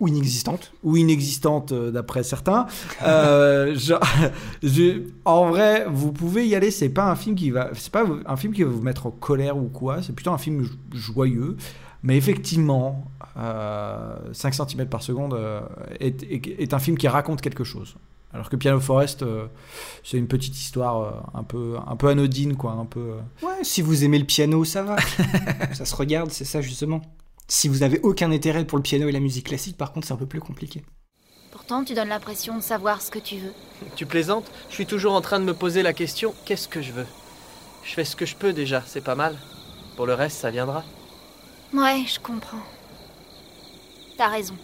Ou 0.00 0.08
inexistante. 0.08 0.72
ou 0.82 0.96
inexistantes 0.96 1.72
d'après 1.72 2.22
certains, 2.24 2.66
je- 4.62 5.02
en 5.24 5.48
vrai, 5.50 5.86
vous 5.90 6.12
pouvez 6.12 6.46
y 6.46 6.54
aller. 6.54 6.70
C'est 6.70 6.88
pas 6.88 7.10
un 7.10 7.16
film 7.16 7.36
qui 7.36 7.50
va, 7.50 7.70
c'est 7.74 7.92
pas 7.92 8.04
un 8.26 8.36
film 8.36 8.52
qui 8.52 8.62
va 8.62 8.70
vous 8.70 8.82
mettre 8.82 9.06
en 9.06 9.10
colère 9.10 9.56
ou 9.56 9.68
quoi. 9.68 10.02
C'est 10.02 10.12
plutôt 10.14 10.32
un 10.32 10.38
film 10.38 10.62
jo- 10.62 10.70
joyeux. 10.92 11.56
Mais 12.02 12.16
effectivement, 12.16 13.04
euh, 13.36 14.16
5 14.32 14.54
cm 14.54 14.86
par 14.88 15.02
seconde 15.02 15.34
euh, 15.34 15.60
est, 16.00 16.22
est- 16.22 16.60
est 16.62 16.74
un 16.74 16.78
film 16.78 16.96
qui 16.96 17.08
raconte 17.08 17.40
quelque 17.40 17.64
chose. 17.64 17.96
Alors 18.32 18.48
que 18.48 18.56
Piano 18.56 18.78
Forest, 18.80 19.22
euh, 19.22 19.48
c'est 20.04 20.16
une 20.16 20.28
petite 20.28 20.56
histoire 20.56 21.00
euh, 21.02 21.10
un 21.38 21.42
peu, 21.42 21.76
un 21.86 21.96
peu 21.96 22.08
anodine, 22.08 22.56
quoi, 22.56 22.72
un 22.72 22.84
peu. 22.86 23.00
euh, 23.00 23.46
Ouais, 23.46 23.62
si 23.64 23.82
vous 23.82 24.04
aimez 24.04 24.18
le 24.18 24.24
piano, 24.24 24.64
ça 24.64 24.82
va. 24.82 24.96
ça 25.74 25.84
se 25.84 25.94
regarde, 25.96 26.30
c'est 26.30 26.44
ça 26.44 26.60
justement. 26.60 27.02
Si 27.48 27.68
vous 27.68 27.82
avez 27.82 27.98
aucun 28.02 28.30
intérêt 28.30 28.64
pour 28.64 28.78
le 28.78 28.82
piano 28.82 29.08
et 29.08 29.12
la 29.12 29.18
musique 29.20 29.46
classique, 29.46 29.76
par 29.76 29.92
contre, 29.92 30.06
c'est 30.06 30.14
un 30.14 30.16
peu 30.16 30.26
plus 30.26 30.40
compliqué. 30.40 30.82
Pourtant, 31.50 31.82
tu 31.84 31.94
donnes 31.94 32.08
l'impression 32.10 32.56
de 32.56 32.62
savoir 32.62 33.02
ce 33.02 33.10
que 33.10 33.18
tu 33.18 33.36
veux. 33.38 33.52
Tu 33.96 34.06
plaisantes? 34.06 34.50
Je 34.68 34.74
suis 34.76 34.86
toujours 34.86 35.12
en 35.14 35.20
train 35.20 35.40
de 35.40 35.44
me 35.44 35.52
poser 35.54 35.82
la 35.82 35.92
question 35.92 36.32
qu'est-ce 36.44 36.68
que 36.68 36.80
je 36.80 36.92
veux? 36.92 37.06
Je 37.82 37.92
fais 37.94 38.04
ce 38.04 38.14
que 38.14 38.24
je 38.26 38.36
peux 38.36 38.52
déjà, 38.52 38.82
c'est 38.86 39.02
pas 39.02 39.16
mal. 39.16 39.36
Pour 39.96 40.06
le 40.06 40.14
reste, 40.14 40.38
ça 40.38 40.50
viendra. 40.52 40.84
Ouais, 41.74 42.04
je 42.06 42.18
comprends. 42.20 42.58
T'as 44.18 44.28
raison. 44.28 44.54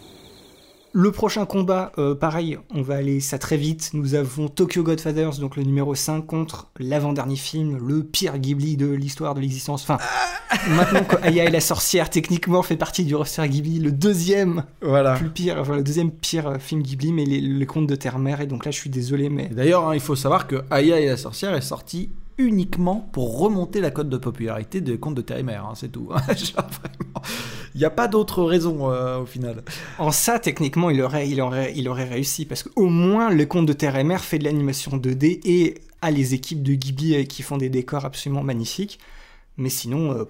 Le 0.93 1.11
prochain 1.11 1.45
combat, 1.45 1.91
euh, 1.99 2.15
pareil, 2.15 2.57
on 2.73 2.81
va 2.81 2.95
aller 2.95 3.19
ça 3.19 3.37
très 3.37 3.57
vite. 3.57 3.91
Nous 3.93 4.15
avons 4.15 4.47
Tokyo 4.47 4.81
Godfathers, 4.83 5.37
donc 5.37 5.55
le 5.55 5.63
numéro 5.63 5.93
5, 5.93 6.25
contre 6.25 6.69
l'avant-dernier 6.79 7.35
film, 7.35 7.77
le 7.77 8.03
pire 8.03 8.37
Ghibli 8.39 8.77
de 8.77 8.87
l'histoire 8.87 9.35
de 9.35 9.41
l'existence. 9.41 9.83
Enfin, 9.83 9.97
maintenant 10.69 11.03
que 11.03 11.17
Aya 11.17 11.43
et 11.45 11.51
la 11.51 11.59
sorcière, 11.59 12.09
techniquement, 12.09 12.63
fait 12.63 12.77
partie 12.77 13.03
du 13.03 13.15
roster 13.15 13.47
Ghibli, 13.47 13.79
le 13.79 13.91
deuxième 13.91 14.63
Voilà. 14.81 15.15
plus 15.15 15.29
pire, 15.29 15.57
enfin, 15.59 15.75
le 15.75 15.83
deuxième 15.83 16.09
pire 16.11 16.55
film 16.59 16.81
Ghibli, 16.81 17.13
mais 17.13 17.25
les, 17.25 17.41
les 17.41 17.65
contes 17.67 17.87
de 17.87 17.95
Terre-Mère. 17.95 18.41
Et 18.41 18.47
donc 18.47 18.65
là, 18.65 18.71
je 18.71 18.77
suis 18.77 18.89
désolé, 18.89 19.29
mais 19.29 19.47
D'ailleurs, 19.49 19.87
hein, 19.87 19.93
il 19.93 20.01
faut 20.01 20.15
savoir 20.15 20.47
que 20.47 20.63
Aya 20.71 20.99
et 20.99 21.05
la 21.07 21.17
sorcière 21.17 21.53
est 21.53 21.61
sorti 21.61 22.09
uniquement 22.37 23.09
pour 23.11 23.39
remonter 23.39 23.81
la 23.81 23.91
cote 23.91 24.09
de 24.09 24.17
popularité 24.17 24.81
des 24.81 24.99
contes 24.99 25.15
de 25.15 25.41
Mère, 25.41 25.65
hein, 25.65 25.73
c'est 25.75 25.91
tout. 25.91 26.09
Il 27.75 27.79
n'y 27.79 27.85
a 27.85 27.89
pas 27.89 28.07
d'autre 28.07 28.43
raison 28.43 28.91
euh, 28.91 29.19
au 29.19 29.25
final. 29.25 29.63
En 29.97 30.11
ça, 30.11 30.39
techniquement, 30.39 30.89
il 30.89 31.01
aurait, 31.01 31.29
il 31.29 31.41
aurait, 31.41 31.73
il 31.75 31.87
aurait 31.89 32.05
réussi 32.05 32.45
parce 32.45 32.63
qu'au 32.63 32.87
moins, 32.87 33.29
le 33.29 33.45
conte 33.45 33.65
de 33.65 33.73
Terre 33.73 33.95
fait 34.19 34.39
de 34.39 34.43
l'animation 34.43 34.97
2D 34.97 35.41
et 35.45 35.75
a 36.01 36.11
les 36.11 36.33
équipes 36.33 36.63
de 36.63 36.73
Ghibli 36.73 37.15
euh, 37.15 37.23
qui 37.23 37.41
font 37.41 37.57
des 37.57 37.69
décors 37.69 38.05
absolument 38.05 38.43
magnifiques. 38.43 38.99
Mais 39.57 39.69
sinon, 39.69 40.11
euh, 40.11 40.25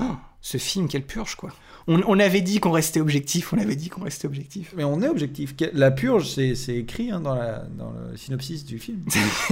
oh, 0.00 0.14
ce 0.40 0.58
film, 0.58 0.88
quelle 0.88 1.06
purge, 1.06 1.36
quoi. 1.36 1.50
On, 1.92 2.00
on 2.06 2.20
avait 2.20 2.40
dit 2.40 2.60
qu'on 2.60 2.70
restait 2.70 3.00
objectif, 3.00 3.52
on 3.52 3.58
avait 3.58 3.74
dit 3.74 3.88
qu'on 3.88 4.04
restait 4.04 4.28
objectif. 4.28 4.72
Mais 4.76 4.84
on 4.84 5.02
est 5.02 5.08
objectif. 5.08 5.56
La 5.72 5.90
purge, 5.90 6.28
c'est 6.28 6.76
écrit 6.76 7.10
hein, 7.10 7.18
dans, 7.20 7.34
la, 7.34 7.64
dans 7.76 7.90
le 7.90 8.16
synopsis 8.16 8.64
du 8.64 8.78
film. 8.78 9.00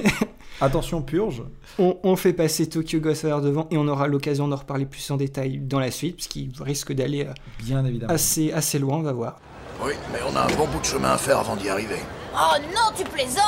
Attention, 0.61 1.03
purge. 1.03 1.43
On, 1.81 1.99
on 2.05 2.15
fait 2.15 2.33
passer 2.33 2.69
Tokyo 2.69 3.01
Godfather 3.01 3.41
devant 3.43 3.67
et 3.73 3.77
on 3.77 3.89
aura 3.89 4.07
l'occasion 4.07 4.47
d'en 4.47 4.55
reparler 4.55 4.87
plus 4.87 5.11
en 5.11 5.17
détail 5.17 5.59
dans 5.59 5.81
la 5.81 5.91
suite, 5.91 6.15
puisqu'il 6.15 6.53
risque 6.61 6.93
d'aller 6.93 7.27
euh, 7.27 7.33
Bien 7.65 7.85
évidemment. 7.85 8.13
assez, 8.15 8.53
assez 8.53 8.79
loin, 8.79 8.99
on 8.99 9.03
va 9.03 9.13
voir. 9.13 9.41
Oui, 9.85 9.93
mais 10.13 10.21
on 10.31 10.37
a 10.37 10.43
un 10.43 10.57
bon 10.57 10.69
bout 10.69 10.79
de 10.79 10.85
chemin 10.85 11.11
à 11.15 11.19
faire 11.19 11.39
avant 11.41 11.57
d'y 11.57 11.69
arriver. 11.69 11.99
Oh 12.35 12.55
non, 12.73 12.93
tu 12.97 13.03
plaisantes 13.03 13.43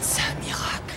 C'est 0.00 0.22
un 0.22 0.40
miracle. 0.42 0.94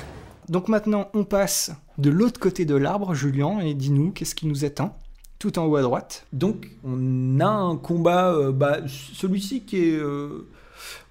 Donc 0.48 0.70
maintenant, 0.70 1.10
on 1.14 1.26
passe 1.26 1.72
de 2.02 2.10
l'autre 2.10 2.40
côté 2.40 2.66
de 2.66 2.76
l'arbre, 2.76 3.14
Julien, 3.14 3.60
et 3.60 3.74
dis-nous, 3.74 4.12
qu'est-ce 4.12 4.36
qui 4.36 4.48
nous 4.48 4.66
attend 4.66 4.98
Tout 5.40 5.60
en 5.60 5.66
haut 5.66 5.76
à 5.76 5.82
droite? 5.82 6.26
Donc, 6.34 6.72
on 6.84 7.40
a 7.40 7.48
un 7.48 7.78
combat, 7.78 8.34
euh, 8.34 8.52
bah, 8.52 8.80
celui-ci 8.88 9.62
qui 9.62 9.78
est. 9.78 10.00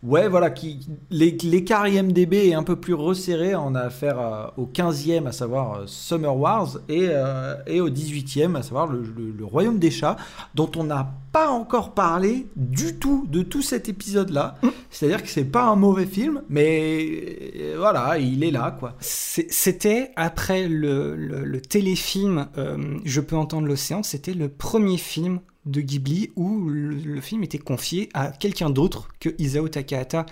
euh, 0.04 0.06
ouais, 0.08 0.28
voilà, 0.28 0.50
qui, 0.50 0.80
l'é- 1.10 1.36
l'écart 1.42 1.86
IMDB 1.86 2.34
est 2.48 2.54
un 2.54 2.62
peu 2.62 2.76
plus 2.76 2.94
resserré. 2.94 3.54
On 3.54 3.74
a 3.74 3.80
affaire 3.80 4.18
à- 4.18 4.54
au 4.56 4.66
15e, 4.66 5.26
à 5.26 5.32
savoir 5.32 5.74
euh, 5.80 5.82
Summer 5.86 6.36
Wars, 6.36 6.78
et, 6.88 7.06
euh, 7.10 7.54
et 7.66 7.80
au 7.80 7.88
18e, 7.90 8.56
à 8.56 8.62
savoir 8.62 8.86
le, 8.86 9.00
le- 9.02 9.30
le 9.36 9.44
Royaume 9.44 9.78
des 9.78 9.90
Chats, 9.90 10.16
dont 10.54 10.70
on 10.76 10.84
n'a 10.84 11.10
pas 11.32 11.48
encore 11.48 11.94
parlé 11.94 12.46
du 12.56 12.96
tout 12.96 13.26
de 13.30 13.42
tout 13.42 13.62
cet 13.62 13.88
épisode-là. 13.88 14.56
C'est-à-dire 14.90 15.22
que 15.22 15.28
c'est 15.28 15.44
pas 15.44 15.64
un 15.64 15.76
mauvais 15.76 16.06
film, 16.06 16.42
mais 16.48 17.52
euh, 17.56 17.74
voilà, 17.78 18.18
il 18.18 18.42
est 18.42 18.50
là, 18.50 18.76
quoi. 18.78 18.94
C'était, 19.00 20.10
après 20.16 20.66
le, 20.68 21.60
téléfilm 21.60 22.46
euh, 22.58 22.98
Je 23.04 23.20
peux 23.20 23.36
entendre 23.36 23.66
l'océan, 23.68 24.02
c'était 24.02 24.34
le 24.34 24.48
premier 24.48 24.96
film 24.96 25.40
de 25.66 25.80
Ghibli 25.80 26.30
où 26.36 26.68
le, 26.68 26.90
le 26.90 27.20
film 27.20 27.42
était 27.44 27.58
confié 27.58 28.08
à 28.14 28.30
quelqu'un 28.32 28.70
d'autre 28.70 29.08
que 29.20 29.28
Isao 29.38 29.68
Takahata 29.68 30.26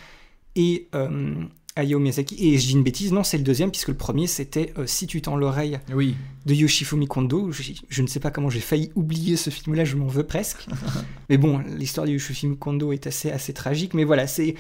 et 0.57 0.89
euh, 0.95 1.35
Hayao 1.77 1.99
Miyazaki. 1.99 2.37
Et 2.41 2.59
je 2.59 2.67
dis 2.67 2.73
une 2.73 2.83
bêtise, 2.83 3.13
non, 3.13 3.23
c'est 3.23 3.39
le 3.39 3.45
deuxième, 3.45 3.71
puisque 3.71 3.89
le 3.89 3.97
premier 3.97 4.27
c'était 4.27 4.73
euh, 4.79 4.87
Si 4.87 5.07
tu 5.07 5.21
tends 5.23 5.37
l'oreille 5.37 5.79
Oui. 5.95 6.17
de 6.47 6.55
Yoshifumi 6.55 7.07
Kondo. 7.07 7.53
Je, 7.53 7.63
je 7.89 8.03
ne 8.03 8.07
sais 8.07 8.21
pas 8.21 8.31
comment 8.31 8.51
j'ai 8.51 8.61
failli 8.61 8.91
oublier 8.97 9.37
ce 9.37 9.51
film-là, 9.51 9.85
je 9.85 9.97
m'en 9.97 10.07
veux 10.07 10.25
presque. 10.25 10.67
mais 11.29 11.37
bon, 11.39 11.59
l'histoire 11.77 12.07
de 12.07 12.13
Yoshifumi 12.13 12.57
Kondo 12.57 12.93
est 12.93 13.07
assez, 13.07 13.31
assez 13.31 13.53
tragique, 13.53 13.95
mais 13.95 14.05
voilà, 14.05 14.27
c'est. 14.27 14.55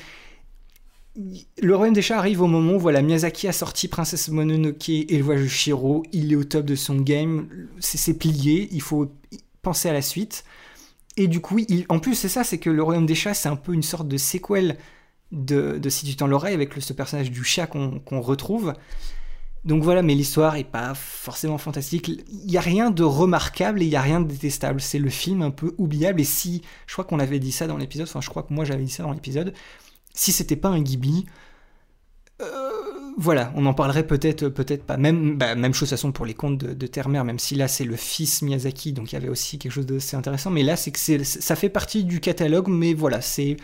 Le 1.60 1.74
Royaume 1.74 1.94
des 1.94 2.02
Chats 2.02 2.18
arrive 2.18 2.42
au 2.42 2.46
moment 2.46 2.74
où 2.74 2.78
voilà, 2.78 3.02
Miyazaki 3.02 3.48
a 3.48 3.52
sorti 3.52 3.88
Princesse 3.88 4.28
Mononoke 4.28 4.88
et 4.90 5.16
le 5.16 5.24
voyage 5.24 5.42
de 5.44 5.48
Shiro, 5.48 6.04
il 6.12 6.32
est 6.32 6.36
au 6.36 6.44
top 6.44 6.64
de 6.64 6.76
son 6.76 6.94
game, 7.00 7.48
c'est 7.80 7.98
c'est 7.98 8.14
plié, 8.14 8.68
il 8.70 8.82
faut 8.82 9.10
penser 9.62 9.88
à 9.88 9.92
la 9.92 10.02
suite. 10.02 10.44
Et 11.18 11.26
du 11.26 11.40
coup, 11.40 11.58
en 11.88 11.98
plus, 11.98 12.14
c'est 12.14 12.28
ça, 12.28 12.44
c'est 12.44 12.58
que 12.58 12.70
le 12.70 12.80
Royaume 12.80 13.04
des 13.04 13.16
Chats, 13.16 13.34
c'est 13.34 13.48
un 13.48 13.56
peu 13.56 13.74
une 13.74 13.82
sorte 13.82 14.06
de 14.06 14.16
séquelle 14.16 14.78
de, 15.32 15.76
de 15.76 15.88
Si 15.88 16.06
tu 16.06 16.14
tends 16.14 16.28
l'oreille 16.28 16.54
avec 16.54 16.72
ce 16.80 16.92
personnage 16.92 17.32
du 17.32 17.42
chat 17.42 17.66
qu'on 17.66 18.20
retrouve. 18.20 18.72
Donc 19.64 19.82
voilà, 19.82 20.02
mais 20.02 20.14
l'histoire 20.14 20.54
est 20.54 20.62
pas 20.62 20.94
forcément 20.94 21.58
fantastique. 21.58 22.08
Il 22.08 22.50
y 22.50 22.56
a 22.56 22.60
rien 22.60 22.92
de 22.92 23.02
remarquable 23.02 23.82
et 23.82 23.84
il 23.84 23.90
y 23.90 23.96
a 23.96 24.00
rien 24.00 24.20
de 24.20 24.28
détestable. 24.28 24.80
C'est 24.80 25.00
le 25.00 25.10
film 25.10 25.42
un 25.42 25.50
peu 25.50 25.74
oubliable. 25.76 26.20
Et 26.20 26.24
si, 26.24 26.62
je 26.86 26.92
crois 26.92 27.04
qu'on 27.04 27.18
avait 27.18 27.40
dit 27.40 27.50
ça 27.50 27.66
dans 27.66 27.76
l'épisode, 27.76 28.06
enfin 28.06 28.20
je 28.20 28.28
crois 28.30 28.44
que 28.44 28.54
moi 28.54 28.64
j'avais 28.64 28.84
dit 28.84 28.92
ça 28.92 29.02
dans 29.02 29.12
l'épisode, 29.12 29.52
si 30.14 30.30
c'était 30.30 30.54
pas 30.54 30.68
un 30.68 30.80
Ghibli, 30.80 31.26
euh, 32.40 32.70
voilà, 33.18 33.52
on 33.56 33.66
en 33.66 33.74
parlerait 33.74 34.06
peut-être, 34.06 34.48
peut-être 34.48 34.84
pas. 34.84 34.96
Même, 34.96 35.36
bah, 35.36 35.56
même 35.56 35.74
chose 35.74 35.88
de 35.88 35.94
toute 35.94 35.98
façon 35.98 36.12
pour 36.12 36.24
les 36.24 36.34
contes 36.34 36.58
de, 36.58 36.72
de 36.72 36.86
Terre-Mère, 36.86 37.24
même 37.24 37.40
si 37.40 37.56
là 37.56 37.66
c'est 37.66 37.84
le 37.84 37.96
fils 37.96 38.42
Miyazaki, 38.42 38.92
donc 38.92 39.10
il 39.10 39.16
y 39.16 39.18
avait 39.18 39.28
aussi 39.28 39.58
quelque 39.58 39.72
chose 39.72 39.86
d'assez 39.86 40.16
intéressant. 40.16 40.50
Mais 40.50 40.62
là, 40.62 40.76
c'est 40.76 40.92
que 40.92 41.24
ça 41.24 41.56
fait 41.56 41.68
partie 41.68 42.04
du 42.04 42.20
catalogue, 42.20 42.68
mais 42.68 42.94
voilà, 42.94 43.20
c'est 43.20 43.56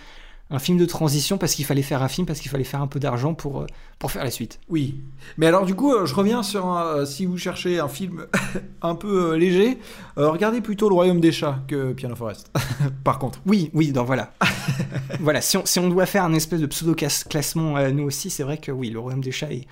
un 0.50 0.58
film 0.58 0.76
de 0.78 0.84
transition 0.84 1.38
parce 1.38 1.54
qu'il 1.54 1.64
fallait 1.64 1.82
faire 1.82 2.02
un 2.02 2.08
film, 2.08 2.26
parce 2.26 2.38
qu'il 2.38 2.50
fallait 2.50 2.64
faire 2.64 2.82
un 2.82 2.86
peu 2.86 3.00
d'argent 3.00 3.34
pour, 3.34 3.62
euh, 3.62 3.66
pour 3.98 4.10
faire 4.12 4.22
la 4.24 4.30
suite. 4.30 4.60
Oui. 4.68 5.00
Mais 5.38 5.46
alors, 5.46 5.64
du 5.64 5.74
coup, 5.74 5.92
euh, 5.92 6.04
je 6.06 6.14
reviens 6.14 6.42
sur 6.42 6.66
un- 6.66 6.84
euh, 6.98 7.06
si 7.06 7.24
vous 7.26 7.38
cherchez 7.38 7.80
un 7.80 7.88
film 7.88 8.26
un 8.82 8.94
peu 8.94 9.34
léger, 9.36 9.78
regardez 10.16 10.60
plutôt 10.60 10.88
Le 10.88 10.94
Royaume 10.94 11.20
des 11.20 11.32
Chats 11.32 11.60
que 11.66 11.92
Piano 11.94 12.14
Forest. 12.14 12.50
Par 13.04 13.18
contre. 13.18 13.40
Oui, 13.46 13.70
oui, 13.72 13.90
donc 13.92 14.06
voilà. 14.06 14.32
voilà, 15.20 15.40
si 15.40 15.56
on, 15.56 15.64
si 15.64 15.78
on 15.78 15.88
doit 15.88 16.06
faire 16.06 16.24
un 16.24 16.34
espèce 16.34 16.60
de 16.60 16.66
pseudo-classement 16.66 17.76
euh, 17.78 17.90
nous 17.90 18.04
aussi, 18.04 18.30
c'est 18.30 18.42
vrai 18.42 18.58
que 18.58 18.70
oui, 18.70 18.90
le 18.90 18.98
Royaume 19.00 19.22
des 19.22 19.32
Chats 19.32 19.50
est- 19.52 19.66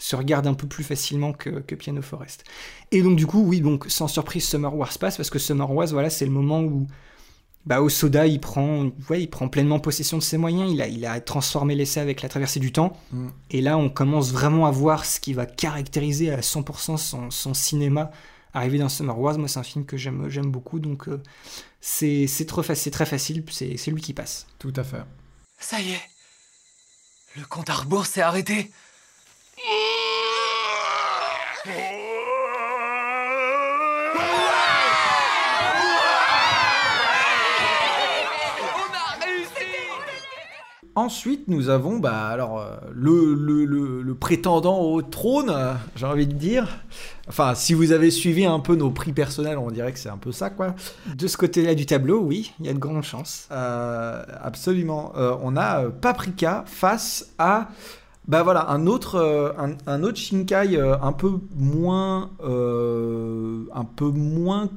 se 0.00 0.14
regarde 0.14 0.46
un 0.46 0.54
peu 0.54 0.68
plus 0.68 0.84
facilement 0.84 1.32
que, 1.32 1.50
que 1.50 1.74
Piano 1.74 2.02
Forest. 2.02 2.44
Et 2.92 3.02
donc 3.02 3.16
du 3.16 3.26
coup, 3.26 3.42
oui, 3.42 3.60
donc 3.60 3.86
sans 3.88 4.06
surprise, 4.06 4.44
Summer 4.46 4.72
Wars 4.76 4.96
passe, 5.00 5.16
parce 5.16 5.30
que 5.30 5.40
Summer 5.40 5.68
Wars, 5.72 5.88
voilà, 5.88 6.08
c'est 6.10 6.24
le 6.24 6.30
moment 6.30 6.60
où 6.60 6.86
bah, 7.68 7.82
Osoda, 7.82 8.26
il 8.26 8.40
prend, 8.40 8.86
ouais, 9.10 9.22
il 9.22 9.28
prend 9.28 9.48
pleinement 9.48 9.78
possession 9.78 10.16
de 10.18 10.22
ses 10.22 10.38
moyens, 10.38 10.72
il 10.72 10.80
a, 10.82 10.88
il 10.88 11.04
a 11.06 11.20
transformé 11.20 11.74
l'essai 11.74 12.00
avec 12.00 12.22
la 12.22 12.28
traversée 12.28 12.60
du 12.60 12.72
temps, 12.72 12.96
Mm. 13.12 13.28
et 13.50 13.60
là, 13.60 13.76
on 13.76 13.90
commence 13.90 14.32
vraiment 14.32 14.66
à 14.66 14.70
voir 14.70 15.04
ce 15.04 15.20
qui 15.20 15.34
va 15.34 15.44
caractériser 15.46 16.32
à 16.32 16.40
100% 16.40 16.96
son, 16.96 17.30
son 17.30 17.54
cinéma 17.54 18.10
arrivé 18.54 18.78
dans 18.78 18.88
Summer 18.88 19.16
Wars. 19.18 19.38
Moi, 19.38 19.48
c'est 19.48 19.58
un 19.60 19.62
film 19.62 19.84
que 19.84 19.96
j'aime 19.98 20.28
j'aime 20.30 20.50
beaucoup, 20.50 20.80
donc 20.80 21.08
euh, 21.08 21.22
c'est 21.80 22.26
c'est 22.26 22.46
trop 22.46 22.62
fa- 22.62 22.74
c'est 22.74 22.90
très 22.90 23.06
facile, 23.06 23.44
c'est 23.50 23.76
c'est 23.76 23.90
lui 23.90 24.00
qui 24.00 24.14
passe. 24.14 24.46
Tout 24.58 24.72
à 24.74 24.82
fait. 24.82 25.02
Ça 25.60 25.78
y 25.80 25.90
est. 25.92 26.00
Le 27.36 27.44
compte 27.44 27.68
à 27.70 27.74
rebours 27.74 28.06
s'est 28.06 28.22
arrêté. 28.22 28.70
Ensuite, 40.98 41.46
nous 41.46 41.68
avons 41.68 42.00
bah, 42.00 42.26
alors, 42.26 42.58
euh, 42.58 42.74
le, 42.92 43.32
le, 43.32 44.14
prétendant 44.16 44.80
au 44.80 45.00
trône, 45.00 45.48
euh, 45.48 45.74
j'ai 45.94 46.06
envie 46.06 46.26
de 46.26 46.32
dire. 46.32 46.66
Enfin, 47.28 47.54
si 47.54 47.72
vous 47.72 47.92
avez 47.92 48.10
suivi 48.10 48.44
un 48.44 48.58
peu 48.58 48.74
nos 48.74 48.90
prix 48.90 49.12
personnels, 49.12 49.58
on 49.58 49.70
dirait 49.70 49.92
que 49.92 49.98
c'est 50.00 50.08
un 50.08 50.16
peu 50.16 50.32
ça, 50.32 50.50
quoi. 50.50 50.74
De 51.16 51.28
ce 51.28 51.36
côté-là 51.36 51.76
du 51.76 51.86
tableau, 51.86 52.18
oui, 52.18 52.52
il 52.58 52.66
y 52.66 52.68
a 52.68 52.72
de 52.72 52.80
grandes 52.80 53.04
chances. 53.04 53.46
Euh, 53.52 54.24
absolument. 54.42 55.12
On 55.40 55.56
a 55.56 55.84
Paprika 55.84 56.64
face 56.66 57.32
à 57.38 57.68
bah 58.26 58.42
voilà 58.42 58.68
un 58.68 58.88
autre 58.88 59.54
un, 59.86 60.02
autre 60.02 60.18
Shinkai 60.18 60.80
un 60.80 61.12
peu 61.12 61.38
moins 61.54 62.30
un 62.42 63.84
peu 63.84 64.10
moins 64.10 64.68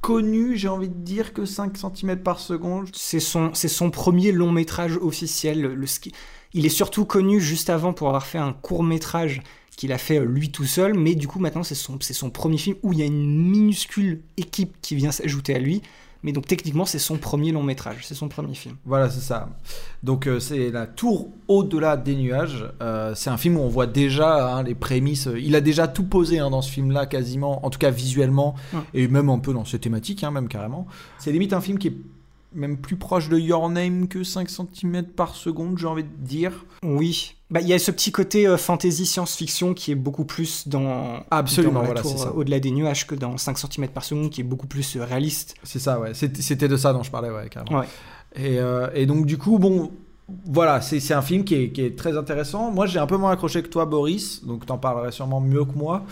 connu, 0.00 0.56
j'ai 0.56 0.68
envie 0.68 0.88
de 0.88 0.94
dire 0.94 1.32
que 1.32 1.44
5 1.44 1.76
cm 1.76 2.22
par 2.22 2.38
seconde. 2.40 2.88
C'est 2.94 3.20
son, 3.20 3.52
son 3.54 3.90
premier 3.90 4.32
long 4.32 4.52
métrage 4.52 4.96
officiel. 4.96 5.60
Le, 5.62 5.86
ski- 5.86 6.12
Il 6.54 6.66
est 6.66 6.70
surtout 6.70 7.04
connu 7.04 7.40
juste 7.40 7.70
avant 7.70 7.92
pour 7.92 8.08
avoir 8.08 8.26
fait 8.26 8.38
un 8.38 8.52
court 8.52 8.82
métrage 8.84 9.42
qu'il 9.76 9.92
a 9.92 9.98
fait 9.98 10.18
euh, 10.20 10.24
lui 10.24 10.50
tout 10.50 10.64
seul, 10.64 10.94
mais 10.94 11.14
du 11.14 11.26
coup 11.28 11.38
maintenant 11.38 11.62
c'est 11.62 11.74
son, 11.74 11.98
c'est 12.00 12.12
son 12.12 12.30
premier 12.30 12.58
film 12.58 12.76
où 12.82 12.92
il 12.92 12.98
y 12.98 13.02
a 13.02 13.06
une 13.06 13.38
minuscule 13.50 14.22
équipe 14.36 14.76
qui 14.82 14.94
vient 14.96 15.12
s'ajouter 15.12 15.54
à 15.54 15.58
lui. 15.58 15.82
Mais 16.22 16.32
donc 16.32 16.46
techniquement 16.46 16.84
c'est 16.84 16.98
son 16.98 17.16
premier 17.16 17.50
long 17.52 17.62
métrage, 17.62 17.98
c'est 18.06 18.14
son 18.14 18.28
premier 18.28 18.54
film. 18.54 18.76
Voilà, 18.84 19.08
c'est 19.08 19.20
ça. 19.20 19.48
Donc 20.02 20.26
euh, 20.26 20.38
c'est 20.38 20.70
la 20.70 20.86
tour 20.86 21.28
au-delà 21.48 21.96
des 21.96 22.14
nuages. 22.14 22.66
Euh, 22.82 23.14
c'est 23.14 23.30
un 23.30 23.36
film 23.38 23.56
où 23.56 23.60
on 23.60 23.68
voit 23.68 23.86
déjà 23.86 24.54
hein, 24.54 24.62
les 24.62 24.74
prémices. 24.74 25.28
Il 25.38 25.56
a 25.56 25.60
déjà 25.60 25.88
tout 25.88 26.04
posé 26.04 26.38
hein, 26.38 26.50
dans 26.50 26.62
ce 26.62 26.70
film-là, 26.70 27.06
quasiment, 27.06 27.64
en 27.64 27.70
tout 27.70 27.78
cas 27.78 27.90
visuellement, 27.90 28.54
Ouais. 28.72 28.80
et 28.94 29.08
même 29.08 29.30
un 29.30 29.38
peu 29.38 29.52
dans 29.54 29.64
ses 29.64 29.78
thématiques, 29.78 30.22
hein, 30.24 30.30
même 30.30 30.48
carrément. 30.48 30.86
C'est 31.18 31.32
limite 31.32 31.52
un 31.52 31.60
film 31.60 31.78
qui 31.78 31.88
est 31.88 31.96
même 32.52 32.76
plus 32.76 32.96
proche 32.96 33.28
de 33.28 33.38
Your 33.38 33.68
Name 33.68 34.08
que 34.08 34.24
5 34.24 34.48
cm 34.48 35.04
par 35.04 35.34
seconde, 35.34 35.78
j'ai 35.78 35.86
envie 35.86 36.04
de 36.04 36.08
dire. 36.18 36.64
Oui, 36.82 37.36
bah 37.50 37.60
il 37.60 37.68
y 37.68 37.72
a 37.72 37.78
ce 37.78 37.90
petit 37.90 38.12
côté 38.12 38.46
euh, 38.46 38.56
fantasy 38.56 39.06
science-fiction 39.06 39.74
qui 39.74 39.90
est 39.90 39.96
beaucoup 39.96 40.24
plus 40.24 40.68
dans 40.68 41.24
Absolument, 41.30 41.80
dans 41.80 41.86
voilà, 41.86 42.02
euh, 42.02 42.30
au-delà 42.34 42.60
des 42.60 42.70
nuages 42.70 43.06
que 43.06 43.14
dans 43.14 43.36
5 43.36 43.58
cm 43.58 43.88
par 43.88 44.04
seconde 44.04 44.30
qui 44.30 44.40
est 44.40 44.44
beaucoup 44.44 44.66
plus 44.66 44.96
euh, 44.96 45.04
réaliste. 45.04 45.54
C'est 45.62 45.78
ça, 45.78 45.98
ouais. 45.98 46.12
C'était 46.14 46.68
de 46.68 46.76
ça 46.76 46.92
dont 46.92 47.02
je 47.02 47.10
parlais, 47.10 47.30
ouais, 47.30 47.48
carrément. 47.48 47.80
Ouais. 47.80 47.86
Et, 48.36 48.58
et 48.94 49.06
donc, 49.06 49.26
du 49.26 49.38
coup, 49.38 49.58
bon, 49.58 49.90
voilà, 50.46 50.80
c'est 50.80 51.00
c'est 51.00 51.14
un 51.14 51.22
film 51.22 51.42
qui 51.42 51.56
est, 51.56 51.70
qui 51.70 51.82
est 51.82 51.98
très 51.98 52.16
intéressant. 52.16 52.70
Moi, 52.70 52.86
j'ai 52.86 53.00
un 53.00 53.06
peu 53.06 53.16
moins 53.16 53.32
accroché 53.32 53.60
que 53.62 53.68
toi, 53.68 53.86
Boris, 53.86 54.44
donc 54.44 54.66
t'en 54.66 54.78
parlerais 54.78 55.10
sûrement 55.10 55.40
mieux 55.40 55.64
que 55.64 55.76
moi. 55.76 56.04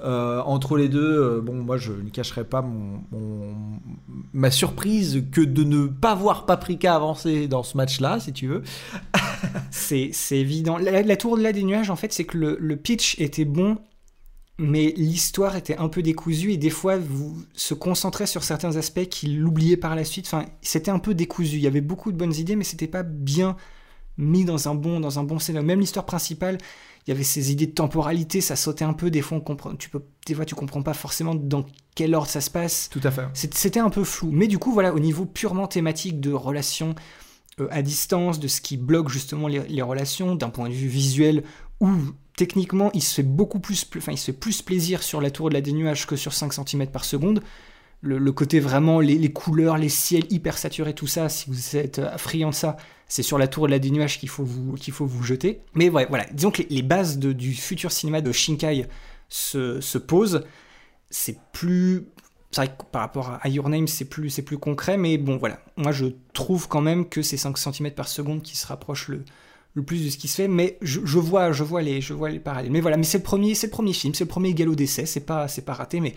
Euh, 0.00 0.40
entre 0.42 0.76
les 0.76 0.88
deux, 0.88 1.00
euh, 1.00 1.40
bon, 1.40 1.54
moi, 1.54 1.76
je 1.76 1.92
ne 1.92 2.08
cacherai 2.08 2.44
pas 2.44 2.62
mon, 2.62 3.02
ma 4.32 4.50
surprise 4.50 5.24
que 5.32 5.40
de 5.40 5.64
ne 5.64 5.86
pas 5.86 6.14
voir 6.14 6.46
Paprika 6.46 6.94
avancer 6.94 7.48
dans 7.48 7.64
ce 7.64 7.76
match-là, 7.76 8.20
si 8.20 8.32
tu 8.32 8.46
veux. 8.46 8.62
C'est 9.70 10.12
évident. 10.30 10.78
La, 10.78 11.02
la 11.02 11.16
tour 11.16 11.32
au-delà 11.32 11.52
des 11.52 11.64
nuages, 11.64 11.90
en 11.90 11.96
fait, 11.96 12.12
c'est 12.12 12.24
que 12.24 12.38
le, 12.38 12.56
le 12.60 12.76
pitch 12.76 13.18
était 13.18 13.44
bon, 13.44 13.78
mais 14.58 14.92
l'histoire 14.96 15.56
était 15.56 15.76
un 15.78 15.88
peu 15.88 16.02
décousue 16.02 16.52
et 16.52 16.56
des 16.56 16.70
fois, 16.70 16.96
vous 16.96 17.36
se 17.54 17.74
concentrait 17.74 18.26
sur 18.26 18.44
certains 18.44 18.76
aspects 18.76 19.06
qu'il 19.08 19.44
oubliait 19.44 19.76
par 19.76 19.96
la 19.96 20.04
suite. 20.04 20.26
Enfin, 20.26 20.44
c'était 20.62 20.90
un 20.90 20.98
peu 20.98 21.14
décousu. 21.14 21.56
Il 21.56 21.62
y 21.62 21.66
avait 21.66 21.80
beaucoup 21.80 22.12
de 22.12 22.16
bonnes 22.16 22.34
idées, 22.34 22.56
mais 22.56 22.64
c'était 22.64 22.88
pas 22.88 23.02
bien 23.02 23.56
mis 24.16 24.44
dans 24.44 24.68
un 24.68 24.74
bon, 24.74 25.00
dans 25.00 25.18
un 25.18 25.24
bon 25.24 25.38
scénario. 25.38 25.66
Même 25.66 25.80
l'histoire 25.80 26.06
principale, 26.06 26.58
il 27.08 27.12
y 27.12 27.14
avait 27.14 27.24
ces 27.24 27.50
idées 27.50 27.66
de 27.66 27.72
temporalité, 27.72 28.42
ça 28.42 28.54
sautait 28.54 28.84
un 28.84 28.92
peu. 28.92 29.10
Des 29.10 29.22
fois, 29.22 29.38
on 29.38 29.40
comprend, 29.40 29.74
tu 29.74 29.88
peux, 29.88 30.02
des 30.26 30.34
fois, 30.34 30.44
tu 30.44 30.54
comprends 30.54 30.82
pas 30.82 30.92
forcément 30.92 31.34
dans 31.34 31.64
quel 31.94 32.14
ordre 32.14 32.28
ça 32.28 32.42
se 32.42 32.50
passe. 32.50 32.90
Tout 32.92 33.00
à 33.02 33.10
fait. 33.10 33.22
C'était 33.32 33.80
un 33.80 33.88
peu 33.88 34.04
flou. 34.04 34.28
Mais 34.30 34.46
du 34.46 34.58
coup, 34.58 34.72
voilà, 34.74 34.92
au 34.92 34.98
niveau 34.98 35.24
purement 35.24 35.66
thématique 35.66 36.20
de 36.20 36.32
relations 36.32 36.94
euh, 37.60 37.68
à 37.70 37.80
distance, 37.80 38.38
de 38.40 38.46
ce 38.46 38.60
qui 38.60 38.76
bloque 38.76 39.08
justement 39.08 39.48
les, 39.48 39.60
les 39.68 39.80
relations, 39.80 40.34
d'un 40.34 40.50
point 40.50 40.68
de 40.68 40.74
vue 40.74 40.86
visuel, 40.88 41.44
où 41.80 41.88
techniquement, 42.36 42.90
il 42.92 43.02
se 43.02 43.14
fait 43.14 43.22
beaucoup 43.22 43.58
plus, 43.58 43.86
pl- 43.86 44.02
enfin, 44.02 44.12
il 44.12 44.18
se 44.18 44.26
fait 44.26 44.32
plus 44.34 44.60
plaisir 44.60 45.02
sur 45.02 45.22
la 45.22 45.30
tour 45.30 45.48
de 45.48 45.54
la 45.54 45.62
des 45.62 45.72
nuages 45.72 46.06
que 46.06 46.14
sur 46.14 46.34
5 46.34 46.52
cm 46.52 46.88
par 46.88 47.06
seconde. 47.06 47.42
Le, 48.00 48.30
côté 48.30 48.60
vraiment, 48.60 49.00
les, 49.00 49.32
couleurs, 49.32 49.76
les 49.76 49.88
ciels 49.88 50.24
hyper 50.30 50.56
saturés, 50.56 50.94
tout 50.94 51.08
ça, 51.08 51.28
si 51.28 51.50
vous 51.50 51.76
êtes 51.76 51.98
euh, 51.98 52.16
friand 52.16 52.50
de 52.50 52.54
ça, 52.54 52.76
c'est 53.08 53.24
sur 53.24 53.38
la 53.38 53.48
tour 53.48 53.66
de 53.66 53.72
la 53.72 53.80
des 53.80 53.90
qu'il 54.06 54.28
faut 54.28 54.44
vous, 54.44 54.74
qu'il 54.74 54.94
faut 54.94 55.06
vous 55.06 55.24
jeter. 55.24 55.62
Mais 55.74 55.88
ouais, 55.88 56.06
voilà, 56.08 56.26
disons 56.32 56.52
que 56.52 56.62
les, 56.70 56.82
bases 56.82 57.18
du 57.18 57.54
futur 57.54 57.90
cinéma 57.90 58.20
de 58.20 58.30
Shinkai 58.30 58.86
se, 59.28 59.80
se 59.80 59.98
posent. 59.98 60.44
C'est 61.10 61.38
plus 61.52 62.06
c'est 62.50 62.62
vrai 62.62 62.68
que 62.68 62.84
par 62.90 63.02
rapport 63.02 63.38
à 63.40 63.48
Your 63.48 63.68
Name, 63.68 63.86
c'est 63.86 64.06
plus, 64.06 64.30
c'est 64.30 64.42
plus 64.42 64.58
concret, 64.58 64.96
mais 64.96 65.18
bon, 65.18 65.36
voilà. 65.36 65.60
Moi, 65.76 65.92
je 65.92 66.06
trouve 66.32 66.66
quand 66.68 66.80
même 66.80 67.08
que 67.08 67.20
c'est 67.20 67.36
5 67.36 67.58
cm 67.58 67.90
par 67.90 68.08
seconde 68.08 68.42
qui 68.42 68.56
se 68.56 68.66
rapproche 68.66 69.08
le, 69.08 69.22
le 69.74 69.82
plus 69.82 70.04
de 70.04 70.10
ce 70.10 70.16
qui 70.16 70.28
se 70.28 70.36
fait, 70.36 70.48
mais 70.48 70.78
je, 70.80 71.00
je 71.04 71.18
vois, 71.18 71.52
je 71.52 71.62
vois 71.62 71.82
les, 71.82 72.00
je 72.00 72.14
vois 72.14 72.30
les 72.30 72.40
parallèles. 72.40 72.72
Mais 72.72 72.80
voilà, 72.80 72.96
mais 72.96 73.04
c'est 73.04 73.18
le 73.18 73.24
premier, 73.24 73.54
c'est 73.54 73.66
le 73.66 73.72
premier 73.72 73.92
film, 73.92 74.14
c'est 74.14 74.24
le 74.24 74.28
premier 74.28 74.54
galop 74.54 74.74
d'essai, 74.74 75.04
c'est 75.04 75.20
pas, 75.20 75.46
c'est 75.46 75.64
pas 75.64 75.74
raté, 75.74 76.00
mais 76.00 76.14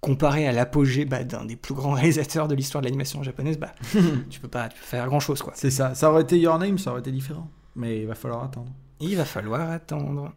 comparé 0.00 0.46
à 0.48 0.52
l'apogée 0.52 1.04
bah, 1.04 1.24
d'un 1.24 1.44
des 1.44 1.56
plus 1.56 1.74
grands 1.74 1.92
réalisateurs 1.94 2.48
de 2.48 2.54
l'histoire 2.54 2.82
de 2.82 2.86
l'animation 2.86 3.22
japonaise, 3.22 3.58
bah, 3.58 3.72
tu 4.30 4.40
peux 4.40 4.48
pas, 4.48 4.68
tu 4.68 4.78
peux 4.78 4.86
faire 4.86 5.06
grand 5.06 5.20
chose, 5.20 5.42
quoi. 5.42 5.52
C'est 5.56 5.70
ça. 5.70 5.94
Ça 5.94 6.10
aurait 6.10 6.22
été 6.22 6.38
Your 6.38 6.58
Name, 6.58 6.78
ça 6.78 6.90
aurait 6.90 7.00
été 7.00 7.12
différent. 7.12 7.48
Mais 7.76 8.00
il 8.00 8.06
va 8.06 8.14
falloir 8.14 8.42
attendre. 8.44 8.72
Il 9.00 9.16
va 9.16 9.24
falloir 9.24 9.70
attendre. 9.70 10.32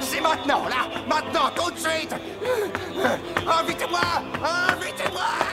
C'est 0.00 0.20
maintenant, 0.20 0.64
là 0.68 0.88
Maintenant, 1.08 1.50
tout 1.54 1.70
de 1.70 1.78
suite 1.78 2.14
Invitez-moi 3.46 4.00
Invitez-moi 4.42 5.43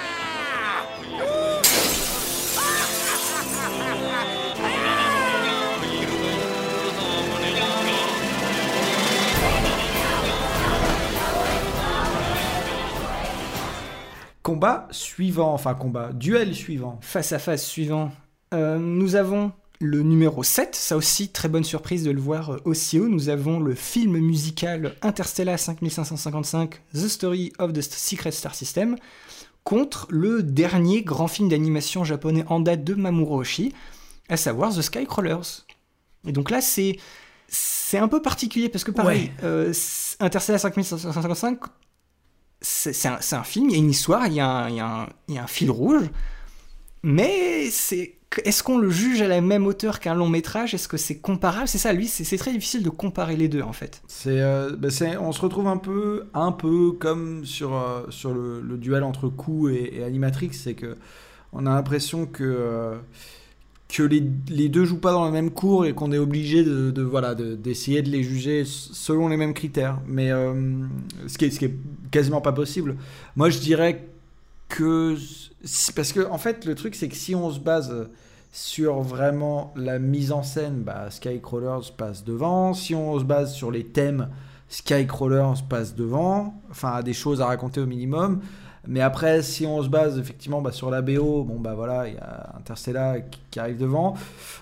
Combat 14.43 14.87
suivant, 14.91 15.53
enfin 15.53 15.73
combat, 15.75 16.11
duel 16.13 16.55
suivant. 16.55 16.99
Face 17.01 17.31
à 17.31 17.39
face 17.39 17.65
suivant, 17.65 18.11
euh, 18.53 18.79
nous 18.79 19.15
avons 19.15 19.51
le 19.79 20.03
numéro 20.03 20.43
7, 20.43 20.75
ça 20.75 20.95
aussi 20.95 21.29
très 21.29 21.49
bonne 21.49 21.63
surprise 21.63 22.03
de 22.03 22.11
le 22.11 22.19
voir 22.19 22.53
euh, 22.53 22.61
aussi 22.65 22.99
haut. 22.99 23.07
Nous 23.07 23.29
avons 23.29 23.59
le 23.59 23.75
film 23.75 24.17
musical 24.17 24.95
Interstellar 25.01 25.59
5555, 25.59 26.81
The 26.93 27.07
Story 27.07 27.53
of 27.59 27.73
the 27.73 27.81
Secret 27.81 28.31
Star 28.31 28.55
System, 28.55 28.95
contre 29.63 30.07
le 30.09 30.43
dernier 30.43 31.03
grand 31.03 31.27
film 31.27 31.49
d'animation 31.49 32.03
japonais 32.03 32.45
en 32.47 32.59
date 32.59 32.83
de 32.83 32.93
Mamoru 32.93 33.41
Oshii, 33.41 33.73
à 34.29 34.37
savoir 34.37 34.73
The 34.73 34.81
Skycrawlers. 34.81 35.65
Et 36.27 36.31
donc 36.31 36.49
là, 36.51 36.61
c'est 36.61 36.97
c'est 37.47 37.97
un 37.97 38.07
peu 38.07 38.21
particulier 38.21 38.69
parce 38.69 38.83
que 38.83 38.91
pareil, 38.91 39.31
euh, 39.43 39.73
Interstellar 40.19 40.59
5555, 40.59 41.59
c'est 42.61 43.07
un, 43.07 43.43
film, 43.43 43.69
il 43.69 43.73
y 43.73 43.75
a 43.75 43.79
une 43.79 43.89
histoire, 43.89 44.27
il 44.27 44.33
y 44.35 44.39
a 44.39 44.67
un, 44.67 45.47
fil 45.47 45.71
rouge, 45.71 46.09
mais 47.03 47.69
c'est 47.71 48.15
est-ce 48.45 48.63
qu'on 48.63 48.77
le 48.77 48.89
juge 48.89 49.21
à 49.21 49.27
la 49.27 49.41
même 49.41 49.67
hauteur 49.67 49.99
qu'un 49.99 50.13
long 50.13 50.29
métrage? 50.29 50.73
Est-ce 50.73 50.87
que 50.87 50.95
c'est 50.95 51.17
comparable? 51.17 51.67
C'est 51.67 51.77
ça, 51.77 51.91
lui, 51.91 52.07
c'est 52.07 52.37
très 52.37 52.53
difficile 52.53 52.81
de 52.81 52.89
comparer 52.89 53.35
les 53.35 53.49
deux 53.49 53.61
en 53.61 53.73
fait. 53.73 54.01
C'est, 54.07 54.39
euh, 54.41 54.75
bah, 54.77 54.87
on 55.19 55.31
se 55.31 55.41
retrouve 55.41 55.67
un 55.67 55.77
peu, 55.77 56.27
un 56.33 56.51
peu 56.51 56.93
comme 56.93 57.45
sur, 57.45 57.75
euh, 57.75 58.03
sur 58.09 58.33
le, 58.33 58.61
duel 58.77 59.03
entre 59.03 59.27
Coup 59.27 59.67
et, 59.69 60.03
Animatrix, 60.03 60.53
c'est 60.53 60.75
que 60.75 60.95
on 61.51 61.65
a 61.65 61.71
l'impression 61.71 62.25
que 62.25 62.43
euh, 62.43 62.97
que 63.91 64.03
les, 64.03 64.23
les, 64.49 64.69
deux 64.69 64.85
jouent 64.85 64.99
pas 64.99 65.11
dans 65.11 65.25
le 65.25 65.31
même 65.31 65.51
cours 65.51 65.85
et 65.85 65.93
qu'on 65.93 66.11
est 66.11 66.17
obligé 66.17 66.63
de, 66.63 67.01
voilà 67.01 67.35
d'essayer 67.35 68.01
de, 68.01 68.09
les 68.09 68.23
juger 68.23 68.63
selon 68.65 69.27
les 69.27 69.37
mêmes 69.37 69.53
critères. 69.53 69.99
Mais 70.07 70.29
ce 71.27 71.37
qui 71.37 71.45
est 71.45 71.49
ce 71.51 71.59
qui 71.59 71.65
est 71.65 71.75
quasiment 72.09 72.41
pas 72.41 72.53
possible. 72.53 72.95
Moi, 73.35 73.49
je 73.49 73.59
dirais 73.59 74.07
que 74.69 75.15
parce 75.95 76.13
que 76.13 76.27
en 76.27 76.37
fait 76.37 76.65
le 76.65 76.75
truc 76.75 76.95
c'est 76.95 77.09
que 77.09 77.15
si 77.15 77.35
on 77.35 77.51
se 77.51 77.59
base 77.59 78.09
sur 78.51 79.01
vraiment 79.01 79.73
la 79.75 79.99
mise 79.99 80.31
en 80.31 80.43
scène, 80.43 80.83
bah, 80.83 81.09
Skycrawlers 81.09 81.93
passe 81.95 82.23
devant. 82.23 82.73
Si 82.73 82.93
on 82.93 83.17
se 83.19 83.23
base 83.23 83.53
sur 83.53 83.71
les 83.71 83.85
thèmes, 83.85 84.29
Skycrawlers 84.67 85.63
passe 85.69 85.95
devant. 85.95 86.61
Enfin, 86.69 87.01
des 87.01 87.13
choses 87.13 87.41
à 87.41 87.45
raconter 87.45 87.79
au 87.79 87.85
minimum. 87.85 88.41
Mais 88.87 89.01
après, 89.01 89.43
si 89.43 89.65
on 89.65 89.83
se 89.83 89.89
base 89.89 90.17
effectivement 90.17 90.61
bah, 90.61 90.71
sur 90.71 90.89
la 90.89 91.01
BO, 91.01 91.43
bon 91.43 91.59
bah 91.59 91.75
voilà, 91.75 92.07
il 92.07 92.15
y 92.15 92.17
a 92.17 92.55
Interstellar 92.57 93.17
qui, 93.51 93.59
arrive 93.59 93.77
devant. 93.77 94.15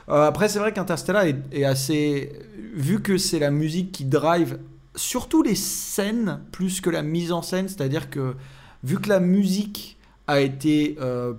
Euh, 0.10 0.26
après, 0.26 0.50
c'est 0.50 0.60
vrai 0.60 0.74
qu'Interstellar 0.74 1.24
est, 1.24 1.38
est, 1.54 1.64
assez, 1.64 2.32
vu 2.74 3.02
que 3.02 3.18
c'est 3.18 3.40
la 3.40 3.52
musique 3.52 3.92
qui 3.92 4.06
drive 4.06 4.60
surtout 4.96 5.42
les 5.42 5.56
scènes 5.56 6.42
plus 6.52 6.82
que 6.82 6.90
la 6.90 7.02
mise 7.02 7.32
en 7.32 7.42
scène, 7.42 7.70
c'est-à-dire 7.70 8.10
que 8.10 8.36
vu 8.84 9.00
que 9.00 9.10
la 9.10 9.20
musique 9.20 9.98
a 10.28 10.42
été 10.42 10.98
euh, 11.00 11.34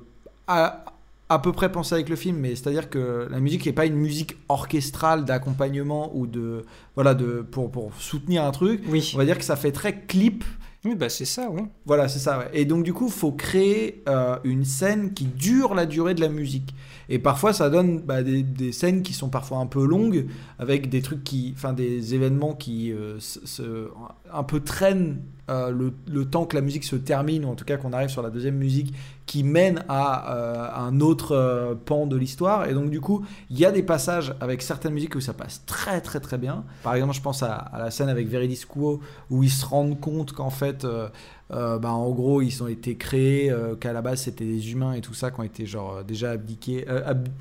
à, 0.46 0.84
à, 1.28 1.38
peu 1.38 1.52
près 1.52 1.70
pensée 1.70 1.94
avec 1.94 2.08
le 2.08 2.16
film, 2.16 2.38
mais 2.38 2.56
c'est-à-dire 2.56 2.88
que 2.90 3.28
la 3.30 3.40
musique 3.40 3.66
n'est 3.66 3.72
pas 3.72 3.86
une 3.86 3.94
musique 3.94 4.36
orchestrale 4.48 5.24
d'accompagnement 5.24 6.10
ou 6.14 6.26
de 6.26 6.64
voilà 6.94 7.14
de 7.14 7.46
pour, 7.48 7.70
pour 7.70 7.92
soutenir 7.98 8.44
un 8.44 8.50
truc. 8.50 8.82
Oui. 8.88 9.12
On 9.14 9.18
va 9.18 9.24
dire 9.24 9.38
que 9.38 9.44
ça 9.44 9.56
fait 9.56 9.72
très 9.72 10.00
clip. 10.00 10.44
Oui, 10.84 10.94
bah 10.94 11.10
c'est 11.10 11.26
ça, 11.26 11.50
oui. 11.50 11.62
Voilà, 11.84 12.08
c'est 12.08 12.18
ça. 12.18 12.38
Ouais. 12.38 12.48
Et 12.54 12.64
donc 12.64 12.84
du 12.84 12.94
coup, 12.94 13.06
il 13.06 13.12
faut 13.12 13.32
créer 13.32 14.02
euh, 14.08 14.38
une 14.44 14.64
scène 14.64 15.12
qui 15.12 15.26
dure 15.26 15.74
la 15.74 15.84
durée 15.84 16.14
de 16.14 16.22
la 16.22 16.30
musique. 16.30 16.74
Et 17.10 17.18
parfois, 17.18 17.52
ça 17.52 17.68
donne 17.68 18.00
bah, 18.00 18.22
des, 18.22 18.42
des, 18.42 18.72
scènes 18.72 19.02
qui 19.02 19.12
sont 19.12 19.28
parfois 19.28 19.58
un 19.58 19.66
peu 19.66 19.84
longues, 19.84 20.26
avec 20.58 20.88
des 20.88 21.02
trucs 21.02 21.22
qui, 21.22 21.52
enfin, 21.54 21.74
des 21.74 22.14
événements 22.14 22.54
qui 22.54 22.92
euh, 22.92 23.18
se, 23.18 23.90
un 24.32 24.42
peu 24.42 24.60
traînent 24.60 25.20
euh, 25.50 25.90
le, 26.06 26.24
temps 26.24 26.44
que 26.44 26.54
la 26.54 26.62
musique 26.62 26.84
se 26.84 26.96
termine, 26.96 27.44
ou 27.44 27.48
en 27.48 27.54
tout 27.54 27.64
cas 27.64 27.76
qu'on 27.76 27.92
arrive 27.92 28.08
sur 28.08 28.22
la 28.22 28.30
deuxième 28.30 28.56
musique 28.56 28.94
qui 29.26 29.44
mène 29.44 29.84
à 29.88 30.34
euh, 30.34 30.68
un 30.74 31.00
autre 31.00 31.36
euh, 31.36 31.74
pan 31.76 32.06
de 32.06 32.16
l'histoire. 32.16 32.68
Et 32.68 32.74
donc, 32.74 32.90
du 32.90 33.00
coup, 33.00 33.24
il 33.48 33.58
y 33.58 33.64
a 33.64 33.70
des 33.70 33.82
passages 33.82 34.34
avec 34.40 34.60
certaines 34.60 34.92
musiques 34.92 35.14
où 35.14 35.20
ça 35.20 35.32
passe 35.32 35.64
très, 35.66 36.00
très, 36.00 36.18
très 36.18 36.36
bien. 36.36 36.64
Par 36.82 36.94
exemple, 36.94 37.14
je 37.14 37.20
pense 37.20 37.42
à, 37.42 37.70
la 37.78 37.92
scène 37.92 38.08
avec 38.08 38.28
Veridis 38.28 38.64
Quo, 38.68 39.00
où 39.30 39.44
ils 39.44 39.50
se 39.50 39.64
rendent 39.64 40.00
compte 40.00 40.32
qu'en 40.32 40.50
fait, 40.50 40.84
euh, 40.84 41.08
bah, 41.50 41.90
en 41.90 42.10
gros, 42.10 42.42
ils 42.42 42.62
ont 42.62 42.66
été 42.66 42.96
créés, 42.96 43.54
qu'à 43.80 43.92
la 43.92 44.02
base 44.02 44.22
c'était 44.22 44.44
des 44.44 44.72
humains 44.72 44.94
et 44.94 45.00
tout 45.00 45.14
ça, 45.14 45.30
qui 45.30 45.40
ont 45.40 45.44
été 45.44 45.64
genre 45.64 46.02
déjà 46.02 46.32
abdiqués, 46.32 46.84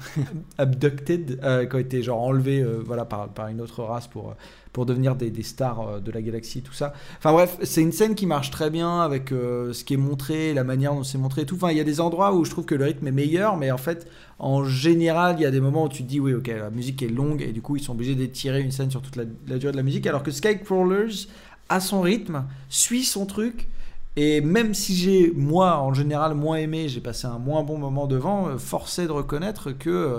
abducted, 0.59 1.39
qui 1.69 1.75
ont 1.75 1.79
été 1.79 2.03
genre 2.03 2.21
enlevés 2.21 2.63
voilà, 2.85 3.05
par, 3.05 3.29
par, 3.29 3.47
une 3.47 3.61
autre 3.61 3.83
race 3.83 4.07
pour, 4.07 4.35
pour 4.73 4.85
devenir 4.85 5.15
des, 5.15 5.31
stars 5.43 6.01
de 6.01 6.11
la 6.11 6.21
galaxie, 6.21 6.61
tout 6.61 6.73
ça. 6.73 6.93
Enfin 7.17 7.33
bref, 7.33 7.57
c'est 7.63 7.81
une 7.81 7.91
scène 7.91 8.15
qui 8.15 8.25
marche 8.25 8.51
très 8.51 8.69
bien 8.69 9.01
avec 9.01 9.29
ce 9.29 9.83
qui 9.83 9.95
est 9.95 9.97
montré, 9.97 10.53
la 10.53 10.63
manière 10.63 10.93
dont 10.93 11.03
c'est 11.03 11.17
montré 11.17 11.41
et 11.41 11.45
tout. 11.45 11.55
Enfin, 11.55 11.71
il 11.71 11.77
y 11.77 11.81
a 11.81 11.83
des 11.83 11.99
endroits 11.99 12.33
où 12.33 12.45
je 12.45 12.51
trouve 12.51 12.65
que 12.65 12.75
le 12.75 12.85
rythme 12.85 13.07
est 13.07 13.11
meilleur, 13.11 13.57
mais 13.57 13.71
en 13.71 13.77
fait, 13.77 14.07
en 14.37 14.63
général, 14.63 15.35
il 15.37 15.41
y 15.41 15.45
a 15.45 15.51
des 15.51 15.59
moments 15.59 15.85
où 15.85 15.89
tu 15.89 16.03
te 16.03 16.07
dis, 16.07 16.19
oui, 16.19 16.33
ok, 16.33 16.47
la 16.47 16.69
musique 16.69 17.01
est 17.03 17.09
longue 17.09 17.41
et 17.41 17.51
du 17.51 17.61
coup, 17.61 17.75
ils 17.75 17.83
sont 17.83 17.93
obligés 17.93 18.15
d'étirer 18.15 18.61
une 18.61 18.71
scène 18.71 18.89
sur 18.89 19.01
toute 19.01 19.15
la, 19.15 19.25
durée 19.25 19.71
de 19.71 19.77
la 19.77 19.83
musique, 19.83 20.07
alors 20.07 20.23
que 20.23 20.31
Skycrawlers, 20.31 21.27
à 21.67 21.79
son 21.79 22.01
rythme, 22.01 22.45
suit 22.69 23.03
son 23.03 23.25
truc 23.25 23.67
et 24.15 24.41
même 24.41 24.73
si 24.73 24.95
j'ai, 24.95 25.31
moi, 25.35 25.77
en 25.77 25.93
général, 25.93 26.33
moins 26.33 26.57
aimé, 26.57 26.89
j'ai 26.89 26.99
passé 26.99 27.27
un 27.27 27.37
moins 27.37 27.63
bon 27.63 27.77
moment 27.77 28.07
devant, 28.07 28.47
euh, 28.47 28.57
forcé 28.57 29.05
de 29.05 29.11
reconnaître 29.11 29.71
que 29.71 29.89
euh, 29.89 30.17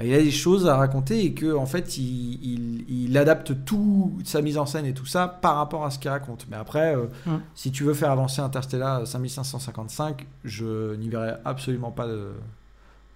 bah, 0.00 0.06
il 0.06 0.14
a 0.14 0.22
des 0.22 0.30
choses 0.30 0.66
à 0.66 0.76
raconter 0.76 1.22
et 1.22 1.34
que 1.34 1.54
en 1.54 1.66
fait, 1.66 1.98
il, 1.98 2.86
il, 2.88 3.18
adapte 3.18 3.66
tout 3.66 4.18
sa 4.24 4.40
mise 4.40 4.56
en 4.56 4.64
scène 4.64 4.86
et 4.86 4.94
tout 4.94 5.04
ça 5.04 5.28
par 5.28 5.56
rapport 5.56 5.84
à 5.84 5.90
ce 5.90 5.98
qu'il 5.98 6.10
raconte. 6.10 6.46
Mais 6.50 6.56
après, 6.56 6.96
euh, 6.96 7.04
hum. 7.26 7.42
si 7.54 7.70
tu 7.70 7.84
veux 7.84 7.92
faire 7.92 8.10
avancer 8.10 8.40
Interstellar 8.40 9.06
5555, 9.06 10.26
je 10.42 10.94
n'y 10.94 11.10
verrai 11.10 11.34
absolument 11.44 11.90
pas 11.90 12.08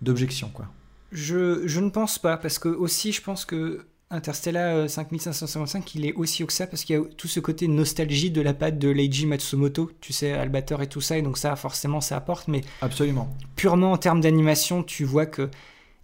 d'objection, 0.03 0.51
quoi. 0.53 0.67
Je, 1.11 1.67
je 1.67 1.81
ne 1.81 1.89
pense 1.89 2.19
pas, 2.19 2.37
parce 2.37 2.59
que 2.59 2.69
aussi, 2.69 3.13
je 3.13 3.23
pense 3.23 3.47
que 3.47 3.87
Interstellar 4.11 4.91
5555, 4.91 5.79
euh, 5.79 5.91
il 5.95 6.07
est 6.07 6.13
aussi 6.13 6.45
ça 6.51 6.67
parce 6.67 6.85
qu'il 6.85 6.97
y 6.97 6.99
a 6.99 7.03
tout 7.17 7.29
ce 7.29 7.41
côté 7.41 7.67
nostalgie 7.67 8.31
de 8.31 8.43
la 8.43 8.53
patte 8.53 8.79
de 8.79 8.91
Leiji 8.91 9.25
Matsumoto, 9.25 9.91
tu 10.03 10.13
sais, 10.13 10.33
Albator 10.33 10.83
et 10.83 10.87
tout 10.87 11.01
ça, 11.01 11.17
et 11.17 11.23
donc 11.23 11.39
ça, 11.39 11.57
forcément, 11.57 12.03
ça 12.03 12.19
apporte, 12.19 12.47
mais. 12.49 12.61
Absolument. 12.83 13.35
Purement 13.57 13.93
en 13.93 13.97
termes 13.97 14.21
d'animation, 14.21 14.83
tu 14.83 15.05
vois 15.05 15.25
que. 15.25 15.49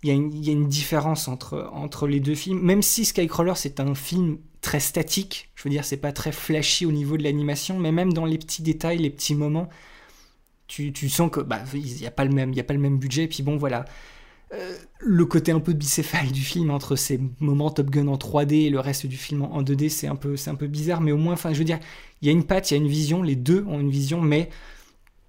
Il 0.03 0.09
y, 0.09 0.13
a 0.13 0.53
une, 0.53 0.67
différence 0.67 1.29
entre, 1.29 1.69
entre 1.75 2.07
les 2.07 2.21
deux 2.21 2.35
films, 2.35 2.61
même 2.61 2.81
si 2.81 3.05
Skycrawler 3.05 3.53
c'est 3.55 3.81
un 3.81 3.95
film 3.95 4.39
très 4.63 4.81
statique, 4.81 5.51
je 5.55 5.65
veux 5.65 5.71
dire, 5.71 5.85
c'est 5.85 5.99
pas 5.99 6.13
très 6.13 6.33
flashy 6.33 6.87
au 6.87 6.93
niveau 6.93 7.19
de 7.19 7.23
l'animation, 7.23 7.79
mais 7.79 7.93
même 7.93 8.13
dans 8.15 8.25
les 8.25 8.39
petits 8.39 8.63
détails, 8.63 8.97
les 8.97 9.11
petits 9.11 9.35
moments, 9.35 9.69
tu, 10.69 10.93
tu 10.95 11.11
sens 11.11 11.31
que 11.31 11.41
bah 11.41 11.61
il 11.75 11.97
n'y 11.97 12.07
a 12.07 12.11
pas 12.11 12.25
le 12.25 12.33
même 12.33 12.55
a 12.59 12.63
pas 12.63 12.73
le 12.73 12.81
même 12.81 12.99
budget, 12.99 13.25
et 13.25 13.29
puis 13.29 13.43
bon 13.43 13.59
voilà, 13.59 13.85
euh, 14.53 14.77
le 14.99 15.25
côté 15.27 15.53
un 15.53 15.61
peu 15.61 15.73
bicéphale 15.73 16.33
du 16.33 16.41
film 16.41 16.71
entre 16.71 16.97
ces 16.97 17.21
moments 17.39 17.71
Top 17.71 17.89
Gun 17.89 18.09
en 18.09 18.17
3D 18.17 18.67
et 18.67 18.71
le 18.71 18.81
reste 18.81 19.07
du 19.07 19.17
film 19.17 19.43
en 19.43 19.63
2D, 19.63 19.89
c'est 19.89 20.09
un 20.09 20.17
peu, 20.17 20.37
c'est 20.37 20.51
un 20.51 20.57
peu 20.57 20.67
bizarre, 20.67 21.01
mais 21.01 21.13
au 21.13 21.17
moins, 21.19 21.35
enfin, 21.35 21.53
je 21.53 21.59
veux 21.59 21.65
dire, 21.65 21.79
il 22.21 22.27
y 22.27 22.29
a 22.31 22.33
une 22.33 22.45
patte, 22.45 22.71
il 22.71 22.75
y 22.75 22.77
a 22.77 22.83
une 22.83 22.89
vision, 22.89 23.23
les 23.23 23.37
deux 23.37 23.65
ont 23.69 23.79
une 23.79 23.91
vision, 23.91 24.21
mais 24.21 24.51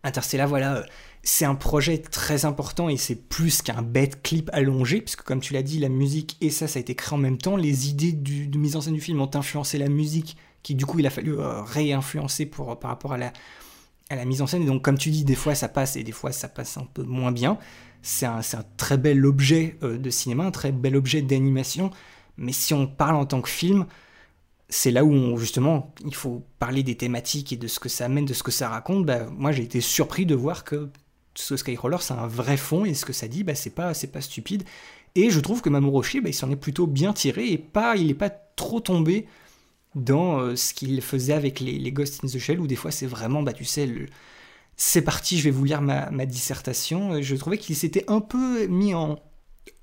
Interstellar, 0.03 0.47
voilà, 0.47 0.77
euh, 0.77 0.83
c'est 1.23 1.45
un 1.45 1.55
projet 1.55 1.99
très 1.99 2.45
important 2.45 2.89
et 2.89 2.97
c'est 2.97 3.15
plus 3.15 3.61
qu'un 3.61 3.81
bête 3.81 4.23
clip 4.23 4.49
allongé, 4.53 5.01
puisque 5.01 5.21
comme 5.21 5.39
tu 5.39 5.53
l'as 5.53 5.63
dit, 5.63 5.79
la 5.79 5.89
musique 5.89 6.37
et 6.41 6.49
ça, 6.49 6.67
ça 6.67 6.79
a 6.79 6.81
été 6.81 6.95
créé 6.95 7.13
en 7.13 7.19
même 7.19 7.37
temps. 7.37 7.55
Les 7.55 7.89
idées 7.89 8.13
de 8.13 8.57
mise 8.57 8.75
en 8.75 8.81
scène 8.81 8.95
du 8.95 9.01
film 9.01 9.21
ont 9.21 9.29
influencé 9.33 9.77
la 9.77 9.87
musique, 9.87 10.37
qui 10.63 10.75
du 10.75 10.85
coup, 10.85 10.99
il 10.99 11.07
a 11.07 11.11
fallu 11.11 11.37
euh, 11.37 11.61
réinfluencer 11.61 12.45
pour, 12.45 12.79
par 12.79 12.89
rapport 12.89 13.13
à 13.13 13.17
la, 13.17 13.33
à 14.09 14.15
la 14.15 14.25
mise 14.25 14.41
en 14.41 14.47
scène. 14.47 14.63
Et 14.63 14.65
donc, 14.65 14.81
comme 14.81 14.97
tu 14.97 15.11
dis, 15.11 15.23
des 15.23 15.35
fois 15.35 15.53
ça 15.55 15.69
passe 15.69 15.95
et 15.95 16.03
des 16.03 16.11
fois 16.11 16.31
ça 16.31 16.47
passe 16.47 16.77
un 16.77 16.87
peu 16.93 17.03
moins 17.03 17.31
bien 17.31 17.59
c'est 18.01 18.25
un, 18.25 18.41
très 18.77 18.97
bel 18.97 19.25
objet 19.25 19.77
euh, 19.83 19.97
de 19.97 20.09
cinéma, 20.09 20.45
un 20.45 20.51
très 20.51 20.71
bel 20.71 20.95
objet 20.95 21.21
d'animation, 21.21 21.91
mais 22.37 22.51
si 22.51 22.73
on 22.73 22.87
parle 22.87 23.15
en 23.15 23.25
tant 23.25 23.41
que 23.41 23.49
film, 23.49 23.85
c'est 24.69 24.91
là 24.91 25.03
où 25.03 25.37
justement 25.37 25.93
il 26.05 26.15
faut 26.15 26.45
parler 26.57 26.81
des 26.81 26.95
thématiques 26.95 27.53
et 27.53 27.57
de 27.57 27.67
ce 27.67 27.79
que 27.79 27.89
ça 27.89 28.05
amène, 28.05 28.25
de 28.25 28.33
ce 28.33 28.43
que 28.43 28.51
ça 28.51 28.69
raconte. 28.69 29.05
Bah, 29.05 29.27
moi 29.29 29.51
j'ai 29.51 29.63
été 29.63 29.81
surpris 29.81 30.25
de 30.25 30.35
voir 30.35 30.63
que 30.63 30.89
ce 31.35 31.57
Skycrawler 31.57 31.97
c'est 32.01 32.13
un 32.13 32.27
vrai 32.27 32.57
fond 32.57 32.85
et 32.85 32.93
ce 32.93 33.05
que 33.05 33.13
ça 33.13 33.27
dit, 33.27 33.43
bah, 33.43 33.55
c'est 33.55 33.69
pas, 33.69 33.93
pas 34.11 34.21
stupide. 34.21 34.63
Et 35.15 35.29
je 35.29 35.39
trouve 35.39 35.61
que 35.61 35.69
Mamoru 35.69 36.21
bah, 36.21 36.29
il 36.29 36.33
s'en 36.33 36.49
est 36.51 36.55
plutôt 36.55 36.87
bien 36.87 37.13
tiré 37.13 37.47
et 37.47 37.57
pas, 37.57 37.95
il 37.97 38.07
n'est 38.07 38.13
pas 38.13 38.29
trop 38.29 38.79
tombé 38.79 39.27
dans 39.95 40.39
euh, 40.39 40.55
ce 40.55 40.73
qu'il 40.73 41.01
faisait 41.01 41.33
avec 41.33 41.59
les, 41.59 41.77
les, 41.77 41.91
Ghost 41.91 42.23
in 42.23 42.27
the 42.27 42.37
Shell 42.37 42.61
où 42.61 42.67
des 42.67 42.77
fois 42.77 42.91
c'est 42.91 43.07
vraiment, 43.07 43.43
bah, 43.43 43.53
tu 43.53 43.65
sais, 43.65 43.87
c'est 44.77 45.03
parti, 45.03 45.37
je 45.37 45.43
vais 45.43 45.51
vous 45.51 45.63
lire 45.63 45.81
ma, 45.81 46.25
dissertation. 46.25 47.21
Je 47.21 47.35
trouvais 47.35 47.57
qu'il 47.57 47.75
s'était 47.75 48.03
un 48.07 48.19
peu 48.19 48.65
mis 48.67 48.93
en, 48.93 49.19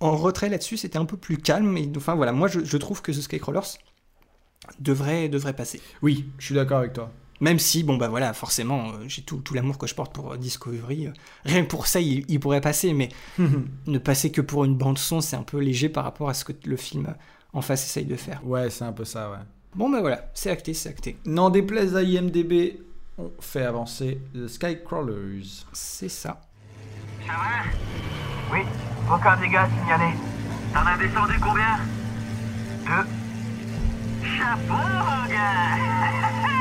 retrait 0.00 0.48
là-dessus, 0.48 0.76
c'était 0.76 0.98
un 0.98 1.04
peu 1.04 1.16
plus 1.16 1.36
calme. 1.36 1.76
Et, 1.76 1.88
enfin 1.96 2.14
voilà, 2.14 2.32
moi 2.32 2.48
je, 2.48 2.76
trouve 2.76 3.00
que 3.02 3.12
The 3.12 3.20
Skycrawlers 3.20 3.78
devrait, 4.80 5.28
devrait 5.28 5.54
passer. 5.54 5.80
Oui, 6.02 6.26
je 6.38 6.46
suis 6.46 6.54
d'accord 6.54 6.78
avec 6.78 6.94
toi. 6.94 7.12
Même 7.40 7.58
si, 7.58 7.84
bon 7.84 7.96
bah 7.96 8.08
voilà, 8.08 8.32
forcément, 8.32 8.88
euh, 8.88 9.04
j'ai 9.06 9.22
tout, 9.22 9.42
l'amour 9.54 9.78
que 9.78 9.86
je 9.86 9.94
porte 9.94 10.12
pour 10.12 10.32
euh, 10.32 10.36
Discovery. 10.36 11.06
Euh, 11.06 11.12
rien 11.44 11.62
que 11.62 11.68
pour 11.68 11.86
ça, 11.86 12.00
il, 12.00 12.40
pourrait 12.40 12.60
passer, 12.60 12.92
mais 12.92 13.10
ne 13.86 13.98
passer 13.98 14.32
que 14.32 14.40
pour 14.40 14.64
une 14.64 14.74
bande-son, 14.74 15.20
c'est 15.20 15.36
un 15.36 15.42
peu 15.42 15.58
léger 15.58 15.88
par 15.88 16.04
rapport 16.04 16.28
à 16.28 16.34
ce 16.34 16.44
que 16.44 16.52
le 16.64 16.76
film 16.76 17.14
en 17.52 17.60
face 17.60 17.84
essaye 17.84 18.04
de 18.06 18.16
faire. 18.16 18.44
Ouais, 18.46 18.70
c'est 18.70 18.84
un 18.84 18.92
peu 18.92 19.04
ça, 19.04 19.30
ouais. 19.30 19.38
Bon 19.74 19.90
bah 19.90 20.00
voilà, 20.00 20.30
c'est 20.34 20.50
acté, 20.50 20.74
c'est 20.74 20.88
acté. 20.88 21.18
N'en 21.26 21.50
déplaise 21.50 21.94
à 21.94 22.02
IMDB, 22.02 22.80
on 23.18 23.30
fait 23.40 23.64
avancer 23.64 24.20
The 24.34 24.48
Skycrawlers. 24.48 25.66
C'est 25.72 26.08
ça. 26.08 26.40
Ça 27.26 27.32
va? 27.32 28.52
Oui, 28.52 28.60
aucun 29.12 29.36
dégât 29.36 29.68
signalé. 29.80 30.14
T'en 30.72 30.86
as 30.86 30.96
descendu 30.96 31.34
combien? 31.40 31.78
Deux. 32.84 33.08
Chapeau, 34.26 34.72
mon 34.72 35.28
gars 35.28 36.48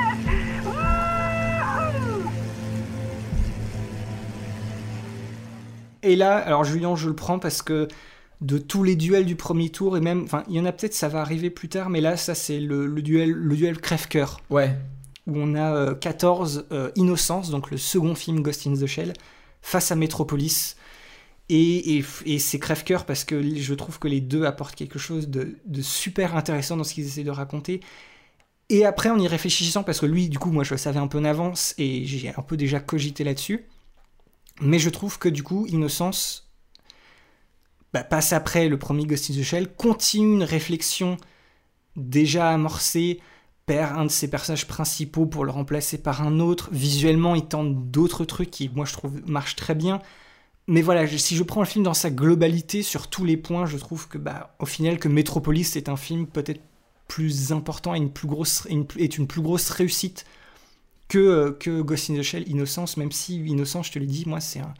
Et 6.07 6.15
là, 6.15 6.37
alors 6.37 6.63
Julien, 6.63 6.95
je 6.95 7.09
le 7.09 7.15
prends 7.15 7.37
parce 7.37 7.61
que 7.61 7.89
de 8.39 8.57
tous 8.57 8.83
les 8.83 8.95
duels 8.95 9.25
du 9.25 9.35
premier 9.35 9.69
tour, 9.69 9.97
et 9.97 9.99
même, 9.99 10.23
enfin, 10.23 10.43
il 10.47 10.55
y 10.55 10.59
en 10.59 10.65
a 10.65 10.71
peut-être, 10.71 10.93
ça 10.93 11.09
va 11.09 11.19
arriver 11.19 11.49
plus 11.49 11.67
tard, 11.67 11.89
mais 11.89 11.99
là, 11.99 12.15
ça, 12.15 12.33
c'est 12.33 12.59
le, 12.61 12.85
le 12.85 13.01
duel, 13.01 13.31
le 13.31 13.55
duel 13.55 13.79
crève-cœur. 13.79 14.39
Ouais. 14.49 14.73
Où 15.25 15.33
on 15.35 15.53
a 15.55 15.73
euh, 15.75 15.95
14 15.95 16.67
euh, 16.71 16.91
Innocence, 16.95 17.49
donc 17.49 17.71
le 17.71 17.77
second 17.77 18.15
film 18.15 18.41
Ghost 18.41 18.65
in 18.67 18.75
the 18.75 18.85
Shell, 18.85 19.13
face 19.61 19.91
à 19.91 19.95
Metropolis. 19.95 20.77
Et, 21.49 21.97
et, 21.97 22.05
et 22.25 22.39
c'est 22.39 22.59
crève-cœur 22.59 23.05
parce 23.05 23.25
que 23.25 23.41
je 23.55 23.73
trouve 23.73 23.99
que 23.99 24.07
les 24.07 24.21
deux 24.21 24.45
apportent 24.45 24.75
quelque 24.75 24.99
chose 24.99 25.27
de, 25.27 25.55
de 25.65 25.81
super 25.81 26.35
intéressant 26.35 26.77
dans 26.77 26.83
ce 26.85 26.93
qu'ils 26.93 27.05
essaient 27.05 27.23
de 27.23 27.31
raconter. 27.31 27.81
Et 28.69 28.85
après, 28.85 29.09
en 29.09 29.19
y 29.19 29.27
réfléchissant, 29.27 29.83
parce 29.83 29.99
que 29.99 30.05
lui, 30.05 30.29
du 30.29 30.39
coup, 30.39 30.51
moi, 30.51 30.63
je 30.63 30.71
le 30.71 30.77
savais 30.77 30.99
un 30.99 31.07
peu 31.07 31.17
en 31.17 31.25
avance 31.25 31.73
et 31.77 32.05
j'ai 32.05 32.29
un 32.29 32.41
peu 32.41 32.55
déjà 32.55 32.79
cogité 32.79 33.23
là-dessus. 33.23 33.65
Mais 34.61 34.79
je 34.79 34.89
trouve 34.89 35.19
que, 35.19 35.29
du 35.29 35.43
coup, 35.43 35.65
Innocence 35.67 36.49
bah, 37.93 38.03
passe 38.03 38.33
après 38.33 38.67
le 38.67 38.77
premier 38.77 39.05
Ghost 39.05 39.29
in 39.31 39.33
the 39.33 39.43
Shell, 39.43 39.73
continue 39.75 40.33
une 40.33 40.43
réflexion 40.43 41.17
déjà 41.95 42.49
amorcée, 42.49 43.19
perd 43.65 43.97
un 43.97 44.05
de 44.05 44.11
ses 44.11 44.29
personnages 44.29 44.67
principaux 44.67 45.25
pour 45.25 45.45
le 45.45 45.51
remplacer 45.51 45.97
par 45.97 46.21
un 46.21 46.39
autre. 46.39 46.69
Visuellement, 46.71 47.35
il 47.35 47.45
tente 47.45 47.91
d'autres 47.91 48.25
trucs 48.25 48.51
qui, 48.51 48.69
moi, 48.69 48.85
je 48.85 48.93
trouve, 48.93 49.21
marchent 49.27 49.55
très 49.55 49.75
bien. 49.75 50.01
Mais 50.67 50.81
voilà, 50.81 51.07
si 51.07 51.35
je 51.35 51.43
prends 51.43 51.61
le 51.61 51.67
film 51.67 51.83
dans 51.83 51.93
sa 51.93 52.09
globalité, 52.09 52.83
sur 52.83 53.07
tous 53.07 53.23
les 53.23 53.37
points, 53.37 53.65
je 53.65 53.77
trouve 53.77 54.07
que, 54.07 54.17
bah, 54.17 54.55
au 54.59 54.65
final, 54.65 54.99
que 54.99 55.07
Metropolis 55.07 55.75
est 55.75 55.89
un 55.89 55.97
film 55.97 56.27
peut-être 56.27 56.61
plus 57.07 57.53
important 57.53 57.95
et 57.95 57.99
une 57.99 58.11
une 58.69 59.27
plus 59.27 59.41
grosse 59.41 59.69
réussite 59.69 60.25
que, 61.07 61.17
euh, 61.17 61.51
que 61.51 61.81
Ghost 61.81 62.09
in 62.09 62.15
the 62.15 62.21
Shell, 62.21 62.47
Innocence, 62.49 62.97
même 62.97 63.11
si 63.11 63.37
Innocence, 63.45 63.87
je 63.87 63.93
te 63.93 63.99
l'ai 63.99 64.05
dit, 64.05 64.23
moi, 64.27 64.39
c'est 64.39 64.59
un, 64.59 64.73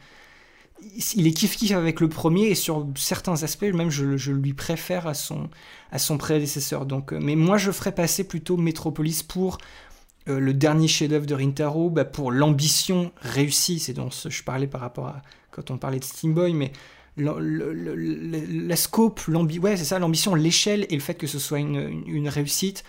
il 1.14 1.26
est 1.26 1.30
kiff-kiff 1.30 1.74
avec 1.74 2.00
le 2.00 2.08
premier 2.08 2.48
et 2.48 2.54
sur 2.54 2.86
certains 2.96 3.42
aspects, 3.42 3.64
même 3.64 3.90
je, 3.90 4.16
je, 4.16 4.32
lui 4.32 4.54
préfère 4.54 5.06
à 5.06 5.14
son, 5.14 5.48
à 5.90 5.98
son 5.98 6.18
prédécesseur. 6.18 6.86
Donc, 6.86 7.12
mais 7.12 7.36
moi, 7.36 7.58
je 7.58 7.70
ferais 7.70 7.92
passer 7.92 8.24
plutôt 8.24 8.56
Metropolis 8.56 9.22
pour 9.22 9.58
euh, 10.28 10.38
le 10.38 10.54
dernier 10.54 10.88
chef-d'œuvre 10.88 11.26
de 11.26 11.34
Rintaro, 11.34 11.90
bah, 11.90 12.04
pour 12.04 12.30
l'ambition 12.30 13.12
réussie. 13.20 13.78
C'est 13.78 13.94
dont 13.94 14.10
je 14.10 14.42
parlais 14.42 14.66
par 14.66 14.80
rapport 14.80 15.06
à 15.06 15.22
quand 15.50 15.70
on 15.70 15.78
parlait 15.78 15.98
de 15.98 16.04
Steamboy, 16.04 16.52
mais 16.52 16.72
le, 17.16 17.34
la 18.68 18.76
scope, 18.76 19.20
l'ambition, 19.26 19.62
ouais, 19.62 19.76
c'est 19.76 19.84
ça, 19.84 19.98
l'ambition, 19.98 20.34
l'échelle 20.34 20.86
et 20.88 20.94
le 20.94 21.00
fait 21.00 21.14
que 21.14 21.26
ce 21.26 21.40
soit 21.40 21.58
une, 21.58 22.04
une 22.06 22.28
réussite 22.28 22.84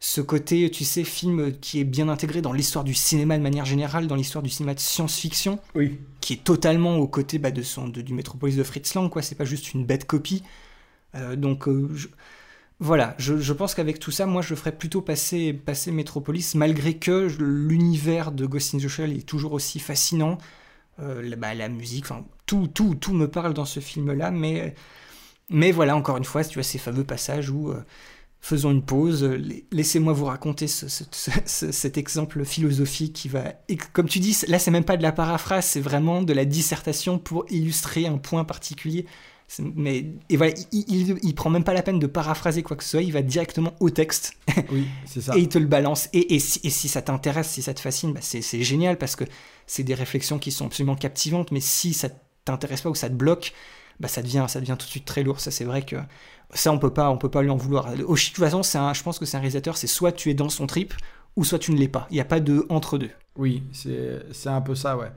ce 0.00 0.20
côté, 0.20 0.70
tu 0.70 0.84
sais, 0.84 1.02
film 1.02 1.52
qui 1.60 1.80
est 1.80 1.84
bien 1.84 2.10
intégré 2.10 2.42
dans 2.42 2.52
l'histoire 2.52 2.84
du 2.84 2.92
cinéma 2.92 3.38
de 3.38 3.42
manière 3.42 3.64
générale, 3.64 4.06
dans 4.06 4.16
l'histoire 4.16 4.42
du 4.42 4.50
cinéma 4.50 4.74
de 4.74 4.80
science-fiction, 4.80 5.58
oui. 5.74 5.98
qui 6.20 6.34
est 6.34 6.44
totalement 6.44 6.98
aux 6.98 7.08
côtés 7.08 7.38
bah, 7.38 7.50
de 7.50 7.62
son, 7.62 7.88
de, 7.88 8.02
du 8.02 8.12
Metropolis 8.12 8.56
de 8.56 8.62
Fritz 8.62 8.94
Lang, 8.94 9.08
quoi. 9.08 9.22
C'est 9.22 9.34
pas 9.34 9.46
juste 9.46 9.72
une 9.72 9.86
bête 9.86 10.06
copie. 10.06 10.42
Euh, 11.14 11.36
donc, 11.36 11.68
euh, 11.68 11.88
je, 11.94 12.08
voilà, 12.80 13.14
je, 13.18 13.38
je 13.38 13.52
pense 13.54 13.74
qu'avec 13.74 13.98
tout 13.98 14.10
ça, 14.10 14.26
moi, 14.26 14.42
je 14.42 14.54
ferais 14.54 14.76
plutôt 14.76 15.00
passer, 15.00 15.54
passer 15.54 15.90
Metropolis, 15.90 16.54
malgré 16.54 16.98
que 16.98 17.28
l'univers 17.38 18.30
de 18.30 18.44
Ghost 18.44 18.74
in 18.74 18.78
the 18.78 18.88
Shell 18.88 19.16
est 19.16 19.26
toujours 19.26 19.54
aussi 19.54 19.78
fascinant. 19.78 20.36
Euh, 21.00 21.22
la, 21.22 21.36
bah, 21.36 21.54
la 21.54 21.70
musique, 21.70 22.04
enfin, 22.04 22.26
tout, 22.44 22.66
tout, 22.66 22.94
tout 22.94 23.14
me 23.14 23.26
parle 23.26 23.54
dans 23.54 23.64
ce 23.64 23.80
film-là, 23.80 24.30
mais, 24.30 24.74
mais 25.48 25.72
voilà, 25.72 25.96
encore 25.96 26.18
une 26.18 26.24
fois, 26.24 26.44
tu 26.44 26.54
vois, 26.54 26.62
ces 26.62 26.78
fameux 26.78 27.04
passages 27.04 27.48
où 27.48 27.72
faisons 28.44 28.70
une 28.70 28.82
pause, 28.82 29.26
laissez-moi 29.72 30.12
vous 30.12 30.26
raconter 30.26 30.66
ce, 30.66 30.86
ce, 30.86 31.04
ce, 31.46 31.72
cet 31.72 31.96
exemple 31.96 32.44
philosophique 32.44 33.14
qui 33.14 33.28
va, 33.28 33.54
et 33.70 33.78
comme 33.94 34.06
tu 34.06 34.18
dis, 34.18 34.36
là 34.48 34.58
c'est 34.58 34.70
même 34.70 34.84
pas 34.84 34.98
de 34.98 35.02
la 35.02 35.12
paraphrase, 35.12 35.64
c'est 35.64 35.80
vraiment 35.80 36.20
de 36.20 36.32
la 36.34 36.44
dissertation 36.44 37.18
pour 37.18 37.46
illustrer 37.48 38.06
un 38.06 38.18
point 38.18 38.44
particulier. 38.44 39.06
Mais 39.76 40.06
et 40.28 40.36
voilà, 40.36 40.52
il, 40.72 40.84
il, 40.88 41.18
il, 41.22 41.34
prend 41.34 41.48
même 41.48 41.64
pas 41.64 41.74
la 41.74 41.82
peine 41.82 41.98
de 41.98 42.06
paraphraser 42.06 42.62
quoi 42.62 42.76
que 42.76 42.82
ce 42.82 42.90
soit, 42.90 43.02
il 43.02 43.12
va 43.12 43.22
directement 43.22 43.72
au 43.80 43.88
texte. 43.90 44.34
Oui, 44.70 44.86
c'est 45.04 45.20
ça. 45.20 45.36
et 45.36 45.40
il 45.40 45.48
te 45.48 45.58
le 45.58 45.66
balance. 45.66 46.08
Et, 46.12 46.34
et, 46.34 46.38
si, 46.38 46.60
et 46.64 46.70
si, 46.70 46.88
ça 46.88 47.02
t'intéresse, 47.02 47.48
si 47.48 47.62
ça 47.62 47.72
te 47.72 47.80
fascine, 47.80 48.12
bah 48.12 48.20
c'est 48.22 48.62
génial 48.62 48.98
parce 48.98 49.16
que 49.16 49.24
c'est 49.66 49.84
des 49.84 49.94
réflexions 49.94 50.38
qui 50.38 50.50
sont 50.50 50.66
absolument 50.66 50.96
captivantes. 50.96 51.52
Mais 51.52 51.60
si 51.60 51.92
ça 51.92 52.08
t'intéresse 52.44 52.80
pas 52.80 52.90
ou 52.90 52.94
ça 52.94 53.08
te 53.08 53.14
bloque, 53.14 53.52
bah 54.00 54.08
ça 54.08 54.22
devient, 54.22 54.46
ça 54.48 54.60
devient 54.60 54.76
tout 54.78 54.86
de 54.86 54.90
suite 54.90 55.04
très 55.04 55.22
lourd. 55.22 55.40
Ça 55.40 55.50
c'est 55.50 55.64
vrai 55.64 55.82
que 55.82 55.96
ça 56.52 56.72
on 56.72 56.78
peut 56.78 56.92
pas 56.92 57.10
on 57.10 57.18
peut 57.18 57.30
pas 57.30 57.42
lui 57.42 57.50
en 57.50 57.56
vouloir. 57.56 57.94
De 57.96 58.02
toute 58.02 58.36
façon 58.36 58.62
c'est 58.62 58.78
je 58.94 59.02
pense 59.02 59.18
que 59.18 59.24
c'est 59.24 59.36
un 59.36 59.40
réalisateur 59.40 59.76
c'est 59.76 59.86
soit 59.86 60.12
tu 60.12 60.30
es 60.30 60.34
dans 60.34 60.48
son 60.48 60.66
trip 60.66 60.94
ou 61.36 61.44
soit 61.44 61.58
tu 61.58 61.72
ne 61.72 61.78
l'es 61.78 61.88
pas. 61.88 62.06
Il 62.10 62.14
n'y 62.14 62.20
a 62.20 62.24
pas 62.24 62.40
de 62.40 62.66
entre 62.68 62.98
deux. 62.98 63.10
Oui 63.36 63.62
c'est 63.72 64.48
un 64.48 64.60
peu 64.60 64.74
ça 64.74 64.96
ouais. 64.96 65.10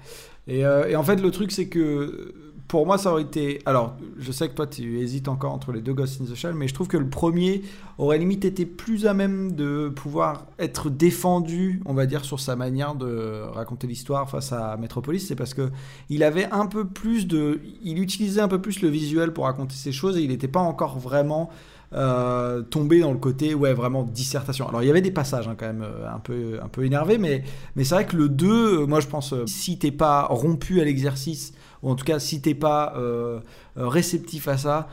Et, 0.47 0.65
euh, 0.65 0.87
et, 0.87 0.95
en 0.95 1.03
fait 1.03 1.17
le 1.17 1.29
truc 1.29 1.51
c'est 1.51 1.67
que 1.67 2.33
pour 2.67 2.85
moi 2.85 2.97
ça 2.97 3.11
aurait 3.11 3.21
été 3.21 3.61
alors 3.65 3.95
je 4.17 4.31
sais 4.31 4.49
que 4.49 4.53
toi 4.53 4.67
tu 4.67 4.99
hésites 4.99 5.27
encore 5.27 5.53
entre 5.53 5.71
les 5.71 5.81
deux 5.81 5.93
Ghost 5.93 6.21
in 6.21 6.25
the 6.25 6.35
Shell 6.35 6.53
mais 6.53 6.67
je 6.67 6.73
trouve 6.73 6.87
que 6.87 6.97
le 6.97 7.09
premier 7.09 7.61
aurait 7.97 8.17
limite 8.17 8.45
été 8.45 8.65
plus 8.65 9.05
à 9.05 9.13
même 9.13 9.53
de 9.53 9.89
pouvoir 9.89 10.47
être 10.59 10.89
défendu 10.89 11.81
on 11.85 11.93
va 11.93 12.05
dire 12.05 12.25
sur 12.25 12.39
sa 12.39 12.55
manière 12.55 12.95
de 12.95 13.41
raconter 13.53 13.87
l'histoire 13.87 14.29
face 14.29 14.51
à 14.51 14.75
Metropolis 14.77 15.27
c'est 15.27 15.35
parce 15.35 15.53
que 15.53 15.69
il 16.09 16.23
avait 16.23 16.49
un 16.51 16.65
peu 16.65 16.85
plus 16.85 17.27
de 17.27 17.61
il 17.83 17.99
utilisait 17.99 18.41
un 18.41 18.49
peu 18.49 18.61
plus 18.61 18.81
le 18.81 18.89
visuel 18.89 19.31
pour 19.31 19.45
raconter 19.45 19.75
ces 19.75 19.91
choses 19.91 20.17
et 20.17 20.21
il 20.21 20.29
n'était 20.29 20.47
pas 20.47 20.59
encore 20.59 20.99
vraiment 20.99 21.49
euh, 21.93 22.63
tomber 22.63 22.99
dans 22.99 23.13
le 23.13 23.17
côté 23.17 23.53
ouais 23.53 23.73
vraiment 23.73 24.03
dissertation. 24.03 24.67
Alors 24.67 24.83
il 24.83 24.87
y 24.87 24.89
avait 24.89 25.01
des 25.01 25.11
passages 25.11 25.47
hein, 25.47 25.55
quand 25.57 25.67
même 25.67 25.83
euh, 25.83 26.13
un 26.13 26.19
peu 26.19 26.59
un 26.61 26.67
peu 26.67 26.83
énervés 26.83 27.17
mais 27.17 27.45
mais 27.77 27.85
c'est 27.85 27.95
vrai 27.95 28.05
que 28.05 28.17
le 28.17 28.27
2 28.27 28.85
moi 28.87 28.99
je 28.99 29.07
pense 29.07 29.31
euh, 29.31 29.45
si 29.47 29.79
t'es 29.79 29.91
pas 29.91 30.23
rompu 30.23 30.81
à 30.81 30.83
l'exercice 30.83 31.53
ou 31.83 31.89
en 31.89 31.95
tout 31.95 32.05
cas 32.05 32.19
si 32.19 32.41
t'es 32.41 32.53
pas 32.53 32.93
euh, 32.97 33.39
réceptif 33.75 34.47
à 34.47 34.57
ça 34.57 34.87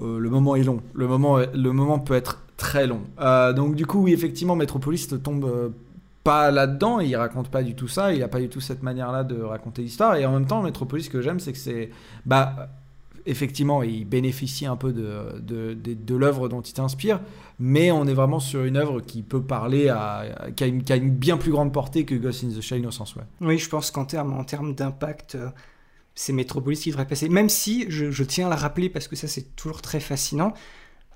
euh, 0.00 0.18
le 0.18 0.30
moment 0.30 0.56
est 0.56 0.64
long. 0.64 0.82
Le 0.92 1.06
moment 1.06 1.38
le 1.38 1.72
moment 1.72 1.98
peut 1.98 2.14
être 2.14 2.42
très 2.56 2.86
long. 2.86 3.02
donc 3.54 3.74
du 3.74 3.86
coup 3.86 4.02
oui 4.02 4.12
effectivement 4.12 4.56
Metropolis 4.56 5.08
tombe 5.22 5.72
pas 6.22 6.50
là-dedans, 6.50 7.00
il 7.00 7.14
raconte 7.16 7.48
pas 7.48 7.62
du 7.62 7.74
tout 7.74 7.88
ça, 7.88 8.12
il 8.14 8.22
a 8.22 8.28
pas 8.28 8.40
du 8.40 8.48
tout 8.48 8.60
cette 8.60 8.82
manière-là 8.82 9.24
de 9.24 9.40
raconter 9.42 9.82
l'histoire 9.82 10.16
et 10.16 10.24
en 10.24 10.32
même 10.32 10.46
temps 10.46 10.62
Metropolis 10.62 11.06
ce 11.06 11.10
que 11.10 11.20
j'aime 11.20 11.40
c'est 11.40 11.52
que 11.52 11.58
c'est 11.58 11.90
bah 12.24 12.68
effectivement, 13.26 13.82
il 13.82 14.04
bénéficie 14.04 14.66
un 14.66 14.76
peu 14.76 14.92
de, 14.92 15.40
de, 15.40 16.14
l'œuvre 16.14 16.48
dont 16.48 16.60
il 16.60 16.72
t'inspire, 16.72 17.20
mais 17.58 17.90
on 17.90 18.06
est 18.06 18.14
vraiment 18.14 18.40
sur 18.40 18.64
une 18.64 18.76
œuvre 18.76 19.00
qui 19.00 19.22
peut 19.22 19.42
parler 19.42 19.88
à, 19.88 20.24
qui, 20.54 20.64
a 20.64 20.96
une, 20.96 21.10
bien 21.10 21.36
plus 21.36 21.50
grande 21.50 21.72
portée 21.72 22.04
que 22.04 22.14
Ghost 22.14 22.44
in 22.44 22.48
the 22.48 22.60
Shell, 22.60 22.86
au 22.86 22.90
sens 22.90 23.16
ouais. 23.16 23.22
Oui, 23.40 23.58
je 23.58 23.68
pense 23.68 23.90
qu'en 23.90 24.04
termes 24.04 24.34
en 24.34 24.44
termes 24.44 24.74
d'impact, 24.74 25.36
euh, 25.36 25.48
c'est 26.14 26.32
Metropolis 26.32 26.80
qui 26.80 26.90
devrait 26.90 27.06
passer. 27.06 27.28
Même 27.28 27.48
si, 27.48 27.86
je, 27.88 28.22
tiens 28.22 28.46
à 28.46 28.50
le 28.50 28.60
rappeler 28.60 28.88
parce 28.88 29.08
que 29.08 29.16
ça 29.16 29.28
c'est 29.28 29.54
toujours 29.56 29.82
très 29.82 30.00
fascinant, 30.00 30.52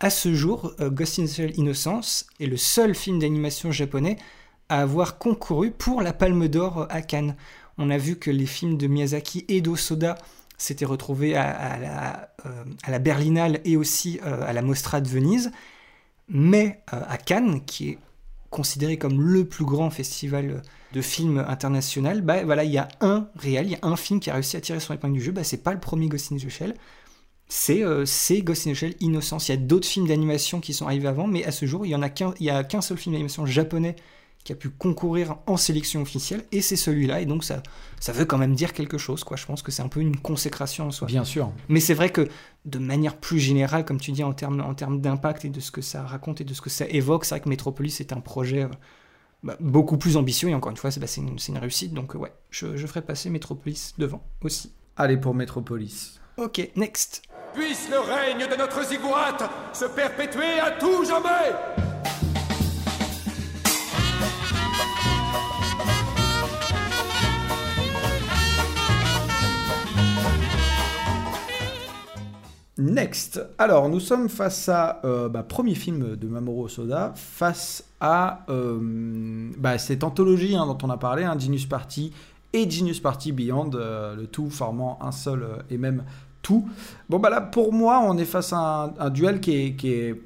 à 0.00 0.10
ce 0.10 0.32
jour, 0.32 0.72
euh, 0.80 0.90
Ghost 0.90 1.18
in 1.18 1.24
the 1.24 1.28
Shell 1.28 1.58
Innocence 1.58 2.26
est 2.38 2.46
le 2.46 2.56
seul 2.56 2.94
film 2.94 3.18
d'animation 3.18 3.72
japonais 3.72 4.16
à 4.68 4.80
avoir 4.80 5.18
concouru 5.18 5.70
pour 5.72 6.02
la 6.02 6.12
Palme 6.12 6.46
d'Or 6.46 6.86
à 6.90 7.02
Cannes. 7.02 7.36
On 7.78 7.90
a 7.90 7.98
vu 7.98 8.16
que 8.16 8.30
les 8.30 8.46
films 8.46 8.76
de 8.76 8.86
Miyazaki 8.86 9.44
et 9.48 9.60
d'Osoda 9.60 10.16
s'était 10.56 10.84
retrouvé 10.84 11.36
à, 11.36 12.30
euh, 12.46 12.64
la, 12.86 12.98
Berlinale 12.98 13.60
et 13.64 13.76
aussi 13.76 14.20
euh, 14.24 14.42
à 14.46 14.52
la 14.52 14.62
Mostra 14.62 15.00
de 15.00 15.08
Venise, 15.08 15.50
mais 16.28 16.82
à 16.88 17.16
Cannes, 17.16 17.64
qui 17.64 17.90
est 17.90 17.98
considéré 18.50 18.96
comme 18.98 19.20
le 19.20 19.44
plus 19.44 19.64
grand 19.64 19.90
festival 19.90 20.62
de 20.92 21.02
films 21.02 21.44
international, 21.46 22.22
bah 22.22 22.44
voilà, 22.44 22.64
il 22.64 22.72
y 22.72 22.78
a 22.78 22.88
un 23.00 23.28
réel, 23.36 23.66
il 23.66 23.72
y 23.72 23.74
a 23.76 23.80
un 23.82 23.96
film 23.96 24.20
qui 24.20 24.30
a 24.30 24.34
réussi 24.34 24.56
à 24.56 24.60
tirer 24.60 24.80
son 24.80 24.94
épingle 24.94 25.14
du 25.14 25.20
jeu, 25.20 25.32
bah, 25.32 25.44
c'est 25.44 25.62
pas 25.62 25.72
le 25.72 25.80
premier 25.80 26.08
Ghost 26.08 26.32
in 26.32 26.36
the 26.36 26.48
Shell, 26.48 26.74
c'est 27.48 27.82
euh, 27.82 28.04
Ghost 28.42 28.66
in 28.66 28.72
the 28.72 28.74
Shell 28.74 28.94
Innocence. 29.00 29.48
Il 29.48 29.52
y 29.52 29.54
a 29.54 29.58
d'autres 29.58 29.86
films 29.86 30.06
d'animation 30.06 30.60
qui 30.60 30.74
sont 30.74 30.86
arrivés 30.86 31.08
avant, 31.08 31.26
mais 31.26 31.44
à 31.44 31.50
ce 31.50 31.66
jour, 31.66 31.86
il 31.86 31.90
y 31.90 31.94
en 31.94 32.02
a 32.02 32.10
qu'un, 32.10 32.34
a 32.48 32.64
qu'un 32.64 32.80
seul 32.80 32.98
film 32.98 33.14
d'animation 33.14 33.46
japonais 33.46 33.96
qui 34.44 34.52
a 34.52 34.56
pu 34.56 34.70
concourir 34.70 35.36
en 35.46 35.56
sélection 35.56 36.00
officielle, 36.00 36.44
et 36.52 36.62
c'est 36.62 36.76
celui-là, 36.76 37.20
et 37.20 37.26
donc 37.26 37.44
ça, 37.44 37.62
ça 38.00 38.12
veut 38.12 38.24
quand 38.24 38.38
même 38.38 38.54
dire 38.54 38.72
quelque 38.72 38.96
chose, 38.96 39.24
quoi. 39.24 39.36
Je 39.36 39.44
pense 39.44 39.62
que 39.62 39.70
c'est 39.70 39.82
un 39.82 39.88
peu 39.88 40.00
une 40.00 40.16
consécration 40.16 40.86
en 40.86 40.90
soi. 40.90 41.06
Bien 41.06 41.24
sûr. 41.24 41.52
Mais 41.68 41.80
c'est 41.80 41.94
vrai 41.94 42.10
que, 42.10 42.28
de 42.64 42.78
manière 42.78 43.16
plus 43.16 43.38
générale, 43.38 43.84
comme 43.84 44.00
tu 44.00 44.12
dis, 44.12 44.24
en 44.24 44.32
termes, 44.32 44.60
en 44.60 44.74
termes 44.74 45.00
d'impact 45.00 45.44
et 45.44 45.50
de 45.50 45.60
ce 45.60 45.70
que 45.70 45.82
ça 45.82 46.02
raconte 46.02 46.40
et 46.40 46.44
de 46.44 46.54
ce 46.54 46.60
que 46.60 46.70
ça 46.70 46.86
évoque, 46.88 47.24
c'est 47.24 47.34
vrai 47.34 47.40
que 47.40 47.48
Metropolis 47.48 48.00
est 48.00 48.12
un 48.12 48.20
projet 48.20 48.64
euh, 48.64 48.68
bah, 49.42 49.56
beaucoup 49.60 49.98
plus 49.98 50.16
ambitieux, 50.16 50.48
et 50.48 50.54
encore 50.54 50.70
une 50.70 50.76
fois, 50.76 50.90
c'est 50.90 51.00
bah, 51.00 51.06
une, 51.16 51.36
une, 51.48 51.58
réussite, 51.58 51.92
donc 51.92 52.14
ouais, 52.14 52.32
je, 52.50 52.76
je 52.76 52.86
ferai 52.86 53.02
passer 53.02 53.30
Metropolis 53.30 53.94
devant 53.98 54.24
aussi. 54.42 54.72
Allez 54.96 55.16
pour 55.16 55.34
Metropolis. 55.34 56.20
Ok, 56.38 56.70
next. 56.76 57.22
Puisse 57.54 57.88
le 57.90 57.98
règne 57.98 58.48
de 58.48 58.56
notre 58.56 58.84
ziggurat 58.84 59.36
se 59.72 59.86
perpétuer 59.86 60.60
à 60.60 60.72
tout 60.72 61.04
jamais 61.04 61.52
Next. 72.78 73.44
Alors, 73.58 73.88
nous 73.88 73.98
sommes 73.98 74.28
face 74.28 74.68
à 74.68 75.00
euh, 75.04 75.28
bah, 75.28 75.42
premier 75.42 75.74
film 75.74 76.14
de 76.14 76.28
Mamoru 76.28 76.68
Soda, 76.68 77.12
face 77.16 77.84
à 78.00 78.44
euh, 78.48 79.50
bah, 79.58 79.78
cette 79.78 80.04
anthologie 80.04 80.54
hein, 80.54 80.64
dont 80.64 80.78
on 80.84 80.90
a 80.90 80.96
parlé, 80.96 81.24
hein, 81.24 81.36
Genius 81.36 81.66
Party 81.66 82.12
et 82.52 82.70
Genius 82.70 83.00
Party 83.00 83.32
Beyond, 83.32 83.72
euh, 83.74 84.14
le 84.14 84.28
tout 84.28 84.48
formant 84.48 84.96
un 85.02 85.10
seul 85.10 85.44
et 85.70 85.76
même 85.76 86.04
tout. 86.40 86.68
Bon 87.10 87.18
bah 87.18 87.30
là 87.30 87.40
pour 87.40 87.72
moi 87.72 88.00
on 88.06 88.16
est 88.16 88.24
face 88.24 88.52
à 88.52 88.94
un, 88.96 89.10
duel 89.10 89.40
qui 89.40 89.74
est 89.90 90.22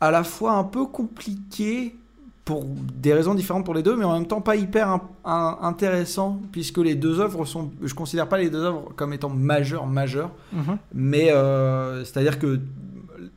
à 0.00 0.10
la 0.10 0.24
fois 0.24 0.52
un 0.52 0.64
peu 0.64 0.86
compliqué 0.86 1.94
pour 2.44 2.64
des 2.64 3.12
raisons 3.14 3.34
différentes 3.34 3.64
pour 3.64 3.74
les 3.74 3.82
deux, 3.82 3.96
mais 3.96 4.04
en 4.04 4.12
même 4.14 4.26
temps 4.26 4.40
pas 4.40 4.56
hyper 4.56 4.98
intéressant, 5.24 6.40
puisque 6.52 6.78
les 6.78 6.94
deux 6.94 7.20
œuvres 7.20 7.44
sont, 7.44 7.70
je 7.82 7.94
considère 7.94 8.28
pas 8.28 8.38
les 8.38 8.50
deux 8.50 8.62
œuvres 8.62 8.88
comme 8.96 9.12
étant 9.12 9.28
majeures, 9.28 9.86
majeures, 9.86 10.30
Mhm. 10.52 10.78
mais 10.94 11.30
euh, 11.32 12.04
c'est-à-dire 12.04 12.38
que 12.38 12.60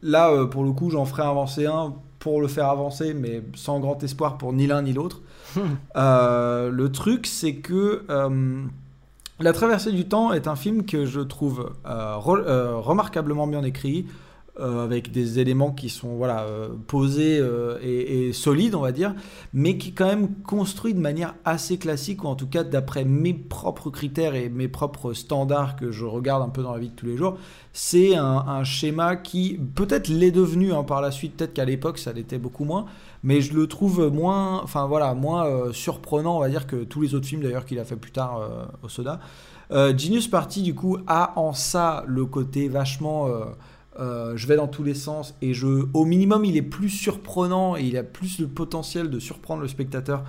là, 0.01 0.31
euh, 0.31 0.45
pour 0.45 0.63
le 0.63 0.71
coup, 0.71 0.89
j'en 0.89 1.05
ferai 1.05 1.23
avancer 1.23 1.65
un 1.65 1.93
pour 2.19 2.41
le 2.41 2.47
faire 2.47 2.69
avancer, 2.69 3.13
mais 3.13 3.43
sans 3.55 3.79
grand 3.79 4.01
espoir 4.03 4.37
pour 4.37 4.53
ni 4.53 4.67
l'un 4.67 4.81
ni 4.81 4.93
l'autre. 4.93 5.21
Euh, 5.95 6.69
le 6.71 6.91
truc, 6.91 7.27
c'est 7.27 7.55
que 7.55 8.03
euh, 8.09 8.63
La 9.39 9.51
traversée 9.53 9.91
du 9.91 10.05
temps 10.07 10.31
est 10.33 10.47
un 10.47 10.55
film 10.55 10.85
que 10.85 11.05
je 11.05 11.19
trouve 11.19 11.71
re- 11.85 12.73
remarquablement 12.79 13.45
bien 13.45 13.63
écrit, 13.63 14.05
euh, 14.59 14.83
avec 14.83 15.11
des 15.11 15.39
éléments 15.39 15.71
qui 15.71 15.89
sont 15.89 16.15
voilà, 16.15 16.41
euh, 16.41 16.69
posés 16.85 17.39
euh, 17.39 17.79
et, 17.81 18.31
solides, 18.33 18.75
on 18.75 18.81
va 18.81 18.91
dire, 18.91 19.15
mais 19.51 19.79
qui 19.79 19.89
est 19.89 19.93
quand 19.93 20.05
même 20.05 20.35
construit 20.43 20.93
de 20.93 20.99
manière 20.99 21.33
assez 21.43 21.79
classique, 21.79 22.23
ou 22.23 22.27
en 22.27 22.35
tout 22.35 22.45
cas 22.45 22.63
d'après 22.63 23.03
mes 23.03 23.33
propres 23.33 23.89
critères 23.89 24.35
et 24.35 24.49
mes 24.49 24.67
propres 24.67 25.13
standards 25.13 25.75
que 25.75 25.91
je 25.91 26.05
regarde 26.05 26.43
un 26.43 26.49
peu 26.49 26.61
dans 26.61 26.73
la 26.73 26.77
vie 26.77 26.89
de 26.89 26.95
tous 26.95 27.07
les 27.07 27.17
jours. 27.17 27.39
C'est 27.71 28.15
un, 28.15 28.63
schéma 28.63 29.15
qui 29.15 29.59
peut-être 29.73 30.07
l'est 30.07 30.29
devenu 30.29 30.71
hein, 30.71 30.83
par 30.83 31.01
la 31.01 31.09
suite, 31.09 31.35
peut-être 31.35 31.53
qu'à 31.53 31.65
l'époque 31.65 31.97
ça 31.97 32.13
l'était 32.13 32.37
beaucoup 32.37 32.63
moins, 32.63 32.85
mais 33.23 33.41
je 33.41 33.55
le 33.55 33.65
trouve 33.65 34.11
moins, 34.13 34.61
enfin 34.61 34.85
voilà, 34.85 35.15
moins 35.15 35.73
surprenant, 35.73 36.37
on 36.37 36.39
va 36.41 36.49
dire, 36.49 36.67
que 36.67 36.83
tous 36.83 37.01
les 37.01 37.15
autres 37.15 37.25
films 37.25 37.41
d'ailleurs 37.41 37.65
qu'il 37.65 37.79
a 37.79 37.85
fait 37.85 37.95
plus 37.95 38.11
tard 38.11 38.67
au 38.83 38.89
Soda. 38.89 39.19
Genius 39.71 40.27
Party, 40.27 40.61
du 40.61 40.75
coup, 40.75 40.99
a 41.07 41.39
en 41.39 41.53
ça 41.53 42.03
le 42.05 42.27
côté 42.27 42.69
vachement. 42.69 43.27
Euh, 43.99 44.33
je 44.35 44.47
vais 44.47 44.55
dans 44.55 44.67
tous 44.67 44.83
les 44.83 44.95
sens 44.95 45.35
et 45.41 45.53
je, 45.53 45.85
au 45.93 46.05
minimum, 46.05 46.45
il 46.45 46.57
est 46.57 46.61
plus 46.63 46.89
surprenant 46.89 47.77
et 47.77 47.83
il 47.83 47.97
a 47.97 48.03
plus 48.03 48.39
le 48.39 48.47
potentiel 48.47 49.09
de 49.09 49.19
surprendre 49.19 49.61
le 49.61 49.67
spectateur 49.67 50.23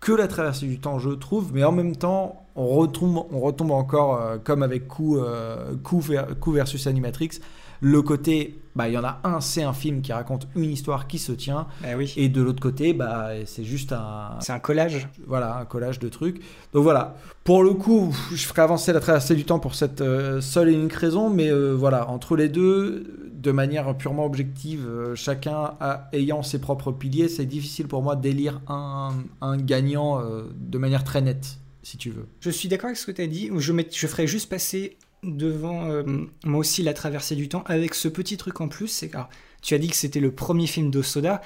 que 0.00 0.12
la 0.12 0.28
traversée 0.28 0.66
du 0.66 0.80
temps, 0.80 0.98
je 0.98 1.10
trouve. 1.10 1.52
Mais 1.54 1.64
en 1.64 1.72
même 1.72 1.96
temps, 1.96 2.46
on 2.56 2.66
retombe, 2.68 3.70
encore, 3.70 4.20
euh, 4.20 4.38
comme 4.42 4.62
avec 4.62 4.88
Coup, 4.88 5.18
euh, 5.18 5.74
Coup 5.82 6.52
versus 6.52 6.86
Animatrix, 6.86 7.40
le 7.86 8.00
côté, 8.00 8.58
bah, 8.74 8.88
il 8.88 8.94
y 8.94 8.98
en 8.98 9.04
a 9.04 9.20
un, 9.24 9.42
c'est 9.42 9.62
un 9.62 9.74
film 9.74 10.00
qui 10.00 10.10
raconte 10.12 10.48
une 10.56 10.70
histoire 10.70 11.06
qui 11.06 11.18
se 11.18 11.32
tient. 11.32 11.66
Et 12.16 12.30
de 12.30 12.40
l'autre 12.40 12.62
côté, 12.62 12.94
bah, 12.94 13.28
c'est 13.44 13.62
juste 13.62 13.92
un. 13.92 14.30
C'est 14.40 14.52
un 14.54 14.58
collage. 14.58 15.06
Voilà, 15.26 15.58
un 15.58 15.66
collage 15.66 15.98
de 15.98 16.08
trucs. 16.08 16.40
Donc 16.72 16.82
voilà. 16.82 17.14
Pour 17.44 17.62
le 17.62 17.74
coup, 17.74 18.16
je 18.32 18.46
ferai 18.46 18.62
avancer 18.62 18.94
la 18.94 19.00
traversée 19.00 19.34
du 19.34 19.44
temps 19.44 19.58
pour 19.58 19.74
cette 19.74 20.00
euh, 20.00 20.40
seule 20.40 20.70
et 20.70 20.72
unique 20.72 20.94
raison, 20.94 21.28
mais 21.28 21.50
euh, 21.50 21.74
voilà, 21.74 22.08
entre 22.08 22.36
les 22.36 22.48
deux, 22.48 23.30
de 23.34 23.50
manière 23.52 23.94
purement 23.98 24.24
objective, 24.24 24.86
euh, 24.88 25.14
chacun 25.14 25.74
a- 25.78 26.08
ayant 26.14 26.42
ses 26.42 26.58
propres 26.58 26.90
piliers, 26.90 27.28
c'est 27.28 27.44
difficile 27.44 27.86
pour 27.86 28.02
moi 28.02 28.16
d'élire 28.16 28.62
un, 28.66 29.10
un 29.42 29.58
gagnant 29.58 30.22
de 30.58 30.78
manière 30.78 31.04
très 31.04 31.20
nette, 31.20 31.58
si 31.82 31.98
tu 31.98 32.08
veux. 32.08 32.26
Je 32.40 32.48
suis 32.48 32.70
d'accord 32.70 32.86
avec 32.86 32.96
ce 32.96 33.04
que 33.04 33.12
tu 33.12 33.20
as 33.20 33.26
dit. 33.26 33.50
Je, 33.58 33.72
met- 33.74 33.86
je 33.92 34.06
ferais 34.06 34.26
juste 34.26 34.48
passer 34.48 34.96
devant 35.24 35.86
euh, 35.90 36.02
moi 36.44 36.60
aussi 36.60 36.82
la 36.82 36.94
traversée 36.94 37.34
du 37.36 37.48
temps 37.48 37.62
avec 37.66 37.94
ce 37.94 38.08
petit 38.08 38.36
truc 38.36 38.60
en 38.60 38.68
plus. 38.68 38.88
C'est 38.88 39.10
tu 39.62 39.74
as 39.74 39.78
dit 39.78 39.88
que 39.88 39.96
c'était 39.96 40.20
le 40.20 40.30
premier 40.32 40.66
film 40.66 40.90
de 40.90 41.02
Soda. 41.02 41.40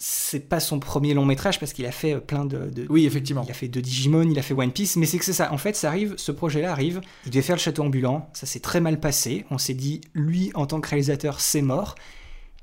C'est 0.00 0.48
pas 0.48 0.60
son 0.60 0.78
premier 0.78 1.12
long 1.12 1.24
métrage 1.24 1.58
parce 1.58 1.72
qu'il 1.72 1.84
a 1.84 1.90
fait 1.90 2.14
euh, 2.14 2.20
plein 2.20 2.44
de, 2.44 2.70
de- 2.70 2.86
Oui, 2.88 3.04
effectivement. 3.04 3.42
Il 3.44 3.50
a 3.50 3.54
fait 3.54 3.66
de 3.66 3.80
Digimon, 3.80 4.22
il 4.30 4.38
a 4.38 4.42
fait 4.42 4.54
One 4.54 4.70
Piece, 4.70 4.94
mais 4.96 5.06
c'est 5.06 5.18
que 5.18 5.24
c'est 5.24 5.32
ça. 5.32 5.52
En 5.52 5.58
fait, 5.58 5.74
ça 5.74 5.88
arrive, 5.88 6.14
ce 6.16 6.30
projet-là 6.30 6.70
arrive. 6.70 7.00
Il 7.24 7.32
devait 7.32 7.42
faire 7.42 7.56
le 7.56 7.60
château 7.60 7.82
ambulant. 7.82 8.30
Ça 8.32 8.46
s'est 8.46 8.60
très 8.60 8.80
mal 8.80 9.00
passé. 9.00 9.44
On 9.50 9.58
s'est 9.58 9.74
dit, 9.74 10.00
lui, 10.14 10.52
en 10.54 10.66
tant 10.66 10.80
que 10.80 10.88
réalisateur, 10.88 11.40
c'est 11.40 11.62
mort. 11.62 11.96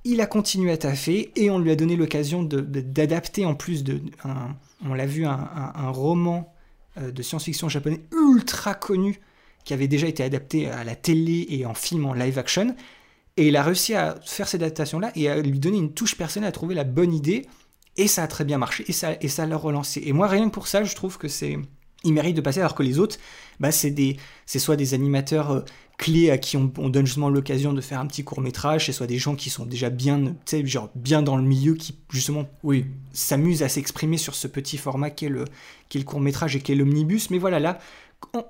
Il 0.05 0.21
a 0.21 0.27
continué 0.27 0.71
à 0.71 0.77
taffer 0.77 1.31
et 1.35 1.49
on 1.49 1.59
lui 1.59 1.71
a 1.71 1.75
donné 1.75 1.97
l'occasion 1.97 2.41
d'adapter 2.43 3.45
en 3.45 3.53
plus 3.55 3.83
de. 3.83 3.99
un- 4.23 4.55
on 4.85 4.93
l'a 4.93 5.05
vu, 5.05 5.25
un, 5.25 5.31
un- 5.31 5.73
un 5.75 5.89
roman 5.89 6.53
euh, 6.97 7.11
de 7.11 7.21
science-fiction 7.21 7.67
japonais 7.67 7.99
ultra 8.13 8.75
connu 8.75 9.19
qui 9.65 9.73
avait 9.73 9.87
déjà 9.87 10.07
été 10.07 10.23
adapté 10.23 10.69
à 10.69 10.83
la 10.83 10.95
télé 10.95 11.45
et 11.49 11.65
en 11.65 11.73
film 11.73 12.05
en 12.05 12.13
live 12.13 12.37
action. 12.39 12.75
Et 13.37 13.49
il 13.49 13.57
a 13.57 13.63
réussi 13.63 13.93
à 13.95 14.15
faire 14.25 14.47
cette 14.47 14.61
adaptation-là 14.61 15.11
et 15.15 15.27
à 15.27 15.41
lui 15.41 15.59
donner 15.59 15.77
une 15.77 15.93
touche 15.93 16.15
personnelle, 16.15 16.47
à 16.49 16.53
trouver 16.53 16.75
la 16.75 16.85
bonne 16.85 17.13
idée. 17.13 17.45
Et 17.97 18.07
ça 18.07 18.23
a 18.23 18.27
très 18.27 18.45
bien 18.45 18.57
marché 18.57 18.85
et 18.87 18.93
ça, 18.93 19.17
et 19.19 19.27
ça 19.27 19.45
l'a 19.45 19.57
relancé. 19.57 20.01
Et 20.05 20.13
moi, 20.13 20.27
rien 20.27 20.47
que 20.47 20.53
pour 20.53 20.67
ça, 20.67 20.83
je 20.83 20.95
trouve 20.95 21.17
que 21.17 21.27
c'est. 21.27 21.57
Il 22.03 22.13
mérite 22.13 22.35
de 22.35 22.41
passer, 22.41 22.59
alors 22.59 22.75
que 22.75 22.83
les 22.83 22.99
autres, 22.99 23.17
bah, 23.59 23.71
c'est 23.71 23.89
des, 23.89 24.17
c'est 24.45 24.59
soit 24.59 24.75
des 24.75 24.93
animateurs 24.93 25.51
euh, 25.51 25.61
clés 25.97 26.29
à 26.29 26.37
qui 26.37 26.55
on, 26.55 26.71
on 26.77 26.89
donne 26.89 27.05
justement 27.05 27.29
l'occasion 27.29 27.73
de 27.73 27.81
faire 27.81 27.99
un 27.99 28.05
petit 28.05 28.23
court 28.23 28.41
métrage, 28.41 28.85
c'est 28.85 28.91
soit 28.91 29.07
des 29.07 29.17
gens 29.17 29.35
qui 29.35 29.49
sont 29.49 29.65
déjà 29.65 29.89
bien, 29.89 30.35
genre 30.65 30.91
bien 30.93 31.23
dans 31.23 31.35
le 31.35 31.43
milieu, 31.43 31.73
qui 31.73 31.97
justement, 32.11 32.47
oui, 32.63 32.85
s'amusent 33.11 33.63
à 33.63 33.69
s'exprimer 33.69 34.17
sur 34.17 34.35
ce 34.35 34.47
petit 34.47 34.77
format 34.77 35.09
qu'est 35.09 35.29
le, 35.29 35.45
qu'est 35.89 35.99
le 35.99 36.05
court 36.05 36.19
métrage 36.19 36.55
et 36.55 36.59
qu'est 36.59 36.75
l'omnibus. 36.75 37.31
Mais 37.31 37.39
voilà, 37.39 37.59
là, 37.59 37.79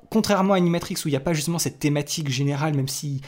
contrairement 0.10 0.54
à 0.54 0.58
Animatrix 0.58 0.96
où 1.06 1.08
il 1.08 1.12
n'y 1.12 1.18
a 1.18 1.22
pas 1.22 1.34
justement 1.34 1.60
cette 1.60 1.80
thématique 1.80 2.30
générale, 2.30 2.76
même 2.76 2.88
si 2.88 3.22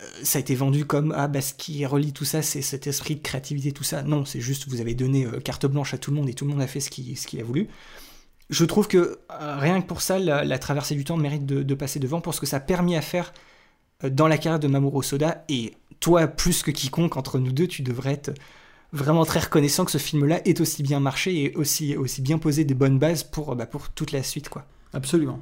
euh, 0.00 0.06
ça 0.22 0.38
a 0.38 0.40
été 0.40 0.54
vendu 0.54 0.84
comme 0.84 1.12
ah 1.16 1.28
bah 1.28 1.40
ce 1.40 1.54
qui 1.54 1.84
relie 1.86 2.12
tout 2.12 2.24
ça 2.24 2.42
c'est 2.42 2.62
cet 2.62 2.86
esprit 2.86 3.16
de 3.16 3.22
créativité 3.22 3.72
tout 3.72 3.84
ça. 3.84 4.02
Non 4.02 4.24
c'est 4.24 4.40
juste 4.40 4.68
vous 4.68 4.80
avez 4.80 4.94
donné 4.94 5.26
euh, 5.26 5.40
carte 5.40 5.66
blanche 5.66 5.94
à 5.94 5.98
tout 5.98 6.10
le 6.10 6.16
monde 6.16 6.28
et 6.28 6.34
tout 6.34 6.44
le 6.44 6.50
monde 6.50 6.62
a 6.62 6.66
fait 6.66 6.80
ce 6.80 6.90
qu'il 6.90 7.40
a 7.40 7.44
voulu. 7.44 7.68
Je 8.50 8.64
trouve 8.64 8.88
que 8.88 9.18
euh, 9.30 9.56
rien 9.58 9.80
que 9.80 9.86
pour 9.86 10.02
ça 10.02 10.18
la, 10.18 10.58
traversée 10.58 10.94
du 10.94 11.04
temps 11.04 11.16
mérite 11.16 11.46
de, 11.46 11.74
passer 11.74 12.00
devant 12.00 12.20
pour 12.20 12.34
ce 12.34 12.40
que 12.40 12.46
ça 12.46 12.58
a 12.58 12.60
permis 12.60 12.96
à 12.96 13.02
faire 13.02 13.32
dans 14.02 14.26
la 14.26 14.36
carrière 14.36 14.60
de 14.60 14.68
Mamoru 14.68 15.02
Soda 15.04 15.44
et 15.48 15.74
toi 16.00 16.26
plus 16.26 16.62
que 16.62 16.70
quiconque 16.70 17.16
entre 17.16 17.38
nous 17.38 17.52
deux 17.52 17.68
tu 17.68 17.82
devrais 17.82 18.12
être 18.12 18.32
vraiment 18.92 19.24
très 19.24 19.40
reconnaissant 19.40 19.84
que 19.84 19.90
ce 19.90 19.98
film 19.98 20.26
là 20.26 20.46
ait 20.46 20.60
aussi 20.60 20.82
bien 20.82 21.00
marché 21.00 21.44
et 21.44 21.56
aussi, 21.56 21.96
aussi 21.96 22.20
bien 22.20 22.38
posé 22.38 22.64
des 22.64 22.74
bonnes 22.74 22.98
bases 22.98 23.22
pour, 23.22 23.56
bah, 23.56 23.64
pour 23.64 23.88
toute 23.90 24.12
la 24.12 24.22
suite 24.22 24.48
quoi 24.48 24.66
Absolument. 24.94 25.40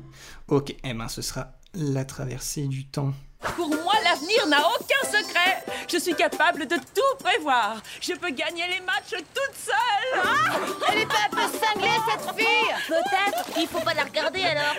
ok 0.49 0.75
eh 0.85 0.95
ben 0.95 1.09
ce 1.09 1.23
sera 1.23 1.53
la 1.75 2.05
traversée 2.05 2.67
du 2.67 2.87
temps 2.87 3.13
Pour 3.57 3.69
moi, 3.69 3.95
l'avenir 4.05 4.47
n'a 4.49 4.61
aucun 4.61 5.03
secret. 5.07 5.65
Je 5.91 5.99
suis 5.99 6.15
capable 6.15 6.67
de 6.67 6.77
tout 6.77 7.17
prévoir. 7.25 7.81
Je 8.01 8.13
peux 8.13 8.31
gagner 8.31 8.67
les 8.69 8.81
matchs 8.85 9.23
toute 9.35 9.57
seule. 9.57 10.23
Ah 10.23 10.59
Elle 10.93 10.99
est 11.03 11.07
pas 11.07 11.27
un 11.27 11.37
peu 11.37 11.59
cinglée, 11.59 11.99
cette 12.11 12.37
fille 12.37 12.75
Peut-être. 12.89 13.59
Il 13.59 13.67
faut 13.67 13.81
pas 13.81 13.95
la 13.95 14.05
regarder, 14.05 14.43
alors. 14.43 14.77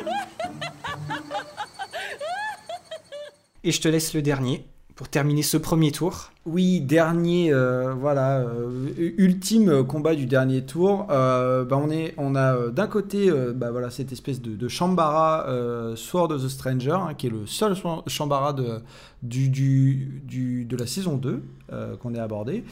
Et 3.63 3.71
je 3.71 3.81
te 3.81 3.87
laisse 3.87 4.13
le 4.13 4.21
dernier 4.21 4.65
pour 5.01 5.09
terminer 5.09 5.41
ce 5.41 5.57
premier 5.57 5.91
tour. 5.91 6.29
Oui, 6.45 6.79
dernier, 6.79 7.51
euh, 7.51 7.91
voilà, 7.99 8.41
euh, 8.41 8.69
ultime 9.17 9.83
combat 9.83 10.13
du 10.13 10.27
dernier 10.27 10.61
tour. 10.63 11.07
Euh, 11.09 11.65
bah, 11.65 11.79
on, 11.83 11.89
est, 11.89 12.13
on 12.17 12.35
a 12.35 12.55
euh, 12.55 12.69
d'un 12.69 12.85
côté 12.85 13.31
bah, 13.55 13.71
voilà, 13.71 13.89
cette 13.89 14.11
espèce 14.11 14.39
de, 14.43 14.55
de 14.55 14.67
Shambara 14.67 15.47
Sword 15.95 16.31
of 16.31 16.43
the 16.43 16.47
Stranger, 16.49 16.91
hein, 16.91 17.13
qui 17.17 17.25
est 17.27 17.29
le 17.31 17.47
seul 17.47 17.73
Sham- 17.75 18.03
Shambara 18.05 18.53
de, 18.53 18.77
du, 19.23 19.49
du, 19.49 20.21
du- 20.23 20.65
de 20.65 20.75
la 20.77 20.85
saison 20.85 21.17
2 21.17 21.41
euh, 21.73 21.95
qu'on 21.97 22.13
a 22.13 22.21
abordé. 22.21 22.63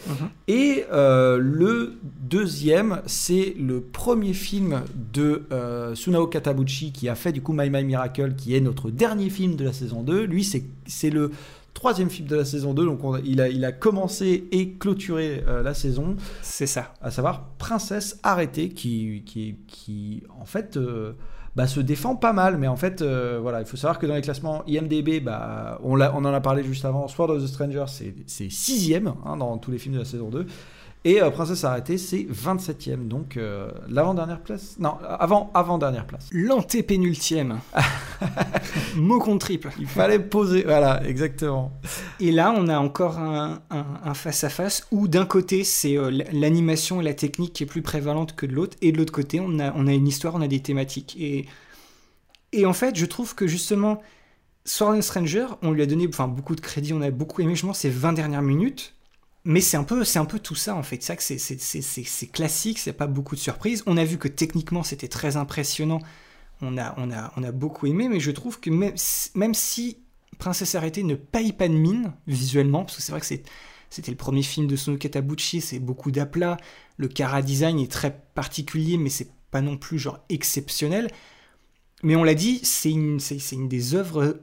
Et 0.47 0.85
euh, 0.91 1.39
le 1.39 1.93
deuxième, 2.21 3.01
c'est 3.07 3.55
le 3.59 3.81
premier 3.81 4.33
film 4.33 4.81
de 5.13 5.43
Sunao 5.95 6.27
Katabuchi 6.27 6.91
qui 6.91 7.09
a 7.09 7.15
fait 7.15 7.31
du 7.31 7.41
coup 7.41 7.53
My 7.53 7.71
My 7.71 7.83
Miracle, 7.83 8.35
qui 8.35 8.55
est 8.55 8.61
notre 8.61 8.91
dernier 8.91 9.31
film 9.31 9.55
de 9.55 9.63
la 9.65 9.73
saison 9.73 10.03
2. 10.03 10.25
Lui, 10.25 10.43
c'est 10.43 11.09
le 11.09 11.31
troisième 11.79 12.09
film 12.09 12.27
de 12.27 12.35
la 12.35 12.43
saison 12.43 12.73
2, 12.73 12.85
donc 12.85 13.01
on 13.05 13.15
il, 13.23 13.39
a, 13.39 13.47
il 13.47 13.63
a 13.63 13.71
commencé 13.71 14.49
et 14.51 14.73
clôturé 14.73 15.45
euh, 15.47 15.63
la 15.63 15.73
saison. 15.73 16.17
C'est 16.41 16.67
ça. 16.67 16.93
À 17.01 17.09
savoir 17.09 17.51
Princesse 17.57 18.19
arrêtée, 18.21 18.67
qui, 18.67 19.23
qui, 19.25 19.55
qui 19.65 20.23
en 20.41 20.43
fait 20.43 20.75
euh, 20.75 21.13
bah, 21.55 21.67
se 21.67 21.79
défend 21.79 22.17
pas 22.17 22.33
mal, 22.33 22.57
mais 22.57 22.67
en 22.67 22.75
fait, 22.75 23.01
euh, 23.01 23.39
voilà, 23.41 23.61
il 23.61 23.65
faut 23.65 23.77
savoir 23.77 23.97
que 23.97 24.05
dans 24.05 24.15
les 24.15 24.21
classements 24.21 24.61
IMDB, 24.67 25.21
bah, 25.23 25.79
on, 25.81 26.01
en 26.01 26.25
a 26.25 26.41
parlé 26.41 26.65
juste 26.65 26.83
avant, 26.83 27.07
Sword 27.07 27.29
of 27.29 27.43
the 27.43 27.47
Stranger, 27.47 27.85
c'est 27.87 28.13
c'est 28.27 28.49
sixième 28.49 29.13
hein, 29.25 29.37
dans 29.37 29.57
tous 29.57 29.71
les 29.71 29.77
films 29.77 29.93
de 29.93 29.99
la 29.99 30.05
saison 30.05 30.27
2. 30.27 30.47
Et 31.05 31.21
euh, 31.21 31.29
Princesse 31.29 31.63
arrêtée, 31.63 31.97
c'est 31.97 32.23
27e, 32.29 33.07
donc 33.07 33.37
euh, 33.37 33.71
l'avant-dernière 33.87 34.41
place. 34.41 34.75
Non, 34.79 34.97
avant, 35.01 35.49
avant-dernière 35.53 36.05
place. 36.05 36.27
L'antépénultième. 36.33 37.59
Mot 38.95 39.19
contre 39.19 39.45
triple. 39.45 39.69
Il 39.79 39.87
fallait 39.87 40.19
poser, 40.19 40.63
voilà, 40.63 41.01
exactement. 41.07 41.71
Et 42.19 42.31
là, 42.33 42.53
on 42.55 42.67
a 42.67 42.77
encore 42.79 43.17
un, 43.17 43.61
un- 43.69 43.85
un 44.03 44.13
face-à-face 44.13 44.87
où 44.91 45.07
d'un 45.07 45.25
côté, 45.25 45.63
c'est 45.63 45.97
euh, 45.97 46.11
l'animation 46.33 46.99
et 46.99 47.03
la 47.05 47.13
technique 47.13 47.53
qui 47.53 47.63
est 47.63 47.67
plus 47.67 47.81
prévalente 47.81 48.35
que 48.35 48.45
de 48.45 48.53
l'autre, 48.53 48.75
et 48.81 48.91
de 48.91 48.97
l'autre 48.97 49.13
côté, 49.13 49.39
on 49.39 49.57
a, 49.59 49.71
on 49.75 49.87
a 49.87 49.93
une 49.93 50.07
histoire, 50.07 50.35
on 50.35 50.41
a 50.41 50.47
des 50.49 50.59
thématiques. 50.61 51.15
Et, 51.17 51.45
et 52.51 52.65
en 52.65 52.73
fait, 52.73 52.97
je 52.97 53.05
trouve 53.05 53.35
que 53.35 53.47
justement, 53.47 54.01
Sword 54.65 54.95
and 54.97 55.01
Stranger, 55.01 55.45
on 55.61 55.71
lui 55.71 55.81
a 55.81 55.85
donné 55.85 56.07
enfin, 56.09 56.27
beaucoup 56.27 56.55
de 56.55 56.61
crédit, 56.61 56.91
on 56.93 57.01
a 57.01 57.09
beaucoup 57.09 57.41
aimé, 57.41 57.51
justement, 57.55 57.73
ces 57.73 57.89
20 57.89 58.11
dernières 58.13 58.41
minutes. 58.41 58.95
Mais 59.45 59.61
c'est 59.61 59.77
un 59.77 59.83
peu, 59.83 60.03
c'est 60.03 60.19
un 60.19 60.25
peu 60.25 60.39
tout 60.39 60.55
ça 60.55 60.75
en 60.75 60.83
fait. 60.83 61.01
Ça 61.01 61.15
que 61.15 61.23
c'est, 61.23 61.37
c'est, 61.37 62.27
classique, 62.27 62.79
c'est 62.79 62.93
pas 62.93 63.07
beaucoup 63.07 63.35
de 63.35 63.39
surprises. 63.39 63.83
On 63.85 63.97
a 63.97 64.03
vu 64.03 64.17
que 64.17 64.27
techniquement 64.27 64.83
c'était 64.83 65.07
très 65.07 65.37
impressionnant. 65.37 65.99
on 66.61 66.77
a, 66.77 66.93
on, 66.97 67.11
a, 67.11 67.31
on 67.37 67.43
a 67.43 67.51
beaucoup 67.51 67.87
aimé, 67.87 68.09
mais 68.09 68.19
je 68.19 68.31
trouve 68.31 68.59
que 68.59 68.69
même, 68.69 68.95
même 69.35 69.53
si 69.53 69.97
Princesse 70.39 70.75
Arrêtée 70.75 71.03
ne 71.03 71.15
paye 71.15 71.53
pas 71.53 71.67
de 71.67 71.73
mine 71.73 72.13
visuellement, 72.27 72.83
parce 72.83 72.97
que 72.97 73.01
c'est 73.01 73.11
vrai 73.11 73.21
que 73.21 73.25
c'était 73.25 74.11
le 74.11 74.17
premier 74.17 74.43
film 74.43 74.67
de 74.67 74.75
Sono 74.75 74.97
Katabuchi, 74.97 75.61
c'est 75.61 75.79
beaucoup 75.79 76.11
d'aplats, 76.11 76.57
le 76.97 77.07
cara 77.07 77.41
design 77.41 77.79
est 77.79 77.91
très 77.91 78.21
particulier, 78.35 78.97
mais 78.97 79.09
c'est 79.09 79.29
pas 79.51 79.61
non 79.61 79.77
plus 79.77 79.99
genre 79.99 80.19
exceptionnel. 80.29 81.09
Mais 82.03 82.15
on 82.15 82.23
l'a 82.23 82.33
dit, 82.35 82.61
c'est 82.63 82.91
une, 82.91 83.19
c'est, 83.19 83.51
une 83.51 83.67
des 83.67 83.95
œuvres 83.95 84.39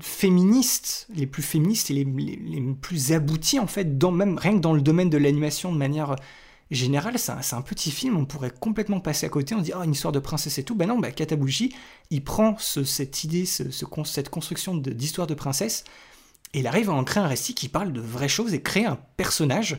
féministes, 0.00 1.06
les 1.14 1.26
plus 1.26 1.42
féministes 1.42 1.90
et 1.90 1.94
les, 1.94 2.04
les, 2.04 2.60
plus 2.80 3.12
abouties 3.12 3.58
en 3.58 3.66
fait, 3.66 3.98
dans, 3.98 4.10
même 4.10 4.38
rien 4.38 4.54
que 4.54 4.60
dans 4.60 4.72
le 4.72 4.80
domaine 4.80 5.10
de 5.10 5.18
l'animation 5.18 5.72
de 5.72 5.76
manière 5.76 6.16
général, 6.70 7.18
c'est 7.18 7.54
un, 7.54 7.62
petit 7.62 7.90
film, 7.90 8.16
on 8.16 8.24
pourrait 8.24 8.50
complètement 8.50 9.00
passer 9.00 9.26
à 9.26 9.28
côté, 9.28 9.54
on 9.54 9.58
se 9.58 9.64
dit, 9.64 9.72
oh, 9.76 9.82
une 9.82 9.92
histoire 9.92 10.12
de 10.12 10.18
princesse 10.18 10.58
et 10.58 10.64
tout. 10.64 10.74
Ben 10.74 10.88
non, 10.88 10.98
ben 10.98 11.12
il 12.10 12.24
prend 12.24 12.56
ce, 12.58 12.84
cette 12.84 13.24
idée, 13.24 13.46
ce, 13.46 13.70
ce, 13.70 13.84
cette 14.04 14.30
construction 14.30 14.76
d'histoire 14.76 15.26
de, 15.26 15.34
de, 15.34 15.38
princesse, 15.38 15.84
et 16.54 16.60
il 16.60 16.66
arrive 16.66 16.90
à 16.90 16.94
en 16.94 17.04
créer 17.04 17.22
un 17.22 17.28
récit 17.28 17.54
qui 17.54 17.68
parle 17.68 17.92
de 17.92 18.00
vraies 18.00 18.28
choses 18.28 18.54
et 18.54 18.62
créer 18.62 18.86
un 18.86 18.98
personnage 19.16 19.78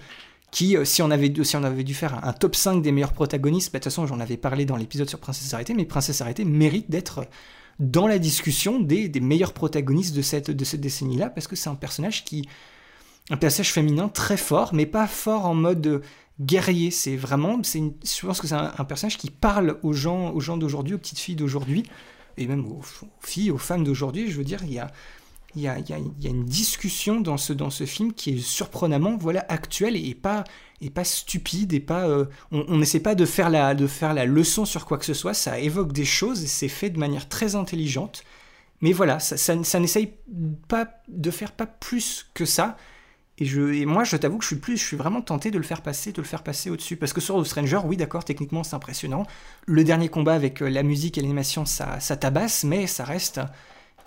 qui, 0.52 0.78
euh, 0.78 0.86
si, 0.86 1.02
on 1.02 1.12
avait, 1.12 1.34
si 1.44 1.58
on 1.58 1.64
avait 1.64 1.84
dû 1.84 1.94
faire 1.94 2.24
un, 2.24 2.30
un 2.30 2.34
top 2.34 2.56
5 2.56 2.82
des 2.82 2.94
meilleurs 2.94 3.14
protagonistes, 3.14 3.74
ben, 3.74 3.80
de 3.80 3.84
toute 3.84 3.92
façon, 3.92 4.08
j'en 4.08 4.22
avais 4.22 4.38
parlé 4.38 4.66
dans 4.66 4.78
l'épisode 4.78 5.10
sur 5.10 5.20
Princesse 5.20 5.54
Arrêtée, 5.54 5.74
mais 5.74 5.86
Princesse 5.86 6.22
Arrêtée 6.22 6.46
mérite 6.46 6.90
d'être 6.90 7.26
dans 7.80 8.08
la 8.08 8.20
discussion 8.20 8.80
des, 8.80 9.08
des, 9.08 9.20
meilleurs 9.20 9.54
protagonistes 9.54 10.16
de 10.16 10.22
cette, 10.22 10.52
de 10.52 10.66
cette 10.66 10.82
décennie-là, 10.82 11.30
parce 11.30 11.48
que 11.48 11.56
c'est 11.56 11.70
un 11.70 11.76
personnage 11.76 12.24
qui. 12.24 12.48
Un 13.30 13.36
personnage 13.36 13.74
féminin 13.74 14.08
très 14.08 14.38
fort, 14.38 14.74
mais 14.74 14.86
pas 14.86 15.06
fort 15.06 15.46
en 15.46 15.54
mode 15.54 16.02
guerrier. 16.40 16.92
C'est 16.92 17.18
vraiment, 17.18 17.62
une, 17.76 17.94
je 18.02 18.26
pense 18.26 18.40
que 18.40 18.48
c'est 18.48 18.56
un, 18.56 18.74
un, 18.78 18.86
personnage 18.86 19.18
qui 19.18 19.30
parle 19.30 19.80
aux 19.84 19.92
gens, 19.92 20.32
aux 20.32 20.40
gens 20.40 20.56
d'aujourd'hui, 20.56 20.94
aux 20.94 20.98
petites 20.98 21.20
filles 21.20 21.36
d'aujourd'hui, 21.36 21.84
et 22.38 22.48
même 22.48 22.66
aux, 22.66 22.80
aux, 22.80 23.10
filles, 23.20 23.52
aux 23.52 23.58
femmes 23.58 23.84
d'aujourd'hui. 23.84 24.32
Je 24.32 24.38
veux 24.38 24.46
dire, 24.46 24.62
il 24.64 24.72
y 24.72 24.80
a, 24.80 24.92
il 25.58 25.64
y 25.64 26.28
a, 26.28 26.30
une 26.30 26.46
discussion 26.46 27.20
dans 27.20 27.38
ce, 27.38 27.86
film 27.86 28.14
qui 28.14 28.36
est 28.36 28.38
surprenamment, 28.38 29.18
voilà, 29.18 29.46
actuelle 29.50 29.96
et 29.96 30.14
pas, 30.14 30.44
stupide 31.04 31.74
et 31.74 31.80
pas, 31.80 32.08
euh, 32.08 32.26
on 32.52 32.78
n'essaie 32.78 33.00
pas 33.00 33.16
de 33.16 33.26
faire 33.26 33.50
la, 33.50 33.74
leçon 34.26 34.66
sur 34.66 34.86
quoi 34.86 34.98
que 34.98 35.06
ce 35.06 35.16
soit. 35.16 35.34
Ça 35.34 35.60
évoque 35.60 35.94
des 35.94 36.06
choses 36.06 36.44
et 36.44 36.48
c'est 36.48 36.68
fait 36.68 36.92
de 36.92 37.00
manière 37.00 37.28
très 37.28 37.56
intelligente. 37.56 38.24
Mais 38.82 38.94
voilà, 38.94 39.20
ça, 39.20 39.80
n'essaye 39.80 40.14
pas 40.68 40.88
de 41.08 41.32
faire 41.32 41.52
pas 41.52 41.66
plus 41.66 42.30
que 42.36 42.46
ça. 42.46 42.78
Et, 43.40 43.86
moi, 43.86 44.04
je 44.04 44.16
t'avoue 44.18 44.38
que 44.38 44.46
je 44.46 44.76
suis 44.76 44.98
vraiment 44.98 45.22
tenté 45.22 45.50
de 45.50 45.58
le 45.58 45.64
faire 45.64 45.82
passer, 45.82 46.12
de 46.12 46.22
le 46.22 46.28
faire 46.28 46.44
passer 46.44 46.70
au-dessus. 46.70 46.98
Parce 46.98 47.14
que 47.14 47.22
sur 47.22 47.42
The 47.42 47.46
Stranger, 47.46 47.80
oui, 47.86 47.98
d'accord, 47.98 48.24
techniquement, 48.24 48.64
c'est 48.64 48.76
impressionnant. 48.76 49.26
Le 49.66 49.84
dernier 49.84 50.10
combat 50.10 50.34
avec 50.34 50.60
la 50.60 50.84
musique 50.84 51.18
et 51.18 51.22
l'animation, 51.22 51.66
ça 51.66 51.98
tabasse, 52.16 52.64
mais 52.64 52.86
ça 52.86 53.04
reste 53.04 53.42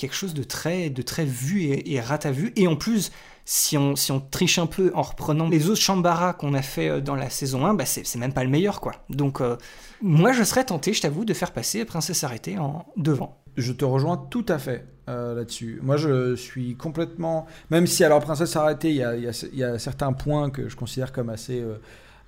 quelque 0.00 0.14
chose 0.14 0.34
de 0.34 0.42
très, 0.42 0.90
de 0.90 1.02
très 1.02 1.24
vu 1.24 1.62
et, 1.62 1.94
et 1.94 2.00
rat 2.00 2.20
à 2.24 2.30
vue. 2.30 2.52
Et 2.56 2.66
en 2.66 2.76
plus, 2.76 3.12
si 3.44 3.76
on, 3.76 3.96
si 3.96 4.12
on 4.12 4.20
triche 4.20 4.58
un 4.58 4.66
peu 4.66 4.92
en 4.94 5.02
reprenant 5.02 5.48
les 5.48 5.68
autres 5.68 5.80
Shambara 5.80 6.32
qu'on 6.32 6.54
a 6.54 6.62
fait 6.62 7.00
dans 7.00 7.16
la 7.16 7.30
saison 7.30 7.66
1, 7.66 7.74
bah 7.74 7.84
c'est 7.86 8.16
même 8.16 8.32
pas 8.32 8.44
le 8.44 8.50
meilleur, 8.50 8.80
quoi. 8.80 8.92
Donc, 9.08 9.40
euh, 9.40 9.56
moi, 10.02 10.32
je 10.32 10.42
serais 10.42 10.64
tenté, 10.64 10.92
je 10.92 11.02
t'avoue, 11.02 11.24
de 11.24 11.34
faire 11.34 11.52
passer 11.52 11.84
Princesse 11.84 12.24
Arrêtée 12.24 12.58
en 12.58 12.86
devant. 12.96 13.38
Je 13.56 13.72
te 13.72 13.84
rejoins 13.84 14.16
tout 14.16 14.46
à 14.48 14.58
fait 14.58 14.86
euh, 15.08 15.34
là-dessus. 15.34 15.80
Moi, 15.82 15.96
je 15.96 16.36
suis 16.36 16.76
complètement. 16.76 17.46
Même 17.70 17.86
si, 17.86 18.04
alors, 18.04 18.20
Princesse 18.20 18.54
Arrêtée, 18.56 18.90
il 18.90 18.96
y 18.96 19.02
a, 19.02 19.16
y, 19.16 19.62
a, 19.64 19.78
certains 19.78 20.12
points 20.12 20.50
que 20.50 20.68
je 20.68 20.76
considère 20.76 21.12
comme 21.12 21.28
assez, 21.28 21.60
euh, 21.60 21.74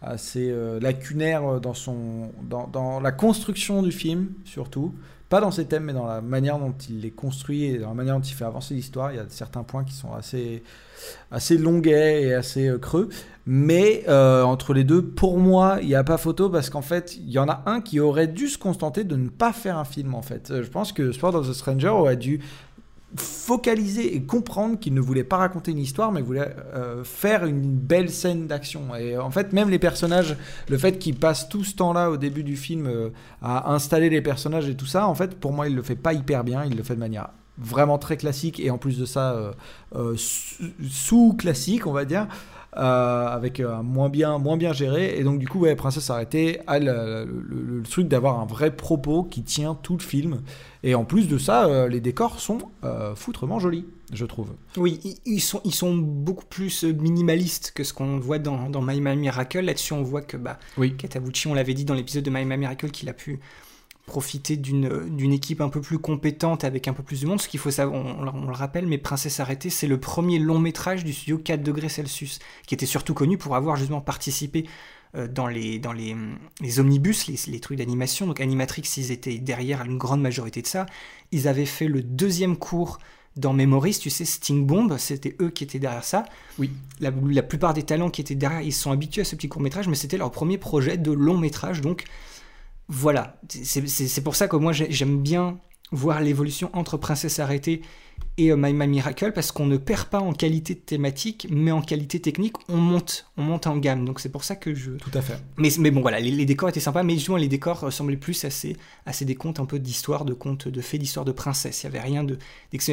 assez 0.02 0.51
euh, 0.51 0.81
lacunaires 0.81 1.60
dans, 1.60 1.75
son, 1.75 2.33
dans, 2.42 2.67
dans, 2.67 3.01
la 3.01 3.12
construction 3.12 3.83
du 3.83 3.92
film, 3.92 4.33
surtout. 4.44 4.94
Pas 5.33 5.41
dans 5.41 5.51
ses 5.51 5.65
thèmes, 5.65 5.85
mais 5.85 5.94
dans 5.94 6.07
la 6.07 6.20
manière 6.20 6.59
dont 6.59 6.75
il 6.91 7.01
les 7.01 7.11
construit 7.11 7.65
et 7.65 7.78
dans 7.78 7.89
la 7.89 7.94
manière 7.94 8.17
dont 8.17 8.20
il 8.20 8.35
fait 8.35 8.44
avancer 8.44 8.75
l'histoire. 8.75 9.12
Il 9.12 9.17
y 9.17 9.19
a 9.19 9.25
certains 9.31 9.62
points 9.62 9.83
qui 9.83 9.94
sont 9.94 10.12
assez, 10.12 10.62
assez 11.31 11.57
longuets 11.57 12.25
et 12.25 12.35
assez 12.35 12.69
euh, 12.69 12.77
creux. 12.77 13.09
Mais 13.47 14.05
euh, 14.09 14.43
entre 14.43 14.75
les 14.75 14.85
deux, 14.85 15.01
pour 15.01 15.39
moi, 15.39 15.78
il 15.81 15.89
n'y 15.89 15.94
a 15.94 16.05
pas 16.05 16.19
photo 16.19 16.51
parce 16.51 16.69
qu'en 16.69 16.83
fait, 16.83 17.17
il 17.17 17.31
y 17.31 17.39
en 17.39 17.49
a 17.49 17.62
un 17.65 17.81
qui 17.81 17.99
aurait 17.99 18.27
dû 18.27 18.47
se 18.47 18.59
contenter 18.59 19.05
de 19.05 19.17
ne 19.17 19.31
pas 19.31 19.55
faire 19.55 19.78
un 19.78 19.86
film. 19.86 20.15
En 20.15 20.20
fait, 20.20 20.52
je 20.62 20.69
pense 20.69 20.93
que 20.93 21.12
Sport 21.12 21.35
of 21.35 21.49
the 21.49 21.55
Stranger 21.55 21.89
aurait 21.89 22.19
dû 22.19 22.43
focaliser 23.16 24.15
et 24.16 24.23
comprendre 24.23 24.78
qu'il 24.78 24.94
ne 24.94 25.00
voulait 25.00 25.24
pas 25.24 25.36
raconter 25.36 25.73
une 25.73 25.78
histoire, 25.78 26.12
mais 26.12 26.23
voulait 26.23 26.55
euh, 26.74 27.05
faire 27.05 27.44
une 27.44 27.74
belle 27.74 28.10
scène 28.10 28.47
d'action. 28.47 28.94
Et 28.94 29.18
en 29.18 29.31
fait, 29.31 29.52
même 29.52 29.68
les 29.68 29.78
personnages, 29.78 30.36
le 30.68 30.78
fait 30.78 30.99
qu'il 30.99 31.16
passe 31.16 31.49
tout 31.49 31.65
ce 31.65 31.74
temps-là 31.76 32.10
au 32.10 32.16
début 32.16 32.44
du 32.44 32.57
film 32.57 32.86
euh, 32.86 33.10
à 33.42 33.73
installer 33.73 34.08
les 34.08 34.23
personnages 34.23 34.68
et 34.68 34.76
tout 34.76 34.86
ça, 34.86 35.07
en 35.07 35.15
fait, 35.15 35.39
pour 35.39 35.52
moi, 35.52 35.68
il 35.68 35.74
le 35.74 35.82
fait 35.82 35.97
pas 35.97 36.15
hyper 36.15 36.44
bien. 36.44 36.65
Il 36.65 36.76
le 36.76 36.82
fait 36.82 36.94
de 36.94 37.00
manière 37.00 37.28
vraiment 37.58 37.99
très 37.99 38.16
classique 38.16 38.58
et 38.60 38.70
en 38.70 38.78
plus 38.78 38.99
de 38.99 39.05
ça, 39.05 39.55
euh, 39.94 40.16
sous-classique, 40.16 41.86
on 41.86 41.92
va 41.92 42.05
dire. 42.05 42.28
Euh, 42.75 43.26
avec 43.26 43.60
un 43.60 43.83
moins 43.83 44.09
bien, 44.09 44.39
moins 44.39 44.57
bien 44.57 44.73
géré. 44.73 45.18
Et 45.18 45.25
donc, 45.25 45.39
du 45.39 45.47
coup, 45.47 45.59
ouais, 45.59 45.76
Princesse 45.76 46.09
Arrêtée 46.09 46.59
a 46.67 46.78
le, 46.78 47.26
le, 47.26 47.62
le 47.62 47.83
truc 47.83 48.09
d'avoir 48.09 48.41
un 48.41 48.47
vrai 48.47 48.75
propos 48.75 49.25
qui 49.25 49.42
tient 49.42 49.75
tout 49.75 49.94
le 49.94 50.02
film. 50.02 50.41
Et 50.83 50.94
en 50.94 51.05
plus 51.05 51.28
de 51.28 51.36
ça, 51.36 51.67
euh, 51.67 51.86
les 51.86 52.01
décors 52.01 52.41
sont 52.41 52.60
euh, 52.83 53.15
foutrement 53.15 53.59
jolis, 53.59 53.84
je 54.15 54.25
trouve. 54.25 54.49
Oui, 54.78 54.99
ils 55.26 55.41
sont, 55.41 55.60
ils 55.67 55.75
sont 55.75 55.94
beaucoup 55.94 56.47
plus 56.47 56.84
minimalistes 56.84 57.73
que 57.75 57.84
ce 57.84 57.92
qu'on 57.92 58.18
voit 58.18 58.39
dans, 58.39 58.70
dans 58.70 58.81
My 58.81 59.02
My 59.02 59.17
Miracle. 59.17 59.60
Là-dessus, 59.60 59.92
on 59.92 60.02
voit 60.02 60.23
que 60.23 60.39
bah, 60.39 60.59
oui. 60.78 60.97
Katabuchi, 60.97 61.49
on 61.49 61.55
l'avait 61.55 61.75
dit 61.75 61.84
dans 61.84 61.92
l'épisode 61.94 62.25
de 62.25 62.31
My 62.31 62.47
My 62.47 62.57
Miracle, 62.57 62.89
qu'il 62.91 63.10
a 63.10 63.12
pu 63.12 63.39
profiter 64.07 64.57
d'une 64.57 65.33
équipe 65.33 65.61
un 65.61 65.69
peu 65.69 65.81
plus 65.81 65.99
compétente 65.99 66.65
avec 66.65 66.89
un 66.89 66.93
peu 66.93 67.03
plus 67.03 67.21
de 67.21 67.27
monde. 67.27 67.41
Ce 67.41 67.49
qu'il 67.49 67.61
faut 67.61 67.71
savoir, 67.71 68.05
on, 68.05 68.27
on, 68.27 68.47
le 68.47 68.53
rappelle, 68.53 68.87
mais 68.87 68.99
Princesse 68.99 69.39
Arrêtée, 69.39 69.71
c'est 69.71 69.87
le 69.87 69.99
premier 69.99 70.39
long 70.39 70.59
métrage 70.59 71.05
du 71.05 71.13
studio 71.13 71.39
4 71.39 71.63
degrés 71.63 71.89
Celsius, 71.89 72.41
qui 72.67 72.75
était 72.75 72.87
surtout 72.87 73.15
connu 73.15 73.39
pour 73.39 73.55
avoir 73.55 73.77
justement 73.77 74.01
participé 74.01 74.67
euh, 75.15 75.29
dans 75.29 75.47
les, 75.47 75.79
dans 75.79 75.93
les, 75.93 76.17
les 76.61 76.81
omnibus, 76.81 77.29
les, 77.29 77.37
les 77.47 77.61
trucs 77.61 77.79
d'animation. 77.79 78.27
Donc 78.27 78.41
Animatrix, 78.41 78.83
ils 78.97 79.13
étaient 79.13 79.39
derrière 79.39 79.85
une 79.85 79.99
grande 79.99 80.21
majorité 80.21 80.63
de 80.63 80.67
ça. 80.67 80.87
Ils 81.31 81.47
avaient 81.47 81.65
fait 81.65 81.87
le 81.87 82.03
deuxième 82.03 82.57
cours 82.57 82.99
dans 83.37 83.53
Memories, 83.53 83.99
tu 83.99 84.11
sais, 84.11 84.25
Sting 84.25 84.67
Bomb, 84.67 84.99
c'était 84.99 85.37
eux 85.41 85.51
qui 85.51 85.65
étaient 85.65 85.79
derrière 85.79 86.05
ça. 86.05 86.25
Oui. 86.59 86.71
La, 87.01 87.11
la 87.29 87.43
plupart 87.43 87.73
des 87.73 87.83
talents 87.83 88.11
qui 88.11 88.21
étaient 88.21 88.35
derrière, 88.35 88.61
ils 88.61 88.73
sont 88.73 88.91
habitués 88.91 89.23
à 89.23 89.25
ce 89.25 89.37
petit 89.37 89.49
court 89.49 89.63
métrage, 89.63 89.89
mais 89.89 89.95
c'était 89.95 90.19
leur 90.19 90.31
premier 90.31 90.59
projet 90.59 90.99
de 90.99 91.13
long 91.13 91.39
métrage, 91.39 91.81
donc 91.81 92.05
voilà, 92.93 93.41
c'est 93.49 94.23
pour 94.23 94.37
ça 94.37 94.49
que 94.49 94.57
moi 94.57 94.73
j'aime 94.73 95.23
bien 95.23 95.59
voir 95.93 96.21
l'évolution 96.21 96.69
entre 96.75 96.99
Princesse 96.99 97.39
Arrêtée 97.39 97.81
et 98.37 98.53
euh, 98.53 98.57
My 98.59 98.75
My 98.75 98.87
Miracle 98.87 99.33
parce 99.33 99.51
qu'on 99.51 99.65
ne 99.65 99.79
perd 99.79 100.09
pas 100.09 100.21
en 100.21 100.35
qualité 100.35 100.75
thématique, 100.75 101.47
mais 101.51 101.71
en 101.71 101.81
qualité 101.81 102.21
technique, 102.21 102.55
on 102.69 102.77
monte, 102.77 103.31
on 103.39 103.45
monte 103.45 103.67
en 103.67 103.79
gamme. 103.79 104.05
Donc 104.05 104.21
c'est 104.21 104.29
pour 104.29 104.45
ça 104.45 104.57
que 104.57 104.75
je. 104.75 104.91
Tout 104.93 105.11
à 105.15 105.23
fait. 105.23 105.39
Mais, 105.57 105.71
mais 105.79 105.91
bon, 105.91 106.03
voilà, 106.03 106.21
les, 106.21 106.31
les, 106.31 106.45
décors 106.45 106.69
étaient 106.69 106.81
sympas, 106.81 107.03
mais 107.03 107.15
justement 107.15 107.39
les 107.39 107.49
décors 107.49 107.81
ressemblaient 107.81 108.19
plus 108.19 108.45
à 108.45 108.51
ces, 108.51 108.77
à 109.07 109.15
ces 109.15 109.25
des 109.25 109.37
contes 109.37 109.59
un 109.59 109.65
peu 109.65 109.79
d'histoire, 109.79 110.27
de 110.27 110.35
contes 110.35 110.69
de 110.69 110.81
fées, 110.83 110.99
d'histoire 110.99 111.25
de 111.25 111.33
princesse. 111.33 111.83
Il 111.83 111.85
y 111.85 111.87
avait 111.87 112.01
rien 112.01 112.25
de 112.25 112.39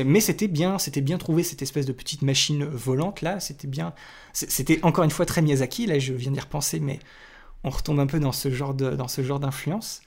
Mais 0.06 0.22
c'était 0.22 0.48
bien, 0.48 0.80
c'était 0.80 1.02
bien 1.02 1.18
trouvé 1.18 1.44
cette 1.44 1.62
espèce 1.62 1.86
de 1.86 1.94
petite 1.94 2.22
machine 2.22 2.64
volante 2.64 3.22
là. 3.22 3.42
C'était 3.42 3.68
bien. 3.68 3.94
C'était 4.32 4.80
encore 4.84 5.04
une 5.04 5.12
fois 5.12 5.26
très 5.26 5.42
Miyazaki. 5.42 5.88
Là, 5.88 6.00
je 6.00 6.14
viens 6.14 6.32
d'y 6.32 6.40
repenser, 6.40 6.80
mais 6.80 7.00
on 7.64 7.70
retombe 7.70 8.00
un 8.00 8.08
peu 8.08 8.20
dans 8.20 8.32
ce 8.32 8.50
genre 8.50 8.74
de, 8.74 8.92
dans 8.92 9.08
ce 9.08 9.22
genre 9.24 9.40
d'influence. 9.40 10.02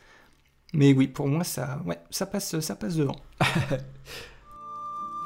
Mais 0.72 0.92
oui, 0.94 1.06
pour 1.06 1.28
moi, 1.28 1.44
ça, 1.44 1.80
ouais, 1.84 1.98
ça 2.10 2.26
passe, 2.26 2.58
ça 2.60 2.74
passe 2.74 2.96
devant. 2.96 3.16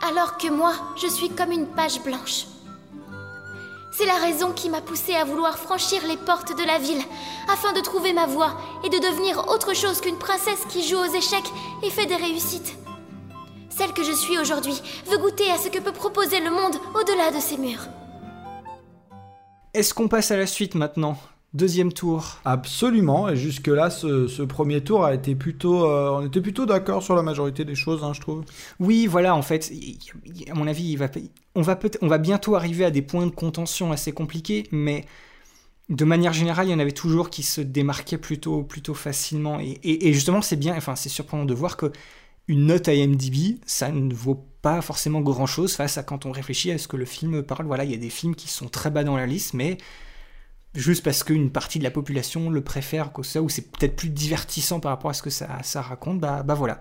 Alors 0.02 0.36
que 0.36 0.50
moi, 0.50 0.74
je 1.00 1.06
suis 1.06 1.30
comme 1.30 1.52
une 1.52 1.68
page 1.68 2.02
blanche. 2.02 2.46
C'est 3.92 4.06
la 4.06 4.18
raison 4.18 4.52
qui 4.52 4.68
m'a 4.68 4.82
poussée 4.82 5.14
à 5.14 5.24
vouloir 5.24 5.56
franchir 5.56 6.02
les 6.06 6.18
portes 6.18 6.54
de 6.54 6.66
la 6.66 6.78
ville, 6.78 7.02
afin 7.50 7.72
de 7.72 7.80
trouver 7.80 8.12
ma 8.12 8.26
voie 8.26 8.58
et 8.84 8.90
de 8.90 8.98
devenir 8.98 9.48
autre 9.48 9.74
chose 9.74 10.00
qu'une 10.00 10.18
princesse 10.18 10.66
qui 10.68 10.86
joue 10.86 10.98
aux 10.98 11.14
échecs 11.14 11.50
et 11.82 11.90
fait 11.90 12.04
des 12.06 12.16
réussites. 12.16 12.76
Celle 13.70 13.92
que 13.92 14.02
je 14.02 14.12
suis 14.12 14.38
aujourd'hui 14.38 14.78
veut 15.06 15.18
goûter 15.18 15.50
à 15.50 15.58
ce 15.58 15.68
que 15.68 15.78
peut 15.78 15.92
proposer 15.92 16.40
le 16.40 16.50
monde 16.50 16.76
au-delà 16.94 17.30
de 17.30 17.40
ces 17.40 17.56
murs. 17.56 17.86
Est-ce 19.72 19.94
qu'on 19.94 20.08
passe 20.08 20.30
à 20.30 20.36
la 20.36 20.46
suite 20.46 20.74
maintenant? 20.74 21.16
Deuxième 21.56 21.90
tour. 21.90 22.38
Absolument. 22.44 23.30
Et 23.30 23.36
jusque-là, 23.36 23.88
ce, 23.88 24.28
ce, 24.28 24.42
premier 24.42 24.82
tour 24.82 25.06
a 25.06 25.14
été 25.14 25.34
plutôt. 25.34 25.86
Euh, 25.86 26.10
on 26.10 26.26
était 26.26 26.42
plutôt 26.42 26.66
d'accord 26.66 27.02
sur 27.02 27.14
la 27.14 27.22
majorité 27.22 27.64
des 27.64 27.74
choses, 27.74 28.04
hein, 28.04 28.12
je 28.12 28.20
trouve. 28.20 28.44
Oui, 28.78 29.06
voilà, 29.06 29.34
en 29.34 29.40
fait, 29.40 29.72
à 30.50 30.54
mon 30.54 30.66
avis, 30.66 30.84
il 30.84 30.96
va, 30.98 31.08
on, 31.54 31.62
va 31.62 31.74
peut 31.74 31.90
on 32.02 32.08
va 32.08 32.18
bientôt 32.18 32.56
arriver 32.56 32.84
à 32.84 32.90
des 32.90 33.00
points 33.00 33.24
de 33.24 33.30
contention 33.30 33.90
assez 33.90 34.12
compliqués, 34.12 34.64
mais 34.70 35.06
de 35.88 36.04
manière 36.04 36.34
générale, 36.34 36.66
il 36.66 36.72
y 36.72 36.74
en 36.74 36.78
avait 36.78 36.92
toujours 36.92 37.30
qui 37.30 37.42
se 37.42 37.62
démarquaient 37.62 38.18
plutôt, 38.18 38.62
plutôt 38.62 38.94
facilement. 38.94 39.58
Et, 39.58 39.78
et, 39.82 40.08
et 40.08 40.12
justement, 40.12 40.42
c'est 40.42 40.56
bien, 40.56 40.76
enfin, 40.76 40.94
c'est 40.94 41.08
surprenant 41.08 41.46
de 41.46 41.54
voir 41.54 41.78
que 41.78 41.90
une 42.48 42.66
note 42.66 42.88
IMDb, 42.88 43.58
ça 43.64 43.90
ne 43.90 44.12
vaut 44.12 44.46
pas 44.60 44.82
forcément 44.82 45.22
grand-chose 45.22 45.74
face 45.74 45.96
à 45.96 46.02
quand 46.02 46.26
on 46.26 46.32
réfléchit 46.32 46.70
à 46.70 46.76
ce 46.76 46.86
que 46.86 46.98
le 46.98 47.06
film 47.06 47.42
parle. 47.42 47.66
Voilà, 47.66 47.84
il 47.84 47.90
y 47.90 47.94
a 47.94 47.98
des 47.98 48.10
films 48.10 48.34
qui 48.34 48.48
sont 48.48 48.68
très 48.68 48.90
bas 48.90 49.04
dans 49.04 49.16
la 49.16 49.26
liste, 49.26 49.54
mais 49.54 49.78
juste 50.76 51.02
parce 51.02 51.24
qu'une 51.24 51.50
partie 51.50 51.78
de 51.78 51.84
la 51.84 51.90
population 51.90 52.50
le 52.50 52.60
préfère 52.62 53.12
que 53.12 53.22
ça, 53.22 53.42
ou 53.42 53.48
c'est 53.48 53.70
peut-être 53.70 53.96
plus 53.96 54.10
divertissant 54.10 54.78
par 54.80 54.90
rapport 54.92 55.10
à 55.10 55.14
ce 55.14 55.22
que 55.22 55.30
ça, 55.30 55.48
ça 55.62 55.82
raconte, 55.82 56.20
bah, 56.20 56.42
bah 56.42 56.54
voilà. 56.54 56.80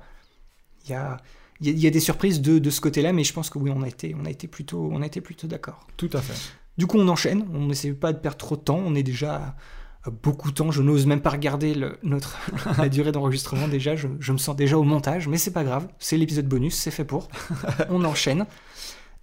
Il 0.85 0.91
y 0.91 0.93
a, 0.93 1.17
il 1.61 1.67
y 1.67 1.69
a- 1.69 1.73
il 1.73 1.79
y 1.79 1.87
a 1.87 1.89
des 1.91 1.99
surprises 1.99 2.41
de, 2.41 2.59
de 2.59 2.69
ce 2.69 2.81
côté-là, 2.81 3.13
mais 3.13 3.23
je 3.23 3.33
pense 3.33 3.49
que 3.49 3.57
oui, 3.57 3.71
on 3.75 3.81
a 3.81 3.87
été, 3.87 4.15
on 4.19 4.25
a 4.25 4.29
été 4.29 4.47
plutôt, 4.47 4.89
on 4.91 5.01
a 5.01 5.05
été 5.05 5.21
plutôt 5.21 5.47
d'accord. 5.47 5.87
Tout 5.97 6.09
à 6.13 6.21
fait. 6.21 6.33
Du 6.77 6.85
coup, 6.87 6.97
on 6.99 7.07
enchaîne. 7.07 7.45
On 7.53 7.67
n'essaie 7.67 7.93
pas 7.93 8.11
de 8.13 8.19
perdre 8.19 8.37
trop 8.37 8.55
de 8.57 8.61
temps. 8.61 8.81
On 8.85 8.93
est 8.95 9.03
déjà 9.03 9.55
à 10.03 10.09
beaucoup 10.11 10.51
de 10.51 10.55
temps. 10.55 10.71
Je 10.71 10.81
n'ose 10.81 11.05
même 11.05 11.21
pas 11.21 11.29
regarder 11.29 11.73
le- 11.73 11.97
notre, 12.03 12.37
la 12.77 12.89
durée 12.89 13.13
d'enregistrement 13.13 13.67
déjà. 13.69 13.95
Je, 13.95 14.09
je 14.19 14.31
me 14.33 14.37
sens 14.37 14.55
déjà 14.55 14.77
au 14.77 14.83
montage, 14.83 15.27
mais 15.29 15.37
c'est 15.37 15.51
pas 15.53 15.63
grave. 15.63 15.87
C'est 15.99 16.17
l'épisode 16.17 16.47
bonus, 16.47 16.75
c'est 16.75 16.91
fait 16.91 17.05
pour. 17.05 17.29
on 17.89 18.03
enchaîne. 18.03 18.45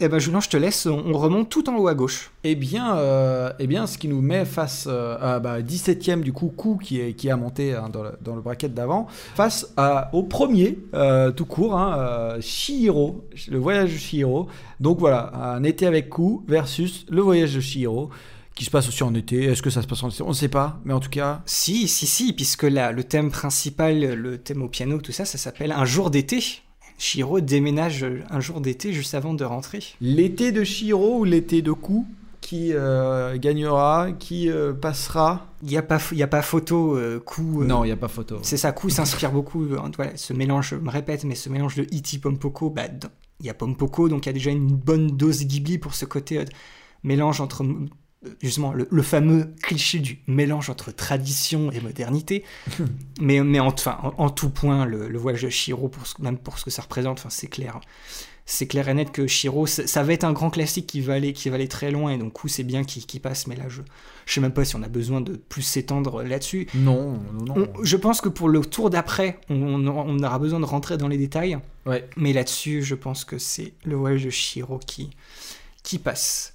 Eh 0.05 0.09
ben, 0.09 0.19
Julien, 0.19 0.41
je 0.41 0.49
te 0.49 0.57
laisse. 0.57 0.85
On, 0.85 1.01
on 1.05 1.17
remonte 1.17 1.47
tout 1.47 1.69
en 1.69 1.77
haut 1.77 1.87
à 1.87 1.95
gauche. 1.95 2.31
Eh 2.43 2.55
bien, 2.55 2.97
euh, 2.97 3.53
eh 3.57 3.67
bien, 3.67 3.87
ce 3.87 3.97
qui 3.97 4.09
nous 4.09 4.19
met 4.21 4.43
face 4.43 4.85
euh, 4.85 5.15
à 5.21 5.39
bah, 5.39 5.61
17e 5.61 6.19
du 6.19 6.33
coup 6.33 6.49
coup 6.49 6.77
qui 6.81 6.99
est 6.99 7.13
qui 7.13 7.29
a 7.29 7.37
monté 7.37 7.73
hein, 7.73 7.87
dans, 7.87 8.03
le, 8.03 8.11
dans 8.19 8.35
le 8.35 8.41
bracket 8.41 8.73
d'avant, 8.73 9.07
face 9.35 9.71
à, 9.77 10.09
au 10.11 10.23
premier 10.23 10.77
euh, 10.93 11.31
tout 11.31 11.45
court, 11.45 11.77
hein, 11.77 11.95
euh, 11.97 12.41
Chihiro, 12.41 13.23
le 13.47 13.57
voyage 13.57 13.93
de 13.93 13.97
Chihiro. 13.97 14.47
Donc 14.81 14.99
voilà, 14.99 15.31
un 15.33 15.63
été 15.63 15.85
avec 15.85 16.09
coup 16.09 16.43
versus 16.49 17.05
le 17.09 17.21
voyage 17.21 17.55
de 17.55 17.61
Chihiro 17.61 18.09
qui 18.55 18.65
se 18.65 18.69
passe 18.69 18.89
aussi 18.89 19.03
en 19.03 19.13
été. 19.15 19.45
Est-ce 19.45 19.61
que 19.61 19.69
ça 19.69 19.81
se 19.81 19.87
passe 19.87 20.03
en 20.03 20.09
été? 20.09 20.21
On 20.21 20.29
ne 20.29 20.33
sait 20.33 20.49
pas, 20.49 20.81
mais 20.83 20.93
en 20.93 20.99
tout 20.99 21.09
cas, 21.09 21.41
Si, 21.45 21.87
si, 21.87 22.07
si, 22.07 22.33
puisque 22.33 22.63
là, 22.63 22.91
le 22.91 23.05
thème 23.05 23.31
principal, 23.31 24.15
le 24.15 24.37
thème 24.37 24.63
au 24.63 24.67
piano, 24.67 24.99
tout 24.99 25.13
ça, 25.13 25.23
ça 25.23 25.37
s'appelle 25.37 25.71
Un 25.71 25.85
jour 25.85 26.09
d'été. 26.09 26.43
Shiro 26.97 27.39
déménage 27.41 28.05
un 28.29 28.39
jour 28.39 28.61
d'été 28.61 28.93
juste 28.93 29.13
avant 29.13 29.33
de 29.33 29.43
rentrer. 29.43 29.79
l'été 30.01 30.51
de 30.51 30.63
Chihiro 30.63 31.19
ou 31.19 31.23
l'été 31.23 31.61
de 31.61 31.71
coup 31.71 32.07
qui 32.41 32.71
euh, 32.73 33.37
gagnera, 33.37 34.09
qui 34.19 34.49
euh, 34.49 34.73
passera? 34.73 35.47
Il 35.63 35.69
n'y 35.69 35.77
a, 35.77 35.81
pas- 35.81 35.99
il 36.11 36.17
y 36.17 36.23
a 36.23 36.27
pas 36.27 36.41
photo, 36.41 36.97
euh, 36.97 37.19
coup. 37.19 37.61
euh, 37.61 37.65
Non, 37.65 37.83
il 37.83 37.87
n'y 37.87 37.93
a 37.93 37.97
pas 37.97 38.09
photo. 38.09 38.37
C'est 38.41 38.57
ça, 38.57 38.71
coup 38.73 38.89
s'inspire 38.89 39.31
beaucoup. 39.31 39.63
euh, 39.63 39.79
voilà, 39.95 40.11
ce 40.17 40.33
mélange, 40.33 40.69
je 40.71 40.75
me 40.75 40.89
répète, 40.89 41.23
mais 41.23 41.35
ce 41.35 41.49
mélange 41.49 41.75
de 41.75 41.83
E.T. 41.83 42.19
Pompoko, 42.19 42.69
bah, 42.69 42.83
il 43.39 43.45
y 43.45 43.49
a 43.49 43.53
Pompoko, 43.53 44.09
donc 44.09 44.25
il 44.25 44.29
y 44.29 44.31
a 44.31 44.33
déjà 44.33 44.51
une 44.51 44.67
bonne 44.67 45.07
dose 45.07 45.43
Ghibli 45.45 45.77
pour 45.77 45.95
ce 45.95 46.05
côté 46.05 46.39
euh, 46.39 46.45
mélange 47.03 47.39
entre. 47.41 47.63
Justement, 48.41 48.71
le, 48.73 48.87
le 48.89 49.01
fameux 49.01 49.53
cliché 49.61 49.99
du 49.99 50.19
mélange 50.27 50.69
entre 50.69 50.91
tradition 50.91 51.71
et 51.71 51.79
modernité. 51.81 52.43
mais, 53.19 53.41
mais 53.41 53.59
en, 53.59 53.67
enfin, 53.67 53.97
en, 54.03 54.13
en 54.25 54.29
tout 54.29 54.49
point, 54.49 54.85
le, 54.85 55.07
le 55.09 55.17
voyage 55.19 55.41
de 55.43 55.49
Shiro, 55.49 55.89
pour 55.89 56.07
ce- 56.07 56.21
même 56.21 56.37
pour 56.37 56.57
ce 56.59 56.65
que 56.65 56.71
ça 56.71 56.81
représente, 56.83 57.19
enfin, 57.19 57.29
c'est 57.29 57.47
clair. 57.47 57.79
C'est 58.45 58.67
clair 58.67 58.89
et 58.89 58.93
net 58.93 59.09
que 59.13 59.25
Shiro, 59.25 59.65
ça, 59.67 60.03
va 60.03 60.11
être 60.11 60.25
un 60.25 60.33
grand 60.33 60.49
classique 60.49 60.85
qui 60.87 60.99
va 60.99 61.13
aller, 61.13 61.31
qui 61.31 61.47
va 61.47 61.55
aller 61.55 61.69
très 61.69 61.91
loin, 61.91 62.11
et 62.11 62.17
donc, 62.17 62.33
coup, 62.33 62.49
c'est 62.49 62.63
bien 62.65 62.83
qu'il 62.83 63.21
passe, 63.21 63.47
mais 63.47 63.55
là, 63.55 63.63
je, 63.69 63.81
je 64.25 64.33
sais 64.33 64.41
même 64.41 64.51
pas 64.51 64.65
si 64.65 64.75
on 64.75 64.83
a 64.83 64.89
besoin 64.89 65.21
de 65.21 65.37
plus 65.37 65.61
s'étendre 65.61 66.23
là-dessus. 66.23 66.67
Non, 66.75 67.13
non, 67.13 67.55
non. 67.55 67.69
On- 67.79 67.83
je 67.85 67.95
pense 67.95 68.19
que 68.19 68.27
pour 68.27 68.49
le 68.49 68.59
tour 68.59 68.89
d'après, 68.89 69.39
on 69.49 69.87
aura 69.87 70.39
besoin 70.39 70.59
de 70.59 70.65
rentrer 70.65 70.97
dans 70.97 71.07
les 71.07 71.17
détails. 71.17 71.57
Ouais. 71.85 72.05
Mais 72.17 72.33
là-dessus, 72.33 72.83
je 72.83 72.95
pense 72.95 73.23
que 73.23 73.37
c'est 73.37 73.73
le 73.85 73.95
voyage 73.95 74.25
de 74.25 74.29
Shiro 74.29 74.77
qui, 74.85 75.11
qui 75.83 75.97
passe. 75.97 76.52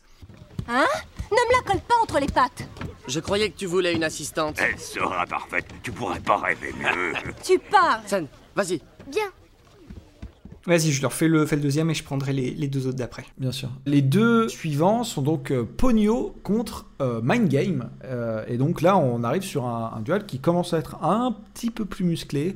Hein 0.68 0.86
Ne 1.30 1.36
me 1.36 1.52
la 1.56 1.62
colle 1.66 1.80
pas 1.80 1.94
entre 2.02 2.20
les 2.20 2.26
pattes 2.26 2.68
Je 3.06 3.20
croyais 3.20 3.50
que 3.50 3.56
tu 3.56 3.64
voulais 3.66 3.94
une 3.94 4.04
assistante. 4.04 4.56
Elle 4.58 4.78
sera 4.78 5.24
parfaite. 5.24 5.66
Tu 5.82 5.90
pourrais 5.90 6.20
pas 6.20 6.36
rêver 6.36 6.74
mieux. 6.78 7.14
Tu 7.42 7.58
parles 7.58 8.02
Sen, 8.06 8.26
vas-y. 8.54 8.82
Bien. 9.10 9.24
Vas-y, 10.66 10.92
je 10.92 11.00
leur 11.00 11.14
fais 11.14 11.28
le, 11.28 11.46
fais 11.46 11.56
le 11.56 11.62
deuxième 11.62 11.88
et 11.88 11.94
je 11.94 12.04
prendrai 12.04 12.34
les, 12.34 12.50
les 12.50 12.68
deux 12.68 12.86
autres 12.86 12.98
d'après. 12.98 13.24
Bien 13.38 13.52
sûr. 13.52 13.70
Les 13.86 14.02
deux 14.02 14.50
suivants 14.50 15.04
sont 15.04 15.22
donc 15.22 15.50
euh, 15.50 15.64
Pogno 15.64 16.36
contre 16.42 16.84
euh, 17.00 17.22
Mind 17.24 17.48
Game. 17.48 17.88
Euh, 18.04 18.44
et 18.46 18.58
donc 18.58 18.82
là, 18.82 18.98
on 18.98 19.24
arrive 19.24 19.42
sur 19.42 19.64
un, 19.64 19.94
un 19.96 20.00
duel 20.00 20.26
qui 20.26 20.38
commence 20.38 20.74
à 20.74 20.78
être 20.78 21.02
un 21.02 21.34
petit 21.54 21.70
peu 21.70 21.86
plus 21.86 22.04
musclé. 22.04 22.54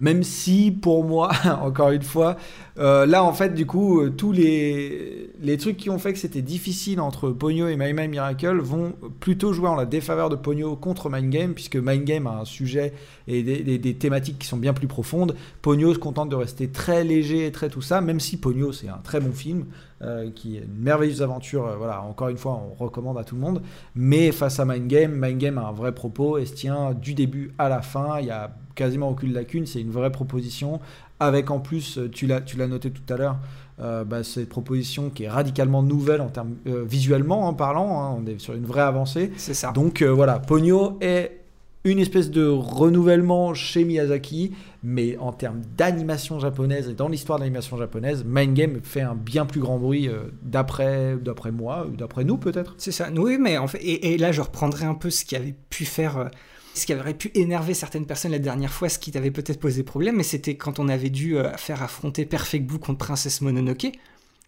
Même 0.00 0.24
si, 0.24 0.72
pour 0.72 1.04
moi, 1.04 1.30
encore 1.62 1.90
une 1.90 2.02
fois, 2.02 2.36
euh, 2.76 3.06
là, 3.06 3.22
en 3.22 3.32
fait, 3.32 3.54
du 3.54 3.66
coup, 3.66 4.00
euh, 4.00 4.10
tous 4.10 4.32
les, 4.32 5.30
les 5.40 5.56
trucs 5.58 5.76
qui 5.76 5.90
ont 5.90 5.98
fait 5.98 6.12
que 6.12 6.18
c'était 6.18 6.42
difficile 6.42 7.00
entre 7.00 7.30
Pogno 7.30 7.68
et 7.68 7.76
My 7.76 7.92
My 7.92 8.08
Miracle 8.08 8.58
vont 8.58 8.94
plutôt 9.20 9.52
jouer 9.52 9.68
en 9.68 9.76
la 9.76 9.86
défaveur 9.86 10.28
de 10.28 10.34
Pogno 10.34 10.74
contre 10.74 11.08
Mind 11.08 11.30
Game, 11.30 11.54
puisque 11.54 11.76
Mind 11.76 12.02
Game 12.02 12.26
a 12.26 12.40
un 12.40 12.44
sujet 12.44 12.92
et 13.28 13.42
des, 13.42 13.94
thématiques 13.94 14.40
qui 14.40 14.48
sont 14.48 14.56
bien 14.56 14.72
plus 14.72 14.88
profondes. 14.88 15.36
Pogno 15.62 15.94
se 15.94 16.00
contente 16.00 16.30
de 16.30 16.36
rester 16.36 16.68
très 16.68 17.04
léger 17.04 17.46
et 17.46 17.52
très 17.52 17.68
tout 17.68 17.82
ça, 17.82 18.00
même 18.00 18.18
si 18.18 18.38
Pogno, 18.38 18.72
c'est 18.72 18.88
un 18.88 19.00
très 19.04 19.20
bon 19.20 19.32
film, 19.32 19.66
euh, 20.02 20.30
qui 20.34 20.56
est 20.56 20.62
une 20.62 20.82
merveilleuse 20.82 21.22
aventure. 21.22 21.76
voilà, 21.78 22.02
encore 22.02 22.28
une 22.28 22.38
fois, 22.38 22.60
on 22.60 22.74
recommande 22.74 23.18
à 23.18 23.22
tout 23.22 23.36
le 23.36 23.40
monde. 23.40 23.62
Mais 23.94 24.32
face 24.32 24.58
à 24.58 24.64
Mind 24.64 24.88
Game, 24.88 25.12
Mind 25.12 25.38
Game 25.38 25.58
a 25.58 25.68
un 25.68 25.72
vrai 25.72 25.94
propos 25.94 26.38
et 26.38 26.46
se 26.46 26.54
tient 26.54 26.92
du 26.92 27.14
début 27.14 27.52
à 27.56 27.68
la 27.68 27.82
fin. 27.82 28.18
Il 28.18 28.26
y 28.26 28.30
a 28.30 28.50
quasiment 28.74 29.10
aucune 29.10 29.32
lacune. 29.32 29.66
C'est 29.66 29.80
une 29.80 29.90
vraie 29.90 30.10
proposition. 30.10 30.80
Avec 31.20 31.50
en 31.50 31.60
plus, 31.60 31.98
euh, 31.98 32.10
tu 32.10 32.26
l'as, 32.26 32.40
noté 32.66 32.90
tout 32.90 33.12
à 33.12 33.16
l'heure, 33.16 33.36
euh, 33.80 34.04
bah, 34.04 34.22
cette 34.24 34.48
proposition 34.48 35.10
qui 35.10 35.24
est 35.24 35.28
radicalement 35.28 35.82
nouvelle 35.82 36.20
en 36.20 36.28
termes 36.28 36.54
euh, 36.66 36.84
visuellement 36.84 37.46
en 37.48 37.54
parlant. 37.54 38.02
hein. 38.02 38.16
on 38.18 38.26
est 38.26 38.38
sur 38.38 38.54
une 38.54 38.64
vraie 38.66 38.82
avancée. 38.82 39.32
C'est 39.36 39.54
ça. 39.54 39.72
Donc 39.72 40.02
euh, 40.02 40.12
voilà, 40.12 40.38
Pogno 40.38 40.96
est 41.00 41.40
une 41.84 41.98
espèce 41.98 42.30
de 42.30 42.46
renouvellement 42.46 43.52
chez 43.52 43.84
Miyazaki, 43.84 44.52
mais 44.82 45.16
en 45.18 45.32
termes 45.32 45.60
d'animation 45.76 46.40
japonaise 46.40 46.88
et 46.88 46.94
dans 46.94 47.08
l'histoire 47.08 47.38
de 47.38 47.44
l'animation 47.44 47.76
japonaise, 47.76 48.24
Mind 48.26 48.54
Game 48.54 48.80
fait 48.82 49.02
un 49.02 49.14
bien 49.14 49.44
plus 49.44 49.60
grand 49.60 49.78
bruit 49.78 50.08
d'après, 50.42 51.16
d'après 51.20 51.50
moi, 51.50 51.86
ou 51.86 51.94
d'après 51.94 52.24
nous 52.24 52.38
peut-être. 52.38 52.74
C'est 52.78 52.90
ça. 52.90 53.08
Oui, 53.14 53.36
mais 53.38 53.58
en 53.58 53.66
fait, 53.66 53.78
et, 53.82 54.14
et 54.14 54.18
là, 54.18 54.32
je 54.32 54.40
reprendrai 54.40 54.86
un 54.86 54.94
peu 54.94 55.10
ce 55.10 55.26
qui 55.26 55.36
avait 55.36 55.54
pu 55.68 55.84
faire, 55.84 56.30
ce 56.74 56.86
qui 56.86 56.94
aurait 56.94 57.14
pu 57.14 57.30
énerver 57.34 57.72
certaines 57.72 58.06
personnes 58.06 58.32
la 58.32 58.38
dernière 58.38 58.72
fois, 58.72 58.88
ce 58.88 58.98
qui 58.98 59.12
t'avait 59.12 59.30
peut-être 59.30 59.60
posé 59.60 59.82
problème, 59.84 60.16
mais 60.16 60.22
c'était 60.24 60.56
quand 60.56 60.78
on 60.78 60.88
avait 60.88 61.10
dû 61.10 61.36
euh, 61.36 61.56
faire 61.56 61.82
affronter 61.82 62.26
Perfect 62.26 62.66
Blue 62.66 62.78
contre 62.78 62.98
Princesse 62.98 63.40
Mononoke. 63.40 63.92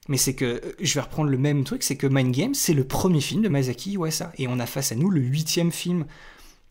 Mais 0.08 0.16
c'est 0.16 0.34
que, 0.34 0.44
euh, 0.44 0.60
je 0.80 0.94
vais 0.94 1.00
reprendre 1.00 1.30
le 1.30 1.38
même 1.38 1.64
truc, 1.64 1.82
c'est 1.82 1.96
que 1.96 2.06
Mind 2.06 2.34
Game, 2.34 2.55
c'est 2.55 2.74
le 2.74 2.84
premier 2.84 3.20
film 3.20 3.42
de 3.42 3.48
Masaki 3.48 3.92
Iwasa. 3.92 4.32
Et 4.38 4.48
on 4.48 4.58
a 4.58 4.66
face 4.66 4.92
à 4.92 4.96
nous 4.96 5.10
le 5.10 5.20
huitième 5.20 5.72
film 5.72 6.05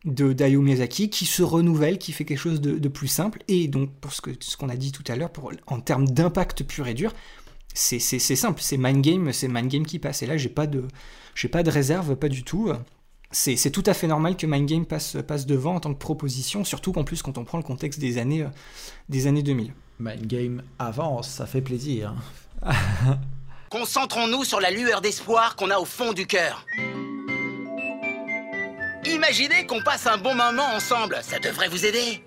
de 0.05 0.35
Hayao 0.39 0.61
Miyazaki 0.61 1.09
qui 1.09 1.25
se 1.25 1.41
renouvelle, 1.41 1.97
qui 1.97 2.11
fait 2.11 2.25
quelque 2.25 2.37
chose 2.39 2.61
de, 2.61 2.87
plus 2.89 3.07
simple. 3.07 3.41
Et 3.47 3.67
donc, 3.67 3.91
pour 4.01 4.13
ce 4.13 4.21
que- 4.21 4.31
ce 4.39 4.55
qu'on 4.55 4.69
a 4.69 4.75
dit 4.75 4.91
tout 4.91 5.03
à 5.07 5.15
l'heure, 5.15 5.31
en 5.67 5.79
termes 5.79 6.07
d'impact 6.07 6.63
pur 6.63 6.87
et 6.87 6.93
dur, 6.93 7.13
c'est 7.73 7.99
simple, 7.99 8.61
c'est 8.61 8.77
Mind 8.77 9.01
Game, 9.01 9.33
c'est 9.33 9.47
Mind 9.47 9.67
Game 9.67 9.85
qui 9.85 9.99
passe. 9.99 10.21
Et 10.23 10.27
là, 10.27 10.37
j'ai 10.37 10.49
pas 10.49 10.67
j'ai 11.33 11.49
pas 11.49 11.63
de 11.63 11.69
réserve, 11.69 12.15
pas 12.15 12.29
du 12.29 12.43
tout. 12.43 12.71
C'est 13.31 13.55
c'est 13.57 13.71
tout 13.71 13.83
à 13.85 13.93
fait 13.93 14.07
normal 14.07 14.37
que 14.37 14.45
Mind 14.45 14.67
Game 14.69 14.85
passe, 14.85 15.17
passe 15.27 15.45
devant 15.45 15.75
en 15.75 15.79
tant 15.79 15.93
que 15.93 15.99
proposition, 15.99 16.63
surtout 16.63 16.91
qu'en 16.93 17.03
plus, 17.03 17.21
quand 17.21 17.37
on 17.37 17.43
prend 17.43 17.57
le 17.57 17.63
contexte 17.63 17.99
des 17.99 18.17
années, 18.17 18.43
euh, 18.43 18.47
des 19.09 19.27
années 19.27 19.43
2000. 19.43 19.73
Mind 19.99 20.25
Game 20.27 20.63
avance, 20.79 21.29
ça 21.29 21.45
fait 21.45 21.61
plaisir. 21.61 22.13
Concentrons-nous 23.69 24.43
sur 24.43 24.59
la 24.61 24.71
lueur 24.71 25.01
d'espoir 25.01 25.55
qu'on 25.55 25.69
a 25.69 25.77
au 25.79 25.85
fond 25.85 26.13
du 26.13 26.27
cœur. 26.27 26.65
Imaginez 29.05 29.65
qu'on 29.67 29.81
passe 29.83 30.07
un 30.07 30.17
bon 30.17 30.33
moment 30.35 30.65
ensemble, 30.75 31.17
ça 31.21 31.39
devrait 31.39 31.67
vous 31.69 31.85
aider. 31.85 32.23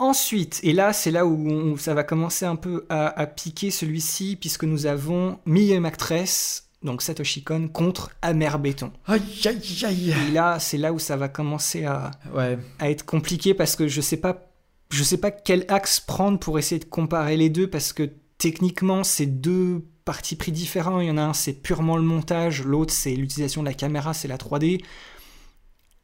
Ensuite, 0.00 0.60
et 0.62 0.72
là, 0.72 0.92
c'est 0.92 1.10
là 1.10 1.26
où, 1.26 1.48
on- 1.50 1.76
ça 1.76 1.92
va 1.94 2.04
commencer 2.04 2.44
un 2.46 2.56
peu 2.56 2.86
à, 2.88 3.08
à 3.20 3.26
piquer 3.26 3.70
celui-ci, 3.70 4.36
puisque 4.40 4.64
nous 4.64 4.86
avons 4.86 5.38
Mie 5.44 5.74
Actress, 5.84 6.67
donc 6.82 7.02
Satoshi 7.02 7.42
Kon, 7.42 7.68
contre 7.68 8.10
Amer 8.22 8.58
Béton. 8.58 8.92
Aïe, 9.06 9.20
aïe, 9.46 9.84
aïe. 9.84 10.14
Et 10.28 10.30
là, 10.32 10.58
c'est 10.60 10.78
là 10.78 10.92
où 10.92 10.98
ça 10.98 11.16
va 11.16 11.28
commencer 11.28 11.84
à, 11.84 12.10
Ouais. 12.34 12.58
à 12.78 12.90
être 12.90 13.04
compliqué 13.04 13.52
parce 13.54 13.74
que 13.76 13.88
je 13.88 14.00
sais 14.00 14.16
pas, 14.18 14.50
je 14.90 15.02
sais 15.02 15.18
pas 15.18 15.30
quel 15.30 15.64
axe 15.68 15.98
prendre 16.00 16.38
pour 16.38 16.58
essayer 16.58 16.78
de 16.78 16.84
comparer 16.84 17.36
les 17.36 17.50
deux 17.50 17.68
parce 17.68 17.92
que 17.92 18.08
techniquement, 18.38 19.02
c'est 19.04 19.26
deux 19.26 19.84
partis 20.04 20.36
pris 20.36 20.52
différents. 20.52 21.00
Il 21.00 21.08
y 21.08 21.10
en 21.10 21.18
a 21.18 21.22
un, 21.22 21.32
c'est 21.34 21.52
purement 21.52 21.96
le 21.96 22.02
montage, 22.04 22.62
l'autre, 22.62 22.94
c'est 22.94 23.14
l'utilisation 23.14 23.62
de 23.62 23.66
la 23.68 23.74
caméra, 23.74 24.14
c'est 24.14 24.28
la 24.28 24.36
3D. 24.38 24.80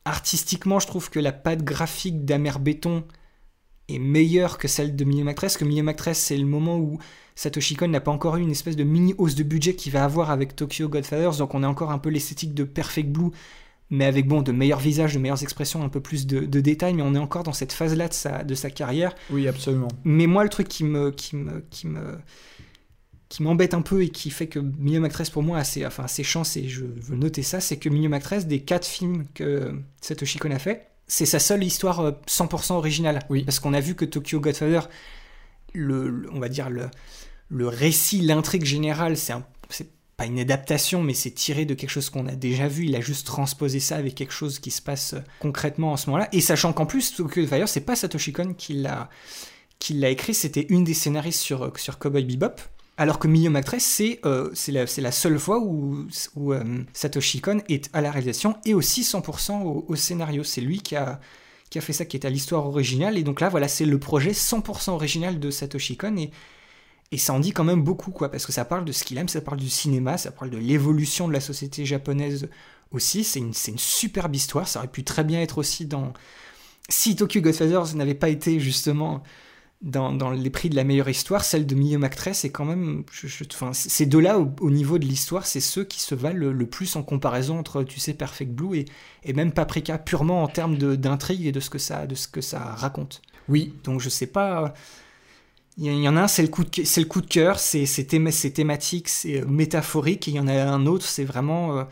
Artistiquement, 0.05 0.81
je 0.81 0.87
trouve 0.87 1.09
que 1.09 1.19
la 1.19 1.33
patte 1.33 1.63
graphique 1.63 2.25
d'Amer 2.27 2.59
Béton 2.61 3.05
est 3.89 3.99
meilleure 3.99 4.59
que 4.59 4.69
celle 4.69 4.97
de 4.97 5.05
Million 5.05 5.27
Actress, 5.27 5.57
que 5.57 5.65
Million 5.65 5.87
Actress, 5.87 6.19
c'est 6.19 6.37
le 6.37 6.47
moment 6.47 6.79
où 6.79 6.99
Satoshi 7.35 7.77
Kon 7.77 7.89
n'a 7.89 8.01
pas 8.01 8.11
encore 8.11 8.37
eu 8.37 8.43
une 8.43 8.51
espèce 8.51 8.77
de 8.77 8.85
mini 8.85 9.15
hausse 9.19 9.35
de 9.35 9.43
budget 9.43 9.75
qu'il 9.75 9.93
va 9.93 10.05
avoir 10.05 10.31
avec 10.31 10.57
Tokyo 10.57 10.89
Godfathers, 10.89 11.37
donc 11.37 11.55
on 11.55 11.63
a 11.63 11.69
encore 11.69 11.91
un 11.91 11.99
peu 11.99 12.09
l'esthétique 12.09 12.55
de 12.55 12.65
Perfect 12.65 13.11
Blue, 13.11 13.31
mais 13.91 14.07
avec 14.07 14.27
bon 14.27 14.43
de 14.43 14.53
meilleurs 14.53 14.81
visages, 14.81 15.15
de 15.15 15.19
meilleures 15.19 15.43
expressions, 15.43 15.83
un 15.83 15.89
peu 15.89 16.01
plus 16.01 16.27
de, 16.27 16.41
de 16.41 16.61
détails, 16.61 16.95
mais 16.95 17.03
on 17.03 17.15
est 17.15 17.19
encore 17.19 17.43
dans 17.43 17.53
cette 17.53 17.73
phase-là 17.73 18.09
de 18.09 18.15
sa, 18.15 18.43
de 18.43 18.55
sa 18.55 18.71
carrière. 18.71 19.15
Oui, 19.31 19.47
absolument. 19.47 19.89
Mais 20.05 20.27
moi, 20.27 20.43
le 20.43 20.49
truc 20.49 20.69
qui 20.69 20.85
me, 20.85 21.11
qui 21.11 21.37
me, 21.37 21.63
qui 21.71 21.87
me, 21.87 22.19
qui 23.29 23.43
m'embête 23.43 23.75
un 23.75 23.83
peu 23.83 24.03
et 24.03 24.09
qui 24.09 24.31
fait 24.31 24.47
que 24.47 24.59
Million 24.59 25.05
Actress 25.05 25.29
pour 25.29 25.43
moi 25.43 25.59
a 25.59 25.65
ses, 25.65 25.85
enfin, 25.85 26.07
ses 26.07 26.25
chances, 26.25 26.57
et 26.57 26.69
je 26.69 26.85
veux 26.85 27.17
noter 27.17 27.43
ça, 27.43 27.61
c'est 27.61 27.77
que 27.77 27.89
Million 27.89 28.13
Actress, 28.13 28.47
des 28.47 28.61
quatre 28.61 28.87
films 28.87 29.27
que 29.35 29.75
Satoshi 30.01 30.39
Kon 30.39 30.53
a 30.53 30.59
fait, 30.59 30.89
c'est 31.07 31.27
sa 31.27 31.39
seule 31.39 31.63
histoire 31.65 32.01
euh, 32.01 32.13
100% 32.29 32.73
originale. 32.75 33.21
Oui. 33.31 33.45
Parce 33.45 33.59
qu'on 33.61 33.75
a 33.75 33.81
vu 33.81 33.95
que 33.95 34.05
Tokyo 34.05 34.41
Godfather, 34.41 34.89
le, 35.73 36.09
le- 36.09 36.31
on 36.33 36.41
va 36.41 36.49
dire 36.49 36.71
le, 36.71 36.89
le 37.49 37.69
récit, 37.69 38.21
l'intrigue 38.21 38.65
générale, 38.65 39.17
c'est 39.17 39.33
un- 39.33 39.47
c'est 39.69 39.89
pas 40.17 40.27
une 40.27 40.39
adaptation, 40.39 41.03
mais 41.03 41.13
c'est 41.15 41.33
tiré 41.33 41.65
de 41.65 41.75
quelque 41.75 41.91
chose 41.91 42.09
qu'on 42.09 42.27
a 42.29 42.37
déjà 42.37 42.69
vu. 42.69 42.85
Il 42.87 42.95
a 42.95 43.01
juste 43.01 43.27
transposé 43.27 43.81
ça 43.81 43.97
avec 43.97 44.15
quelque 44.15 44.33
chose 44.33 44.61
qui 44.61 44.71
se 44.71 44.81
passe 44.81 45.15
euh, 45.15 45.21
concrètement 45.41 45.93
en 45.93 45.97
ce 45.97 46.07
moment-là. 46.11 46.29
Et 46.33 46.41
sachant 46.41 46.73
qu'en 46.73 46.87
plus, 46.87 47.15
Tokyo 47.17 47.43
Godfather, 47.43 47.67
c'est 47.69 47.81
pas 47.81 47.97
Satoshi 47.97 48.33
Kon 48.33 48.55
qui 48.55 48.75
l'a 48.75 49.11
qui 49.81 49.93
l'a 49.95 50.09
écrit, 50.11 50.33
c'était 50.35 50.67
une 50.71 50.85
des 50.85 50.95
scénaristes 50.95 51.41
sur, 51.41 51.71
sur 51.79 51.99
Cowboy 51.99 52.25
Bebop. 52.25 52.55
Alors 52.97 53.19
que 53.19 53.27
Million 53.27 53.55
Actress, 53.57 53.85
c'est 53.85 54.21
euh, 54.25 54.51
c'est 54.55 54.71
la, 54.71 55.13
seule 55.13 55.39
fois 55.39 55.59
où, 55.59 56.07
euh, 56.53 56.85
Satoshi 56.93 57.41
Kon 57.41 57.61
est 57.69 57.91
à 57.93 58.01
la 58.01 58.13
réalisation 58.13 58.57
et 58.65 58.73
aussi 58.73 59.03
100% 59.03 59.85
au, 59.89 59.97
scénario. 59.97 60.45
C'est 60.45 60.61
lui 60.61 60.81
qui 60.81 60.95
a, 60.95 61.21
qui 61.71 61.79
a 61.79 61.81
fait 61.81 61.93
ça, 61.93 62.05
qui 62.05 62.17
est 62.17 62.25
à 62.25 62.31
l'histoire 62.31 62.67
originale. 62.67 63.19
Et 63.19 63.25
donc 63.25 63.41
là, 63.41 63.49
voilà, 63.49 63.67
c'est 63.67 63.85
le 63.85 63.99
projet 63.99 64.31
100% 64.31 64.91
original 64.91 65.41
de 65.41 65.51
Satoshi 65.51 65.97
Kon. 65.97 66.17
Et, 66.17 66.31
ça 67.19 67.33
en 67.33 67.41
dit 67.41 67.53
quand 67.53 67.65
même 67.65 67.83
beaucoup, 67.83 68.11
quoi, 68.11 68.29
parce 68.29 68.45
que 68.45 68.51
ça 68.53 68.65
parle 68.65 68.85
de 68.85 68.91
ce 68.91 69.05
qu'il 69.05 69.19
aime, 69.19 69.29
ça 69.29 69.41
parle 69.41 69.59
du 69.59 69.71
cinéma, 69.71 70.19
ça 70.19 70.33
parle 70.33 70.51
de 70.51 70.59
l'évolution 70.59 71.29
de 71.29 71.33
la 71.33 71.41
société 71.41 71.85
japonaise 71.85 72.49
aussi. 72.91 73.23
C'est 73.23 73.39
une, 73.39 73.53
c'est 73.53 73.71
une 73.71 73.79
superbe 73.79 74.35
histoire. 74.35 74.67
Ça 74.69 74.81
aurait 74.81 74.89
pu 74.89 75.05
très 75.05 75.25
bien 75.25 75.41
être 75.41 75.59
aussi 75.59 75.87
dans. 75.87 76.13
Si 76.89 77.17
Tokyo 77.17 77.41
Godfathers 77.41 77.95
n'avait 77.97 78.15
pas 78.15 78.29
été 78.29 78.61
justement 78.61 79.23
dans, 79.83 80.31
les 80.31 80.51
prix 80.51 80.71
de 80.71 80.77
la 80.77 80.85
meilleure 80.85 81.09
histoire, 81.09 81.45
celle 81.45 81.67
de 81.67 81.75
Million 81.75 82.03
Actress 82.03 82.45
est 82.45 82.51
quand 82.51 82.65
même. 82.65 83.05
Je, 83.13 83.27
je, 83.27 83.45
enfin, 83.53 83.73
ces 83.73 84.07
deux-là, 84.07 84.39
au, 84.39 84.51
au, 84.61 84.71
niveau 84.71 84.99
de 84.99 85.05
l'histoire, 85.05 85.47
c'est 85.47 85.61
ceux 85.61 85.85
qui 85.85 86.01
se 86.01 86.15
valent 86.15 86.51
le, 86.51 86.67
plus 86.67 86.97
en 86.97 87.03
comparaison 87.03 87.59
entre, 87.59 87.83
tu 87.83 88.01
sais, 88.01 88.15
Perfect 88.15 88.51
Blue 88.51 88.79
et, 88.79 88.85
et 89.25 89.33
même 89.35 89.53
Paprika, 89.53 89.99
purement 89.99 90.43
en 90.43 90.49
termes 90.49 90.77
d'intrigue 90.77 91.47
et 91.47 91.53
de 91.53 91.61
ce, 91.61 91.69
que 91.71 91.79
ça, 91.79 92.07
de 92.07 92.15
ce 92.15 92.29
que 92.29 92.41
ça 92.41 92.61
raconte. 92.61 93.21
Oui. 93.49 93.75
Donc 93.85 94.01
je 94.01 94.09
sais 94.09 94.27
pas. 94.27 94.73
Il 95.77 95.93
y 95.93 96.09
en 96.09 96.17
a 96.17 96.23
un, 96.23 96.29
c'est 96.29 96.43
le 96.43 96.49
coup 96.49 96.65
de, 96.65 96.85
c'est 96.85 97.01
le 97.01 97.07
coup 97.07 97.21
de 97.21 97.27
cœur, 97.27 97.59
c'est, 97.59 97.85
c'est, 97.85 98.05
thém 98.05 98.31
thématique, 98.31 99.09
c'est 99.09 99.45
métaphorique, 99.45 100.29
et 100.29 100.31
il 100.31 100.37
y 100.37 100.41
en 100.41 100.47
a 100.47 100.55
un 100.55 100.87
autre, 100.87 101.05
c'est 101.05 101.25
vraiment. 101.25 101.87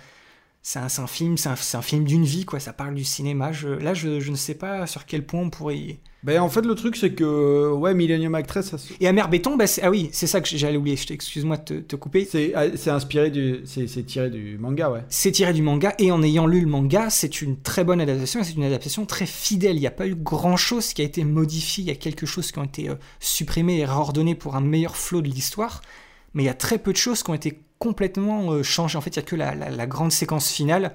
C'est 0.65 0.79
un, 0.79 0.87
un, 0.87 1.07
film, 1.09 1.37
c'est 1.37 1.49
un, 1.49 1.55
un, 1.55 1.83
film 1.83 2.05
d'une 2.05 2.25
vie, 2.25 2.45
quoi. 2.45 2.61
Ça 2.61 2.73
parle 2.73 2.95
du 2.95 3.03
cinéma. 3.03 3.51
Je, 3.51 3.69
là, 3.69 3.95
je, 3.95 4.21
je, 4.21 4.31
ne 4.31 4.37
sais 4.37 4.55
pas 4.55 4.87
sur 4.87 5.07
quel 5.07 5.27
point 5.27 5.41
on 5.41 5.51
pourrait. 5.51 5.77
Y... 5.77 5.99
Ben, 6.23 6.41
en 6.41 6.49
fait, 6.49 6.65
le 6.65 6.77
truc, 6.77 6.95
c'est 6.95 7.15
que, 7.15 7.73
ouais, 7.73 7.95
Millennium 7.95 8.37
Actress. 8.37 8.77
Ça... 8.77 8.77
Et 9.01 9.09
Amer 9.09 9.29
Béton, 9.29 9.57
bah, 9.57 9.65
ah 9.83 9.91
oui, 9.91 10.09
c'est 10.13 10.29
ça 10.29 10.41
que 10.41 10.47
j'allais 10.49 10.77
oublier. 10.77 10.97
Excuse-moi 11.11 11.57
de 11.57 11.65
te, 11.65 11.75
te, 11.81 11.97
couper. 11.97 12.25
C'est 12.25 12.55
inspiré 12.91 13.33
du. 13.33 13.63
C'est 13.65 14.07
tiré 14.07 14.31
du 14.31 14.57
manga, 14.57 14.89
ouais. 14.89 15.03
C'est 15.09 15.33
tiré 15.33 15.53
du 15.53 15.63
manga, 15.63 15.95
et 15.99 16.13
en 16.13 16.23
ayant 16.23 16.47
lu 16.47 16.61
le 16.61 16.69
manga, 16.69 17.11
c'est 17.11 17.43
une 17.43 17.61
très 17.61 17.83
bonne 17.83 18.01
adaptation, 18.01 18.39
et 18.39 18.45
c'est 18.45 18.55
une 18.55 18.63
adaptation 18.63 19.05
très 19.05 19.27
fidèle. 19.27 19.75
Il 19.75 19.81
n'y 19.81 19.89
a 19.89 19.91
pas 19.91 20.07
eu 20.07 20.15
grand-chose 20.15 20.93
qui 20.93 21.03
a 21.03 21.05
été 21.05 21.25
modifié. 21.25 21.83
Il 21.83 21.89
y 21.89 21.91
a 21.91 21.97
quelque 21.97 22.25
chose 22.25 22.53
qui 22.53 22.61
ont 22.61 22.65
été 22.65 22.89
euh, 22.89 22.95
supprimés 23.19 23.79
et 23.79 23.85
réordonnés 23.85 24.37
pour 24.37 24.55
un 24.55 24.61
meilleur 24.61 24.97
flot 24.97 25.23
de 25.23 25.29
l'histoire. 25.29 25.83
Mais 26.35 26.45
il 26.45 26.47
y 26.47 26.51
a 26.51 26.55
très 26.55 26.79
peu 26.79 26.93
de 26.93 26.97
choses 26.97 27.25
qui 27.25 27.31
ont 27.31 27.35
été 27.35 27.61
complètement 27.83 28.53
euh, 28.53 28.63
changées. 28.63 28.97
En 28.97 29.01
fait, 29.01 29.11
il 29.17 29.19
n'y 29.19 29.25
a 29.25 29.29
que 29.29 29.35
la, 29.37 29.55
la, 29.57 29.71
la 29.71 29.87
grande 29.87 30.13
séquence 30.13 30.49
finale 30.51 30.93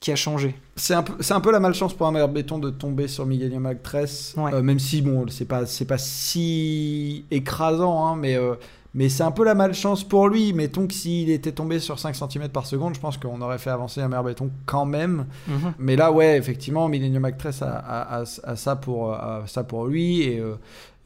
qui 0.00 0.10
a 0.10 0.16
changé. 0.16 0.54
C'est 0.76 0.94
un, 0.94 1.02
peu, 1.02 1.12
un 1.28 1.40
peu 1.40 1.52
la 1.52 1.60
malchance 1.60 1.92
pour 1.92 2.06
un 2.06 2.10
maire 2.10 2.28
béton 2.28 2.58
de 2.58 2.70
tomber 2.70 3.06
sur 3.06 3.26
Millennium 3.26 3.66
Actress, 3.66 4.34
ouais. 4.38 4.52
euh, 4.54 4.62
même 4.62 4.78
si 4.78 5.02
bon, 5.02 5.26
c'est 5.28 5.44
pas 5.44 5.62
pas 5.88 5.98
si 5.98 7.26
écrasant, 7.30 8.06
hein, 8.06 8.16
mais 8.16 8.36
euh, 8.36 8.54
mais 8.94 9.08
c'est 9.10 9.22
un 9.22 9.30
peu 9.30 9.44
la 9.44 9.54
malchance 9.54 10.04
pour 10.04 10.28
lui. 10.28 10.52
Mettons 10.54 10.86
que 10.86 10.94
s'il 10.94 11.30
était 11.30 11.52
tombé 11.52 11.80
sur 11.80 11.98
5 11.98 12.14
cm 12.16 12.48
par 12.48 12.66
seconde, 12.66 12.94
je 12.94 13.00
pense 13.00 13.16
qu'on 13.18 13.40
aurait 13.40 13.58
fait 13.58 13.70
avancer 13.70 14.00
un 14.00 14.08
maire 14.08 14.24
béton 14.24 14.50
quand 14.66 14.86
même. 14.86 15.26
Mm 15.48 15.52
-hmm. 15.52 15.72
Mais 15.78 15.96
là, 15.96 16.10
ouais, 16.10 16.36
effectivement, 16.36 16.88
Millennium 16.88 17.24
Actress 17.24 17.62
a, 17.62 17.70
a, 17.70 18.20
a, 18.20 18.24
a 18.52 18.56
ça 18.56 18.76
pour 18.76 19.16
ça 19.46 19.64
pour 19.64 19.86
lui 19.86 20.22
et 20.22 20.38
euh, 20.40 20.56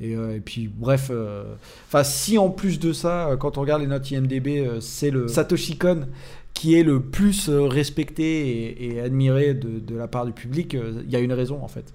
et, 0.00 0.14
euh, 0.14 0.36
et, 0.36 0.40
puis 0.40 0.68
bref, 0.68 1.04
enfin 1.04 2.00
euh, 2.00 2.04
si 2.04 2.38
en 2.38 2.50
plus 2.50 2.78
de 2.78 2.92
ça, 2.92 3.30
quand 3.40 3.58
on 3.58 3.62
regarde 3.62 3.80
les 3.80 3.88
notes 3.88 4.10
IMDb, 4.10 4.58
euh, 4.58 4.80
c'est 4.80 5.10
le 5.10 5.28
Satoshi 5.28 5.78
Kon 5.78 6.06
qui 6.52 6.78
est 6.78 6.82
le 6.82 7.00
plus 7.00 7.50
respecté 7.50 8.48
et, 8.48 8.94
et 8.96 9.00
admiré 9.00 9.52
de, 9.52 9.78
de, 9.78 9.94
la 9.94 10.08
part 10.08 10.24
du 10.24 10.32
public, 10.32 10.74
il 11.04 11.10
y 11.10 11.16
a 11.16 11.20
une 11.20 11.34
raison 11.34 11.62
en 11.62 11.68
fait. 11.68 11.92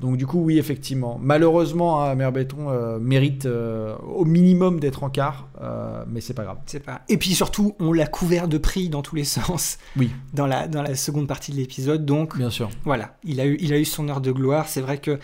Donc 0.00 0.16
du 0.16 0.26
coup, 0.26 0.40
oui, 0.40 0.58
effectivement. 0.58 1.18
Malheureusement, 1.22 2.02
hein, 2.02 2.16
euh, 2.18 2.98
mérite 2.98 3.44
euh, 3.44 3.94
au 3.98 4.24
minimum 4.24 4.80
d'être 4.80 5.04
en 5.04 5.10
quart, 5.10 5.48
euh, 5.60 6.04
mais 6.08 6.22
c'est 6.22 6.32
pas 6.32 6.44
grave. 6.44 6.56
C'est 6.64 6.80
pas. 6.80 7.02
Et 7.10 7.18
puis 7.18 7.34
surtout, 7.34 7.74
on 7.78 7.92
l'a 7.92 8.06
couvert 8.06 8.48
de 8.48 8.56
prix 8.56 8.88
dans 8.88 9.02
tous 9.02 9.14
les 9.14 9.24
sens. 9.24 9.76
Oui. 9.98 10.10
Dans 10.32 10.46
la 10.46 10.68
dans 10.68 10.82
la 10.82 10.94
seconde 10.94 11.28
partie 11.28 11.52
de 11.52 11.58
l'épisode, 11.58 12.06
donc. 12.06 12.38
Bien 12.38 12.48
sûr. 12.48 12.70
Voilà, 12.84 13.18
il 13.24 13.40
a 13.40 13.46
eu 13.46 13.58
il 13.60 13.74
a 13.74 13.78
eu 13.78 13.84
son 13.84 14.08
heure 14.08 14.22
de 14.22 14.32
gloire. 14.32 14.68
C'est 14.68 14.80
vrai 14.80 14.96
que 14.96 15.18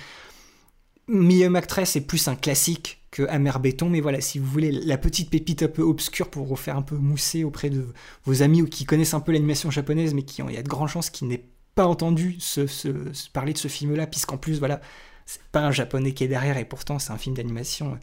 Million 1.09 1.55
Actress 1.55 1.97
est 1.97 2.01
plus 2.01 2.27
un 2.29 2.35
classique 2.35 3.03
que 3.11 3.23
Amer 3.29 3.61
Béton, 3.61 3.89
mais 3.89 4.01
voilà, 4.01 4.21
si 4.21 4.39
vous 4.39 4.47
voulez 4.47 4.73
la 4.73 4.99
petite 4.99 5.31
pépite 5.31 5.63
un 5.63 5.69
peu 5.69 5.83
obscure 5.83 6.29
pour 6.29 6.47
vous 6.47 6.57
faire 6.57 6.77
un 6.77 6.83
peu 6.83 6.97
mousser 6.97 7.45
auprès 7.45 7.71
de 7.71 7.87
vos 8.25 8.43
amis 8.43 8.63
ou 8.63 8.67
qui 8.67 8.85
connaissent 8.85 9.15
un 9.15 9.21
peu 9.21 9.33
l'animation 9.33 9.71
japonaise, 9.71 10.15
mais 10.15 10.23
qui 10.23 10.43
ont, 10.43 10.49
il 10.49 10.55
y 10.55 10.59
a 10.59 10.63
de 10.63 10.69
grandes 10.69 10.89
chances 10.89 11.11
qu'ils 11.11 11.29
n'aient 11.29 11.47
pas 11.75 11.87
entendu 11.87 12.37
se, 12.41 12.67
se 12.67 12.89
parler 13.33 13.53
de 13.53 13.59
ce 13.59 13.69
film-là, 13.69 14.07
puisqu'en 14.07 14.37
plus, 14.37 14.59
voilà, 14.59 14.81
c'est 15.27 15.43
pas 15.53 15.61
un 15.61 15.71
japonais 15.71 16.13
qui 16.13 16.25
est 16.25 16.29
derrière, 16.29 16.59
et 16.59 16.65
pourtant 16.65 16.99
c'est 16.99 17.13
un 17.13 17.19
film 17.19 17.37
d'animation 17.37 17.99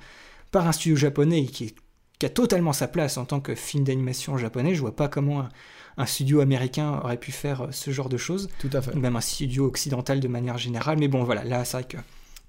par 0.51 0.67
un 0.67 0.71
studio 0.71 0.95
japonais 0.95 1.45
qui, 1.45 1.65
est, 1.65 1.75
qui, 2.19 2.25
a 2.25 2.29
totalement 2.29 2.73
sa 2.73 2.87
place 2.87 3.17
en 3.17 3.25
tant 3.25 3.39
que 3.39 3.55
film 3.55 3.83
d'animation 3.83 4.37
japonais. 4.37 4.75
Je 4.75 4.81
vois 4.81 4.95
pas 4.95 5.09
comment 5.09 5.41
un, 5.41 5.49
un, 5.97 6.05
studio 6.05 6.39
américain 6.39 6.99
aurait 7.03 7.17
pu 7.17 7.31
faire 7.31 7.67
ce 7.71 7.91
genre 7.91 8.09
de 8.09 8.17
choses. 8.17 8.49
Tout 8.59 8.69
à 8.71 8.81
fait. 8.81 8.95
Même 8.95 9.15
un 9.15 9.21
studio 9.21 9.65
occidental 9.65 10.19
de 10.19 10.27
manière 10.27 10.57
générale. 10.57 10.99
Mais 10.99 11.07
bon, 11.07 11.23
voilà, 11.23 11.43
là, 11.43 11.65
c'est 11.65 11.77
vrai 11.77 12.03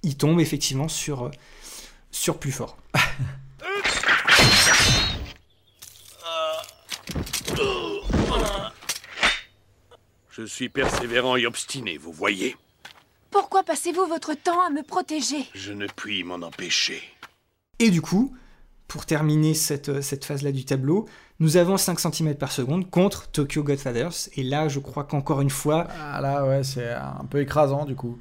qu'il 0.05 0.19
tombe 0.19 0.39
effectivement 0.39 0.89
sur, 0.89 1.31
sur 2.11 2.39
plus 2.39 2.53
fort. 2.53 2.77
Je 10.29 10.45
suis 10.45 10.69
persévérant 10.69 11.37
et 11.37 11.47
obstiné, 11.47 11.97
vous 11.97 12.13
voyez. 12.13 12.55
Pourquoi 13.31 13.63
passez-vous 13.63 14.07
votre 14.07 14.35
temps 14.35 14.61
à 14.61 14.69
me 14.69 14.83
protéger? 14.83 15.47
Je 15.55 15.73
ne 15.73 15.87
puis 15.87 16.23
m'en 16.23 16.35
empêcher. 16.35 17.03
Et 17.79 17.91
du 17.91 18.03
coup, 18.03 18.37
pour 18.87 19.07
terminer 19.07 19.55
cette, 19.55 20.03
cette 20.03 20.27
phase-là 20.27 20.53
du 20.53 20.67
tableau, 20.67 21.09
nous 21.41 21.57
avons 21.57 21.77
5 21.77 21.99
cm 21.99 22.37
par 22.37 22.53
seconde 22.53 22.89
contre 22.89 23.29
Tokyo 23.29 23.65
Godfathers. 23.65 24.29
Et 24.37 24.45
là, 24.45 24.69
je 24.69 24.79
crois 24.79 25.03
qu'encore 25.03 25.41
une 25.41 25.51
fois. 25.51 25.89
Ah 26.01 26.21
là, 26.21 26.47
ouais, 26.47 26.63
c'est 26.63 26.93
un 26.93 27.25
peu 27.29 27.41
écrasant 27.41 27.85
du 27.85 27.97
coup. 27.97 28.19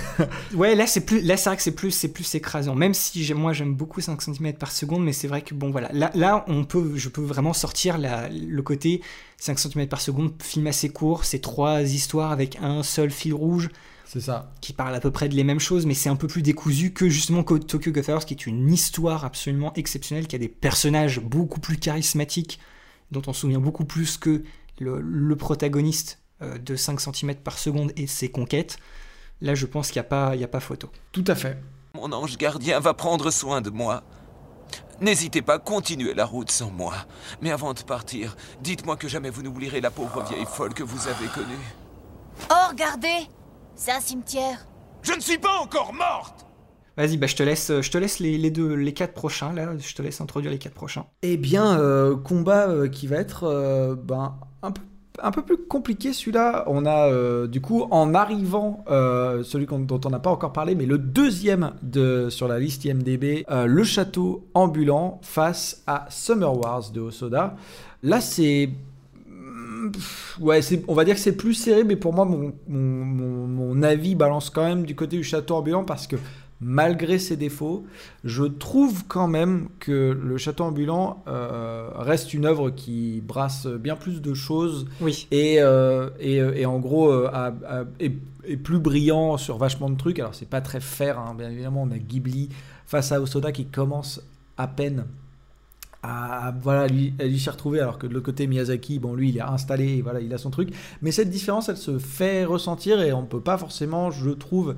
ouais, 0.54 0.74
là, 0.74 0.86
c'est 0.86 1.00
plus, 1.00 1.22
là, 1.22 1.38
c'est 1.38 1.48
vrai 1.48 1.56
que 1.56 1.62
c'est 1.62 1.74
plus, 1.74 1.90
c'est 1.90 2.12
plus 2.12 2.34
écrasant. 2.34 2.74
Même 2.74 2.92
si 2.92 3.32
moi, 3.32 3.54
j'aime 3.54 3.74
beaucoup 3.74 4.00
5 4.00 4.20
cm 4.20 4.52
par 4.54 4.72
seconde, 4.72 5.04
mais 5.04 5.14
c'est 5.14 5.28
vrai 5.28 5.40
que 5.40 5.54
bon, 5.54 5.70
voilà. 5.70 5.88
Là, 5.92 6.10
là, 6.14 6.44
on 6.48 6.64
peut, 6.64 6.92
je 6.96 7.08
peux 7.08 7.22
vraiment 7.22 7.54
sortir 7.54 7.96
la, 7.96 8.28
le 8.28 8.62
côté 8.62 9.00
5 9.38 9.58
cm 9.58 9.86
par 9.88 10.02
seconde, 10.02 10.32
film 10.42 10.66
assez 10.66 10.90
court, 10.90 11.24
c'est 11.24 11.40
trois 11.40 11.80
histoires 11.80 12.30
avec 12.30 12.58
un 12.60 12.82
seul 12.82 13.10
fil 13.10 13.32
rouge. 13.32 13.70
C'est 14.12 14.20
ça. 14.20 14.50
Qui 14.60 14.72
parle 14.72 14.92
à 14.96 14.98
peu 14.98 15.12
près 15.12 15.28
de 15.28 15.36
les 15.36 15.44
mêmes 15.44 15.60
choses, 15.60 15.86
mais 15.86 15.94
c'est 15.94 16.08
un 16.08 16.16
peu 16.16 16.26
plus 16.26 16.42
décousu 16.42 16.92
que 16.92 17.08
justement 17.08 17.44
Tokyo 17.44 17.92
Godfathers, 17.92 18.26
qui 18.26 18.34
est 18.34 18.44
une 18.44 18.68
histoire 18.72 19.24
absolument 19.24 19.72
exceptionnelle, 19.74 20.26
qui 20.26 20.34
a 20.34 20.38
des 20.40 20.48
personnages 20.48 21.20
beaucoup 21.20 21.60
plus 21.60 21.76
charismatiques, 21.76 22.58
dont 23.12 23.22
on 23.28 23.32
se 23.32 23.42
souvient 23.42 23.60
beaucoup 23.60 23.84
plus 23.84 24.18
que 24.18 24.42
le, 24.80 25.00
le 25.00 25.36
protagoniste 25.36 26.18
euh, 26.42 26.58
de 26.58 26.74
5 26.74 27.00
cm 27.00 27.36
par 27.36 27.56
seconde 27.56 27.92
et 27.96 28.08
ses 28.08 28.28
conquêtes. 28.32 28.78
Là, 29.42 29.54
je 29.54 29.64
pense 29.64 29.92
qu'il 29.92 30.02
n'y 30.02 30.06
a, 30.06 30.08
pas, 30.08 30.34
il 30.34 30.40
y 30.40 30.44
a 30.44 30.48
pas 30.48 30.58
photo. 30.58 30.90
Tout 31.12 31.24
à 31.28 31.36
fait. 31.36 31.56
Mon 31.94 32.10
ange 32.12 32.36
gardien 32.36 32.80
va 32.80 32.94
prendre 32.94 33.30
soin 33.30 33.60
de 33.60 33.70
moi. 33.70 34.02
N'hésitez 35.00 35.40
pas 35.40 35.54
à 35.54 35.58
continuer 35.60 36.14
la 36.14 36.24
route 36.24 36.50
sans 36.50 36.72
moi. 36.72 36.94
Mais 37.42 37.52
avant 37.52 37.74
de 37.74 37.82
partir, 37.82 38.36
dites-moi 38.60 38.96
que 38.96 39.06
jamais 39.06 39.30
vous 39.30 39.44
n'oublierez 39.44 39.80
la 39.80 39.92
pauvre 39.92 40.24
vieille 40.24 40.46
folle 40.46 40.74
que 40.74 40.82
vous 40.82 41.06
avez 41.06 41.28
connue. 41.28 41.54
Oh, 42.50 42.70
regardez 42.70 43.28
c'est 43.80 43.92
un 43.92 44.00
cimetière. 44.00 44.66
Je 45.00 45.14
ne 45.14 45.20
suis 45.20 45.38
pas 45.38 45.58
encore 45.62 45.94
morte 45.94 46.46
Vas-y, 46.98 47.16
bah 47.16 47.26
je 47.26 47.34
te 47.34 47.42
laisse, 47.42 47.72
je 47.80 47.90
te 47.90 47.96
laisse 47.96 48.18
les, 48.18 48.36
les, 48.36 48.50
deux, 48.50 48.74
les 48.74 48.92
quatre 48.92 49.14
prochains 49.14 49.54
là. 49.54 49.70
Je 49.78 49.94
te 49.94 50.02
laisse 50.02 50.20
introduire 50.20 50.52
les 50.52 50.58
quatre 50.58 50.74
prochains. 50.74 51.06
Eh 51.22 51.38
bien, 51.38 51.80
euh, 51.80 52.14
combat 52.14 52.68
euh, 52.68 52.88
qui 52.88 53.06
va 53.06 53.16
être 53.16 53.44
euh, 53.44 53.94
ben 53.96 54.34
un 54.60 54.70
peu 54.70 54.82
un 55.22 55.30
peu 55.30 55.42
plus 55.42 55.56
compliqué 55.56 56.12
celui-là. 56.12 56.64
On 56.66 56.84
a 56.86 57.08
euh, 57.08 57.46
du 57.46 57.60
coup 57.60 57.86
en 57.90 58.14
arrivant 58.14 58.84
euh, 58.90 59.42
celui 59.42 59.66
dont 59.66 60.00
on 60.04 60.10
n'a 60.10 60.18
pas 60.18 60.30
encore 60.30 60.52
parlé, 60.52 60.74
mais 60.74 60.86
le 60.86 60.98
deuxième 60.98 61.72
de 61.82 62.28
sur 62.30 62.48
la 62.48 62.58
liste 62.58 62.84
IMDb, 62.84 63.44
euh, 63.50 63.66
le 63.66 63.84
château 63.84 64.46
ambulant 64.54 65.20
face 65.22 65.82
à 65.86 66.06
Summer 66.10 66.54
Wars 66.56 66.90
de 66.90 67.00
Osoda. 67.00 67.56
Là, 68.02 68.20
c'est 68.20 68.70
ouais, 70.40 70.60
on 70.88 70.94
va 70.94 71.04
dire 71.04 71.14
que 71.14 71.20
c'est 71.20 71.36
plus 71.36 71.54
serré, 71.54 71.84
mais 71.84 71.96
pour 71.96 72.12
moi, 72.12 72.24
mon, 72.24 72.52
mon, 72.68 73.04
mon, 73.04 73.46
mon, 73.46 73.82
avis 73.82 74.14
balance 74.14 74.50
quand 74.50 74.64
même 74.64 74.84
du 74.84 74.94
côté 74.94 75.16
du 75.16 75.24
château 75.24 75.56
ambulant 75.56 75.84
parce 75.84 76.06
que 76.06 76.16
malgré 76.60 77.18
ses 77.18 77.36
défauts, 77.36 77.84
je 78.22 78.44
trouve 78.44 79.04
quand 79.08 79.28
même 79.28 79.68
que 79.78 80.16
le 80.20 80.36
château 80.36 80.64
ambulant 80.64 81.22
euh, 81.26 81.88
reste 81.94 82.34
une 82.34 82.44
œuvre 82.44 82.70
qui 82.70 83.22
brasse 83.26 83.66
bien 83.66 83.96
plus 83.96 84.20
de 84.20 84.34
choses 84.34 84.86
oui. 85.00 85.26
et, 85.30 85.56
euh, 85.60 86.10
et, 86.20 86.36
et, 86.36 86.66
en 86.66 86.78
gros 86.78 87.10
euh, 87.10 87.30
a, 87.32 87.54
a, 87.66 87.84
est, 87.98 88.12
est, 88.44 88.56
plus 88.58 88.78
brillant 88.78 89.38
sur 89.38 89.56
vachement 89.56 89.88
de 89.88 89.96
trucs. 89.96 90.18
Alors, 90.18 90.34
c'est 90.34 90.48
pas 90.48 90.60
très 90.60 90.80
fair, 90.80 91.18
hein. 91.18 91.34
bien 91.36 91.50
évidemment, 91.50 91.82
on 91.82 91.90
a 91.90 91.98
Ghibli 91.98 92.50
face 92.86 93.10
à 93.12 93.20
Osoda 93.20 93.52
qui 93.52 93.66
commence 93.66 94.20
à 94.58 94.68
peine 94.68 95.06
à, 96.02 96.54
voilà, 96.62 96.86
lui, 96.86 97.12
lui 97.20 97.38
s'y 97.38 97.50
retrouver, 97.50 97.80
alors 97.80 97.98
que 97.98 98.06
de 98.06 98.14
l'autre 98.14 98.26
côté, 98.26 98.46
Miyazaki, 98.46 98.98
bon, 98.98 99.14
lui, 99.14 99.30
il 99.30 99.36
est 99.36 99.42
installé, 99.42 100.02
voilà, 100.02 100.20
il 100.20 100.32
a 100.32 100.38
son 100.38 100.50
truc. 100.50 100.70
Mais 101.02 101.12
cette 101.12 101.30
différence, 101.30 101.68
elle 101.68 101.76
se 101.76 101.98
fait 101.98 102.44
ressentir 102.44 103.00
et 103.02 103.12
on 103.12 103.22
ne 103.22 103.26
peut 103.26 103.40
pas 103.40 103.58
forcément, 103.58 104.10
je 104.10 104.30
trouve, 104.30 104.76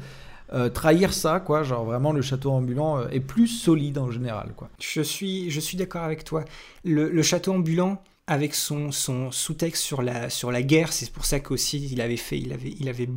euh, 0.53 0.69
trahir 0.69 1.13
ça, 1.13 1.41
quoi. 1.41 1.63
Genre 1.63 1.85
vraiment, 1.85 2.13
le 2.13 2.23
château 2.23 2.51
ambulant 2.51 2.99
euh, 2.99 3.09
est 3.11 3.21
plus 3.21 3.47
solide 3.47 3.99
en 3.99 4.11
général, 4.11 4.53
quoi. 4.57 4.69
Je 4.81 5.01
suis, 5.01 5.51
je 5.51 5.61
suis 5.61 5.77
d'accord 5.77 6.03
avec 6.03 6.25
toi. 6.25 6.45
Le, 6.85 7.09
le 7.09 7.23
château 7.23 7.53
ambulant, 7.53 8.03
avec 8.27 8.55
son, 8.55 8.93
son 8.93 9.31
sous-texte 9.31 9.83
sur 9.83 10.03
la, 10.03 10.31
sur 10.31 10.53
la 10.53 10.63
guerre, 10.63 10.93
c'est 10.93 11.11
pour 11.11 11.25
ça 11.25 11.41
qu'aussi 11.41 11.89
il 11.91 12.01
avait 12.01 12.17
fait, 12.17 12.39
il 12.39 12.53
avait, 12.53 12.75
il 12.79 12.89
avait 12.89 13.09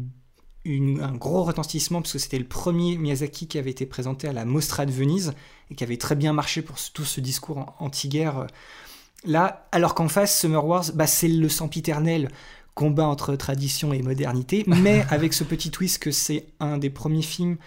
une- 0.66 1.00
un 1.02 1.14
gros 1.14 1.44
retentissement 1.44 2.02
parce 2.02 2.14
que 2.14 2.20
c'était 2.20 2.40
le 2.40 2.46
premier 2.48 2.98
Miyazaki 2.98 3.48
qui 3.48 3.58
avait 3.58 3.72
été 3.72 3.86
présenté 3.86 4.28
à 4.28 4.34
la 4.34 4.44
Mostra 4.46 4.86
de 4.86 4.92
Venise 4.92 5.34
et 5.72 5.76
qui 5.76 5.84
avait 5.84 5.98
très 5.98 6.16
bien 6.16 6.34
marché 6.34 6.62
pour 6.62 6.78
ce- 6.80 6.92
tout 6.92 7.06
ce 7.06 7.22
discours 7.22 7.60
an- 7.60 7.76
anti-guerre. 7.80 8.48
Là, 9.24 9.68
alors 9.72 9.96
qu'en 9.96 10.08
face, 10.08 10.40
Summer 10.40 10.66
Wars, 10.66 10.86
bah, 10.94 11.08
c'est 11.08 11.28
le 11.28 11.50
sempiternel 11.50 12.30
combat 12.74 13.08
entre 13.08 13.36
tradition 13.36 13.94
et 13.94 14.02
modernité, 14.02 14.64
mais 14.68 15.06
avec 15.10 15.34
ce 15.34 15.44
petit 15.44 15.72
twist 15.72 16.00
que 16.00 16.12
c'est 16.12 16.46
un 16.60 16.78
des 16.78 16.90
premiers 16.90 17.22
films, 17.22 17.58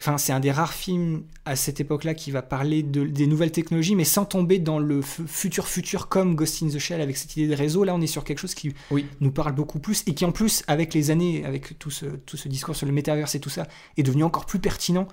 enfin 0.00 0.16
c'est 0.16 0.32
un 0.32 0.40
des 0.40 0.52
rares 0.52 0.74
films 0.74 1.24
à 1.44 1.56
cette 1.56 1.80
époque-là 1.80 2.14
qui 2.14 2.30
va 2.30 2.42
parler 2.42 2.82
de, 2.82 3.04
des 3.04 3.26
nouvelles 3.26 3.50
technologies, 3.50 3.96
mais 3.96 4.04
sans 4.04 4.24
tomber 4.24 4.58
dans 4.58 4.78
le 4.78 5.02
futur 5.02 5.66
futur 5.66 6.08
comme 6.08 6.34
Ghost 6.34 6.62
in 6.62 6.68
the 6.68 6.78
Shell 6.78 7.00
avec 7.00 7.16
cette 7.16 7.36
idée 7.36 7.48
de 7.48 7.54
réseau. 7.54 7.84
Là, 7.84 7.94
on 7.94 8.00
est 8.00 8.06
sur 8.06 8.22
quelque 8.24 8.38
chose 8.38 8.54
qui 8.54 8.74
nous 9.20 9.30
parle 9.32 9.52
beaucoup 9.54 9.80
plus 9.80 10.04
et 10.06 10.14
qui 10.14 10.24
en 10.24 10.32
plus, 10.32 10.62
avec 10.66 10.94
les 10.94 11.10
années, 11.10 11.44
avec 11.44 11.78
tout 11.78 11.90
ce, 11.90 12.06
tout 12.06 12.36
ce 12.36 12.48
discours 12.48 12.76
sur 12.76 12.86
le 12.86 12.92
métaverse 12.92 13.34
et 13.34 13.40
tout 13.40 13.50
ça, 13.50 13.66
est 13.96 14.02
devenu 14.02 14.24
encore 14.24 14.46
plus 14.46 14.58
pertinent 14.60 15.08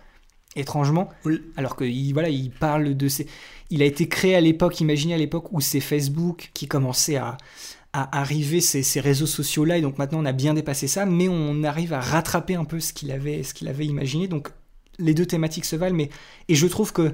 étrangement, 0.55 1.09
alors 1.57 1.75
que 1.75 1.83
il, 1.83 2.13
voilà, 2.13 2.29
il 2.29 2.49
parle 2.49 2.95
de 2.95 3.07
ces... 3.09 3.27
Il 3.71 3.81
a 3.81 3.85
été 3.85 4.07
créé 4.07 4.35
à 4.35 4.41
l'époque, 4.41 4.79
imaginez 4.79 5.13
à 5.13 5.17
l'époque 5.17 5.51
où 5.51 5.59
c'est 5.59 5.81
Facebook 5.81 6.51
qui 6.53 6.67
commençait 6.67 7.17
à, 7.17 7.35
à 7.91 8.19
arriver 8.21 8.61
ces, 8.61 8.83
ces 8.83 9.01
réseaux 9.01 9.25
sociaux-là, 9.25 9.79
et 9.79 9.81
donc 9.81 9.97
maintenant 9.97 10.19
on 10.21 10.25
a 10.25 10.31
bien 10.31 10.53
dépassé 10.53 10.87
ça, 10.87 11.05
mais 11.05 11.27
on 11.27 11.63
arrive 11.63 11.91
à 11.91 11.99
rattraper 11.99 12.55
un 12.55 12.63
peu 12.63 12.79
ce 12.79 12.93
qu'il 12.93 13.11
avait, 13.11 13.41
qu'il 13.41 13.67
avait 13.67 13.85
imaginé, 13.85 14.27
donc 14.29 14.49
les 14.99 15.13
deux 15.13 15.25
thématiques 15.25 15.65
se 15.65 15.75
valent, 15.75 15.95
mais... 15.95 16.09
Et 16.47 16.55
je 16.55 16.67
trouve 16.67 16.93
que 16.93 17.11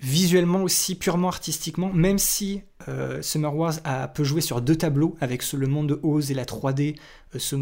visuellement 0.00 0.62
aussi, 0.62 0.94
purement 0.94 1.28
artistiquement, 1.28 1.92
même 1.92 2.18
si 2.18 2.62
euh, 2.86 3.20
Summer 3.20 3.54
Wars 3.54 3.74
a, 3.84 4.06
peut 4.06 4.22
jouer 4.22 4.40
sur 4.40 4.60
deux 4.60 4.76
tableaux, 4.76 5.16
avec 5.20 5.42
ce- 5.42 5.56
le 5.56 5.66
monde 5.66 5.88
de 5.88 6.00
Oz 6.04 6.30
et 6.30 6.34
la 6.34 6.44
3D, 6.44 6.96
euh, 7.34 7.38
ce, 7.40 7.56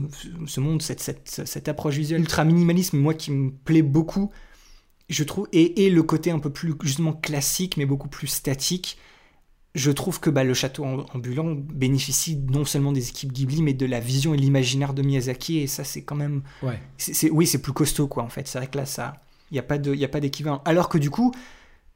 monde, 0.60 0.82
cette, 0.82 1.00
cette, 1.00 1.46
cette 1.46 1.68
approche 1.68 1.94
visuelle 1.96 2.20
ultra 2.20 2.44
minimalisme, 2.44 2.98
moi 2.98 3.14
qui 3.14 3.30
me 3.30 3.50
plaît 3.50 3.80
beaucoup, 3.82 4.30
je 5.08 5.24
trouve, 5.24 5.48
et, 5.52 5.86
et 5.86 5.90
le 5.90 6.02
côté 6.02 6.30
un 6.30 6.38
peu 6.38 6.50
plus 6.50 6.74
justement 6.82 7.12
classique, 7.14 7.76
mais 7.76 7.86
beaucoup 7.86 8.08
plus 8.08 8.26
statique, 8.26 8.98
je 9.76 9.90
trouve 9.92 10.18
que 10.18 10.30
bah, 10.30 10.42
le 10.42 10.54
château 10.54 10.84
am- 10.84 11.04
ambulant 11.14 11.54
bénéficie 11.54 12.36
non 12.36 12.64
seulement 12.64 12.90
des 12.90 13.08
équipes 13.08 13.32
Ghibli, 13.32 13.62
mais 13.62 13.74
de 13.74 13.86
la 13.86 14.00
vision 14.00 14.34
et 14.34 14.36
l'imaginaire 14.36 14.94
de 14.94 15.02
Miyazaki, 15.02 15.58
et 15.58 15.66
ça 15.68 15.84
c'est 15.84 16.02
quand 16.02 16.16
même... 16.16 16.42
Ouais. 16.62 16.80
oui, 17.30 17.46
c'est 17.46 17.62
plus 17.62 17.72
costaud, 17.72 18.08
quoi, 18.08 18.24
en 18.24 18.28
fait. 18.28 18.48
C'est 18.48 18.58
vrai 18.58 18.66
que 18.66 18.78
là, 18.78 18.86
ça... 18.86 19.20
Il 19.52 19.54
n'y 19.54 19.60
a 19.60 20.08
pas 20.08 20.20
d'équivalent. 20.20 20.60
Alors 20.64 20.88
que 20.88 20.98
du 20.98 21.10
coup, 21.10 21.32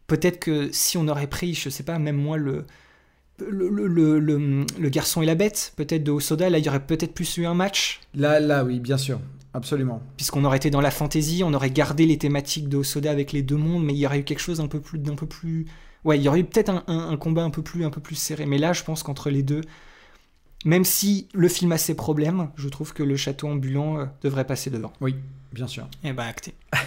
peut-être 0.07 0.39
que 0.39 0.68
si 0.70 0.97
on 0.97 1.09
aurait 1.09 1.26
pris, 1.26 1.55
je 1.55 1.68
sais 1.68 1.83
pas, 1.83 1.99
même 1.99 2.17
moi, 2.17 2.36
le... 2.36 2.67
Le, 3.49 3.70
le, 3.70 3.86
le, 3.86 4.18
le- 4.18 4.67
le 4.78 4.89
garçon 4.91 5.23
et 5.23 5.25
la 5.25 5.34
bête, 5.34 5.73
peut-être 5.76 6.05
de 6.05 6.10
Osoda, 6.10 6.50
là 6.50 6.59
il 6.59 6.67
y 6.67 6.68
aurait 6.68 6.84
peut-être 6.84 7.15
plus 7.15 7.39
eu 7.39 7.47
un 7.47 7.55
match. 7.55 8.00
Là, 8.15 8.39
là, 8.39 8.65
oui, 8.65 8.81
bien 8.81 8.99
sûr, 8.99 9.18
absolument. 9.55 10.02
Puisqu'on 10.18 10.44
aurait 10.44 10.59
été 10.59 10.68
dans 10.68 10.83
la 10.83 10.91
fantaisie, 10.91 11.42
on 11.42 11.55
aurait 11.55 11.70
gardé 11.70 12.05
les 12.05 12.18
thématiques 12.18 12.68
de 12.68 12.76
Osoda 12.76 13.10
avec 13.10 13.33
les 13.33 13.41
deux 13.41 13.57
mondes, 13.57 13.83
mais 13.83 13.94
il 13.94 13.99
y 13.99 14.05
aurait 14.05 14.18
eu 14.18 14.25
quelque 14.25 14.41
chose 14.41 14.60
un 14.60 14.67
peu 14.67 14.78
plus, 14.78 14.99
d'un 14.99 15.15
peu 15.15 15.25
plus, 15.25 15.65
ouais, 16.05 16.19
il 16.19 16.23
y 16.23 16.29
aurait 16.29 16.41
eu 16.41 16.45
peut-être 16.45 16.70
un, 16.70 16.83
un- 16.87 17.11
un 17.11 17.17
combat 17.17 17.43
un 17.43 17.51
peu 17.51 17.62
plus, 17.62 17.85
un 17.85 17.91
peu 17.91 18.01
plus 18.01 18.17
serré. 18.17 18.47
Mais 18.47 18.59
là, 18.59 18.73
je 18.73 18.83
pense 18.85 19.03
qu'entre 19.03 19.31
les 19.31 19.43
deux, 19.43 19.61
même 20.65 20.85
si 20.85 21.29
le 21.33 21.49
film 21.49 21.73
a 21.73 21.79
ses 21.79 21.95
problèmes, 21.95 22.51
je 22.57 22.69
trouve 22.69 22.93
que 22.93 23.03
le 23.03 23.17
château 23.17 23.49
ambulant 23.49 23.99
euh, 23.99 24.05
devrait 24.23 24.47
passer 24.47 24.70
devant. 24.70 24.93
Oui, 25.01 25.17
bien 25.53 25.67
sûr. 25.67 25.87
Et 26.05 26.12
ben 26.12 26.25
acté. 26.27 26.55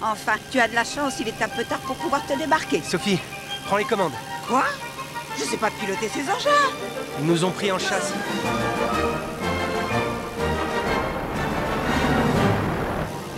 Enfin, 0.00 0.34
tu 0.52 0.60
as 0.60 0.68
de 0.68 0.74
la 0.76 0.84
chance, 0.84 1.18
il 1.18 1.26
est 1.26 1.42
un 1.42 1.48
peu 1.48 1.64
tard 1.64 1.80
pour 1.80 1.96
pouvoir 1.96 2.24
te 2.24 2.38
débarquer. 2.38 2.80
Sophie, 2.82 3.18
prends 3.66 3.78
les 3.78 3.84
commandes. 3.84 4.12
Quoi? 4.46 4.62
Je 5.36 5.42
sais 5.42 5.56
pas 5.56 5.70
piloter 5.72 6.06
ces 6.08 6.20
engins 6.30 6.50
Ils 7.20 7.26
nous 7.26 7.44
ont 7.44 7.50
pris 7.50 7.72
en 7.72 7.80
chasse. 7.80 8.12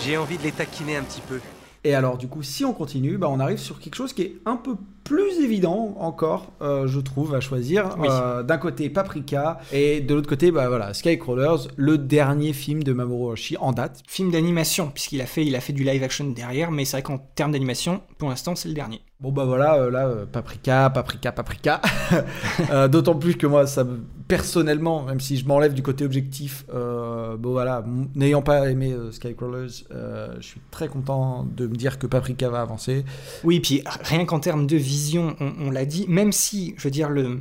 J'ai 0.00 0.16
envie 0.16 0.38
de 0.38 0.42
les 0.42 0.52
taquiner 0.52 0.96
un 0.96 1.02
petit 1.02 1.20
peu. 1.20 1.40
Et 1.84 1.94
alors, 1.94 2.16
du 2.18 2.28
coup, 2.28 2.42
si 2.42 2.64
on 2.64 2.72
continue, 2.72 3.16
bah, 3.18 3.28
on 3.30 3.40
arrive 3.40 3.58
sur 3.58 3.78
quelque 3.80 3.94
chose 3.94 4.12
qui 4.12 4.22
est 4.22 4.36
un 4.46 4.56
peu 4.56 4.76
plus 5.04 5.40
évident 5.42 5.94
encore, 5.98 6.52
euh, 6.62 6.86
je 6.86 7.00
trouve, 7.00 7.34
à 7.34 7.40
choisir. 7.40 7.96
Oui. 7.98 8.06
Euh, 8.10 8.42
D'un 8.42 8.58
côté, 8.58 8.88
Paprika, 8.90 9.58
et 9.72 10.00
de 10.00 10.14
l'autre 10.14 10.28
côté, 10.28 10.50
bah, 10.52 10.68
voilà, 10.68 10.94
Skycrawlers, 10.94 11.68
le 11.76 11.98
dernier 11.98 12.52
film 12.52 12.82
de 12.82 12.92
Mamoru 12.92 13.32
Oshii 13.32 13.56
en 13.58 13.72
date. 13.72 14.00
Film 14.06 14.30
d'animation, 14.30 14.90
puisqu'il 14.92 15.20
a 15.20 15.26
fait, 15.26 15.44
il 15.44 15.56
a 15.56 15.60
fait 15.60 15.72
du 15.72 15.82
live 15.84 16.02
action 16.02 16.26
derrière, 16.30 16.70
mais 16.70 16.84
c'est 16.84 16.96
vrai 16.98 17.02
qu'en 17.02 17.18
termes 17.34 17.52
d'animation, 17.52 18.00
pour 18.18 18.28
l'instant, 18.28 18.54
c'est 18.54 18.68
le 18.68 18.74
dernier. 18.74 19.00
Bon 19.20 19.32
bah 19.32 19.44
voilà, 19.44 19.74
euh, 19.74 19.90
là, 19.90 20.08
Paprika, 20.32 20.88
Paprika, 20.88 21.30
Paprika. 21.32 21.80
D'autant 22.88 23.14
plus 23.14 23.34
que 23.36 23.46
moi, 23.46 23.66
ça 23.66 23.84
me- 23.84 24.00
personnellement, 24.28 25.02
même 25.02 25.20
si 25.20 25.36
je 25.36 25.44
m'enlève 25.46 25.74
du 25.74 25.82
côté 25.82 26.04
objectif, 26.04 26.64
bon 26.72 27.50
voilà, 27.50 27.84
n'ayant 28.14 28.40
pas 28.42 28.70
aimé 28.70 28.94
Skycrawlers, 29.10 29.84
je 29.90 30.40
suis 30.46 30.60
très 30.70 30.86
content 30.88 31.46
de 31.56 31.66
me 31.66 31.74
dire 31.74 31.98
que 31.98 32.06
Paprika 32.06 32.48
va 32.48 32.60
avancer. 32.62 33.04
Oui, 33.44 33.60
puis 33.60 33.82
rien 34.04 34.24
qu'en 34.24 34.38
termes 34.40 34.66
de 34.66 34.76
vision, 34.90 35.36
on, 35.40 35.52
on 35.60 35.70
l'a 35.70 35.84
dit, 35.84 36.04
même 36.08 36.32
si, 36.32 36.74
je 36.76 36.82
veux 36.82 36.90
dire, 36.90 37.08
le, 37.08 37.40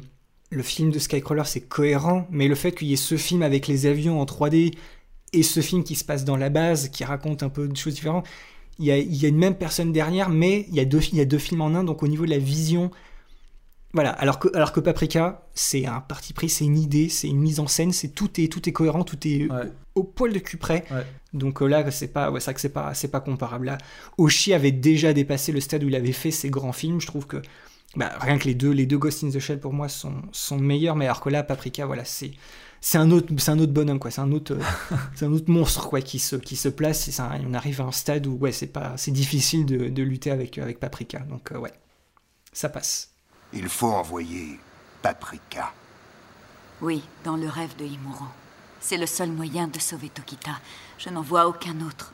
le 0.51 0.63
film 0.63 0.91
de 0.91 0.99
Skycrawler 0.99 1.43
c'est 1.45 1.61
cohérent, 1.61 2.27
mais 2.29 2.47
le 2.47 2.55
fait 2.55 2.71
qu'il 2.71 2.87
y 2.87 2.93
ait 2.93 3.07
ce 3.11 3.17
film 3.17 3.41
avec 3.41 3.67
les 3.67 3.85
avions 3.85 4.21
en 4.21 4.25
3D 4.25 4.73
et 5.33 5.43
ce 5.43 5.61
film 5.61 5.83
qui 5.83 5.95
se 5.95 6.03
passe 6.03 6.25
dans 6.25 6.37
la 6.37 6.49
base, 6.49 6.89
qui 6.89 7.03
raconte 7.03 7.43
un 7.43 7.49
peu 7.49 7.67
de 7.67 7.75
choses 7.75 7.95
différentes, 7.95 8.27
il 8.77 8.85
y 8.85 8.91
a, 8.91 8.97
il 8.97 9.15
y 9.15 9.25
a 9.25 9.29
une 9.29 9.37
même 9.37 9.55
personne 9.55 9.91
derrière, 9.91 10.29
mais 10.29 10.65
il 10.69 10.75
y, 10.75 10.79
a 10.79 10.85
deux, 10.85 11.01
il 11.11 11.17
y 11.17 11.21
a 11.21 11.25
deux 11.25 11.37
films 11.37 11.61
en 11.61 11.75
un, 11.75 11.83
donc 11.83 12.01
au 12.03 12.07
niveau 12.07 12.25
de 12.25 12.31
la 12.31 12.37
vision, 12.37 12.91
voilà. 13.93 14.11
Alors 14.11 14.39
que, 14.39 14.47
alors 14.55 14.71
que 14.71 14.79
Paprika, 14.79 15.47
c'est 15.53 15.85
un 15.85 15.99
parti 15.99 16.33
pris, 16.33 16.47
c'est 16.49 16.65
une 16.65 16.77
idée, 16.77 17.09
c'est 17.09 17.27
une 17.27 17.39
mise 17.39 17.59
en 17.59 17.67
scène, 17.67 17.91
c'est 17.91 18.09
tout 18.09 18.39
est, 18.39 18.51
tout 18.51 18.69
est 18.69 18.71
cohérent, 18.71 19.03
tout 19.03 19.27
est 19.27 19.49
au, 19.95 20.01
au 20.01 20.03
poil 20.03 20.31
de 20.31 20.39
cul 20.39 20.57
près. 20.57 20.85
Donc 21.33 21.61
euh, 21.61 21.67
là, 21.67 21.90
c'est 21.91 22.08
pas, 22.08 22.32
ouais, 22.32 22.40
c'est 22.40 22.45
vrai 22.45 22.53
que 22.56 22.61
c'est 22.61 22.69
pas, 22.69 22.93
c'est 22.93 23.09
pas 23.09 23.19
comparable. 23.19 23.67
Là, 23.67 23.77
Oshi 24.17 24.53
avait 24.53 24.72
déjà 24.72 25.14
dépassé 25.14 25.51
le 25.51 25.61
stade 25.61 25.83
où 25.83 25.88
il 25.88 25.95
avait 25.95 26.11
fait 26.11 26.32
ses 26.32 26.49
grands 26.49 26.74
films. 26.74 26.99
Je 26.99 27.08
trouve 27.08 27.27
que 27.27 27.41
bah, 27.95 28.11
rien 28.19 28.38
que 28.38 28.45
les 28.45 28.56
deux, 28.56 28.72
les 28.72 28.85
deux 28.85 28.98
Ghost 28.98 29.24
in 29.24 29.30
the 29.30 29.40
Shell 29.40 29.59
pour 29.59 29.74
moi 29.74 29.90
sont, 29.90 30.22
sont 30.32 30.58
meilleurs, 30.58 30.95
mais 30.95 31.06
alors 31.06 31.22
que 31.22 31.30
là, 31.30 31.43
Paprika, 31.43 31.85
voilà, 31.85 32.06
c'est, 32.06 32.32
c'est 32.82 32.98
un 32.98 33.11
autre, 33.11 33.33
c'est 33.38 33.51
un 33.51 33.59
autre 33.59 33.74
bonhomme 33.74 33.99
quoi. 33.99 34.11
C'est 34.11 34.22
un 34.22 34.32
autre, 34.32 34.53
euh, 34.53 34.95
c'est 35.16 35.25
un 35.25 35.32
autre 35.32 35.49
monstre 35.51 35.88
quoi 35.88 36.01
qui 36.01 36.19
se, 36.19 36.35
qui 36.35 36.56
se 36.56 36.69
place. 36.69 37.08
Et 37.08 37.11
ça, 37.11 37.32
on 37.48 37.53
arrive 37.53 37.82
à 37.82 37.85
un 37.85 37.91
stade 37.91 38.27
où 38.27 38.33
ouais, 38.38 38.51
c'est 38.51 38.67
pas, 38.67 38.93
c'est 38.98 39.11
difficile 39.11 39.66
de, 39.66 39.90
de 39.90 40.03
lutter 40.03 40.32
avec, 40.32 40.58
avec 40.58 40.80
Paprika. 40.80 41.19
Donc 41.19 41.51
euh, 41.51 41.58
ouais, 41.58 41.74
ça 42.53 42.69
passe. 42.69 43.11
Il 43.53 43.67
faut 43.67 43.88
envoyer 43.88 44.59
Paprika. 45.01 45.74
Oui, 46.82 47.03
dans 47.24 47.35
le 47.35 47.48
rêve 47.48 47.75
de 47.77 47.85
Imuro. 47.85 48.25
C'est 48.80 48.98
le 48.98 49.06
seul 49.06 49.32
moyen 49.32 49.67
de 49.67 49.80
sauver 49.80 50.09
Tokita. 50.09 50.51
Je 50.99 51.09
n'en 51.09 51.21
vois 51.21 51.47
aucun 51.47 51.79
autre. 51.79 52.11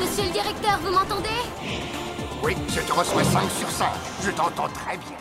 Monsieur 0.00 0.24
le 0.24 0.32
directeur, 0.32 0.80
vous 0.82 0.90
m'entendez? 0.90 1.28
Oui, 2.42 2.56
je 2.68 2.80
te 2.80 2.92
reçois 2.92 3.22
5 3.22 3.50
sur 3.52 3.70
5. 3.70 3.86
Je 4.24 4.30
t'entends 4.32 4.66
très 4.66 4.96
bien. 4.96 5.16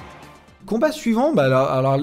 Combat 0.66 0.92
suivant, 0.92 1.34
bah 1.34 1.44
alors, 1.44 1.70
alors, 1.70 2.00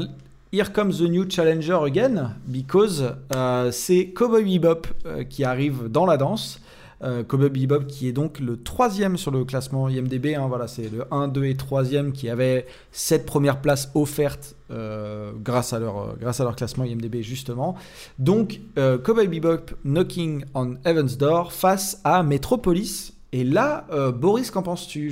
Here 0.55 0.71
comes 0.73 1.01
the 1.01 1.09
new 1.09 1.29
challenger 1.29 1.85
again, 1.85 2.37
because 2.47 3.03
euh, 3.35 3.73
c'est 3.73 4.11
Cowboy 4.11 4.45
Bebop 4.45 4.87
euh, 5.05 5.25
qui 5.25 5.43
arrive 5.43 5.89
dans 5.89 6.07
la 6.07 6.17
danse. 6.17 6.61
Euh, 7.03 7.25
Cowboy 7.25 7.51
Bebop 7.51 7.87
qui 7.89 8.07
est 8.07 8.13
donc 8.13 8.39
le 8.39 8.63
troisième 8.63 9.17
sur 9.17 9.33
le 9.33 9.45
classement 9.45 9.89
IMDB. 9.89 10.37
hein, 10.37 10.47
voilà, 10.47 10.69
c'est 10.69 10.89
le 10.89 11.13
1, 11.13 11.27
2 11.27 11.47
et 11.47 11.55
3e 11.55 12.13
qui 12.13 12.31
avaient 12.31 12.67
cette 12.93 13.27
première 13.27 13.63
place 13.63 13.91
offerte 13.97 14.55
euh, 14.71 15.33
grâce, 15.43 15.73
à 15.73 15.81
leur, 15.81 16.17
grâce 16.21 16.39
à 16.39 16.45
leur 16.45 16.55
classement 16.55 16.85
IMDB 16.85 17.23
justement. 17.23 17.75
Donc 18.21 18.61
Cowboy 18.77 19.27
Bebop 19.27 19.73
Knocking 19.85 20.45
on 20.55 20.77
Heaven's 20.85 21.19
Door 21.19 21.53
face 21.53 22.01
à 22.05 22.23
Metropolis. 22.23 23.13
Et 23.33 23.43
là, 23.43 23.87
Boris, 24.15 24.53
qu'en 24.53 24.63
penses-tu? 24.63 25.11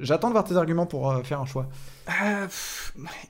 J'attends 0.00 0.28
de 0.28 0.32
voir 0.32 0.44
tes 0.44 0.56
arguments 0.56 0.86
pour 0.86 1.14
faire 1.24 1.42
un 1.42 1.44
choix. 1.44 1.66
Euh, 2.08 2.46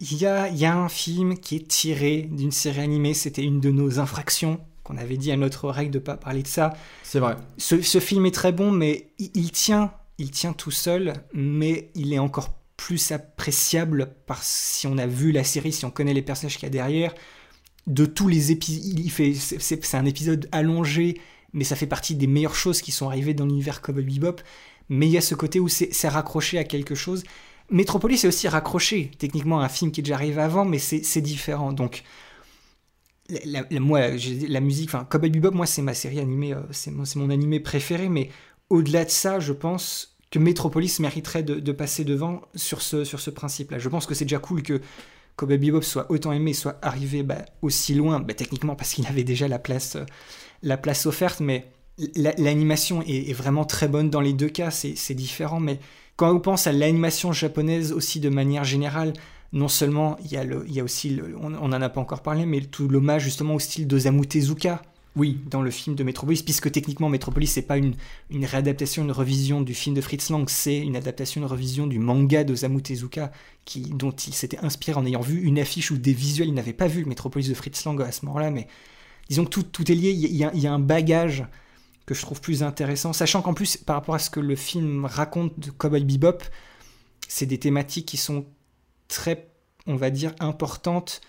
Il 0.00 0.16
y, 0.16 0.26
a, 0.26 0.48
il 0.48 0.56
y 0.56 0.64
a 0.64 0.76
un 0.76 0.88
film 0.88 1.36
qui 1.38 1.56
est 1.56 1.68
tiré 1.68 2.28
d'une 2.30 2.52
série 2.52 2.80
animée, 2.80 3.14
c'était 3.14 3.42
une 3.42 3.60
de 3.60 3.70
nos 3.70 3.98
infractions 3.98 4.60
qu'on 4.84 4.96
avait 4.96 5.16
dit 5.16 5.32
à 5.32 5.36
notre 5.36 5.68
règle 5.68 5.90
de 5.90 5.98
pas 5.98 6.16
parler 6.16 6.42
de 6.42 6.48
ça. 6.48 6.74
C'est 7.02 7.18
vrai. 7.18 7.36
Ce, 7.58 7.82
ce 7.82 8.00
film 8.00 8.24
est 8.26 8.34
très 8.34 8.52
bon, 8.52 8.70
mais 8.70 9.10
il, 9.18 9.30
il 9.34 9.50
tient, 9.50 9.92
il 10.18 10.30
tient 10.30 10.52
tout 10.52 10.70
seul, 10.70 11.12
mais 11.34 11.90
il 11.94 12.12
est 12.12 12.18
encore 12.18 12.54
plus 12.76 13.12
appréciable 13.12 14.14
par 14.26 14.42
si 14.42 14.86
on 14.86 14.96
a 14.96 15.06
vu 15.06 15.32
la 15.32 15.44
série, 15.44 15.72
si 15.72 15.84
on 15.84 15.90
connaît 15.90 16.14
les 16.14 16.22
personnages 16.22 16.54
qu'il 16.54 16.62
y 16.62 16.66
a 16.66 16.70
derrière. 16.70 17.12
De 17.86 18.06
tous 18.06 18.28
les 18.28 18.52
épisodes, 18.52 18.98
il 18.98 19.10
fait, 19.10 19.34
c'est 19.34 19.94
un 19.94 20.04
épisode 20.04 20.48
allongé, 20.52 21.20
mais 21.52 21.64
ça 21.64 21.74
fait 21.74 21.86
partie 21.86 22.14
des 22.14 22.26
meilleures 22.26 22.54
choses 22.54 22.80
qui 22.80 22.92
sont 22.92 23.08
arrivées 23.08 23.34
dans 23.34 23.46
l'univers 23.46 23.82
Cowboy 23.82 24.04
Bebop. 24.04 24.36
Mais 24.88 25.06
il 25.06 25.12
y 25.12 25.18
a 25.18 25.22
ce 25.22 25.34
côté 25.34 25.60
où 25.60 25.68
c'est 25.68 26.08
raccroché 26.08 26.58
à 26.58 26.64
quelque 26.64 26.94
chose. 26.94 27.24
Metropolis 27.70 28.24
est 28.24 28.28
aussi 28.28 28.48
raccroché 28.48 29.10
techniquement 29.18 29.60
à 29.60 29.64
un 29.64 29.68
film 29.68 29.90
qui 29.90 30.00
est 30.00 30.02
déjà 30.02 30.14
arrivé 30.14 30.40
avant, 30.40 30.64
mais 30.64 30.78
c'est 30.78 31.20
différent. 31.20 31.72
Donc, 31.72 32.02
la, 33.44 33.64
moi, 33.78 34.00
la 34.48 34.60
musique, 34.60 34.88
enfin, 34.88 35.04
Cowboy 35.04 35.30
Bebop, 35.30 35.50
moi, 35.50 35.66
c'est 35.66 35.82
ma 35.82 35.94
série 35.94 36.18
animée, 36.18 36.54
euh, 36.54 36.62
c'est 36.70 36.90
mon, 36.90 37.04
mon 37.16 37.30
animé 37.30 37.60
préféré, 37.60 38.08
mais 38.08 38.30
au-delà 38.70 39.04
de 39.04 39.10
ça, 39.10 39.38
je 39.38 39.52
pense 39.52 40.16
que 40.30 40.38
Metropolis 40.38 41.00
mériterait 41.00 41.42
de, 41.42 41.72
passer 41.72 42.04
devant 42.04 42.42
sur 42.54 42.82
ce, 42.82 43.04
sur 43.04 43.20
ce 43.20 43.30
principe-là. 43.30 43.78
Je 43.78 43.88
pense 43.88 44.06
que 44.06 44.14
c'est 44.14 44.24
déjà 44.24 44.38
cool 44.38 44.62
que 44.62 44.80
Cowboy 45.36 45.58
Bebop 45.58 45.82
soit 45.82 46.10
autant 46.10 46.32
aimé, 46.32 46.52
soit 46.52 46.78
arrivé 46.82 47.22
bah, 47.22 47.44
aussi 47.62 47.94
loin, 47.94 48.20
bah, 48.20 48.34
techniquement 48.34 48.76
parce 48.76 48.92
qu'il 48.92 49.06
avait 49.06 49.24
déjà 49.24 49.48
la 49.48 49.58
place, 49.58 49.96
la 50.62 50.76
place 50.76 51.06
offerte, 51.06 51.40
mais 51.40 51.70
la- 52.14 52.34
l'animation 52.36 53.02
est, 53.06 53.32
vraiment 53.32 53.64
très 53.64 53.88
bonne 53.88 54.10
dans 54.10 54.20
les 54.20 54.32
deux 54.32 54.48
cas, 54.48 54.70
c'est 54.70 55.14
différent, 55.14 55.60
mais 55.60 55.80
quand 56.18 56.34
on 56.34 56.40
pense 56.40 56.66
à 56.66 56.72
l'animation 56.72 57.32
japonaise 57.32 57.92
aussi 57.92 58.18
de 58.18 58.28
manière 58.28 58.64
générale, 58.64 59.12
non 59.52 59.68
seulement 59.68 60.16
il 60.24 60.32
y 60.32 60.80
a, 60.80 60.82
aussi, 60.84 61.20
on 61.40 61.54
on 61.54 61.72
en 61.72 61.80
a 61.80 61.88
pas 61.88 62.00
encore 62.00 62.22
parlé, 62.22 62.44
mais 62.44 62.60
tout 62.60 62.88
l'hommage 62.88 63.22
justement 63.22 63.54
au 63.54 63.60
style 63.60 63.86
d'Osamu 63.86 64.26
Tezuka. 64.26 64.82
Oui, 65.14 65.38
dans 65.48 65.62
le 65.62 65.70
film 65.70 65.94
de 65.94 66.02
Metropolis, 66.02 66.42
puisque 66.42 66.72
techniquement 66.72 67.08
Metropolis 67.08 67.52
c'est 67.52 67.62
pas 67.62 67.76
une, 67.78 67.94
une 68.30 68.44
réadaptation, 68.44 69.04
une 69.04 69.12
revision 69.12 69.60
du 69.60 69.74
film 69.74 69.94
de 69.94 70.00
Fritz 70.00 70.28
Lang, 70.30 70.44
c'est 70.48 70.78
une 70.78 70.96
adaptation, 70.96 71.40
une 71.40 71.46
revision 71.46 71.86
du 71.86 72.00
manga 72.00 72.42
d'Osamu 72.42 72.82
Tezuka, 72.82 73.30
qui, 73.64 73.82
dont 73.82 74.10
il 74.10 74.34
s'était 74.34 74.58
inspiré 74.58 74.98
en 74.98 75.06
ayant 75.06 75.20
vu 75.20 75.40
une 75.40 75.60
affiche 75.60 75.92
ou 75.92 75.98
des 75.98 76.12
visuels. 76.12 76.48
Il 76.48 76.54
n'avait 76.54 76.72
pas 76.72 76.88
vu 76.88 77.02
le 77.02 77.08
Metropolis 77.08 77.48
de 77.48 77.54
Fritz 77.54 77.84
Lang 77.84 78.02
à 78.02 78.10
ce 78.10 78.26
moment-là, 78.26 78.50
mais 78.50 78.66
disons 79.28 79.44
que 79.44 79.60
tout, 79.60 79.92
est 79.92 79.94
lié. 79.94 80.10
Il 80.10 80.34
y 80.34 80.66
a 80.66 80.72
un 80.72 80.80
bagage 80.80 81.44
que 82.08 82.14
je 82.14 82.22
trouve 82.22 82.40
plus 82.40 82.62
intéressant, 82.62 83.12
sachant 83.12 83.42
qu'en 83.42 83.52
plus, 83.52 83.76
par 83.76 83.96
rapport 83.96 84.14
à 84.14 84.18
ce 84.18 84.30
que 84.30 84.40
le 84.40 84.56
film 84.56 85.04
raconte 85.04 85.60
de 85.60 85.70
Cowboy 85.70 86.04
Bebop, 86.04 86.38
c'est 87.28 87.44
des 87.44 87.58
thématiques 87.58 88.06
qui 88.06 88.16
sont 88.16 88.46
très, 89.08 89.50
on 89.86 89.94
va 89.94 90.08
dire, 90.08 90.34
importantes 90.40 91.20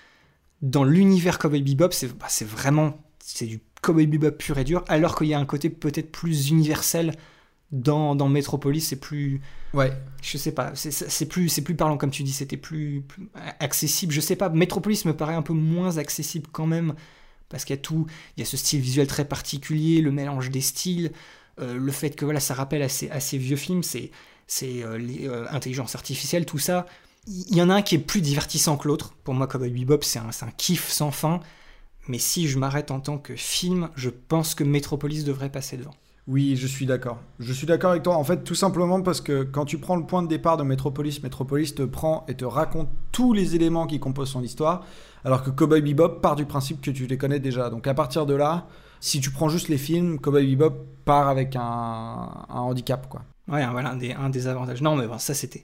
dans 0.62 0.86
l'univers 0.86 1.38
Cowboy 1.38 1.62
Bebop. 1.62 1.92
C'est 1.92 2.18
bah, 2.18 2.28
vraiment 2.46 2.98
c'est 3.20 3.46
du 3.46 3.60
Cowboy 3.82 4.08
Bebop 4.08 4.32
pur 4.38 4.58
et 4.58 4.64
dur, 4.64 4.86
alors 4.88 5.18
qu'il 5.18 5.28
y 5.28 5.34
a 5.34 5.40
un 5.40 5.46
côté 5.46 5.70
peut-être 5.70 6.14
plus 6.14 6.50
universel 6.50 7.14
dans, 7.74 8.16
dans 8.16 8.30
Metropolis. 8.30 8.88
C'est 8.88 8.96
plus. 9.00 9.42
Ouais. 9.74 9.92
Je 10.22 10.38
sais 10.38 10.54
pas, 10.54 10.72
c'est- 10.76 11.26
plus, 11.26 11.50
c'est 11.50 11.62
plus 11.62 11.76
parlant, 11.76 11.98
comme 11.98 12.10
tu 12.10 12.24
dis, 12.24 12.32
c'était 12.32 12.58
plus, 12.58 13.02
plus 13.02 13.30
accessible. 13.60 14.14
Je 14.14 14.22
sais 14.22 14.38
pas, 14.38 14.48
Metropolis 14.48 15.04
me 15.04 15.14
paraît 15.14 15.36
un 15.36 15.42
peu 15.42 15.54
moins 15.54 15.98
accessible 15.98 16.48
quand 16.54 16.66
même, 16.68 16.96
parce 17.50 17.66
qu'il 17.66 17.76
y 17.76 17.80
a 17.80 17.82
tout, 17.82 18.06
il 18.38 18.42
y 18.42 18.44
a 18.44 18.46
ce 18.46 18.58
style 18.58 18.80
visuel 18.80 19.08
très 19.08 19.26
particulier, 19.26 20.02
le 20.02 20.12
mélange 20.12 20.50
des 20.50 20.62
styles, 20.62 21.12
euh, 21.60 21.78
le 21.78 21.92
fait 21.92 22.12
que 22.12 22.26
voilà, 22.26 22.40
ça 22.40 22.54
rappelle 22.54 22.82
à 22.82 22.90
ces, 22.90 23.38
vieux 23.38 23.58
films, 23.58 23.84
c'est 23.84 24.12
euh, 24.64 24.98
les, 24.98 25.28
euh, 25.28 25.46
artificielle, 25.48 26.46
tout 26.46 26.60
ça. 26.60 26.86
Il 27.28 27.56
y 27.56 27.62
en 27.62 27.70
a 27.70 27.76
un 27.76 27.82
qui 27.82 27.96
est 27.96 28.00
plus 28.00 28.22
divertissant 28.22 28.78
que 28.78 28.88
l'autre. 28.88 29.14
Pour 29.24 29.34
moi, 29.34 29.48
Cowboy 29.48 29.70
Bebop, 29.70 30.02
c'est 30.02 30.20
un, 30.20 30.32
c'est 30.32 30.46
un 30.46 30.52
kiff 30.52 30.90
sans 30.90 31.12
fin. 31.12 31.42
Mais 32.08 32.18
si 32.18 32.48
je 32.48 32.58
m'arrête 32.58 32.92
en 32.92 33.02
tant 33.02 33.18
que 33.18 33.36
film, 33.36 33.90
je 33.96 34.10
pense 34.10 34.56
que 34.56 34.64
Metropolis 34.64 35.26
devrait 35.26 35.52
passer 35.52 35.78
devant. 35.78 35.94
Oui, 36.30 36.56
je 36.56 36.68
suis 36.68 36.86
d'accord. 36.86 37.18
Je 37.40 37.52
suis 37.52 37.66
d'accord 37.66 37.90
avec 37.90 38.04
toi. 38.04 38.16
En 38.16 38.24
fait, 38.24 38.44
tout 38.44 38.54
simplement 38.54 39.02
parce 39.02 39.20
que 39.20 39.42
quand 39.42 39.66
tu 39.66 39.80
prends 39.80 39.96
le 39.96 40.06
point 40.06 40.22
de 40.22 40.28
départ 40.28 40.58
de 40.58 40.64
Metropolis, 40.64 41.24
Metropolis 41.24 41.74
te 41.74 41.82
prend 41.82 42.24
et 42.28 42.36
te 42.36 42.46
raconte 42.46 42.88
tous 43.12 43.34
les 43.34 43.56
éléments 43.56 43.88
qui 43.88 44.00
composent 44.00 44.30
son 44.30 44.44
histoire, 44.44 44.86
alors 45.26 45.42
que 45.42 45.50
Cowboy 45.50 45.82
Bebop 45.82 46.22
part 46.22 46.36
du 46.36 46.46
principe 46.46 46.82
que 46.82 46.92
tu 46.92 47.08
les 47.08 47.18
connais 47.18 47.40
déjà. 47.40 47.72
Donc 47.72 47.88
à 47.88 47.96
partir 47.96 48.28
de 48.28 48.36
là, 48.36 48.68
si 49.00 49.22
tu 49.22 49.32
prends 49.32 49.50
juste 49.50 49.70
les 49.70 49.80
films, 49.80 50.20
Cowboy 50.20 50.56
Bebop 50.56 50.76
part 51.04 51.30
avec 51.30 51.56
un, 51.56 52.46
handicap, 52.50 53.10
quoi. 53.10 53.24
Ouais, 53.48 53.66
voilà, 53.66 53.90
un 53.90 53.96
des, 53.96 54.14
un 54.14 54.30
des 54.30 54.46
avantages. 54.46 54.84
Non, 54.84 54.96
mais 54.96 55.08
bon, 55.08 55.18
ça, 55.18 55.34
c'était. 55.34 55.64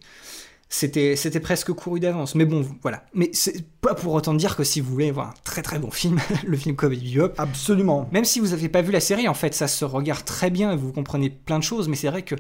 C'était, 0.68 1.16
c'était 1.16 1.40
presque 1.40 1.72
couru 1.74 2.00
d'avance. 2.00 2.35
Mais 2.35 2.45
bon, 2.45 2.66
voilà. 2.82 3.06
Mais 3.14 3.30
c'est 3.34 3.66
pas 3.82 3.94
pour 3.94 4.14
autant 4.14 4.34
dire 4.34 4.56
que 4.56 4.64
si 4.64 4.82
vous 4.82 4.92
voulez 4.92 5.11
voir 5.11 5.30
un 5.30 5.34
très 5.44 5.61
très 5.61 5.80
bon 5.80 5.92
film, 5.92 6.19
le 6.48 6.58
film 6.58 6.76
Cowboy 6.76 6.98
Bebop. 6.98 7.34
Absolument. 7.38 8.10
Même 8.11 8.26
si 8.26 8.40
vous 8.40 8.48
n'avez 8.48 8.69
pas 8.69 8.82
vu 8.82 8.92
la 8.92 9.00
série, 9.00 9.27
en 9.27 9.34
fait, 9.34 9.53
ça 9.53 9.68
se 9.68 9.85
regarde 9.85 10.26
très 10.26 10.50
bien 10.50 10.72
et 10.74 10.76
vous 10.76 10.92
comprenez 10.92 11.30
plein 11.30 11.60
de 11.60 11.64
choses. 11.64 11.88
Mais 11.88 11.95
c'est 11.95 12.10
vrai 12.10 12.24
que 12.24 12.35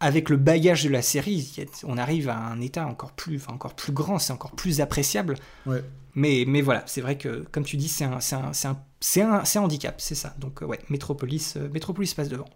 avec 0.00 0.30
le 0.30 0.36
bagage 0.36 0.82
de 0.82 0.90
la 0.90 1.00
série, 1.00 1.54
on 1.84 1.96
arrive 1.96 2.28
à 2.28 2.36
un 2.36 2.60
état 2.60 2.84
encore 2.86 3.12
plus, 3.12 3.36
enfin, 3.36 3.52
encore 3.52 3.74
plus 3.74 3.92
grand, 3.92 4.18
c'est 4.18 4.32
encore 4.32 4.50
plus 4.50 4.80
appréciable. 4.80 5.36
Ouais. 5.64 5.82
Mais, 6.16 6.44
mais 6.46 6.60
voilà, 6.60 6.82
c'est 6.86 7.00
vrai 7.00 7.16
que, 7.16 7.44
comme 7.52 7.64
tu 7.64 7.76
dis, 7.76 7.88
c'est 7.88 8.04
un, 8.04 8.18
c'est 8.18 8.34
un, 8.34 8.52
c'est 8.52 8.66
un, 8.66 8.78
c'est 8.98 9.22
un, 9.22 9.44
c'est 9.44 9.60
un 9.60 9.62
handicap, 9.62 10.00
c'est 10.00 10.16
ça. 10.16 10.34
Donc, 10.38 10.62
euh, 10.62 10.66
ouais, 10.66 10.80
Metropolis, 10.88 11.54
euh, 11.56 11.68
Metropolis 11.72 12.12
passe 12.14 12.28
devant. 12.28 12.48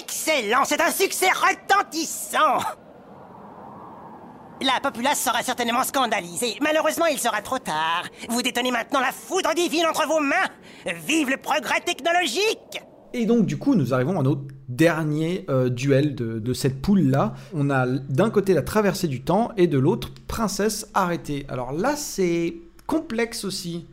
Excellent, 0.00 0.64
c'est 0.66 0.80
un 0.82 0.92
succès 0.92 1.30
retentissant 1.30 2.60
La 4.64 4.78
populace 4.80 5.20
sera 5.20 5.42
certainement 5.42 5.82
scandalisée. 5.82 6.56
Malheureusement, 6.60 7.06
il 7.06 7.18
sera 7.18 7.42
trop 7.42 7.58
tard. 7.58 8.04
Vous 8.28 8.42
détenez 8.42 8.70
maintenant 8.70 9.00
la 9.00 9.10
foudre 9.10 9.52
divine 9.56 9.86
entre 9.86 10.06
vos 10.06 10.20
mains. 10.20 10.94
Vive 11.04 11.30
le 11.30 11.36
progrès 11.36 11.80
technologique 11.80 12.80
Et 13.12 13.26
donc, 13.26 13.46
du 13.46 13.58
coup, 13.58 13.74
nous 13.74 13.92
arrivons 13.92 14.20
à 14.20 14.22
notre 14.22 14.42
dernier 14.68 15.46
euh, 15.50 15.68
duel 15.68 16.14
de, 16.14 16.38
de 16.38 16.52
cette 16.52 16.80
poule-là. 16.80 17.34
On 17.54 17.70
a 17.70 17.86
d'un 17.86 18.30
côté 18.30 18.54
la 18.54 18.62
traversée 18.62 19.08
du 19.08 19.22
temps 19.22 19.50
et 19.56 19.66
de 19.66 19.78
l'autre 19.78 20.10
Princesse 20.28 20.88
arrêtée. 20.94 21.44
Alors 21.48 21.72
là, 21.72 21.96
c'est 21.96 22.54
complexe 22.86 23.44
aussi. 23.44 23.86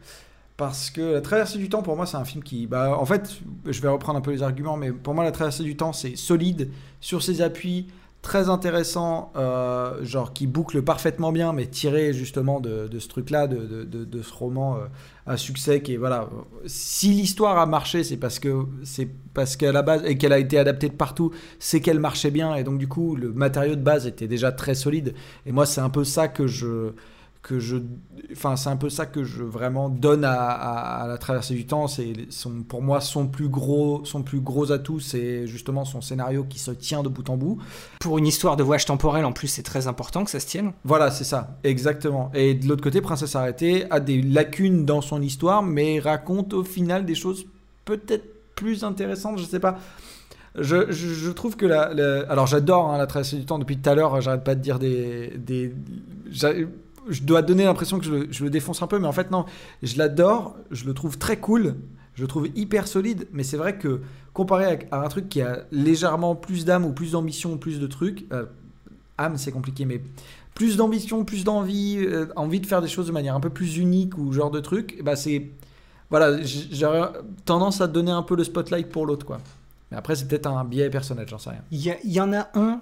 Parce 0.56 0.92
que 0.92 1.14
la 1.14 1.22
traversée 1.22 1.58
du 1.58 1.70
temps, 1.70 1.82
pour 1.82 1.96
moi, 1.96 2.06
c'est 2.06 2.18
un 2.18 2.26
film 2.26 2.44
qui. 2.44 2.68
Bah, 2.68 2.96
en 3.00 3.06
fait, 3.06 3.40
je 3.66 3.82
vais 3.82 3.88
reprendre 3.88 4.20
un 4.20 4.22
peu 4.22 4.32
les 4.32 4.44
arguments, 4.44 4.76
mais 4.78 4.92
pour 4.92 5.16
moi, 5.16 5.24
la 5.24 5.32
traversée 5.32 5.64
du 5.64 5.78
temps, 5.78 5.94
c'est 5.94 6.18
solide 6.18 6.70
sur 7.00 7.24
ses 7.24 7.42
appuis, 7.42 7.88
très 8.22 8.50
intéressant, 8.50 9.32
euh, 9.38 10.04
genre 10.04 10.34
qui 10.34 10.46
boucle 10.46 10.82
parfaitement 10.82 11.32
bien, 11.32 11.54
mais 11.54 11.68
tiré 11.68 12.12
justement 12.14 12.60
de, 12.60 12.90
ce 13.00 13.08
truc-là, 13.08 13.48
de- 13.48 13.84
de 13.86 14.22
ce 14.22 14.34
roman 14.34 14.76
euh, 14.78 14.80
à 15.26 15.38
succès 15.38 15.82
qui 15.82 15.94
est 15.94 15.98
voilà. 15.98 16.30
Si 16.66 17.10
l'histoire 17.10 17.58
a 17.58 17.66
marché, 17.66 18.04
c'est 18.04 18.18
parce 18.18 18.40
que 18.40 18.66
c'est 18.84 19.08
parce 19.34 19.56
qu'à 19.56 19.72
la 19.72 19.82
base 19.84 20.04
et 20.06 20.18
qu'elle 20.18 20.34
a 20.34 20.40
été 20.40 20.58
adaptée 20.58 20.90
de 20.90 20.96
partout, 20.96 21.32
c'est 21.60 21.80
qu'elle 21.82 22.00
marchait 22.00 22.32
bien 22.32 22.56
et 22.56 22.64
donc 22.64 22.78
du 22.78 22.88
coup 22.88 23.16
le 23.16 23.32
matériau 23.32 23.76
de 23.76 23.82
base 23.82 24.06
était 24.06 24.28
déjà 24.28 24.52
très 24.52 24.76
solide. 24.76 25.14
Et 25.46 25.52
moi, 25.52 25.66
c'est 25.66 25.82
un 25.82 25.90
peu 25.90 26.04
ça 26.04 26.28
que 26.28 26.46
je 26.48 26.92
que 27.42 27.58
je 27.60 27.78
enfin 28.34 28.58
c'est 28.58 28.68
un 28.70 28.76
peu 28.76 28.90
ça 28.90 29.06
que 29.06 29.24
je 29.24 29.44
vraiment 29.44 29.88
donne 29.88 30.26
à, 30.26 30.34
à- 30.34 31.04
à 31.04 31.08
la 31.08 31.18
traversée 31.18 31.54
du 31.54 31.66
temps 31.66 31.88
c'est 31.88 32.12
son 32.30 32.64
pour 32.64 32.82
moi 32.82 33.00
son 33.00 33.28
plus 33.28 33.48
gros 33.48 34.02
son 34.04 34.24
plus 34.24 34.42
gros 34.42 34.74
atout 34.74 35.00
c'est 35.00 35.48
justement 35.48 35.86
son 35.86 36.02
scénario 36.02 36.44
qui 36.44 36.60
se 36.60 36.72
tient 36.72 37.02
de 37.02 37.08
bout 37.08 37.30
en 37.30 37.38
bout 37.38 37.58
Pour 38.02 38.18
une 38.18 38.28
histoire 38.28 38.58
de 38.58 38.64
voyage 38.64 38.86
temporel, 38.86 39.24
en 39.24 39.32
plus, 39.32 39.48
c'est 39.48 39.64
très 39.64 39.88
important 39.88 40.26
que 40.26 40.32
ça 40.32 40.40
se 40.42 40.48
tienne. 40.48 40.74
voilà, 40.84 41.12
c'est 41.12 41.24
ça, 41.24 41.58
exactement. 41.64 42.30
Et 42.34 42.54
de 42.56 42.68
l'autre 42.68 42.84
côté, 42.84 43.00
Princesse 43.02 43.36
Arrêtée 43.36 43.86
a 43.90 44.00
des 44.02 44.22
lacunes 44.22 44.86
dans 44.86 45.02
son 45.02 45.22
histoire, 45.22 45.64
mais 45.64 46.00
raconte 46.00 46.54
au 46.54 46.64
final 46.64 47.06
des 47.06 47.16
choses 47.16 47.46
peut-être 47.86 48.26
plus 48.56 48.84
intéressantes, 48.84 49.40
je 49.40 49.46
sais 49.46 49.60
pas. 49.62 49.80
Je, 50.56 50.92
je- 50.92 51.14
je 51.14 51.30
trouve 51.32 51.56
que 51.56 51.66
la, 51.66 51.94
la- 51.94 52.22
alors 52.30 52.48
j'adore 52.48 52.90
hein, 52.92 52.98
la 52.98 53.08
traversée 53.08 53.38
du 53.38 53.46
temps 53.46 53.60
depuis 53.60 53.78
tout 53.78 53.90
à 53.90 53.96
l'heure. 53.96 54.20
J'arrête 54.20 54.44
pas 54.44 54.56
de 54.56 54.62
dire 54.62 54.80
des, 54.80 55.34
des 55.38 55.74
je 57.08 57.24
dois 57.24 57.42
donner 57.42 57.64
l'impression 57.64 58.00
que 58.00 58.06
je 58.06 58.44
le, 58.44 58.50
défonce 58.50 58.82
un 58.82 58.88
peu, 58.88 59.00
mais 59.00 59.08
en 59.08 59.12
fait 59.12 59.32
non, 59.32 59.46
je 59.84 59.98
l'adore. 59.98 60.56
Je 60.72 60.86
le 60.86 60.94
trouve 60.94 61.18
très 61.18 61.38
cool. 61.38 61.76
Je 62.16 62.22
le 62.22 62.28
trouve 62.28 62.48
hyper 62.56 62.88
solide, 62.88 63.28
mais 63.32 63.44
c'est 63.44 63.56
vrai 63.56 63.78
que 63.78 64.02
comparé 64.34 64.88
à, 64.92 65.02
un 65.02 65.08
truc 65.08 65.30
qui 65.30 65.42
a 65.42 65.66
légèrement 65.72 66.36
plus 66.36 66.66
d'âme 66.66 66.86
ou 66.86 66.92
plus 66.92 67.14
d'ambition 67.14 67.54
ou 67.54 67.58
plus 67.58 67.80
de 67.80 67.88
trucs, 67.88 68.26
euh, 68.34 68.46
âme 69.18 69.38
c'est 69.38 69.52
compliqué, 69.52 69.86
mais 69.86 70.02
plus 70.54 70.76
d'ambition, 70.76 71.24
plus 71.24 71.46
d'envie, 71.46 71.98
euh, 72.00 72.28
envie 72.36 72.60
de 72.60 72.66
faire 72.66 72.82
des 72.82 72.90
choses 72.90 73.08
de 73.08 73.14
manière 73.14 73.36
un 73.36 73.40
peu 73.40 73.50
plus 73.50 73.78
unique 73.78 74.18
ou 74.18 74.34
genre 74.34 74.52
de 74.52 74.60
truc, 74.60 75.00
bah 75.04 75.16
c'est 75.16 75.52
voilà, 76.10 76.40
j'aurais 76.44 77.12
tendance 77.46 77.82
à 77.82 77.88
donner 77.88 78.12
un 78.12 78.24
peu 78.24 78.36
le 78.36 78.44
spotlight 78.44 78.90
pour 78.90 79.06
l'autre 79.06 79.26
quoi. 79.26 79.40
Mais 79.90 79.98
après 79.98 80.16
c'est 80.16 80.28
peut-être 80.28 80.48
un 80.48 80.66
biais 80.66 80.90
personnel, 80.90 81.28
j'en 81.30 81.38
sais 81.38 81.52
rien. 81.52 81.64
Il 81.72 81.80
y, 81.80 82.14
y 82.14 82.20
en 82.20 82.34
a 82.34 82.50
un 82.56 82.82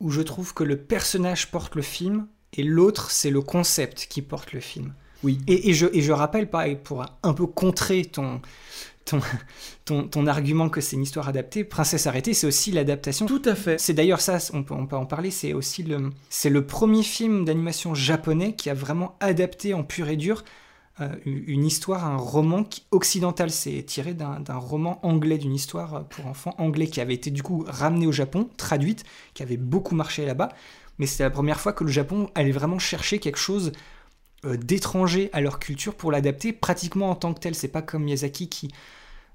où 0.00 0.10
je 0.10 0.20
trouve 0.20 0.52
que 0.52 0.64
le 0.64 0.76
personnage 0.76 1.50
porte 1.50 1.74
le 1.74 1.82
film 1.82 2.26
et 2.54 2.62
l'autre, 2.62 3.10
c'est 3.10 3.30
le 3.30 3.40
concept 3.42 4.06
qui 4.08 4.22
porte 4.22 4.52
le 4.52 4.60
film. 4.60 4.94
Oui. 5.22 5.38
Et, 5.46 5.70
et 5.70 5.74
je, 5.74 5.86
et 5.92 6.00
je 6.00 6.12
rappelle, 6.12 6.48
pareil, 6.48 6.76
pour 6.82 7.04
un 7.22 7.34
peu 7.34 7.46
contrer 7.46 8.04
ton, 8.04 8.40
ton, 9.04 9.20
ton, 9.84 10.06
ton 10.06 10.26
argument 10.26 10.68
que 10.68 10.80
c'est 10.80 10.96
une 10.96 11.02
histoire 11.02 11.28
adaptée, 11.28 11.64
Princesse 11.64 12.06
arrêtée, 12.06 12.34
c'est 12.34 12.46
aussi 12.46 12.70
l'adaptation. 12.70 13.26
Tout 13.26 13.42
à 13.44 13.54
fait. 13.54 13.80
C'est 13.80 13.94
d'ailleurs 13.94 14.20
ça, 14.20 14.38
on 14.52 14.62
peut, 14.62 14.74
on 14.74 14.86
peut 14.86 14.96
en 14.96 15.06
parler, 15.06 15.30
c'est 15.30 15.52
aussi 15.52 15.82
le, 15.82 16.10
c'est 16.30 16.50
le 16.50 16.66
premier 16.66 17.02
film 17.02 17.44
d'animation 17.44 17.94
japonais 17.94 18.54
qui 18.54 18.70
a 18.70 18.74
vraiment 18.74 19.16
adapté 19.20 19.74
en 19.74 19.82
pur 19.82 20.08
et 20.08 20.16
dur 20.16 20.44
euh, 21.00 21.08
une 21.24 21.64
histoire, 21.64 22.04
un 22.04 22.16
roman 22.16 22.64
qui, 22.64 22.84
occidental. 22.90 23.50
C'est 23.50 23.82
tiré 23.84 24.14
d'un 24.14 24.40
d'un 24.40 24.56
roman 24.56 24.98
anglais, 25.06 25.38
d'une 25.38 25.54
histoire 25.54 26.04
pour 26.08 26.26
enfants 26.26 26.54
anglais 26.58 26.86
qui 26.88 27.00
avait 27.00 27.14
été 27.14 27.30
du 27.30 27.42
coup 27.42 27.64
ramenée 27.68 28.06
au 28.06 28.12
Japon, 28.12 28.48
traduite, 28.56 29.04
qui 29.34 29.42
avait 29.42 29.56
beaucoup 29.56 29.94
marché 29.94 30.26
là-bas. 30.26 30.50
Mais 30.98 31.06
c'était 31.06 31.24
la 31.24 31.30
première 31.30 31.60
fois 31.60 31.72
que 31.72 31.84
le 31.84 31.90
Japon 31.90 32.30
allait 32.34 32.52
vraiment 32.52 32.78
chercher 32.78 33.18
quelque 33.18 33.38
chose 33.38 33.72
euh, 34.44 34.56
d'étranger 34.56 35.30
à 35.32 35.40
leur 35.40 35.58
culture 35.58 35.94
pour 35.94 36.10
l'adapter 36.12 36.52
pratiquement 36.52 37.10
en 37.10 37.14
tant 37.14 37.34
que 37.34 37.40
tel. 37.40 37.54
C'est 37.54 37.68
pas 37.68 37.82
comme 37.82 38.04
Miyazaki 38.04 38.48
qui 38.48 38.68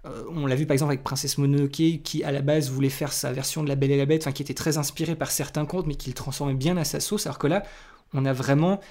Euh, 0.06 0.24
on 0.36 0.46
l'a 0.48 0.56
vu 0.56 0.66
par 0.66 0.74
exemple 0.74 0.92
avec 0.92 1.04
Princesse 1.04 1.38
Mononoke, 1.38 2.02
qui 2.04 2.24
à 2.26 2.32
la 2.34 2.42
base 2.42 2.70
voulait 2.70 2.90
faire 2.90 3.14
sa 3.14 3.32
version 3.32 3.64
de 3.64 3.70
La 3.70 3.76
Belle 3.76 3.92
et 3.92 3.98
la 3.98 4.06
Bête, 4.06 4.24
enfin, 4.24 4.34
qui 4.34 4.42
était 4.42 4.54
très 4.54 4.78
inspirée 4.78 5.16
par 5.16 5.32
certains 5.32 5.66
contes, 5.66 5.88
mais 5.88 5.96
qui 5.96 6.10
le 6.10 6.14
transformait 6.14 6.56
bien 6.56 6.76
à 6.76 6.84
sa 6.84 7.00
sauce, 7.00 7.26
alors 7.26 7.40
que 7.40 7.48
là, 7.48 7.64
on 8.14 8.26
a 8.26 8.34
vraiment 8.34 8.82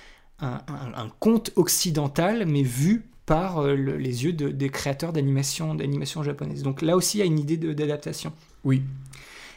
un, 0.41 0.63
un- 0.69 0.95
un 1.05 1.11
conte 1.21 1.53
occidental, 1.57 2.47
mais 2.47 2.63
vu 2.63 3.05
par 3.27 3.59
euh, 3.59 3.75
le- 3.77 3.99
les 3.99 4.25
yeux 4.25 4.33
de- 4.33 4.49
des 4.49 4.71
créateurs 4.71 5.13
d'animation 5.13 5.75
d'animation 5.75 6.23
japonaise. 6.23 6.63
Donc 6.63 6.81
là 6.81 6.97
aussi, 6.97 7.19
il 7.19 7.21
y 7.21 7.25
a 7.25 7.27
une 7.27 7.39
idée 7.39 7.59
d'adaptation. 7.59 8.33
Oui. 8.65 8.83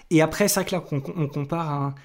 Et 0.10 0.22
après, 0.22 0.50
c'est 0.50 0.60
vrai 0.60 0.66
que 0.70 0.76
là, 0.76 0.84
on, 0.92 1.02
on 1.16 1.28
compare 1.30 1.72
un... 1.72 1.96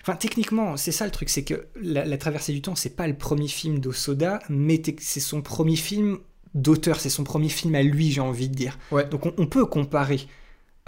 Enfin, 0.00 0.16
techniquement, 0.16 0.76
c'est 0.76 0.92
ça 0.92 1.04
le 1.04 1.10
truc, 1.10 1.28
c'est 1.28 1.44
que 1.44 1.66
la, 1.80 2.04
La 2.04 2.16
Traversée 2.18 2.52
du 2.52 2.62
Temps, 2.62 2.74
c'est 2.74 2.96
pas 2.96 3.06
le 3.06 3.14
premier 3.16 3.48
film 3.48 3.78
d'Osoda, 3.78 4.40
mais 4.48 4.80
c'est 5.00 5.20
son 5.20 5.42
premier 5.42 5.76
film 5.76 6.18
d'auteur, 6.54 6.98
c'est 7.00 7.10
son 7.10 7.24
premier 7.24 7.48
film 7.48 7.74
à 7.74 7.82
lui, 7.82 8.10
j'ai 8.10 8.20
envie 8.20 8.48
de 8.48 8.54
dire. 8.54 8.78
Donc 9.04 9.26
on, 9.26 9.34
on 9.38 9.46
peut 9.46 9.66
comparer 9.66 10.26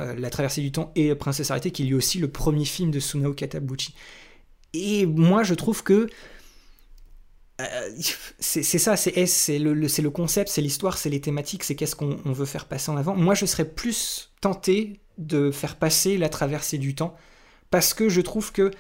euh, 0.01 0.15
La 0.17 0.31
Traversée 0.31 0.61
du 0.63 0.73
Temps 0.73 0.91
et 0.97 1.15
Princesse 1.15 1.51
Arrêtée, 1.51 1.71
qui 1.71 1.83
est 1.83 1.87
lui 1.87 1.95
aussi 1.95 2.19
le 2.19 2.29
premier 2.29 2.65
film 2.65 2.91
de 2.91 3.01
Sunao 3.01 3.33
Katabuchi. 3.35 3.95
Et 4.73 5.07
moi, 5.07 5.45
je 5.45 5.55
trouve 5.55 5.83
que 5.85 6.09
euh, 7.61 7.91
c'est 8.41 8.63
ça, 8.65 8.97
c'est 8.97 9.17
est- 9.17 9.27
c'est 9.27 9.59
le, 9.61 9.75
le- 9.75 10.11
concept, 10.11 10.51
c'est 10.51 10.61
l'histoire, 10.61 10.99
c'est 10.99 11.09
les 11.11 11.21
thématiques, 11.21 11.63
c'est 11.63 11.77
qu'est-ce 11.77 11.95
qu'on 11.95 12.19
on 12.25 12.33
veut 12.33 12.47
faire 12.47 12.67
passer 12.67 12.91
en 12.91 12.97
avant. 12.97 13.15
Moi, 13.15 13.35
je 13.35 13.47
serais 13.47 13.65
plus 13.65 14.33
tenté 14.41 15.01
de 15.19 15.53
faire 15.53 15.77
passer 15.77 16.19
la 16.19 16.29
traversée 16.29 16.79
du 16.79 16.97
temps 16.97 17.17
parce 17.71 17.95
que 17.95 18.09
je 18.09 18.21
trouve 18.21 18.51
que 18.51 18.73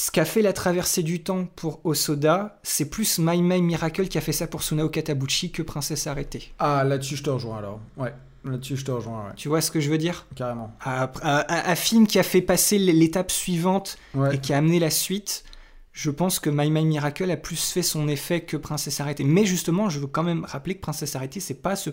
ce 0.00 0.10
qu'a 0.10 0.24
fait 0.24 0.40
la 0.40 0.54
traversée 0.54 1.02
du 1.02 1.22
temps 1.22 1.44
pour 1.56 1.80
Osoda, 1.84 2.58
c'est 2.62 2.88
plus 2.88 3.18
My 3.18 3.42
My 3.42 3.60
Miracle 3.60 4.08
qui 4.08 4.16
a 4.16 4.22
fait 4.22 4.32
ça 4.32 4.46
pour 4.46 4.62
Sunao 4.62 4.88
Katabuchi 4.88 5.50
que 5.52 5.60
Princesse 5.62 6.06
Arrêtée. 6.06 6.52
Ah, 6.58 6.84
là-dessus, 6.84 7.16
je 7.16 7.22
te 7.22 7.28
rejoins 7.28 7.58
alors. 7.58 7.80
Ouais, 7.98 8.14
là-dessus, 8.44 8.78
je 8.78 8.84
te 8.86 8.90
rejoins, 8.90 9.26
ouais. 9.26 9.32
Tu 9.36 9.48
vois 9.48 9.60
ce 9.60 9.70
que 9.70 9.78
je 9.78 9.90
veux 9.90 9.98
dire? 9.98 10.26
Carrément. 10.34 10.72
un, 10.86 11.10
un- 11.22 11.44
un 11.48 11.74
film 11.74 12.06
qui 12.06 12.18
a 12.18 12.22
fait 12.22 12.40
passer 12.40 12.78
l'étape 12.78 13.30
suivante 13.30 13.98
Ouais. 14.14 14.36
et 14.36 14.38
qui 14.38 14.54
a 14.54 14.56
amené 14.56 14.78
la 14.78 14.88
suite, 14.90 15.44
je 15.92 16.10
pense 16.10 16.38
que 16.38 16.48
My 16.48 16.70
My 16.70 16.86
Miracle 16.86 17.30
a 17.30 17.36
plus 17.36 17.70
fait 17.70 17.82
son 17.82 18.08
effet 18.08 18.40
que 18.40 18.56
Princesse 18.56 19.00
Arrêtée. 19.00 19.24
Mais 19.24 19.44
justement, 19.44 19.90
je 19.90 20.00
veux 20.00 20.06
quand 20.06 20.22
même 20.22 20.46
rappeler 20.46 20.76
que 20.76 20.80
Princesse 20.80 21.14
Arrêtée, 21.14 21.40
c'est 21.40 21.60
pas 21.60 21.76
ce 21.76 21.90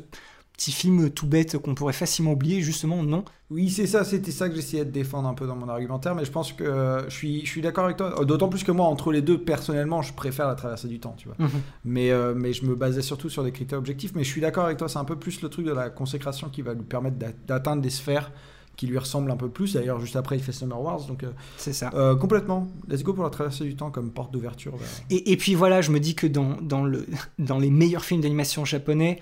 petit 0.57 0.71
film 0.71 1.09
tout 1.11 1.27
bête 1.27 1.57
qu'on 1.59 1.75
pourrait 1.75 1.93
facilement 1.93 2.31
oublier, 2.31 2.61
justement, 2.61 3.03
non? 3.03 3.23
Oui, 3.51 3.69
c'est 3.69 3.85
ça, 3.85 4.03
c'était 4.03 4.31
ça 4.31 4.49
que 4.49 4.55
j'essayais 4.55 4.83
de 4.85 4.89
défendre 4.91 5.29
un 5.29 5.35
peu 5.35 5.45
dans 5.45 5.55
mon 5.55 5.69
argumentaire, 5.69 6.15
mais 6.15 6.25
je 6.25 6.31
pense 6.31 6.51
que 6.51 6.63
euh, 6.63 7.07
je 7.09 7.15
suis, 7.15 7.45
je 7.45 7.49
suis 7.49 7.61
d'accord 7.61 7.85
avec 7.85 7.95
toi. 7.97 8.19
Euh, 8.19 8.25
D'autant 8.25 8.49
plus 8.49 8.63
que 8.63 8.71
moi, 8.71 8.87
entre 8.87 9.11
les 9.11 9.21
deux, 9.21 9.37
personnellement, 9.39 10.01
je 10.01 10.13
préfère 10.13 10.47
la 10.47 10.55
traversée 10.55 10.87
du 10.87 10.99
temps, 10.99 11.13
tu 11.17 11.27
vois. 11.27 11.35
Mhm. 11.39 11.49
mais, 11.85 12.11
euh, 12.11 12.33
mais 12.35 12.53
je 12.53 12.65
me 12.65 12.75
basais 12.75 13.03
surtout 13.03 13.29
sur 13.29 13.43
des 13.43 13.51
critères 13.51 13.77
objectifs, 13.77 14.13
mais 14.15 14.23
je 14.23 14.29
suis 14.31 14.41
d'accord 14.41 14.65
avec 14.65 14.77
toi, 14.77 14.89
c'est 14.89 14.97
un 14.99 15.05
peu 15.05 15.15
plus 15.15 15.41
le 15.43 15.49
truc 15.49 15.65
de 15.65 15.71
la 15.71 15.89
consécration 15.91 16.49
qui 16.49 16.63
va 16.63 16.73
lui 16.73 16.83
permettre 16.83 17.17
d'a- 17.17 17.27
d'atteindre 17.47 17.81
des 17.83 17.91
sphères 17.91 18.31
qui 18.75 18.85
lui 18.87 18.97
ressemblent 18.97 19.31
un 19.31 19.37
peu 19.37 19.49
plus. 19.49 19.73
D'ailleurs, 19.73 19.99
juste 19.99 20.15
après, 20.15 20.37
il 20.37 20.43
fait 20.43 20.51
Summer 20.51 20.79
Wars, 20.81 21.05
donc... 21.05 21.23
euh, 21.23 21.29
C'est 21.57 21.73
ça. 21.73 21.89
complètement. 22.19 22.67
Let's 22.87 23.03
go 23.03 23.13
pour 23.13 23.23
la 23.23 23.29
traversée 23.31 23.63
du 23.63 23.75
temps 23.75 23.89
comme 23.91 24.11
porte 24.11 24.31
d'ouverture 24.33 24.75
vers... 24.75 24.87
Et, 25.11 25.31
et 25.31 25.37
puis 25.37 25.55
voilà, 25.55 25.81
je 25.81 25.91
me 25.91 25.99
dis 25.99 26.13
que 26.15 26.27
dans, 26.27 26.57
dans, 26.61 26.83
le, 26.83 27.05
dans 27.39 27.57
les 27.59 27.69
meilleurs 27.71 28.05
films 28.05 28.21
d'animation 28.21 28.65
japonais, 28.65 29.19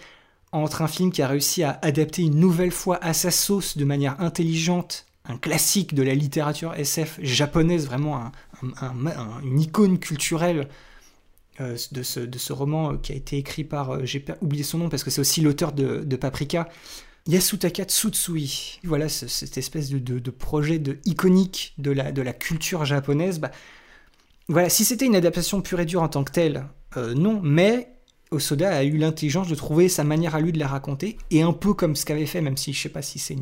entre 0.55 0.81
un 0.81 0.87
film 0.87 1.11
qui 1.11 1.21
a 1.21 1.27
réussi 1.27 1.63
à 1.63 1.79
adapter 1.81 2.21
une 2.23 2.35
nouvelle 2.39 2.71
fois 2.71 2.97
à 3.03 3.13
sa 3.13 3.31
sauce 3.31 3.77
de 3.77 3.85
manière 3.85 4.19
intelligente 4.21 5.05
un 5.27 5.37
classique 5.37 5.95
de 5.95 6.03
la 6.03 6.13
littérature 6.13 6.75
SF 6.75 7.19
japonaise, 7.21 7.87
vraiment 7.87 8.17
un- 8.17 8.31
un- 8.61 8.87
un- 8.87 9.07
un- 9.07 9.41
une 9.43 9.59
icône 9.59 9.97
culturelle 9.97 10.67
euh, 11.61 11.75
de, 11.91 12.03
ce, 12.03 12.19
de 12.19 12.37
ce 12.37 12.53
roman 12.53 12.93
euh, 12.93 12.97
qui 12.97 13.11
a 13.11 13.15
été 13.15 13.37
écrit 13.37 13.63
par, 13.63 13.91
euh, 13.91 14.01
j'ai 14.05 14.23
oublié 14.41 14.61
son 14.63 14.77
nom 14.77 14.89
parce 14.89 15.03
que 15.03 15.09
c'est 15.09 15.21
aussi 15.21 15.41
l'auteur 15.41 15.71
de, 15.71 16.15
Paprika, 16.15 16.69
Yasutaka 17.27 17.85
Tsutsui. 17.85 18.79
Voilà, 18.83 19.09
ce- 19.09 19.27
cette 19.27 19.57
espèce 19.57 19.89
de, 19.89 19.97
de- 19.97 20.19
projet 20.31 20.77
de, 20.79 20.99
iconique 21.05 21.73
de 21.79 21.89
la, 21.91 22.11
de 22.11 22.21
la 22.21 22.33
culture 22.33 22.85
japonaise. 22.85 23.39
Bah, 23.39 23.49
voilà, 24.47 24.69
si 24.69 24.85
c'était 24.85 25.05
une 25.07 25.15
adaptation 25.15 25.61
pure 25.61 25.79
et 25.79 25.85
dure 25.85 26.03
en 26.03 26.09
tant 26.09 26.23
que 26.23 26.31
telle, 26.31 26.65
non, 27.15 27.41
mais 27.43 27.94
Osoda 28.31 28.75
a 28.75 28.83
eu 28.83 28.97
l'intelligence 28.97 29.47
de 29.47 29.55
trouver 29.55 29.89
sa 29.89 30.03
manière 30.03 30.35
à 30.35 30.41
lui 30.41 30.51
de 30.51 30.59
la 30.59 30.67
raconter, 30.67 31.17
et 31.31 31.41
un 31.41 31.53
peu 31.53 31.73
comme 31.73 31.95
ce 31.95 32.05
qu'avait 32.05 32.25
fait, 32.25 32.41
même 32.41 32.57
si 32.57 32.73
je 32.73 32.81
sais 32.81 32.89
pas 32.89 33.01
si 33.01 33.19
c'est 33.19 33.37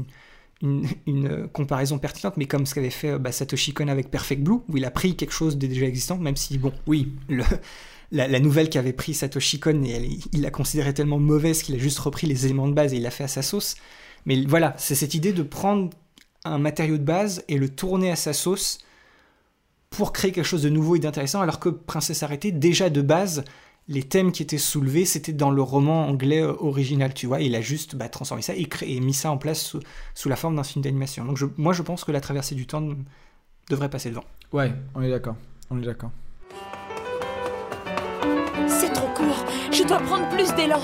une, 0.62 0.86
euh, 1.08 1.48
comparaison 1.48 2.00
pertinente, 2.00 2.38
mais 2.38 2.46
comme 2.46 2.66
ce 2.66 2.74
qu'avait 2.74 2.90
fait 2.90 3.12
euh, 3.12 3.20
bah, 3.20 3.32
Satoshi 3.32 3.74
Kon 3.74 3.88
avec 3.88 4.10
Perfect 4.12 4.42
Blue, 4.44 4.60
où 4.70 4.78
il 4.78 4.86
a 4.86 4.92
pris 4.92 5.16
quelque 5.16 5.34
chose 5.34 5.58
de 5.58 5.68
déjà 5.68 5.86
existant, 5.86 6.18
même 6.18 6.36
si, 6.36 6.58
bon, 6.58 6.74
oui, 6.88 7.14
la, 8.12 8.40
nouvelle 8.40 8.70
qu'avait 8.70 8.94
pris 8.94 9.14
Satoshi 9.14 9.60
Kon, 9.60 9.84
et 9.84 10.20
il 10.32 10.42
l'a 10.42 10.52
considérée 10.52 10.94
tellement 10.94 11.20
mauvaise 11.20 11.64
qu'il 11.64 11.76
a 11.76 11.80
juste 11.80 12.00
repris 12.00 12.28
les 12.28 12.46
éléments 12.46 12.68
de 12.68 12.74
base 12.74 12.94
et 12.94 12.98
il 12.98 13.04
l'a 13.04 13.12
fait 13.12 13.24
à 13.24 13.30
sa 13.30 13.42
sauce. 13.42 13.76
Mais 14.26 14.46
voilà, 14.46 14.74
c'est 14.78 14.96
cette 14.96 15.14
idée 15.16 15.34
de 15.34 15.44
prendre 15.44 15.90
un 16.46 16.58
matériau 16.58 16.98
de 16.98 17.04
base 17.04 17.44
et 17.48 17.58
le 17.58 17.70
tourner 17.70 18.12
à 18.12 18.16
sa 18.16 18.34
sauce 18.34 18.80
pour 19.90 20.12
créer 20.12 20.32
quelque 20.32 20.46
chose 20.46 20.64
de 20.64 20.70
nouveau 20.70 20.96
et 20.96 21.00
d'intéressant, 21.00 21.42
alors 21.42 21.60
que 21.60 21.70
Princesse 21.70 22.24
Arrêtée, 22.24 22.52
déjà 22.52 22.90
de 22.90 23.02
base, 23.02 23.44
les 23.88 24.04
thèmes 24.04 24.32
qui 24.32 24.42
étaient 24.44 24.58
soulevés, 24.58 25.04
c'était 25.06 25.34
dans 25.34 25.52
le 25.52 25.62
roman 25.62 26.08
anglais 26.08 26.42
euh, 26.42 26.54
original, 26.60 27.14
tu 27.14 27.28
vois. 27.28 27.42
Il 27.42 27.54
a 27.56 27.62
juste 27.62 27.96
bah, 27.96 28.08
transformé 28.10 28.42
ça 28.42 28.56
et, 28.56 28.66
créé, 28.66 28.96
et 28.96 29.00
mis 29.02 29.14
ça 29.14 29.30
en 29.32 29.38
place 29.38 29.62
sous, 29.62 29.80
sous 30.16 30.30
la 30.30 30.36
forme 30.38 30.56
d'un 30.56 30.64
film 30.64 30.84
d'animation. 30.84 31.26
Donc 31.26 31.38
je- 31.38 31.46
moi, 31.58 31.74
je 31.74 31.82
pense 31.82 32.04
que 32.06 32.12
la 32.12 32.22
traversée 32.22 32.56
du 32.56 32.66
temps 32.66 32.82
devrait 33.70 33.90
passer 33.90 34.10
devant. 34.10 34.24
Ouais, 34.54 34.72
on 34.96 35.02
est 35.02 35.10
d'accord. 35.10 35.36
On 35.70 35.78
est 35.82 35.86
d'accord. 35.86 36.12
C'est 38.68 38.94
trop 38.94 39.08
court. 39.16 39.46
Je 39.72 39.84
dois 39.84 40.00
prendre 40.00 40.30
plus 40.30 40.54
d'élan. 40.56 40.80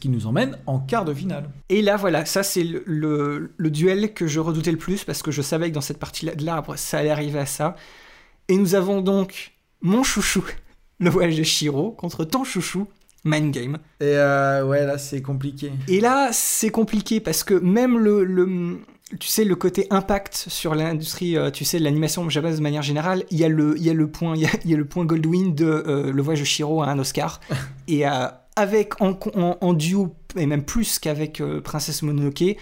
Qui 0.00 0.08
nous 0.08 0.26
emmène 0.26 0.56
en 0.66 0.78
quart 0.80 1.04
de 1.04 1.14
finale. 1.14 1.50
Et 1.68 1.82
là, 1.82 1.96
voilà, 1.96 2.24
ça 2.24 2.42
c'est 2.42 2.64
le, 2.64 2.82
le- 2.86 3.52
le 3.56 3.70
duel 3.70 4.12
que 4.14 4.26
je 4.26 4.40
redoutais 4.40 4.72
le 4.72 4.78
plus 4.78 5.04
parce 5.04 5.22
que 5.22 5.30
je 5.30 5.42
savais 5.42 5.68
que 5.70 5.74
dans 5.74 5.80
cette 5.80 5.98
partie-là 5.98 6.34
de 6.34 6.44
l'arbre, 6.44 6.76
ça 6.76 6.98
allait 6.98 7.10
arriver 7.10 7.38
à 7.38 7.46
ça. 7.46 7.76
Et 8.48 8.56
nous 8.56 8.74
avons 8.74 9.00
donc 9.02 9.52
mon 9.82 10.02
chouchou, 10.02 10.44
le 10.98 11.10
voyage 11.10 11.36
de 11.36 11.42
Shiro, 11.44 11.92
contre 11.92 12.24
ton 12.24 12.42
chouchou, 12.44 12.86
Mind 13.24 13.52
Game. 13.52 13.74
Et 14.00 14.04
euh, 14.16 14.64
ouais, 14.66 14.84
là, 14.86 14.96
c'est 14.98 15.20
compliqué. 15.22 15.70
Et 15.88 16.00
là, 16.00 16.30
c'est 16.32 16.70
compliqué 16.70 17.20
parce 17.20 17.44
que 17.44 17.54
même 17.54 17.98
le, 17.98 18.24
le- 18.24 18.78
tu 19.18 19.28
sais, 19.28 19.44
le 19.44 19.56
côté 19.56 19.86
impact 19.90 20.34
sur 20.48 20.74
l'industrie, 20.74 21.36
euh, 21.36 21.50
tu 21.50 21.64
sais, 21.64 21.78
de 21.78 21.84
l'animation 21.84 22.28
japonaise 22.30 22.56
de 22.58 22.62
manière 22.62 22.82
générale, 22.82 23.24
il 23.30 23.38
y 23.38 23.44
a 23.44 23.48
le, 23.48 23.74
il 23.76 23.82
y 23.84 23.90
a 23.90 23.94
le 23.94 24.06
point, 24.08 24.34
il 24.36 24.42
y 24.42 24.46
a, 24.46 24.50
il 24.64 24.70
y 24.70 24.74
a 24.74 24.76
le 24.76 24.84
point 24.84 25.04
Goldwyn 25.04 25.50
de 25.54 25.64
euh, 25.66 26.12
Le 26.12 26.22
Voyage 26.22 26.40
de 26.40 26.44
Shiro 26.46 26.82
à 26.82 26.88
un 26.88 26.98
Oscar. 26.98 27.40
et 27.88 28.06
euh, 28.08 28.26
avec 28.60 28.94
en, 29.00 29.72
duo 29.74 30.14
et 30.36 30.46
même 30.46 30.64
plus 30.64 30.98
qu'avec 30.98 31.40
euh, 31.40 31.60
Princesse 31.60 32.02
Mononoke, 32.02 32.56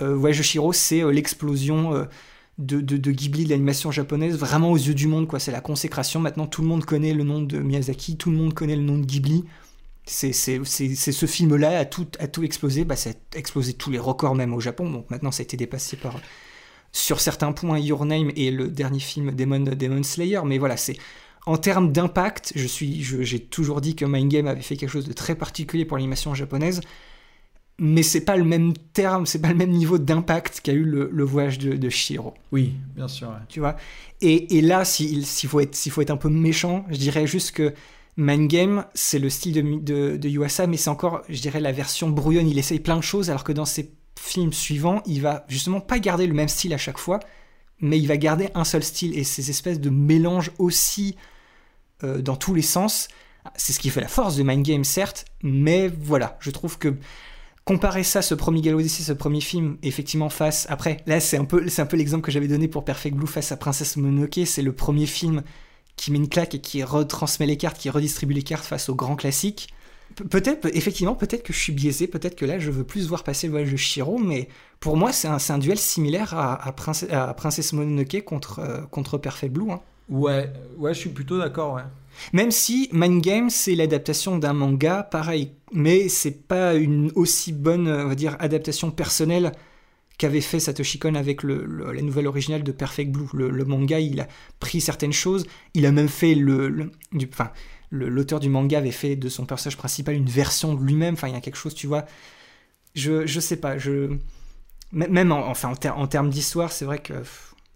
euh, 0.00 0.14
Voyage 0.14 0.42
Shiro, 0.42 0.72
c'est 0.72 1.02
euh, 1.02 1.10
l'explosion. 1.10 1.94
euh, 1.94 2.04
de, 2.58 2.80
de, 2.80 3.10
Ghibli, 3.10 3.44
de 3.44 3.50
l'animation 3.50 3.90
japonaise, 3.90 4.36
vraiment 4.36 4.70
aux 4.70 4.76
yeux 4.76 4.94
du 4.94 5.06
monde, 5.06 5.26
quoi. 5.26 5.38
C'est 5.40 5.50
la 5.50 5.60
consécration. 5.60 6.20
Maintenant, 6.20 6.46
tout 6.46 6.62
le 6.62 6.68
monde 6.68 6.84
connaît 6.84 7.14
le 7.14 7.24
nom 7.24 7.40
de 7.40 7.58
Miyazaki, 7.58 8.16
tout 8.16 8.30
le 8.30 8.36
monde 8.36 8.54
connaît 8.54 8.76
le 8.76 8.82
nom 8.82 8.98
de 8.98 9.04
Ghibli. 9.04 9.44
C'est 10.04 10.32
ce 10.32 11.26
film-là 11.26 11.78
a 11.78 11.84
tout, 11.84 12.06
a 12.18 12.28
tout 12.28 12.42
explosé. 12.42 12.84
Bah, 12.84 12.94
ça 12.94 13.10
a 13.10 13.38
explosé 13.38 13.72
tous 13.72 13.90
les 13.90 13.98
records 13.98 14.34
même 14.34 14.52
au 14.52 14.60
Japon. 14.60 14.90
Donc 14.90 15.10
maintenant, 15.10 15.30
ça 15.30 15.40
a 15.40 15.44
été 15.44 15.56
dépassé 15.56 15.96
par, 15.96 16.20
sur 16.92 17.20
certains 17.20 17.52
points, 17.52 17.78
Your 17.78 18.04
Name 18.04 18.30
et 18.36 18.50
le 18.50 18.68
dernier 18.68 19.00
film 19.00 19.32
Demon, 19.32 19.60
Demon 19.60 20.02
Slayer. 20.02 20.40
Mais 20.44 20.58
voilà, 20.58 20.76
c'est 20.76 20.96
en 21.46 21.56
termes 21.56 21.92
d'impact, 21.92 22.52
je 22.54 22.66
suis, 22.66 23.02
j'ai 23.02 23.40
toujours 23.40 23.80
dit 23.80 23.96
que 23.96 24.04
Mind 24.04 24.30
Game 24.30 24.46
avait 24.46 24.62
fait 24.62 24.76
quelque 24.76 24.90
chose 24.90 25.08
de 25.08 25.12
très 25.12 25.34
particulier 25.34 25.84
pour 25.84 25.96
l'animation 25.96 26.34
japonaise. 26.34 26.80
Mais 27.78 28.02
c'est 28.02 28.24
pas 28.24 28.36
le 28.36 28.44
même 28.44 28.74
terme, 28.92 29.26
c'est 29.26 29.40
pas 29.40 29.48
le 29.48 29.56
même 29.56 29.70
niveau 29.70 29.98
d'impact 29.98 30.60
qu'a 30.62 30.72
eu 30.72 30.84
le, 30.84 31.08
le 31.10 31.24
voyage 31.24 31.58
de, 31.58 31.74
de 31.74 31.88
Shiro. 31.88 32.34
Oui, 32.52 32.74
bien 32.94 33.08
sûr. 33.08 33.28
ouais. 33.28 33.34
Tu 33.48 33.58
vois? 33.60 33.76
Et, 34.20 34.58
et 34.58 34.60
là, 34.60 34.84
s'il 34.84 35.24
faut, 35.48 35.58
être- 35.58 35.74
s'il 35.74 35.90
faut 35.90 36.02
être 36.02 36.10
un 36.10 36.16
peu 36.16 36.28
méchant, 36.28 36.84
je 36.90 36.96
dirais 36.96 37.26
juste 37.26 37.52
que 37.52 37.74
Mind 38.18 38.48
Game, 38.48 38.84
c'est 38.94 39.18
le 39.18 39.30
style 39.30 39.54
de, 39.54 39.62
de, 39.80 40.16
de 40.16 40.28
Yuasa, 40.28 40.66
mais 40.68 40.76
c'est 40.76 40.90
encore, 40.90 41.22
je 41.28 41.40
dirais, 41.40 41.60
la 41.60 41.72
version 41.72 42.10
brouillonne. 42.10 42.46
Il 42.46 42.58
essaye 42.58 42.78
plein 42.78 42.98
de 42.98 43.02
choses, 43.02 43.30
alors 43.30 43.42
que 43.42 43.52
dans 43.52 43.64
ses 43.64 43.90
films 44.20 44.52
suivants, 44.52 45.02
il 45.06 45.22
va 45.22 45.44
justement 45.48 45.80
pas 45.80 45.98
garder 45.98 46.26
le 46.26 46.34
même 46.34 46.48
style 46.48 46.74
à 46.74 46.78
chaque 46.78 46.98
fois, 46.98 47.18
mais 47.80 47.98
il 47.98 48.06
va 48.06 48.16
garder 48.18 48.50
un 48.54 48.64
seul 48.64 48.84
style 48.84 49.18
et 49.18 49.24
ces 49.24 49.50
espèces 49.50 49.80
de 49.80 49.90
mélanges 49.90 50.52
aussi 50.58 51.16
euh, 52.04 52.22
dans 52.22 52.36
tous 52.36 52.54
les 52.54 52.62
sens. 52.62 53.08
C'est 53.56 53.72
ce 53.72 53.80
qui 53.80 53.90
fait 53.90 54.00
la 54.00 54.08
force 54.08 54.36
de 54.36 54.42
Mind 54.44 54.64
Game, 54.64 54.84
certes, 54.84 55.24
mais 55.42 55.88
voilà, 55.88 56.36
je 56.40 56.50
trouve 56.50 56.78
que 56.78 56.94
comparer 57.64 58.02
ça, 58.04 58.22
ce 58.22 58.34
premier 58.34 58.60
Gallo 58.60 58.80
ce 59.04 59.12
premier 59.12 59.40
film, 59.40 59.78
effectivement, 59.82 60.28
face. 60.28 60.66
Après, 60.68 60.98
là, 61.06 61.20
c'est 61.20 61.36
un 61.36 61.44
peu, 61.44 61.64
peu 61.86 61.96
l'exemple 61.96 62.24
que 62.24 62.32
j'avais 62.32 62.48
donné 62.48 62.68
pour 62.68 62.84
Perfect 62.84 63.16
Blue 63.16 63.26
face 63.26 63.50
à 63.52 63.56
Princesse 63.56 63.96
Mononoke. 63.96 64.40
C'est 64.46 64.62
le 64.62 64.72
premier 64.72 65.06
film 65.06 65.42
qui 65.96 66.10
met 66.12 66.18
une 66.18 66.28
claque 66.28 66.54
et 66.54 66.60
qui 66.60 66.82
retransmet 66.82 67.46
les 67.46 67.56
cartes, 67.56 67.78
qui 67.78 67.90
redistribue 67.90 68.34
les 68.34 68.42
cartes 68.42 68.64
face 68.64 68.88
au 68.88 68.94
grand 68.94 69.16
classique. 69.16 69.68
Pe- 70.16 70.24
Peut-être, 70.24 70.68
effectivement, 70.76 71.14
peut-être 71.14 71.42
que 71.42 71.52
je 71.52 71.58
suis 71.58 71.72
biaisé, 71.72 72.06
peut-être 72.06 72.34
que 72.36 72.44
là, 72.44 72.58
je 72.58 72.70
veux 72.70 72.84
plus 72.84 73.06
voir 73.08 73.24
passer 73.24 73.46
le 73.46 73.52
voyage 73.52 73.72
de 73.72 73.76
Shiro, 73.76 74.18
mais 74.18 74.48
pour 74.80 74.96
moi, 74.96 75.12
c'est 75.12 75.28
un, 75.28 75.38
duel 75.58 75.78
similaire 75.78 76.34
à, 76.34 76.54
à, 76.66 76.72
Prince- 76.72 77.06
Princesse 77.34 77.72
Mononoke 77.72 78.22
contre, 78.24 78.58
euh, 78.60 78.80
Perfect 79.18 79.52
Blue. 79.52 79.70
hein. 79.70 79.80
Ouais, 80.12 80.52
ouais, 80.76 80.92
je 80.92 80.98
suis 80.98 81.10
plutôt 81.10 81.38
d'accord, 81.38 81.74
ouais. 81.74 81.82
Même 82.34 82.50
si 82.50 82.90
Mind 82.92 83.22
Game, 83.22 83.48
c'est 83.48 83.74
l'adaptation 83.74 84.38
d'un 84.38 84.52
manga, 84.52 85.02
pareil, 85.02 85.52
mais 85.72 86.10
c'est 86.10 86.46
pas 86.46 86.74
une 86.74 87.10
aussi 87.14 87.52
bonne, 87.52 87.88
on 87.88 88.08
va 88.08 88.14
dire, 88.14 88.36
adaptation 88.38 88.90
personnelle 88.90 89.52
qu'avait 90.18 90.42
fait 90.42 90.60
Satoshi 90.60 90.98
Kon 90.98 91.14
avec 91.14 91.42
le, 91.42 91.64
la 91.92 92.02
nouvelle 92.02 92.26
originale 92.26 92.62
de 92.62 92.72
Perfect 92.72 93.10
Blue. 93.10 93.26
Le, 93.32 93.64
manga, 93.64 93.98
il 93.98 94.20
a 94.20 94.28
pris 94.60 94.82
certaines 94.82 95.14
choses, 95.14 95.46
il 95.72 95.86
a 95.86 95.92
même 95.92 96.08
fait 96.08 96.34
le, 96.34 96.90
du, 97.12 97.26
enfin, 97.32 97.50
l'auteur 97.90 98.38
du 98.38 98.50
manga 98.50 98.76
avait 98.78 98.90
fait 98.90 99.16
de 99.16 99.30
son 99.30 99.46
personnage 99.46 99.78
principal 99.78 100.14
une 100.14 100.28
version 100.28 100.74
de 100.74 100.84
lui-même. 100.84 101.14
Enfin, 101.14 101.28
il 101.28 101.34
y 101.34 101.36
a 101.36 101.40
quelque 101.40 101.56
chose, 101.56 101.74
tu 101.74 101.86
vois. 101.86 102.04
Je, 102.94 103.26
je 103.26 103.40
sais 103.40 103.56
pas, 103.56 103.78
je 103.78 104.18
même 104.92 105.32
en, 105.32 105.48
enfin 105.48 105.70
en, 105.70 105.76
ter- 105.76 105.96
en 105.98 106.06
termes 106.06 106.28
d'histoire, 106.28 106.70
c'est 106.70 106.84
vrai 106.84 106.98
que 106.98 107.14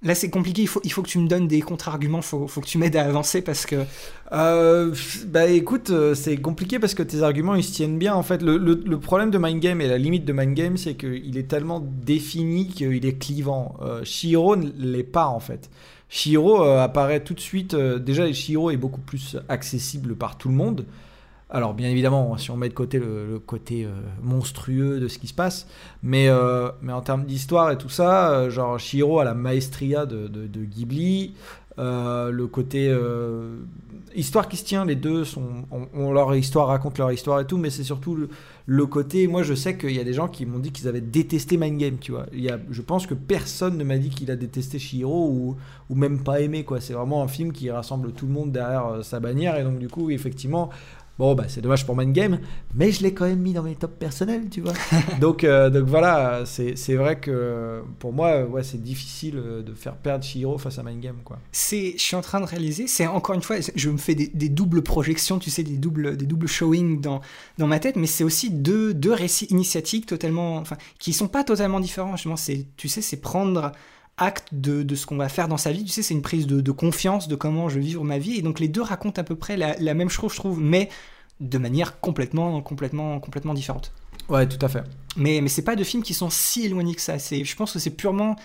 là 0.03 0.15
c'est 0.15 0.31
compliqué. 0.31 0.63
Il 0.63 0.69
faut, 0.69 0.81
il 0.85 0.93
faut 0.93 1.03
que 1.03 1.09
tu 1.09 1.19
me 1.19 1.29
donnes 1.29 1.49
des 1.49 1.61
contre-arguments. 1.61 2.23
Faut, 2.23 2.47
faut 2.49 2.61
que 2.61 2.67
tu 2.67 2.79
m'aides 2.79 2.97
à 2.97 3.05
avancer 3.05 3.43
parce 3.43 3.67
que 3.67 3.85
Euh, 4.33 4.95
bah 5.27 5.47
écoute, 5.47 5.91
euh, 5.91 6.15
c'est 6.15 6.37
compliqué 6.39 6.79
parce 6.81 6.95
que 6.95 7.03
tes 7.05 7.23
arguments 7.23 7.55
ils 7.55 7.65
se 7.65 7.73
tiennent 7.73 7.99
bien. 7.99 8.15
En 8.15 8.23
fait, 8.25 8.43
le, 8.43 8.57
le- 8.59 8.99
problème 9.01 9.31
de 9.31 9.39
Mind 9.39 9.61
Game 9.61 9.81
et 9.81 9.87
la 9.89 9.99
limite 9.99 10.25
de 10.25 10.33
Mind 10.33 10.55
Game, 10.55 10.77
c'est 10.77 10.95
qu'il 10.97 11.37
est 11.39 11.49
tellement 11.49 11.81
défini 11.81 12.69
qu'il 12.69 13.07
est 13.07 13.19
clivant. 13.19 13.77
Euh, 13.83 14.03
Shiro 14.05 14.57
ne 14.57 14.71
l'est 14.79 15.05
pas 15.05 15.27
en 15.29 15.41
fait. 15.41 15.71
Shiro 16.09 16.63
euh, 16.65 16.83
apparaît 16.83 17.23
tout 17.23 17.35
de 17.35 17.41
suite. 17.41 17.75
déjà, 17.77 18.33
Shiro 18.33 18.71
est 18.71 18.77
beaucoup 18.77 19.01
plus 19.01 19.37
accessible 19.49 20.15
par 20.17 20.37
tout 20.39 20.49
le 20.49 20.55
monde. 20.55 20.87
Alors 21.49 21.75
bien 21.75 21.89
évidemment, 21.89 22.37
si 22.39 22.51
on 22.51 22.57
met 22.57 22.69
de 22.69 22.75
côté 22.75 22.99
le, 22.99 23.39
côté 23.39 23.85
euh, 23.85 23.91
monstrueux 24.21 24.99
de 24.99 25.07
ce 25.07 25.19
qui 25.19 25.29
se 25.29 25.35
passe, 25.35 25.69
mais, 26.03 26.29
euh, 26.29 26.71
mais 26.83 26.93
en 26.93 27.03
termes 27.03 27.25
d'histoire 27.25 27.71
et 27.71 27.79
tout 27.79 27.89
ça, 27.89 28.31
euh, 28.33 28.51
genre 28.51 28.81
Shiro 28.81 29.21
a 29.21 29.25
la 29.25 29.35
maestria 29.35 30.07
de, 30.07 30.27
de- 30.27 30.65
Ghibli, 30.65 31.35
le 31.79 32.47
côté 32.47 32.91
histoire 34.15 34.49
qui 34.49 34.57
se 34.57 34.65
tient, 34.65 34.85
les 34.85 34.97
deux 34.97 35.25
sont, 35.25 35.65
ont, 35.71 35.87
ont 35.95 36.13
leur 36.13 36.35
histoire, 36.35 36.69
racontent 36.69 37.03
leur 37.03 37.13
histoire 37.13 37.41
et 37.41 37.47
tout, 37.47 37.59
mais 37.59 37.71
c'est 37.71 37.85
surtout 37.85 38.15
le, 38.15 38.29
le 38.65 38.87
côté, 38.87 39.27
moi 39.27 39.43
je 39.43 39.55
sais 39.55 39.77
qu'il 39.77 39.93
y 39.93 40.01
a 40.01 40.05
des 40.05 40.15
gens 40.15 40.29
qui 40.29 40.47
m'ont 40.47 40.59
dit 40.59 40.73
qu'ils 40.73 40.89
avaient 40.89 41.01
détesté 41.03 41.57
Mind 41.59 41.79
Game, 41.79 41.99
tu 41.99 42.13
vois. 42.13 42.27
Il 42.33 42.41
y 42.41 42.49
a, 42.51 42.59
je 42.71 42.81
pense 42.83 43.07
que 43.07 43.15
personne 43.15 43.77
ne 43.77 43.85
m'a 43.85 43.99
dit 43.99 44.09
qu'il 44.09 44.31
a 44.31 44.37
détesté 44.37 44.79
Shihiro 44.79 45.29
ou, 45.29 45.57
ou 45.91 45.95
même 45.95 46.23
pas 46.23 46.41
aimé, 46.41 46.65
quoi. 46.65 46.81
C'est 46.81 46.95
vraiment 46.95 47.23
un 47.23 47.29
film 47.29 47.53
qui 47.53 47.71
rassemble 47.71 48.13
tout 48.13 48.27
le 48.27 48.33
monde 48.33 48.53
derrière 48.53 49.05
sa 49.05 49.21
bannière, 49.21 49.57
et 49.59 49.63
donc 49.65 49.79
du 49.79 49.89
coup, 49.89 50.11
effectivement, 50.11 50.71
Bon, 51.19 51.35
bah, 51.35 51.45
c'est 51.49 51.63
dommage 51.63 51.87
pour 51.87 51.97
Mind 51.97 52.13
Game, 52.13 52.41
mais 52.75 52.93
je 52.93 53.03
l'ai 53.03 53.15
quand 53.15 53.25
même 53.25 53.41
mis 53.41 53.55
dans 53.55 53.63
mes 53.63 53.75
tops 53.75 53.95
personnels, 53.99 54.51
tu 54.51 54.61
vois. 54.61 54.75
donc, 55.21 55.45
euh, 55.45 55.71
donc 55.71 55.85
voilà, 55.85 56.45
c'est 56.45 56.95
vrai 56.95 57.19
que 57.19 57.83
pour 57.99 58.13
moi, 58.13 58.29
euh, 58.29 58.47
ouais, 58.47 58.63
c'est 58.63 58.83
difficile 58.83 59.39
euh, 59.39 59.63
de 59.63 59.73
faire 59.73 59.97
perdre 59.97 60.23
Shihiro 60.23 60.59
face 60.59 60.79
à 60.79 60.83
Mind 60.83 61.01
Game, 61.01 61.17
je 61.53 61.95
suis 61.97 62.17
en 62.17 62.21
train 62.21 62.41
de 62.41 62.45
réaliser, 62.45 62.87
c'est 62.87 63.07
encore 63.07 63.35
une 63.35 63.41
fois, 63.41 63.57
je 63.75 63.91
me 63.91 63.97
fais 63.97 64.15
des, 64.15 64.49
doubles 64.51 64.83
projections, 64.83 65.39
tu 65.39 65.49
sais, 65.49 65.63
des 65.63 65.79
doubles, 65.79 66.19
des 66.19 66.27
doubles 66.27 66.49
showings 66.49 67.01
dans, 67.01 67.23
dans 67.57 67.67
ma 67.67 67.79
tête, 67.79 67.97
mais 67.97 68.07
c'est 68.07 68.25
aussi 68.25 68.51
deux, 68.51 68.93
deux 68.93 69.13
récits 69.13 69.47
initiatiques 69.47 70.05
totalement, 70.05 70.57
enfin, 70.57 70.77
qui 70.99 71.15
sont 71.15 71.29
pas 71.29 71.45
totalement 71.45 71.81
différents. 71.81 72.17
Justement, 72.17 72.37
tu 72.77 72.89
sais, 72.89 73.01
c'est 73.01 73.17
prendre 73.17 73.73
acte 74.17 74.49
de, 74.53 74.83
de 74.83 74.95
ce 74.95 75.07
qu'on 75.07 75.17
va 75.17 75.29
faire 75.29 75.49
dans 75.49 75.57
sa 75.57 75.73
vie. 75.73 75.85
Tu 75.85 75.91
sais, 75.91 76.03
c'est 76.03 76.15
une 76.15 76.23
prise 76.23 76.47
de, 76.47 76.61
de 76.61 76.73
confiance 76.73 77.29
de 77.29 77.37
comment 77.37 77.69
je 77.69 77.77
vais 77.77 77.85
vivre 77.85 78.05
ma 78.05 78.19
vie. 78.19 78.37
Et 78.37 78.43
donc 78.43 78.61
les 78.61 78.69
deux 78.69 78.83
racontent 78.83 79.21
à 79.21 79.25
peu 79.25 79.37
près 79.37 79.57
la, 79.57 79.77
la 79.79 79.95
même 79.95 80.09
chose, 80.09 80.33
je 80.33 80.37
trouve, 80.37 80.61
mais 80.61 80.89
de 81.41 81.59
manière 81.59 82.01
complètement, 82.01 82.61
complètement, 82.63 83.21
complètement 83.21 83.55
différente. 83.55 83.93
Ouais, 84.29 84.49
tout 84.49 84.65
à 84.65 84.69
fait. 84.69 84.83
Mais, 85.17 85.41
mais 85.43 85.49
c'est 85.49 85.63
pas 85.63 85.77
de 85.77 85.85
films 85.85 86.03
qui 86.03 86.15
sont 86.15 86.31
si 86.31 86.65
éloignés 86.65 86.95
que 86.95 87.01
ça. 87.01 87.19
C'est, 87.19 87.45
je 87.45 87.57
pense 87.57 87.73
que 87.73 87.79
c'est 87.79 87.91
purement 87.91 88.37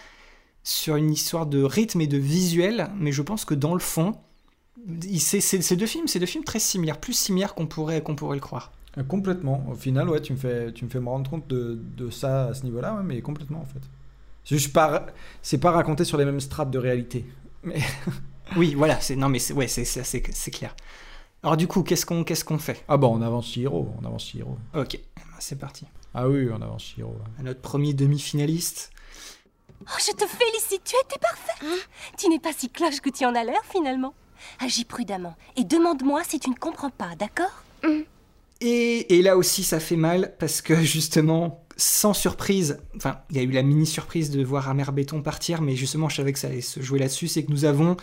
sur 0.64 0.96
une 0.96 1.12
histoire 1.12 1.46
de 1.46 1.64
rythme 1.64 2.02
et 2.02 2.08
de 2.08 2.18
visuel, 2.18 2.90
mais 3.00 3.12
je 3.12 3.22
pense 3.22 3.46
que 3.46 3.54
dans 3.56 3.74
le 3.74 3.80
fond, 3.80 4.16
c'est, 5.18 5.76
deux 5.76 5.86
films, 5.86 6.08
c'est 6.08 6.20
deux 6.20 6.26
films 6.26 6.44
très 6.44 6.60
similaires, 6.60 7.00
plus 7.00 7.14
similaires 7.14 7.56
qu'on 7.56 7.66
pourrait, 7.66 8.02
qu'on 8.04 8.16
pourrait 8.16 8.36
le 8.36 8.42
croire. 8.42 8.72
Complètement. 9.08 9.66
Au 9.72 9.76
final, 9.76 10.10
ouais, 10.10 10.22
tu 10.22 10.34
me 10.34 10.38
fais, 10.38 10.72
tu 10.74 10.86
me 10.86 10.90
fais 10.90 11.00
me 11.00 11.08
rendre 11.08 11.30
compte 11.30 11.48
de, 11.48 11.80
de 11.98 12.10
ça 12.10 12.48
à 12.48 12.54
ce 12.54 12.64
niveau-là, 12.64 12.96
ouais, 12.96 13.04
mais 13.04 13.22
complètement 13.22 13.62
en 13.62 13.66
fait. 13.66 13.80
C'est 14.44 14.58
juste 14.58 14.74
pas, 14.74 15.08
c'est 15.42 15.60
pas 15.60 15.72
raconté 15.72 16.04
sur 16.04 16.18
les 16.18 16.26
mêmes 16.26 16.40
strates 16.40 16.72
de 16.72 16.80
réalité. 16.80 17.26
Mais 17.64 17.80
Oui, 18.58 18.74
voilà, 18.76 19.00
c'est, 19.00 19.16
non 19.16 19.30
mais 19.30 19.40
c'est, 19.40 19.54
ouais, 19.54 19.68
c'est, 19.68 19.86
c'est, 19.86 20.04
c'est, 20.04 20.24
c'est 20.34 20.52
clair. 20.52 20.76
Alors 21.44 21.58
du 21.58 21.68
coup, 21.68 21.84
qu'est-ce 21.84 22.06
qu'on, 22.06 22.24
qu'est-ce 22.24 22.44
qu'on 22.44 22.60
fait? 22.60 22.84
Ah 22.88 22.98
bon, 22.98 23.18
on 23.18 23.22
avance 23.22 23.48
Shihiro, 23.48 23.94
on 24.02 24.06
avance 24.06 24.26
Shihiro. 24.26 24.58
Ok, 24.76 25.00
c'est 25.40 25.58
parti. 25.58 25.86
Ah 26.14 26.28
oui, 26.28 26.50
on 26.52 26.62
avance. 26.62 26.94
À 27.40 27.44
notre 27.44 27.62
premier 27.62 27.94
demi-finaliste. 27.94 28.92
Oh, 29.84 30.00
je 30.00 30.12
te 30.12 30.26
félicite, 30.28 30.84
tu 30.84 30.96
étais 31.04 31.20
parfait. 31.20 31.66
tu 32.18 32.30
n'es 32.30 32.40
pas 32.40 32.54
si 32.54 32.70
cloche 32.70 33.00
que 33.00 33.10
tu 33.10 33.26
en 33.26 33.34
as 33.34 33.44
l'air 33.44 33.62
finalement. 33.72 34.14
Agis 34.60 34.86
prudemment 34.86 35.36
et 35.56 35.64
demande-moi 35.64 36.24
si 36.24 36.40
tu 36.40 36.50
ne 36.50 36.56
comprends 36.56 36.90
pas, 36.90 37.16
d'accord? 37.18 37.64
Et, 38.60 39.18
et 39.18 39.22
là 39.22 39.38
aussi, 39.38 39.64
ça 39.64 39.80
fait 39.80 39.96
mal 39.96 40.36
parce 40.40 40.62
que 40.62 40.76
justement, 40.84 41.61
sans 41.78 42.14
surprise, 42.14 42.78
enfin, 42.96 43.18
il 43.30 43.38
y 43.38 43.40
a 43.40 43.44
eu 43.44 43.52
la 43.52 43.64
mini 43.64 43.86
surprise 43.86 44.30
de 44.32 44.44
voir 44.44 44.70
Amer 44.70 44.92
Béton 44.92 45.22
partir, 45.22 45.62
mais 45.62 45.76
justement, 45.76 46.10
je 46.10 46.18
savais 46.18 46.34
que 46.34 46.40
ça 46.40 46.48
allait 46.48 46.62
se 46.62 46.82
jouer 46.82 47.00
là-dessus, 47.00 47.28
c'est 47.28 47.44
que 47.44 47.52
nous 47.52 47.66
avons 47.66 47.98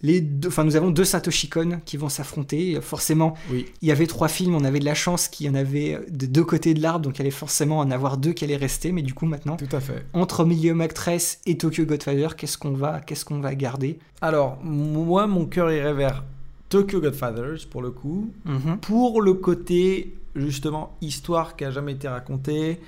les 0.00 0.20
deux, 0.20 0.46
enfin, 0.48 0.62
nous 0.62 0.76
avons 0.76 0.90
deux 0.92 1.04
Satoshi 1.04 1.48
Kon 1.48 1.80
qui 1.84 1.96
vont 1.96 2.08
s'affronter. 2.08 2.80
Forcément, 2.80 3.34
Oui. 3.50 3.66
il 3.82 3.88
y 3.88 3.90
avait 3.90 4.06
trois 4.06 4.28
films, 4.28 4.54
on 4.54 4.62
avait 4.62 4.78
de 4.78 4.84
la 4.84 4.94
chance 4.94 5.26
qu'il 5.26 5.46
y 5.46 5.50
en 5.50 5.54
avait 5.56 5.98
de 6.08 6.26
deux 6.26 6.44
côtés 6.44 6.72
de 6.72 6.80
l'arbre, 6.80 7.00
donc 7.04 7.18
il 7.18 7.22
allait 7.22 7.30
forcément 7.32 7.80
en 7.80 7.90
avoir 7.90 8.16
deux 8.16 8.32
qui 8.32 8.44
allaient 8.44 8.54
rester, 8.56 8.92
mais 8.92 9.02
du 9.02 9.12
coup, 9.12 9.26
maintenant, 9.26 9.56
Tout 9.56 9.66
à 9.74 9.80
fait. 9.80 10.06
entre 10.12 10.44
Million 10.44 10.78
Actress 10.78 11.40
et 11.46 11.58
Tokyo 11.58 11.84
Godfather, 11.84 12.28
qu'est-ce 12.36 12.56
qu'on 12.58 12.74
va, 12.74 13.00
qu'est-ce 13.00 13.24
qu'on 13.24 13.40
va 13.40 13.56
garder? 13.56 13.98
Alors, 14.20 14.58
moi, 14.62 15.26
mon 15.26 15.46
cœur 15.46 15.72
irait 15.72 15.94
vers 15.94 16.22
Tokyo 16.68 17.00
Godfathers 17.00 17.66
pour 17.68 17.82
le 17.82 17.90
coup. 17.90 18.30
Mhm. 18.44 18.78
Pour 18.80 19.20
le 19.20 19.34
côté, 19.34 20.14
justement, 20.38 20.96
histoire 21.00 21.56
qui 21.56 21.64
a 21.64 21.70
jamais 21.70 21.92
été 21.92 22.08
racontée. 22.08 22.80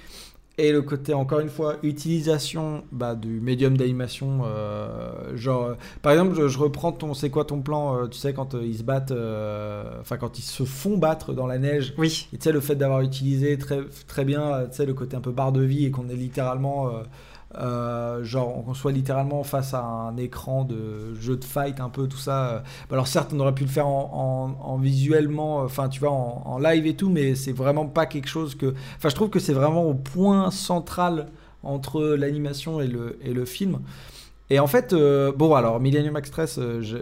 Et 0.59 0.73
le 0.73 0.83
côté, 0.83 1.15
encore 1.15 1.41
une 1.41 1.49
fois, 1.49 1.77
utilisation 1.83 2.85
bah, 2.93 3.15
du 3.15 3.41
médium 3.41 3.79
d'animation. 3.79 4.43
euh, 4.45 5.35
genre, 5.35 5.65
euh, 5.65 5.75
par 6.03 6.13
exemple, 6.13 6.35
je, 6.35 6.49
je 6.49 6.59
reprends 6.59 6.93
ton. 6.93 7.15
C'est 7.15 7.31
quoi 7.31 7.47
ton 7.47 7.63
plan 7.63 7.97
euh, 7.97 8.09
Tu 8.09 8.19
sais, 8.19 8.35
quand 8.35 8.55
ils 8.55 8.77
se 8.77 8.83
battent. 8.83 9.15
Enfin, 10.01 10.19
quand 10.19 10.39
ils 10.39 10.43
se 10.43 10.65
font 10.65 10.99
battre 10.99 11.33
dans 11.33 11.47
la 11.47 11.59
neige. 11.59 11.95
Oui. 11.97 12.29
Et 12.35 12.37
tu 12.37 12.45
sais, 12.45 12.53
le 12.53 12.61
fait 12.61 12.75
d'avoir 12.75 13.01
utilisé 13.01 13.57
très, 13.57 13.81
très 14.07 14.27
bien, 14.27 14.67
tu 14.71 14.77
sais, 14.77 14.85
le 14.85 14.93
côté 14.93 15.17
un 15.17 15.23
peu 15.23 15.33
barre 15.33 15.53
de 15.53 15.63
vie 15.63 15.87
et 15.87 15.91
qu'on 15.91 16.11
est 16.11 16.15
littéralement. 16.15 16.91
Euh, 17.57 18.11
euh, 18.21 18.25
genre 18.25 18.65
qu'on 18.65 18.75
soit 18.75 18.93
littéralement 18.93 19.43
face 19.43 19.75
à 19.75 19.83
un 19.83 20.17
écran 20.17 20.65
de 20.65 21.15
jeu 21.15 21.37
de 21.37 21.45
fight 21.45 21.81
un 21.81 21.89
peu 21.89 22.07
tout 22.07 22.17
ça 22.17 22.47
euh, 22.49 22.61
alors 22.91 23.07
certes 23.07 23.33
on 23.35 23.41
aurait 23.41 23.55
pu 23.55 23.65
le 23.65 23.69
faire 23.69 23.87
en, 23.87 24.57
en- 24.63 24.73
en 24.73 24.77
visuellement 24.79 25.59
enfin 25.59 25.89
tu 25.89 26.01
vois 26.01 26.11
en, 26.11 26.59
live 26.59 26.87
et 26.87 26.95
tout 26.97 27.09
mais 27.11 27.35
c'est 27.35 27.53
vraiment 27.53 27.87
pas 27.87 28.07
quelque 28.07 28.29
chose 28.29 28.55
que 28.55 28.75
enfin 28.97 29.09
je 29.09 29.15
trouve 29.15 29.31
que 29.31 29.39
c'est 29.41 29.53
vraiment 29.53 29.85
au 29.85 29.95
point 29.95 30.51
central 30.51 31.27
entre 31.63 32.03
l'animation 32.03 32.81
et 32.81 32.87
le, 32.87 33.45
film 33.45 33.81
et 34.53 34.59
en 34.59 34.67
fait, 34.67 34.93
euh, 34.93 35.31
bon, 35.33 35.55
alors 35.55 35.79
Millennium 35.79 36.17
Express, 36.17 36.59
euh, 36.59 36.81
je, 36.83 36.97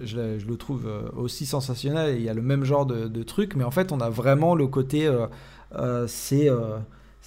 le 0.47 0.57
trouve 0.57 0.86
euh, 0.86 1.09
aussi 1.17 1.47
sensationnel 1.47 2.17
il 2.17 2.23
y 2.23 2.28
a 2.28 2.35
le 2.35 2.43
même 2.43 2.65
genre 2.65 2.85
de, 2.85 3.09
de 3.09 3.23
truc, 3.23 3.57
mais 3.57 3.65
en 3.65 3.70
fait, 3.70 3.91
on 3.91 4.01
a 4.01 4.10
vraiment 4.10 4.55
le 4.55 4.67
côté. 4.67 5.07
euh, 5.07 5.27
euh, 5.77 6.07
c'est. 6.07 6.51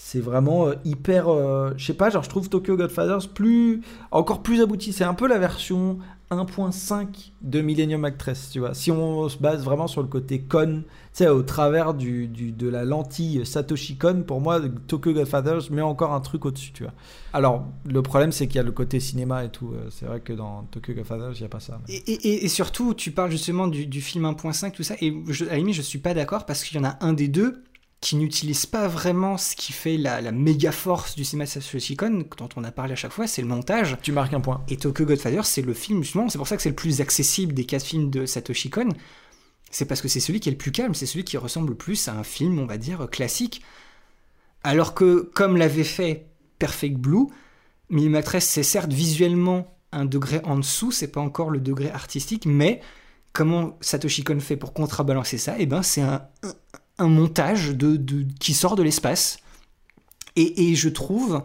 C'est 0.03 0.19
vraiment 0.19 0.67
euh, 0.67 0.73
hyper. 0.83 1.29
euh, 1.29 1.71
je 1.77 1.85
sais 1.85 1.93
pas, 1.93 2.09
genre, 2.09 2.23
je 2.23 2.29
trouve 2.29 2.49
Tokyo 2.49 2.75
Godfathers 2.75 3.29
plus. 3.33 3.81
encore 4.09 4.41
plus 4.41 4.59
abouti. 4.61 4.93
C'est 4.93 5.03
un 5.03 5.13
peu 5.13 5.27
la 5.27 5.37
version 5.37 5.99
1.5 6.31 7.31
de 7.41 7.61
Millennium 7.61 8.03
Actress, 8.05 8.49
tu 8.51 8.59
vois. 8.59 8.73
Si 8.73 8.89
on 8.91 9.29
se 9.29 9.37
base 9.37 9.63
vraiment 9.63 9.87
sur 9.87 10.01
le 10.01 10.07
côté 10.07 10.39
con, 10.41 10.83
tu 11.15 11.27
au 11.27 11.41
travers 11.43 11.93
du, 11.93 12.27
du- 12.27 12.51
de 12.51 12.67
la 12.67 12.83
lentille 12.83 13.45
Satoshi 13.45 13.97
Kon, 13.97 14.23
pour 14.25 14.41
moi, 14.41 14.59
Tokyo 14.87 15.13
Godfathers 15.13 15.71
met 15.71 15.81
encore 15.81 16.13
un 16.13 16.21
truc 16.21 16.45
au-dessus, 16.45 16.71
tu 16.71 16.83
vois. 16.83 16.93
Alors, 17.33 17.65
le 17.85 18.01
problème, 18.01 18.31
c'est 18.31 18.47
qu'il 18.47 18.55
y 18.55 18.59
a 18.59 18.63
le 18.63 18.71
côté 18.71 18.99
cinéma 18.99 19.45
et 19.45 19.49
tout. 19.49 19.71
euh, 19.73 19.87
C'est 19.91 20.05
vrai 20.05 20.19
que 20.21 20.33
dans 20.33 20.63
Tokyo 20.71 20.93
Godfathers, 20.93 21.33
il 21.35 21.39
n'y 21.39 21.45
a 21.45 21.49
pas 21.49 21.59
ça. 21.59 21.79
et 21.87 22.47
surtout, 22.47 22.93
tu 22.93 23.11
parles 23.11 23.31
justement 23.31 23.67
du, 23.67 23.85
du 23.85 24.01
film 24.01 24.25
1.5, 24.25 24.71
tout 24.71 24.83
ça, 24.83 24.95
et 25.01 25.13
je, 25.27 25.45
à 25.45 25.49
la 25.49 25.57
limite, 25.57 25.75
je 25.75 25.81
suis 25.81 25.99
pas 25.99 26.13
d'accord 26.13 26.45
parce 26.45 26.63
qu'il 26.63 26.77
y 26.77 26.79
en 26.81 26.87
a 26.87 26.97
un 27.01 27.13
des 27.13 27.27
deux 27.27 27.61
qui 28.01 28.15
n'utilise 28.15 28.65
pas 28.65 28.87
vraiment 28.87 29.37
ce 29.37 29.55
qui 29.55 29.71
fait 29.71 29.95
la, 29.95 30.21
la 30.21 30.31
méga 30.31 30.71
force 30.71 31.15
du 31.15 31.23
cinéma 31.23 31.45
de 31.45 31.49
Satoshi 31.49 31.95
Kon, 31.95 32.23
dont 32.37 32.49
on 32.55 32.63
a 32.63 32.71
parlé 32.71 32.93
à 32.93 32.95
chaque 32.95 33.11
fois, 33.11 33.27
c'est 33.27 33.43
le 33.43 33.47
montage. 33.47 33.95
Tu 34.01 34.11
marques 34.11 34.33
un 34.33 34.41
point. 34.41 34.63
Et 34.67 34.77
Tokyo 34.77 35.05
Godfather, 35.05 35.45
c'est 35.45 35.61
le 35.61 35.73
film, 35.73 36.03
justement, 36.03 36.27
c'est 36.27 36.39
pour 36.39 36.47
ça 36.47 36.57
que 36.57 36.63
c'est 36.63 36.69
le 36.69 36.75
plus 36.75 36.99
accessible 36.99 37.53
des 37.53 37.65
quatre 37.65 37.85
films 37.85 38.09
de 38.09 38.25
Satoshi 38.25 38.71
Kon. 38.71 38.89
C'est 39.69 39.85
parce 39.85 40.01
que 40.01 40.07
c'est 40.07 40.19
celui 40.19 40.39
qui 40.39 40.49
est 40.49 40.51
le 40.51 40.57
plus 40.57 40.71
calme, 40.71 40.95
c'est 40.95 41.05
celui 41.05 41.23
qui 41.23 41.37
ressemble 41.37 41.69
le 41.69 41.75
plus 41.75 42.07
à 42.07 42.13
un 42.13 42.23
film, 42.23 42.59
on 42.59 42.65
va 42.65 42.77
dire, 42.77 43.07
classique. 43.09 43.61
Alors 44.63 44.95
que, 44.95 45.31
comme 45.35 45.55
l'avait 45.55 45.83
fait 45.83 46.27
Perfect 46.57 46.97
Blue, 46.97 47.27
Millimatress, 47.89 48.45
c'est 48.45 48.63
certes 48.63 48.91
visuellement 48.91 49.77
un 49.91 50.05
degré 50.05 50.41
en 50.43 50.57
dessous, 50.57 50.91
c'est 50.91 51.09
pas 51.09 51.21
encore 51.21 51.51
le 51.51 51.59
degré 51.59 51.91
artistique, 51.91 52.45
mais 52.47 52.81
comment 53.31 53.77
Satoshi 53.79 54.23
Kon 54.23 54.39
fait 54.39 54.57
pour 54.57 54.73
contrebalancer 54.73 55.37
ça 55.37 55.55
Eh 55.59 55.65
ben, 55.67 55.83
c'est 55.83 56.01
un, 56.01 56.27
un, 57.01 57.07
montage 57.07 57.69
de, 57.69 58.25
qui 58.39 58.53
sort 58.53 58.75
de 58.75 58.83
l'espace. 58.83 59.39
Et, 60.35 60.75
je 60.75 60.89
trouve, 60.89 61.43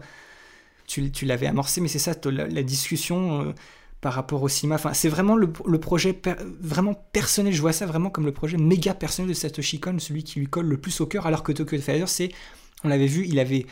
tu, 0.87 1.11
tu 1.11 1.25
l'avais 1.25 1.47
amorcé, 1.47 1.81
mais 1.81 1.89
c'est 1.89 1.99
ça, 1.99 2.13
la, 2.25 2.63
discussion 2.63 3.41
euh, 3.41 3.53
par 3.99 4.13
rapport 4.13 4.41
au 4.43 4.47
cinéma. 4.47 4.75
Enfin, 4.75 4.93
c'est 4.93 5.09
vraiment 5.09 5.35
le, 5.35 5.51
projet 5.51 6.19
vraiment 6.61 6.93
personnel. 6.93 7.53
Je 7.53 7.61
vois 7.61 7.73
ça 7.73 7.85
vraiment 7.85 8.09
comme 8.09 8.25
le 8.25 8.31
projet 8.31 8.57
méga 8.57 8.93
personnel 8.93 9.29
de 9.29 9.33
Satoshi 9.33 9.79
Kon, 9.79 9.99
celui 9.99 10.23
qui 10.23 10.39
lui 10.39 10.47
colle 10.47 10.67
le 10.67 10.77
plus 10.77 11.01
au 11.01 11.05
cœur. 11.05 11.27
Alors 11.27 11.43
que 11.43 11.51
Tokyo 11.51 11.75
Godfather, 11.75 12.07
c'est, 12.07 12.31
on 12.83 12.87
l'avait 12.87 13.07
vu, 13.07 13.25
il 13.27 13.39
avait 13.39 13.65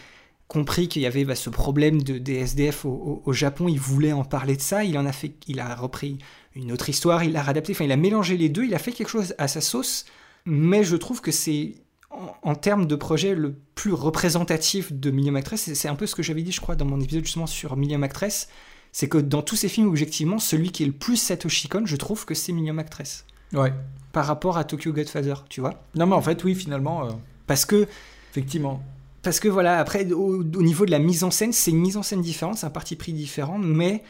compris 0.47 0.89
qu'il 0.89 1.01
y 1.01 1.05
avait 1.05 1.23
bah, 1.23 1.35
ce 1.35 1.49
problème 1.49 2.01
de, 2.01 2.17
des 2.17 2.35
SDF 2.35 2.85
au 2.85 3.33
Japon. 3.33 3.67
Il 3.69 3.79
voulait 3.79 4.11
en 4.11 4.25
parler 4.25 4.57
de 4.57 4.61
ça. 4.61 4.83
Il 4.83 4.97
en 4.97 5.05
a 5.05 5.13
fait, 5.13 5.33
il 5.47 5.61
a 5.61 5.73
repris 5.75 6.17
une 6.55 6.71
autre 6.71 6.89
histoire, 6.89 7.23
il 7.23 7.33
l'a 7.33 7.43
réadapté. 7.43 7.73
Enfin, 7.73 7.85
il 7.85 7.91
a 7.91 7.97
mélangé 7.97 8.37
les 8.37 8.49
deux. 8.49 8.65
Il 8.65 8.73
a 8.73 8.79
fait 8.79 8.91
quelque 8.91 9.09
chose 9.09 9.35
à 9.37 9.47
sa 9.47 9.61
sauce. 9.61 10.05
Mais 10.45 10.83
je 10.83 10.95
trouve 10.95 11.21
que 11.21 11.31
c'est 11.31 11.75
en, 12.11 12.33
en 12.43 12.55
termes 12.55 12.85
de 12.85 12.95
projet 12.95 13.35
le 13.35 13.55
plus 13.75 13.93
représentatif 13.93 14.93
de 14.93 15.11
Million 15.11 15.35
Actress. 15.35 15.73
C'est- 15.73 15.87
un 15.87 15.95
peu 15.95 16.05
ce 16.07 16.15
que 16.15 16.23
j'avais 16.23 16.43
dit, 16.43 16.51
je 16.51 16.61
crois, 16.61 16.75
dans 16.75 16.85
mon 16.85 16.99
épisode 17.01 17.25
justement 17.25 17.47
sur 17.47 17.75
Million 17.77 18.01
Actress. 18.03 18.47
C'est 18.91 19.09
que 19.09 19.17
dans 19.17 19.41
tous 19.41 19.55
ces 19.57 19.67
films, 19.67 19.87
objectivement, 19.89 20.39
celui 20.39 20.71
qui 20.71 20.83
est 20.83 20.85
le 20.85 20.91
plus 20.93 21.17
Satoshi 21.17 21.67
Kon, 21.67 21.85
je 21.85 21.95
trouve 21.97 22.25
que 22.25 22.33
c'est 22.33 22.53
Million 22.53 22.77
Actress. 22.77 23.25
Ouais. 23.51 23.73
Par 24.13 24.25
rapport 24.25 24.57
à 24.57 24.63
Tokyo 24.63 24.93
Godfather, 24.93 25.43
tu 25.49 25.59
vois. 25.59 25.83
Non, 25.95 26.05
mais 26.05 26.15
en 26.15 26.21
fait, 26.21 26.41
oui, 26.45 26.55
finalement. 26.55 27.05
euh, 27.05 27.11
Parce 27.47 27.65
que. 27.65 27.87
Effectivement. 28.31 28.81
Parce 29.21 29.39
que 29.41 29.47
voilà, 29.49 29.79
après, 29.79 30.09
au, 30.13 30.41
au 30.41 30.61
niveau 30.61 30.85
de 30.85 30.91
la 30.91 30.99
mise 30.99 31.23
en 31.25 31.31
scène, 31.31 31.51
c'est 31.51 31.71
une 31.71 31.79
mise 31.79 31.97
en 31.97 32.03
scène 32.03 32.21
différente, 32.21 32.57
c'est 32.59 32.67
un 32.67 32.69
parti 32.69 32.95
pris 32.95 33.11
différent, 33.11 33.57
mais. 33.57 34.03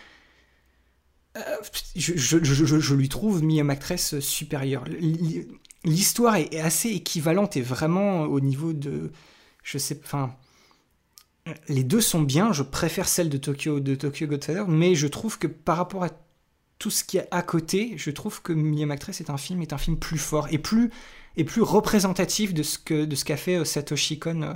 euh, 1.37 1.41
je, 1.95 2.13
je- 2.15 2.43
je- 2.43 2.65
je- 2.65 2.79
je 2.79 2.93
lui 2.95 3.09
trouve 3.09 3.41
Million 3.43 3.69
Actress 3.69 4.19
supérieure. 4.19 4.85
L'histoire 5.85 6.35
est 6.35 6.53
est 6.53 6.59
assez 6.59 6.89
équivalente 6.89 7.55
et 7.55 7.61
vraiment 7.61 8.23
au 8.23 8.41
niveau 8.41 8.73
de. 8.73 9.11
Je 9.63 9.77
sais. 9.77 9.99
Enfin. 10.03 10.35
Les 11.67 11.83
deux 11.83 12.01
sont 12.01 12.23
bien, 12.23 12.53
je 12.53 12.63
préfère 12.63 13.07
celle 13.07 13.29
de 13.29 13.37
Tokyo, 13.37 13.79
de 13.79 13.93
Tokyo 13.93 14.25
Godfather, 14.25 14.67
mais 14.67 14.95
je 14.95 15.05
trouve 15.05 15.37
que 15.37 15.45
par 15.45 15.77
rapport 15.77 16.03
à 16.03 16.09
tout 16.79 16.89
ce 16.89 17.03
qui 17.03 17.17
est 17.17 17.27
à 17.31 17.41
côté, 17.41 17.93
je 17.97 18.09
trouve 18.11 18.41
que 18.41 18.51
Million 18.51 18.89
Actress 18.89 19.21
est 19.21 19.29
un 19.29 19.37
film, 19.37 19.61
est 19.61 19.71
un 19.71 19.77
film 19.77 19.97
plus 19.97 20.17
fort 20.17 20.47
et 20.51 20.57
plus, 20.57 20.89
et 21.37 21.43
plus 21.43 21.61
représentatif 21.61 22.53
de 22.53 22.63
ce 22.63 22.77
que 22.79 23.05
de 23.05 23.15
ce 23.15 23.23
qu'a 23.25 23.37
fait 23.37 23.57
euh, 23.57 23.63
Satoshi 23.63 24.19
Kon 24.19 24.41
euh, 24.41 24.53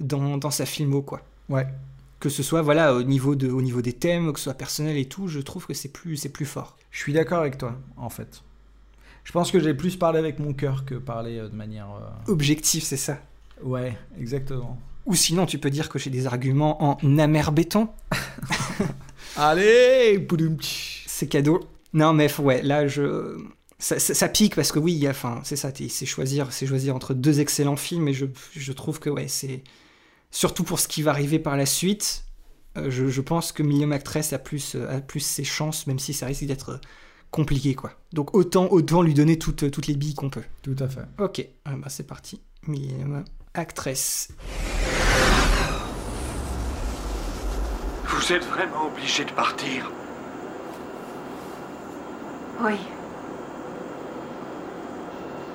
dans, 0.00 0.38
dans 0.38 0.50
sa 0.50 0.66
filmo, 0.66 1.02
quoi. 1.02 1.20
Ouais. 1.48 1.66
Que 2.18 2.28
ce 2.30 2.42
soit 2.42 2.62
voilà 2.62 2.94
au 2.94 3.02
niveau 3.02 3.34
de 3.34 3.50
au 3.50 3.60
niveau 3.60 3.82
des 3.82 3.92
thèmes, 3.92 4.32
que 4.32 4.38
ce 4.38 4.44
soit 4.44 4.54
personnel 4.54 4.96
et 4.96 5.06
tout, 5.06 5.28
je 5.28 5.40
trouve 5.40 5.66
que 5.66 5.74
c'est 5.74 5.92
plus 5.92 6.16
c'est 6.16 6.30
plus 6.30 6.46
fort. 6.46 6.78
Je 6.90 6.98
suis 6.98 7.12
d'accord 7.12 7.40
avec 7.40 7.58
toi, 7.58 7.78
en 7.96 8.08
fait. 8.08 8.42
Je 9.24 9.32
pense 9.32 9.50
que 9.50 9.60
j'ai 9.60 9.74
plus 9.74 9.96
parlé 9.96 10.18
avec 10.18 10.38
mon 10.38 10.52
cœur 10.52 10.84
que 10.84 10.94
parlé 10.96 11.38
euh, 11.38 11.48
de 11.48 11.54
manière. 11.54 11.88
euh, 11.94 12.32
Objectif, 12.32 12.84
c'est 12.84 12.96
ça. 12.96 13.18
Ouais, 13.62 13.96
exactement. 14.18 14.78
Ou 15.06 15.14
sinon, 15.14 15.46
tu 15.46 15.58
peux 15.58 15.70
dire 15.70 15.88
que 15.88 15.98
j'ai 15.98 16.10
des 16.10 16.26
arguments 16.26 16.82
en 16.84 17.18
amer 17.18 17.52
béton. 17.52 17.88
Allez, 19.36 20.26
c'est 21.06 21.28
cadeau. 21.28 21.60
Non, 21.92 22.12
mais 22.12 22.28
ouais, 22.40 22.62
là, 22.62 22.86
je. 22.86 23.38
Ça, 23.78 23.98
ça- 23.98 24.14
ça 24.14 24.28
pique 24.28 24.54
parce 24.54 24.70
que 24.70 24.78
oui, 24.78 24.92
il 24.92 24.98
y 24.98 25.06
a- 25.08 25.10
enfin, 25.10 25.40
c'est 25.44 25.56
ça, 25.56 25.70
c'est 25.88 26.06
choisir, 26.06 26.52
c'est 26.52 26.66
choisir 26.66 26.94
entre 26.94 27.14
deux 27.14 27.40
excellents 27.40 27.76
films 27.76 28.06
et 28.08 28.12
je, 28.14 28.26
je 28.54 28.72
trouve 28.72 29.00
que 29.00 29.10
ouais, 29.10 29.26
c'est 29.26 29.62
surtout 30.30 30.62
pour 30.62 30.78
ce 30.78 30.86
qui 30.86 31.02
va 31.02 31.10
arriver 31.10 31.38
par 31.40 31.56
la 31.56 31.66
suite. 31.66 32.24
euh, 32.78 32.90
je, 32.90 33.08
je 33.08 33.20
pense 33.20 33.50
que 33.52 33.62
Million 33.64 33.90
Actress 33.90 34.32
a 34.32 34.38
plus, 34.38 34.76
euh, 34.76 34.98
a 34.98 35.00
plus 35.00 35.20
ses 35.20 35.44
chances, 35.44 35.86
même 35.88 35.98
si 35.98 36.14
ça 36.14 36.26
risque 36.26 36.44
d'être 36.44 36.70
euh, 36.70 36.78
compliqué, 37.32 37.74
quoi. 37.74 37.90
Donc 38.12 38.36
autant, 38.36 38.68
autant 38.70 39.02
lui 39.02 39.14
donner 39.14 39.38
toutes, 39.38 39.68
toutes 39.72 39.88
les 39.88 39.96
billes 39.96 40.14
qu'on 40.14 40.30
peut. 40.30 40.44
Tout 40.62 40.76
à 40.78 40.86
fait. 40.86 41.00
Ok, 41.18 41.44
ah 41.64 41.70
bah 41.76 41.88
c'est 41.88 42.06
parti. 42.06 42.40
Million 42.68 43.24
Actress. 43.54 44.28
Vous 48.06 48.32
êtes 48.32 48.44
vraiment 48.44 48.86
obligé 48.86 49.24
de 49.24 49.32
partir 49.32 49.90
Oui. 52.60 52.76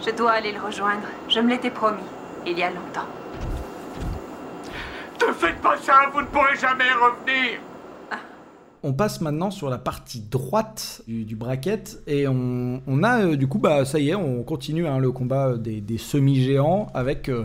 Je 0.05 0.11
dois 0.11 0.31
aller 0.31 0.51
le 0.51 0.59
rejoindre. 0.59 1.07
Je 1.29 1.39
me 1.39 1.49
l'étais 1.49 1.71
promis, 1.71 2.03
il 2.45 2.57
y 2.57 2.63
a 2.63 2.69
longtemps. 2.69 3.07
Ne 5.27 5.33
faites 5.33 5.61
pas 5.61 5.77
ça, 5.77 6.09
vous 6.13 6.21
ne 6.21 6.27
pourrez 6.27 6.55
jamais 6.55 6.91
revenir 6.93 7.59
On 8.87 8.93
passe 8.93 9.19
maintenant 9.19 9.51
sur 9.51 9.69
la 9.69 9.79
partie 9.79 10.21
droite 10.21 11.01
du, 11.09 11.35
bracket 11.35 12.01
et 12.07 12.25
on, 12.25 13.03
a 13.03 13.19
euh, 13.19 13.35
du 13.35 13.45
coup, 13.45 13.57
bah 13.57 13.83
ça 13.83 13.99
y 13.99 14.11
est, 14.11 14.15
on 14.15 14.43
continue 14.43 14.87
hein, 14.87 14.97
le 14.97 15.11
combat 15.11 15.49
euh, 15.49 15.57
des, 15.57 15.97
semi-géants 15.97 16.87
avec 16.93 17.27
euh, 17.27 17.43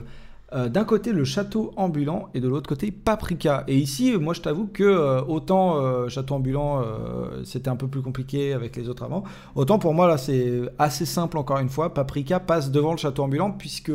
d'un 0.68 0.84
côté 0.84 1.10
le 1.10 1.24
château 1.24 1.72
ambulant 1.74 2.28
et 2.34 2.38
de 2.38 2.46
l'autre 2.46 2.68
côté 2.68 2.92
Paprika. 2.92 3.64
Et 3.66 3.76
ici, 3.76 4.16
moi 4.16 4.34
je 4.34 4.40
t'avoue 4.40 4.68
que 4.72 5.20
autant 5.26 6.08
château 6.08 6.36
ambulant 6.36 6.84
c'était 7.42 7.70
un 7.70 7.76
peu 7.76 7.88
plus 7.88 8.02
compliqué 8.02 8.52
avec 8.52 8.76
les 8.76 8.88
autres 8.88 9.02
avant, 9.02 9.24
autant 9.56 9.80
pour 9.80 9.94
moi 9.94 10.06
là 10.06 10.18
c'est 10.18 10.60
assez 10.78 11.06
simple 11.06 11.38
encore 11.38 11.58
une 11.58 11.70
fois. 11.70 11.92
Paprika 11.92 12.38
passe 12.38 12.70
devant 12.70 12.92
le 12.92 12.98
château 12.98 13.24
ambulant 13.24 13.50
puisque 13.50 13.92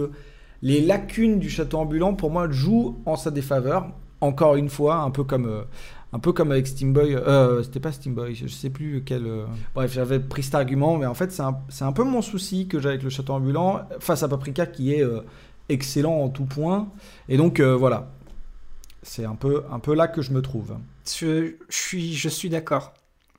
les 0.63 0.81
lacunes 0.81 1.39
du 1.39 1.49
château 1.49 1.77
ambulant 1.77 2.13
pour 2.13 2.29
moi 2.29 2.49
jouent 2.49 2.97
en 3.05 3.15
sa 3.15 3.31
défaveur. 3.31 3.87
Encore 4.19 4.55
une 4.55 4.67
fois, 4.67 4.95
un 4.95 5.11
peu 5.11 5.23
comme 5.23 5.65
un 6.13 6.19
peu 6.19 6.31
comme 6.33 6.51
avec 6.51 6.67
Steamboy, 6.67 7.15
euh, 7.15 7.63
c'était 7.63 7.79
pas 7.79 7.91
Steamboy, 7.91 8.33
je 8.35 8.47
sais 8.47 8.69
plus 8.69 9.03
quel. 9.05 9.25
euh, 9.25 9.45
Bref, 9.75 9.91
j'avais 9.93 10.19
pris 10.19 10.43
cet 10.43 10.55
argument, 10.55 10.97
mais 10.97 11.05
en 11.05 11.13
fait, 11.13 11.31
c'est 11.31 11.41
un, 11.43 11.57
un 11.81 11.91
peu 11.91 12.03
mon 12.03 12.21
souci 12.21 12.67
que 12.67 12.79
j'ai 12.79 12.89
avec 12.89 13.03
le 13.03 13.09
château 13.09 13.33
ambulant 13.33 13.81
face 13.99 14.23
à 14.23 14.27
Paprika 14.27 14.65
qui 14.65 14.93
est 14.93 15.03
euh, 15.03 15.21
excellent 15.69 16.15
en 16.15 16.29
tout 16.29 16.45
point. 16.45 16.89
Et 17.27 17.37
donc, 17.37 17.59
euh, 17.59 17.75
voilà. 17.75 18.11
C'est 19.03 19.25
un 19.25 19.35
peu, 19.35 19.63
un 19.71 19.79
peu 19.79 19.93
là 19.93 20.07
que 20.07 20.21
je 20.21 20.31
me 20.31 20.41
trouve. 20.41 20.75
Je, 21.05 21.55
suis, 21.69 22.13
je 22.13 22.29
suis 22.29 22.49
d'accord. 22.49 22.93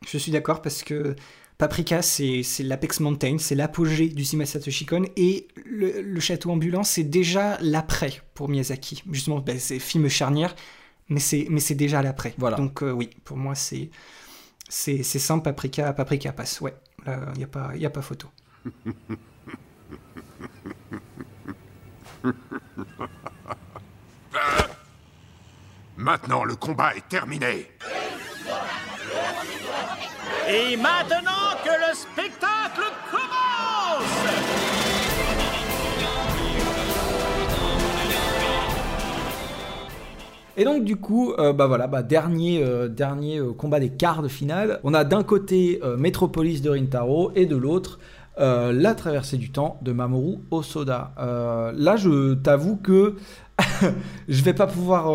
Je 0.06 0.16
suis 0.16 0.32
d'accord 0.32 0.62
parce 0.62 0.82
que 0.82 1.14
Paprika, 1.58 2.02
c'est 2.02 2.42
l'Apex 2.60 3.00
Mountain, 3.00 3.36
c'est 3.38 3.56
l'apogée 3.56 4.08
du 4.08 4.24
cinéma 4.24 4.46
Satoshi 4.46 4.86
Kon, 4.86 5.02
et 5.16 5.48
le, 5.66 6.00
le 6.00 6.20
château 6.20 6.52
ambulant, 6.52 6.84
c'est 6.84 7.02
déjà 7.02 7.58
l'après 7.60 8.12
pour 8.34 8.48
Miyazaki. 8.48 9.02
Justement, 9.10 9.40
ben, 9.40 9.58
c'est 9.58 9.80
film 9.80 10.08
charnière, 10.08 10.54
mais 11.08 11.20
c'est 11.20 11.46
mais 11.50 11.60
c'est 11.60 11.74
déjà 11.74 12.02
l'après. 12.02 12.34
Voilà. 12.38 12.56
Donc 12.56 12.82
euh, 12.82 12.90
oui, 12.92 13.10
pour 13.24 13.36
moi, 13.36 13.54
c'est 13.54 13.90
c'est 14.68 15.02
c'est 15.02 15.18
simple, 15.18 15.44
Paprika, 15.44 15.92
Paprika 15.92 16.32
passe. 16.32 16.60
Ouais, 16.60 16.74
il 17.06 17.38
n'y 17.38 17.44
a, 17.44 17.48
pas- 17.48 17.74
y 17.76 17.86
a 17.86 17.90
pas 17.90 18.02
photo. 18.02 18.28
Maintenant, 25.96 26.44
le 26.44 26.54
combat 26.56 26.94
est 26.94 27.08
terminé. 27.08 27.70
Et 30.48 30.76
maintenant 30.76 31.56
que 31.64 31.68
le 31.90 31.94
spectacle 31.94 32.82
commence 33.10 34.37
Et 40.58 40.64
donc 40.64 40.82
du 40.84 40.96
coup, 40.96 41.34
euh, 41.38 41.52
bah 41.52 41.68
voilà, 41.68 41.86
bah, 41.86 42.02
dernier, 42.02 42.60
euh, 42.64 42.88
dernier 42.88 43.38
euh, 43.38 43.52
combat 43.52 43.78
des 43.78 43.90
quarts 43.90 44.22
de 44.22 44.28
finale. 44.28 44.80
On 44.82 44.92
a 44.92 45.04
d'un 45.04 45.22
côté 45.22 45.80
Metropolis 45.96 46.62
de 46.62 46.70
Rintaro 46.70 47.30
et 47.36 47.46
de 47.46 47.56
l'autre 47.56 48.00
La 48.36 48.94
traversée 48.94 49.36
du 49.36 49.50
temps 49.50 49.78
de 49.82 49.92
Mamoru 49.92 50.38
Osoda. 50.50 51.12
Là, 51.16 51.96
je 51.96 52.34
t'avoue 52.34 52.76
que 52.76 53.14
je 54.28 54.42
vais 54.42 54.52
pas 54.52 54.66
pouvoir, 54.66 55.12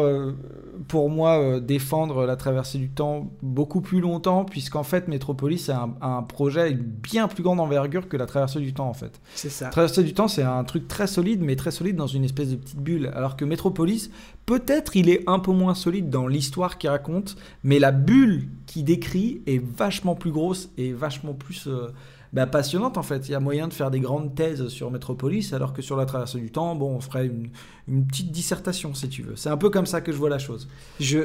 pour 0.88 1.10
moi, 1.10 1.40
euh, 1.40 1.60
défendre 1.60 2.26
la 2.26 2.36
traversée 2.36 2.78
du 2.78 2.90
temps 2.90 3.32
beaucoup 3.42 3.82
plus 3.82 4.02
longtemps, 4.02 4.45
puisqu'en 4.45 4.84
fait, 4.84 5.08
Metropolis 5.08 5.70
est 5.70 5.74
un, 5.74 5.95
un 6.02 6.24
projet 6.24 6.74
bien 6.74 7.28
plus 7.28 7.44
grande 7.44 7.60
envergure 7.60 8.08
que 8.08 8.18
la 8.18 8.26
traversée 8.26 8.60
du 8.60 8.74
temps, 8.74 8.90
en 8.90 8.94
fait. 8.94 9.22
C'est 9.36 9.50
ça. 9.50 9.70
Traversée 9.70 10.03
du 10.03 10.14
temps, 10.14 10.28
c'est 10.28 10.44
un 10.44 10.64
truc 10.64 10.88
très 10.88 11.08
solide, 11.08 11.42
mais 11.42 11.56
très 11.56 11.72
solide 11.72 11.95
dans 11.95 12.08
une 12.08 12.24
espèce 12.24 12.50
de 12.50 12.56
petite 12.56 12.80
bulle. 12.80 13.12
Alors 13.16 13.36
que 13.38 13.45
Metropolis, 13.45 14.10
peut-être 14.45 14.95
il 14.95 15.10
est 15.10 15.24
un 15.28 15.40
peu 15.40 15.52
moins 15.52 15.76
solide 15.76 16.10
dans 16.10 16.28
l'histoire 16.28 16.78
qu'il 16.78 16.90
raconte, 16.90 17.36
mais 17.64 17.80
la 17.80 17.92
bulle 17.92 18.48
qu'il 18.66 18.86
décrit 18.86 19.42
est 19.48 19.64
vachement 19.64 20.16
plus 20.16 20.32
grosse 20.32 20.70
et 20.78 20.94
vachement 20.94 21.34
plus 21.34 21.68
euh, 21.68 21.90
bah, 22.34 22.48
passionnante 22.48 22.98
en 22.98 23.03
fait. 23.03 23.28
Il 23.30 23.32
y 23.32 23.36
a 23.36 23.40
moyen 23.40 23.68
de 23.68 23.74
faire 23.74 23.92
des 23.92 24.00
grandes 24.00 24.36
thèses 24.36 24.68
sur 24.68 24.92
Metropolis, 24.92 25.53
alors 25.53 25.74
que 25.74 25.82
sur 25.82 25.95
la 25.98 26.06
traversée 26.06 26.40
du 26.40 26.52
temps, 26.52 26.76
bon, 26.76 26.95
on 26.95 27.02
ferait 27.02 27.28
une, 27.28 27.50
une 27.88 28.06
petite 28.08 28.32
dissertation 28.32 28.94
si 28.94 29.08
tu 29.10 29.22
veux. 29.24 29.36
C'est 29.36 29.50
un 29.50 29.58
peu 29.58 29.70
comme 29.70 29.86
ça 29.86 30.02
que 30.02 30.12
je 30.12 30.18
vois 30.18 30.30
la 30.30 30.40
chose. 30.40 30.68
Je, 31.00 31.20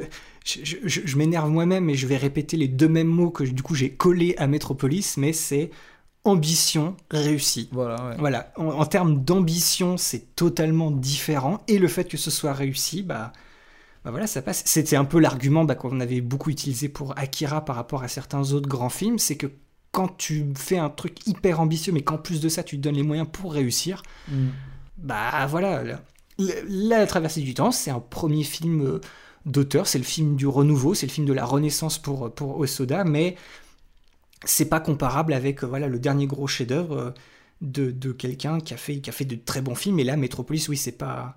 je, 0.44 0.60
je- 0.64 1.00
je 1.04 1.16
m'énerve 1.16 1.50
moi-même 1.50 1.90
et 1.90 1.94
je 1.94 2.06
vais 2.06 2.16
répéter 2.16 2.56
les 2.56 2.68
deux 2.68 2.88
mêmes 2.88 3.08
mots 3.08 3.30
que 3.30 3.44
du 3.44 3.62
coup 3.62 3.74
j'ai 3.74 3.90
collés 3.94 4.34
à 4.38 4.46
Metropolis, 4.46 5.16
mais 5.16 5.32
c'est 5.32 5.70
ambition 6.24 6.96
réussie. 7.10 7.68
Voilà, 7.72 7.96
ouais. 8.08 8.16
Voilà. 8.18 8.52
En, 8.56 8.66
en 8.66 8.86
termes 8.86 9.24
d'ambition, 9.24 9.96
c'est 9.96 10.34
totalement 10.36 10.90
différent. 10.90 11.60
Et 11.68 11.78
le 11.78 11.88
fait 11.88 12.04
que 12.04 12.16
ce 12.18 12.30
soit 12.30 12.52
réussi, 12.52 13.02
bah, 13.02 13.32
bah 14.04 14.10
voilà, 14.10 14.26
ça 14.26 14.42
passe. 14.42 14.62
C'était 14.66 14.96
un 14.96 15.04
peu 15.04 15.20
l'argument 15.20 15.64
bah, 15.64 15.74
qu'on 15.74 16.00
avait 16.00 16.20
beaucoup 16.20 16.50
utilisé 16.50 16.88
pour 16.88 17.18
Akira 17.18 17.64
par 17.64 17.76
rapport 17.76 18.02
à 18.02 18.08
certains 18.08 18.52
autres 18.52 18.68
grands 18.68 18.88
films, 18.90 19.18
c'est 19.18 19.36
que 19.36 19.46
quand 19.92 20.08
tu 20.18 20.46
fais 20.56 20.78
un 20.78 20.90
truc 20.90 21.26
hyper 21.26 21.60
ambitieux, 21.60 21.92
mais 21.92 22.02
qu'en 22.02 22.18
plus 22.18 22.40
de 22.40 22.48
ça, 22.48 22.62
tu 22.62 22.76
te 22.76 22.82
donnes 22.82 22.94
les 22.96 23.02
moyens 23.02 23.28
pour 23.32 23.52
réussir, 23.52 24.02
Mm. 24.28 24.48
bah 24.98 25.46
voilà, 25.48 25.82
la, 25.84 26.54
la 26.68 27.06
traversée 27.06 27.40
du 27.40 27.54
temps, 27.54 27.70
c'est 27.72 27.90
un 27.90 28.00
premier 28.00 28.44
film 28.44 28.82
euh, 28.86 29.00
d'auteur, 29.46 29.86
c'est 29.86 29.98
le 29.98 30.04
film 30.04 30.36
du 30.36 30.46
renouveau, 30.46 30.94
c'est 30.94 31.06
le 31.06 31.12
film 31.12 31.26
de 31.26 31.32
la 31.32 31.44
renaissance 31.44 31.98
pour, 31.98 32.32
pour 32.34 32.58
Osoda, 32.58 33.04
mais 33.04 33.36
c'est 34.44 34.68
pas 34.68 34.80
comparable 34.80 35.32
avec 35.32 35.64
voilà, 35.64 35.88
le 35.88 35.98
dernier 35.98 36.26
gros 36.26 36.46
chef-d'œuvre 36.46 36.96
euh, 36.98 37.10
de, 37.60 37.90
de 37.90 38.12
quelqu'un 38.12 38.60
qui 38.60 38.74
a, 38.74 38.76
fait, 38.76 39.00
qui 39.00 39.10
a 39.10 39.12
fait 39.12 39.24
de 39.24 39.36
très 39.36 39.62
bons 39.62 39.74
films. 39.74 39.98
Et 39.98 40.04
là, 40.04 40.16
Metropolis, 40.16 40.68
oui, 40.68 40.76
c'est 40.76 40.92
pas. 40.92 41.36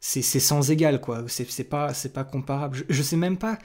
C'est 0.00 0.22
sans 0.22 0.70
égal, 0.70 1.00
quoi. 1.00 1.24
C'est 1.28 1.68
pas, 1.68 1.92
pas 2.14 2.24
comparable. 2.24 2.76
Je, 2.78 2.84
je 2.88 3.02
sais 3.02 3.16
même 3.16 3.36
pas 3.36 3.58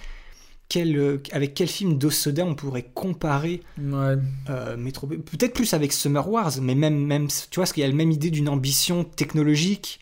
quel, 0.70 0.98
euh, 0.98 1.22
avec 1.32 1.54
quel 1.54 1.68
film 1.68 1.98
d'Osoda 1.98 2.46
on 2.46 2.56
pourrait 2.56 2.90
comparer 2.94 3.62
Ouais. 3.80 4.16
euh, 4.50 4.78
Metropolis. 4.78 5.22
Peut-être 5.24 5.54
plus 5.54 5.74
avec 5.74 5.94
Summer 5.94 6.28
Wars, 6.28 6.52
mais 6.62 6.76
même, 6.76 7.06
même 7.06 7.28
tu 7.28 7.56
vois, 7.56 7.64
parce 7.64 7.74
qu'il 7.74 7.82
y 7.82 7.86
a 7.86 7.90
la 7.90 7.96
même 7.96 8.12
idée 8.12 8.32
d'une 8.32 8.50
ambition 8.50 9.04
technologique. 9.04 10.00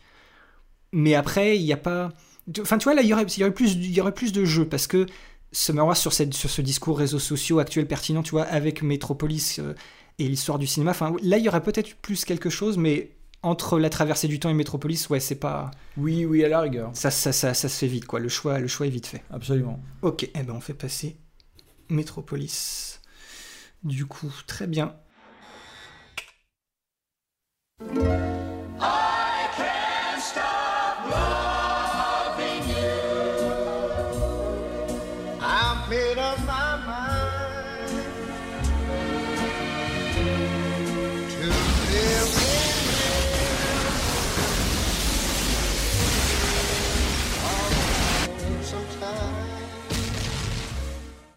Mais 0.92 1.14
après, 1.14 1.56
il 1.58 1.64
n'y 1.64 1.72
a 1.72 1.76
pas. 1.78 2.10
Enfin, 2.60 2.78
tu 2.78 2.84
vois, 2.84 2.94
là, 2.94 3.02
il 3.02 3.08
y 3.08 3.12
aurait, 3.14 3.24
il 3.24 3.38
y 3.40 3.44
aurait, 3.44 3.54
plus, 3.54 3.72
il 3.74 3.92
y 3.92 4.00
aurait 4.00 4.14
plus 4.14 4.32
de 4.32 4.44
jeux 4.44 4.66
parce 4.66 4.86
que 4.86 5.06
Summer 5.52 5.86
Wars, 5.86 5.96
sur, 5.96 6.12
cette, 6.12 6.34
sur 6.34 6.50
ce 6.50 6.60
discours 6.62 6.98
réseaux 6.98 7.18
sociaux 7.18 7.58
actuel 7.58 7.86
pertinent, 7.86 8.22
tu 8.22 8.30
vois, 8.32 8.42
avec 8.44 8.82
Metropolis 8.82 9.58
euh, 9.58 9.74
et 10.18 10.28
l'histoire 10.28 10.58
du 10.58 10.66
cinéma, 10.66 10.90
enfin, 10.92 11.14
là, 11.22 11.38
il 11.38 11.44
y 11.44 11.48
aurait 11.48 11.62
peut-être 11.62 11.94
plus 11.96 12.24
quelque 12.24 12.50
chose, 12.50 12.76
mais 12.78 13.10
entre 13.42 13.78
la 13.78 13.90
traversée 13.90 14.28
du 14.28 14.38
temps 14.38 14.48
et 14.48 14.54
Metropolis, 14.54 15.08
ouais, 15.10 15.20
c'est 15.20 15.36
pas. 15.36 15.70
Oui, 15.96 16.24
oui, 16.24 16.44
à 16.44 16.48
la 16.48 16.60
rigueur. 16.60 16.90
Ça, 16.94 17.10
ça, 17.10 17.32
ça, 17.32 17.54
ça 17.54 17.68
se 17.68 17.78
fait 17.78 17.86
vite, 17.86 18.06
quoi. 18.06 18.20
Le 18.20 18.28
choix, 18.28 18.58
le 18.58 18.68
choix 18.68 18.86
est 18.86 18.90
vite 18.90 19.06
fait. 19.06 19.22
Absolument. 19.30 19.80
Ok, 20.02 20.28
eh 20.34 20.42
ben 20.42 20.54
on 20.54 20.60
fait 20.60 20.74
passer 20.74 21.16
Metropolis. 21.88 23.00
Du 23.82 24.06
coup, 24.06 24.32
très 24.46 24.66
bien. 24.66 24.94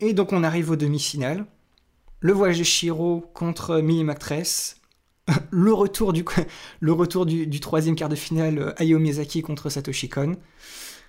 Et 0.05 0.13
donc 0.13 0.33
on 0.33 0.43
arrive 0.43 0.69
aux 0.69 0.75
demi-finales. 0.75 1.47
Le 2.19 2.31
voyage 2.31 2.59
de 2.59 2.63
Shiro 2.63 3.25
contre 3.33 3.79
Millie 3.79 4.03
McTress. 4.03 4.79
Le 5.49 5.73
retour 5.73 6.13
du, 6.13 6.23
le 6.79 6.91
retour 6.93 7.25
du, 7.25 7.59
troisième 7.59 7.95
quart 7.95 8.09
de 8.09 8.15
finale, 8.15 8.59
euh, 8.59 8.73
Hayao 8.77 8.99
Miyazaki 8.99 9.41
contre 9.41 9.71
Satoshi 9.71 10.07
Kon. 10.07 10.35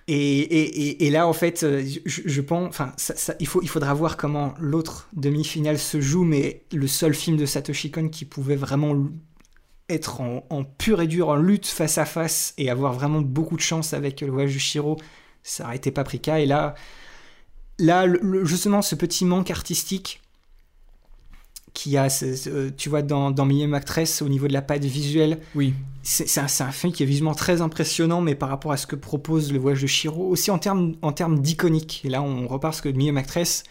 Et, 0.07 0.39
et, 0.39 1.05
et, 1.05 1.09
là, 1.11 1.27
en 1.27 1.33
fait, 1.33 1.61
euh, 1.61 1.85
je, 2.05 2.41
pense, 2.41 2.69
enfin, 2.69 2.93
ça, 2.97 3.35
il, 3.39 3.45
faut, 3.45 3.61
il 3.61 3.69
faudra 3.69 3.93
voir 3.93 4.17
comment 4.17 4.55
l'autre 4.57 5.09
demi-finale 5.13 5.77
se 5.77 6.01
joue, 6.01 6.23
mais 6.23 6.63
le 6.71 6.87
seul 6.87 7.13
film 7.13 7.37
de 7.37 7.45
Satoshi 7.45 7.91
Kon 7.91 8.07
qui 8.07 8.25
pouvait 8.25 8.55
vraiment 8.55 8.95
être 9.89 10.21
en, 10.21 10.63
pur 10.63 11.01
et 11.01 11.07
dur, 11.07 11.29
en 11.29 11.35
lutte 11.35 11.67
face 11.67 11.99
à 11.99 12.05
face, 12.05 12.55
et 12.57 12.71
avoir 12.71 12.93
vraiment 12.93 13.21
beaucoup 13.21 13.57
de 13.57 13.61
chance 13.61 13.93
avec 13.93 14.21
le 14.21 14.31
voyage 14.31 14.55
de 14.55 14.59
Shiro, 14.59 14.97
ça 15.43 15.65
aurait 15.65 15.75
été 15.75 15.91
Paprika. 15.91 16.39
Et 16.39 16.47
là, 16.47 16.73
là 17.79 18.05
le- 18.05 18.45
justement, 18.45 18.81
ce 18.81 18.95
petit 18.95 19.25
manque 19.25 19.51
artistique 19.51 20.21
qui 21.73 21.95
a, 21.95 22.09
ce- 22.09 22.69
tu 22.69 22.89
vois, 22.89 23.03
dans, 23.03 23.29
dans 23.29 23.45
Millième 23.45 23.75
Actress, 23.75 24.23
au 24.23 24.29
niveau 24.29 24.47
de 24.47 24.53
la 24.53 24.63
patte 24.63 24.83
visuelle, 24.83 25.39
oui. 25.53 25.75
c'est 26.01 26.39
un, 26.39 26.71
film 26.71 26.91
qui 26.91 27.03
est 27.03 27.05
visuellement 27.05 27.35
très 27.35 27.61
impressionnant, 27.61 28.19
mais 28.19 28.33
par 28.33 28.49
rapport 28.49 28.71
à 28.71 28.77
ce 28.77 28.87
que 28.87 28.95
propose 28.95 29.53
le 29.53 29.59
voyage 29.59 29.83
de 29.83 29.87
Shiro, 29.87 30.27
aussi 30.27 30.49
en 30.49 30.57
termes 30.57 30.95
en 31.03 31.11
termes 31.11 31.39
d'iconique. 31.39 32.01
Et 32.03 32.09
là, 32.09 32.23
on 32.23 32.47
repart 32.47 32.73
parce 32.73 32.81
que 32.81 32.89
Millième 32.89 33.17
Actress. 33.17 33.63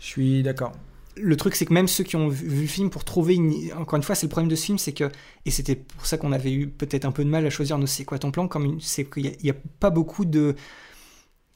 Je 0.00 0.06
suis 0.06 0.42
d'accord. 0.42 0.72
Le 1.16 1.36
truc, 1.36 1.54
c'est 1.54 1.66
que 1.66 1.74
même 1.74 1.88
ceux 1.88 2.04
qui 2.04 2.16
ont 2.16 2.28
vu, 2.28 2.48
vu 2.48 2.62
le 2.62 2.66
film 2.66 2.88
pour 2.88 3.04
trouver 3.04 3.34
une. 3.34 3.52
Encore 3.76 3.98
une 3.98 4.02
fois, 4.02 4.14
c'est 4.14 4.24
le 4.26 4.30
problème 4.30 4.48
de 4.48 4.56
ce 4.56 4.64
film, 4.64 4.78
c'est 4.78 4.92
que. 4.92 5.10
Et 5.44 5.50
c'était 5.50 5.76
pour 5.76 6.06
ça 6.06 6.16
qu'on 6.16 6.32
avait 6.32 6.52
eu 6.52 6.66
peut-être 6.68 7.04
un 7.04 7.12
peu 7.12 7.24
de 7.24 7.28
mal 7.28 7.44
à 7.44 7.50
choisir 7.50 7.76
nos 7.76 7.86
C'est 7.86 8.06
quoi 8.06 8.18
ton 8.18 8.30
plan 8.30 8.48
comme 8.48 8.64
une- 8.64 8.80
C'est 8.80 9.04
qu'il 9.04 9.36
n'y 9.42 9.50
a, 9.50 9.54
pas 9.80 9.90
beaucoup 9.90 10.24
de 10.24 10.54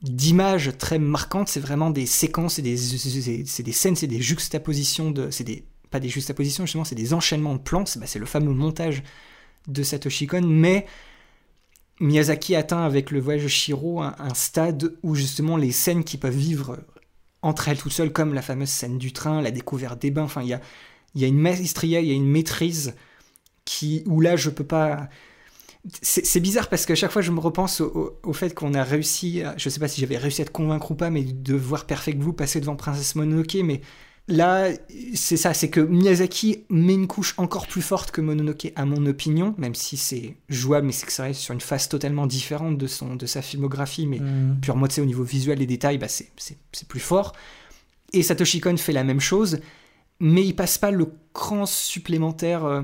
d'images 0.04 0.76
très 0.78 0.98
marquantes, 0.98 1.48
c'est 1.48 1.60
vraiment 1.60 1.90
des 1.90 2.06
séquences, 2.06 2.54
c'est 2.54 2.62
des, 2.62 2.76
des 2.76 3.72
scènes, 3.72 3.96
c'est 3.96 4.06
des 4.06 4.20
juxtapositions 4.20 5.10
de, 5.10 5.30
c'est 5.30 5.44
des 5.44 5.64
pas 5.90 6.00
des 6.00 6.08
juxtapositions 6.08 6.66
justement, 6.66 6.84
c'est 6.84 6.96
des 6.96 7.14
enchaînements 7.14 7.54
de 7.54 7.60
plans. 7.60 7.86
C'est 7.86 8.00
bah, 8.00 8.06
le 8.14 8.26
fameux 8.26 8.52
montage 8.52 9.04
de 9.68 9.82
Satoshi 9.82 10.26
Kon, 10.26 10.42
mais 10.42 10.86
Miyazaki 12.00 12.56
atteint 12.56 12.82
avec 12.82 13.12
le 13.12 13.20
voyage 13.20 13.46
Shiro 13.46 14.02
un, 14.02 14.34
stade 14.34 14.96
où 15.04 15.14
justement 15.14 15.56
les 15.56 15.70
scènes 15.70 16.02
qui 16.02 16.18
peuvent 16.18 16.36
vivre 16.36 16.80
entre 17.42 17.68
elles 17.68 17.78
toutes 17.78 17.92
seules, 17.92 18.12
comme 18.12 18.34
la 18.34 18.42
fameuse 18.42 18.70
scène 18.70 18.98
du 18.98 19.12
train, 19.12 19.40
la 19.40 19.52
découverte 19.52 20.02
des 20.02 20.10
bains, 20.10 20.24
enfin 20.24 20.42
il 20.42 20.48
y 20.48 20.54
a, 20.54 20.60
y 21.14 21.24
a 21.24 21.28
une 21.28 21.38
maestria, 21.38 22.00
il 22.00 22.08
y 22.08 22.10
a 22.10 22.14
une 22.14 22.26
maîtrise 22.26 22.94
qui 23.64 24.02
où 24.06 24.20
là 24.20 24.34
je 24.34 24.50
peux 24.50 24.64
pas 24.64 25.08
c'est 26.02 26.40
bizarre 26.40 26.68
parce 26.68 26.86
qu'à 26.86 26.94
chaque 26.94 27.10
fois 27.10 27.20
je 27.22 27.30
me 27.30 27.40
repense 27.40 27.80
au, 27.80 27.86
au- 28.22 28.28
au 28.30 28.32
fait 28.32 28.54
qu'on 28.54 28.72
a 28.74 28.82
réussi, 28.82 29.42
à- 29.42 29.54
je 29.58 29.68
sais 29.68 29.80
pas 29.80 29.88
si 29.88 30.00
j'avais 30.00 30.16
réussi 30.16 30.40
à 30.42 30.44
te 30.46 30.50
convaincre 30.50 30.90
ou 30.90 30.94
pas, 30.94 31.10
mais 31.10 31.22
de 31.24 31.54
voir 31.54 31.84
Perfect 31.86 32.18
Blue 32.18 32.32
passer 32.32 32.60
devant 32.60 32.76
Princesse 32.76 33.14
Mononoke, 33.16 33.56
mais 33.62 33.82
là 34.26 34.68
c'est 35.14 35.36
ça, 35.36 35.52
c'est 35.52 35.68
que 35.68 35.80
Miyazaki 35.80 36.64
met 36.70 36.94
une 36.94 37.06
couche 37.06 37.34
encore 37.36 37.66
plus 37.66 37.82
forte 37.82 38.10
que 38.12 38.22
Mononoke 38.22 38.72
à 38.76 38.86
mon 38.86 39.04
opinion, 39.04 39.54
même 39.58 39.74
si 39.74 39.98
c'est 39.98 40.36
jouable, 40.48 40.86
mais 40.86 40.92
c'est 40.92 41.04
que 41.04 41.12
ça 41.12 41.24
reste 41.24 41.40
sur 41.40 41.52
une 41.52 41.60
phase 41.60 41.90
totalement 41.90 42.26
différente 42.26 42.78
de, 42.78 42.86
son, 42.86 43.16
de 43.16 43.26
sa 43.26 43.42
filmographie, 43.42 44.06
mais 44.06 44.20
Mhm. 44.20 44.60
purement 44.62 44.86
tu 44.88 44.94
sais, 44.94 45.00
au 45.02 45.06
niveau 45.06 45.24
visuel 45.24 45.60
et 45.60 45.66
détails, 45.66 45.98
bah, 45.98 46.08
c'est 46.08 46.30
plus 46.88 47.00
fort. 47.00 47.32
Et 48.14 48.22
Satoshi 48.22 48.60
Kon 48.60 48.76
fait 48.78 48.92
la 48.92 49.04
même 49.04 49.20
chose, 49.20 49.58
mais 50.20 50.42
il 50.46 50.54
passe 50.54 50.78
pas 50.78 50.90
le 50.92 51.08
cran 51.34 51.66
supplémentaire. 51.66 52.64
euh, 52.64 52.80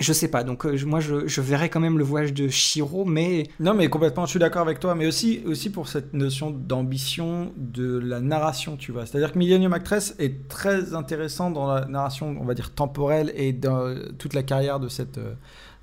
je 0.00 0.12
sais 0.12 0.26
pas, 0.28 0.42
donc 0.42 0.66
euh, 0.66 0.76
moi 0.86 0.98
je, 0.98 1.28
je 1.28 1.40
verrais 1.40 1.68
quand 1.68 1.78
même 1.78 1.98
le 1.98 2.04
voyage 2.04 2.32
de 2.34 2.48
Shiro, 2.48 3.04
mais. 3.04 3.44
Non, 3.60 3.74
mais 3.74 3.88
complètement, 3.88 4.24
je 4.26 4.30
suis 4.30 4.40
d'accord 4.40 4.62
avec 4.62 4.80
toi, 4.80 4.94
mais 4.96 5.06
aussi, 5.06 5.42
aussi 5.46 5.70
pour 5.70 5.86
cette 5.88 6.14
notion 6.14 6.50
d'ambition 6.50 7.52
de 7.56 7.98
la 7.98 8.20
narration, 8.20 8.76
tu 8.76 8.90
vois. 8.90 9.06
C'est-à-dire 9.06 9.32
que 9.32 9.38
Millennium 9.38 9.72
Actress 9.72 10.16
est 10.18 10.48
très 10.48 10.94
intéressant 10.94 11.50
dans 11.52 11.72
la 11.72 11.84
narration, 11.86 12.36
on 12.40 12.44
va 12.44 12.54
dire, 12.54 12.74
temporelle 12.74 13.32
et 13.36 13.52
dans 13.52 13.94
toute 14.18 14.34
la 14.34 14.42
carrière 14.42 14.80
de 14.80 14.88
cette. 14.88 15.18
euh, 15.18 15.34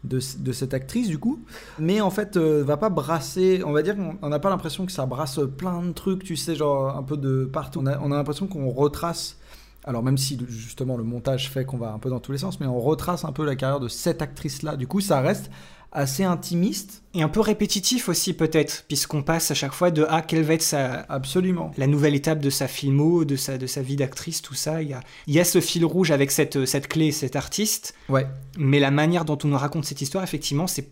De, 0.03 0.19
cette 0.19 0.73
actrice 0.73 1.07
du 1.09 1.19
coup 1.19 1.45
mais 1.77 2.01
en 2.01 2.09
fait 2.09 2.35
euh, 2.35 2.64
va 2.64 2.75
pas 2.75 2.90
brasser 2.90 3.61
on 3.64 3.72
va 3.72 3.83
dire 3.83 3.95
qu'on 3.95 4.17
on 4.23 4.30
n'a 4.30 4.40
pas 4.40 4.49
l'impression 4.49 4.88
que 4.88 4.91
ça 4.91 5.06
brasse 5.06 5.40
plein 5.59 5.80
de 5.83 5.91
trucs 5.91 6.23
tu 6.23 6.35
sais 6.35 6.56
genre 6.56 6.98
un 6.98 7.03
peu 7.03 7.17
de 7.17 7.45
partout 7.45 7.81
on 7.83 7.85
a, 7.85 7.99
on 7.99 8.11
a 8.11 8.15
l'impression 8.15 8.48
qu'on 8.48 8.72
retrace 8.72 9.38
alors 9.84 10.03
même 10.03 10.18
si 10.18 10.38
justement 10.48 10.98
le 10.98 11.03
montage 11.03 11.50
fait 11.50 11.66
qu'on 11.66 11.77
va 11.77 11.92
un 11.92 12.00
peu 12.00 12.10
dans 12.10 12.19
tous 12.19 12.32
les 12.32 12.38
sens 12.40 12.60
mais 12.60 12.68
on 12.68 12.80
retrace 12.80 13.26
un 13.26 13.32
peu 13.32 13.45
la 13.45 13.56
carrière 13.56 13.80
de 13.80 13.88
cette 13.88 14.22
actrice 14.22 14.61
là 14.64 14.76
du 14.76 14.88
coup 14.88 15.01
ça 15.01 15.22
reste 15.22 15.50
assez 15.93 16.24
intimiste 16.24 17.03
Et 17.14 17.22
un 17.22 17.27
peu 17.27 17.42
répétitif 17.42 18.08
aussi 18.08 18.32
peut-être, 18.34 18.85
puisqu'on 18.88 19.24
passe 19.24 19.51
à 19.51 19.53
chaque 19.53 19.74
fois 19.74 19.92
de 19.92 20.06
ah 20.10 20.22
quelle 20.22 20.43
va 20.43 20.53
être 20.53 20.61
sa 20.61 21.01
absolument 21.10 21.72
la 21.76 21.85
nouvelle 21.85 22.16
étape 22.16 22.40
de 22.40 22.50
sa 22.50 22.69
filmo, 22.69 23.26
de 23.26 23.35
sa 23.35 23.58
de 23.58 23.68
sa 23.68 23.82
vie 23.82 23.98
d'actrice, 23.98 24.42
tout 24.42 24.53
ça. 24.53 24.82
Il 24.82 24.88
y 24.90 24.93
a 24.93 25.01
il 25.27 25.34
y 25.34 25.40
a 25.42 25.43
ce 25.43 25.60
fil 25.60 25.84
rouge 25.84 26.11
avec 26.11 26.32
cette 26.32 26.66
cette 26.66 26.88
clé, 26.88 27.11
cet 27.11 27.35
artiste. 27.35 27.93
Ouais. 28.08 28.26
Mais 28.58 28.80
la 28.80 28.90
manière 28.90 29.26
dont 29.26 29.38
on 29.43 29.50
nous 29.50 29.58
raconte 29.58 29.84
cette 29.84 30.00
histoire, 30.01 30.24
effectivement, 30.24 30.66
c'est 30.68 30.92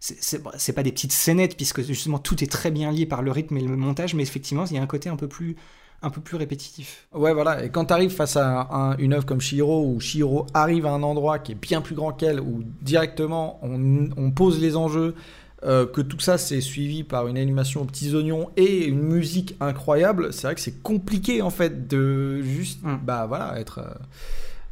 c'est- 0.00 0.16
c'est 0.20 0.42
c'est 0.58 0.72
pas 0.72 0.82
des 0.82 0.90
petites 0.92 1.12
scénettes 1.12 1.56
puisque 1.56 1.82
justement 1.82 2.18
tout 2.18 2.42
est 2.42 2.50
très 2.50 2.72
bien 2.72 2.90
lié 2.90 3.06
par 3.06 3.22
le 3.22 3.30
rythme 3.30 3.56
et 3.56 3.60
le 3.60 3.76
montage, 3.76 4.14
mais 4.14 4.24
effectivement 4.24 4.64
il 4.66 4.74
y 4.74 4.78
a 4.78 4.82
un 4.82 4.86
côté 4.86 5.08
un 5.10 5.16
peu 5.16 5.28
plus 5.28 5.54
un 6.02 6.10
peu 6.10 6.20
plus 6.20 6.36
répétitif. 6.36 7.06
Ouais, 7.12 7.34
voilà. 7.34 7.64
Et 7.64 7.68
quand 7.70 7.84
tu 7.86 7.92
arrives 7.92 8.10
face 8.12 8.36
à 8.36 8.68
un- 8.70 8.96
une 8.96 9.12
œuvre 9.12 9.26
comme 9.26 9.40
Shiro, 9.40 9.84
où 9.86 10.00
Shiro 10.00 10.46
arrive 10.54 10.86
à 10.86 10.90
un 10.92 11.02
endroit 11.02 11.38
qui 11.38 11.52
est 11.52 11.60
bien 11.60 11.80
plus 11.82 11.94
grand 11.94 12.12
qu'elle, 12.12 12.40
où 12.40 12.62
directement 12.82 13.58
on, 13.62 14.08
on 14.16 14.30
pose 14.30 14.60
les 14.60 14.76
enjeux, 14.76 15.14
euh, 15.62 15.84
que 15.86 16.00
tout 16.00 16.18
ça 16.20 16.38
c'est 16.38 16.62
suivi 16.62 17.04
par 17.04 17.28
une 17.28 17.36
animation 17.36 17.82
aux 17.82 17.84
petits 17.84 18.14
oignons 18.14 18.48
et 18.56 18.86
une 18.86 19.02
musique 19.02 19.56
incroyable, 19.60 20.32
c'est 20.32 20.46
vrai 20.46 20.54
que 20.54 20.60
c'est 20.62 20.82
compliqué 20.82 21.42
en 21.42 21.50
fait 21.50 21.86
de 21.86 22.40
juste, 22.40 22.80
bah 23.04 23.26
voilà, 23.26 23.60
être. 23.60 23.80
euh, 23.80 23.92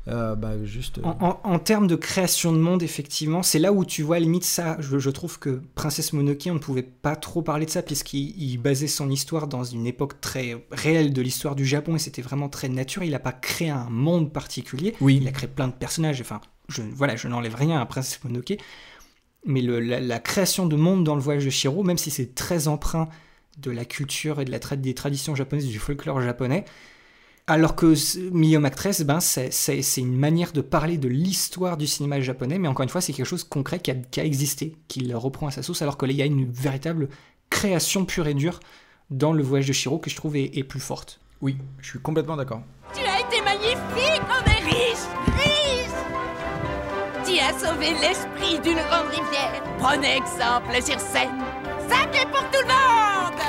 euh, 0.09 0.35
bah 0.35 0.53
juste. 0.65 0.99
euh, 0.99 1.03
En, 1.05 1.17
en- 1.21 1.41
en 1.45 1.59
termes 1.59 1.87
de 1.87 1.95
création 1.97 2.53
de 2.53 2.59
monde, 2.59 2.83
effectivement, 2.83 3.43
c'est 3.43 3.59
là 3.59 3.73
où 3.73 3.85
tu 3.85 4.03
vois 4.03 4.19
limite 4.19 4.45
ça. 4.45 4.77
Je, 4.81 4.99
je 4.99 5.11
trouve 5.11 5.39
que 5.39 5.61
Princesse 5.75 6.13
Mononoke, 6.13 6.49
on 6.51 6.55
ne 6.55 6.59
pouvait 6.59 6.83
pas 6.83 7.15
trop 7.17 7.43
parler 7.43 7.67
de 7.67 7.71
ça, 7.71 7.83
puisqu'il 7.83 8.35
il 8.43 8.57
basait 8.59 8.87
son 8.89 9.11
histoire 9.11 9.47
dans 9.49 9.65
une 9.65 9.87
époque 9.87 10.21
très 10.21 10.65
réelle 10.73 11.13
de 11.13 11.23
l'histoire 11.23 11.55
du 11.55 11.67
Japon, 11.67 11.97
et 11.97 11.99
c'était 11.99 12.23
vraiment 12.23 12.49
très 12.49 12.69
nature. 12.69 13.03
Il 13.03 13.11
n'a 13.11 13.19
pas 13.19 13.33
créé 13.33 13.71
un 13.71 13.89
monde 13.91 14.33
particulier. 14.33 14.95
Oui. 15.01 15.19
Il 15.21 15.29
a 15.29 15.33
créé 15.33 15.49
plein 15.49 15.69
de 15.69 15.73
personnages. 15.75 16.21
Enfin, 16.21 16.41
je, 16.69 16.83
voilà, 16.95 17.17
je 17.17 17.29
n'enlève 17.29 17.55
rien 17.55 17.81
à 17.81 17.87
Princesse 17.87 18.19
Mononoke. 18.25 18.57
Mais 19.47 19.61
le- 19.63 19.81
la, 19.81 20.01
la 20.01 20.19
création 20.19 20.67
de 20.67 20.77
monde 20.77 21.05
dans 21.05 21.15
le 21.15 21.21
voyage 21.21 21.45
de 21.45 21.51
Shiro, 21.51 21.83
même 21.85 21.99
si 21.99 22.11
c'est 22.11 22.35
très 22.35 22.67
emprunt 22.69 23.09
de 23.59 23.71
la 23.71 23.85
culture 23.85 24.41
et 24.41 24.45
de 24.45 24.51
la 24.51 24.59
tra- 24.59 24.77
des 24.77 24.95
traditions 24.95 25.35
japonaises, 25.35 25.67
du 25.67 25.79
folklore 25.79 26.21
japonais, 26.21 26.65
Alors 27.51 27.75
que 27.75 27.95
Million 28.31 28.63
Actress, 28.65 29.01
ben, 29.01 29.21
c'est 29.21 29.81
une 29.97 30.19
manière 30.19 30.53
de 30.53 30.61
parler 30.61 30.99
de 30.99 31.09
l'histoire 31.09 31.79
du 31.79 31.87
cinéma 31.87 32.21
japonais, 32.21 32.59
mais 32.59 32.69
encore 32.69 32.83
une 32.83 32.91
fois, 32.91 33.01
c'est 33.01 33.15
quelque 33.15 33.25
chose 33.25 33.45
de 33.45 33.49
concret 33.49 33.79
qui 33.79 33.91
a, 33.91 33.95
qui 33.95 34.21
a 34.21 34.25
existé, 34.25 34.77
qu'il 34.87 35.17
reprend 35.17 35.47
à 35.47 35.51
sa 35.51 35.63
source, 35.63 35.81
alors 35.81 35.97
que 35.97 36.05
là, 36.05 36.13
il 36.13 36.19
y 36.19 36.23
a 36.23 36.27
une 36.27 36.45
véritable 36.53 37.09
création 37.49 38.05
pure 38.05 38.27
et 38.27 38.35
dure 38.35 38.61
dans 39.09 39.33
le 39.33 39.43
voyage 39.43 39.67
de 39.67 39.73
Shiro 39.73 39.99
que 39.99 40.11
je 40.11 40.17
trouve 40.17 40.37
est, 40.37 40.59
est 40.59 40.63
plus 40.63 40.79
forte. 40.79 41.21
Oui, 41.41 41.57
je 41.81 41.89
suis 41.89 41.99
complètement 42.01 42.37
d'accord. 42.37 42.61
Tu 42.93 43.01
as 43.01 43.21
été 43.21 43.41
magnifique, 43.43 44.23
on 44.29 44.51
est 44.51 44.65
riche, 44.67 45.09
riche 45.39 45.97
Tu 47.25 47.39
as 47.39 47.59
sauvé 47.59 47.93
l'esprit 47.93 48.61
d'une 48.61 48.77
grande 48.91 49.09
rivière. 49.09 49.63
Prenez 49.79 50.19
exemple 50.19 50.75
sur 50.83 51.01
scène. 51.01 51.31
Sac 51.89 52.15
est 52.15 52.31
pour 52.31 52.45
tout 52.51 52.61
le 52.61 52.69
monde 52.69 53.41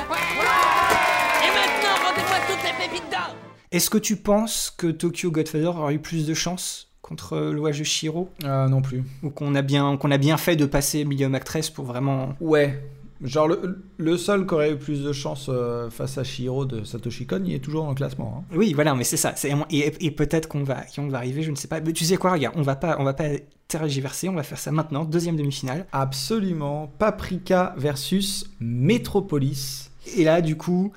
Et 1.44 1.52
maintenant, 1.52 1.96
rendez-moi 2.08 2.38
toutes 2.48 2.64
les 2.64 2.88
pépites 2.88 3.12
d'or 3.12 3.49
Est-ce 3.72 3.90
que 3.90 3.98
tu 3.98 4.16
penses 4.16 4.74
que 4.76 4.88
Tokyo 4.88 5.32
Godfather 5.32 5.78
aurait 5.78 5.96
eu 5.96 6.00
plus 6.00 6.26
de 6.26 6.34
chance 6.34 6.88
contre 7.02 7.38
de 7.38 7.84
Shiro 7.84 8.30
euh, 8.44 8.68
Non 8.68 8.82
plus. 8.82 9.04
Ou 9.24 9.30
qu'on 9.30 9.56
a, 9.56 9.62
bien, 9.62 9.98
qu'on 9.98 10.12
a 10.12 10.18
bien 10.18 10.38
fait 10.38 10.56
de 10.56 10.66
passer 10.66 11.06
Million 11.06 11.34
Actress 11.34 11.70
pour 11.70 11.86
vraiment... 11.86 12.36
Ouais, 12.40 12.82
Genre, 13.22 13.50
le, 13.50 13.84
le, 13.98 14.18
seul 14.18 14.48
qui 14.48 14.54
aurait 14.54 14.72
eu 14.72 14.78
plus 14.78 15.04
de 15.04 15.12
chance 15.12 15.48
euh, 15.50 15.90
face 15.90 16.18
à 16.18 16.24
Shiro 16.24 16.64
de 16.64 16.86
Satoshi 16.86 17.26
Kon, 17.26 17.42
il 17.46 17.54
est 17.54 17.60
toujours 17.60 17.84
dans 17.84 17.90
le 17.90 17.96
classement. 17.96 18.38
Hein. 18.50 18.56
Oui, 18.56 18.72
voilà, 18.72 18.96
mais 18.96 19.04
c'est 19.04 19.18
ça. 19.18 19.36
Et, 19.70 20.06
et 20.06 20.12
peut-être 20.12 20.48
qu'on 20.48 20.64
va, 20.64 20.86
on 20.98 21.10
va 21.10 21.18
arriver, 21.18 21.44
je 21.44 21.52
ne 21.52 21.58
sais 21.58 21.68
pas. 21.68 21.82
Mais 21.82 21.92
tu 21.92 22.06
sais 22.06 22.16
quoi, 22.16 22.32
regarde, 22.32 22.56
on 22.58 22.62
va 22.62 22.78
pas, 22.78 22.96
on 22.98 23.04
va 23.04 23.14
pas 23.14 23.28
tergiverser, 23.68 24.30
on 24.30 24.36
va 24.36 24.44
faire 24.44 24.58
ça 24.58 24.72
maintenant, 24.72 25.04
deuxième 25.04 25.36
demi-finale. 25.36 25.86
Absolument. 25.92 26.90
Paprika 26.98 27.74
versus 27.76 28.50
Metropolis. 28.62 29.92
Et 30.16 30.24
là, 30.24 30.40
du 30.40 30.56
coup, 30.56 30.94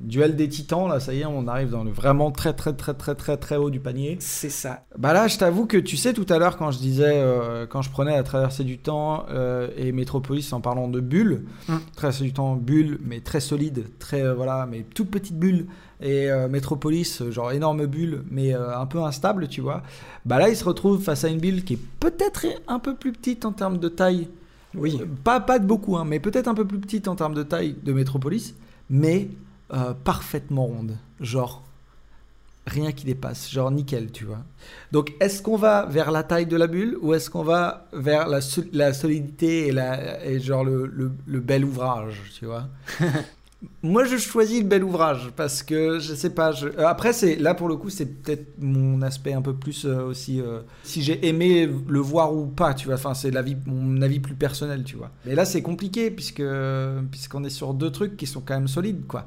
Duel 0.00 0.36
des 0.36 0.48
titans, 0.48 0.88
là, 0.88 1.00
ça 1.00 1.12
y 1.12 1.20
est, 1.20 1.26
on 1.26 1.46
arrive 1.48 1.70
dans 1.70 1.84
le 1.84 1.90
vraiment 1.90 2.30
très 2.30 2.52
très 2.52 2.72
très 2.72 2.94
très 2.94 3.14
très 3.14 3.36
très 3.36 3.56
haut 3.56 3.70
du 3.70 3.80
panier. 3.80 4.16
C'est 4.20 4.48
ça. 4.50 4.84
Bah 4.96 5.12
là, 5.12 5.26
je 5.28 5.38
t'avoue 5.38 5.66
que 5.66 5.76
tu 5.76 5.96
sais 5.96 6.12
tout 6.12 6.26
à 6.28 6.38
l'heure 6.38 6.56
quand 6.56 6.70
je 6.70 6.78
disais, 6.78 7.12
euh, 7.16 7.66
quand 7.66 7.82
je 7.82 7.90
prenais 7.90 8.12
la 8.16 8.22
traversée 8.22 8.64
du 8.64 8.78
temps 8.78 9.26
euh, 9.30 9.68
et 9.76 9.92
Métropolis 9.92 10.52
en 10.52 10.60
parlant 10.60 10.88
de 10.88 11.00
bulles, 11.00 11.44
Mm. 11.68 11.76
traversée 11.96 12.24
du 12.24 12.32
temps, 12.32 12.54
bulle, 12.56 12.98
mais 13.04 13.20
très 13.20 13.40
solide, 13.40 13.84
très 13.98 14.22
euh, 14.22 14.34
voilà, 14.34 14.66
mais 14.70 14.84
toute 14.94 15.10
petite 15.10 15.38
bulle. 15.38 15.66
Et 16.00 16.28
Métropolis, 16.48 17.24
genre 17.30 17.50
énorme 17.50 17.86
bulle, 17.86 18.22
mais 18.30 18.52
un 18.54 18.86
peu 18.86 19.02
instable, 19.02 19.48
tu 19.48 19.60
vois. 19.60 19.82
Bah 20.24 20.38
là, 20.38 20.48
il 20.48 20.54
se 20.54 20.62
retrouve 20.64 21.02
face 21.02 21.24
à 21.24 21.28
une 21.28 21.40
bulle 21.40 21.64
qui 21.64 21.74
est 21.74 21.80
peut-être 21.98 22.46
un 22.68 22.78
peu 22.78 22.94
plus 22.94 23.10
petite 23.10 23.44
en 23.44 23.50
termes 23.50 23.78
de 23.78 23.88
taille. 23.88 24.28
Oui. 24.76 25.00
Pas, 25.24 25.40
pas 25.40 25.58
de 25.58 25.66
beaucoup, 25.66 25.96
hein, 25.96 26.04
mais 26.06 26.20
peut-être 26.20 26.46
un 26.46 26.54
peu 26.54 26.64
plus 26.64 26.78
petite 26.78 27.08
en 27.08 27.16
termes 27.16 27.34
de 27.34 27.42
taille 27.42 27.74
de 27.82 27.92
Métropolis, 27.92 28.54
mais 28.88 29.28
euh, 29.72 29.92
parfaitement 30.04 30.64
ronde. 30.66 30.96
Genre, 31.20 31.64
rien 32.66 32.92
qui 32.92 33.04
dépasse. 33.06 33.50
Genre, 33.50 33.70
nickel, 33.70 34.10
tu 34.12 34.24
vois. 34.24 34.40
Donc, 34.92 35.12
est-ce 35.20 35.42
qu'on 35.42 35.56
va 35.56 35.86
vers 35.86 36.10
la 36.10 36.22
taille 36.22 36.46
de 36.46 36.56
la 36.56 36.66
bulle 36.66 36.98
ou 37.00 37.14
est-ce 37.14 37.30
qu'on 37.30 37.42
va 37.44 37.86
vers 37.92 38.28
la, 38.28 38.40
sol- 38.40 38.68
la 38.72 38.92
solidité 38.92 39.68
et, 39.68 39.72
la, 39.72 40.24
et 40.24 40.38
genre 40.40 40.64
le, 40.64 40.86
le- 40.86 41.12
le 41.26 41.40
bel 41.40 41.64
ouvrage, 41.64 42.20
tu 42.38 42.46
vois? 42.46 42.64
Moi, 43.82 44.04
je 44.04 44.18
choisis 44.18 44.60
le 44.62 44.68
bel 44.68 44.84
ouvrage 44.84 45.30
parce 45.34 45.64
que 45.64 45.98
je 45.98 46.14
sais 46.14 46.30
pas. 46.30 46.52
je- 46.52 46.68
euh, 46.68 46.86
Après, 46.86 47.12
c'est 47.12 47.34
là 47.34 47.54
pour 47.54 47.68
le 47.68 47.74
coup, 47.76 47.90
c'est 47.90 48.06
peut-être 48.06 48.46
mon 48.60 49.02
aspect 49.02 49.32
un 49.32 49.42
peu 49.42 49.52
plus 49.52 49.84
euh, 49.84 50.04
aussi. 50.04 50.40
euh, 50.40 50.60
si 50.84 51.02
j'ai 51.02 51.26
aimé 51.26 51.68
le 51.88 51.98
voir 51.98 52.32
ou 52.32 52.46
pas, 52.46 52.72
tu 52.74 52.86
vois. 52.86 52.94
Enfin, 52.94 53.14
c'est 53.14 53.32
l'avis, 53.32 53.56
mon 53.66 54.00
avis 54.02 54.20
plus 54.20 54.34
personnel, 54.36 54.84
tu 54.84 54.94
vois. 54.94 55.10
Mais 55.26 55.34
là, 55.34 55.44
c'est 55.44 55.62
compliqué 55.62 56.12
puisque 56.12 56.42
puisqu'on 57.10 57.42
est 57.42 57.50
sur 57.50 57.74
deux 57.74 57.90
trucs 57.90 58.16
qui 58.16 58.26
sont 58.26 58.40
quand 58.42 58.54
même 58.54 58.68
solides, 58.68 59.06
quoi. 59.08 59.26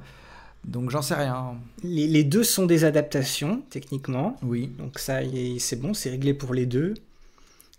Donc, 0.64 0.92
j'en 0.92 1.02
sais 1.02 1.16
rien. 1.16 1.56
Les, 1.84 2.08
les 2.08 2.24
deux 2.24 2.44
sont 2.44 2.66
des 2.66 2.84
adaptations, 2.84 3.64
techniquement. 3.70 4.38
Oui. 4.44 4.68
Donc 4.78 5.00
ça, 5.00 5.20
c'est 5.60 5.82
bon, 5.82 5.94
c'est 5.94 6.10
réglé 6.12 6.34
pour 6.34 6.54
les 6.54 6.66
deux. 6.66 6.94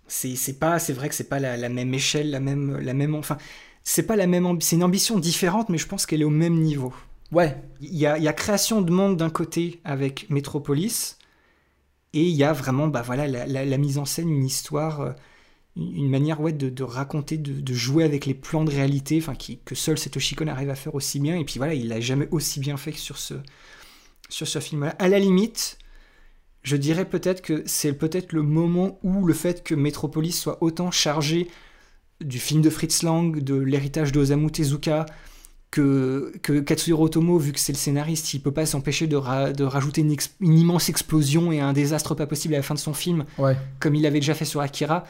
C'est 0.08 0.58
pas, 0.58 0.78
c'est 0.78 0.92
vrai 0.92 1.08
que 1.08 1.14
c'est 1.14 1.28
pas 1.28 1.38
la, 1.38 1.56
la 1.56 1.68
même 1.68 1.94
échelle, 1.94 2.30
la 2.30 2.40
même, 2.40 2.78
la 2.78 2.92
même, 2.92 3.14
enfin, 3.14 3.38
c'est 3.82 4.02
pas 4.02 4.16
la 4.16 4.26
même, 4.26 4.60
c'est 4.60 4.76
une 4.76 4.84
ambition 4.84 5.18
différente, 5.18 5.68
mais 5.70 5.78
je 5.78 5.86
pense 5.86 6.04
qu'elle 6.06 6.20
est 6.20 6.24
au 6.26 6.30
même 6.30 6.60
niveau. 6.60 6.92
Ouais. 7.30 7.56
Il 7.80 7.96
y 7.96 8.04
a, 8.04 8.18
y 8.18 8.28
a 8.28 8.32
création 8.34 8.82
de 8.82 8.90
monde 8.92 9.16
d'un 9.16 9.30
côté 9.30 9.80
avec 9.84 10.28
Metropolis, 10.28 11.16
et 12.12 12.24
il 12.24 12.34
y 12.34 12.44
a 12.44 12.52
vraiment, 12.52 12.88
bah 12.88 13.00
voilà, 13.00 13.26
la, 13.26 13.46
la- 13.46 13.64
la 13.64 13.78
mise 13.78 13.96
en 13.96 14.04
scène, 14.04 14.28
une 14.28 14.44
histoire, 14.44 15.00
euh, 15.00 15.12
une 15.76 16.10
manière 16.10 16.40
ouais, 16.40 16.52
de, 16.52 16.68
de 16.68 16.82
raconter, 16.82 17.38
de, 17.38 17.60
de 17.60 17.72
jouer 17.74 18.04
avec 18.04 18.26
les 18.26 18.34
plans 18.34 18.64
de 18.64 18.70
réalité, 18.70 19.18
enfin, 19.18 19.34
que 19.64 19.74
seul 19.74 19.96
Satoshi 19.98 20.34
Kon 20.34 20.46
arrive 20.48 20.70
à 20.70 20.74
faire 20.74 20.94
aussi 20.94 21.18
bien. 21.18 21.36
Et 21.36 21.44
puis 21.44 21.54
voilà, 21.58 21.74
il 21.74 21.88
l'a 21.88 22.00
jamais 22.00 22.28
aussi 22.30 22.60
bien 22.60 22.76
fait 22.76 22.92
que 22.92 22.98
sur 22.98 23.16
ce, 23.18 23.34
sur 24.28 24.46
ce 24.46 24.58
film-là. 24.58 24.94
À 24.98 25.08
la 25.08 25.18
limite, 25.18 25.78
je 26.62 26.76
dirais 26.76 27.06
peut-être 27.06 27.40
que 27.42 27.62
c'est 27.66 27.94
peut-être 27.94 28.32
le 28.32 28.42
moment 28.42 28.98
où 29.02 29.24
le 29.24 29.32
fait 29.34 29.64
que 29.64 29.74
Metropolis 29.74 30.38
soit 30.38 30.62
autant 30.62 30.90
chargé 30.90 31.48
du 32.20 32.38
film 32.38 32.60
de 32.62 32.70
Fritz 32.70 33.02
Lang, 33.02 33.42
de 33.42 33.54
l'héritage 33.54 34.12
d'Osamu 34.12 34.50
Tezuka, 34.50 35.06
que, 35.70 36.34
que 36.42 36.60
Katsuhiro 36.60 37.06
Otomo, 37.06 37.38
vu 37.38 37.52
que 37.52 37.58
c'est 37.58 37.72
le 37.72 37.78
scénariste, 37.78 38.34
il 38.34 38.40
peut 38.42 38.52
pas 38.52 38.66
s'empêcher 38.66 39.06
de, 39.06 39.16
ra- 39.16 39.52
de 39.52 39.64
rajouter 39.64 40.02
une, 40.02 40.14
immense 40.40 40.90
explosion 40.90 41.50
et 41.50 41.60
un 41.60 41.72
désastre 41.72 42.14
pas 42.14 42.26
possible 42.26 42.52
à 42.54 42.58
la 42.58 42.62
fin 42.62 42.74
de 42.74 42.78
son 42.78 42.92
film, 42.92 43.24
Ouais. 43.38 43.56
comme 43.80 43.94
il 43.94 44.04
avait 44.04 44.20
déjà 44.20 44.34
fait 44.34 44.44
sur 44.44 44.60
Akira. 44.60 45.04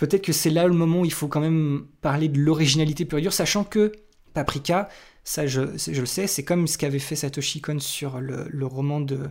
Peut-être 0.00 0.24
que 0.24 0.32
c'est 0.32 0.48
là 0.48 0.66
le 0.66 0.72
moment 0.72 1.00
où 1.00 1.04
il 1.04 1.12
faut 1.12 1.28
quand 1.28 1.42
même 1.42 1.84
parler 2.00 2.28
de 2.28 2.40
l'originalité 2.40 3.04
pure 3.04 3.18
et 3.18 3.20
dure, 3.20 3.34
sachant 3.34 3.64
que 3.64 3.92
Paprika, 4.32 4.88
ça 5.24 5.46
je, 5.46 5.60
le 5.60 6.06
sais, 6.06 6.26
c'est 6.26 6.42
comme 6.42 6.66
ce 6.66 6.78
qu'avait 6.78 6.98
fait 6.98 7.16
Satoshi 7.16 7.60
Kon 7.60 7.78
sur 7.80 8.18
le, 8.18 8.46
le 8.48 8.64
roman 8.64 9.02
de 9.02 9.28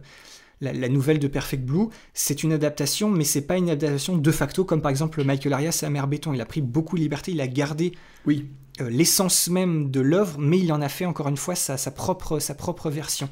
la, 0.61 0.72
la 0.72 0.88
nouvelle 0.88 1.17
de 1.17 1.27
Perfect 1.27 1.65
Blue. 1.65 1.88
C'est 2.14 2.43
une 2.43 2.53
adaptation, 2.53 3.09
mais 3.09 3.23
c'est 3.23 3.48
pas 3.48 3.57
une 3.57 3.72
adaptation 3.72 4.15
de 4.15 4.31
facto, 4.31 4.64
comme 4.64 4.83
par 4.83 4.91
exemple 4.91 5.23
Michael 5.23 5.53
Arias 5.53 5.80
à 5.81 5.89
Mère 5.89 6.06
Béton. 6.06 6.35
Il 6.35 6.41
a 6.41 6.45
pris 6.45 6.61
beaucoup 6.61 6.98
de 6.98 7.01
liberté, 7.01 7.31
il 7.31 7.41
a 7.41 7.48
gardé 7.48 7.93
oui. 8.27 8.48
euh, 8.80 8.91
l'essence 8.91 9.49
même 9.49 9.89
de 9.89 10.01
l'œuvre, 10.01 10.38
mais 10.38 10.59
il 10.59 10.72
en 10.72 10.83
a 10.83 10.89
fait 10.89 11.07
encore 11.07 11.30
une 11.30 11.38
fois 11.38 11.56
sa, 11.56 11.77
sa 11.77 11.89
propre, 11.89 12.38
sa 12.38 12.53
propre 12.53 12.91
version. 12.91 13.27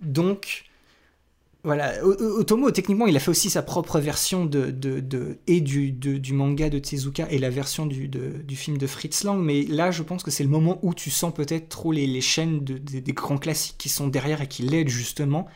Donc, 0.00 0.69
voilà, 1.62 2.02
Otomo, 2.04 2.70
techniquement, 2.70 3.06
il 3.06 3.14
a 3.16 3.20
fait 3.20 3.30
aussi 3.30 3.50
sa 3.50 3.62
propre 3.62 4.00
version 4.00 4.46
de, 4.46 4.70
de, 4.70 5.38
et 5.46 5.60
du, 5.60 5.92
du 5.92 6.32
manga 6.32 6.70
de 6.70 6.78
Tezuka 6.78 7.30
et 7.30 7.38
la 7.38 7.50
version 7.50 7.84
du, 7.84 8.08
du 8.08 8.56
film 8.56 8.78
de 8.78 8.86
Fritz 8.86 9.24
Lang, 9.24 9.38
mais 9.42 9.64
là, 9.64 9.90
je 9.90 10.02
pense 10.02 10.22
que 10.22 10.30
c'est 10.30 10.42
le 10.42 10.48
moment 10.48 10.78
où 10.82 10.94
tu 10.94 11.10
sens 11.10 11.34
peut-être 11.34 11.68
trop 11.68 11.92
les, 11.92 12.06
les 12.06 12.22
chaînes 12.22 12.64
de- 12.64 12.78
de- 12.78 13.00
des 13.00 13.12
grands 13.12 13.36
classiques 13.36 13.76
qui 13.76 13.90
sont 13.90 14.08
derrière 14.08 14.40
et 14.40 14.48
qui 14.48 14.62
l'aident 14.62 14.88
justement, 14.88 15.48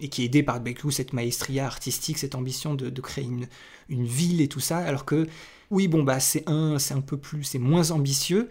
et 0.00 0.08
qui 0.08 0.22
est 0.22 0.26
aidé 0.26 0.42
par 0.42 0.60
Beclou, 0.60 0.90
cette 0.90 1.12
maestria 1.12 1.66
artistique, 1.66 2.18
cette 2.18 2.34
ambition 2.34 2.74
de, 2.74 2.90
de 2.90 3.00
créer 3.00 3.24
une, 3.24 3.46
une 3.88 4.06
ville 4.06 4.40
et 4.40 4.48
tout 4.48 4.60
ça, 4.60 4.78
alors 4.78 5.04
que, 5.04 5.26
oui, 5.70 5.88
bon, 5.88 6.02
bah, 6.02 6.20
c'est 6.20 6.44
un, 6.48 6.78
c'est 6.78 6.94
un 6.94 7.00
peu 7.02 7.16
plus, 7.18 7.44
c'est 7.44 7.58
moins 7.58 7.90
ambitieux, 7.92 8.48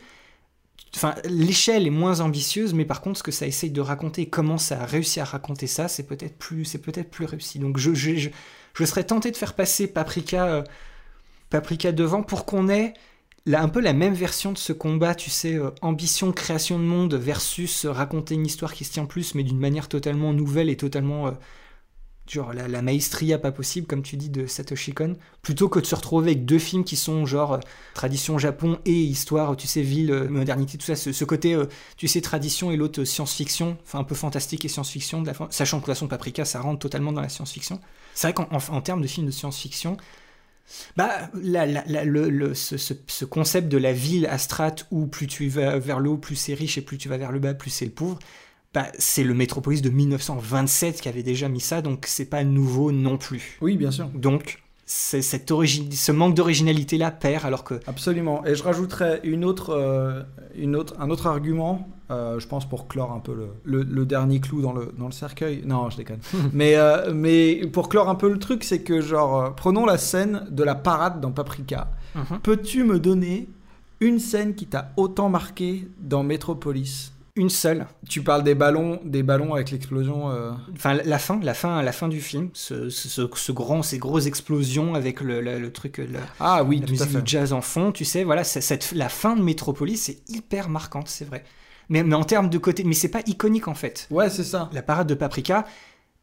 Enfin, 0.96 1.16
l'échelle 1.26 1.86
est 1.86 1.92
moins 1.92 2.20
ambitieuse, 2.20 2.74
mais 2.74 2.86
par 2.86 3.02
contre, 3.02 3.20
ce 3.20 3.24
que 3.24 3.32
ça 3.32 3.46
essaye 3.46 3.72
de 3.72 3.82
raconter, 3.82 4.28
comment 4.28 4.58
ça 4.58 4.82
a 4.82 4.86
réussi 4.86 5.20
à 5.20 5.26
raconter 5.26 5.68
ça, 5.68 5.88
c'est 5.88 6.04
peut-être 6.04 6.38
plus, 6.38 6.66
c'est 6.66 6.80
peut-être 6.80 7.12
plus 7.12 7.26
réussi. 7.26 7.60
Donc, 7.60 7.78
je, 7.78 7.94
je, 7.94 8.86
serais 8.86 9.04
tenté 9.04 9.32
de 9.32 9.38
faire 9.38 9.54
passer 9.54 9.88
Paprika, 9.88 10.48
euh, 10.48 10.64
Paprika 11.50 11.92
devant 11.92 12.24
pour 12.24 12.46
qu'on 12.46 12.70
ait 12.70 12.94
un 13.52 13.70
peu 13.70 13.82
la 13.82 13.94
même 13.94 14.14
version 14.14 14.52
de 14.52 14.58
ce 14.58 14.74
combat, 14.74 15.16
tu 15.16 15.30
sais, 15.30 15.56
euh, 15.56 15.70
ambition, 15.82 16.32
création 16.32 16.80
de 16.80 16.84
monde 16.84 17.14
versus 17.14 17.86
euh, 17.86 17.92
raconter 17.92 18.36
une 18.36 18.46
histoire 18.46 18.74
qui 18.74 18.84
se 18.84 18.92
tient 18.92 19.06
plus, 19.06 19.36
mais 19.36 19.44
d'une 19.44 19.60
manière 19.60 19.90
totalement 19.90 20.34
nouvelle 20.34 20.70
et 20.70 20.78
totalement 20.78 21.32
genre 22.30 22.54
la, 22.54 22.82
maestria 22.82 23.40
pas 23.40 23.52
possible, 23.52 23.88
comme 23.88 24.04
tu 24.04 24.16
dis, 24.18 24.30
de 24.30 24.46
Satoshi 24.48 24.94
Kon, 24.94 25.16
plutôt 25.42 25.68
que 25.68 25.80
de 25.80 25.86
se 25.86 25.96
retrouver 25.96 26.32
avec 26.32 26.46
deux 26.46 26.60
films 26.60 26.84
qui 26.84 26.96
sont 26.96 27.26
genre 27.26 27.54
euh, 27.54 27.60
tradition 27.94 28.38
Japon 28.38 28.80
et 28.86 28.94
histoire, 28.94 29.58
tu 29.58 29.68
sais, 29.68 29.82
ville, 29.82 30.12
euh, 30.12 30.30
modernité, 30.30 30.78
tout 30.78 30.86
ça, 30.86 30.96
ce, 30.96 31.24
côté, 31.26 31.56
euh, 31.56 31.66
tu 31.98 32.08
sais, 32.08 32.22
tradition 32.22 32.72
et 32.72 32.78
l'autre 32.78 33.04
science-fiction, 33.04 33.78
enfin 33.84 34.00
un 34.00 34.04
peu 34.04 34.16
fantastique 34.16 34.64
et 34.66 34.68
science-fiction, 34.68 35.24
sachant 35.50 35.78
que 35.78 35.82
de 35.82 35.86
toute 35.86 35.96
façon 35.96 36.08
Paprika, 36.08 36.46
ça 36.46 36.62
rentre 36.62 36.80
totalement 36.80 37.12
dans 37.12 37.22
la 37.22 37.30
science-fiction. 37.30 37.80
C'est 38.14 38.28
vrai 38.28 38.34
qu'en 38.34 38.48
en, 38.52 38.82
termes 38.82 39.02
de 39.02 39.08
films 39.08 39.26
de 39.28 39.32
science-fiction, 39.32 39.98
bah, 40.96 41.30
le, 41.34 42.54
ce, 42.54 42.78
ce- 42.78 42.94
ce 43.08 43.26
concept 43.26 43.70
de 43.70 43.78
la 43.78 43.92
ville 43.94 44.28
à 44.28 44.38
strates 44.38 44.86
où 44.92 45.08
plus 45.08 45.28
tu 45.28 45.48
vas 45.48 45.80
vers 45.80 46.00
le 46.00 46.12
haut, 46.12 46.18
plus 46.18 46.36
c'est 46.36 46.54
riche, 46.54 46.78
et 46.78 46.82
plus 46.82 46.98
tu 46.98 47.10
vas 47.10 47.18
vers 47.18 47.32
le 47.32 47.40
bas, 47.40 47.54
plus 47.54 47.72
c'est 47.72 47.86
le 47.86 47.92
pauvre, 47.92 48.20
bah, 48.74 48.88
c'est 48.98 49.24
le 49.24 49.34
Métropolis 49.34 49.82
de 49.82 49.90
1927 49.90 51.02
qui 51.02 51.10
avait 51.10 51.24
déjà 51.24 51.48
mis 51.50 51.60
ça, 51.60 51.82
donc 51.82 52.06
c'est 52.08 52.26
pas 52.30 52.44
nouveau 52.44 52.92
non 52.92 53.18
plus. 53.18 53.58
Oui, 53.62 53.78
bien 53.78 53.92
sûr. 53.92 54.08
Donc, 54.14 54.62
c'est 54.86 55.22
cette 55.22 55.52
origine, 55.52 55.92
ce 55.92 56.12
manque 56.12 56.34
d'originalité-là 56.36 57.12
perd, 57.12 57.46
alors 57.46 57.64
que... 57.64 57.76
Absolument. 57.88 58.44
Et 58.46 58.56
je 58.56 58.64
rajouterais 58.64 59.20
une 59.24 59.46
autre, 59.46 59.70
euh, 59.72 60.24
une 60.56 60.76
autre, 60.76 60.96
un 61.00 61.12
autre 61.12 61.28
argument, 61.28 61.88
euh, 62.10 62.40
je 62.40 62.48
pense 62.48 62.68
pour 62.68 62.88
clore 62.88 63.12
un 63.12 63.20
peu 63.20 63.36
le, 63.36 63.50
le- 63.66 63.84
le 63.84 64.06
dernier 64.08 64.40
clou 64.40 64.62
dans 64.64 64.74
le, 64.74 64.92
dans 64.98 65.06
le 65.06 65.12
cercueil. 65.12 65.62
Non, 65.66 65.92
je 65.92 65.98
déconne. 65.98 66.20
mais, 66.54 66.76
euh, 66.76 67.14
mais 67.14 67.68
pour 67.72 67.88
clore 67.88 68.10
un 68.10 68.16
peu 68.16 68.30
le 68.32 68.40
truc, 68.40 68.64
c'est 68.64 68.82
que 68.82 69.00
genre, 69.00 69.54
prenons 69.56 69.86
la 69.86 70.00
scène 70.00 70.48
de 70.50 70.64
la 70.64 70.74
parade 70.76 71.22
dans 71.22 71.32
Paprika. 71.32 71.92
Mhm. 72.16 72.40
Peux-tu 72.42 72.84
me 72.84 73.00
donner 73.00 73.48
une 74.00 74.18
scène 74.18 74.56
qui 74.56 74.66
t'a 74.66 74.92
autant 74.98 75.30
marqué 75.30 75.88
dans 76.00 76.24
Metropolis? 76.24 77.14
Une 77.40 77.50
seule. 77.50 77.88
Tu 78.10 78.22
parles 78.22 78.44
des 78.44 78.54
ballons, 78.54 79.00
des 79.06 79.24
ballons 79.24 79.54
avec 79.54 79.72
l'explosion. 79.72 80.30
euh, 80.30 80.52
Enfin, 80.76 80.96
la- 80.96 81.18
fin, 81.20 81.40
la 81.42 81.54
fin, 81.54 81.82
la 81.82 81.94
fin 81.94 82.10
du 82.10 82.20
film, 82.20 82.50
ce, 82.54 82.90
ce- 82.90 83.52
grand, 83.54 83.82
ces 83.82 83.98
grosses 83.98 84.26
explosions 84.26 84.94
avec 84.94 85.22
le, 85.22 85.40
le- 85.40 85.58
le 85.58 85.72
truc, 85.72 86.00
la, 86.00 86.20
Ah 86.42 86.64
oui, 86.66 86.80
la 86.82 86.86
tout 86.88 86.90
à 86.90 86.92
musique 87.06 87.10
fait. 87.12 87.22
du 87.22 87.32
jazz 87.32 87.54
en 87.54 87.62
fond, 87.62 87.94
tu 87.94 88.04
sais, 88.04 88.26
voilà, 88.26 88.44
cette, 88.44 88.92
la 88.92 89.08
fin 89.08 89.38
de 89.38 89.42
Metropolis, 89.42 90.02
c'est 90.02 90.18
hyper 90.30 90.68
marquante, 90.68 91.08
c'est 91.08 91.24
vrai. 91.26 91.46
Mais, 91.88 92.04
mais 92.04 92.14
en 92.16 92.24
termes 92.24 92.50
de 92.50 92.58
côté, 92.60 92.84
mais 92.84 92.94
c'est 92.94 93.08
pas 93.10 93.22
iconique 93.26 93.68
en 93.68 93.74
fait. 93.74 94.06
Ouais, 94.12 94.30
c'est 94.30 94.44
ça. 94.44 94.70
La 94.74 94.82
parade 94.84 95.08
de 95.08 95.16
Paprika, 95.16 95.66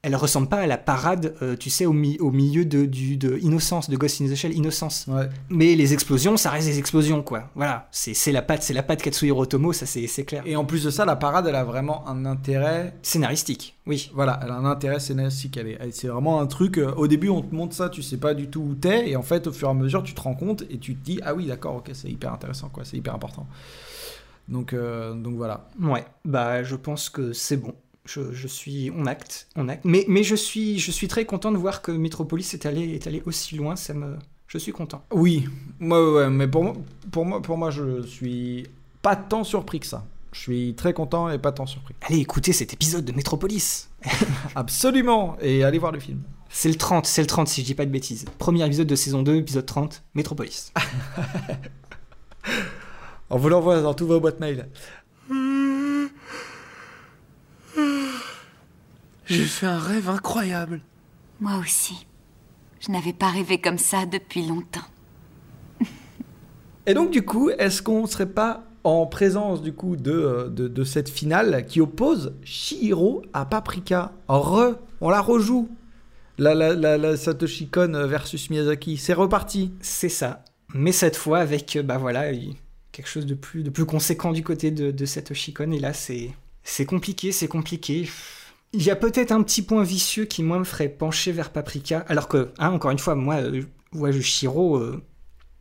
elle 0.02 0.14
ressemble 0.14 0.48
pas 0.48 0.58
à 0.58 0.66
la 0.68 0.78
parade, 0.78 1.34
euh, 1.42 1.56
tu 1.56 1.68
sais, 1.68 1.84
au, 1.84 1.92
mi- 1.92 2.18
au 2.20 2.30
milieu 2.30 2.64
de, 2.64 2.84
du, 2.84 3.16
de 3.16 3.38
Innocence, 3.42 3.90
de 3.90 3.96
Ghost 3.96 4.20
in 4.20 4.26
the 4.26 4.36
Shell, 4.36 4.52
Innocence. 4.52 5.06
Ouais. 5.08 5.28
Mais 5.48 5.74
les 5.74 5.92
explosions, 5.94 6.36
ça 6.36 6.50
reste 6.50 6.68
des 6.68 6.78
explosions, 6.78 7.22
quoi. 7.24 7.50
Voilà, 7.56 7.88
c'est 7.90 8.14
c'est 8.14 8.30
la 8.30 8.42
patte, 8.42 8.62
c'est 8.62 8.72
la 8.74 8.84
patte 8.84 9.02
Katsuhiro 9.02 9.42
Otomo, 9.42 9.72
ça 9.72 9.84
c'est 9.84 10.24
clair. 10.24 10.44
Et 10.46 10.54
en 10.54 10.64
plus 10.64 10.84
de 10.84 10.90
ça, 10.90 11.04
la 11.04 11.16
parade, 11.16 11.46
elle 11.48 11.56
a 11.56 11.64
vraiment 11.64 12.06
un 12.08 12.24
intérêt. 12.24 12.94
Scénaristique, 13.02 13.74
oui. 13.86 14.10
Voilà, 14.14 14.38
elle 14.44 14.50
a 14.50 14.54
un 14.54 14.64
intérêt 14.64 15.00
scénaristique. 15.00 15.58
C'est 15.90 16.08
vraiment 16.08 16.40
un 16.40 16.46
truc. 16.46 16.78
euh, 16.78 16.92
au 16.94 17.08
début, 17.08 17.28
on 17.28 17.42
te 17.42 17.52
montre 17.52 17.74
ça, 17.74 17.88
tu 17.88 18.02
sais 18.02 18.18
pas 18.18 18.34
du 18.34 18.48
tout 18.48 18.60
où 18.60 18.74
t'es, 18.76 19.10
et 19.10 19.16
en 19.16 19.22
fait, 19.22 19.48
au 19.48 19.52
fur 19.52 19.66
et 19.66 19.70
à 19.72 19.74
mesure, 19.74 20.04
tu 20.04 20.14
te 20.14 20.20
rends 20.20 20.34
compte 20.34 20.62
et 20.70 20.78
tu 20.78 20.94
te 20.94 21.04
dis, 21.04 21.18
ah 21.24 21.34
oui, 21.34 21.46
d'accord, 21.46 21.76
ok, 21.76 21.90
c'est 21.94 22.08
hyper 22.08 22.32
intéressant, 22.32 22.68
quoi, 22.68 22.84
c'est 22.84 22.96
hyper 22.96 23.14
important. 23.14 23.46
Donc, 24.48 24.72
euh, 24.72 25.12
donc 25.14 25.34
voilà. 25.34 25.66
Ouais, 25.82 26.04
bah 26.24 26.62
je 26.62 26.76
pense 26.76 27.08
que 27.08 27.32
c'est 27.32 27.56
bon. 27.56 27.74
Je, 28.06 28.32
je 28.32 28.46
suis 28.46 28.90
on 28.96 29.06
acte, 29.06 29.48
on 29.56 29.68
acte. 29.68 29.84
Mais, 29.84 30.04
mais 30.08 30.22
je 30.22 30.36
suis 30.36 30.78
je 30.78 30.90
suis 30.90 31.08
très 31.08 31.24
content 31.24 31.52
de 31.52 31.58
voir 31.58 31.82
que 31.82 31.92
Metropolis 31.92 32.54
est 32.54 32.64
allé 32.66 32.94
est 32.94 33.06
allé 33.06 33.22
aussi 33.26 33.56
loin. 33.56 33.76
Ça 33.76 33.94
me 33.94 34.16
je 34.48 34.58
suis 34.58 34.72
content. 34.72 35.04
Oui, 35.12 35.48
ouais, 35.80 36.30
mais 36.30 36.46
pour 36.46 36.64
moi, 36.64 36.74
pour 37.10 37.26
moi, 37.26 37.42
pour 37.42 37.58
moi, 37.58 37.70
je 37.70 38.02
suis 38.02 38.66
pas 39.02 39.16
tant 39.16 39.44
surpris 39.44 39.80
que 39.80 39.86
ça. 39.86 40.04
Je 40.32 40.40
suis 40.40 40.74
très 40.74 40.92
content 40.92 41.30
et 41.30 41.38
pas 41.38 41.52
tant 41.52 41.66
surpris. 41.66 41.94
Allez 42.02 42.18
écoutez 42.18 42.52
cet 42.52 42.72
épisode 42.72 43.04
de 43.04 43.12
Metropolis. 43.12 43.88
Absolument, 44.54 45.36
et 45.40 45.64
allez 45.64 45.78
voir 45.78 45.92
le 45.92 46.00
film. 46.00 46.20
C'est 46.48 46.68
le 46.68 46.76
30, 46.76 47.06
c'est 47.06 47.22
le 47.22 47.26
30 47.26 47.48
si 47.48 47.62
je 47.62 47.66
dis 47.66 47.74
pas 47.74 47.86
de 47.86 47.90
bêtises. 47.90 48.24
Premier 48.38 48.64
épisode 48.64 48.86
de 48.86 48.94
saison 48.94 49.22
2, 49.22 49.36
épisode 49.36 49.66
30, 49.66 50.04
Metropolis. 50.14 50.72
On 53.30 53.38
vous 53.38 53.48
l'envoie 53.48 53.80
dans 53.80 53.94
tous 53.94 54.06
vos 54.06 54.20
boîtes 54.20 54.38
mail. 54.38 54.68
J'ai 59.26 59.44
fait 59.44 59.66
un 59.66 59.78
rêve 59.78 60.08
incroyable. 60.08 60.80
Moi 61.40 61.58
aussi. 61.58 62.06
Je 62.80 62.92
n'avais 62.92 63.12
pas 63.12 63.30
rêvé 63.30 63.60
comme 63.60 63.78
ça 63.78 64.06
depuis 64.06 64.46
longtemps. 64.46 64.86
Et 66.86 66.94
donc, 66.94 67.10
du 67.10 67.22
coup, 67.22 67.50
est-ce 67.50 67.82
qu'on 67.82 68.06
serait 68.06 68.30
pas 68.30 68.64
en 68.84 69.06
présence, 69.06 69.60
du 69.60 69.72
coup, 69.72 69.96
de, 69.96 70.12
euh, 70.12 70.48
de, 70.48 70.68
de 70.68 70.84
cette 70.84 71.08
finale 71.08 71.66
qui 71.66 71.80
oppose 71.80 72.34
Shihiro 72.44 73.22
à 73.32 73.44
Paprika? 73.44 74.12
Re, 74.28 74.76
on 75.00 75.10
la 75.10 75.20
rejoue. 75.20 75.68
La, 76.38 76.54
la, 76.54 76.74
la, 76.74 76.96
la 76.96 77.16
Satoshi 77.16 77.68
Kon 77.68 78.06
versus 78.06 78.50
Miyazaki. 78.50 78.98
C'est 78.98 79.14
reparti. 79.14 79.72
C'est 79.80 80.08
ça. 80.10 80.44
Mais 80.74 80.92
cette 80.92 81.16
fois 81.16 81.38
avec 81.38 81.76
euh, 81.76 81.82
bah 81.82 81.96
voilà 81.96 82.30
quelque 82.92 83.08
chose 83.08 83.24
de 83.24 83.34
plus 83.34 83.62
de 83.62 83.70
plus 83.70 83.86
conséquent 83.86 84.32
du 84.32 84.42
côté 84.42 84.70
de, 84.70 84.90
de 84.90 85.06
Satoshi 85.06 85.54
Kon. 85.54 85.70
Et 85.72 85.78
là 85.78 85.92
c'est 85.92 86.30
c'est 86.62 86.84
compliqué, 86.84 87.32
c'est 87.32 87.48
compliqué. 87.48 88.08
Il 88.76 88.82
y 88.84 88.90
a 88.90 88.96
peut-être 88.96 89.32
un 89.32 89.42
petit 89.42 89.62
point 89.62 89.82
vicieux 89.82 90.24
qui 90.26 90.42
moi 90.42 90.58
me 90.58 90.64
ferait 90.64 90.88
pencher 90.88 91.32
vers 91.32 91.50
Paprika. 91.50 92.04
Alors 92.08 92.28
que 92.28 92.50
hein, 92.58 92.70
encore 92.70 92.90
une 92.90 92.98
fois 92.98 93.14
moi 93.14 93.36
euh, 93.36 93.62
voyage 93.92 94.16
de 94.16 94.22
Shiro 94.22 94.76
euh, 94.76 95.02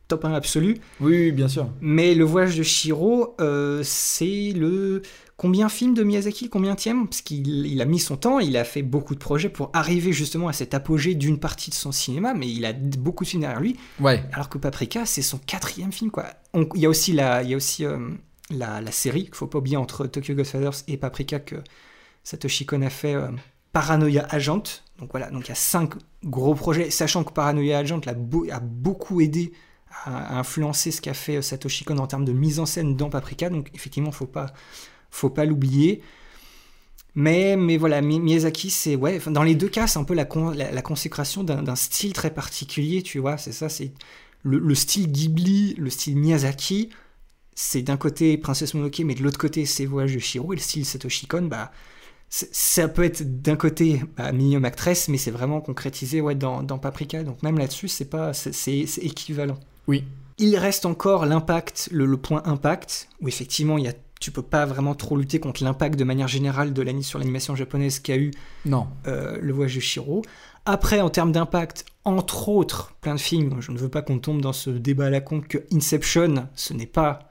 top 0.07 0.25
1 0.25 0.33
absolu. 0.33 0.77
Oui, 0.99 1.13
oui, 1.17 1.31
bien 1.31 1.47
sûr. 1.47 1.67
Mais 1.81 2.13
le 2.13 2.25
voyage 2.25 2.57
de 2.57 2.63
Shiro, 2.63 3.35
euh, 3.41 3.81
c'est 3.83 4.51
le 4.55 5.01
combien 5.37 5.67
film 5.69 5.93
de 5.93 6.03
Miyazaki, 6.03 6.49
combien 6.49 6.75
tième? 6.75 7.07
Parce 7.07 7.21
qu'il 7.21 7.65
il 7.65 7.81
a 7.81 7.85
mis 7.85 7.99
son 7.99 8.15
temps, 8.17 8.39
il 8.39 8.55
a 8.57 8.63
fait 8.65 8.83
beaucoup 8.83 9.15
de 9.15 9.19
projets 9.19 9.49
pour 9.49 9.69
arriver 9.73 10.11
justement 10.13 10.47
à 10.47 10.53
cet 10.53 10.73
apogée 10.73 11.15
d'une 11.15 11.39
partie 11.39 11.69
de 11.71 11.75
son 11.75 11.91
cinéma, 11.91 12.33
mais 12.33 12.47
il 12.51 12.65
a 12.65 12.73
beaucoup 12.73 13.23
de 13.23 13.29
films 13.29 13.41
derrière 13.41 13.59
lui. 13.61 13.77
Ouais. 13.99 14.23
Alors 14.33 14.49
que 14.49 14.57
Paprika, 14.57 15.05
c'est 15.05 15.21
son 15.23 15.37
quatrième 15.39 15.91
film, 15.91 16.11
quoi. 16.11 16.25
On- 16.53 16.67
Il 16.75 16.81
y 16.81 16.85
a 16.85 16.89
aussi 16.89 17.11
la, 17.13 17.41
il 17.43 17.49
y 17.49 17.53
a 17.53 17.57
aussi 17.57 17.83
euh, 17.85 17.97
la, 18.51 18.81
la 18.81 18.91
série 18.91 19.25
qu'il 19.25 19.35
faut 19.35 19.47
pas 19.47 19.57
oublier 19.57 19.77
entre 19.77 20.05
Tokyo 20.05 20.35
Godfathers 20.35 20.83
et 20.87 20.97
Paprika 20.97 21.39
que 21.39 21.55
Satoshi 22.25 22.65
Kon 22.65 22.81
a 22.81 22.89
fait. 22.89 23.15
euh, 23.15 23.29
Paranoia 23.71 24.25
Agent. 24.29 24.63
Donc 24.99 25.11
voilà, 25.11 25.29
donc 25.31 25.47
il 25.47 25.49
y 25.49 25.51
a 25.51 25.55
cinq 25.55 25.95
gros 26.23 26.55
projets, 26.55 26.89
sachant 26.89 27.25
que 27.25 27.33
Paranoia 27.33 27.79
Agent 27.79 27.99
a 28.07 28.59
beaucoup 28.61 29.19
aidé 29.19 29.51
à, 30.05 30.39
influencer 30.39 30.91
ce 30.91 31.01
qu'a 31.01 31.13
fait 31.13 31.35
euh, 31.35 31.41
Satoshi 31.41 31.83
Kon 31.83 31.97
en 31.97 32.07
termes 32.07 32.23
de 32.23 32.31
mise 32.31 32.59
en 32.61 32.65
scène 32.65 32.95
dans 32.95 33.09
Paprika. 33.09 33.49
Donc 33.49 33.69
effectivement, 33.73 34.13
faut 34.13 34.27
pas, 34.27 34.53
faut 35.11 35.29
pas 35.29 35.43
l'oublier. 35.43 36.01
Mais, 37.15 37.57
mais 37.57 37.75
voilà, 37.75 38.01
Mi- 38.01 38.19
Miyazaki, 38.21 38.69
c'est 38.69 38.95
ouais, 38.95 39.19
dans 39.27 39.43
les 39.43 39.55
deux 39.55 39.67
cas, 39.69 39.87
c'est 39.87 39.99
un 39.99 40.05
peu 40.05 40.13
la, 40.13 40.23
con- 40.25 40.51
la, 40.51 40.71
la 40.71 40.81
consécration 40.81 41.43
d'un 41.43 41.75
style 41.75 42.13
très 42.13 42.33
particulier, 42.33 43.03
tu 43.03 43.19
vois. 43.19 43.37
C'est 43.37 43.51
ça, 43.53 43.67
c'est 43.67 43.91
le, 44.43 44.57
le 44.57 44.75
style 44.75 45.11
Ghibli, 45.11 45.75
le 45.77 45.89
style 45.89 46.17
Miyazaki. 46.17 46.89
C'est 47.55 47.81
d'un 47.81 47.97
côté 47.97 48.37
Princesse 48.37 48.73
Mononoke, 48.73 48.99
mais 49.05 49.15
de 49.15 49.23
l'autre 49.23 49.37
côté, 49.37 49.65
c'est 49.65 49.85
Voyage 49.85 50.13
de 50.13 50.19
Shiro. 50.19 50.53
Et 50.53 50.57
le 50.57 50.61
style 50.61 50.85
Satoshi 50.85 51.25
Kon, 51.27 51.43
bah, 51.43 51.71
ça 52.51 52.87
peut 52.89 53.03
être 53.03 53.41
d'un 53.41 53.55
côté 53.55 54.01
bah, 54.17 54.31
Minimum 54.31 54.65
Actress, 54.65 55.07
mais 55.07 55.17
c'est 55.17 55.31
vraiment 55.31 55.61
concrétisé 55.61 56.19
ouais, 56.21 56.35
dans, 56.35 56.63
dans 56.63 56.77
Paprika. 56.77 57.23
Donc 57.23 57.41
même 57.43 57.57
là-dessus, 57.57 57.87
c'est 57.87 58.09
pas, 58.09 58.33
c'est- 58.33 58.81
équivalent. 59.01 59.57
Oui. 59.87 60.03
Il 60.37 60.57
reste 60.57 60.85
encore 60.85 61.25
l'impact, 61.25 61.87
le, 61.91 62.05
le 62.05 62.17
point 62.17 62.41
impact, 62.45 63.07
où 63.21 63.29
effectivement, 63.29 63.77
il 63.77 63.85
y 63.85 63.87
a, 63.87 63.93
tu 64.19 64.31
peux 64.31 64.41
pas 64.41 64.65
vraiment 64.65 64.95
trop 64.95 65.15
lutter 65.15 65.39
contre 65.39 65.63
l'impact 65.63 65.97
de 65.97 66.03
manière 66.03 66.27
générale 66.27 66.73
de 66.73 66.81
l'ani- 66.81 67.03
sur 67.03 67.19
l'animation 67.19 67.55
japonaise 67.55 67.99
qu'a 67.99 68.17
eu 68.17 68.31
Non. 68.65 68.87
euh, 69.07 69.37
le 69.41 69.53
voyage 69.53 69.75
de 69.75 69.79
Shiro. 69.79 70.21
Après, 70.65 70.99
en 70.99 71.09
termes 71.09 71.31
d'impact, 71.31 71.85
entre 72.03 72.49
autres, 72.49 72.93
plein 72.99 73.15
de 73.15 73.19
films, 73.19 73.57
je 73.61 73.71
ne 73.71 73.77
veux 73.77 73.87
pas 73.87 74.01
qu'on 74.01 74.19
tombe 74.19 74.41
dans 74.41 74.51
ce 74.51 74.69
débat 74.71 75.05
à 75.05 75.09
la 75.09 75.21
con 75.21 75.39
que 75.39 75.59
Inception, 75.71 76.49
ce 76.55 76.73
n'est 76.73 76.85
pas 76.87 77.29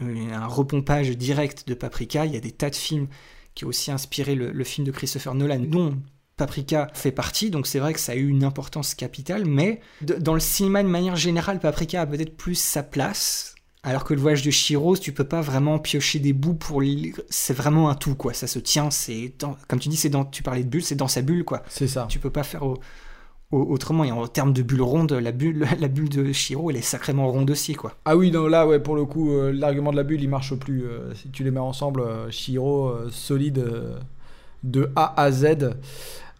euh, 0.00 0.32
un 0.32 0.46
repompage 0.46 1.10
direct 1.18 1.68
de 1.68 1.74
Paprika. 1.74 2.24
Il 2.24 2.32
y 2.32 2.36
a 2.36 2.40
des 2.40 2.52
tas 2.52 2.70
de 2.70 2.76
films 2.76 3.08
qui 3.54 3.64
ont 3.64 3.68
aussi 3.68 3.90
inspiré 3.90 4.34
le, 4.34 4.50
le 4.52 4.64
film 4.64 4.86
de 4.86 4.92
Christopher 4.92 5.34
Nolan, 5.34 5.60
dont 5.60 5.96
Paprika 6.36 6.88
fait 6.94 7.12
partie, 7.12 7.50
donc 7.50 7.66
c'est 7.66 7.78
vrai 7.78 7.92
que 7.92 8.00
ça 8.00 8.12
a 8.12 8.14
eu 8.14 8.26
une 8.28 8.42
importance 8.44 8.94
capitale, 8.94 9.44
mais 9.44 9.80
de- 10.00 10.14
dans 10.14 10.34
le 10.34 10.40
cinéma 10.40 10.82
de 10.82 10.88
manière 10.88 11.16
générale, 11.16 11.60
Paprika 11.60 12.00
a 12.02 12.06
peut-être 12.06 12.36
plus 12.36 12.54
sa 12.54 12.82
place, 12.82 13.54
alors 13.82 14.04
que 14.04 14.14
le 14.14 14.20
voyage 14.20 14.42
de 14.42 14.50
Shiro, 14.50 14.96
tu 14.96 15.12
peux 15.12 15.24
pas 15.24 15.40
vraiment 15.40 15.78
piocher 15.78 16.20
des 16.20 16.32
bouts 16.32 16.54
pour... 16.54 16.82
C'est 17.28 17.52
vraiment 17.54 17.90
un 17.90 17.94
tout, 17.94 18.14
quoi, 18.14 18.32
ça 18.32 18.46
se 18.46 18.58
tient, 18.58 18.90
c'est... 18.90 19.34
dans- 19.38 19.56
Comme 19.68 19.78
tu 19.80 19.88
dis, 19.88 19.96
c'est 19.96 20.08
dans... 20.08 20.24
tu 20.24 20.42
parlais 20.42 20.64
de 20.64 20.68
bulle, 20.68 20.82
c'est 20.84 20.94
dans 20.94 21.08
sa 21.08 21.20
bulle, 21.20 21.44
quoi. 21.44 21.62
C'est 21.68 21.88
ça. 21.88 22.06
Tu 22.08 22.18
peux 22.18 22.30
pas 22.30 22.44
faire 22.44 22.62
au- 22.64 22.78
autrement, 23.52 24.04
et 24.04 24.10
en 24.12 24.26
termes 24.26 24.52
de 24.52 24.62
bulle 24.62 24.82
ronde, 24.82 25.12
la 25.12 25.32
bulle, 25.32 25.66
la 25.78 25.88
bulle 25.88 26.08
de 26.08 26.32
Shiro, 26.32 26.70
elle 26.70 26.76
est 26.76 26.82
sacrément 26.82 27.30
ronde 27.30 27.50
aussi, 27.50 27.74
quoi. 27.74 27.92
Ah 28.04 28.16
oui, 28.16 28.30
non, 28.30 28.46
là, 28.46 28.66
ouais, 28.66 28.80
pour 28.80 28.96
le 28.96 29.04
coup, 29.04 29.32
euh, 29.32 29.52
l'argument 29.52 29.90
de 29.92 29.96
la 29.96 30.02
bulle, 30.02 30.22
il 30.22 30.28
marche 30.28 30.54
plus. 30.54 30.84
euh, 30.84 31.14
si 31.14 31.28
tu 31.28 31.44
les 31.44 31.50
mets 31.50 31.60
ensemble, 31.60 32.00
euh, 32.00 32.30
Shiro, 32.30 32.88
euh, 32.88 33.08
solide 33.10 33.64
de 34.64 34.90
A 34.96 35.20
à 35.20 35.30
Z. 35.30 35.70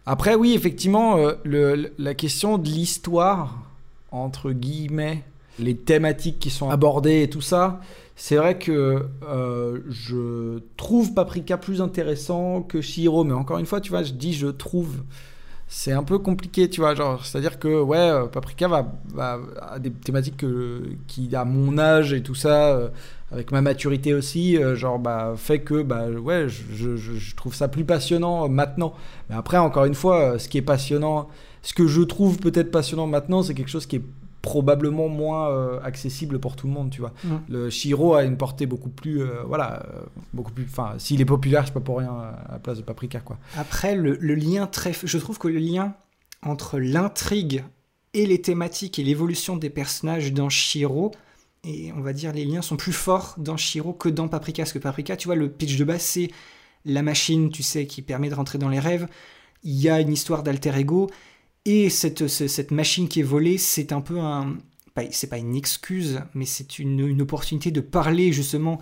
Après, 0.05 0.35
oui, 0.35 0.53
effectivement, 0.53 1.17
la 1.45 2.13
question 2.13 2.57
de 2.57 2.67
l'histoire, 2.67 3.57
entre 4.11 4.51
guillemets, 4.51 5.23
les 5.59 5.75
thématiques 5.75 6.39
qui 6.39 6.49
sont 6.49 6.69
abordées 6.69 7.23
et 7.23 7.29
tout 7.29 7.41
ça, 7.41 7.79
c'est 8.15 8.35
vrai 8.35 8.57
que 8.57 9.07
je 9.89 10.59
trouve 10.75 11.13
Paprika 11.13 11.57
plus 11.57 11.81
intéressant 11.81 12.61
que 12.61 12.81
Shihiro, 12.81 13.23
mais 13.23 13.33
encore 13.33 13.59
une 13.59 13.65
fois, 13.65 13.79
tu 13.79 13.91
vois, 13.91 14.03
je 14.03 14.11
dis 14.13 14.33
je 14.33 14.47
trouve. 14.47 15.03
C'est 15.67 15.91
un 15.91 16.03
peu 16.03 16.19
compliqué, 16.19 16.69
tu 16.69 16.81
vois, 16.81 16.93
genre, 16.93 17.25
c'est-à-dire 17.25 17.57
que, 17.57 17.81
ouais, 17.81 17.97
euh, 17.97 18.25
Paprika 18.27 18.67
va, 18.67 18.93
va 19.13 19.39
a 19.61 19.79
des 19.79 19.91
thématiques 19.91 20.37
que, 20.37 20.83
qui, 21.07 21.35
à 21.35 21.45
mon 21.45 21.79
âge 21.79 22.13
et 22.13 22.21
tout 22.21 22.35
ça, 22.35 22.73
euh, 22.75 22.89
avec 23.31 23.51
ma 23.51 23.61
maturité 23.61 24.13
aussi, 24.13 24.57
euh, 24.57 24.75
genre, 24.75 24.99
bah, 24.99 25.33
fait 25.35 25.59
que, 25.61 25.81
bah, 25.81 26.07
ouais, 26.09 26.47
je, 26.47 26.95
je- 26.95 27.15
je- 27.17 27.35
trouve 27.35 27.55
ça 27.55 27.67
plus 27.69 27.85
passionnant 27.85 28.47
maintenant. 28.49 28.93
Mais 29.29 29.35
après, 29.35 29.57
encore 29.57 29.85
une 29.85 29.95
fois, 29.95 30.37
ce 30.37 30.47
qui 30.47 30.59
est 30.59 30.61
passionnant, 30.61 31.27
ce 31.63 31.73
que 31.73 31.87
je 31.87 32.01
trouve 32.03 32.37
peut-être 32.37 32.69
passionnant 32.71 33.07
maintenant, 33.07 33.41
c'est 33.41 33.55
quelque 33.55 33.71
chose 33.71 33.87
qui 33.87 33.95
est 33.97 34.03
probablement 34.43 35.07
moins 35.07 35.49
euh, 35.49 35.79
accessible 35.83 36.37
pour 36.37 36.55
tout 36.55 36.67
le 36.67 36.73
monde, 36.73 36.91
tu 36.91 36.99
vois. 36.99 37.13
Mm. 37.23 37.35
Le 37.49 37.69
Shiro 37.71 38.13
a 38.13 38.23
une 38.23 38.37
portée 38.37 38.67
beaucoup 38.67 38.89
plus, 38.89 39.21
euh, 39.21 39.41
voilà, 39.47 39.81
euh, 39.87 40.01
beaucoup 40.33 40.51
plus, 40.51 40.65
enfin, 40.69 40.93
s'il 40.97 41.21
est 41.21 41.25
populaire, 41.25 41.63
c'est 41.65 41.73
pas 41.73 41.79
pour 41.79 41.97
rien 41.97 42.11
à 42.11 42.51
la 42.51 42.59
place 42.59 42.77
de 42.77 42.83
Paprika, 42.83 43.21
quoi. 43.21 43.39
Après, 43.57 43.95
le, 43.95 44.17
le 44.19 44.35
lien 44.35 44.67
très... 44.67 44.91
Je 44.93 45.17
trouve 45.17 45.39
que 45.39 45.47
le 45.47 45.59
lien 45.59 45.95
entre 46.43 46.77
l'intrigue 46.77 47.63
et 48.13 48.25
les 48.25 48.41
thématiques 48.41 48.99
et 48.99 49.03
l'évolution 49.03 49.55
des 49.55 49.69
personnages 49.69 50.33
dans 50.33 50.49
Shiro, 50.49 51.11
et 51.63 51.93
on 51.93 52.01
va 52.01 52.11
dire 52.11 52.33
les 52.33 52.43
liens 52.43 52.61
sont 52.61 52.75
plus 52.75 52.91
forts 52.91 53.35
dans 53.37 53.55
Shiro 53.55 53.93
que 53.93 54.09
dans 54.09 54.27
Paprika. 54.27 54.63
Parce 54.63 54.73
que 54.73 54.79
Paprika, 54.79 55.15
tu 55.15 55.29
vois, 55.29 55.35
le 55.35 55.49
pitch 55.49 55.77
de 55.77 55.85
base, 55.85 56.01
c'est 56.01 56.29
la 56.83 57.01
machine, 57.01 57.49
tu 57.49 57.63
sais, 57.63 57.87
qui 57.87 58.01
permet 58.01 58.29
de 58.29 58.35
rentrer 58.35 58.57
dans 58.57 58.67
les 58.67 58.79
rêves. 58.79 59.07
Il 59.63 59.79
y 59.79 59.87
a 59.87 60.01
une 60.01 60.11
histoire 60.11 60.43
d'alter 60.43 60.77
ego. 60.77 61.09
Et 61.65 61.89
cette, 61.89 62.27
ce- 62.27 62.47
cette 62.47 62.71
machine 62.71 63.07
qui 63.07 63.21
est 63.21 63.23
volée, 63.23 63.57
c'est 63.57 63.91
un 63.91 64.01
peu 64.01 64.19
un... 64.19 64.57
C'est 65.11 65.27
pas 65.27 65.39
une 65.39 65.55
excuse, 65.55 66.21
mais 66.35 66.45
c'est 66.45 66.77
une, 66.77 66.99
une 66.99 67.23
opportunité 67.23 67.71
de 67.71 67.81
parler 67.81 68.31
justement 68.31 68.79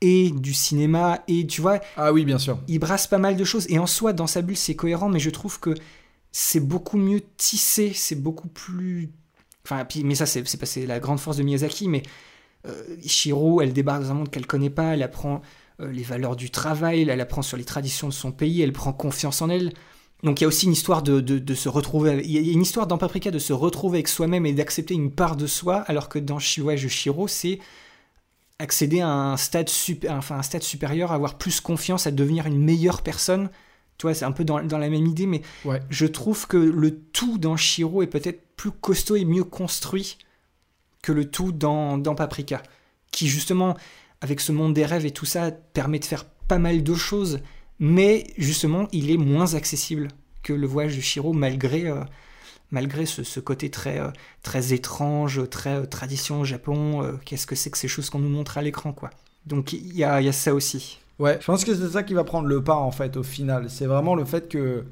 et 0.00 0.30
du 0.30 0.54
cinéma 0.54 1.22
et 1.28 1.46
tu 1.46 1.60
vois. 1.60 1.80
Ah 1.98 2.14
oui, 2.14 2.24
bien 2.24 2.38
sûr. 2.38 2.58
Il 2.66 2.78
brasse 2.78 3.06
pas 3.06 3.18
mal 3.18 3.36
de 3.36 3.44
choses 3.44 3.66
et 3.68 3.78
en 3.78 3.86
soi, 3.86 4.14
dans 4.14 4.26
sa 4.26 4.40
bulle, 4.40 4.56
c'est 4.56 4.74
cohérent, 4.74 5.10
mais 5.10 5.18
je 5.20 5.28
trouve 5.28 5.60
que 5.60 5.74
c'est 6.32 6.60
beaucoup 6.60 6.96
mieux 6.96 7.20
tissé, 7.36 7.92
c'est 7.94 8.14
beaucoup 8.16 8.48
plus. 8.48 9.10
Enfin, 9.66 9.84
puis, 9.84 10.02
mais 10.02 10.14
ça, 10.14 10.24
c'est 10.24 10.86
la 10.86 10.98
grande 10.98 11.20
force 11.20 11.36
de 11.36 11.42
Miyazaki, 11.42 11.88
mais 11.88 12.02
euh, 12.66 12.84
Shiro, 13.06 13.60
elle 13.60 13.72
débarque 13.74 14.02
dans 14.02 14.10
un 14.12 14.14
monde 14.14 14.30
qu'elle 14.30 14.46
connaît 14.46 14.70
pas, 14.70 14.94
elle 14.94 15.02
apprend 15.02 15.42
euh, 15.80 15.92
les 15.92 16.02
valeurs 16.02 16.36
du 16.36 16.50
travail, 16.50 17.02
elle 17.08 17.20
apprend 17.20 17.42
sur 17.42 17.58
les 17.58 17.64
traditions 17.64 18.08
de 18.08 18.14
son 18.14 18.32
pays, 18.32 18.62
elle 18.62 18.72
prend 18.72 18.92
confiance 18.94 19.42
en 19.42 19.50
elle. 19.50 19.72
Donc 20.22 20.40
il 20.40 20.44
y 20.44 20.46
a 20.46 20.48
aussi 20.48 20.66
une 20.66 20.72
histoire 20.72 21.02
de, 21.02 21.20
de- 21.20 21.38
de 21.38 21.54
se 21.54 21.68
retrouver, 21.68 22.20
il 22.24 22.30
y 22.30 22.50
a 22.50 22.52
une 22.52 22.60
histoire 22.62 22.86
dans 22.86 22.98
Paprika 22.98 23.30
de 23.30 23.38
se 23.38 23.52
retrouver 23.54 23.98
avec 23.98 24.08
soi-même 24.08 24.44
et 24.44 24.52
d'accepter 24.52 24.94
une 24.94 25.10
part 25.10 25.34
de 25.36 25.46
soi, 25.46 25.76
alors 25.86 26.08
que 26.10 26.18
dans 26.18 26.38
Chihuahua 26.38 26.74
de 26.80 26.88
Shiro, 26.88 27.26
c'est 27.26 27.58
accéder 28.58 29.00
à 29.00 29.08
un 29.08 29.36
stade, 29.38 29.68
super, 29.70 30.12
enfin, 30.12 30.36
un 30.36 30.42
stade 30.42 30.62
supérieur, 30.62 31.12
avoir 31.12 31.38
plus 31.38 31.60
confiance, 31.62 32.06
à 32.06 32.10
devenir 32.10 32.46
une 32.46 32.58
meilleure 32.62 33.00
personne. 33.02 33.48
Tu 33.96 34.06
vois, 34.06 34.14
c'est 34.14 34.26
un 34.26 34.32
peu 34.32 34.44
dans, 34.44 34.62
dans 34.62 34.78
la 34.78 34.90
même 34.90 35.06
idée, 35.06 35.26
mais 35.26 35.40
Ouais. 35.64 35.80
je 35.88 36.06
trouve 36.06 36.46
que 36.46 36.56
le 36.58 36.98
tout 36.98 37.38
dans 37.38 37.56
Shiro 37.56 38.02
est 38.02 38.06
peut-être 38.06 38.42
plus 38.56 38.70
costaud 38.70 39.16
et 39.16 39.24
mieux 39.24 39.44
construit 39.44 40.18
que 41.02 41.12
le 41.12 41.30
tout 41.30 41.52
dans, 41.52 41.96
dans 41.96 42.14
Paprika, 42.14 42.62
qui 43.10 43.28
justement, 43.28 43.74
avec 44.20 44.40
ce 44.40 44.52
monde 44.52 44.74
des 44.74 44.84
rêves 44.84 45.06
et 45.06 45.10
tout 45.10 45.24
ça, 45.26 45.50
permet 45.50 45.98
de 45.98 46.04
faire 46.04 46.26
pas 46.26 46.58
mal 46.58 46.82
de 46.82 46.94
choses, 46.94 47.40
mais 47.80 48.26
justement, 48.38 48.86
il 48.92 49.10
est 49.10 49.16
moins 49.16 49.54
accessible 49.54 50.08
que 50.42 50.52
le 50.52 50.66
voyage 50.66 50.96
de 50.96 51.00
Shiro, 51.00 51.32
malgré, 51.32 51.86
euh, 51.86 52.04
malgré 52.70 53.06
ce, 53.06 53.24
ce 53.24 53.40
côté 53.40 53.70
très, 53.70 53.98
euh, 53.98 54.08
très 54.42 54.72
étrange, 54.72 55.48
très 55.50 55.76
euh, 55.76 55.86
tradition 55.86 56.42
au 56.42 56.44
Japon, 56.44 57.18
qu'est-ce 57.24 57.46
que 57.46 57.54
c'est 57.54 57.70
que 57.70 57.78
ces 57.78 57.88
choses 57.88 58.10
qu'on 58.10 58.20
nous 58.20 58.28
montre 58.28 58.58
à 58.58 58.62
l'écran, 58.62 58.92
quoi. 58.92 59.10
Donc 59.46 59.72
il 59.72 59.96
y 59.96 60.04
a, 60.04 60.20
y 60.20 60.28
a 60.28 60.32
ça 60.32 60.54
aussi. 60.54 61.00
Ouais, 61.18 61.38
je 61.40 61.46
pense 61.46 61.64
que 61.64 61.74
c'est 61.74 61.88
ça 61.88 62.02
qui 62.02 62.14
va 62.14 62.24
prendre 62.24 62.46
le 62.46 62.62
pas 62.62 62.76
en 62.76 62.90
fait 62.90 63.16
au 63.16 63.22
final. 63.22 63.68
C'est 63.68 63.86
vraiment 63.86 64.14
le 64.14 64.24
fait 64.24 64.48
que 64.48 64.84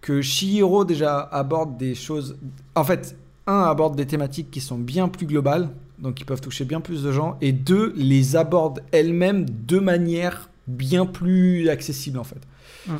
que 0.00 0.84
déjà 0.84 1.18
aborde 1.18 1.76
des 1.76 1.94
choses. 1.94 2.36
En 2.74 2.84
fait, 2.84 3.16
un 3.46 3.62
aborde 3.64 3.96
des 3.96 4.06
thématiques 4.06 4.50
qui 4.50 4.60
sont 4.60 4.78
bien 4.78 5.08
plus 5.08 5.26
globales, 5.26 5.70
donc 5.98 6.14
qui 6.14 6.24
peuvent 6.24 6.40
toucher 6.40 6.64
bien 6.64 6.80
plus 6.80 7.02
de 7.02 7.10
gens, 7.10 7.36
et 7.40 7.52
deux 7.52 7.92
les 7.96 8.36
aborde 8.36 8.82
elle-même 8.92 9.46
de 9.48 9.78
manière 9.78 10.50
bien 10.68 11.06
plus 11.06 11.68
accessible 11.68 12.18
en 12.18 12.24
fait. 12.24 12.40
Mm. 12.86 12.94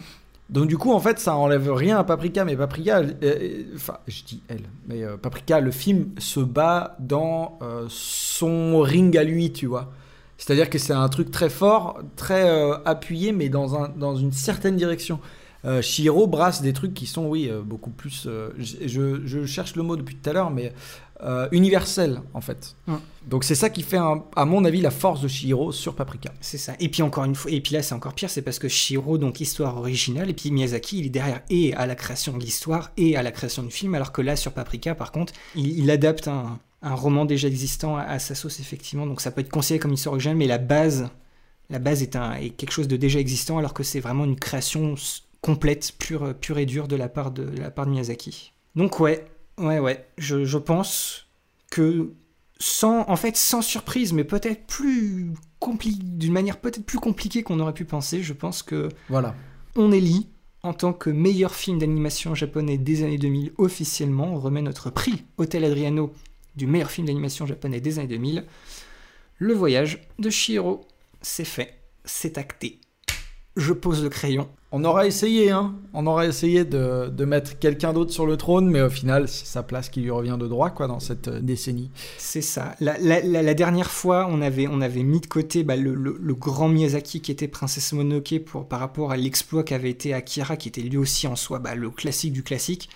Donc 0.50 0.66
du 0.66 0.78
coup, 0.78 0.92
en 0.92 1.00
fait, 1.00 1.18
ça 1.18 1.36
enlève 1.36 1.70
rien 1.72 1.98
à 1.98 2.04
Paprika, 2.04 2.44
mais 2.46 2.56
Paprika, 2.56 3.02
euh, 3.22 3.64
enfin, 3.76 3.98
je 4.08 4.22
dis 4.24 4.40
elle, 4.48 4.62
mais 4.88 5.04
euh, 5.04 5.18
Paprika, 5.18 5.60
le 5.60 5.70
film 5.70 6.08
se 6.18 6.40
bat 6.40 6.96
dans 7.00 7.58
euh, 7.60 7.84
son 7.90 8.80
ring 8.80 9.14
à 9.18 9.24
lui, 9.24 9.52
tu 9.52 9.66
vois. 9.66 9.92
C'est-à-dire 10.38 10.70
que 10.70 10.78
c'est 10.78 10.94
un 10.94 11.08
truc 11.10 11.30
très 11.30 11.50
fort, 11.50 12.00
très 12.16 12.48
appuyé, 12.86 13.32
mais 13.32 13.48
dans, 13.50 13.74
un, 13.76 13.88
dans 13.88 14.16
une 14.16 14.32
certaine 14.32 14.76
direction. 14.76 15.20
Shihiro 15.82 16.28
brasse 16.28 16.62
des 16.62 16.72
trucs 16.72 16.94
qui 16.94 17.06
sont, 17.06 17.26
oui, 17.26 17.50
beaucoup 17.64 17.90
plus. 17.90 18.26
je, 18.58 18.86
je- 18.86 19.26
je 19.26 19.44
cherche 19.44 19.74
le 19.74 19.82
mot 19.82 19.96
depuis 19.96 20.14
tout 20.14 20.30
à 20.30 20.32
l'heure, 20.32 20.50
mais 20.50 20.72
euh, 21.22 21.48
universel, 21.52 22.20
en 22.34 22.40
fait. 22.40 22.76
Mm. 22.86 22.96
Donc 23.26 23.44
c'est 23.44 23.54
ça 23.54 23.68
qui 23.70 23.82
fait, 23.82 23.96
un- 23.98 24.22
à 24.36 24.44
mon 24.44 24.64
avis, 24.64 24.80
la 24.80 24.90
force 24.90 25.20
de 25.20 25.28
Shihiro 25.28 25.72
sur 25.72 25.94
Paprika. 25.94 26.32
C'est 26.40 26.58
ça. 26.58 26.74
Et 26.80 26.88
puis 26.88 27.02
encore 27.02 27.24
une 27.24 27.34
fois, 27.34 27.50
et 27.50 27.60
puis 27.60 27.74
là 27.74 27.82
c'est 27.82 27.94
encore 27.94 28.14
pire, 28.14 28.30
c'est 28.30 28.42
parce 28.42 28.58
que 28.58 28.68
Shiro, 28.68 29.18
donc 29.18 29.40
histoire 29.40 29.76
originale, 29.76 30.30
et 30.30 30.34
puis 30.34 30.50
Miyazaki, 30.50 31.00
il 31.00 31.06
est 31.06 31.10
derrière 31.10 31.42
et 31.50 31.74
à 31.74 31.86
la 31.86 31.94
création 31.94 32.36
de 32.36 32.42
l'histoire 32.42 32.90
et 32.96 33.16
à 33.16 33.22
la 33.22 33.30
création 33.32 33.62
du 33.62 33.70
film, 33.70 33.94
alors 33.94 34.12
que 34.12 34.22
là 34.22 34.36
sur 34.36 34.52
Paprika, 34.52 34.94
par 34.94 35.12
contre, 35.12 35.32
il, 35.54 35.78
il 35.78 35.90
adapte 35.90 36.28
un, 36.28 36.58
un 36.82 36.94
roman 36.94 37.24
déjà 37.24 37.48
existant 37.48 37.96
à, 37.96 38.02
à 38.02 38.18
sa 38.18 38.34
sauce 38.34 38.60
effectivement. 38.60 39.06
Donc 39.06 39.20
ça 39.20 39.30
peut 39.30 39.40
être 39.42 39.50
considéré 39.50 39.80
comme 39.80 39.92
histoire 39.92 40.12
originale, 40.14 40.36
mais 40.38 40.46
la 40.46 40.58
base, 40.58 41.08
la 41.68 41.78
base 41.80 42.02
est, 42.02 42.16
un, 42.16 42.34
est 42.34 42.50
quelque 42.50 42.72
chose 42.72 42.88
de 42.88 42.96
déjà 42.96 43.18
existant, 43.18 43.58
alors 43.58 43.74
que 43.74 43.82
c'est 43.82 44.00
vraiment 44.00 44.24
une 44.24 44.36
création 44.36 44.94
complète, 45.42 45.92
pure, 45.98 46.34
pure 46.40 46.58
et 46.58 46.66
dure 46.66 46.88
de 46.88 46.96
la 46.96 47.08
part 47.08 47.30
de, 47.30 47.44
de 47.44 47.60
la 47.60 47.70
part 47.70 47.84
de 47.86 47.90
Miyazaki. 47.90 48.52
Donc 48.74 49.00
ouais, 49.00 49.26
ouais, 49.58 49.78
ouais, 49.78 50.06
je, 50.18 50.44
je 50.44 50.58
pense 50.58 51.26
que 51.70 52.12
sans, 52.58 53.08
en 53.08 53.16
fait, 53.16 53.36
sans 53.36 53.62
surprise, 53.62 54.12
mais 54.12 54.24
peut-être 54.24 54.66
plus 54.66 55.32
compli- 55.60 55.98
d'une 56.02 56.32
manière 56.32 56.58
peut-être 56.60 56.84
plus 56.84 56.98
compliquée 56.98 57.42
qu'on 57.42 57.60
aurait 57.60 57.74
pu 57.74 57.84
penser, 57.84 58.22
je 58.22 58.32
pense 58.32 58.62
que 58.62 58.88
Voilà. 59.08 59.34
on 59.76 59.92
élit 59.92 60.28
en 60.64 60.72
tant 60.72 60.92
que 60.92 61.08
meilleur 61.10 61.54
film 61.54 61.78
d'animation 61.78 62.34
japonais 62.34 62.78
des 62.78 63.04
années 63.04 63.18
2000 63.18 63.52
officiellement, 63.58 64.32
on 64.34 64.38
remet 64.40 64.62
notre 64.62 64.90
prix 64.90 65.24
Hôtel 65.36 65.64
Adriano 65.64 66.12
du 66.56 66.66
meilleur 66.66 66.90
film 66.90 67.06
d'animation 67.06 67.46
japonais 67.46 67.80
des 67.80 67.98
années 68.00 68.08
2000. 68.08 68.44
Le 69.38 69.54
voyage 69.54 70.00
de 70.18 70.30
Shiro, 70.30 70.80
c'est 71.22 71.44
fait, 71.44 71.78
c'est 72.04 72.38
acté. 72.38 72.80
Je 73.58 73.72
pose 73.72 74.02
le 74.02 74.08
crayon. 74.08 74.48
On 74.70 74.84
aura 74.84 75.06
essayé, 75.06 75.50
hein. 75.50 75.74
On 75.94 76.06
aura 76.06 76.26
essayé 76.26 76.64
de, 76.64 77.08
de 77.08 77.24
mettre 77.24 77.58
quelqu'un 77.58 77.92
d'autre 77.94 78.12
sur 78.12 78.24
le 78.26 78.36
trône, 78.36 78.68
mais 78.70 78.82
au 78.82 78.90
final, 78.90 79.26
c'est 79.26 79.46
sa 79.46 79.62
place 79.62 79.88
qui 79.88 80.00
lui 80.02 80.10
revient 80.10 80.36
de 80.38 80.46
droit, 80.46 80.70
quoi, 80.70 80.86
dans 80.86 81.00
cette 81.00 81.28
euh, 81.28 81.40
décennie. 81.40 81.90
C'est 82.18 82.42
ça. 82.42 82.74
La, 82.78 82.96
la- 82.98 83.54
dernière 83.54 83.90
fois, 83.90 84.28
on 84.30 84.42
avait, 84.42 84.68
on 84.68 84.80
avait 84.82 85.02
mis 85.02 85.20
de 85.20 85.26
côté 85.26 85.64
bah, 85.64 85.74
le, 85.76 85.94
le- 85.94 86.18
le 86.20 86.34
grand 86.34 86.68
Miyazaki 86.68 87.20
qui 87.22 87.32
était 87.32 87.48
Princesse 87.48 87.92
Mononoke 87.94 88.38
pour, 88.46 88.68
par 88.68 88.78
rapport 88.80 89.10
à 89.10 89.16
l'exploit 89.16 89.64
qu'avait 89.64 89.90
été 89.90 90.12
Akira, 90.14 90.56
qui 90.56 90.68
était 90.68 90.82
lui 90.82 90.98
aussi 90.98 91.26
en 91.26 91.34
soi 91.34 91.58
bah, 91.58 91.74
le 91.74 91.90
classique 91.90 92.32
du 92.34 92.42
classique. 92.42 92.90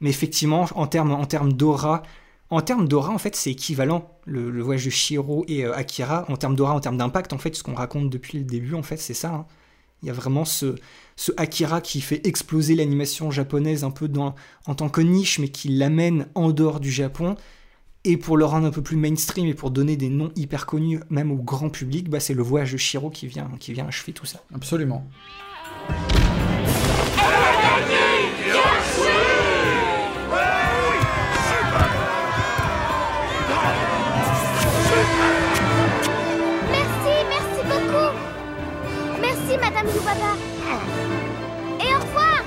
Mais 0.00 0.10
effectivement, 0.10 0.66
en 0.76 0.86
termes 0.86 1.10
en 1.12 1.24
termes 1.24 1.54
d'aura, 1.54 2.02
en 2.50 2.60
termes 2.60 2.86
d'aura, 2.86 3.10
en 3.12 3.18
fait, 3.18 3.34
c'est 3.34 3.50
équivalent. 3.50 4.10
Le, 4.26 4.50
le 4.50 4.62
voyage 4.62 4.84
de 4.84 4.90
Shiro 4.90 5.44
et 5.48 5.64
euh, 5.64 5.74
Akira, 5.74 6.26
en 6.28 6.36
termes 6.36 6.54
d'aura, 6.54 6.74
en 6.74 6.80
termes 6.80 6.98
d'impact, 6.98 7.32
en 7.32 7.38
fait, 7.38 7.56
ce 7.56 7.62
qu'on 7.62 7.74
raconte 7.74 8.10
depuis 8.10 8.36
le 8.38 8.44
début, 8.44 8.74
en 8.74 8.82
fait, 8.82 8.98
c'est 8.98 9.14
ça. 9.14 9.30
hein. 9.32 9.46
Il 10.02 10.06
y 10.06 10.10
a 10.10 10.14
vraiment 10.14 10.44
ce, 10.44 10.76
ce 11.16 11.32
Akira 11.36 11.80
qui 11.80 12.00
fait 12.00 12.26
exploser 12.26 12.74
l'animation 12.74 13.30
japonaise 13.30 13.84
un 13.84 13.90
peu 13.90 14.08
dans, 14.08 14.34
en 14.66 14.74
tant 14.74 14.88
que 14.88 15.00
niche, 15.00 15.38
mais 15.38 15.48
qui 15.48 15.68
l'amène 15.68 16.28
en 16.34 16.50
dehors 16.50 16.80
du 16.80 16.90
Japon. 16.90 17.36
Et 18.04 18.16
pour 18.16 18.36
le 18.36 18.44
rendre 18.44 18.66
un 18.66 18.70
peu 18.70 18.82
plus 18.82 18.96
mainstream 18.96 19.46
et 19.46 19.54
pour 19.54 19.70
donner 19.70 19.96
des 19.96 20.08
noms 20.08 20.30
hyper 20.36 20.66
connus, 20.66 21.00
même 21.10 21.32
au 21.32 21.36
grand 21.36 21.68
public, 21.68 22.08
bah, 22.08 22.20
c'est 22.20 22.34
le 22.34 22.42
voyage 22.42 22.72
de 22.72 22.76
Shiro 22.76 23.10
qui 23.10 23.26
vient, 23.26 23.50
qui 23.58 23.72
vient 23.72 23.86
achever 23.86 24.12
tout 24.12 24.26
ça. 24.26 24.40
Absolument. 24.54 25.04
Yubaba. 39.98 40.36
Et 41.80 41.92
au 41.94 41.98
revoir. 41.98 42.44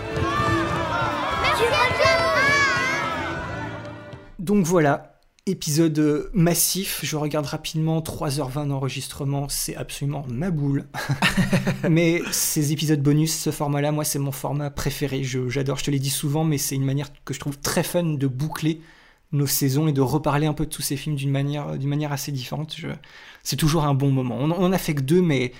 Merci 1.44 1.64
à 1.66 3.02
Donc 4.40 4.66
voilà, 4.66 5.20
épisode 5.46 6.00
euh, 6.00 6.30
massif. 6.34 7.02
Je 7.04 7.18
regarde 7.18 7.46
rapidement 7.46 8.00
3h20 8.00 8.70
d'enregistrement, 8.70 9.48
c'est 9.50 9.76
absolument 9.76 10.26
ma 10.30 10.50
boule. 10.50 10.86
mais 11.90 12.22
ces 12.32 12.72
épisodes 12.72 13.02
bonus, 13.04 13.36
ce 13.38 13.52
format-là, 13.52 13.92
moi, 13.92 14.06
c'est 14.06 14.20
mon 14.20 14.32
format 14.32 14.70
préféré. 14.70 15.24
Je- 15.26 15.50
J'adore, 15.50 15.78
je 15.78 15.84
te 15.84 15.92
l'ai 15.92 16.00
dit 16.00 16.10
souvent, 16.10 16.46
mais 16.46 16.58
c'est 16.58 16.76
une 16.76 16.86
manière 16.86 17.10
que 17.26 17.34
je 17.34 17.40
trouve 17.42 17.60
très 17.60 17.84
fun 17.84 18.04
de 18.04 18.28
boucler 18.28 18.80
nos 19.34 19.48
saisons 19.48 19.88
et 19.90 19.94
de 19.94 20.02
reparler 20.02 20.48
un 20.48 20.54
peu 20.54 20.66
de 20.66 20.70
tous 20.72 20.82
ces 20.82 20.96
films 20.96 21.16
d'une 21.16 21.32
manière, 21.32 21.78
d'une 21.78 21.90
manière 21.90 22.14
assez 22.14 22.32
différente. 22.32 22.76
Je- 22.78 22.88
C'est 23.44 23.58
toujours 23.58 23.84
un 23.84 23.94
bon 23.94 24.10
moment. 24.12 24.38
On, 24.40 24.52
on 24.52 24.72
a 24.72 24.78
fait 24.78 24.96
que 24.96 25.02
deux, 25.02 25.22
mais 25.22 25.52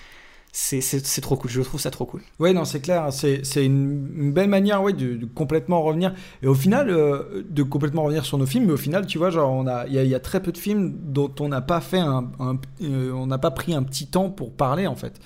c'est 0.54 1.22
trop 1.22 1.38
cool. 1.38 1.50
Je 1.50 1.62
trouve 1.62 1.80
ça 1.80 1.92
trop 1.92 2.06
cool. 2.06 2.22
Ouais, 2.40 2.52
non, 2.52 2.66
c'est 2.66 2.82
clair. 2.82 3.08
C'est 3.14 3.46
c'est 3.46 3.66
une, 3.66 4.10
une 4.18 4.32
belle 4.34 4.50
manière 4.50 4.84
ouais, 4.84 4.92
de, 4.94 5.26
complètement 5.26 5.82
revenir. 5.82 6.14
Et 6.44 6.48
au 6.48 6.54
final, 6.56 6.90
euh, 6.90 7.44
de 7.50 7.64
complètement 7.64 8.04
revenir 8.04 8.26
sur 8.26 8.38
nos 8.38 8.46
films. 8.46 8.66
Mais 8.66 8.74
au 8.74 8.78
final, 8.78 9.06
tu 9.08 9.18
vois, 9.18 9.30
genre, 9.30 9.52
on 9.52 9.66
a- 9.68 9.86
il 9.88 9.94
y, 9.94 9.98
a- 10.00 10.04
il 10.04 10.10
y 10.10 10.16
a 10.16 10.20
très 10.20 10.42
peu 10.42 10.52
de 10.52 10.58
films 10.58 10.94
dont 11.06 11.34
on 11.40 11.48
n'a 11.48 11.62
pas 11.62 11.80
fait 11.80 12.00
un, 12.00 12.30
euh, 12.82 13.12
on 13.14 13.28
n'a 13.28 13.38
pas 13.38 13.52
pris 13.52 13.74
un 13.74 13.84
petit 13.84 14.08
temps 14.08 14.30
pour 14.30 14.52
parler, 14.54 14.88
en 14.88 14.96
fait. 14.96 15.20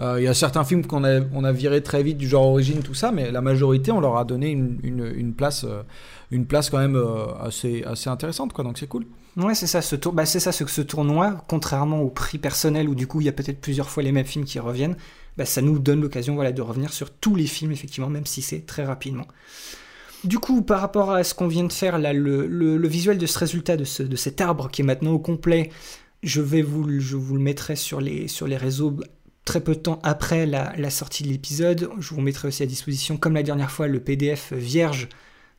Euh, 0.00 0.16
Il 0.20 0.24
y 0.24 0.28
a 0.28 0.34
certains 0.34 0.64
films 0.64 0.84
qu'on 0.86 1.04
a, 1.04 1.20
on 1.32 1.44
a 1.44 1.52
viré 1.52 1.80
très 1.82 2.02
vite 2.02 2.18
du 2.18 2.26
genre 2.28 2.46
origine, 2.46 2.82
tout 2.82 2.94
ça, 2.94 3.12
mais 3.12 3.30
la 3.30 3.40
majorité, 3.40 3.92
on 3.92 4.00
leur 4.00 4.16
a 4.16 4.24
donné 4.24 4.50
une, 4.50 4.78
une- 4.82 5.12
une 5.16 5.34
place, 5.34 5.64
une 6.32 6.46
place 6.46 6.70
quand 6.70 6.78
même 6.78 7.00
assez, 7.40 7.84
assez 7.84 8.10
intéressante, 8.10 8.52
quoi. 8.52 8.64
Donc 8.64 8.78
c'est 8.78 8.88
cool. 8.88 9.06
Ouais, 9.36 9.54
c'est 9.54 9.66
ça, 9.66 9.80
ce 9.80 9.96
tour... 9.96 10.12
bah, 10.12 10.26
c'est 10.26 10.40
ça, 10.40 10.52
ce, 10.52 10.66
ce 10.66 10.82
tournoi, 10.82 11.42
contrairement 11.48 12.00
au 12.00 12.10
prix 12.10 12.36
personnel 12.38 12.88
où 12.88 12.94
du 12.94 13.06
coup 13.06 13.20
il 13.22 13.24
y 13.24 13.28
a 13.30 13.32
peut-être 13.32 13.60
plusieurs 13.62 13.88
fois 13.88 14.02
les 14.02 14.12
mêmes 14.12 14.26
films 14.26 14.44
qui 14.44 14.58
reviennent, 14.58 14.96
bah, 15.38 15.46
ça 15.46 15.62
nous 15.62 15.78
donne 15.78 16.02
l'occasion 16.02 16.34
voilà, 16.34 16.52
de 16.52 16.60
revenir 16.60 16.92
sur 16.92 17.10
tous 17.10 17.34
les 17.34 17.46
films, 17.46 17.72
effectivement, 17.72 18.10
même 18.10 18.26
si 18.26 18.42
c'est 18.42 18.66
très 18.66 18.84
rapidement. 18.84 19.26
Du 20.24 20.38
coup, 20.38 20.62
par 20.62 20.80
rapport 20.80 21.10
à 21.12 21.24
ce 21.24 21.34
qu'on 21.34 21.48
vient 21.48 21.64
de 21.64 21.72
faire, 21.72 21.98
là, 21.98 22.12
le, 22.12 22.86
visuel 22.86 23.18
de 23.18 23.26
ce 23.26 23.38
résultat, 23.38 23.76
de, 23.76 23.84
ce- 23.84 24.02
de 24.04 24.16
cet 24.16 24.40
arbre 24.40 24.70
qui 24.70 24.82
est 24.82 24.84
maintenant 24.84 25.12
au 25.12 25.18
complet, 25.18 25.70
je, 26.22 26.40
vais 26.40 26.62
vous, 26.62 26.84
le- 26.84 27.00
mettrai 27.38 27.74
sur 27.74 28.00
les, 28.00 28.28
sur 28.28 28.46
les 28.46 28.56
réseaux 28.56 28.96
très 29.44 29.60
peu 29.60 29.74
de 29.74 29.80
temps 29.80 29.98
après 30.04 30.46
la, 30.46 30.90
sortie 30.90 31.24
de 31.24 31.28
l'épisode. 31.28 31.90
Je 31.98 32.14
vous 32.14 32.20
mettrai 32.20 32.48
aussi 32.48 32.62
à 32.62 32.66
disposition, 32.66 33.16
comme 33.16 33.34
la 33.34 33.42
dernière 33.42 33.70
fois, 33.72 33.88
le 33.88 33.98
PDF 34.00 34.52
vierge 34.52 35.08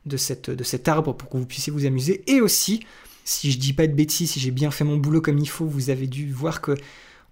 de 0.06 0.16
cet 0.16 0.88
arbre 0.88 1.12
pour 1.14 1.28
que 1.28 1.36
vous 1.36 1.46
puissiez 1.46 1.72
vous 1.72 1.84
amuser. 1.86 2.22
Et 2.30 2.40
aussi, 2.40 2.80
si 3.24 3.50
je 3.50 3.58
dis 3.58 3.72
pas 3.72 3.86
de 3.86 3.92
bêtises, 3.92 4.32
si 4.32 4.40
j'ai 4.40 4.50
bien 4.50 4.70
fait 4.70 4.84
mon 4.84 4.96
boulot 4.96 5.20
comme 5.20 5.38
il 5.38 5.48
faut, 5.48 5.66
vous 5.66 5.90
avez 5.90 6.06
dû 6.06 6.30
voir 6.30 6.60
que 6.60 6.76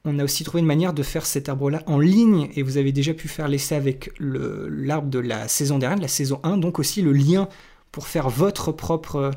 on 0.05 0.19
a 0.19 0.25
aussi 0.25 0.43
trouvé 0.43 0.61
une 0.61 0.67
manière 0.67 0.95
de 0.95 1.03
faire 1.05 1.25
cet 1.25 1.49
arbre-là 1.49 1.83
en 1.87 2.01
ligne, 2.01 2.49
et 2.57 2.62
vous 2.62 2.77
avez 2.77 2.91
déjà 2.91 3.15
pu 3.15 3.29
faire 3.29 3.47
l'essai 3.47 3.77
avec 3.77 4.11
l'arbre 4.19 5.09
de 5.09 5.21
la 5.21 5.47
saison 5.47 5.79
dernière, 5.79 5.99
de 5.99 6.03
la 6.03 6.09
saison 6.09 6.41
1, 6.43 6.57
donc 6.57 6.81
aussi 6.81 7.03
le 7.03 7.12
lien 7.12 7.49
pour 7.93 8.09
faire 8.09 8.29
votre 8.29 8.73
propre, 8.73 9.31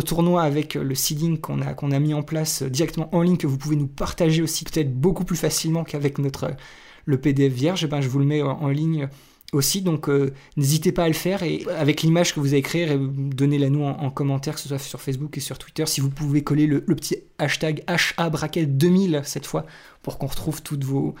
tournoi 0.00 0.42
avec 0.42 0.74
le 0.74 0.94
seeding 0.94 1.38
qu'on 1.38 1.60
a, 1.60 1.74
qu'on 1.74 1.90
a 1.90 1.98
mis 1.98 2.14
en 2.14 2.22
place 2.22 2.62
directement 2.62 3.14
en 3.14 3.20
ligne, 3.20 3.36
que 3.36 3.46
vous 3.46 3.58
pouvez 3.58 3.76
nous 3.76 3.88
partager 3.88 4.40
aussi 4.40 4.64
peut-être 4.64 4.94
beaucoup 4.94 5.24
plus 5.24 5.36
facilement 5.36 5.84
qu'avec 5.84 6.18
notre 6.18 6.52
le 7.04 7.20
PDF 7.20 7.52
vierge, 7.52 7.84
eh 7.84 7.88
ben, 7.88 8.00
je 8.00 8.08
vous 8.08 8.18
le 8.18 8.24
mets 8.24 8.42
en 8.42 8.68
ligne 8.68 9.08
aussi, 9.52 9.82
donc 9.82 10.08
euh, 10.08 10.32
n'hésitez 10.56 10.92
pas 10.92 11.04
à 11.04 11.08
le 11.08 11.14
faire 11.14 11.42
et 11.42 11.64
avec 11.76 12.02
l'image 12.02 12.34
que 12.34 12.40
vous 12.40 12.52
allez 12.52 12.62
créer, 12.62 12.96
donnez-la 12.98 13.68
nous 13.68 13.82
en, 13.82 13.98
en 13.98 14.10
commentaire, 14.10 14.54
que 14.54 14.60
ce 14.60 14.68
soit 14.68 14.78
sur 14.78 15.00
Facebook 15.00 15.36
et 15.36 15.40
sur 15.40 15.58
Twitter. 15.58 15.84
Si 15.86 16.00
vous 16.00 16.10
pouvez 16.10 16.42
coller 16.42 16.66
le, 16.66 16.84
le 16.86 16.96
petit 16.96 17.16
hashtag 17.38 17.84
HA 17.88 18.30
bracket 18.30 18.76
2000 18.76 19.22
cette 19.24 19.46
fois 19.46 19.66
pour 20.02 20.18
qu'on 20.18 20.26
retrouve 20.26 20.62
toutes 20.62 20.84
vos, 20.84 21.14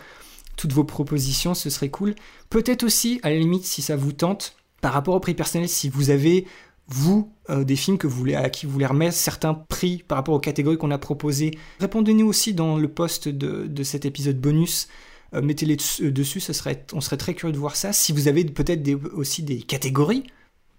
toutes 0.56 0.72
vos 0.72 0.84
propositions, 0.84 1.54
ce 1.54 1.70
serait 1.70 1.88
cool. 1.88 2.14
Peut-être 2.50 2.84
aussi, 2.84 3.20
à 3.22 3.30
la 3.30 3.38
limite, 3.38 3.64
si 3.64 3.82
ça 3.82 3.96
vous 3.96 4.12
tente, 4.12 4.54
par 4.80 4.92
rapport 4.92 5.14
au 5.14 5.20
prix 5.20 5.34
personnel, 5.34 5.68
si 5.68 5.88
vous 5.88 6.10
avez 6.10 6.46
vous, 6.88 7.32
euh, 7.50 7.62
des 7.64 7.76
films 7.76 7.98
que 7.98 8.06
vous 8.06 8.16
voulez, 8.16 8.34
à 8.34 8.50
qui 8.50 8.66
vous 8.66 8.72
voulez 8.72 8.86
remettre 8.86 9.14
certains 9.16 9.54
prix 9.54 10.04
par 10.06 10.18
rapport 10.18 10.34
aux 10.34 10.40
catégories 10.40 10.76
qu'on 10.76 10.90
a 10.90 10.98
proposées, 10.98 11.52
répondez-nous 11.78 12.26
aussi 12.26 12.52
dans 12.52 12.76
le 12.76 12.88
post 12.88 13.28
de, 13.28 13.66
de 13.66 13.82
cet 13.82 14.04
épisode 14.04 14.40
bonus. 14.40 14.88
Euh, 15.34 15.42
Mettez-les 15.42 15.76
dessus, 15.76 16.38
euh, 16.38 16.52
serait, 16.52 16.86
on 16.92 17.00
serait 17.00 17.16
très 17.16 17.34
curieux 17.34 17.52
de 17.52 17.58
voir 17.58 17.76
ça. 17.76 17.92
Si 17.92 18.12
vous 18.12 18.28
avez 18.28 18.44
peut-être 18.44 18.88
aussi 19.14 19.42
des 19.42 19.62
catégories 19.62 20.24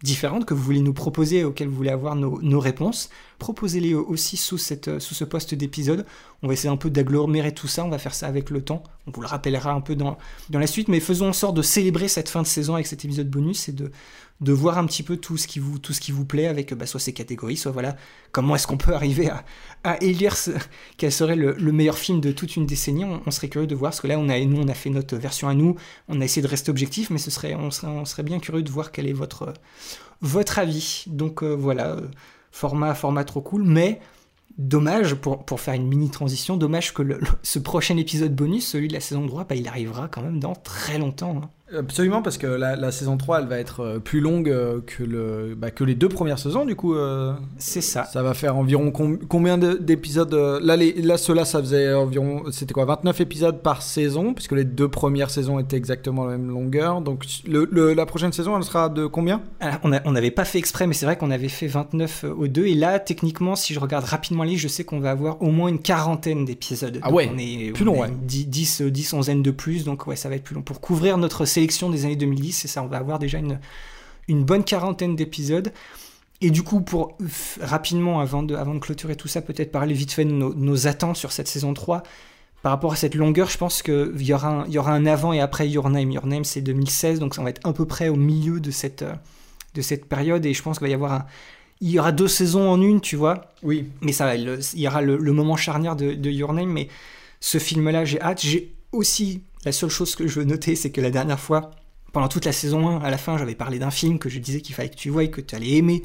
différentes 0.04 0.46
que 0.46 0.54
vous 0.54 0.64
voulez 0.64 0.80
nous 0.80 0.94
proposer, 0.94 1.44
auxquelles 1.44 1.68
vous 1.68 1.76
voulez 1.76 1.92
avoir 1.92 2.16
nos, 2.16 2.42
nos 2.42 2.60
réponses, 2.60 3.10
proposez-les 3.38 3.94
aussi 3.94 4.36
sous, 4.38 4.58
cette, 4.58 4.88
euh, 4.88 5.00
sous 5.00 5.14
ce 5.14 5.24
post 5.24 5.54
d'épisode. 5.54 6.06
On 6.42 6.48
va 6.48 6.54
essayer 6.54 6.70
un 6.70 6.78
peu 6.78 6.90
d'agglomérer 6.90 7.54
tout 7.54 7.68
ça, 7.68 7.86
on 7.86 7.90
va 7.90 8.00
faire 8.00 8.16
ça 8.16 8.28
avec 8.28 8.50
le 8.50 8.64
temps. 8.64 8.84
On 9.08 9.12
vous 9.12 9.22
le 9.22 9.28
rappellera 9.28 9.72
un 9.72 9.82
peu 9.82 9.96
dans, 9.96 10.18
dans 10.50 10.60
la 10.60 10.68
suite, 10.68 10.88
mais 10.88 11.00
faisons 11.00 11.30
en 11.30 11.34
sorte 11.34 11.56
de 11.56 11.62
célébrer 11.62 12.08
cette 12.08 12.30
fin 12.30 12.42
de 12.42 12.48
saison 12.48 12.76
avec 12.76 12.88
cet 12.88 13.06
épisode 13.06 13.30
bonus 13.30 13.70
et 13.70 13.74
de, 13.74 13.92
de 14.42 14.52
voir 14.52 14.80
un 14.80 14.86
petit 14.86 15.04
peu 15.04 15.18
tout 15.18 15.38
ce 15.38 15.48
qui 15.48 15.60
vous, 15.60 16.26
plaît 16.26 16.48
avec 16.48 16.74
bah, 16.74 16.88
soit 16.88 17.00
ces 17.00 17.14
catégories, 17.14 17.58
soit 17.58 17.72
voilà 17.72 17.96
comment 18.32 18.56
est-ce 18.56 18.66
qu'on 18.68 18.78
peut 18.78 18.94
arriver 18.96 19.30
à, 19.30 19.46
à 19.84 20.02
élire 20.02 20.36
quel 20.98 21.12
serait 21.12 21.36
le, 21.36 21.54
le 21.54 21.72
meilleur 21.72 21.98
film 21.98 22.20
de 22.20 22.32
toute 22.32 22.56
une 22.56 22.66
décennie. 22.66 23.06
On, 23.06 23.32
serait 23.32 23.50
curieux 23.50 23.68
de 23.68 23.76
voir, 23.76 23.92
parce 23.92 24.02
que 24.02 24.08
là, 24.08 24.18
on 24.18 24.30
a, 24.30 24.40
nous, 24.40 24.60
on 24.62 24.68
a 24.68 24.74
fait 24.74 24.90
notre 24.90 25.16
version 25.16 25.48
à 25.48 25.54
nous, 25.54 25.76
on 26.08 26.22
a 26.22 26.26
essayé 26.26 26.42
de 26.42 26.48
rester 26.48 26.72
objectif, 26.72 27.12
mais 27.12 27.20
ce 27.20 27.30
serait, 27.30 27.56
on, 27.56 27.70
serait, 27.72 28.24
bien 28.24 28.40
curieux 28.40 28.64
de 28.64 28.72
voir 28.72 28.92
quel 28.92 29.08
est 29.08 29.14
votre, 29.14 29.54
avis. 30.58 31.04
Donc 31.08 31.44
euh, 31.44 31.54
voilà, 31.54 31.92
euh, 31.92 32.08
format, 32.52 32.96
format 32.96 33.24
trop 33.24 33.42
cool, 33.42 33.64
mais 33.64 34.02
dommage, 34.58 35.16
pour, 35.16 35.60
faire 35.60 35.76
une 35.76 35.88
mini 35.88 36.10
transition, 36.10 36.58
dommage 36.58 36.94
que 36.94 37.04
le- 37.04 37.20
ce 37.44 37.60
prochain 37.60 37.98
épisode 37.98 38.36
bonus, 38.36 38.68
celui 38.68 38.88
de 38.88 38.94
la 38.94 39.00
saison 39.00 39.26
3, 39.28 39.46
bah, 39.46 39.56
il 39.56 39.68
arrivera 39.68 40.08
quand 40.08 40.22
même 40.22 40.40
dans 40.40 40.56
très 40.56 40.98
longtemps. 40.98 41.42
hein. 41.44 41.50
Absolument, 41.78 42.22
parce 42.22 42.38
que 42.38 42.48
la, 42.48 42.76
la 42.76 42.92
saison 42.92 43.18
3, 43.18 43.42
elle 43.42 43.48
va 43.48 43.58
être 43.60 43.80
euh, 43.82 44.00
plus 44.00 44.20
longue 44.20 44.50
euh, 44.50 44.82
que, 44.86 45.04
le, 45.04 45.56
bah, 45.58 45.72
que 45.72 45.84
les 45.84 45.96
deux 45.96 46.10
premières 46.10 46.40
saisons, 46.40 46.66
du 46.66 46.76
coup. 46.76 46.96
c'est 47.58 47.82
ça. 47.82 48.06
Ça 48.06 48.22
va 48.24 48.34
faire 48.34 48.56
environ 48.58 48.92
com- 48.92 49.20
combien 49.30 49.58
de- 49.58 49.74
d'épisodes 49.76 50.34
euh, 50.34 50.60
Là, 50.62 50.76
les, 50.76 50.94
là 51.02 51.18
ceux-là, 51.18 51.46
ça 51.46 51.60
faisait 51.60 51.94
environ. 51.94 52.44
C'était 52.52 52.74
quoi 52.74 52.86
29 52.86 53.22
épisodes 53.22 53.62
par 53.62 53.82
saison, 53.82 54.34
puisque 54.34 54.52
les 54.54 54.66
deux 54.66 54.88
premières 54.90 55.30
saisons 55.30 55.60
étaient 55.60 55.78
exactement 55.78 56.26
la 56.26 56.38
même 56.38 56.50
longueur. 56.50 57.02
Donc, 57.02 57.26
le- 57.48 57.68
le- 57.72 57.94
la 57.94 58.06
prochaine 58.06 58.34
saison, 58.34 58.58
elle 58.58 58.64
sera 58.64 58.90
de 58.90 59.06
combien? 59.06 59.42
Alors, 59.60 59.80
on 60.06 60.12
n'avait 60.12 60.32
pas 60.32 60.46
fait 60.46 60.58
exprès, 60.60 60.88
mais 60.88 60.94
c'est 60.94 61.06
vrai 61.06 61.18
qu'on 61.18 61.32
avait 61.32 61.48
fait 61.50 61.68
29 61.68 62.26
aux 62.38 62.48
deux. 62.48 62.66
Et 62.66 62.76
là, 62.76 63.00
techniquement, 63.00 63.56
si 63.56 63.74
je 63.74 63.80
regarde 63.80 64.06
rapidement 64.06 64.44
les, 64.44 64.58
je 64.58 64.68
sais 64.68 64.84
qu'on 64.84 65.00
va 65.00 65.12
avoir 65.12 65.42
au 65.42 65.52
moins 65.52 65.70
une 65.70 65.80
quarantaine 65.80 66.46
d'épisodes. 66.46 67.00
Ah 67.02 67.08
Donc, 67.10 67.18
ouais, 67.18 67.32
on 67.34 67.38
est, 67.38 67.72
plus 67.74 67.84
on 67.84 67.94
long, 67.94 68.02
ouais. 68.02 68.08
une 68.10 68.20
dix, 68.26 68.46
10, 68.48 68.82
10, 68.84 69.14
onzaine 69.14 69.42
de 69.42 69.52
plus. 69.52 69.84
Donc, 69.86 70.08
ouais, 70.08 70.16
ça 70.16 70.30
va 70.30 70.36
être 70.36 70.44
plus 70.44 70.56
long. 70.56 70.62
Pour 70.62 70.82
couvrir 70.82 71.18
notre 71.18 71.46
sélection 71.62 71.92
des 71.92 72.06
années 72.06 72.16
2010, 72.16 72.54
c'est 72.54 72.68
ça, 72.68 72.82
on 72.82 72.88
va 72.88 72.98
avoir 72.98 73.20
déjà 73.20 73.38
une, 73.38 73.60
une 74.28 74.44
bonne 74.44 74.64
quarantaine 74.64 75.16
d'épisodes. 75.16 75.72
Et 76.42 76.50
du 76.50 76.64
coup, 76.64 76.82
pour 76.82 77.16
rapidement, 77.62 78.20
avant 78.20 78.42
de, 78.42 78.56
avant 78.56 78.74
de 78.74 78.80
clôturer 78.80 79.16
tout 79.16 79.28
ça, 79.28 79.42
peut-être 79.44 79.72
parler 79.72 79.94
vite 79.94 80.12
fait 80.12 80.26
de 80.26 80.32
nos, 80.32 80.56
nos 80.56 80.88
attentes 80.88 81.18
sur 81.18 81.32
cette 81.32 81.48
saison 81.48 81.76
3. 81.76 82.02
Par 82.64 82.72
rapport 82.72 82.94
à 82.94 82.96
cette 82.96 83.14
longueur, 83.14 83.48
je 83.50 83.58
pense 83.60 83.84
qu'il 83.84 84.12
y, 84.22 84.34
aura 84.34 84.48
un- 84.64 84.68
y 84.68 84.80
aura 84.80 84.92
un 84.92 85.06
avant 85.06 85.34
et 85.34 85.40
après 85.40 85.70
Your 85.70 85.88
Name. 85.92 86.10
Your 86.12 86.26
Name, 86.26 86.44
c'est 86.44 86.62
2016, 86.62 87.20
donc 87.20 87.36
ça 87.36 87.44
va 87.44 87.52
être 87.52 87.62
à 87.68 87.74
peu 87.74 87.86
près 87.86 88.10
au 88.10 88.16
milieu 88.16 88.60
de 88.60 88.72
cette, 88.72 89.06
de 89.76 89.82
cette 89.84 90.06
période. 90.06 90.44
Et 90.48 90.54
je 90.56 90.64
pense 90.64 90.80
qu'il 90.80 90.88
va 90.88 90.92
y 90.92 90.96
avoir 90.96 91.12
un. 91.14 91.26
Il 91.80 91.90
y 91.92 92.00
aura 92.00 92.12
deux 92.12 92.28
saisons 92.28 92.68
en 92.70 92.82
une, 92.82 93.02
tu 93.02 93.16
vois. 93.16 93.52
Oui. 93.62 93.90
Mais 94.02 94.12
ça 94.14 94.26
va, 94.26 94.36
il 94.36 94.60
y 94.76 94.88
aura 94.88 95.02
le, 95.04 95.18
le 95.18 95.32
moment 95.34 95.58
charnière 95.58 95.96
de, 95.96 96.14
de 96.14 96.30
Your 96.32 96.54
Name. 96.54 96.70
Mais 96.72 96.88
ce 97.40 97.60
film-là, 97.60 98.04
j'ai 98.04 98.20
hâte. 98.20 98.42
J'ai 98.42 98.72
aussi. 98.92 99.42
La 99.66 99.72
seule 99.72 99.90
chose 99.90 100.16
que 100.16 100.28
je 100.28 100.40
veux 100.40 100.46
noter, 100.46 100.76
c'est 100.76 100.92
que 100.92 101.02
la 101.02 101.12
dernière 101.12 101.40
fois, 101.40 101.72
pendant 102.14 102.28
toute 102.28 102.46
la 102.46 102.52
saison 102.52 102.88
1, 102.88 103.02
à 103.02 103.10
la 103.12 103.18
fin, 103.18 103.38
j'avais 103.38 103.56
parlé 103.56 103.80
d'un 103.80 103.92
film 103.92 104.18
que 104.18 104.30
je 104.30 104.40
disais 104.40 104.62
qu'il 104.62 104.74
fallait 104.74 104.90
que 104.90 104.96
tu 104.96 105.10
vois 105.10 105.24
et 105.24 105.30
que 105.30 105.42
tu 105.42 105.56
allais 105.56 105.72
aimer. 105.72 106.04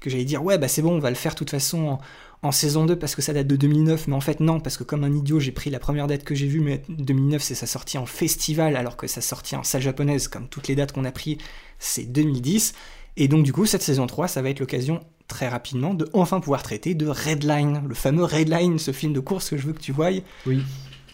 Que 0.00 0.10
j'allais 0.10 0.24
dire, 0.24 0.42
ouais, 0.42 0.58
bah 0.58 0.68
c'est 0.68 0.82
bon, 0.82 0.96
on 0.96 0.98
va 0.98 1.10
le 1.10 1.16
faire 1.16 1.32
de 1.32 1.38
toute 1.38 1.50
façon 1.50 1.98
en, 2.42 2.52
saison 2.52 2.86
2 2.86 2.96
parce 2.96 3.16
que 3.16 3.22
ça 3.22 3.32
date 3.32 3.46
de 3.46 3.56
2009. 3.56 4.08
Mais 4.08 4.14
en 4.14 4.20
fait, 4.20 4.40
non, 4.40 4.60
parce 4.60 4.76
que 4.76 4.84
comme 4.84 5.04
un 5.04 5.12
idiot, 5.12 5.40
j'ai 5.40 5.52
pris 5.52 5.68
la 5.68 5.78
première 5.78 6.06
date 6.06 6.24
que 6.24 6.34
j'ai 6.34 6.46
vue, 6.46 6.60
mais 6.60 6.82
2009, 6.88 7.42
c'est 7.42 7.54
sa 7.54 7.66
sortie 7.66 7.98
en 7.98 8.06
festival, 8.06 8.76
alors 8.76 8.96
que 8.96 9.06
sa 9.06 9.20
sortie 9.20 9.56
en 9.56 9.62
salle 9.62 9.82
japonaise, 9.82 10.28
comme 10.28 10.48
toutes 10.48 10.68
les 10.68 10.74
dates 10.74 10.92
qu'on 10.92 11.04
a 11.04 11.12
pris, 11.12 11.38
c'est 11.78 12.04
2010. 12.04 12.74
Et 13.18 13.28
donc, 13.28 13.44
du 13.44 13.52
coup, 13.52 13.66
cette 13.66 13.82
saison 13.82 14.06
3, 14.06 14.28
ça 14.28 14.42
va 14.42 14.50
être 14.50 14.60
l'occasion 14.60 15.00
très 15.28 15.48
rapidement 15.48 15.94
de 15.94 16.08
enfin 16.12 16.40
pouvoir 16.40 16.62
traiter 16.62 16.94
de 16.94 17.06
Redline, 17.06 17.82
le 17.86 17.94
fameux 17.94 18.24
Redline, 18.24 18.78
ce 18.78 18.92
film 18.92 19.12
de 19.12 19.20
course 19.20 19.50
que 19.50 19.56
je 19.56 19.66
veux 19.66 19.72
que 19.72 19.80
tu 19.80 19.92
voies 19.92 20.22
Oui. 20.46 20.62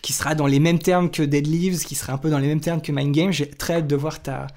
Qui 0.03 0.13
sera 0.13 0.35
dans 0.35 0.47
les 0.47 0.59
mêmes 0.59 0.81
termes 0.81 1.11
que 1.11 1.23
Dead 1.23 1.47
Leaves, 1.47 1.85
qui 1.85 1.95
sera 1.95 2.13
un 2.13 2.19
peu 2.19 2.29
dans 2.29 2.39
les 2.39 2.49
mêmes 2.49 2.61
termes 2.61 2.83
que 2.83 2.91
Mind 2.93 3.15
Game. 3.15 3.31
J'ai 3.31 3.49
très 3.49 3.75
hâte 3.75 3.87
de 3.87 3.97
voir 3.97 4.21
ta, 4.21 4.49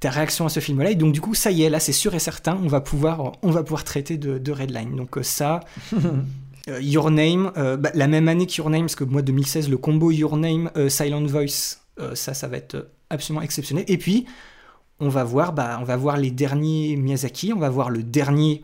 ta 0.00 0.10
réaction 0.10 0.46
à 0.46 0.48
ce 0.48 0.60
film-là. 0.60 0.92
Et 0.92 0.94
donc, 0.94 1.12
du 1.12 1.20
coup, 1.20 1.34
ça 1.34 1.50
y 1.50 1.64
est, 1.64 1.70
là, 1.70 1.80
c'est 1.80 1.92
sûr 1.92 2.14
et 2.14 2.20
certain, 2.20 2.58
on 2.62 2.68
va 2.68 2.80
pouvoir, 2.80 3.32
on 3.42 3.50
va 3.50 3.62
pouvoir 3.64 3.84
traiter 3.84 4.16
de, 4.16 4.38
de 4.38 4.52
Redline. 4.52 4.94
Donc, 4.94 5.18
euh, 5.18 5.22
ça. 5.22 5.60
euh, 6.68 6.80
Your 6.80 7.10
Name, 7.10 7.52
euh, 7.56 7.76
bah, 7.76 7.90
la 7.94 8.06
même 8.06 8.28
année 8.28 8.46
que 8.46 8.56
Your 8.56 8.70
Name, 8.70 8.82
parce 8.82 8.94
que 8.94 9.04
moi 9.04 9.22
2016, 9.22 9.68
le 9.68 9.76
combo 9.76 10.12
Your 10.12 10.36
Name, 10.36 10.70
euh, 10.76 10.88
Silent 10.88 11.26
Voice, 11.26 11.78
ça, 12.14 12.34
ça 12.34 12.46
va 12.46 12.58
être 12.58 12.90
absolument 13.08 13.40
exceptionnel. 13.40 13.86
Et 13.88 13.96
puis, 13.96 14.26
on 15.00 15.08
va 15.08 15.24
voir, 15.24 15.54
bah, 15.54 15.78
on 15.80 15.84
va 15.84 15.96
voir 15.96 16.18
les 16.18 16.30
derniers 16.30 16.94
Miyazaki, 16.96 17.54
on 17.54 17.58
va 17.58 17.70
voir 17.70 17.88
le 17.88 18.02
dernier 18.02 18.62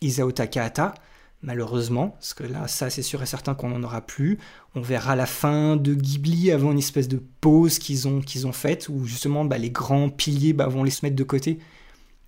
Isao 0.00 0.30
Takahata, 0.30 0.94
malheureusement, 1.42 2.10
parce 2.10 2.34
que 2.34 2.44
là, 2.44 2.66
ça, 2.68 2.90
c'est 2.90 3.02
sûr 3.02 3.22
et 3.22 3.26
certain 3.26 3.54
qu'on 3.54 3.68
n'en 3.70 3.82
aura 3.82 4.00
plus. 4.00 4.38
On 4.74 4.80
verra 4.80 5.16
la 5.16 5.26
fin 5.26 5.76
de 5.76 5.94
Ghibli 5.94 6.50
avant 6.50 6.72
une 6.72 6.78
espèce 6.78 7.08
de 7.08 7.22
pause 7.40 7.78
qu'ils 7.78 8.08
ont, 8.08 8.20
ont 8.44 8.52
faite, 8.52 8.88
où 8.88 9.04
justement, 9.04 9.44
bah, 9.44 9.58
les 9.58 9.70
grands 9.70 10.08
piliers 10.10 10.52
bah, 10.52 10.66
vont 10.68 10.84
les 10.84 10.90
se 10.90 11.04
mettre 11.04 11.16
de 11.16 11.24
côté. 11.24 11.58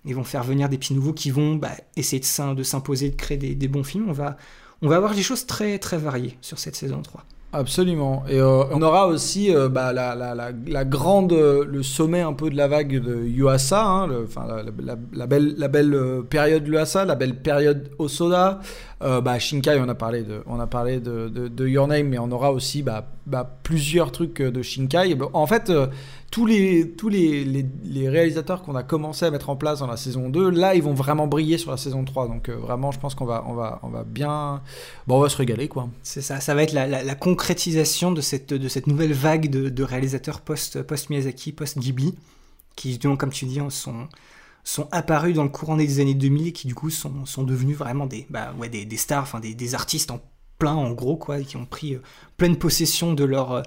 Ils 0.05 0.15
vont 0.15 0.23
faire 0.23 0.43
venir 0.43 0.69
des 0.69 0.77
petits 0.77 0.93
nouveaux 0.93 1.13
qui 1.13 1.29
vont 1.31 1.55
bah, 1.55 1.71
essayer 1.95 2.19
de 2.19 2.25
s'im- 2.25 2.55
de 2.55 2.63
s'imposer, 2.63 3.09
de 3.11 3.15
créer 3.15 3.37
des, 3.37 3.53
des 3.55 3.67
bons 3.67 3.83
films. 3.83 4.09
On 4.09 4.13
va, 4.13 4.37
on 4.81 4.87
va 4.89 4.95
avoir 4.95 5.13
des 5.13 5.23
choses 5.23 5.45
très, 5.45 5.77
très 5.77 5.97
variées 5.97 6.37
sur 6.41 6.57
cette 6.57 6.75
saison 6.75 7.01
3. 7.01 7.25
Absolument. 7.53 8.23
Et 8.29 8.39
euh, 8.39 8.63
on 8.71 8.81
aura 8.81 9.07
aussi 9.07 9.53
euh, 9.53 9.67
bah, 9.67 9.91
la, 9.91 10.85
grande, 10.85 11.33
euh, 11.33 11.65
le 11.65 11.83
sommet 11.83 12.21
un 12.21 12.31
peu 12.31 12.49
de 12.49 12.55
la 12.55 12.69
vague 12.69 13.01
de 13.01 13.25
Yuasa, 13.25 13.85
hein, 13.85 14.07
la, 15.13 15.25
belle, 15.27 15.55
la 15.57 15.67
belle 15.67 16.23
période 16.29 16.65
Yuasa, 16.65 17.03
la 17.03 17.15
belle 17.15 17.35
période 17.35 17.91
Osoda. 17.99 18.61
Bah, 19.01 19.39
Shinkai, 19.39 19.79
on 19.79 19.89
a 19.89 19.95
parlé, 19.95 20.21
de, 20.21 20.43
on 20.45 20.59
a 20.59 20.67
parlé 20.67 20.99
de, 20.99 21.67
Your 21.67 21.87
Name, 21.87 22.07
mais 22.07 22.19
on 22.19 22.31
aura 22.31 22.53
aussi 22.53 22.83
bah, 22.83 23.07
bah, 23.25 23.57
plusieurs 23.63 24.11
trucs 24.11 24.41
de 24.41 24.61
Shinkai. 24.61 25.17
En 25.33 25.47
fait, 25.47 25.71
tous 26.31 26.45
les, 26.45 26.89
tous 26.91 27.09
les, 27.09 27.43
les, 27.43 28.09
réalisateurs 28.09 28.63
qu'on 28.63 28.75
a 28.75 28.83
commencé 28.83 29.25
à 29.25 29.31
mettre 29.31 29.49
en 29.49 29.57
place 29.57 29.79
dans 29.79 29.87
la 29.87 29.97
saison 29.97 30.29
2, 30.29 30.49
là, 30.49 30.75
ils 30.75 30.81
vont 30.81 30.93
vraiment 30.93 31.27
briller 31.27 31.57
sur 31.57 31.71
la 31.71 31.77
saison 31.77 32.05
3. 32.05 32.29
Donc, 32.29 32.47
euh, 32.47 32.55
vraiment, 32.55 32.93
je 32.93 32.99
pense 32.99 33.15
qu'on 33.15 33.25
va, 33.25 33.43
on 33.47 33.53
va, 33.53 33.79
on 33.83 33.89
va 33.89 34.05
bien. 34.05 34.61
Bon, 35.07 35.17
on 35.17 35.19
va 35.19 35.27
se 35.27 35.35
régaler, 35.35 35.67
quoi. 35.67 35.89
C'est 36.03 36.21
ça, 36.21 36.39
ça 36.39 36.55
va 36.55 36.63
être 36.63 36.71
la, 36.71 36.87
la- 36.87 37.15
concrétisation 37.15 38.13
de 38.13 38.21
cette, 38.21 38.53
de 38.53 38.69
cette 38.69 38.87
nouvelle 38.87 39.11
vague 39.11 39.49
de, 39.49 39.67
de 39.67 39.83
réalisateurs 39.83 40.39
post- 40.39 40.81
post-Miyazaki, 40.81 41.51
post-Ghibli, 41.51 42.15
qui, 42.77 42.89
justement, 42.91 43.17
comme 43.17 43.31
tu 43.31 43.43
dis, 43.45 43.59
hein, 43.59 43.69
sont, 43.69 44.07
sont 44.63 44.87
apparus 44.93 45.35
dans 45.35 45.43
le 45.43 45.49
courant 45.49 45.75
des 45.75 45.99
années 45.99 46.13
2000 46.13 46.47
et 46.47 46.51
qui, 46.53 46.65
du 46.65 46.75
coup, 46.75 46.89
sont, 46.89 47.25
sont 47.25 47.43
devenus 47.43 47.77
vraiment 47.77 48.05
des, 48.05 48.25
bah, 48.29 48.53
ouais, 48.57 48.69
des, 48.69 48.85
des 48.85 48.97
stars, 48.97 49.41
des, 49.41 49.53
des 49.53 49.75
artistes 49.75 50.11
en 50.11 50.21
plein, 50.59 50.75
en 50.75 50.91
gros, 50.91 51.17
quoi, 51.17 51.41
qui 51.41 51.57
ont 51.57 51.65
pris 51.65 51.95
euh, 51.95 52.01
pleine 52.37 52.55
possession 52.55 53.13
de 53.13 53.25
leur, 53.25 53.51
euh, 53.51 53.61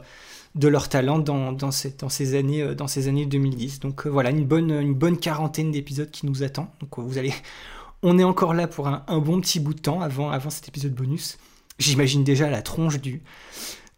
de 0.55 0.69
leur 0.69 0.89
talent 0.89 1.19
dans, 1.19 1.53
dans, 1.53 1.71
cette- 1.71 2.01
dans, 2.01 2.09
ces 2.09 2.37
années, 2.37 2.63
euh, 2.63 2.75
dans 2.75 2.87
ces 2.87 3.09
années 3.09 3.27
2010. 3.27 3.81
Donc, 3.81 4.07
euh, 4.07 4.11
voilà, 4.11 4.31
une 4.31 4.45
bonne, 4.45 4.71
une 4.71 4.95
bonne 4.95 5.19
quarantaine 5.19 5.71
d'épisodes 5.73 6.11
qui 6.11 6.27
nous 6.27 6.43
attend. 6.43 6.73
Donc, 6.81 6.99
euh, 6.99 7.03
vous 7.03 7.19
allez. 7.19 7.33
On 8.03 8.19
est 8.19 8.25
encore 8.25 8.53
là 8.55 8.67
pour 8.69 8.87
un, 8.87 9.03
un 9.09 9.19
bon 9.19 9.41
petit 9.41 9.61
bout 9.61 9.75
de 9.75 9.81
temps 9.81 10.01
avant, 10.03 10.31
avant 10.31 10.51
cet 10.51 10.69
épisode 10.69 10.93
bonus. 10.95 11.39
J'imagine 11.79 12.23
déjà 12.23 12.51
la 12.51 12.61
tronche 12.63 13.01
du, 13.01 13.23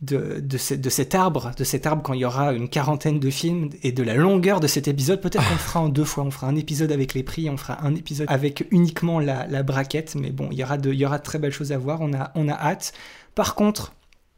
de, 0.01 0.41
de, 0.41 0.77
de 0.77 0.89
cet 0.91 1.15
arbre, 1.15 1.51
de 1.59 1.65
cet 1.65 1.87
arbre 1.87 2.03
quand 2.03 2.13
il 2.13 2.21
y 2.21 2.25
aura 2.25 2.53
une 2.53 2.69
quarantaine 2.69 3.19
de 3.19 3.31
films 3.31 3.71
et 3.83 3.93
de 3.93 4.03
la 4.03 4.15
longueur 4.15 4.61
de 4.61 4.67
cet 4.67 4.87
épisode. 4.89 5.21
Peut-être 5.21 5.45
qu'on 5.47 5.55
le 5.55 5.59
fera 5.59 5.81
en 5.81 5.89
deux 5.89 6.05
fois. 6.05 6.23
On 6.25 6.31
fera 6.31 6.47
un 6.47 6.57
épisode 6.57 6.93
avec 6.93 7.15
les 7.15 7.23
prix, 7.23 7.51
on 7.51 7.57
fera 7.57 7.85
un 7.85 7.95
épisode 7.95 8.27
avec 8.31 8.67
uniquement 8.71 9.19
la, 9.21 9.47
la 9.49 9.63
braquette. 9.63 10.15
Mais 10.15 10.31
bon, 10.31 10.49
il 10.53 10.59
y 10.59 10.63
aura 10.65 10.79
de, 10.79 10.93
il 10.93 10.99
y 11.01 11.05
aura 11.05 11.19
très 11.19 11.39
belles 11.39 11.53
choses 11.53 11.73
à 11.73 11.79
voir. 11.79 12.01
On 12.01 12.15
a, 12.15 12.31
on 12.35 12.49
a 12.49 12.55
hâte. 12.55 12.93
Par 13.35 13.55
contre, 13.57 13.93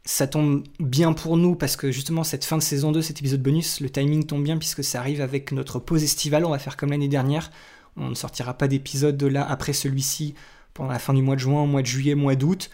ça 0.09 0.25
tombe 0.25 0.63
bien 0.79 1.13
pour 1.13 1.37
nous 1.37 1.53
parce 1.53 1.75
que 1.75 1.91
justement 1.91 2.23
cette 2.23 2.43
fin 2.43 2.57
de 2.57 2.63
saison 2.63 2.91
2, 2.91 2.99
cet 3.03 3.19
épisode 3.19 3.43
bonus, 3.43 3.79
le 3.79 3.91
timing 3.91 4.25
tombe 4.25 4.43
bien 4.43 4.57
puisque 4.57 4.83
ça 4.83 4.99
arrive 4.99 5.21
avec 5.21 5.51
notre 5.51 5.77
pause 5.77 6.03
estivale. 6.03 6.45
On 6.45 6.49
va 6.49 6.57
faire 6.57 6.77
comme 6.77 6.89
l'année 6.89 7.07
dernière. 7.07 7.51
On 7.95 8.09
ne 8.09 8.15
sortira 8.15 8.55
pas 8.55 8.67
d'épisode 8.67 9.17
de 9.17 9.27
là 9.27 9.47
après 9.47 9.71
celui-ci 9.71 10.33
pendant 10.73 10.89
la 10.89 10.97
fin 10.97 11.13
du 11.13 11.21
mois 11.21 11.35
de 11.35 11.41
juin, 11.41 11.67
mois 11.67 11.83
de 11.83 11.87
juillet, 11.87 12.15
mois 12.15 12.33
d'août. 12.33 12.71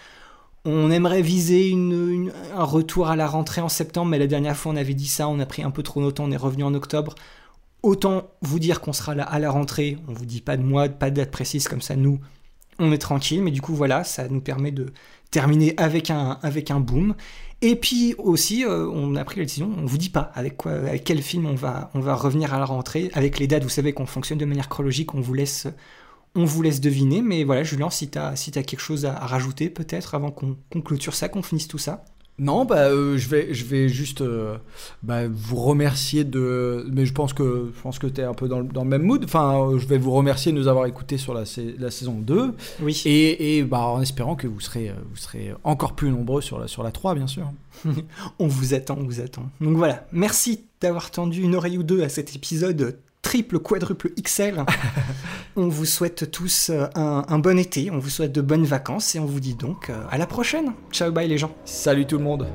On 0.63 0.89
aimerait 0.89 1.21
viser 1.21 1.73
un 1.73 2.63
retour 2.63 3.09
à 3.09 3.17
la 3.17 3.27
rentrée 3.27 3.59
en 3.59 3.67
septembre, 3.67 4.11
mais 4.11 4.17
la 4.17 4.27
dernière 4.27 4.55
fois 4.55 4.71
on 4.71 4.77
avait 4.77 4.93
dit 4.93 5.07
ça, 5.07 5.27
on 5.27 5.37
a 5.39 5.45
pris 5.45 5.61
un 5.61 5.71
peu 5.71 5.83
trop 5.83 5.99
notre 5.99 6.15
temps, 6.15 6.23
on 6.23 6.31
est 6.31 6.37
revenu 6.37 6.63
en 6.63 6.73
octobre. 6.73 7.15
Autant 7.83 8.29
vous 8.43 8.59
dire 8.59 8.79
qu'on 8.79 8.93
sera 8.93 9.13
là 9.13 9.23
à 9.23 9.39
la 9.39 9.51
rentrée, 9.51 9.97
on 10.07 10.13
vous 10.13 10.25
dit 10.25 10.39
pas 10.39 10.55
de 10.55 10.63
mois, 10.63 10.87
pas 10.87 11.09
de 11.09 11.15
date 11.15 11.31
précise, 11.31 11.67
comme 11.67 11.81
ça 11.81 11.97
nous, 11.97 12.21
on 12.79 12.93
est 12.93 12.97
tranquille, 12.97 13.43
mais 13.43 13.51
du 13.51 13.61
coup 13.61 13.75
voilà, 13.75 14.05
ça 14.05 14.29
nous 14.29 14.41
permet 14.41 14.71
de 14.71 14.93
terminer 15.31 15.73
avec 15.77 16.09
un, 16.09 16.39
avec 16.41 16.71
un 16.71 16.79
boom. 16.79 17.15
Et 17.61 17.75
puis 17.75 18.15
aussi, 18.17 18.65
euh, 18.65 18.87
on 18.93 19.15
a 19.15 19.23
pris 19.23 19.39
la 19.39 19.45
décision, 19.45 19.73
on 19.77 19.85
vous 19.85 19.97
dit 19.97 20.09
pas 20.09 20.31
avec 20.35 20.57
quoi, 20.57 20.73
avec 20.73 21.03
quel 21.03 21.21
film 21.21 21.45
on 21.45 21.55
va, 21.55 21.89
on 21.93 21.99
va 21.99 22.15
revenir 22.15 22.53
à 22.53 22.59
la 22.59 22.65
rentrée, 22.65 23.09
avec 23.13 23.39
les 23.39 23.47
dates. 23.47 23.63
Vous 23.63 23.69
savez 23.69 23.93
qu'on 23.93 24.05
fonctionne 24.05 24.37
de 24.37 24.45
manière 24.45 24.69
chronologique, 24.69 25.15
on 25.15 25.21
vous 25.21 25.33
laisse, 25.33 25.67
on 26.35 26.45
vous 26.45 26.61
laisse 26.61 26.81
deviner. 26.81 27.21
Mais 27.21 27.43
voilà, 27.43 27.63
Julien, 27.63 27.89
si 27.89 28.09
tu 28.09 28.19
as, 28.19 28.35
si 28.35 28.51
quelque 28.51 28.79
chose 28.79 29.05
à, 29.05 29.13
rajouter 29.13 29.69
peut-être 29.69 30.15
avant 30.15 30.31
qu'on 30.31 30.57
clôture 30.81 31.15
ça, 31.15 31.29
qu'on 31.29 31.41
finisse 31.41 31.67
tout 31.67 31.77
ça. 31.77 32.05
Non, 32.37 32.65
bah, 32.65 32.89
euh, 32.89 33.17
je, 33.17 33.29
vais, 33.29 33.53
je 33.53 33.63
vais 33.63 33.87
juste 33.87 34.19
euh, 34.19 34.57
bah, 35.03 35.21
vous 35.29 35.55
remercier 35.55 36.25
de. 36.25 36.85
Mais 36.91 37.05
je 37.05 37.13
pense 37.13 37.31
que, 37.31 37.71
je 37.73 37.81
pense 37.81 37.97
que 37.97 38.07
tu 38.07 38.19
es 38.19 38.25
un 38.25 38.33
peu 38.33 38.49
dans 38.49 38.59
le, 38.59 38.65
dans 38.65 38.83
le 38.83 38.89
même 38.89 39.03
mood. 39.03 39.23
Enfin, 39.23 39.57
euh, 39.57 39.79
je 39.79 39.87
vais 39.87 39.97
vous 39.97 40.11
remercier 40.11 40.51
de 40.51 40.57
nous 40.57 40.67
avoir 40.67 40.85
écoutés 40.85 41.17
sur 41.17 41.33
la, 41.33 41.43
la 41.79 41.91
saison 41.91 42.19
2. 42.19 42.53
Oui. 42.81 43.01
Et, 43.05 43.57
et 43.57 43.63
bah, 43.63 43.79
en 43.79 44.01
espérant 44.01 44.35
que 44.35 44.47
vous 44.47 44.59
serez, 44.59 44.91
vous 45.09 45.15
serez 45.15 45.53
encore 45.63 45.93
plus 45.93 46.09
nombreux 46.09 46.41
sur 46.41 46.59
la, 46.59 46.67
sur 46.67 46.83
la 46.83 46.91
3, 46.91 47.15
bien 47.15 47.27
sûr. 47.27 47.49
on 48.39 48.47
vous 48.47 48.73
attend, 48.73 48.97
on 48.99 49.05
vous 49.05 49.21
attend. 49.21 49.49
Donc 49.61 49.77
voilà, 49.77 50.05
merci 50.11 50.65
d'avoir 50.81 51.11
tendu 51.11 51.41
une 51.41 51.55
oreille 51.55 51.77
ou 51.77 51.83
deux 51.83 52.03
à 52.03 52.09
cet 52.09 52.35
épisode 52.35 52.97
triple, 53.25 53.59
quadruple 53.59 54.11
XL. 54.21 54.63
on 55.55 55.67
vous 55.67 55.85
souhaite 55.85 56.29
tous 56.29 56.69
euh, 56.69 56.85
un, 56.95 57.39
bon 57.39 57.57
été, 57.57 57.89
on 57.91 57.97
vous 57.97 58.11
souhaite 58.11 58.31
de 58.31 58.41
bonnes 58.41 58.65
vacances 58.65 59.15
et 59.15 59.19
on 59.19 59.25
vous 59.25 59.39
dit 59.39 59.55
donc 59.55 59.89
euh, 59.89 60.03
à 60.11 60.17
la 60.19 60.27
prochaine. 60.27 60.73
Ciao, 60.91 61.11
bye 61.11 61.27
les 61.27 61.39
gens. 61.39 61.53
Salut 61.65 62.05
tout 62.05 62.19
le 62.19 62.23
monde. 62.23 62.47